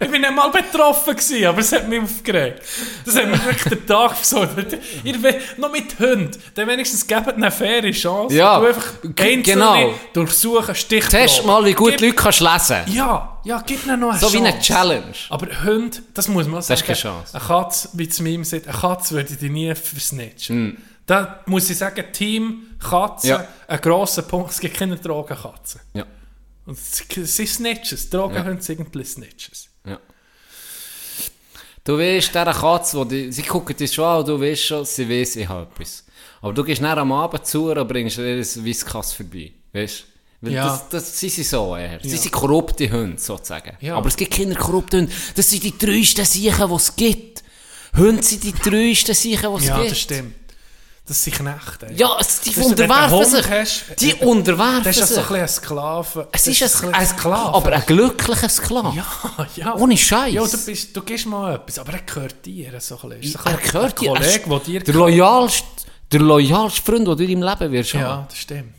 Ich 0.00 0.10
bin 0.10 0.20
nicht 0.20 0.34
mal 0.34 0.48
betroffen 0.50 1.14
gewesen, 1.14 1.46
aber 1.46 1.60
es 1.60 1.72
hat 1.72 1.88
mich 1.88 2.00
aufgeregt. 2.02 2.62
Das 3.04 3.16
hat 3.16 3.28
mich 3.28 3.44
wirklich 3.44 3.62
den 3.78 3.86
Tag 3.86 4.16
versorgt. 4.16 4.76
Ihr 5.04 5.16
noch 5.58 5.70
mit 5.72 5.98
Hunden, 5.98 6.30
dann 6.54 6.66
wenigstens 6.68 7.06
gebt 7.06 7.28
eine 7.28 7.50
faire 7.50 7.90
Chance. 7.92 8.34
Ja, 8.34 8.58
Du 8.60 8.66
einfach 8.66 8.92
einzelne 9.04 9.42
genau. 9.42 9.94
durchsuchen, 10.12 10.74
Stichprobe. 10.74 11.16
Test 11.22 11.46
mal, 11.46 11.64
wie 11.64 11.72
gut 11.72 11.92
Gib- 11.92 12.00
Leute 12.00 12.14
kannst 12.14 12.40
lesen. 12.40 12.82
Ja, 12.92 13.38
ja, 13.44 13.62
gib 13.64 13.86
ihnen 13.86 14.00
noch 14.00 14.10
eine 14.10 14.18
So 14.18 14.32
wie 14.32 14.38
Chance. 14.38 14.52
eine 14.52 14.60
Challenge. 14.60 15.14
Aber 15.30 15.46
Hunde, 15.64 15.98
das 16.14 16.28
muss 16.28 16.46
man 16.48 16.62
sagen. 16.62 16.80
ist 16.80 16.86
keine 16.86 16.98
Chance. 16.98 17.34
Eine 17.36 17.44
Katze, 17.46 17.88
wie 17.92 18.08
zu 18.08 18.22
mir 18.24 18.44
sagt, 18.44 18.66
eine 18.68 18.76
Katze 18.78 19.14
würde 19.14 19.34
ich 19.40 19.50
nie 19.50 19.74
versnitchen. 19.74 20.82
Da 21.06 21.40
muss 21.46 21.68
ich 21.70 21.78
sagen, 21.78 22.04
Team 22.12 22.62
Katze. 22.78 23.28
Ja. 23.28 23.44
ein 23.68 23.80
grosser 23.80 24.22
Punkt, 24.22 24.50
es 24.50 24.58
gibt 24.60 24.76
keine 24.76 24.96
Drogenkatzen. 24.96 25.80
Ja. 25.94 26.04
Und 26.66 26.78
sie 26.78 27.46
Snitches, 27.46 28.08
Drogenhunde 28.10 28.62
Snitches. 29.04 29.68
Ja. 29.86 29.98
Du 31.84 31.98
weißt, 31.98 32.28
dieser 32.28 32.52
Katze, 32.52 33.04
die, 33.06 33.32
sie 33.32 33.42
gucken 33.42 33.76
dich 33.76 33.92
schon 33.92 34.04
an 34.04 34.18
und 34.20 34.28
du 34.28 34.40
weißt 34.40 34.62
schon, 34.62 34.84
sie 34.84 35.08
weiss, 35.08 35.34
ich 35.36 35.48
habe 35.48 35.68
etwas. 35.72 36.04
Aber 36.40 36.52
du 36.52 36.62
gehst 36.62 36.80
dann 36.80 36.98
am 36.98 37.10
Abend 37.12 37.44
zu 37.46 37.70
und 37.72 37.88
bringst 37.88 38.18
ihr 38.18 38.24
ein 38.36 38.64
Whiskas 38.64 39.12
vorbei. 39.12 39.52
Weißt 39.72 40.04
Weil 40.40 40.52
Ja. 40.54 40.66
das, 40.68 40.88
das, 40.88 41.18
sie 41.20 41.28
sind 41.28 41.46
so 41.46 41.76
eher. 41.76 41.98
Sie 42.02 42.10
Ja. 42.10 42.16
sind 42.16 42.32
korrupte 42.32 42.90
Hunde, 42.90 43.18
sozusagen. 43.20 43.76
Ja. 43.80 43.96
Aber 43.96 44.08
es 44.08 44.16
gibt 44.16 44.32
keine 44.34 44.54
korrupten 44.54 45.00
Hunde. 45.02 45.12
Das 45.34 45.50
sind 45.50 45.62
die 45.64 45.72
treuesten 45.76 46.24
Siechen, 46.24 46.68
die 46.68 46.74
es 46.74 46.94
gibt. 46.96 47.42
Hunde 47.96 48.22
sind 48.22 48.42
die 48.44 48.52
treuesten 48.52 49.14
Siechen, 49.14 49.50
die 49.52 49.58
es 49.62 49.66
Ja, 49.66 49.78
gibt. 49.78 49.90
das 49.92 49.98
stimmt. 50.00 50.34
Das 51.06 51.24
sind 51.24 51.34
Knechte. 51.36 51.88
Ja, 51.96 52.16
es, 52.20 52.40
die 52.42 52.50
Das 52.50 52.58
ist, 52.58 52.66
unterwerfen 52.70 53.24
sich. 53.24 53.50
hast, 53.50 53.84
die 54.00 54.10
äh, 54.12 54.24
unterwerfen 54.24 54.84
Das 54.84 54.96
ist 54.96 55.08
sich. 55.08 55.16
so 55.24 55.34
ein 55.34 55.40
ein 55.40 55.48
Sklave. 55.48 56.28
es 56.30 56.44
Das 56.44 56.60
ist 56.60 56.84
ein, 56.84 56.94
ein, 56.94 57.06
Sklave. 57.06 57.54
aber 57.54 57.72
ein 57.72 57.82
glücklicher 57.86 58.48
Sklave. 58.48 58.96
Ja, 58.96 59.46
ja. 59.56 59.74
Ohne 59.74 59.96
Scheiß. 59.96 60.32
Ja, 60.32 60.44
du, 60.46 60.64
bist, 60.64 60.96
du 60.96 61.02
gibst 61.02 61.26
mal 61.26 61.56
etwas, 61.56 61.78
aber 61.80 61.94
er 61.94 62.02
gehört 62.02 62.46
dir 62.46 62.80
so 62.80 62.98
ein 63.02 63.08
bisschen. 63.20 63.40
Ist 63.40 63.46
er 63.46 63.56
gehört 63.56 64.00
dir. 64.00 64.12
Er 64.14 64.20
ist 64.20 64.42
Kollege, 64.44 64.48
der 64.48 64.58
dir... 64.60 64.80
der 64.84 64.94
loyalste, 64.94 65.64
der 66.12 66.20
loyalste 66.20 66.82
Freund, 66.82 67.08
den 67.08 67.16
du 67.16 67.24
in 67.24 67.40
deinem 67.40 67.58
Leben 67.58 67.72
wirst 67.72 67.94
haben. 67.94 68.00
ja, 68.02 68.26
das 68.28 68.38
stimmt. 68.38 68.74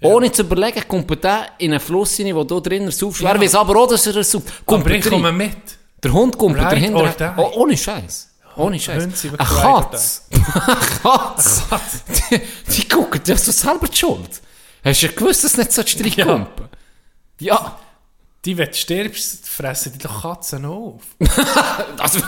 Ohne 0.00 0.30
zu 0.30 0.42
überlegen, 0.42 0.86
kommt 0.86 1.24
der 1.24 1.46
in 1.58 1.72
einen 1.72 1.80
Fluss 1.80 2.20
rein, 2.20 2.34
wo 2.36 2.44
du 2.44 2.60
drinnen 2.60 2.90
saufst. 2.92 3.20
Ja. 3.22 3.30
Er 3.32 3.40
weiß 3.40 3.54
aber 3.56 3.76
auch, 3.80 3.88
dass 3.88 4.06
er 4.06 4.22
sauft. 4.22 4.46
Aber 4.66 4.90
ich 4.90 5.04
komme 5.04 5.32
mit. 5.32 5.56
Der 6.02 6.12
Hund 6.12 6.36
kommt 6.38 6.58
dahinter. 6.58 7.34
Oh, 7.36 7.50
ohne 7.62 7.76
Scheiß. 7.76 8.28
Ohne 8.56 8.78
Scheiß. 8.78 9.06
Or 9.32 9.38
Katze. 9.38 10.22
Eine 10.30 10.76
Katze. 11.02 11.62
Die, 12.30 12.72
die 12.72 12.88
gucken, 12.88 13.20
die 13.24 13.32
hast 13.32 13.46
du 13.48 13.52
selber 13.52 13.88
die 13.88 13.96
Schuld. 13.96 14.40
Hast 14.84 15.02
du 15.02 15.06
ja 15.06 15.12
gewusst, 15.12 15.44
dass 15.44 15.52
du 15.52 15.60
nicht 15.60 15.72
so 15.72 15.82
reinkommen 15.82 16.46
Ja. 17.40 17.78
Die, 18.44 18.58
wenn 18.58 18.66
du 18.66 18.74
stirbst, 18.74 19.48
fressen 19.48 19.92
die 19.94 19.98
doch 19.98 20.22
Katzen 20.22 20.64
auf. 20.66 21.02
Also, 21.98 22.20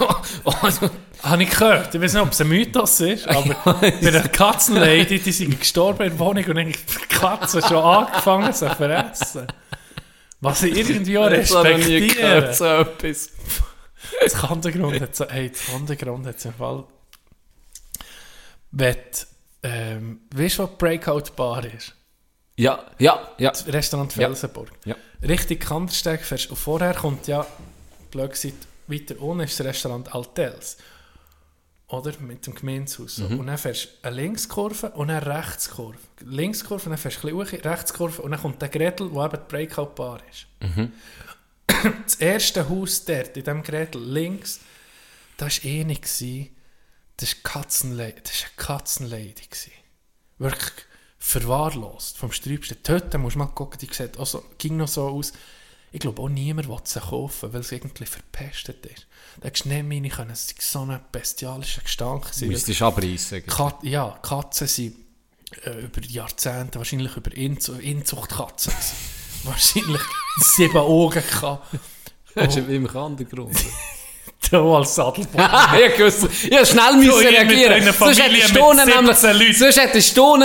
also, 0.62 0.90
Habe 1.22 1.42
ich 1.42 1.50
gehört. 1.50 1.94
Ich 1.94 2.00
weiß 2.00 2.14
nicht, 2.14 2.22
ob 2.22 2.32
es 2.32 2.40
ein 2.40 2.48
Mythos 2.48 3.00
ist, 3.00 3.28
aber 3.28 3.54
bei 3.74 3.90
der 3.90 4.28
Katzenlady, 4.28 5.18
die 5.18 5.32
sind 5.32 5.58
gestorben 5.60 6.04
in 6.04 6.10
der 6.10 6.18
Wohnung 6.18 6.44
und 6.44 6.56
die 6.56 6.72
Katzen 7.08 7.60
schon 7.62 7.76
angefangen 7.76 8.52
zu 8.54 8.70
fressen. 8.70 9.46
Was 10.40 10.62
ich 10.62 10.76
irgendwie 10.76 11.18
auch 11.18 11.24
habe 11.24 11.36
ich 11.36 11.50
nie 11.86 12.08
gehört, 12.08 12.48
respektiere. 12.48 12.54
so 12.54 12.64
etwas. 12.64 13.30
Das 14.23 14.48
Hintergrund 14.48 15.01
hat 15.01 15.31
hey, 15.31 15.51
das 15.51 15.60
Hintergrund 15.62 16.27
hat 16.27 16.44
im 16.44 16.55
Fall, 16.55 16.85
wenn, 18.73 18.94
du, 18.94 19.68
ähm, 19.68 20.20
weißt 20.35 20.59
du, 20.59 20.66
die 20.66 20.77
Breakout 20.77 21.32
Bar 21.35 21.64
ist? 21.64 21.94
Ja, 22.56 22.85
ja, 22.98 23.31
ja. 23.39 23.51
Das 23.51 23.66
Restaurant 23.66 24.14
Ja. 24.16 24.27
Felsenburg. 24.28 24.70
Ja. 24.85 24.97
Richtig 25.23 25.60
Kandersteg 25.60 26.23
fährst 26.23 26.51
und 26.51 26.56
vorher 26.56 26.94
kommt 26.94 27.27
ja, 27.27 27.47
blöd 28.10 28.31
gesagt, 28.31 28.66
weiter 28.86 29.20
unten 29.20 29.44
ist 29.44 29.59
das 29.59 29.66
Restaurant 29.66 30.14
Altels. 30.14 30.77
Oder? 31.89 32.12
Mit 32.18 32.47
dem 32.47 32.55
Gemeinshaus. 32.55 33.18
Mhm. 33.18 33.39
Und 33.40 33.47
dann 33.47 33.59
fährst 33.59 33.86
du 34.02 34.09
eine 34.09 34.16
Linkskurve 34.16 34.90
und 34.90 35.09
eine 35.09 35.24
Rechtskurve. 35.24 35.98
Linkskurve, 36.24 36.89
dann 36.89 36.98
fährst 36.98 37.23
du 37.23 37.28
ein 37.28 37.36
bisschen 37.39 37.60
hoch, 37.60 37.64
Rechtskurve 37.64 38.23
und 38.23 38.32
dann 38.32 38.40
kommt 38.40 38.60
der 38.60 38.68
Gretel, 38.68 39.12
wo 39.12 39.24
eben 39.24 39.36
die 39.36 39.48
Breakout 39.48 39.94
Bar 39.94 40.20
ist. 40.31 40.47
Mhm. 40.60 40.93
Das 42.05 42.16
erste 42.16 42.68
Haus 42.68 43.05
dort, 43.05 43.36
in 43.36 43.44
diesem 43.44 43.62
Gretel, 43.62 44.02
links, 44.02 44.60
das 45.36 45.62
war 45.62 45.70
eh 45.70 45.84
nicht. 45.84 46.02
gewesen. 46.02 46.56
Das 47.18 47.34
war 47.34 47.52
Katzenlady. 47.52 48.20
Das 48.22 48.43
war 48.43 48.48
eine 48.48 48.56
Katzenlady. 48.56 49.34
gewesen. 49.34 49.72
Wirklich 50.38 50.72
verwahrlost 51.18 52.18
vom 52.18 52.30
Sträubsten. 52.32 52.78
Heute 52.88 53.18
musst 53.18 53.34
du 53.34 53.40
mal 53.40 53.47
gucken, 53.47 53.78
die 53.80 53.93
sieht 53.93 54.18
auch 54.18 54.26
so, 54.26 54.44
ging 54.59 54.76
noch 54.76 54.88
so 54.88 55.09
aus. 55.09 55.32
Ich 55.93 56.01
glaube 56.01 56.20
auch 56.22 56.28
niemand 56.28 56.68
will 56.68 56.78
sie 56.84 57.01
kaufen, 57.01 57.52
weil 57.52 57.60
es 57.60 57.72
irgendwie 57.72 58.05
verpestet 58.06 58.84
ist. 58.86 59.06
Da 59.40 59.47
hättest 59.47 59.64
du 59.64 59.68
nicht 59.70 59.86
meine 59.86 60.09
können, 60.09 60.30
es 60.30 60.55
so 60.59 60.82
ein 60.82 61.01
bestialischer 61.10 61.82
Gestank. 61.82 62.24
gewesen. 62.26 62.48
Müsstest 62.48 62.80
du 62.80 62.84
abreißen. 62.84 63.47
Kat 63.47 63.82
ja, 63.82 64.18
Katzen 64.22 64.68
sind 64.68 64.97
äh, 65.64 65.80
über 65.80 66.01
Jahrzehnte 66.02 66.78
wahrscheinlich 66.78 67.16
über 67.16 67.32
Inzu 67.34 67.74
Inzuchtkatzen. 67.74 68.72
Wahrscheinlich 69.47 70.02
sieben 70.39 70.77
Augen. 70.77 71.23
Das 72.35 72.55
ist 72.55 72.68
wie 72.68 72.77
im 72.77 72.85
Untergrund. 72.85 73.56
Du 74.51 74.74
als 74.74 74.94
Sadelbock. 74.94 75.40
ich 75.40 75.98
wusste, 75.98 76.28
hätte 76.55 76.66
schnell 76.66 76.97
müssen 76.98 77.27
reagieren. 77.27 77.82
Sonst 77.98 78.23
hätte 78.23 78.35
17 78.35 78.86
nämlich, 78.86 79.16
sonst 79.56 79.77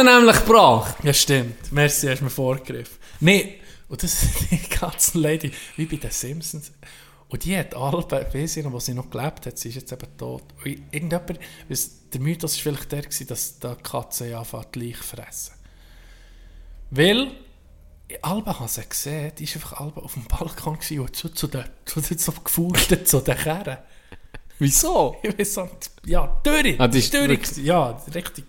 nämlich 0.06 0.46
gebracht. 0.46 0.96
Ja, 1.04 1.14
stimmt. 1.14 1.70
Merci, 1.72 2.08
hast 2.08 2.20
du 2.20 2.24
mir 2.24 2.30
vorgegriffen. 2.30 2.96
Nee, 3.20 3.60
und 3.90 4.02
das 4.02 4.26
die 4.52 4.58
Katzenlady, 4.58 5.52
wie 5.76 5.86
bei 5.86 5.98
den 5.98 6.12
Simpsons. 6.12 6.72
Und 7.28 7.44
die 7.44 7.58
hat 7.58 7.76
alle, 7.76 8.04
weiss 8.34 8.58
ich 8.58 8.64
noch, 8.64 8.72
wo 8.72 8.80
sie 8.80 8.94
noch 8.94 9.10
gelebt 9.10 9.46
hat, 9.46 9.58
sie 9.58 9.70
ist 9.70 9.76
jetzt 9.76 9.92
eben 9.92 10.18
tot. 10.18 10.44
Und 10.64 10.66
irgendjemand, 10.66 11.40
weiss, 11.68 12.10
der 12.12 12.22
Mythos 12.22 12.56
war 12.58 12.74
vielleicht 12.74 12.92
der, 12.92 13.02
gewesen, 13.02 13.28
dass 13.28 13.60
die 13.60 13.76
Katzen 13.84 14.30
ja 14.30 14.40
anfangen, 14.40 14.66
gleich 14.72 14.98
fressen. 14.98 15.54
Weil, 16.90 17.32
Alba 18.22 18.60
hat 18.60 18.70
sie 18.70 18.88
gesehen, 18.88 19.32
die 19.38 19.48
war 19.48 19.56
einfach 19.56 19.80
Alba 19.80 20.02
auf 20.02 20.14
dem 20.14 20.26
Balkon 20.26 20.76
gewesen 20.80 21.00
und 21.00 21.16
zu, 21.16 21.30
zu 21.30 21.48
den, 21.48 21.64
zu 21.86 22.02
den 22.02 22.18
so 22.18 22.32
gefurchtet, 22.32 23.08
zu 23.08 23.20
den 23.22 23.38
Kerren. 23.38 23.78
Wieso? 24.60 25.18
Ich 25.24 25.38
weiß 25.40 25.58
nicht, 25.58 25.92
ja, 26.06 26.42
Dürre. 26.46 26.76
Ah, 26.78 26.88
Dürre. 26.88 27.30
wirklich- 27.30 27.58
Ja, 27.66 27.92
richtig, 28.14 28.46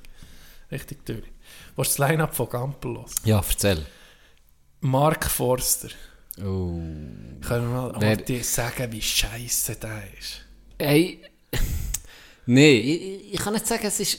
richtig 0.70 1.04
Dürre. 1.06 1.22
Was 1.76 1.88
ist 1.88 1.98
das 1.98 2.08
Line-Up 2.10 2.34
von 2.34 2.48
Gampel 2.48 2.92
los? 2.92 3.12
Ja, 3.24 3.38
erzähl. 3.46 3.84
Mark 4.80 5.30
Forster. 5.30 5.88
Oh. 6.38 6.42
Können 6.42 7.40
wir 7.42 7.68
mal 7.68 7.94
Wer- 7.98 8.16
dir 8.16 8.42
sagen, 8.44 8.90
wie 8.92 9.00
scheiße 9.02 9.76
der 9.76 10.02
ist? 10.18 10.40
Hey, 10.78 11.20
nee, 12.46 12.78
ich, 12.78 13.34
ich 13.34 13.40
kann 13.40 13.52
nicht 13.54 13.66
sagen, 13.66 13.86
es 13.86 14.00
ist... 14.00 14.18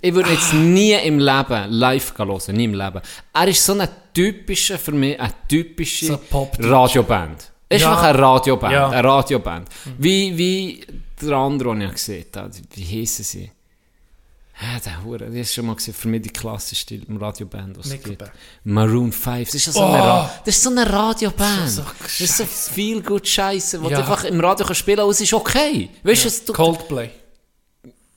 Ich 0.00 0.14
würde 0.14 0.30
jetzt 0.30 0.52
nie 0.54 0.92
im 0.92 1.18
Leben 1.18 1.70
live 1.70 2.14
hören, 2.16 2.54
nie 2.56 2.64
im 2.64 2.74
Leben. 2.74 3.00
Er 3.32 3.48
ist 3.48 3.64
so 3.64 3.72
eine 3.72 3.88
typische, 4.14 4.78
für 4.78 4.92
mich, 4.92 5.18
eine 5.18 5.32
typische 5.48 6.06
So 6.06 6.48
Radioband. 6.60 7.50
Er 7.68 7.76
ist 7.76 7.82
Ja. 7.82 7.90
einfach 7.92 8.04
eine 8.04 8.18
Radioband, 8.18 8.72
Ja. 8.72 8.88
eine 8.90 9.02
Radioband. 9.08 9.68
Wie, 9.98 10.36
wie 10.38 10.86
der 11.20 11.32
andere, 11.36 11.70
den 11.70 11.80
ich 11.88 11.92
gesehen 11.92 12.26
habe, 12.36 12.50
wie 12.74 12.82
hießen 12.82 13.24
sie? 13.24 13.50
Ja, 14.62 14.78
der 14.78 15.04
Hure, 15.04 15.18
das 15.26 15.34
ist 15.34 15.54
schon 15.54 15.66
mal 15.66 15.74
gesehen, 15.74 15.92
für 15.92 16.08
mich 16.08 16.22
die 16.22 16.30
klassischste 16.30 16.98
Radioband, 17.20 17.76
was 17.76 17.86
es 17.86 17.92
gibt. 17.92 18.06
Nickelback. 18.06 18.32
Maroon 18.64 19.12
5, 19.12 19.46
das 19.48 19.54
ist, 19.56 19.66
ja 19.66 19.72
so 19.72 19.80
Oh. 19.80 19.84
eine, 19.86 19.98
Ra 20.02 20.30
das 20.46 20.56
ist 20.56 20.62
so 20.62 20.70
eine 20.70 20.90
Radioband. 20.90 21.68
So- 21.70 21.82
so 21.82 21.88
das 22.02 22.20
ist 22.20 22.36
so 22.38 22.44
viel 22.46 23.02
gut 23.02 23.26
Scheiße, 23.28 23.82
wo 23.82 23.90
Ja. 23.90 23.96
du 24.00 24.02
einfach 24.04 24.24
im 24.24 24.40
Radio 24.40 24.64
kannst 24.64 24.78
spielen 24.80 25.00
und 25.00 25.10
es 25.10 25.20
ist 25.20 25.34
okay. 25.34 25.90
Weißt 26.04 26.24
du, 26.24 26.46
du, 26.46 26.52
Coldplay. 26.54 27.10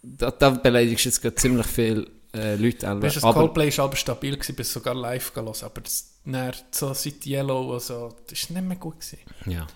Da, 0.02 0.32
da 0.32 0.50
beleidigst 0.52 1.06
du 1.06 1.10
jetzt 1.10 1.22
gerade 1.22 1.36
ziemlich 1.36 1.66
viele 1.68 2.08
äh, 2.34 2.56
Leute. 2.56 2.86
Elbe. 2.86 3.04
Weißt 3.04 3.18
das 3.18 3.24
aber 3.24 3.34
Coldplay 3.42 3.68
ist 3.70 3.80
aber 3.80 3.96
stabil 3.96 4.36
gewesen, 4.36 4.56
bis 4.56 4.72
sogar 4.72 4.94
live 4.96 5.34
gelassen. 5.34 5.66
Aber 5.66 5.82
das, 5.82 6.14
dann, 6.26 6.54
so 6.72 6.94
seit 6.94 7.26
Yellow 7.26 7.74
und 7.74 7.82
so, 7.82 8.14
das 8.28 8.40
ist 8.40 8.52
nicht 8.52 8.64
mehr 8.64 8.78
gut 8.78 9.00
gewesen. 9.00 9.20
ja. 9.46 9.68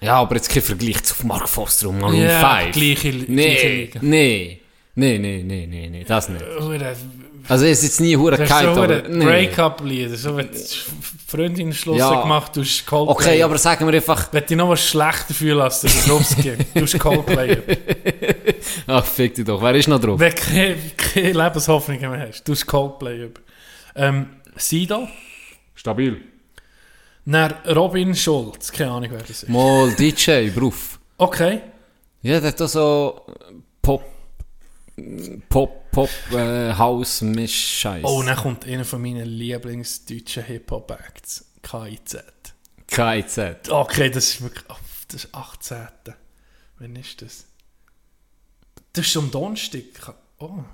ja, 0.00 0.14
aber 0.16 0.36
jetzt 0.36 0.48
kein 0.48 0.62
Vergleich 0.62 1.02
zu 1.02 1.26
Mark 1.26 1.48
Foster 1.48 1.88
und 1.88 1.98
Maroon 2.00 2.20
Ja, 2.22 2.60
5. 2.62 2.72
gleiche- 2.74 3.10
gleiche 3.12 3.32
nee, 3.32 3.76
Liga. 3.84 4.00
nee, 4.02 4.60
nee, 4.94 5.18
nee, 5.18 5.42
nee, 5.42 5.66
nee, 5.66 5.88
nee, 5.88 6.04
das 6.04 6.28
nicht. 6.28 6.44
Hure- 6.60 6.96
Also 7.48 7.64
es 7.64 7.78
ist 7.78 7.84
jetzt 7.84 8.00
nie 8.00 8.16
hure 8.16 8.34
ist 8.36 8.48
so 8.48 8.54
kalt, 8.54 8.68
aber 8.68 9.08
nee. 9.08 9.24
Break-up-Lied. 9.24 10.18
So, 10.18 10.36
wenn 10.36 10.48
du 10.48 10.58
Freundin 11.26 11.72
Schluss 11.72 11.98
Ja. 11.98 12.22
gemacht 12.22 12.52
hast, 12.56 12.86
Coldplay. 12.86 13.12
Okay, 13.14 13.42
aber 13.42 13.58
sagen 13.58 13.86
wir 13.86 13.94
einfach, 13.94 14.28
Wenn 14.32 14.44
du 14.48 14.56
noch 14.56 14.68
was 14.70 14.84
schlechter 14.84 15.34
fühlen 15.34 15.58
lässt, 15.58 15.84
dann 15.84 15.90
ist 15.90 16.10
rausgeben. 16.10 16.66
Du 16.74 16.82
hast 16.82 16.98
Coldplay. 16.98 17.58
ach 18.86 19.04
fick 19.04 19.34
dich 19.34 19.44
doch, 19.44 19.62
wer 19.62 19.74
ist 19.74 19.88
noch 19.88 20.00
drauf? 20.00 20.18
Wenn 20.18 20.34
du 20.34 20.40
keine, 20.40 20.76
keine 20.96 21.32
Lebenshoffnung 21.32 22.00
mehr 22.00 22.28
hast, 22.28 22.42
du 22.46 22.52
hast 22.52 22.66
Coldplay. 22.66 23.28
Ähm, 23.94 24.26
Sido. 24.56 25.08
Stabil. 25.74 26.20
Dann 27.24 27.54
Robin 27.74 28.14
Schulz. 28.14 28.70
Keine 28.70 28.90
Ahnung, 28.92 29.10
wer 29.12 29.18
das 29.20 29.30
ist. 29.42 29.48
Mal 29.48 29.92
DJ, 29.94 30.48
Beruf. 30.50 30.98
Okay. 31.18 31.60
Ja, 32.22 32.40
der 32.40 32.48
hat 32.50 32.62
auch 32.62 32.68
so 32.68 33.20
Pop, 33.82 34.02
Pop, 35.48 35.85
Pop, 35.96 36.10
äh, 36.30 36.74
House, 36.74 37.22
Misch, 37.22 37.78
Scheiß. 37.78 38.04
Oh, 38.04 38.22
dann 38.22 38.36
kommt 38.36 38.66
einer 38.66 38.84
von 38.84 39.00
meinen 39.00 39.24
Lieblingsdeutschen 39.24 40.44
Hip-Hop-Acts. 40.44 41.46
KIZ. 41.62 42.16
KIZ. 42.86 43.70
Okay, 43.70 44.10
das 44.10 44.28
ist 44.28 44.42
wirklich... 44.42 44.64
Oh, 44.68 44.74
das 45.08 45.24
ist 45.24 45.34
18. 45.34 45.86
Wann 46.80 46.96
ist 46.96 47.22
das? 47.22 47.46
Das 48.92 49.06
ist 49.06 49.16
am 49.16 49.30
Donnerstag. 49.30 50.14
Oh. 50.36 50.64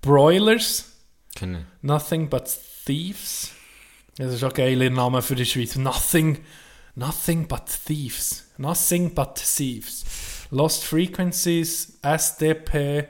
Broilers. 0.00 0.92
Kenne 1.34 1.66
Nothing 1.82 2.30
but 2.30 2.48
Thieves. 2.86 3.50
Das 4.16 4.32
ist 4.32 4.44
auch 4.44 4.50
ein 4.50 4.54
geiler 4.54 4.90
Name 4.90 5.22
für 5.22 5.34
die 5.34 5.44
Schweiz. 5.44 5.74
Nothing, 5.74 6.38
nothing 6.94 7.48
but 7.48 7.64
Thieves. 7.84 8.44
Nothing 8.58 9.12
but 9.12 9.34
Thieves. 9.34 10.04
Lost 10.52 10.84
Frequencies, 10.84 11.98
SDP, 12.02 13.08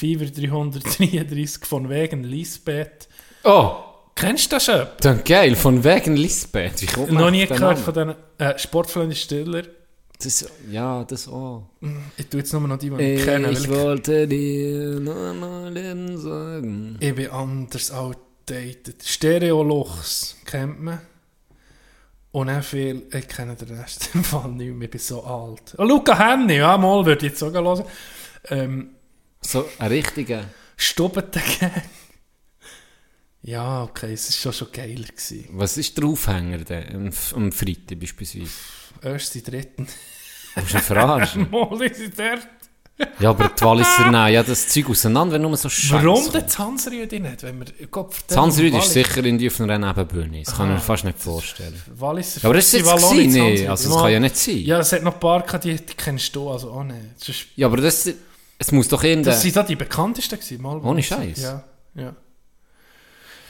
Fever 0.00 0.24
333 0.24 1.66
von 1.66 1.90
wegen 1.90 2.24
Lisbeth. 2.24 3.06
Oh, 3.44 3.74
Kennst 4.14 4.50
du 4.50 4.56
das 4.56 4.64
schon? 4.64 4.86
dann 5.02 5.22
geil, 5.24 5.54
von 5.54 5.84
wegen 5.84 6.16
Lisbeth. 6.16 6.96
Man 6.96 7.14
Noch 7.14 7.30
nie 7.30 7.46
gehört 7.46 7.78
von 7.78 7.92
diesen 7.92 8.14
äh, 8.38 8.58
Sportfreunde 8.58 9.14
Stiller. 9.14 9.64
Das, 10.22 10.50
ja, 10.70 11.04
das 11.04 11.28
auch. 11.28 11.64
Ich 12.16 12.28
tue 12.28 12.40
jetzt 12.40 12.50
nur 12.54 12.62
noch 12.62 12.78
die, 12.78 12.88
die 12.88 13.02
ich 13.02 13.24
kenne. 13.24 13.50
Ich 13.50 13.68
wollte 13.68 14.26
dir 14.26 15.00
nur 15.00 15.34
mal 15.34 15.76
eben 15.76 16.16
sagen. 16.16 16.96
Ich, 16.98 17.08
ich 17.08 17.14
bin 17.14 17.30
anders 17.30 17.90
outdated. 17.90 19.02
Stereolux 19.04 20.36
kennt 20.46 20.82
man. 20.82 21.00
Und 22.32 22.46
dann 22.46 22.62
viel, 22.62 23.02
ich 23.12 23.28
kenne 23.28 23.54
den 23.54 23.78
Rest 23.78 24.10
im 24.14 24.24
Fall 24.24 24.50
nicht 24.52 24.72
mehr, 24.74 24.86
ich 24.86 24.90
bin 24.90 25.00
so 25.00 25.22
alt. 25.24 25.74
Oh, 25.76 25.84
Luca 25.84 26.16
Henny, 26.18 26.56
ja, 26.56 26.78
mal 26.78 27.04
würde 27.04 27.26
ich 27.26 27.32
jetzt 27.32 27.40
sogar 27.40 27.62
hören. 27.62 27.84
Ähm, 28.48 28.90
So 29.42 29.68
ein 29.78 29.88
richtiger... 29.88 30.44
Stubbentegang. 30.76 31.72
Ja, 33.42 33.84
okay, 33.84 34.12
es 34.12 34.28
war 34.44 34.52
schon, 34.52 34.66
schon 34.66 34.72
geiler. 34.72 35.06
Gewesen. 35.06 35.48
Was 35.52 35.78
ist 35.78 35.96
der 35.96 36.04
Aufhänger 36.04 36.58
denn? 36.58 37.10
Am, 37.34 37.52
Freitag 37.52 37.98
beispielsweise? 37.98 38.50
Erste, 39.02 39.40
dritten. 39.40 39.86
Du 40.54 40.60
musst 40.60 40.74
ihn 40.74 40.80
verarschen. 40.80 41.48
Mal 41.50 41.82
ist 41.82 41.96
sie 41.96 42.10
dort. 42.10 42.46
ja, 43.18 43.30
aber 43.30 43.48
die 43.48 43.64
Walliser 43.64 44.10
nehmen 44.10 44.30
ja 44.30 44.42
das 44.42 44.68
Zeug 44.68 44.90
auseinander, 44.90 45.32
wenn 45.32 45.40
nur 45.40 45.56
so 45.56 45.70
Scheiße 45.70 46.04
Warum 46.04 46.30
denn 46.30 46.42
das 46.42 46.58
Hansrüdi 46.58 47.18
nicht? 47.18 47.42
Wenn 47.42 47.60
wir, 47.60 47.86
Gott, 47.86 48.14
Hansrüd 48.30 48.74
ist 48.74 48.92
sicher 48.92 49.24
in 49.24 49.38
die 49.38 49.48
auf 49.48 49.58
einer 49.58 49.78
Nebenbühne. 49.78 50.42
Das 50.42 50.54
kann 50.54 50.68
ich 50.68 50.74
mir 50.74 50.80
fast 50.80 51.04
nicht 51.04 51.18
vorstellen. 51.18 51.82
Walliser 51.94 52.44
aber 52.44 52.52
das 52.52 52.66
ist 52.66 52.72
jetzt 52.74 52.94
gewesen, 52.94 53.16
nicht 53.16 53.32
nee. 53.32 53.66
Also 53.66 53.88
das 53.88 54.02
kann 54.02 54.12
ja 54.12 54.20
nicht 54.20 54.36
sein. 54.36 54.58
Ja, 54.58 54.80
es 54.80 54.92
hat 54.92 55.02
noch 55.02 55.14
ein 55.14 55.20
paar 55.20 55.42
die, 55.60 55.76
die 55.76 55.94
kennst 55.94 56.36
du 56.36 56.50
also 56.50 56.72
auch 56.72 56.84
nicht. 56.84 57.56
Ja, 57.56 57.68
aber 57.68 57.78
das, 57.78 58.06
es 58.60 58.70
muss 58.72 58.86
doch 58.88 59.02
irgendein... 59.02 59.32
das 59.32 59.42
sind 59.42 59.56
da 59.56 59.62
die 59.64 59.74
bekanntesten 59.74 60.38
gewesen. 60.38 60.62
Mal 60.62 60.78
Ohne 60.78 61.02
Scheiß. 61.02 61.40
Ja, 61.42 61.64
ja. 61.96 62.08
Ein 62.08 62.14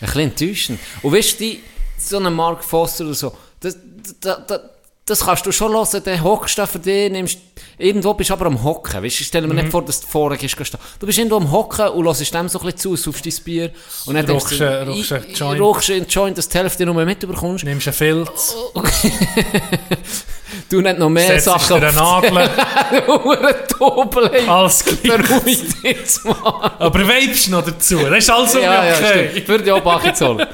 bisschen 0.00 0.20
enttäuschend. 0.22 0.80
Und 1.02 1.12
weißt 1.12 1.32
du, 1.38 1.44
die- 1.44 1.60
so 1.98 2.16
einen 2.16 2.32
Mark 2.32 2.64
Foster 2.64 3.04
oder 3.04 3.12
so, 3.14 3.36
das, 3.60 3.76
das, 4.20 4.38
das, 4.46 4.60
das 5.04 5.20
kannst 5.20 5.44
du 5.44 5.52
schon 5.52 5.72
hören, 5.72 6.02
der 6.04 6.22
hockst 6.24 6.56
da 6.56 6.64
für 6.66 6.78
dich, 6.78 7.10
nimmst, 7.10 7.38
irgendwo 7.76 8.14
bist 8.14 8.30
du 8.30 8.34
aber 8.34 8.46
am 8.46 8.62
Hocken, 8.64 9.02
weißt 9.02 9.20
du, 9.20 9.24
stell 9.24 9.42
mir 9.42 9.48
Mhm. 9.48 9.56
nicht 9.60 9.70
vor, 9.70 9.84
dass 9.84 10.00
du 10.00 10.06
vorne 10.06 10.38
gehst, 10.38 10.56
du 11.00 11.06
bist 11.06 11.18
irgendwo 11.18 11.36
am 11.36 11.50
Hocken 11.52 11.88
und 11.88 12.04
hörst 12.06 12.32
dem 12.32 12.48
so 12.48 12.58
ein 12.60 12.64
bisschen 12.64 12.78
zu, 12.78 12.96
saufst 12.96 13.26
dein 13.26 13.34
Bier 13.44 13.72
und 14.06 14.14
dann 14.14 14.24
Rauchst 14.30 14.52
du, 14.58 14.64
rauchst 14.64 15.12
ein 15.12 15.22
ich- 15.24 15.30
ich- 15.32 15.38
Joint. 15.38 15.60
rauchst 15.60 15.90
einen 15.90 16.06
Joint, 16.06 16.38
dass 16.38 16.48
du 16.48 16.52
die 16.52 16.58
Hälfte 16.58 16.86
nur 16.86 17.04
mitbekommst. 17.04 17.64
Nimmst 17.64 17.88
einen 17.88 17.94
Filz, 17.94 18.54
Du 20.68 20.80
nicht 20.80 20.98
noch 20.98 21.08
mehr 21.08 21.40
setzt 21.40 21.44
Sachen 21.44 21.80
hey. 24.30 24.40
alles 24.48 24.84
gleich. 24.84 25.02
Beruhig 25.02 25.62
dich 25.62 25.82
jetzt 25.82 26.24
mal. 26.24 26.72
Aber 26.78 27.08
weibst 27.08 27.48
noch 27.50 27.64
dazu, 27.64 27.98
das 27.98 28.18
ist 28.18 28.30
also 28.30 28.58
ja, 28.58 28.84
ja, 28.84 28.94
okay. 28.94 29.30
stimmt. 29.30 29.48
Würde 29.48 29.64
ich 29.64 29.72
auch 29.72 29.82
Bach 29.82 30.12
zahlen. 30.12 30.46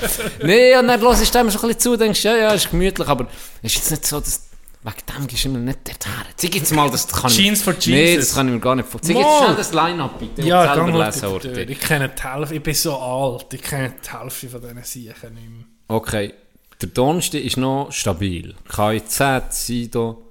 nee, 0.43 0.77
und 0.77 0.89
dann 0.89 1.01
hörst 1.01 1.35
du 1.35 1.39
dem 1.39 1.51
so 1.51 1.59
ein 1.59 1.69
bisschen 1.69 1.79
zu, 1.79 1.97
denkst, 1.97 2.25
ja, 2.25 2.37
ja, 2.37 2.51
ist 2.53 2.71
gemütlich, 2.71 3.09
aber 3.09 3.27
es 3.63 3.73
ist 3.73 3.77
jetzt 3.77 3.91
nicht 3.91 4.07
so, 4.07 4.21
dass, 4.21 4.49
wegen 4.83 4.97
dem 5.17 5.27
gehst 5.27 5.45
du 5.45 5.49
immer 5.49 5.59
nicht 5.59 5.79
dorthin. 5.87 6.13
Zeig 6.37 6.55
jetzt 6.55 6.75
mal, 6.75 6.91
das 6.91 7.09
kann 7.09 7.31
ich 7.31 7.37
Jeans 7.37 7.63
for 7.63 7.75
Nee, 7.87 8.13
Jesus. 8.13 8.29
das 8.29 8.35
kann 8.37 8.49
ich 8.49 8.55
mir 8.55 8.61
gar 8.61 8.75
nicht 8.75 8.89
vorstellen. 8.89 9.19
Zeig 9.19 9.27
jetzt 9.27 9.39
schnell 9.39 9.57
das 9.57 9.73
Line-Up, 9.73 10.19
bitte. 10.19 10.43
Ja, 10.43 10.75
selber 10.75 11.05
lesen. 11.05 11.25
Orti. 11.27 11.49
Ich 11.63 11.81
kenne 11.81 12.11
die 12.11 12.23
Hälfte, 12.23 12.55
ich 12.55 12.63
bin 12.63 12.75
so 12.75 12.97
alt, 12.97 13.47
ich 13.53 13.63
kenne 13.63 13.95
die 14.05 14.19
Hälfte 14.19 14.49
von 14.49 14.61
diesen 14.61 14.83
Siechen 14.85 15.35
nicht 15.35 15.51
mehr. 15.51 15.65
Okay, 15.89 16.35
der 16.81 16.89
Donnerstag 16.89 17.41
ist 17.41 17.57
noch 17.57 17.91
stabil. 17.91 18.55
KIZ, 18.69 19.21
Sido 19.51 20.31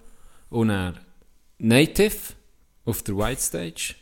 und 0.50 0.70
er 0.70 0.94
Native 1.58 2.34
auf 2.86 3.02
der 3.04 3.18
White 3.18 3.42
Stage. 3.42 3.96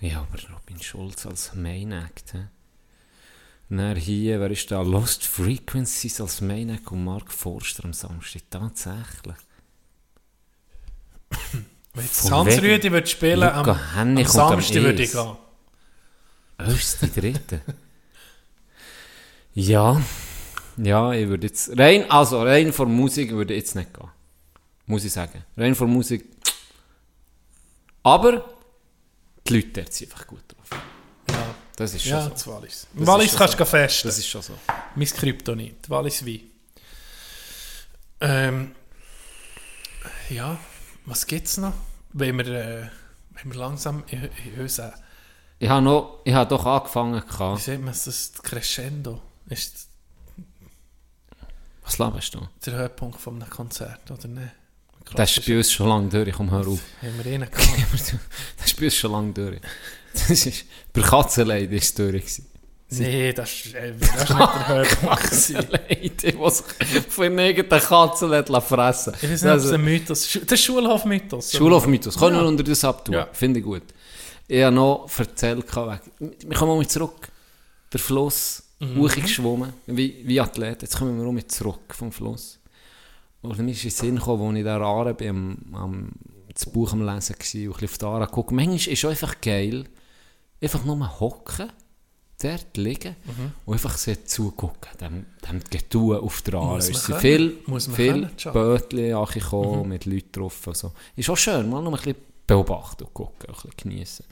Ja, 0.00 0.20
aber 0.20 0.38
Robin 0.52 0.82
Schulz 0.82 1.26
als 1.26 1.54
Main 1.54 1.92
Act. 1.92 2.32
He? 2.32 2.38
Und 3.68 3.78
dann 3.78 3.96
hier, 3.96 4.40
wer 4.40 4.50
ist 4.50 4.70
da? 4.70 4.82
Lost 4.82 5.24
Frequencies 5.24 6.20
als 6.20 6.40
Main 6.40 6.70
Act 6.70 6.90
und 6.92 7.04
Mark 7.04 7.32
Forster 7.32 7.84
am 7.84 7.92
Samstag. 7.92 8.42
Tatsächlich. 8.50 9.36
Wenn 11.94 12.04
jetzt 12.04 12.28
Von 12.28 12.32
Hansrüdi 12.32 12.92
würde 12.92 13.06
spielen 13.06 13.42
am, 13.42 13.66
Luca 13.66 13.80
am 13.96 14.16
am 14.16 14.24
Samstag, 14.26 14.82
würde 14.82 15.02
ich 15.02 15.12
gehen. 15.12 15.36
Erste, 16.58 17.08
dritte. 17.08 17.60
ja. 19.54 20.00
Ja, 20.78 21.12
ich 21.12 21.28
würde 21.28 21.46
jetzt. 21.46 21.78
Rein, 21.78 22.10
also 22.10 22.42
rein 22.42 22.72
von 22.72 22.92
Musik 22.92 23.30
würde 23.32 23.54
ich 23.54 23.60
jetzt 23.60 23.74
nicht 23.76 23.92
gehen. 23.94 24.08
Muss 24.86 25.04
ich 25.04 25.12
sagen. 25.12 25.44
Rein 25.56 25.74
von 25.74 25.90
Musik. 25.90 26.24
Aber 28.02 28.44
die 29.48 29.54
Leute 29.54 29.68
dort 29.68 29.92
sind 29.92 30.12
einfach 30.12 30.26
gut 30.26 30.42
drauf. 30.48 30.80
Ja, 31.30 31.54
Das 31.76 31.94
ist 31.94 32.02
schon 32.02 32.10
ja 32.12 32.22
so. 32.22 32.28
das 32.30 32.46
Wallis. 32.46 32.86
Das 32.94 33.06
Wallis 33.06 33.24
ist 33.26 33.30
schon 33.32 33.38
kannst 33.38 33.52
so. 33.52 33.58
du 33.58 33.66
festen. 33.66 34.08
Das 34.08 34.18
ist 34.18 34.28
schon 34.28 34.42
so. 34.42 34.52
Mein 34.94 35.06
Kryptonit, 35.08 35.88
Wallis 35.90 36.24
wie. 36.24 36.50
Ähm, 38.20 38.74
ja, 40.30 40.58
was 41.04 41.26
gibt's 41.26 41.56
noch? 41.56 41.72
Wenn 42.12 42.38
wir, 42.38 42.46
äh, 42.46 42.88
wenn 43.34 43.52
wir 43.52 43.58
langsam 43.58 44.04
in, 44.08 44.28
in 44.54 44.60
unseren, 44.60 44.92
Ich 45.58 45.68
habe 45.68 45.82
noch, 45.82 46.20
ich 46.24 46.32
habe 46.34 46.48
doch 46.48 46.64
angefangen. 46.64 47.22
wie 47.56 47.60
sieht 47.60 47.80
man 47.80 47.88
das, 47.92 48.32
Crescendo, 48.42 49.20
ist 49.48 49.85
Was 51.86 51.98
laberst 51.98 52.34
du? 52.34 52.40
der 52.64 52.74
Höhepunkt 52.74 53.20
von 53.20 53.40
einem 53.40 53.48
Konzert, 53.48 54.10
oder 54.10 54.28
nicht? 54.28 54.50
Das 55.14 55.36
ist 55.36 55.46
bei 55.46 55.56
uns 55.56 55.70
schon 55.72 55.88
lange 55.88 56.08
durch. 56.08 56.34
Komm, 56.34 56.50
hör 56.50 56.66
auf. 56.66 56.80
Haben 57.02 57.24
wir 57.24 57.32
einen 57.32 57.50
gehabt? 57.50 58.14
Das 58.58 58.66
ist 58.66 58.76
bei 58.76 58.86
uns 58.86 58.94
schon 58.94 59.12
lange 59.12 59.32
durch. 59.32 59.60
Das 60.12 60.30
ist, 60.30 60.64
bei 60.92 61.00
Katzenleid 61.00 61.70
ist 61.70 61.84
es 61.84 61.94
durch. 61.94 62.42
nee, 62.90 63.32
das 63.32 63.52
ist, 63.52 63.74
äh, 63.74 63.94
das 63.98 64.08
ist 64.08 64.30
nicht 64.30 64.40
der 64.40 64.68
Höhepunkt. 64.68 65.40
die 65.40 66.86
sich 66.86 67.02
von 67.08 67.38
irgendeiner 67.38 67.82
Katze 67.82 68.44
fressen 68.60 69.14
Ich 69.22 69.30
weiß 69.30 69.42
nicht, 69.42 69.52
ob 69.52 69.58
es 69.58 69.72
ein 69.72 69.84
Mythos 69.84 70.34
ist. 70.36 70.50
Der 70.50 70.56
Schulhof-Mythos. 70.56 71.50
oder? 71.50 71.58
Schulhof-Mythos. 71.58 72.18
Können 72.18 72.36
wir 72.36 72.46
unter 72.46 72.64
das 72.64 72.84
abtun? 72.84 73.14
Ja. 73.14 73.28
Finde 73.32 73.60
ich 73.60 73.64
gut. 73.64 73.82
Ich 74.48 74.62
habe 74.62 74.74
noch 74.74 75.08
erzählt, 75.16 75.58
wir 75.58 76.56
kommen 76.56 76.76
mal 76.76 76.86
zurück. 76.88 77.28
Der 77.92 78.00
Fluss, 78.00 78.62
Mhm. 78.78 78.98
hochgeschwommen, 79.00 79.72
wie, 79.86 80.22
wie 80.26 80.40
Athlet. 80.40 80.82
Jetzt 80.82 80.98
kommen 80.98 81.18
wir 81.18 81.32
mal 81.32 81.46
zurück 81.46 81.94
vom 81.94 82.12
Fluss. 82.12 82.58
Und 83.42 83.58
mir 83.58 83.70
ist 83.72 83.84
in 83.84 83.90
den 83.90 83.96
Sinn 83.96 84.16
gekommen, 84.16 84.48
als 84.50 84.58
ich 84.58 84.64
da 84.64 84.80
Aare 84.80 85.14
bin, 85.14 85.28
am, 85.30 85.74
am, 85.74 86.08
das 86.52 86.66
Buch 86.66 86.92
am 86.92 87.00
Lesen 87.06 87.36
war 87.36 87.70
und 87.72 87.78
ein 87.80 87.84
auf 87.84 87.98
die 87.98 88.04
Aare 88.04 88.26
gucke. 88.26 88.54
Manchmal 88.54 88.76
ist 88.76 88.88
es 88.88 89.04
einfach 89.04 89.40
geil, 89.40 89.84
einfach 90.60 90.84
nur 90.84 91.20
hocken, 91.20 91.70
dort 92.42 92.76
liegen 92.76 93.16
Mhm. 93.24 93.52
und 93.64 93.72
einfach 93.74 93.96
so 93.96 94.14
zugucken, 94.24 94.90
dem, 95.00 95.26
dem 95.48 95.60
Getue 95.70 96.20
auf 96.20 96.42
der 96.42 96.54
Aare. 96.54 96.78
Es 96.78 96.86
sind 96.86 97.04
können. 97.04 97.20
viel. 97.20 97.58
Bötchen 98.52 99.14
angekommen, 99.14 99.88
mit 99.88 100.04
Leuten 100.06 100.32
drauf. 100.32 100.66
und 100.66 100.76
So. 100.76 100.92
Ist 101.14 101.30
auch 101.30 101.36
schön, 101.36 101.70
mal 101.70 101.82
noch 101.82 101.92
ein 101.92 101.96
bisschen 101.96 102.16
beobachten 102.46 103.04
und 103.04 103.14
gucken, 103.14 103.48
ein 103.48 103.54
bisschen 103.54 103.70
geniessen. 103.76 104.24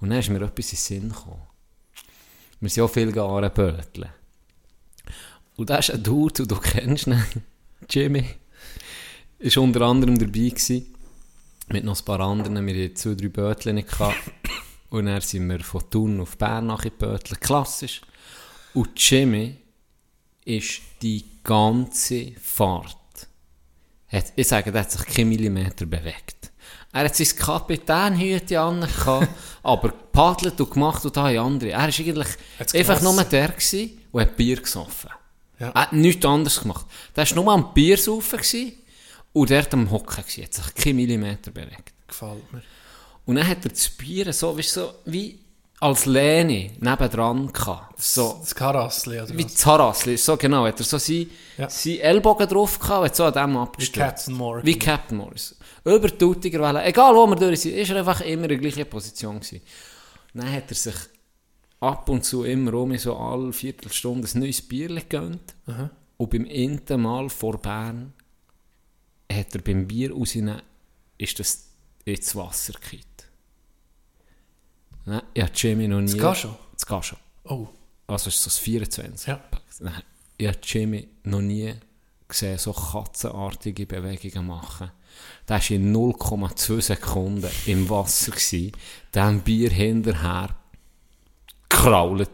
Und 0.00 0.10
dann 0.10 0.18
ist 0.20 0.30
mir 0.30 0.40
etwas 0.42 0.72
in 0.72 1.00
den 1.00 1.02
Sinn 1.02 1.08
gekommen. 1.10 1.42
Wir 2.60 2.70
sind 2.70 2.82
auch 2.82 2.88
viel 2.88 3.06
gegangen. 3.06 3.50
Und 5.56 5.70
da 5.70 5.76
ist 5.76 5.90
ein 5.90 6.02
Dude, 6.02 6.42
und 6.42 6.50
du 6.50 6.56
kennst 6.56 7.06
ihn, 7.06 7.22
Jimmy, 7.88 8.24
ist 9.38 9.56
unter 9.56 9.82
anderem 9.82 10.18
dabei 10.18 10.48
gewesen, 10.48 10.94
mit 11.68 11.84
noch 11.84 11.98
ein 11.98 12.04
paar 12.04 12.20
anderen. 12.20 12.66
Wir 12.66 12.84
hatten 12.84 12.96
zwei, 12.96 13.14
drei 13.14 13.28
Bötchen 13.28 13.76
gehabt. 13.76 14.16
Und 14.90 15.06
dann 15.06 15.20
sind 15.20 15.48
wir 15.48 15.60
von 15.60 15.88
Thun 15.90 16.20
auf 16.20 16.36
Bern 16.36 16.66
nach 16.66 16.84
Bötlen. 16.88 17.40
Klassisch. 17.40 18.00
Und 18.74 18.90
Jimmy 18.96 19.56
ist 20.44 20.80
die 21.02 21.24
ganze 21.42 22.32
Fahrt, 22.40 22.96
hat, 24.08 24.32
ich 24.36 24.46
sage, 24.46 24.72
der 24.72 24.82
hat 24.82 24.92
sich 24.92 25.06
keinen 25.06 25.30
Millimeter 25.30 25.86
bewegt. 25.86 26.43
Er 26.94 27.04
hat 27.06 27.16
sein 27.16 27.26
Kapitänhüte 27.36 28.60
an, 28.60 28.88
aber 29.62 29.88
gepaddelt 29.88 30.60
und 30.60 30.70
gemacht 30.70 31.04
und 31.04 31.16
da 31.16 31.24
haben 31.28 31.38
andere. 31.38 31.70
Er 31.70 31.78
war 31.80 31.84
eigentlich 31.86 32.28
Hat's 32.58 32.74
einfach 32.74 32.98
genossen. 32.98 33.16
nur 33.16 33.24
der 33.24 33.48
gewesen 33.48 33.98
und 34.12 34.20
hat 34.22 34.36
Bier 34.36 34.56
gesoffen. 34.62 35.10
Ja. 35.58 35.68
Er 35.70 35.82
hat 35.82 35.92
nichts 35.92 36.24
anderes 36.24 36.60
gemacht. 36.60 36.86
Der 37.16 37.28
war 37.28 37.34
nur 37.36 37.52
am 37.52 37.74
Bier 37.74 37.98
saufen 37.98 38.38
und 39.32 39.50
der 39.50 39.62
hat 39.62 39.74
am 39.74 39.90
Hocken. 39.90 40.24
Er 40.36 40.44
hat 40.44 40.54
sich 40.54 40.74
keinen 40.74 40.96
Millimeter 40.96 41.50
bewegt. 41.50 41.92
Gefällt 42.06 42.52
mir. 42.52 42.62
Und 43.26 43.36
dann 43.36 43.46
hat 43.48 43.64
er 43.64 43.70
das 43.70 43.88
Bier 43.88 44.32
so, 44.32 44.56
weißt, 44.56 44.70
so 44.72 44.94
wie 45.06 45.38
als 45.80 46.06
Lehne 46.06 46.70
nebendran 46.78 47.52
gehabt. 47.52 48.00
So, 48.00 48.38
Das 48.40 48.54
Karassli, 48.54 49.20
oder 49.20 49.36
wie 49.36 49.44
was? 49.44 49.54
das 49.54 49.66
Harassli, 49.66 50.16
so 50.16 50.36
genau. 50.36 50.66
Hat 50.66 50.78
er 50.78 50.84
so 50.84 50.98
seinen 50.98 51.30
Ja. 51.58 51.68
sein 51.68 51.98
Ellbogen 51.98 52.48
drauf 52.48 52.78
gehabt 52.78 52.98
und 53.00 53.04
hat 53.06 53.16
so 53.16 53.24
an 53.24 53.32
dem 53.32 53.54
Wie 53.54 53.58
abgestürzt. 53.58 53.98
Captain 53.98 54.34
Morgan. 54.34 54.64
Wie 54.66 54.78
Captain 54.78 55.18
Morris. 55.18 55.56
Über 55.84 56.08
die 56.08 56.16
Tutiger 56.18 56.60
Welle. 56.60 56.82
Egal 56.84 57.14
wo 57.14 57.26
wir 57.26 57.36
durch 57.36 57.60
sind, 57.60 57.74
ist 57.74 57.90
er 57.90 57.98
einfach 57.98 58.20
immer 58.22 58.44
in 58.44 58.48
der 58.48 58.58
gleichen 58.58 58.88
Position 58.88 59.40
gewesen. 59.40 59.60
Dann 60.32 60.50
hat 60.50 60.70
er 60.70 60.74
sich 60.74 60.94
ab 61.80 62.08
und 62.08 62.24
zu 62.24 62.44
immer 62.44 62.72
um 62.74 62.96
so 62.96 63.16
alle 63.16 63.52
Viertelstunde 63.52 64.26
ein 64.26 64.40
neues 64.40 64.62
Bier 64.62 64.88
gegönnt. 64.88 65.54
Und 66.16 66.30
beim 66.30 66.46
ersten 66.46 67.02
Mal 67.02 67.28
vor 67.28 67.58
Bern 67.58 68.12
hat 69.30 69.54
er 69.54 69.60
beim 69.60 69.86
Bier 69.86 70.12
rausnehmen, 70.12 70.62
ist 71.18 71.38
das 71.38 71.68
ins 72.04 72.34
Wasser 72.34 72.72
gekippt. 72.74 73.28
Nein, 75.06 75.22
ich 75.34 75.42
habe 75.42 75.52
Jimmy 75.54 75.86
noch 75.86 76.00
nie... 76.00 76.16
Das 76.16 76.20
geht 76.20 76.36
schon? 76.38 76.56
Das 76.72 76.86
geht 76.86 77.04
schon. 77.04 77.18
Oh, 77.44 77.68
Also 78.06 78.28
ist 78.28 78.46
das 78.46 78.56
24. 78.58 79.26
Ja. 79.28 79.40
Nein, 79.80 80.02
Ich 80.38 80.46
habe 80.46 80.58
Jimmy 80.62 81.08
noch 81.24 81.42
nie 81.42 81.74
gesehen, 82.26 82.58
so 82.58 82.72
katzenartige 82.72 83.86
Bewegungen 83.86 84.46
machen. 84.46 84.90
Der 85.48 85.56
war 85.56 85.70
in 85.70 85.94
0,2 85.94 86.80
Sekunden 86.80 87.50
im 87.66 87.90
Wasser, 87.90 88.32
gewesen, 88.32 88.72
dem 89.14 89.40
Bier 89.40 89.70
hinterher 89.70 90.50
gekrault, 91.68 92.30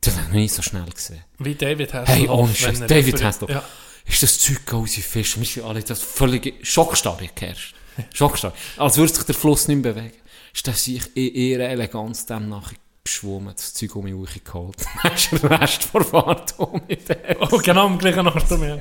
Das 0.00 0.14
habe 0.14 0.22
ich 0.22 0.28
noch 0.28 0.34
nie 0.34 0.48
so 0.48 0.62
schnell 0.62 0.88
gesehen. 0.90 1.24
Wie 1.38 1.54
David 1.54 1.92
Hasselhoff. 1.92 2.16
Hey, 2.16 2.28
ohne 2.28 2.54
Scheiß, 2.54 2.86
David 2.86 3.22
Hasselhoff. 3.22 3.50
Ja. 3.50 3.62
Ist 4.06 4.22
das 4.22 4.38
Zeug 4.38 4.60
raus 4.72 4.94
Fisch? 4.94 5.38
Wir 5.38 5.44
sind 5.44 5.64
alle 5.64 5.82
das 5.82 6.02
völlige 6.02 6.54
Schockstarre 6.62 7.28
geherrscht. 7.34 7.74
Schockstarre. 8.14 8.54
Als 8.76 8.96
würde 8.96 9.12
sich 9.12 9.24
der 9.24 9.34
Fluss 9.34 9.68
nicht 9.68 9.82
mehr 9.82 9.92
bewegen. 9.92 10.16
Ist 10.54 10.66
das 10.66 10.84
sich 10.84 11.16
in 11.16 11.34
ihrer 11.34 11.68
Eleganz 11.68 12.26
dem 12.26 12.48
nachher 12.48 12.76
geschwommen, 13.04 13.54
das 13.54 13.74
Zeug 13.74 13.94
um 13.96 14.04
mich 14.04 14.14
hochgeholt. 14.14 14.76
Dann 15.02 15.12
ist 15.14 15.32
der 15.32 15.60
Rest 15.60 15.84
vor 15.84 16.04
Fahrt 16.04 16.58
um 16.58 16.80
mich. 16.88 16.98
Oh, 17.38 17.58
genau 17.58 17.86
am 17.86 17.98
gleichen 17.98 18.26
Ort. 18.26 18.50
Ja. 18.50 18.78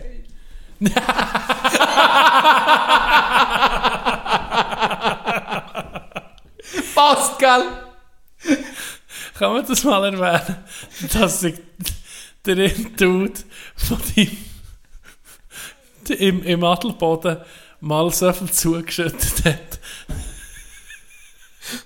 Passt, 6.99 7.39
gell? 7.39 7.63
Kann 9.37 9.53
man 9.53 9.65
das 9.65 9.85
mal 9.85 10.13
erwähnen, 10.13 10.57
dass 11.13 11.39
sich 11.39 11.55
der 12.45 12.67
Dude 12.67 13.39
von 13.77 14.01
ihm 14.15 14.37
im, 16.09 16.43
im 16.43 16.61
Adelboden 16.61 17.37
mal 17.79 18.11
so 18.11 18.33
viel 18.33 18.51
zugeschüttet 18.51 19.45
hat, 19.45 19.79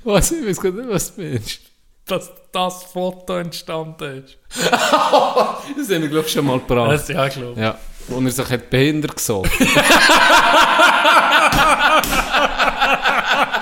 Was? 0.04 0.32
Ich 0.32 0.48
weiß 0.48 0.60
gar 0.60 0.72
nicht, 0.72 0.90
was 0.90 1.14
du 1.14 1.22
meinst. 1.22 1.60
dass 2.08 2.32
das 2.52 2.84
Foto 2.86 3.38
entstanden 3.38 4.26
ist. 4.26 4.40
Das 4.66 5.90
haben 5.90 6.02
wir, 6.02 6.10
glaube 6.10 6.26
ich, 6.26 6.34
schon 6.34 6.48
mal 6.48 6.58
gebracht. 6.58 6.92
Das, 6.92 7.08
ja, 7.10 7.28
glaube 7.28 7.62
Ja, 7.62 7.78
wo 8.08 8.20
er 8.20 8.32
sich 8.32 8.50
hat 8.50 8.68
behindert 8.72 9.16
gesorgt. 9.16 9.52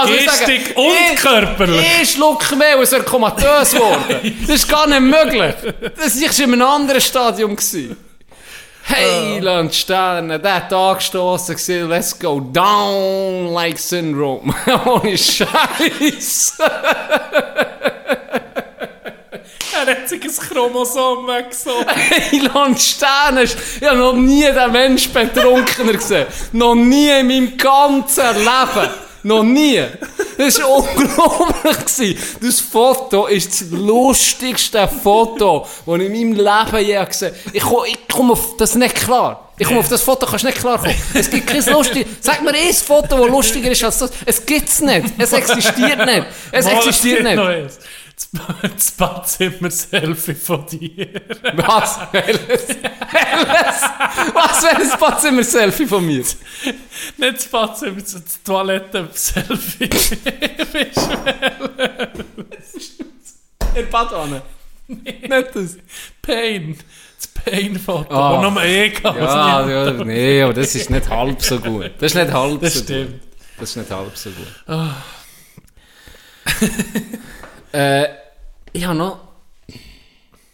Also 0.00 0.14
Geistig 0.14 0.76
und 0.76 0.92
ich- 1.12 1.20
körperlich. 1.20 1.86
Ich 2.02 2.10
schluck 2.12 2.56
mehr 2.56 2.78
es 2.80 2.92
wäre 2.92 3.02
komatös 3.02 3.72
geworden. 3.72 4.36
Das 4.46 4.56
ist 4.56 4.68
gar 4.68 4.86
nicht 4.86 5.00
möglich. 5.00 5.54
Das 5.96 6.20
war 6.20 6.44
in 6.44 6.52
einem 6.54 6.62
anderen 6.62 7.00
Stadium. 7.00 7.56
Gewesen. 7.56 7.96
Hey, 8.84 9.38
Land 9.40 9.74
Sterne, 9.74 10.38
der 10.40 10.54
hat 10.54 10.72
angestoßen, 10.72 11.54
gesehen, 11.56 11.88
let's 11.90 12.18
go 12.18 12.40
down 12.40 13.52
like 13.52 13.78
Syndrome. 13.78 14.54
Ohne 14.86 15.18
Scheiß. 15.18 16.58
Er 19.80 19.94
hat 19.94 20.08
sich 20.08 20.22
ein 20.22 20.30
Chromosom 20.48 21.26
weggesogen. 21.28 21.86
Heiland 21.88 22.80
Sterne, 22.80 23.44
ich 23.44 23.54
habe 23.82 23.96
noch 23.98 24.12
nie 24.14 24.42
den 24.42 24.72
Mensch 24.72 25.08
betrunkener 25.08 25.92
gesehen. 25.92 26.26
Noch 26.52 26.74
nie 26.74 27.08
in 27.10 27.26
meinem 27.28 27.56
ganzen 27.56 28.24
Leben. 28.38 28.90
Noch 29.22 29.42
nie. 29.42 29.82
Das 30.36 30.60
war 30.60 30.70
unglaublich. 30.70 31.78
gewesen. 31.78 32.18
Das 32.40 32.60
Foto 32.60 33.26
ist 33.26 33.60
das 33.60 33.70
lustigste 33.70 34.88
Foto, 34.88 35.66
das 35.84 35.96
ich 35.96 36.06
in 36.06 36.12
meinem 36.12 36.32
Leben 36.32 36.86
je 36.86 37.04
gesehen 37.04 37.34
habe. 37.34 37.56
Ich 37.56 37.62
komme 37.62 37.86
komm 38.12 38.30
auf 38.32 38.56
das 38.56 38.74
nicht 38.74 38.94
klar. 38.94 39.48
Ich 39.58 39.66
komme 39.66 39.80
auf 39.80 39.88
das 39.88 40.02
Foto, 40.02 40.26
kannst 40.26 40.44
nicht 40.44 40.58
klar 40.58 40.78
kommen. 40.78 40.94
Es 41.14 41.28
gibt 41.28 41.46
kein 41.48 41.64
lustig. 41.66 42.06
Sag 42.20 42.42
mir 42.42 42.54
ein 42.54 42.72
Foto, 42.72 43.18
das 43.18 43.28
lustiger 43.28 43.70
ist 43.70 43.82
als 43.82 43.98
das. 43.98 44.10
Es 44.24 44.46
gibt's 44.46 44.80
nicht. 44.80 45.06
Es 45.18 45.32
existiert 45.32 46.06
nicht. 46.06 46.26
Es 46.52 46.66
existiert 46.66 47.24
gibt 47.24 47.36
nicht. 47.36 47.78
Das 48.18 48.26
Ba- 48.32 48.56
Das 48.74 48.90
Badzimmer-Selfie 48.92 50.34
von 50.34 50.66
dir. 50.66 51.06
Was? 51.54 52.00
Welches? 52.10 52.68
Welches? 52.68 53.82
Was 54.34 54.62
wäre 54.64 54.76
das 54.82 54.98
Badzimmer-Selfie 54.98 55.86
von 55.86 56.04
mir? 56.04 56.16
Nicht 56.24 56.36
das 57.18 57.46
Badzimmer, 57.46 58.00
das 58.00 58.42
Toiletten-Selfie. 58.44 59.88
In 63.76 63.88
Badwanne. 63.90 64.42
Nicht 64.88 65.54
das. 65.54 65.76
Pain. 66.20 66.76
Das 67.18 67.26
Pain-Foto. 67.28 68.14
Ah. 68.14 68.38
Oh. 68.38 68.50
nur 68.50 68.62
eh. 68.64 68.92
Ja, 69.02 69.68
ja, 69.68 69.92
nee, 70.04 70.42
aber 70.42 70.54
das 70.54 70.74
ist 70.74 70.90
nicht 70.90 71.08
halb 71.08 71.40
so 71.42 71.60
gut. 71.60 71.90
Das 71.98 72.12
ist 72.12 72.14
nicht 72.16 72.32
halb 72.32 72.60
Das 72.60 72.74
so 72.74 72.82
stimmt. 72.82 73.12
gut. 73.12 73.20
Das 73.60 73.70
ist 73.70 73.76
nicht 73.76 73.90
halb 73.90 74.16
so 74.16 74.30
gut. 74.30 74.48
Äh, 77.72 78.08
ich 78.72 78.84
habe 78.84 78.98
noch... 78.98 79.20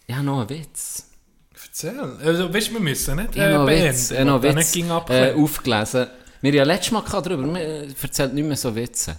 Ich 0.07 0.15
habe 0.15 0.25
noch 0.25 0.41
einen 0.41 0.51
Witz. 0.51 1.11
Erzähl. 1.55 1.99
Also, 2.25 2.55
weißt 2.55 2.69
du, 2.69 2.73
wir 2.75 2.81
müssen 2.81 3.17
nicht 3.17 3.35
Ich 3.35 3.43
habe 3.43 3.55
noch 3.55 3.67
beenden, 3.67 3.89
Witz, 3.89 4.11
ich 4.11 4.19
habe 4.19 4.31
noch 4.31 4.43
Witz 4.43 4.55
nicht 4.55 4.73
ging 4.73 4.91
äh, 4.91 5.33
aufgelesen. 5.33 6.07
Wir 6.41 6.51
haben 6.51 6.57
ja 6.57 6.65
letztes 6.65 6.93
Mal 6.93 7.03
darüber, 7.11 7.39
man 7.39 7.57
äh, 7.57 7.87
erzählt 8.01 8.35
nicht 8.35 8.47
mehr 8.47 8.57
so 8.57 8.77
Witze. 8.77 9.17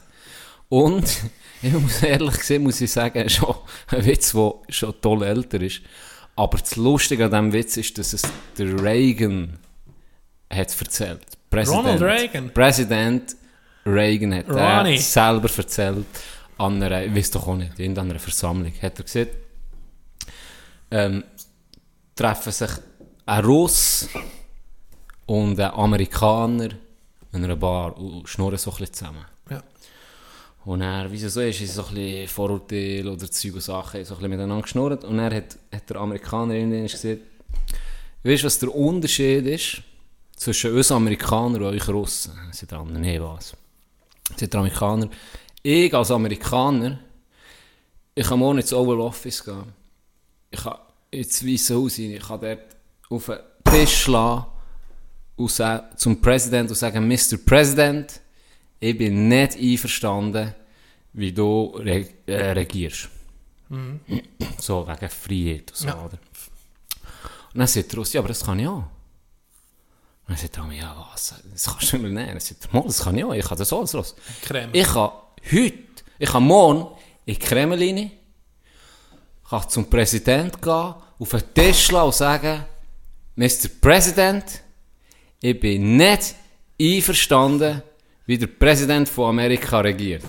Und, 0.70 1.04
ich 1.62 1.74
muss 1.74 2.02
ehrlich 2.04 2.38
gesagt, 2.38 2.62
muss 2.62 2.80
ich 2.80 2.92
sagen, 2.92 3.28
schon 3.30 3.56
ein 3.88 4.06
Witz, 4.06 4.32
der 4.32 4.54
schon 4.70 4.94
toll 5.02 5.24
älter 5.24 5.60
ist. 5.62 5.82
Aber 6.36 6.58
das 6.58 6.76
Lustige 6.76 7.26
an 7.26 7.32
diesem 7.32 7.54
Witz 7.54 7.78
ist, 7.78 7.98
dass 7.98 8.14
es 8.14 8.22
der 8.58 8.82
Reagan 8.82 9.58
hat 10.50 10.80
erzählt. 10.80 11.22
Präsident, 11.50 11.86
Ronald 11.86 12.02
Reagan? 12.02 12.54
Präsident 12.54 13.36
Reagan 13.86 14.34
hat 14.34 14.50
Ronnie. 14.50 14.96
er 14.96 15.02
selber 15.02 15.50
erzählt 15.58 16.06
an 16.58 16.82
einer, 16.82 17.04
ich 17.04 17.16
weiß 17.16 17.32
doch 17.32 17.48
auch 17.48 17.56
nicht, 17.56 17.80
in 17.80 17.98
einer 17.98 18.20
Versammlung. 18.20 18.74
Hat 18.82 19.00
er 19.00 19.04
gesagt, 19.04 19.32
ähm, 20.92 21.24
treffen 22.16 22.52
sich 22.52 22.70
ein 23.26 23.46
Russ 23.46 24.08
und 25.26 25.60
ein 25.60 25.72
Amerikaner 25.72 26.70
in 27.34 27.44
einer 27.44 27.56
Bar 27.56 27.98
und 27.98 28.28
schnurren 28.30 28.58
so 28.58 28.72
ein 28.72 28.78
bisschen 28.78 28.94
zusammen. 28.94 29.26
Ja. 29.50 29.64
Und 30.66 30.82
er, 30.82 31.12
wie 31.12 31.22
es 31.22 31.34
so 31.34 31.42
ist, 31.42 31.62
ist 31.62 31.76
so 31.76 31.86
ein 31.86 31.96
bisschen 31.96 32.28
Vorurteile 32.28 33.12
oder 33.12 33.30
Zeug 33.30 33.56
und 33.56 33.62
Sachen, 33.62 34.06
so 34.06 34.14
ein 34.14 34.18
bisschen 34.18 34.30
miteinander 34.30 34.62
geschnurrt. 34.62 35.04
Und 35.04 35.20
er 35.20 35.36
hat, 35.36 35.58
hat 35.74 35.90
der 35.90 35.98
Amerikaner 35.98 36.54
irgendwann 36.54 36.88
gesagt, 36.88 37.22
weißt 38.24 38.44
du, 38.44 38.46
was 38.46 38.60
der 38.60 38.74
Unterschied 38.74 39.46
ist 39.46 39.82
zwischen 40.36 40.76
uns 40.76 40.92
Amerikanern 40.92 41.62
und 41.62 41.76
euch 41.76 41.88
Russen? 41.88 42.34
Sagt 42.52 42.72
der 42.72 42.80
andere, 42.80 43.00
nee, 43.00 43.20
was? 43.20 43.56
Sagt 44.36 44.54
der 44.54 44.60
Amerikaner, 44.60 45.10
ich 45.66 45.94
als 45.94 46.12
Amerikaner, 46.12 47.00
ich 48.14 48.28
kann 48.28 48.40
morgen 48.40 48.60
ins 48.60 48.72
Oval 48.72 49.00
Office 49.02 49.44
gehen. 49.44 49.74
Ich 50.52 50.62
kann 50.62 50.78
ins 51.12 51.46
Weiße 51.46 51.76
Haus 51.76 51.98
rein, 51.98 52.12
ich 52.12 52.28
kann 52.28 52.40
dort 52.40 52.60
auf 53.10 53.26
den 53.26 53.38
Tisch 53.74 54.04
schlagen 54.04 54.46
und 55.38 55.52
zum 55.98 56.22
Präsident 56.22 56.70
und 56.70 56.76
sagen, 56.76 57.08
Mr. 57.08 57.38
President, 57.46 58.22
ich 58.80 58.98
bin 58.98 59.28
nicht 59.28 59.58
einverstanden, 59.58 60.54
wie 61.14 61.32
du 61.32 61.76
re 61.78 62.08
äh, 62.28 62.52
regierst. 62.52 63.10
So, 64.60 64.88
wegen 64.88 65.10
Freiheit 65.10 65.72
und 65.72 65.76
so, 65.78 65.88
Ja. 65.88 65.96
oder? 66.06 66.18
Und 67.54 67.60
dann 67.60 67.68
sagt 67.68 67.98
Russ, 67.98 68.14
ja, 68.14 68.20
aber 68.22 68.28
das 68.28 68.44
kann 68.46 68.60
ich 68.60 68.68
auch. 68.68 68.84
Und 70.28 70.30
dann 70.30 70.38
sagt 70.38 70.58
er, 70.58 70.72
ja, 70.74 71.08
was, 71.12 71.34
das 71.52 71.66
kannst 71.66 71.94
du 71.94 71.98
mir 71.98 72.10
nicht. 72.10 72.30
Dann 72.30 72.40
sagt 72.40 72.66
er, 72.66 72.74
«Mal, 72.80 72.84
das 72.88 73.02
kann 73.04 73.18
ich 73.18 73.24
auch, 73.24 73.34
ich 73.34 73.46
kann 73.46 73.58
das 73.58 73.74
alles 73.74 73.94
los. 73.94 74.16
Creme. 74.44 74.70
Ich 74.74 74.88
kann 74.88 75.10
heute, 75.52 76.04
ich 76.20 76.30
kann 76.30 76.44
morgen 76.44 76.88
in 77.26 77.36
die 77.36 77.40
Kremlin, 77.40 78.12
kann 79.50 79.70
zum 79.70 79.90
Präsident 79.90 80.62
gehen, 80.62 80.94
auf 81.20 81.30
den 81.30 81.54
Tisch 81.54 81.92
und 81.92 82.14
sagen, 82.14 82.66
Mr. 83.36 83.70
President, 83.82 84.62
ich 85.42 85.60
bin 85.60 85.98
nicht 85.98 86.36
einverstanden, 86.82 87.82
wie 88.26 88.38
der 88.38 88.48
Präsident 88.48 89.08
von 89.08 89.30
Amerika 89.30 89.80
regiert. 89.80 90.24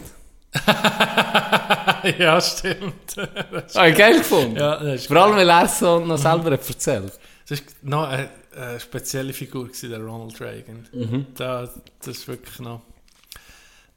ja, 2.19 2.41
stimmt. 2.41 3.17
Habe 3.75 3.91
ich 3.91 3.97
geil 3.97 4.19
gefunden. 4.19 4.57
ja, 4.57 4.77
das 4.77 5.01
ist, 5.03 5.07
Vor 5.07 5.17
allem, 5.17 5.37
weil 5.37 5.49
er 5.49 5.65
es 5.65 5.79
so 5.79 5.99
noch 6.01 6.19
selber 6.19 6.53
hat 6.53 6.69
erzählt. 6.69 7.13
das 7.49 7.61
ist 7.61 7.83
noch 7.83 8.09
eine, 8.09 8.29
eine 8.55 8.81
spezielle 8.81 9.33
Figur, 9.33 9.67
gewesen, 9.67 9.91
der 9.91 10.01
Ronald 10.01 10.41
Reagan. 10.41 10.87
Mhm. 10.93 11.27
Da, 11.35 11.69
das 11.99 12.09
ist 12.09 12.29
wirklich 12.29 12.59
noch... 12.61 12.83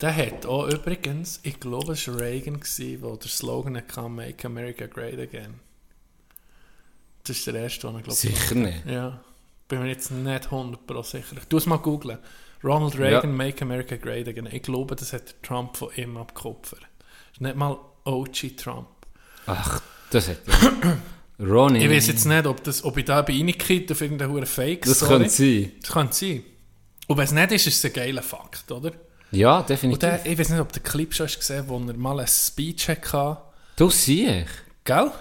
Der 0.01 0.15
hat 0.15 0.45
auch 0.45 0.67
übrigens, 0.67 1.41
ich 1.43 1.59
glaube, 1.59 1.93
es 1.93 2.07
war 2.07 2.21
Reagan, 2.21 2.61
der 2.77 3.17
der 3.17 3.29
Slogan 3.29 3.75
hatte, 3.75 4.07
«Make 4.07 4.47
America 4.47 4.85
Great 4.85 5.19
Again». 5.19 5.59
Das 7.23 7.37
ist 7.37 7.47
der 7.47 7.55
erste, 7.55 7.87
den 7.87 7.97
er, 7.97 8.01
glaube 8.01 8.17
Sicher 8.17 8.55
nicht. 8.55 8.85
Ja, 8.85 9.21
bin 9.67 9.81
mir 9.81 9.89
jetzt 9.89 10.09
nicht 10.11 10.47
100% 10.47 11.03
sicher. 11.03 11.35
Du 11.49 11.57
es 11.57 11.65
mal 11.65 11.77
googlen. 11.77 12.17
Ronald 12.63 12.97
Reagan, 12.97 13.35
Make 13.35 13.61
America 13.61 13.97
Great 13.97 14.27
Again. 14.27 14.47
Ich 14.51 14.63
glaube, 14.63 14.95
das 14.95 15.11
hat 15.11 15.35
Trump 15.43 15.75
von 15.75 15.89
ihm 15.95 16.15
abgekupfert. 16.15 16.81
Das 16.81 17.33
ist 17.33 17.41
nicht 17.41 17.55
mal 17.55 17.77
OG 18.05 18.57
Trump. 18.57 18.87
Ach, 19.47 19.81
das 20.11 20.29
hat 20.29 20.39
er. 20.47 20.97
Ronnie. 21.45 21.83
Ich 21.83 21.89
weiß 21.89 22.07
jetzt 22.07 22.25
nicht, 22.25 22.45
ob, 22.45 22.63
das, 22.63 22.83
ob 22.83 22.97
ich 22.97 23.05
da 23.05 23.21
bei 23.21 23.33
reinkriege 23.33 23.93
auf 23.93 24.01
irgendeine 24.01 24.31
hure 24.31 24.45
Fake 24.45 24.83
Das 24.85 25.05
könnte 25.05 25.29
sein. 25.29 25.73
Das 25.81 25.91
könnte 25.91 26.13
sein. 26.13 26.43
Und 27.07 27.17
wenn 27.17 27.25
es 27.25 27.31
nicht 27.31 27.51
ist, 27.51 27.67
ist 27.67 27.77
es 27.77 27.85
ein 27.85 27.93
geiler 27.93 28.21
Fakt, 28.21 28.71
oder? 28.71 28.91
Ja, 29.32 29.59
Und 29.59 29.69
definitiv. 29.69 29.99
der, 29.99 30.25
ich 30.25 30.38
weiß 30.40 30.49
nicht, 30.49 30.59
ob 30.59 30.72
du 30.74 30.80
den 30.80 30.83
Clip 30.83 31.14
schon 31.14 31.27
hast 31.27 31.38
gesehen 31.40 31.66
wo 31.67 31.77
er 31.77 31.93
mal 31.98 32.17
einen 32.19 32.27
Speech 32.27 32.90
hatte. 32.90 33.38
Du 33.75 33.90
siehst. 33.90 34.48
Gell? 34.83 35.11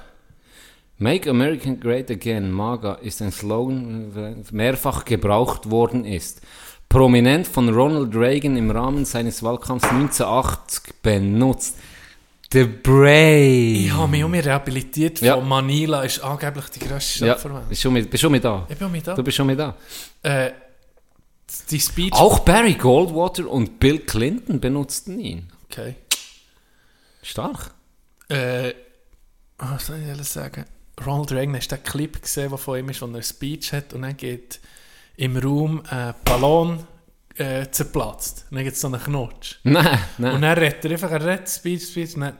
Make 0.98 1.30
America 1.30 1.70
Great 1.78 2.10
Again, 2.10 2.50
MAGA, 2.50 2.94
ist 2.94 3.22
ein 3.22 3.30
Slogan, 3.30 4.12
der 4.14 4.34
mehrfach 4.50 5.04
gebraucht 5.04 5.70
worden 5.70 6.04
ist. 6.04 6.40
prominent 6.88 7.46
von 7.46 7.68
Ronald 7.68 8.16
Reagan 8.16 8.56
im 8.56 8.70
Rahmen 8.70 9.04
seines 9.04 9.42
Wahlkampfs 9.42 9.88
1980 9.90 10.94
benutzt. 11.02 11.76
The 12.50 12.64
Brain. 12.64 13.74
Ich 13.84 13.92
habe 13.92 14.08
mich 14.08 14.24
um 14.24 14.30
mich 14.30 14.44
rehabilitiert 14.46 15.20
Ja. 15.20 15.34
von 15.36 15.46
Manila, 15.46 16.02
ist 16.02 16.20
angeblich 16.20 16.64
die 16.70 16.78
grösste 16.78 17.26
ja, 17.26 17.34
Stadt 17.34 17.44
der 17.44 17.54
Welt. 17.58 17.68
bist 17.68 17.82
schon 17.82 17.92
mit, 17.92 18.10
bist 18.10 18.22
schon 18.22 18.32
mit 18.32 18.42
da? 18.42 18.66
Ich 18.70 18.76
bin 18.78 18.90
mit 18.90 19.06
da. 19.06 19.14
Du 19.14 19.22
bist 19.22 19.36
schon 19.36 19.46
mit 19.46 19.58
da. 19.58 19.76
Äh, 20.22 20.50
die 21.70 21.80
Speech... 21.80 22.12
Auch 22.12 22.40
Barry 22.40 22.74
Goldwater 22.74 23.48
und 23.48 23.78
Bill 23.80 24.00
Clinton 24.00 24.60
benutzten 24.60 25.18
ihn. 25.18 25.52
Okay. 25.70 25.96
Stark. 27.22 27.72
Äh, 28.28 28.72
was 29.58 29.86
soll 29.86 30.00
ich 30.02 30.10
alles 30.10 30.32
sagen? 30.32 30.64
Ronald 31.04 31.32
Reagan, 31.32 31.56
hast 31.56 31.70
du 31.70 31.76
den 31.76 31.84
Clip 31.84 32.20
gesehen, 32.20 32.50
der 32.50 32.58
von 32.58 32.78
ihm 32.78 32.88
ist, 32.88 33.00
wo 33.00 33.06
er 33.06 33.14
eine 33.14 33.22
Speech 33.22 33.72
hat 33.72 33.94
und 33.94 34.02
dann 34.02 34.16
geht 34.16 34.60
im 35.16 35.36
Raum 35.36 35.82
ein 35.88 36.14
Ballon 36.24 36.86
äh, 37.36 37.70
zerplatzt. 37.70 38.46
Und 38.50 38.56
dann 38.56 38.64
gibt 38.64 38.74
es 38.74 38.80
so 38.80 38.88
einen 38.88 39.02
Knutsch. 39.02 39.56
Nein, 39.62 39.98
nein. 40.18 40.34
Und 40.34 40.42
dann 40.42 40.58
redet 40.58 40.84
er 40.84 40.90
einfach, 40.92 41.10
er 41.10 41.24
redet 41.24 41.48
Speech, 41.48 41.86
Speech, 41.86 42.14
und 42.14 42.22
dann 42.22 42.38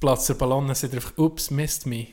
platzt 0.00 0.28
der 0.28 0.34
Ballon 0.34 0.64
und 0.64 0.68
dann 0.68 0.74
sagt 0.74 0.92
er 0.92 0.98
einfach, 0.98 1.16
ups, 1.16 1.50
missed 1.50 1.86
me. 1.86 2.08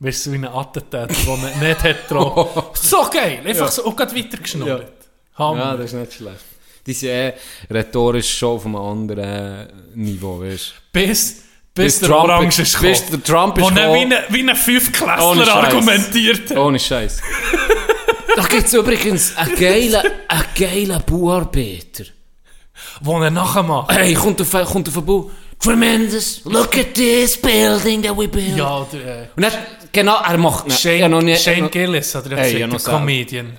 Weißt 0.00 0.26
du, 0.26 0.30
so 0.30 0.32
wie 0.32 0.38
ein 0.38 0.44
Attentat, 0.44 1.10
den 1.10 1.44
er 1.44 1.56
nicht 1.56 1.82
hat 1.82 2.08
getroffen. 2.08 2.62
so 2.74 3.08
geil! 3.10 3.42
Einfach 3.44 3.70
so, 3.70 3.84
und 3.84 3.96
gerade 3.96 4.14
weitergeschnurrt. 4.14 4.92
Hammer. 5.38 5.58
Ja, 5.58 5.76
das 5.76 5.86
ist 5.86 5.94
nicht 5.94 6.12
schlecht. 6.14 6.36
Die 6.86 6.92
sind 6.94 7.08
eh 7.10 7.32
rhetorisch 7.70 8.38
schon 8.38 8.56
auf 8.56 8.64
einem 8.66 8.76
anderen 8.76 9.68
Niveau, 9.94 10.40
weißt 10.40 10.72
bis, 10.92 11.10
bis, 11.12 11.44
Bis 11.74 12.00
der 12.00 12.08
Trump- 12.08 12.24
Orange 12.30 12.62
ist 12.62 12.80
bis 12.80 13.00
gekommen. 13.02 13.10
der 13.12 13.22
Trump 13.24 13.58
ist 13.58 13.64
Wo 13.64 13.68
er 13.68 13.74
gekommen. 13.74 14.10
wie 14.10 14.14
ein, 14.14 14.24
wie 14.46 14.50
ein 14.50 14.56
Fünfklässler 14.56 15.54
argumentiert. 15.54 16.56
Ohne 16.56 16.78
Scheiß. 16.78 17.20
da 18.36 18.42
gibt 18.44 18.66
es 18.66 18.74
übrigens 18.74 19.36
einen 19.36 19.54
geilen, 19.54 20.02
einen 20.28 20.44
geilen 20.58 21.02
Bauarbeiter. 21.06 22.04
Wo 23.00 23.20
er 23.20 23.30
nachher 23.30 23.62
macht. 23.62 23.92
Hey, 23.92 24.14
kommt 24.14 24.40
auf, 24.40 24.50
kommt 24.50 24.88
auf 24.88 24.94
den 24.94 25.04
Bau. 25.04 25.30
Tremendous, 25.60 26.40
look 26.44 26.76
at 26.78 26.94
this 26.94 27.36
building 27.36 28.02
that 28.02 28.16
we 28.16 28.28
built. 28.28 28.56
Ja, 28.56 28.86
der, 28.92 29.00
äh, 29.22 29.26
Und 29.36 29.42
dann, 29.42 29.52
genau, 29.92 30.20
er 30.22 30.38
macht. 30.38 30.70
Shane, 30.72 31.00
Ja, 31.00 31.08
noch 31.08 31.20
nie- 31.20 31.36
Shane 31.36 31.62
noch- 31.62 31.70
Gillis 31.70 32.14
hat 32.14 32.30
er 32.30 32.36
Hey, 32.38 32.54
der. 32.58 32.68
Comedian. 32.78 33.58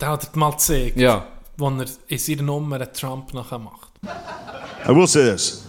Der 0.00 0.08
hat 0.10 0.36
mal 0.36 0.52
gezeigt, 0.52 0.96
Ja. 0.96 1.26
wo 1.56 1.68
er 1.68 1.86
in 2.08 2.18
seiner 2.18 2.42
Nummer 2.42 2.92
Trump 2.92 3.34
nachher 3.34 3.58
macht. 3.58 3.88
I 4.86 4.92
will 4.92 5.08
say 5.08 5.24
this: 5.24 5.64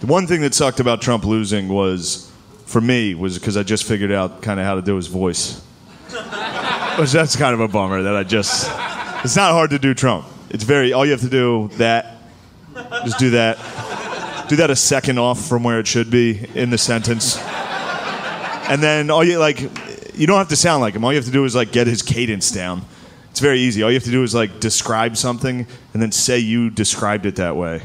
the 0.00 0.06
one 0.06 0.26
thing 0.26 0.40
that 0.40 0.54
sucked 0.54 0.80
about 0.80 1.02
Trump 1.02 1.24
losing 1.24 1.68
was, 1.68 2.30
for 2.66 2.80
me, 2.80 3.14
was 3.14 3.38
because 3.38 3.58
I 3.58 3.62
just 3.62 3.84
figured 3.84 4.10
out 4.10 4.40
kind 4.42 4.58
of 4.58 4.64
how 4.66 4.74
to 4.74 4.82
do 4.82 4.96
his 4.96 5.06
voice. 5.08 5.60
Which 6.98 7.12
that's 7.12 7.36
kind 7.36 7.52
of 7.52 7.60
a 7.60 7.68
bummer 7.68 8.02
that 8.02 8.16
I 8.16 8.22
just. 8.24 8.70
It's 9.22 9.36
not 9.36 9.52
hard 9.52 9.70
to 9.70 9.78
do 9.78 9.92
Trump. 9.94 10.24
It's 10.50 10.64
very. 10.64 10.92
All 10.94 11.04
you 11.04 11.12
have 11.12 11.20
to 11.20 11.28
do 11.28 11.68
that. 11.76 12.16
Just 13.04 13.18
do 13.18 13.30
that. 13.30 13.58
Do 14.48 14.56
that 14.56 14.70
a 14.70 14.76
second 14.76 15.18
off 15.18 15.46
from 15.46 15.62
where 15.62 15.78
it 15.78 15.86
should 15.86 16.10
be 16.10 16.46
in 16.54 16.70
the 16.70 16.78
sentence. 16.78 17.38
And 18.68 18.82
then 18.82 19.10
all 19.10 19.24
you 19.24 19.38
like, 19.38 19.60
you 20.14 20.26
don't 20.26 20.38
have 20.38 20.48
to 20.48 20.56
sound 20.56 20.80
like 20.80 20.94
him. 20.94 21.04
All 21.04 21.12
you 21.12 21.18
have 21.18 21.26
to 21.26 21.30
do 21.32 21.44
is 21.44 21.54
like 21.54 21.70
get 21.72 21.86
his 21.86 22.02
cadence 22.02 22.50
down. 22.50 22.82
It's 23.34 23.40
very 23.40 23.58
easy. 23.58 23.82
All 23.82 23.90
you 23.90 23.96
have 23.96 24.04
to 24.04 24.12
do 24.12 24.22
is 24.22 24.32
like 24.32 24.60
describe 24.60 25.16
something 25.16 25.66
and 25.92 26.00
then 26.00 26.12
say 26.12 26.38
you 26.38 26.70
described 26.70 27.26
it 27.26 27.34
that 27.34 27.56
way. 27.56 27.82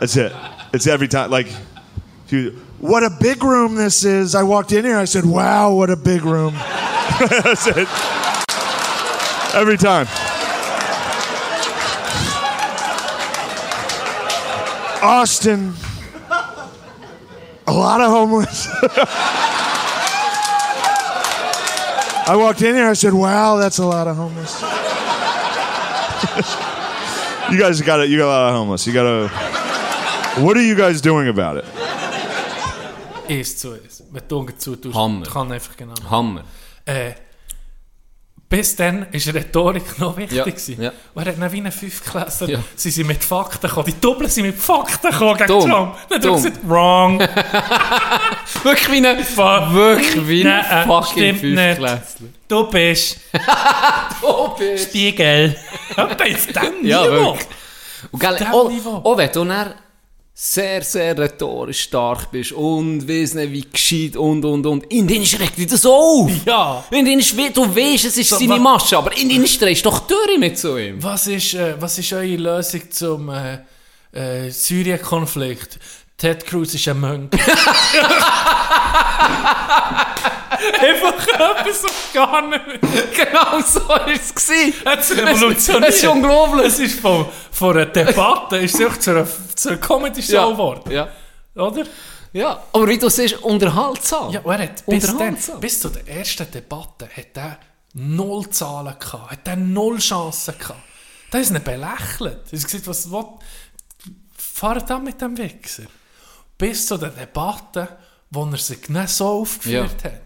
That's 0.00 0.16
it. 0.16 0.32
It's 0.72 0.88
every 0.88 1.06
time. 1.06 1.30
Like, 1.30 1.46
you, 2.26 2.60
what 2.80 3.04
a 3.04 3.10
big 3.20 3.44
room 3.44 3.76
this 3.76 4.04
is. 4.04 4.34
I 4.34 4.42
walked 4.42 4.72
in 4.72 4.84
here. 4.84 4.96
I 4.96 5.04
said, 5.04 5.24
wow, 5.24 5.72
what 5.72 5.90
a 5.90 5.96
big 5.96 6.24
room. 6.24 6.54
That's 7.20 7.68
it. 7.68 7.86
Every 9.54 9.76
time. 9.76 10.08
Austin. 15.04 15.72
A 17.68 17.72
lot 17.72 18.00
of 18.00 18.10
homeless. 18.10 18.66
I 22.30 22.36
walked 22.36 22.62
in 22.62 22.76
here. 22.76 22.88
I 22.88 22.92
said, 22.92 23.12
wow, 23.12 23.56
that's 23.56 23.78
a 23.78 23.84
lot 23.84 24.06
of 24.06 24.16
homeless. 24.16 24.62
you 27.50 27.58
guys 27.58 27.80
got 27.82 27.98
it. 27.98 28.08
You 28.08 28.18
got 28.18 28.26
a 28.26 28.34
lot 28.38 28.48
of 28.50 28.54
homeless. 28.54 28.86
You 28.86 28.92
got 28.92 29.02
to. 29.02 29.28
What 30.40 30.56
are 30.56 30.62
you 30.62 30.76
guys 30.76 31.00
doing 31.00 31.26
about 31.26 31.56
it? 31.56 31.64
Eins 33.28 33.58
zu 33.58 33.72
eins. 33.72 34.04
Wenn 34.12 34.22
du 34.28 34.38
Augen 34.38 34.56
zu 34.56 34.76
tust, 34.76 34.94
Hammer. 34.94 35.26
kann 35.26 35.50
einfach 35.50 35.76
genau. 35.76 35.94
Hammer. 36.08 36.44
Äh, 36.86 37.14
bis 38.50 38.74
dann 38.76 39.06
war 39.12 39.34
Rhetorik 39.34 39.98
noch 39.98 40.16
wichtig. 40.16 40.68
Ja, 40.76 40.84
ja. 40.84 40.92
Und 41.14 41.26
er 41.26 41.32
hat 41.32 41.40
dann 41.40 41.52
wie 41.52 41.60
ein 41.62 41.70
Fünfklässler, 41.72 42.48
Ja. 42.50 42.58
sie 42.76 42.90
sind 42.90 43.06
mit 43.06 43.22
Fakten 43.24 43.66
gekommen. 43.68 43.86
Die 43.86 43.98
Doppel 44.00 44.28
sind 44.28 44.44
mit 44.46 44.56
Fakten 44.58 45.10
gekommen 45.10 45.36
gegen 45.38 45.46
Dumm. 45.48 45.70
Trump. 45.70 45.94
Dann 46.08 46.18
hat 46.18 46.24
Dumm. 46.24 46.34
gesagt, 46.34 46.58
wrong. 46.64 47.18
Wirklich 48.64 48.90
wie 48.92 49.06
ein, 49.06 49.24
Fuck. 49.24 49.72
wirklich 49.72 50.28
wie 50.28 50.40
ein 50.46 50.64
Nein, 50.68 50.86
fucking 50.86 51.36
stimmt 51.36 51.42
nicht. 51.54 51.76
Fünfklässler. 51.76 52.26
Du 52.48 52.70
bist 52.70 53.20
Oh, 54.22 54.48
bist 54.58 54.88
Spiegel. 54.88 55.56
Bei 55.96 56.14
dem 56.14 56.84
Ja, 56.86 57.02
Niveau. 57.02 57.12
wirklich. 57.32 57.46
Und 58.10 58.18
gell, 58.20 58.46
auch, 58.52 58.68
Niveau. 58.68 58.96
auch 59.04 59.16
wenn 59.16 59.30
du 59.32 59.44
dann 59.44 59.74
sehr, 60.42 60.82
sehr 60.82 61.18
rhetorisch 61.18 61.82
stark 61.82 62.30
bist 62.30 62.52
und 62.52 63.06
weiss 63.06 63.34
nicht, 63.34 63.52
wie 63.52 63.60
gescheit 63.70 64.16
und, 64.16 64.42
und, 64.42 64.64
und, 64.64 64.84
in 64.90 65.06
den 65.06 65.26
schreckt 65.26 65.58
dich 65.58 65.66
das 65.66 65.84
auf. 65.84 66.30
Ja. 66.46 66.82
In 66.90 67.04
den 67.04 67.20
we- 67.20 67.50
du 67.52 67.64
weißt, 67.76 68.06
es 68.06 68.16
ist 68.16 68.30
So, 68.30 68.38
seine 68.38 68.58
Masche, 68.58 68.96
aber 68.96 69.14
in 69.18 69.28
den 69.28 69.44
drehst 69.44 69.84
du 69.84 69.90
doch 69.90 69.98
durch 70.06 70.38
mit 70.38 70.58
so 70.58 70.78
ihm. 70.78 71.02
Was 71.02 71.26
ist, 71.26 71.52
äh, 71.52 71.74
was 71.78 71.98
ist 71.98 72.10
eure 72.14 72.36
Lösung 72.36 72.90
zum 72.90 73.28
äh, 73.28 73.58
äh, 74.12 74.50
Syrien-Konflikt? 74.50 75.78
Ted 76.16 76.46
Cruz 76.46 76.72
ist 76.72 76.88
ein 76.88 76.98
Mönch. 77.00 77.28
Einfach 80.80 81.26
etwas 81.28 81.84
auf 81.84 82.10
gar 82.12 82.46
nicht. 82.48 82.62
genau 82.80 83.60
so 83.60 83.88
war 83.88 84.08
es. 84.08 84.30
Es 84.30 85.16
revolutioniert. 85.16 85.90
Es 85.90 85.96
ist 86.02 86.08
unglaublich. 86.08 86.66
Es 86.66 86.78
ist 86.78 87.00
von, 87.00 87.26
von 87.50 87.76
einer 87.76 87.86
Debatte 87.86 88.56
ist 88.58 88.78
es 88.80 89.00
zu 89.00 89.10
einer, 89.10 89.26
zu 89.54 89.68
einer 89.70 89.78
Comedy-Show 89.78 90.52
geworden. 90.52 90.90
ja. 90.90 91.08
Oder? 91.54 91.84
Ja, 92.32 92.62
aber 92.72 92.86
wie 92.86 92.96
du 92.98 93.08
siehst, 93.08 93.42
unterhaltsam. 93.42 94.30
Ja, 94.30 94.40
er 94.44 94.58
hat 94.62 94.86
bis, 94.86 95.16
dann, 95.16 95.36
bis 95.60 95.80
zu 95.80 95.88
der 95.88 96.06
ersten 96.06 96.48
Debatte 96.50 97.08
hat 97.08 97.36
er 97.36 97.58
null 97.94 98.48
Zahlen 98.50 98.94
gehabt, 98.98 99.32
hat 99.32 99.48
er 99.48 99.56
null 99.56 99.98
Chancen 99.98 100.54
gehabt. 100.56 100.78
Da 101.32 101.38
ist 101.38 101.50
ihn 101.50 101.62
belächelt. 101.62 102.40
Er 102.52 102.58
hat 102.58 102.64
gesagt, 102.64 102.86
was 102.86 103.10
will, 103.10 103.24
fahrt 104.36 104.90
an 104.90 105.04
mit 105.04 105.20
dem 105.20 105.36
Wichser. 105.36 105.84
Bis 106.56 106.86
zu 106.86 106.96
der 106.98 107.10
Debatte, 107.10 107.88
wo 108.30 108.44
er 108.44 108.58
sich 108.58 108.88
nicht 108.88 109.08
so 109.08 109.26
aufgeführt 109.26 110.04
hat. 110.04 110.20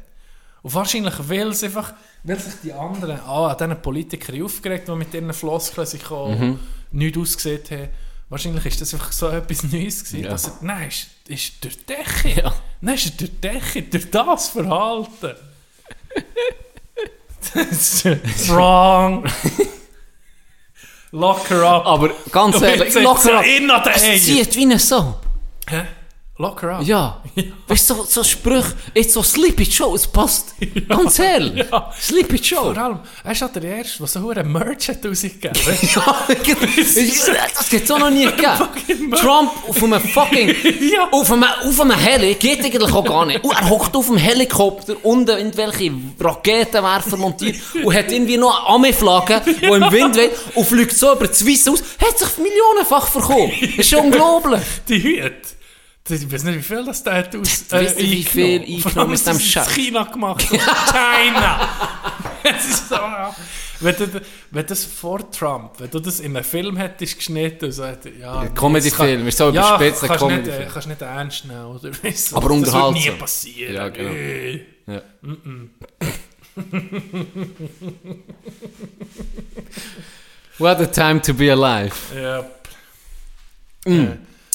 Und 0.65 0.73
wahrscheinlich, 0.75 1.13
weil 1.29 1.49
es 1.49 1.63
einfach, 1.63 1.93
weil 2.23 2.41
sich 2.41 2.55
die 2.63 2.73
anderen, 2.73 3.21
ah, 3.21 3.49
an 3.49 3.59
diesen 3.59 3.83
Politikern 3.83 4.43
aufgeregt, 4.43 4.89
die 4.89 4.93
mit 4.93 5.13
ihren 5.13 5.33
Floskeln 5.35 5.87
sich 5.87 6.11
auch 6.11 6.31
Mhm. 6.31 6.59
nichts 6.91 7.19
ausgesehen 7.19 7.61
haben. 7.71 7.89
Wahrscheinlich 8.31 8.65
ist 8.65 8.81
das 8.81 8.95
einfach 8.95 9.13
so 9.13 9.29
etwas 9.29 9.63
Neues 9.65 10.03
gewesen. 10.03 10.25
Ja. 10.25 10.31
Dass 10.31 10.47
er, 10.47 10.53
nein, 10.63 10.89
ist, 10.89 11.09
ist 11.29 11.63
durch 11.63 11.77
die 11.77 11.85
Decke. 11.85 12.41
Ja. 12.43 12.55
Nein, 12.81 12.95
ist 12.95 13.21
durch 13.21 13.31
die 13.31 13.41
Decke, 13.43 13.83
durch 13.83 14.11
das 14.11 14.49
Verhalten. 14.49 15.35
das 17.55 18.05
ist 18.07 18.49
wrong. 18.49 19.25
Lock 21.13 21.51
her 21.51 21.63
up. 21.63 21.87
Aber 21.87 22.11
ganz 22.33 22.61
ehrlich, 22.63 22.95
locker 22.95 23.43
den 23.43 23.71
Es 23.95 24.25
zieht 24.25 24.57
wie 24.57 24.65
ein 24.65 24.79
so. 24.79 25.15
Hä? 25.69 25.83
Lock 26.37 26.63
her 26.63 26.71
up. 26.73 26.83
Ja. 26.83 27.23
Weißt 27.69 27.91
du, 27.91 27.95
so, 27.95 28.05
so 28.05 28.25
Sprüche, 28.25 28.73
jetzt 28.93 29.13
so 29.13 29.23
Sleepy 29.23 29.63
Joe, 29.63 29.95
es 29.95 30.05
passt. 30.09 30.55
Ganz 30.89 31.21
ehrlich. 31.21 31.65
Ja. 31.71 31.93
Sleepy 32.01 32.37
Joe. 32.39 32.75
Vor 32.75 32.77
allem, 32.83 32.99
er 33.23 33.31
ist 33.33 33.41
halt 33.43 33.55
der 33.55 33.63
Erste, 33.63 33.99
der 33.99 34.07
so 34.09 34.29
einen 34.31 34.51
Merch 34.51 34.89
hat 34.89 35.07
rausgegeben. 35.07 35.53
Ja, 35.95 37.47
das 37.57 37.69
gibt's 37.71 37.89
auch 37.91 38.01
noch 38.01 38.11
nie 38.11 38.25
gegeben. 38.25 39.13
Trump 39.13 39.53
auf 39.69 39.81
einem 39.83 40.01
fucking, 40.01 40.49
Ja. 40.93 41.09
auf 41.13 41.31
einem, 41.31 41.45
auf 41.45 41.81
einem 41.81 41.97
Heli, 41.97 42.35
geht 42.35 42.65
eigentlich 42.65 42.93
auch 42.93 43.05
gar 43.05 43.27
nicht. 43.27 43.45
Und 43.45 43.53
er 43.53 43.71
hockt 43.71 43.95
auf 43.95 44.07
dem 44.07 44.17
Helikopter 44.17 44.97
und 45.05 45.29
irgendwelche 45.29 45.93
Raketenwerfer 46.21 47.17
montiert 47.17 47.57
und 47.85 47.95
hat 47.95 48.11
irgendwie 48.11 48.39
noch 48.39 48.59
eine 48.67 48.75
Ami-Flagge, 48.75 49.41
die 49.47 49.67
im 49.67 49.93
Wind 49.93 50.17
weht 50.17 50.33
und 50.57 50.67
fliegt 50.67 50.97
so 50.97 51.13
über 51.13 51.29
die 51.29 51.35
Schweiz 51.37 51.69
aus, 51.69 51.81
hat 52.05 52.19
sich 52.19 52.39
millionenfach 52.39 53.07
verkauft. 53.07 53.53
Das 53.63 53.71
ist 53.79 53.89
schon 53.91 54.01
unglaublich. 54.07 54.61
Die 54.89 55.01
Hüte. 55.01 55.33
Ich 56.07 56.31
weiß 56.31 56.43
nicht, 56.45 56.59
wie 56.59 56.63
viel 56.63 56.85
das 56.85 57.03
der 57.03 57.15
hat 57.15 57.35
aus. 57.35 57.67
Du 57.67 57.77
weißt 57.77 57.99
wie 57.99 58.23
viel 58.23 58.61
eingenommen. 58.61 59.13
aus 59.15 59.21
ist 59.21 59.27
dem 59.27 59.41
Scheiß. 59.41 59.73
China 59.75 60.03
gemacht. 60.05 60.45
China! 60.51 61.69
Es 62.43 62.67
ist 62.69 62.89
so. 62.91 62.97
Wenn 63.81 63.97
du, 63.97 64.21
wenn 64.51 64.67
das 64.67 64.85
vor 64.85 65.31
Trump, 65.31 65.81
wenn 65.81 65.89
du 65.89 66.01
das 66.01 66.21
in 66.21 66.37
einem 66.37 66.45
Film 66.45 66.77
hättest 66.77 67.17
geschnitten, 67.17 67.73
so 67.73 67.87
hätte, 67.87 68.11
ja. 68.11 68.47
Comedy-Film, 68.49 69.27
ist 69.27 69.39
so 69.39 69.49
ja, 69.51 69.77
überspitzt, 69.77 70.03
ein 70.03 70.09
kannst 70.09 70.27
nicht, 70.27 70.47
äh, 70.49 70.69
kannst 70.71 70.89
nicht 70.89 71.01
ernst 71.01 71.45
nehmen, 71.47 71.65
oder? 71.65 71.91
Du, 71.91 71.97
Aber 71.97 72.11
Das 72.11 72.35
wird 72.35 72.45
unterhaltsam. 72.51 72.93
nie 72.95 73.11
passieren. 73.19 73.75
Ja, 73.75 73.89
genau. 73.89 74.11
Äh. 74.11 74.61
Ja. 74.87 75.03
What 80.59 80.81
a 80.81 80.87
time 80.87 81.21
to 81.23 81.33
be 81.33 81.51
alive. 81.51 81.95
Ja. 82.15 82.45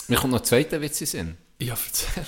Mir 0.10 0.18
kommt 0.18 0.34
noch 0.34 0.40
ein 0.40 0.46
zweiter 0.46 0.82
Witz 0.82 1.02
in 1.02 1.08
Sinn. 1.08 1.38
Ja, 1.62 1.76
erzähl. 1.86 2.26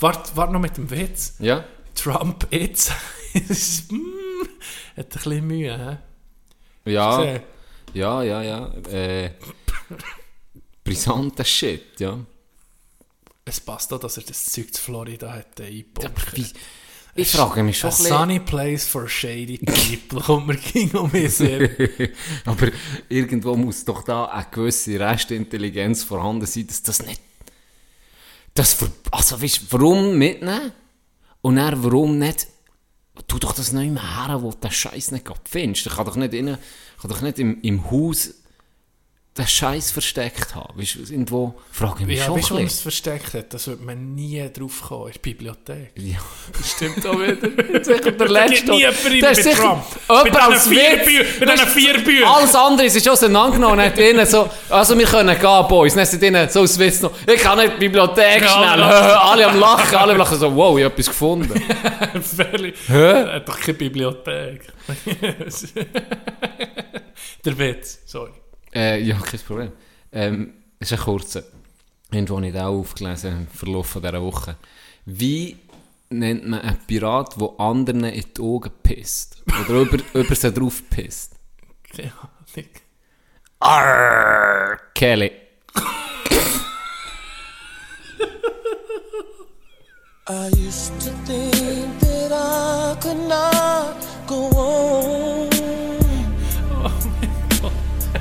wart, 0.00 0.36
wart 0.36 0.52
noch 0.52 0.60
mit 0.60 0.76
dem 0.76 0.90
Witz. 0.90 1.34
Ja? 1.38 1.64
Trump 1.94 2.46
jetzt. 2.50 2.92
Mm, 3.34 4.46
hat 4.94 5.06
ein 5.06 5.08
bisschen 5.08 5.46
Mühe, 5.46 6.00
hä? 6.84 6.90
Ja. 6.90 7.16
Gesehen? 7.16 7.42
Ja, 7.94 8.22
ja, 8.22 8.42
ja. 8.42 8.74
Äh, 8.90 9.30
brisanter 10.84 11.44
Shit, 11.44 11.98
ja. 11.98 12.18
Es 13.46 13.58
passt 13.60 13.90
auch, 13.92 13.98
dass 13.98 14.18
er 14.18 14.24
das 14.24 14.44
Zeug 14.44 14.74
zu 14.74 14.82
Florida 14.82 15.32
hat 15.32 15.58
eingebaut. 15.60 16.12
wie, 16.34 16.46
ich 17.14 17.30
frage 17.30 17.62
mich 17.62 17.78
schon 17.78 17.90
A 17.90 17.94
ein 17.94 18.04
sunny 18.04 18.40
place 18.40 18.86
for 18.86 19.06
shady 19.06 19.58
people. 19.58 20.20
Kommt 20.26 20.46
mir 20.46 20.56
ging 20.56 20.90
um 20.92 21.10
mich 21.12 21.36
sehr. 21.36 21.68
Aber 22.46 22.68
irgendwo 23.08 23.54
muss 23.54 23.84
doch 23.84 24.02
da 24.02 24.26
eine 24.26 24.46
gewisse 24.50 24.98
Restintelligenz 24.98 26.02
vorhanden 26.04 26.46
sein, 26.46 26.66
dass 26.66 26.82
das 26.82 27.04
nicht. 27.04 27.20
Das 28.54 28.72
ver 28.74 28.88
also, 29.10 29.40
weißt, 29.40 29.62
du, 29.62 29.66
warum 29.70 30.16
mitnehmen? 30.16 30.72
Und 31.42 31.56
dann, 31.56 31.82
warum 31.84 32.18
nicht? 32.18 32.46
Tu 33.26 33.38
doch 33.38 33.52
das 33.52 33.72
nicht 33.72 33.92
mehr 33.92 34.26
her, 34.26 34.42
wo 34.42 34.50
du 34.50 34.58
den 34.58 34.70
Scheiß 34.70 35.10
nicht 35.10 35.26
findest. 35.44 35.86
Ich 35.86 35.92
kann 35.92 36.06
doch 36.06 36.16
nicht, 36.16 36.32
innen, 36.32 36.56
kann 37.00 37.10
doch 37.10 37.20
nicht 37.20 37.38
im, 37.38 37.60
im 37.60 37.90
Haus 37.90 38.30
den 39.38 39.46
Scheiß 39.46 39.92
versteckt 39.92 40.54
haben. 40.54 40.78
Weißt 40.78 40.94
du, 40.96 40.98
irgendwo 41.10 41.54
frage 41.70 42.00
ich 42.00 42.06
mich 42.06 42.18
Ja, 42.18 42.26
schon. 42.26 42.36
weißt 42.36 42.50
ein 42.52 42.56
es 42.58 42.64
bisschen. 42.64 42.82
versteckt 42.82 43.32
hat? 43.32 43.54
Das 43.54 43.66
wird 43.66 43.80
man 43.82 44.14
nie 44.14 44.46
drauf 44.52 44.82
kommen 44.82 45.06
in 45.06 45.12
der 45.14 45.20
Bibliothek. 45.20 45.92
ja, 45.96 46.18
das 46.52 46.70
stimmt 46.72 47.06
auch 47.06 47.18
wieder. 47.18 47.82
sicher 47.82 48.12
der 48.12 48.12
Da 48.18 48.24
letzte. 48.26 48.54
geht 48.54 48.68
nie 48.68 48.78
jemand 48.80 49.22
Das 49.22 49.44
mit 49.44 49.54
Trump. 49.56 49.84
Mit 50.24 50.36
als 50.36 50.68
vier 50.68 51.00
Witz. 51.06 51.40
Mit 51.40 51.48
diesen 51.50 51.66
vier 51.68 51.98
Büchern. 52.04 52.28
Alles 52.28 52.54
andere 52.54 52.86
ist 52.86 53.08
auseinandergenommen 53.08 53.80
hat 53.80 53.98
ihnen 53.98 54.26
so, 54.26 54.50
also 54.68 54.98
wir 54.98 55.06
können 55.06 55.38
gehen, 55.40 55.66
Boys. 55.66 55.94
Dann 55.94 56.04
sind 56.04 56.22
ihnen 56.22 56.46
so 56.50 56.60
als 56.60 56.78
Witz 56.78 57.00
noch, 57.00 57.12
ich 57.26 57.40
kann 57.40 57.56
nicht 57.56 57.72
die 57.76 57.78
Bibliothek 57.78 58.40
schnell. 58.46 58.82
alle 58.82 59.46
am 59.46 59.58
Lachen, 59.58 59.96
alle 59.96 60.12
am 60.12 60.18
Lachen 60.18 60.38
so, 60.38 60.54
wow, 60.54 60.76
ich 60.78 60.84
habe 60.84 60.92
etwas 60.92 61.06
gefunden. 61.06 61.54
Völlig. 62.22 62.74
Hä? 62.86 62.94
Er 63.22 63.32
hat 63.36 63.48
doch 63.48 63.58
keine 63.58 63.78
Bibliothek. 63.78 64.60
der 67.46 67.58
Witz, 67.58 68.00
sorry. 68.04 68.32
Äh, 68.74 69.02
ja, 69.02 69.16
kein 69.18 69.40
Problem. 69.40 69.72
Ähm, 70.12 70.54
es 70.78 70.90
ist 70.92 70.98
ein 70.98 71.04
kurzer. 71.04 71.42
Irgendwo 72.10 72.36
habe 72.36 72.48
ich 72.48 72.56
auch 72.56 72.78
aufgelesen 72.80 73.32
im 73.32 73.46
Verlauf 73.46 73.92
dieser 73.94 74.22
Woche. 74.22 74.56
Wie 75.06 75.56
nennt 76.10 76.46
man 76.46 76.60
einen 76.60 76.78
Pirat, 76.86 77.40
der 77.40 77.50
anderen 77.58 78.04
in 78.04 78.24
die 78.36 78.40
Augen 78.40 78.70
pisst? 78.82 79.42
Oder 79.60 79.80
über, 79.80 79.98
über 80.14 80.34
sie 80.34 80.52
drauf 80.52 80.82
pisst? 80.90 81.36
Arr, 83.60 84.78
Kelly. 84.94 85.30
I 90.28 90.48
used 90.56 90.98
to 91.00 91.10
think 91.26 91.98
that 92.00 92.32
I 92.32 92.96
could 93.00 93.28
not 93.28 93.96
go 94.26 94.48
on. 94.56 95.41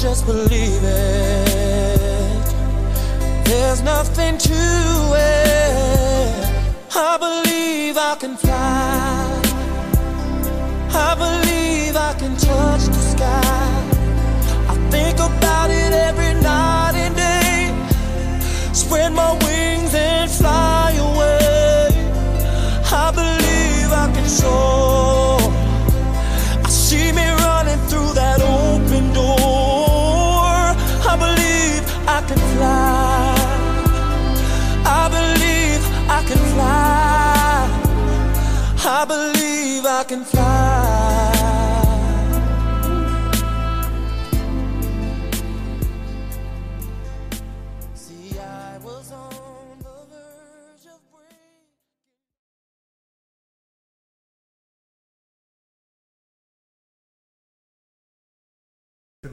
just 0.00 0.26
believe 0.26 0.84
it, 0.84 2.44
there's 3.44 3.82
nothing 3.82 4.38
to 4.38 4.52
it. 4.52 6.48
I 6.94 7.16
believe 7.18 7.96
I 7.96 8.16
can 8.20 8.36
fly. 8.36 8.97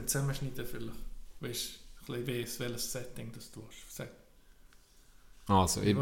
Beim 0.06 0.08
Zusammenschneiden 0.08 0.64
vielleicht. 0.64 0.98
Weißt 1.40 1.70
du, 2.06 2.14
ein 2.14 2.24
bisschen 2.24 2.40
weiss, 2.40 2.60
welches 2.60 2.92
Setting 2.92 3.32
das 3.32 3.50
du 3.50 3.66
hast. 3.66 4.08
Also, 5.48 5.80
ich, 5.80 5.96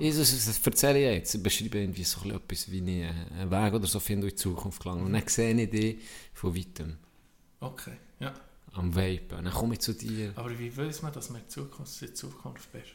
ich, 0.00 0.16
das, 0.16 0.66
erzähle 0.66 0.98
ich 0.98 1.04
jetzt. 1.16 1.34
Ich 1.34 1.42
beschreibe 1.42 1.78
irgendwie 1.78 2.04
so 2.04 2.20
etwas, 2.30 2.70
wie 2.70 2.78
ich 2.78 3.06
einen 3.06 3.50
Weg 3.50 3.74
oder 3.74 3.86
so 3.86 4.00
finde, 4.00 4.26
in 4.26 4.30
die 4.30 4.36
Zukunft 4.36 4.82
gelangen. 4.82 5.04
Und 5.04 5.12
dann 5.12 5.26
sehe 5.26 5.54
ich 5.54 5.70
dich 5.70 5.98
von 6.32 6.56
weitem 6.56 6.96
Okay, 7.60 7.96
ja. 8.20 8.34
am 8.72 8.94
Vapen. 8.94 9.44
Dann 9.44 9.52
komme 9.52 9.74
ich 9.74 9.80
zu 9.80 9.92
dir. 9.94 10.32
Aber 10.34 10.58
wie 10.58 10.74
weiß 10.74 11.02
man, 11.02 11.12
dass 11.12 11.30
man 11.30 11.42
in 11.42 11.48
Zukunft, 11.48 12.00
in 12.00 12.14
Zukunft 12.14 12.72
bist? 12.72 12.92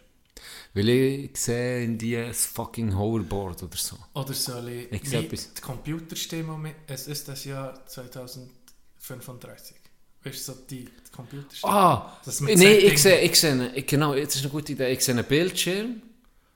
Weil 0.74 0.90
ich 0.90 1.38
sehe 1.38 1.84
in 1.84 1.98
dir 1.98 2.26
ein 2.28 2.34
fucking 2.34 2.96
Hoverboard 2.98 3.64
oder 3.64 3.78
so. 3.78 3.98
Oder 4.14 4.34
soll 4.34 4.70
ich, 4.70 4.92
Ich 4.92 5.02
die 5.02 5.62
Computerstimme 5.62 6.58
mit, 6.58 6.76
es 6.88 7.08
ist 7.08 7.28
das 7.28 7.46
Jahr 7.46 7.86
2035. 7.86 9.81
Weißt 10.24 10.48
du, 10.48 10.54
so 10.54 10.60
die, 10.70 10.86
die 10.86 11.12
Computerstimme? 11.16 11.74
Ah! 11.74 12.18
Das 12.24 12.42
Nein, 12.42 12.54
ich 12.54 12.60
sehe, 13.02 13.22
ich 13.22 13.40
sehe, 13.40 13.74
ich, 13.74 13.88
genau, 13.88 14.14
jetzt 14.14 14.36
ist 14.36 14.44
eine 14.44 14.52
gute 14.52 14.74
Idee. 14.74 14.92
Ich 14.92 15.04
sehe 15.04 15.16
einen 15.16 15.26
Bildschirm. 15.26 16.02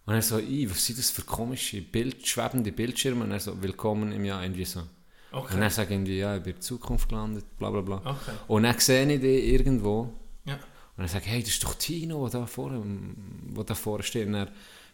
Und 0.05 0.13
er 0.13 0.21
so, 0.21 0.37
«Ih, 0.37 0.69
was 0.69 0.85
sind 0.85 0.99
das 0.99 1.09
für 1.09 1.23
komische, 1.23 1.81
Bild, 1.81 2.27
schwebende 2.27 2.71
Bildschirme? 2.71 3.23
Und 3.23 3.31
er 3.31 3.39
so, 3.39 3.61
willkommen 3.61 4.11
im 4.11 4.23
Jahr, 4.23 4.43
irgendwie 4.43 4.65
so. 4.65 4.83
Okay. 5.31 5.55
Und 5.55 5.61
dann 5.61 5.69
sage 5.71 5.89
ich 5.89 5.95
irgendwie, 5.95 6.19
ja, 6.19 6.37
ich 6.37 6.43
bin 6.43 6.53
in 6.53 6.59
die 6.59 6.61
Zukunft 6.61 7.09
gelandet, 7.09 7.45
bla 7.57 7.71
bla 7.71 7.81
bla. 7.81 7.97
Okay. 7.97 8.31
Und 8.47 8.63
dann 8.63 8.77
sehe 8.77 9.11
ich 9.11 9.19
dich 9.19 9.45
irgendwo. 9.45 10.13
Ja. 10.45 10.59
Und 10.95 11.09
sage 11.09 11.25
ich, 11.25 11.31
hey, 11.31 11.41
das 11.41 11.49
ist 11.49 11.63
doch 11.63 11.73
Tino, 11.73 12.29
der 12.29 12.41
da 12.41 12.45
vorne, 12.45 12.83
wo 13.47 13.63
da 13.63 13.73
vorne 13.73 14.03
steht. 14.03 14.27
Und 14.27 14.33
dann 14.33 14.51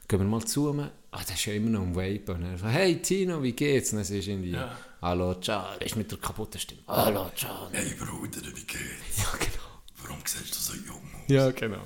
gehen 0.08 0.20
wir 0.20 0.26
mal 0.26 0.46
zu 0.46 0.70
ihm. 0.70 0.90
Ah, 1.14 1.22
der 1.28 1.36
ist 1.36 1.46
ja 1.46 1.54
immer 1.54 1.70
noch 1.72 1.82
am 1.82 1.96
Vapen. 1.96 2.36
Und 2.36 2.44
er 2.44 2.58
so, 2.58 2.68
hey 2.68 3.02
Tino, 3.02 3.44
wie 3.44 3.52
geht's? 3.52 3.92
Und 3.92 3.98
dann 3.98 4.06
siehst 4.06 4.28
du 4.28 4.32
irgendwie, 4.32 4.52
Ja. 4.52 4.78
hallo, 5.02 5.36
ciao. 5.42 5.74
Er 5.80 5.86
ist 5.86 5.96
mit 5.98 6.10
der 6.10 6.18
kaputten 6.20 6.60
Stimme. 6.60 6.82
Hallo, 6.88 7.30
ciao. 7.36 7.68
Hey 7.72 7.94
Bruder, 8.00 8.42
wie 8.56 8.64
geht's? 8.64 9.18
Ja, 9.18 9.32
genau. 9.38 9.82
Warum 10.04 10.20
siehst 10.26 10.56
du 10.56 10.60
so 10.60 10.74
jung 10.74 11.02
aus? 11.14 11.22
Ja, 11.28 11.52
genau. 11.52 11.84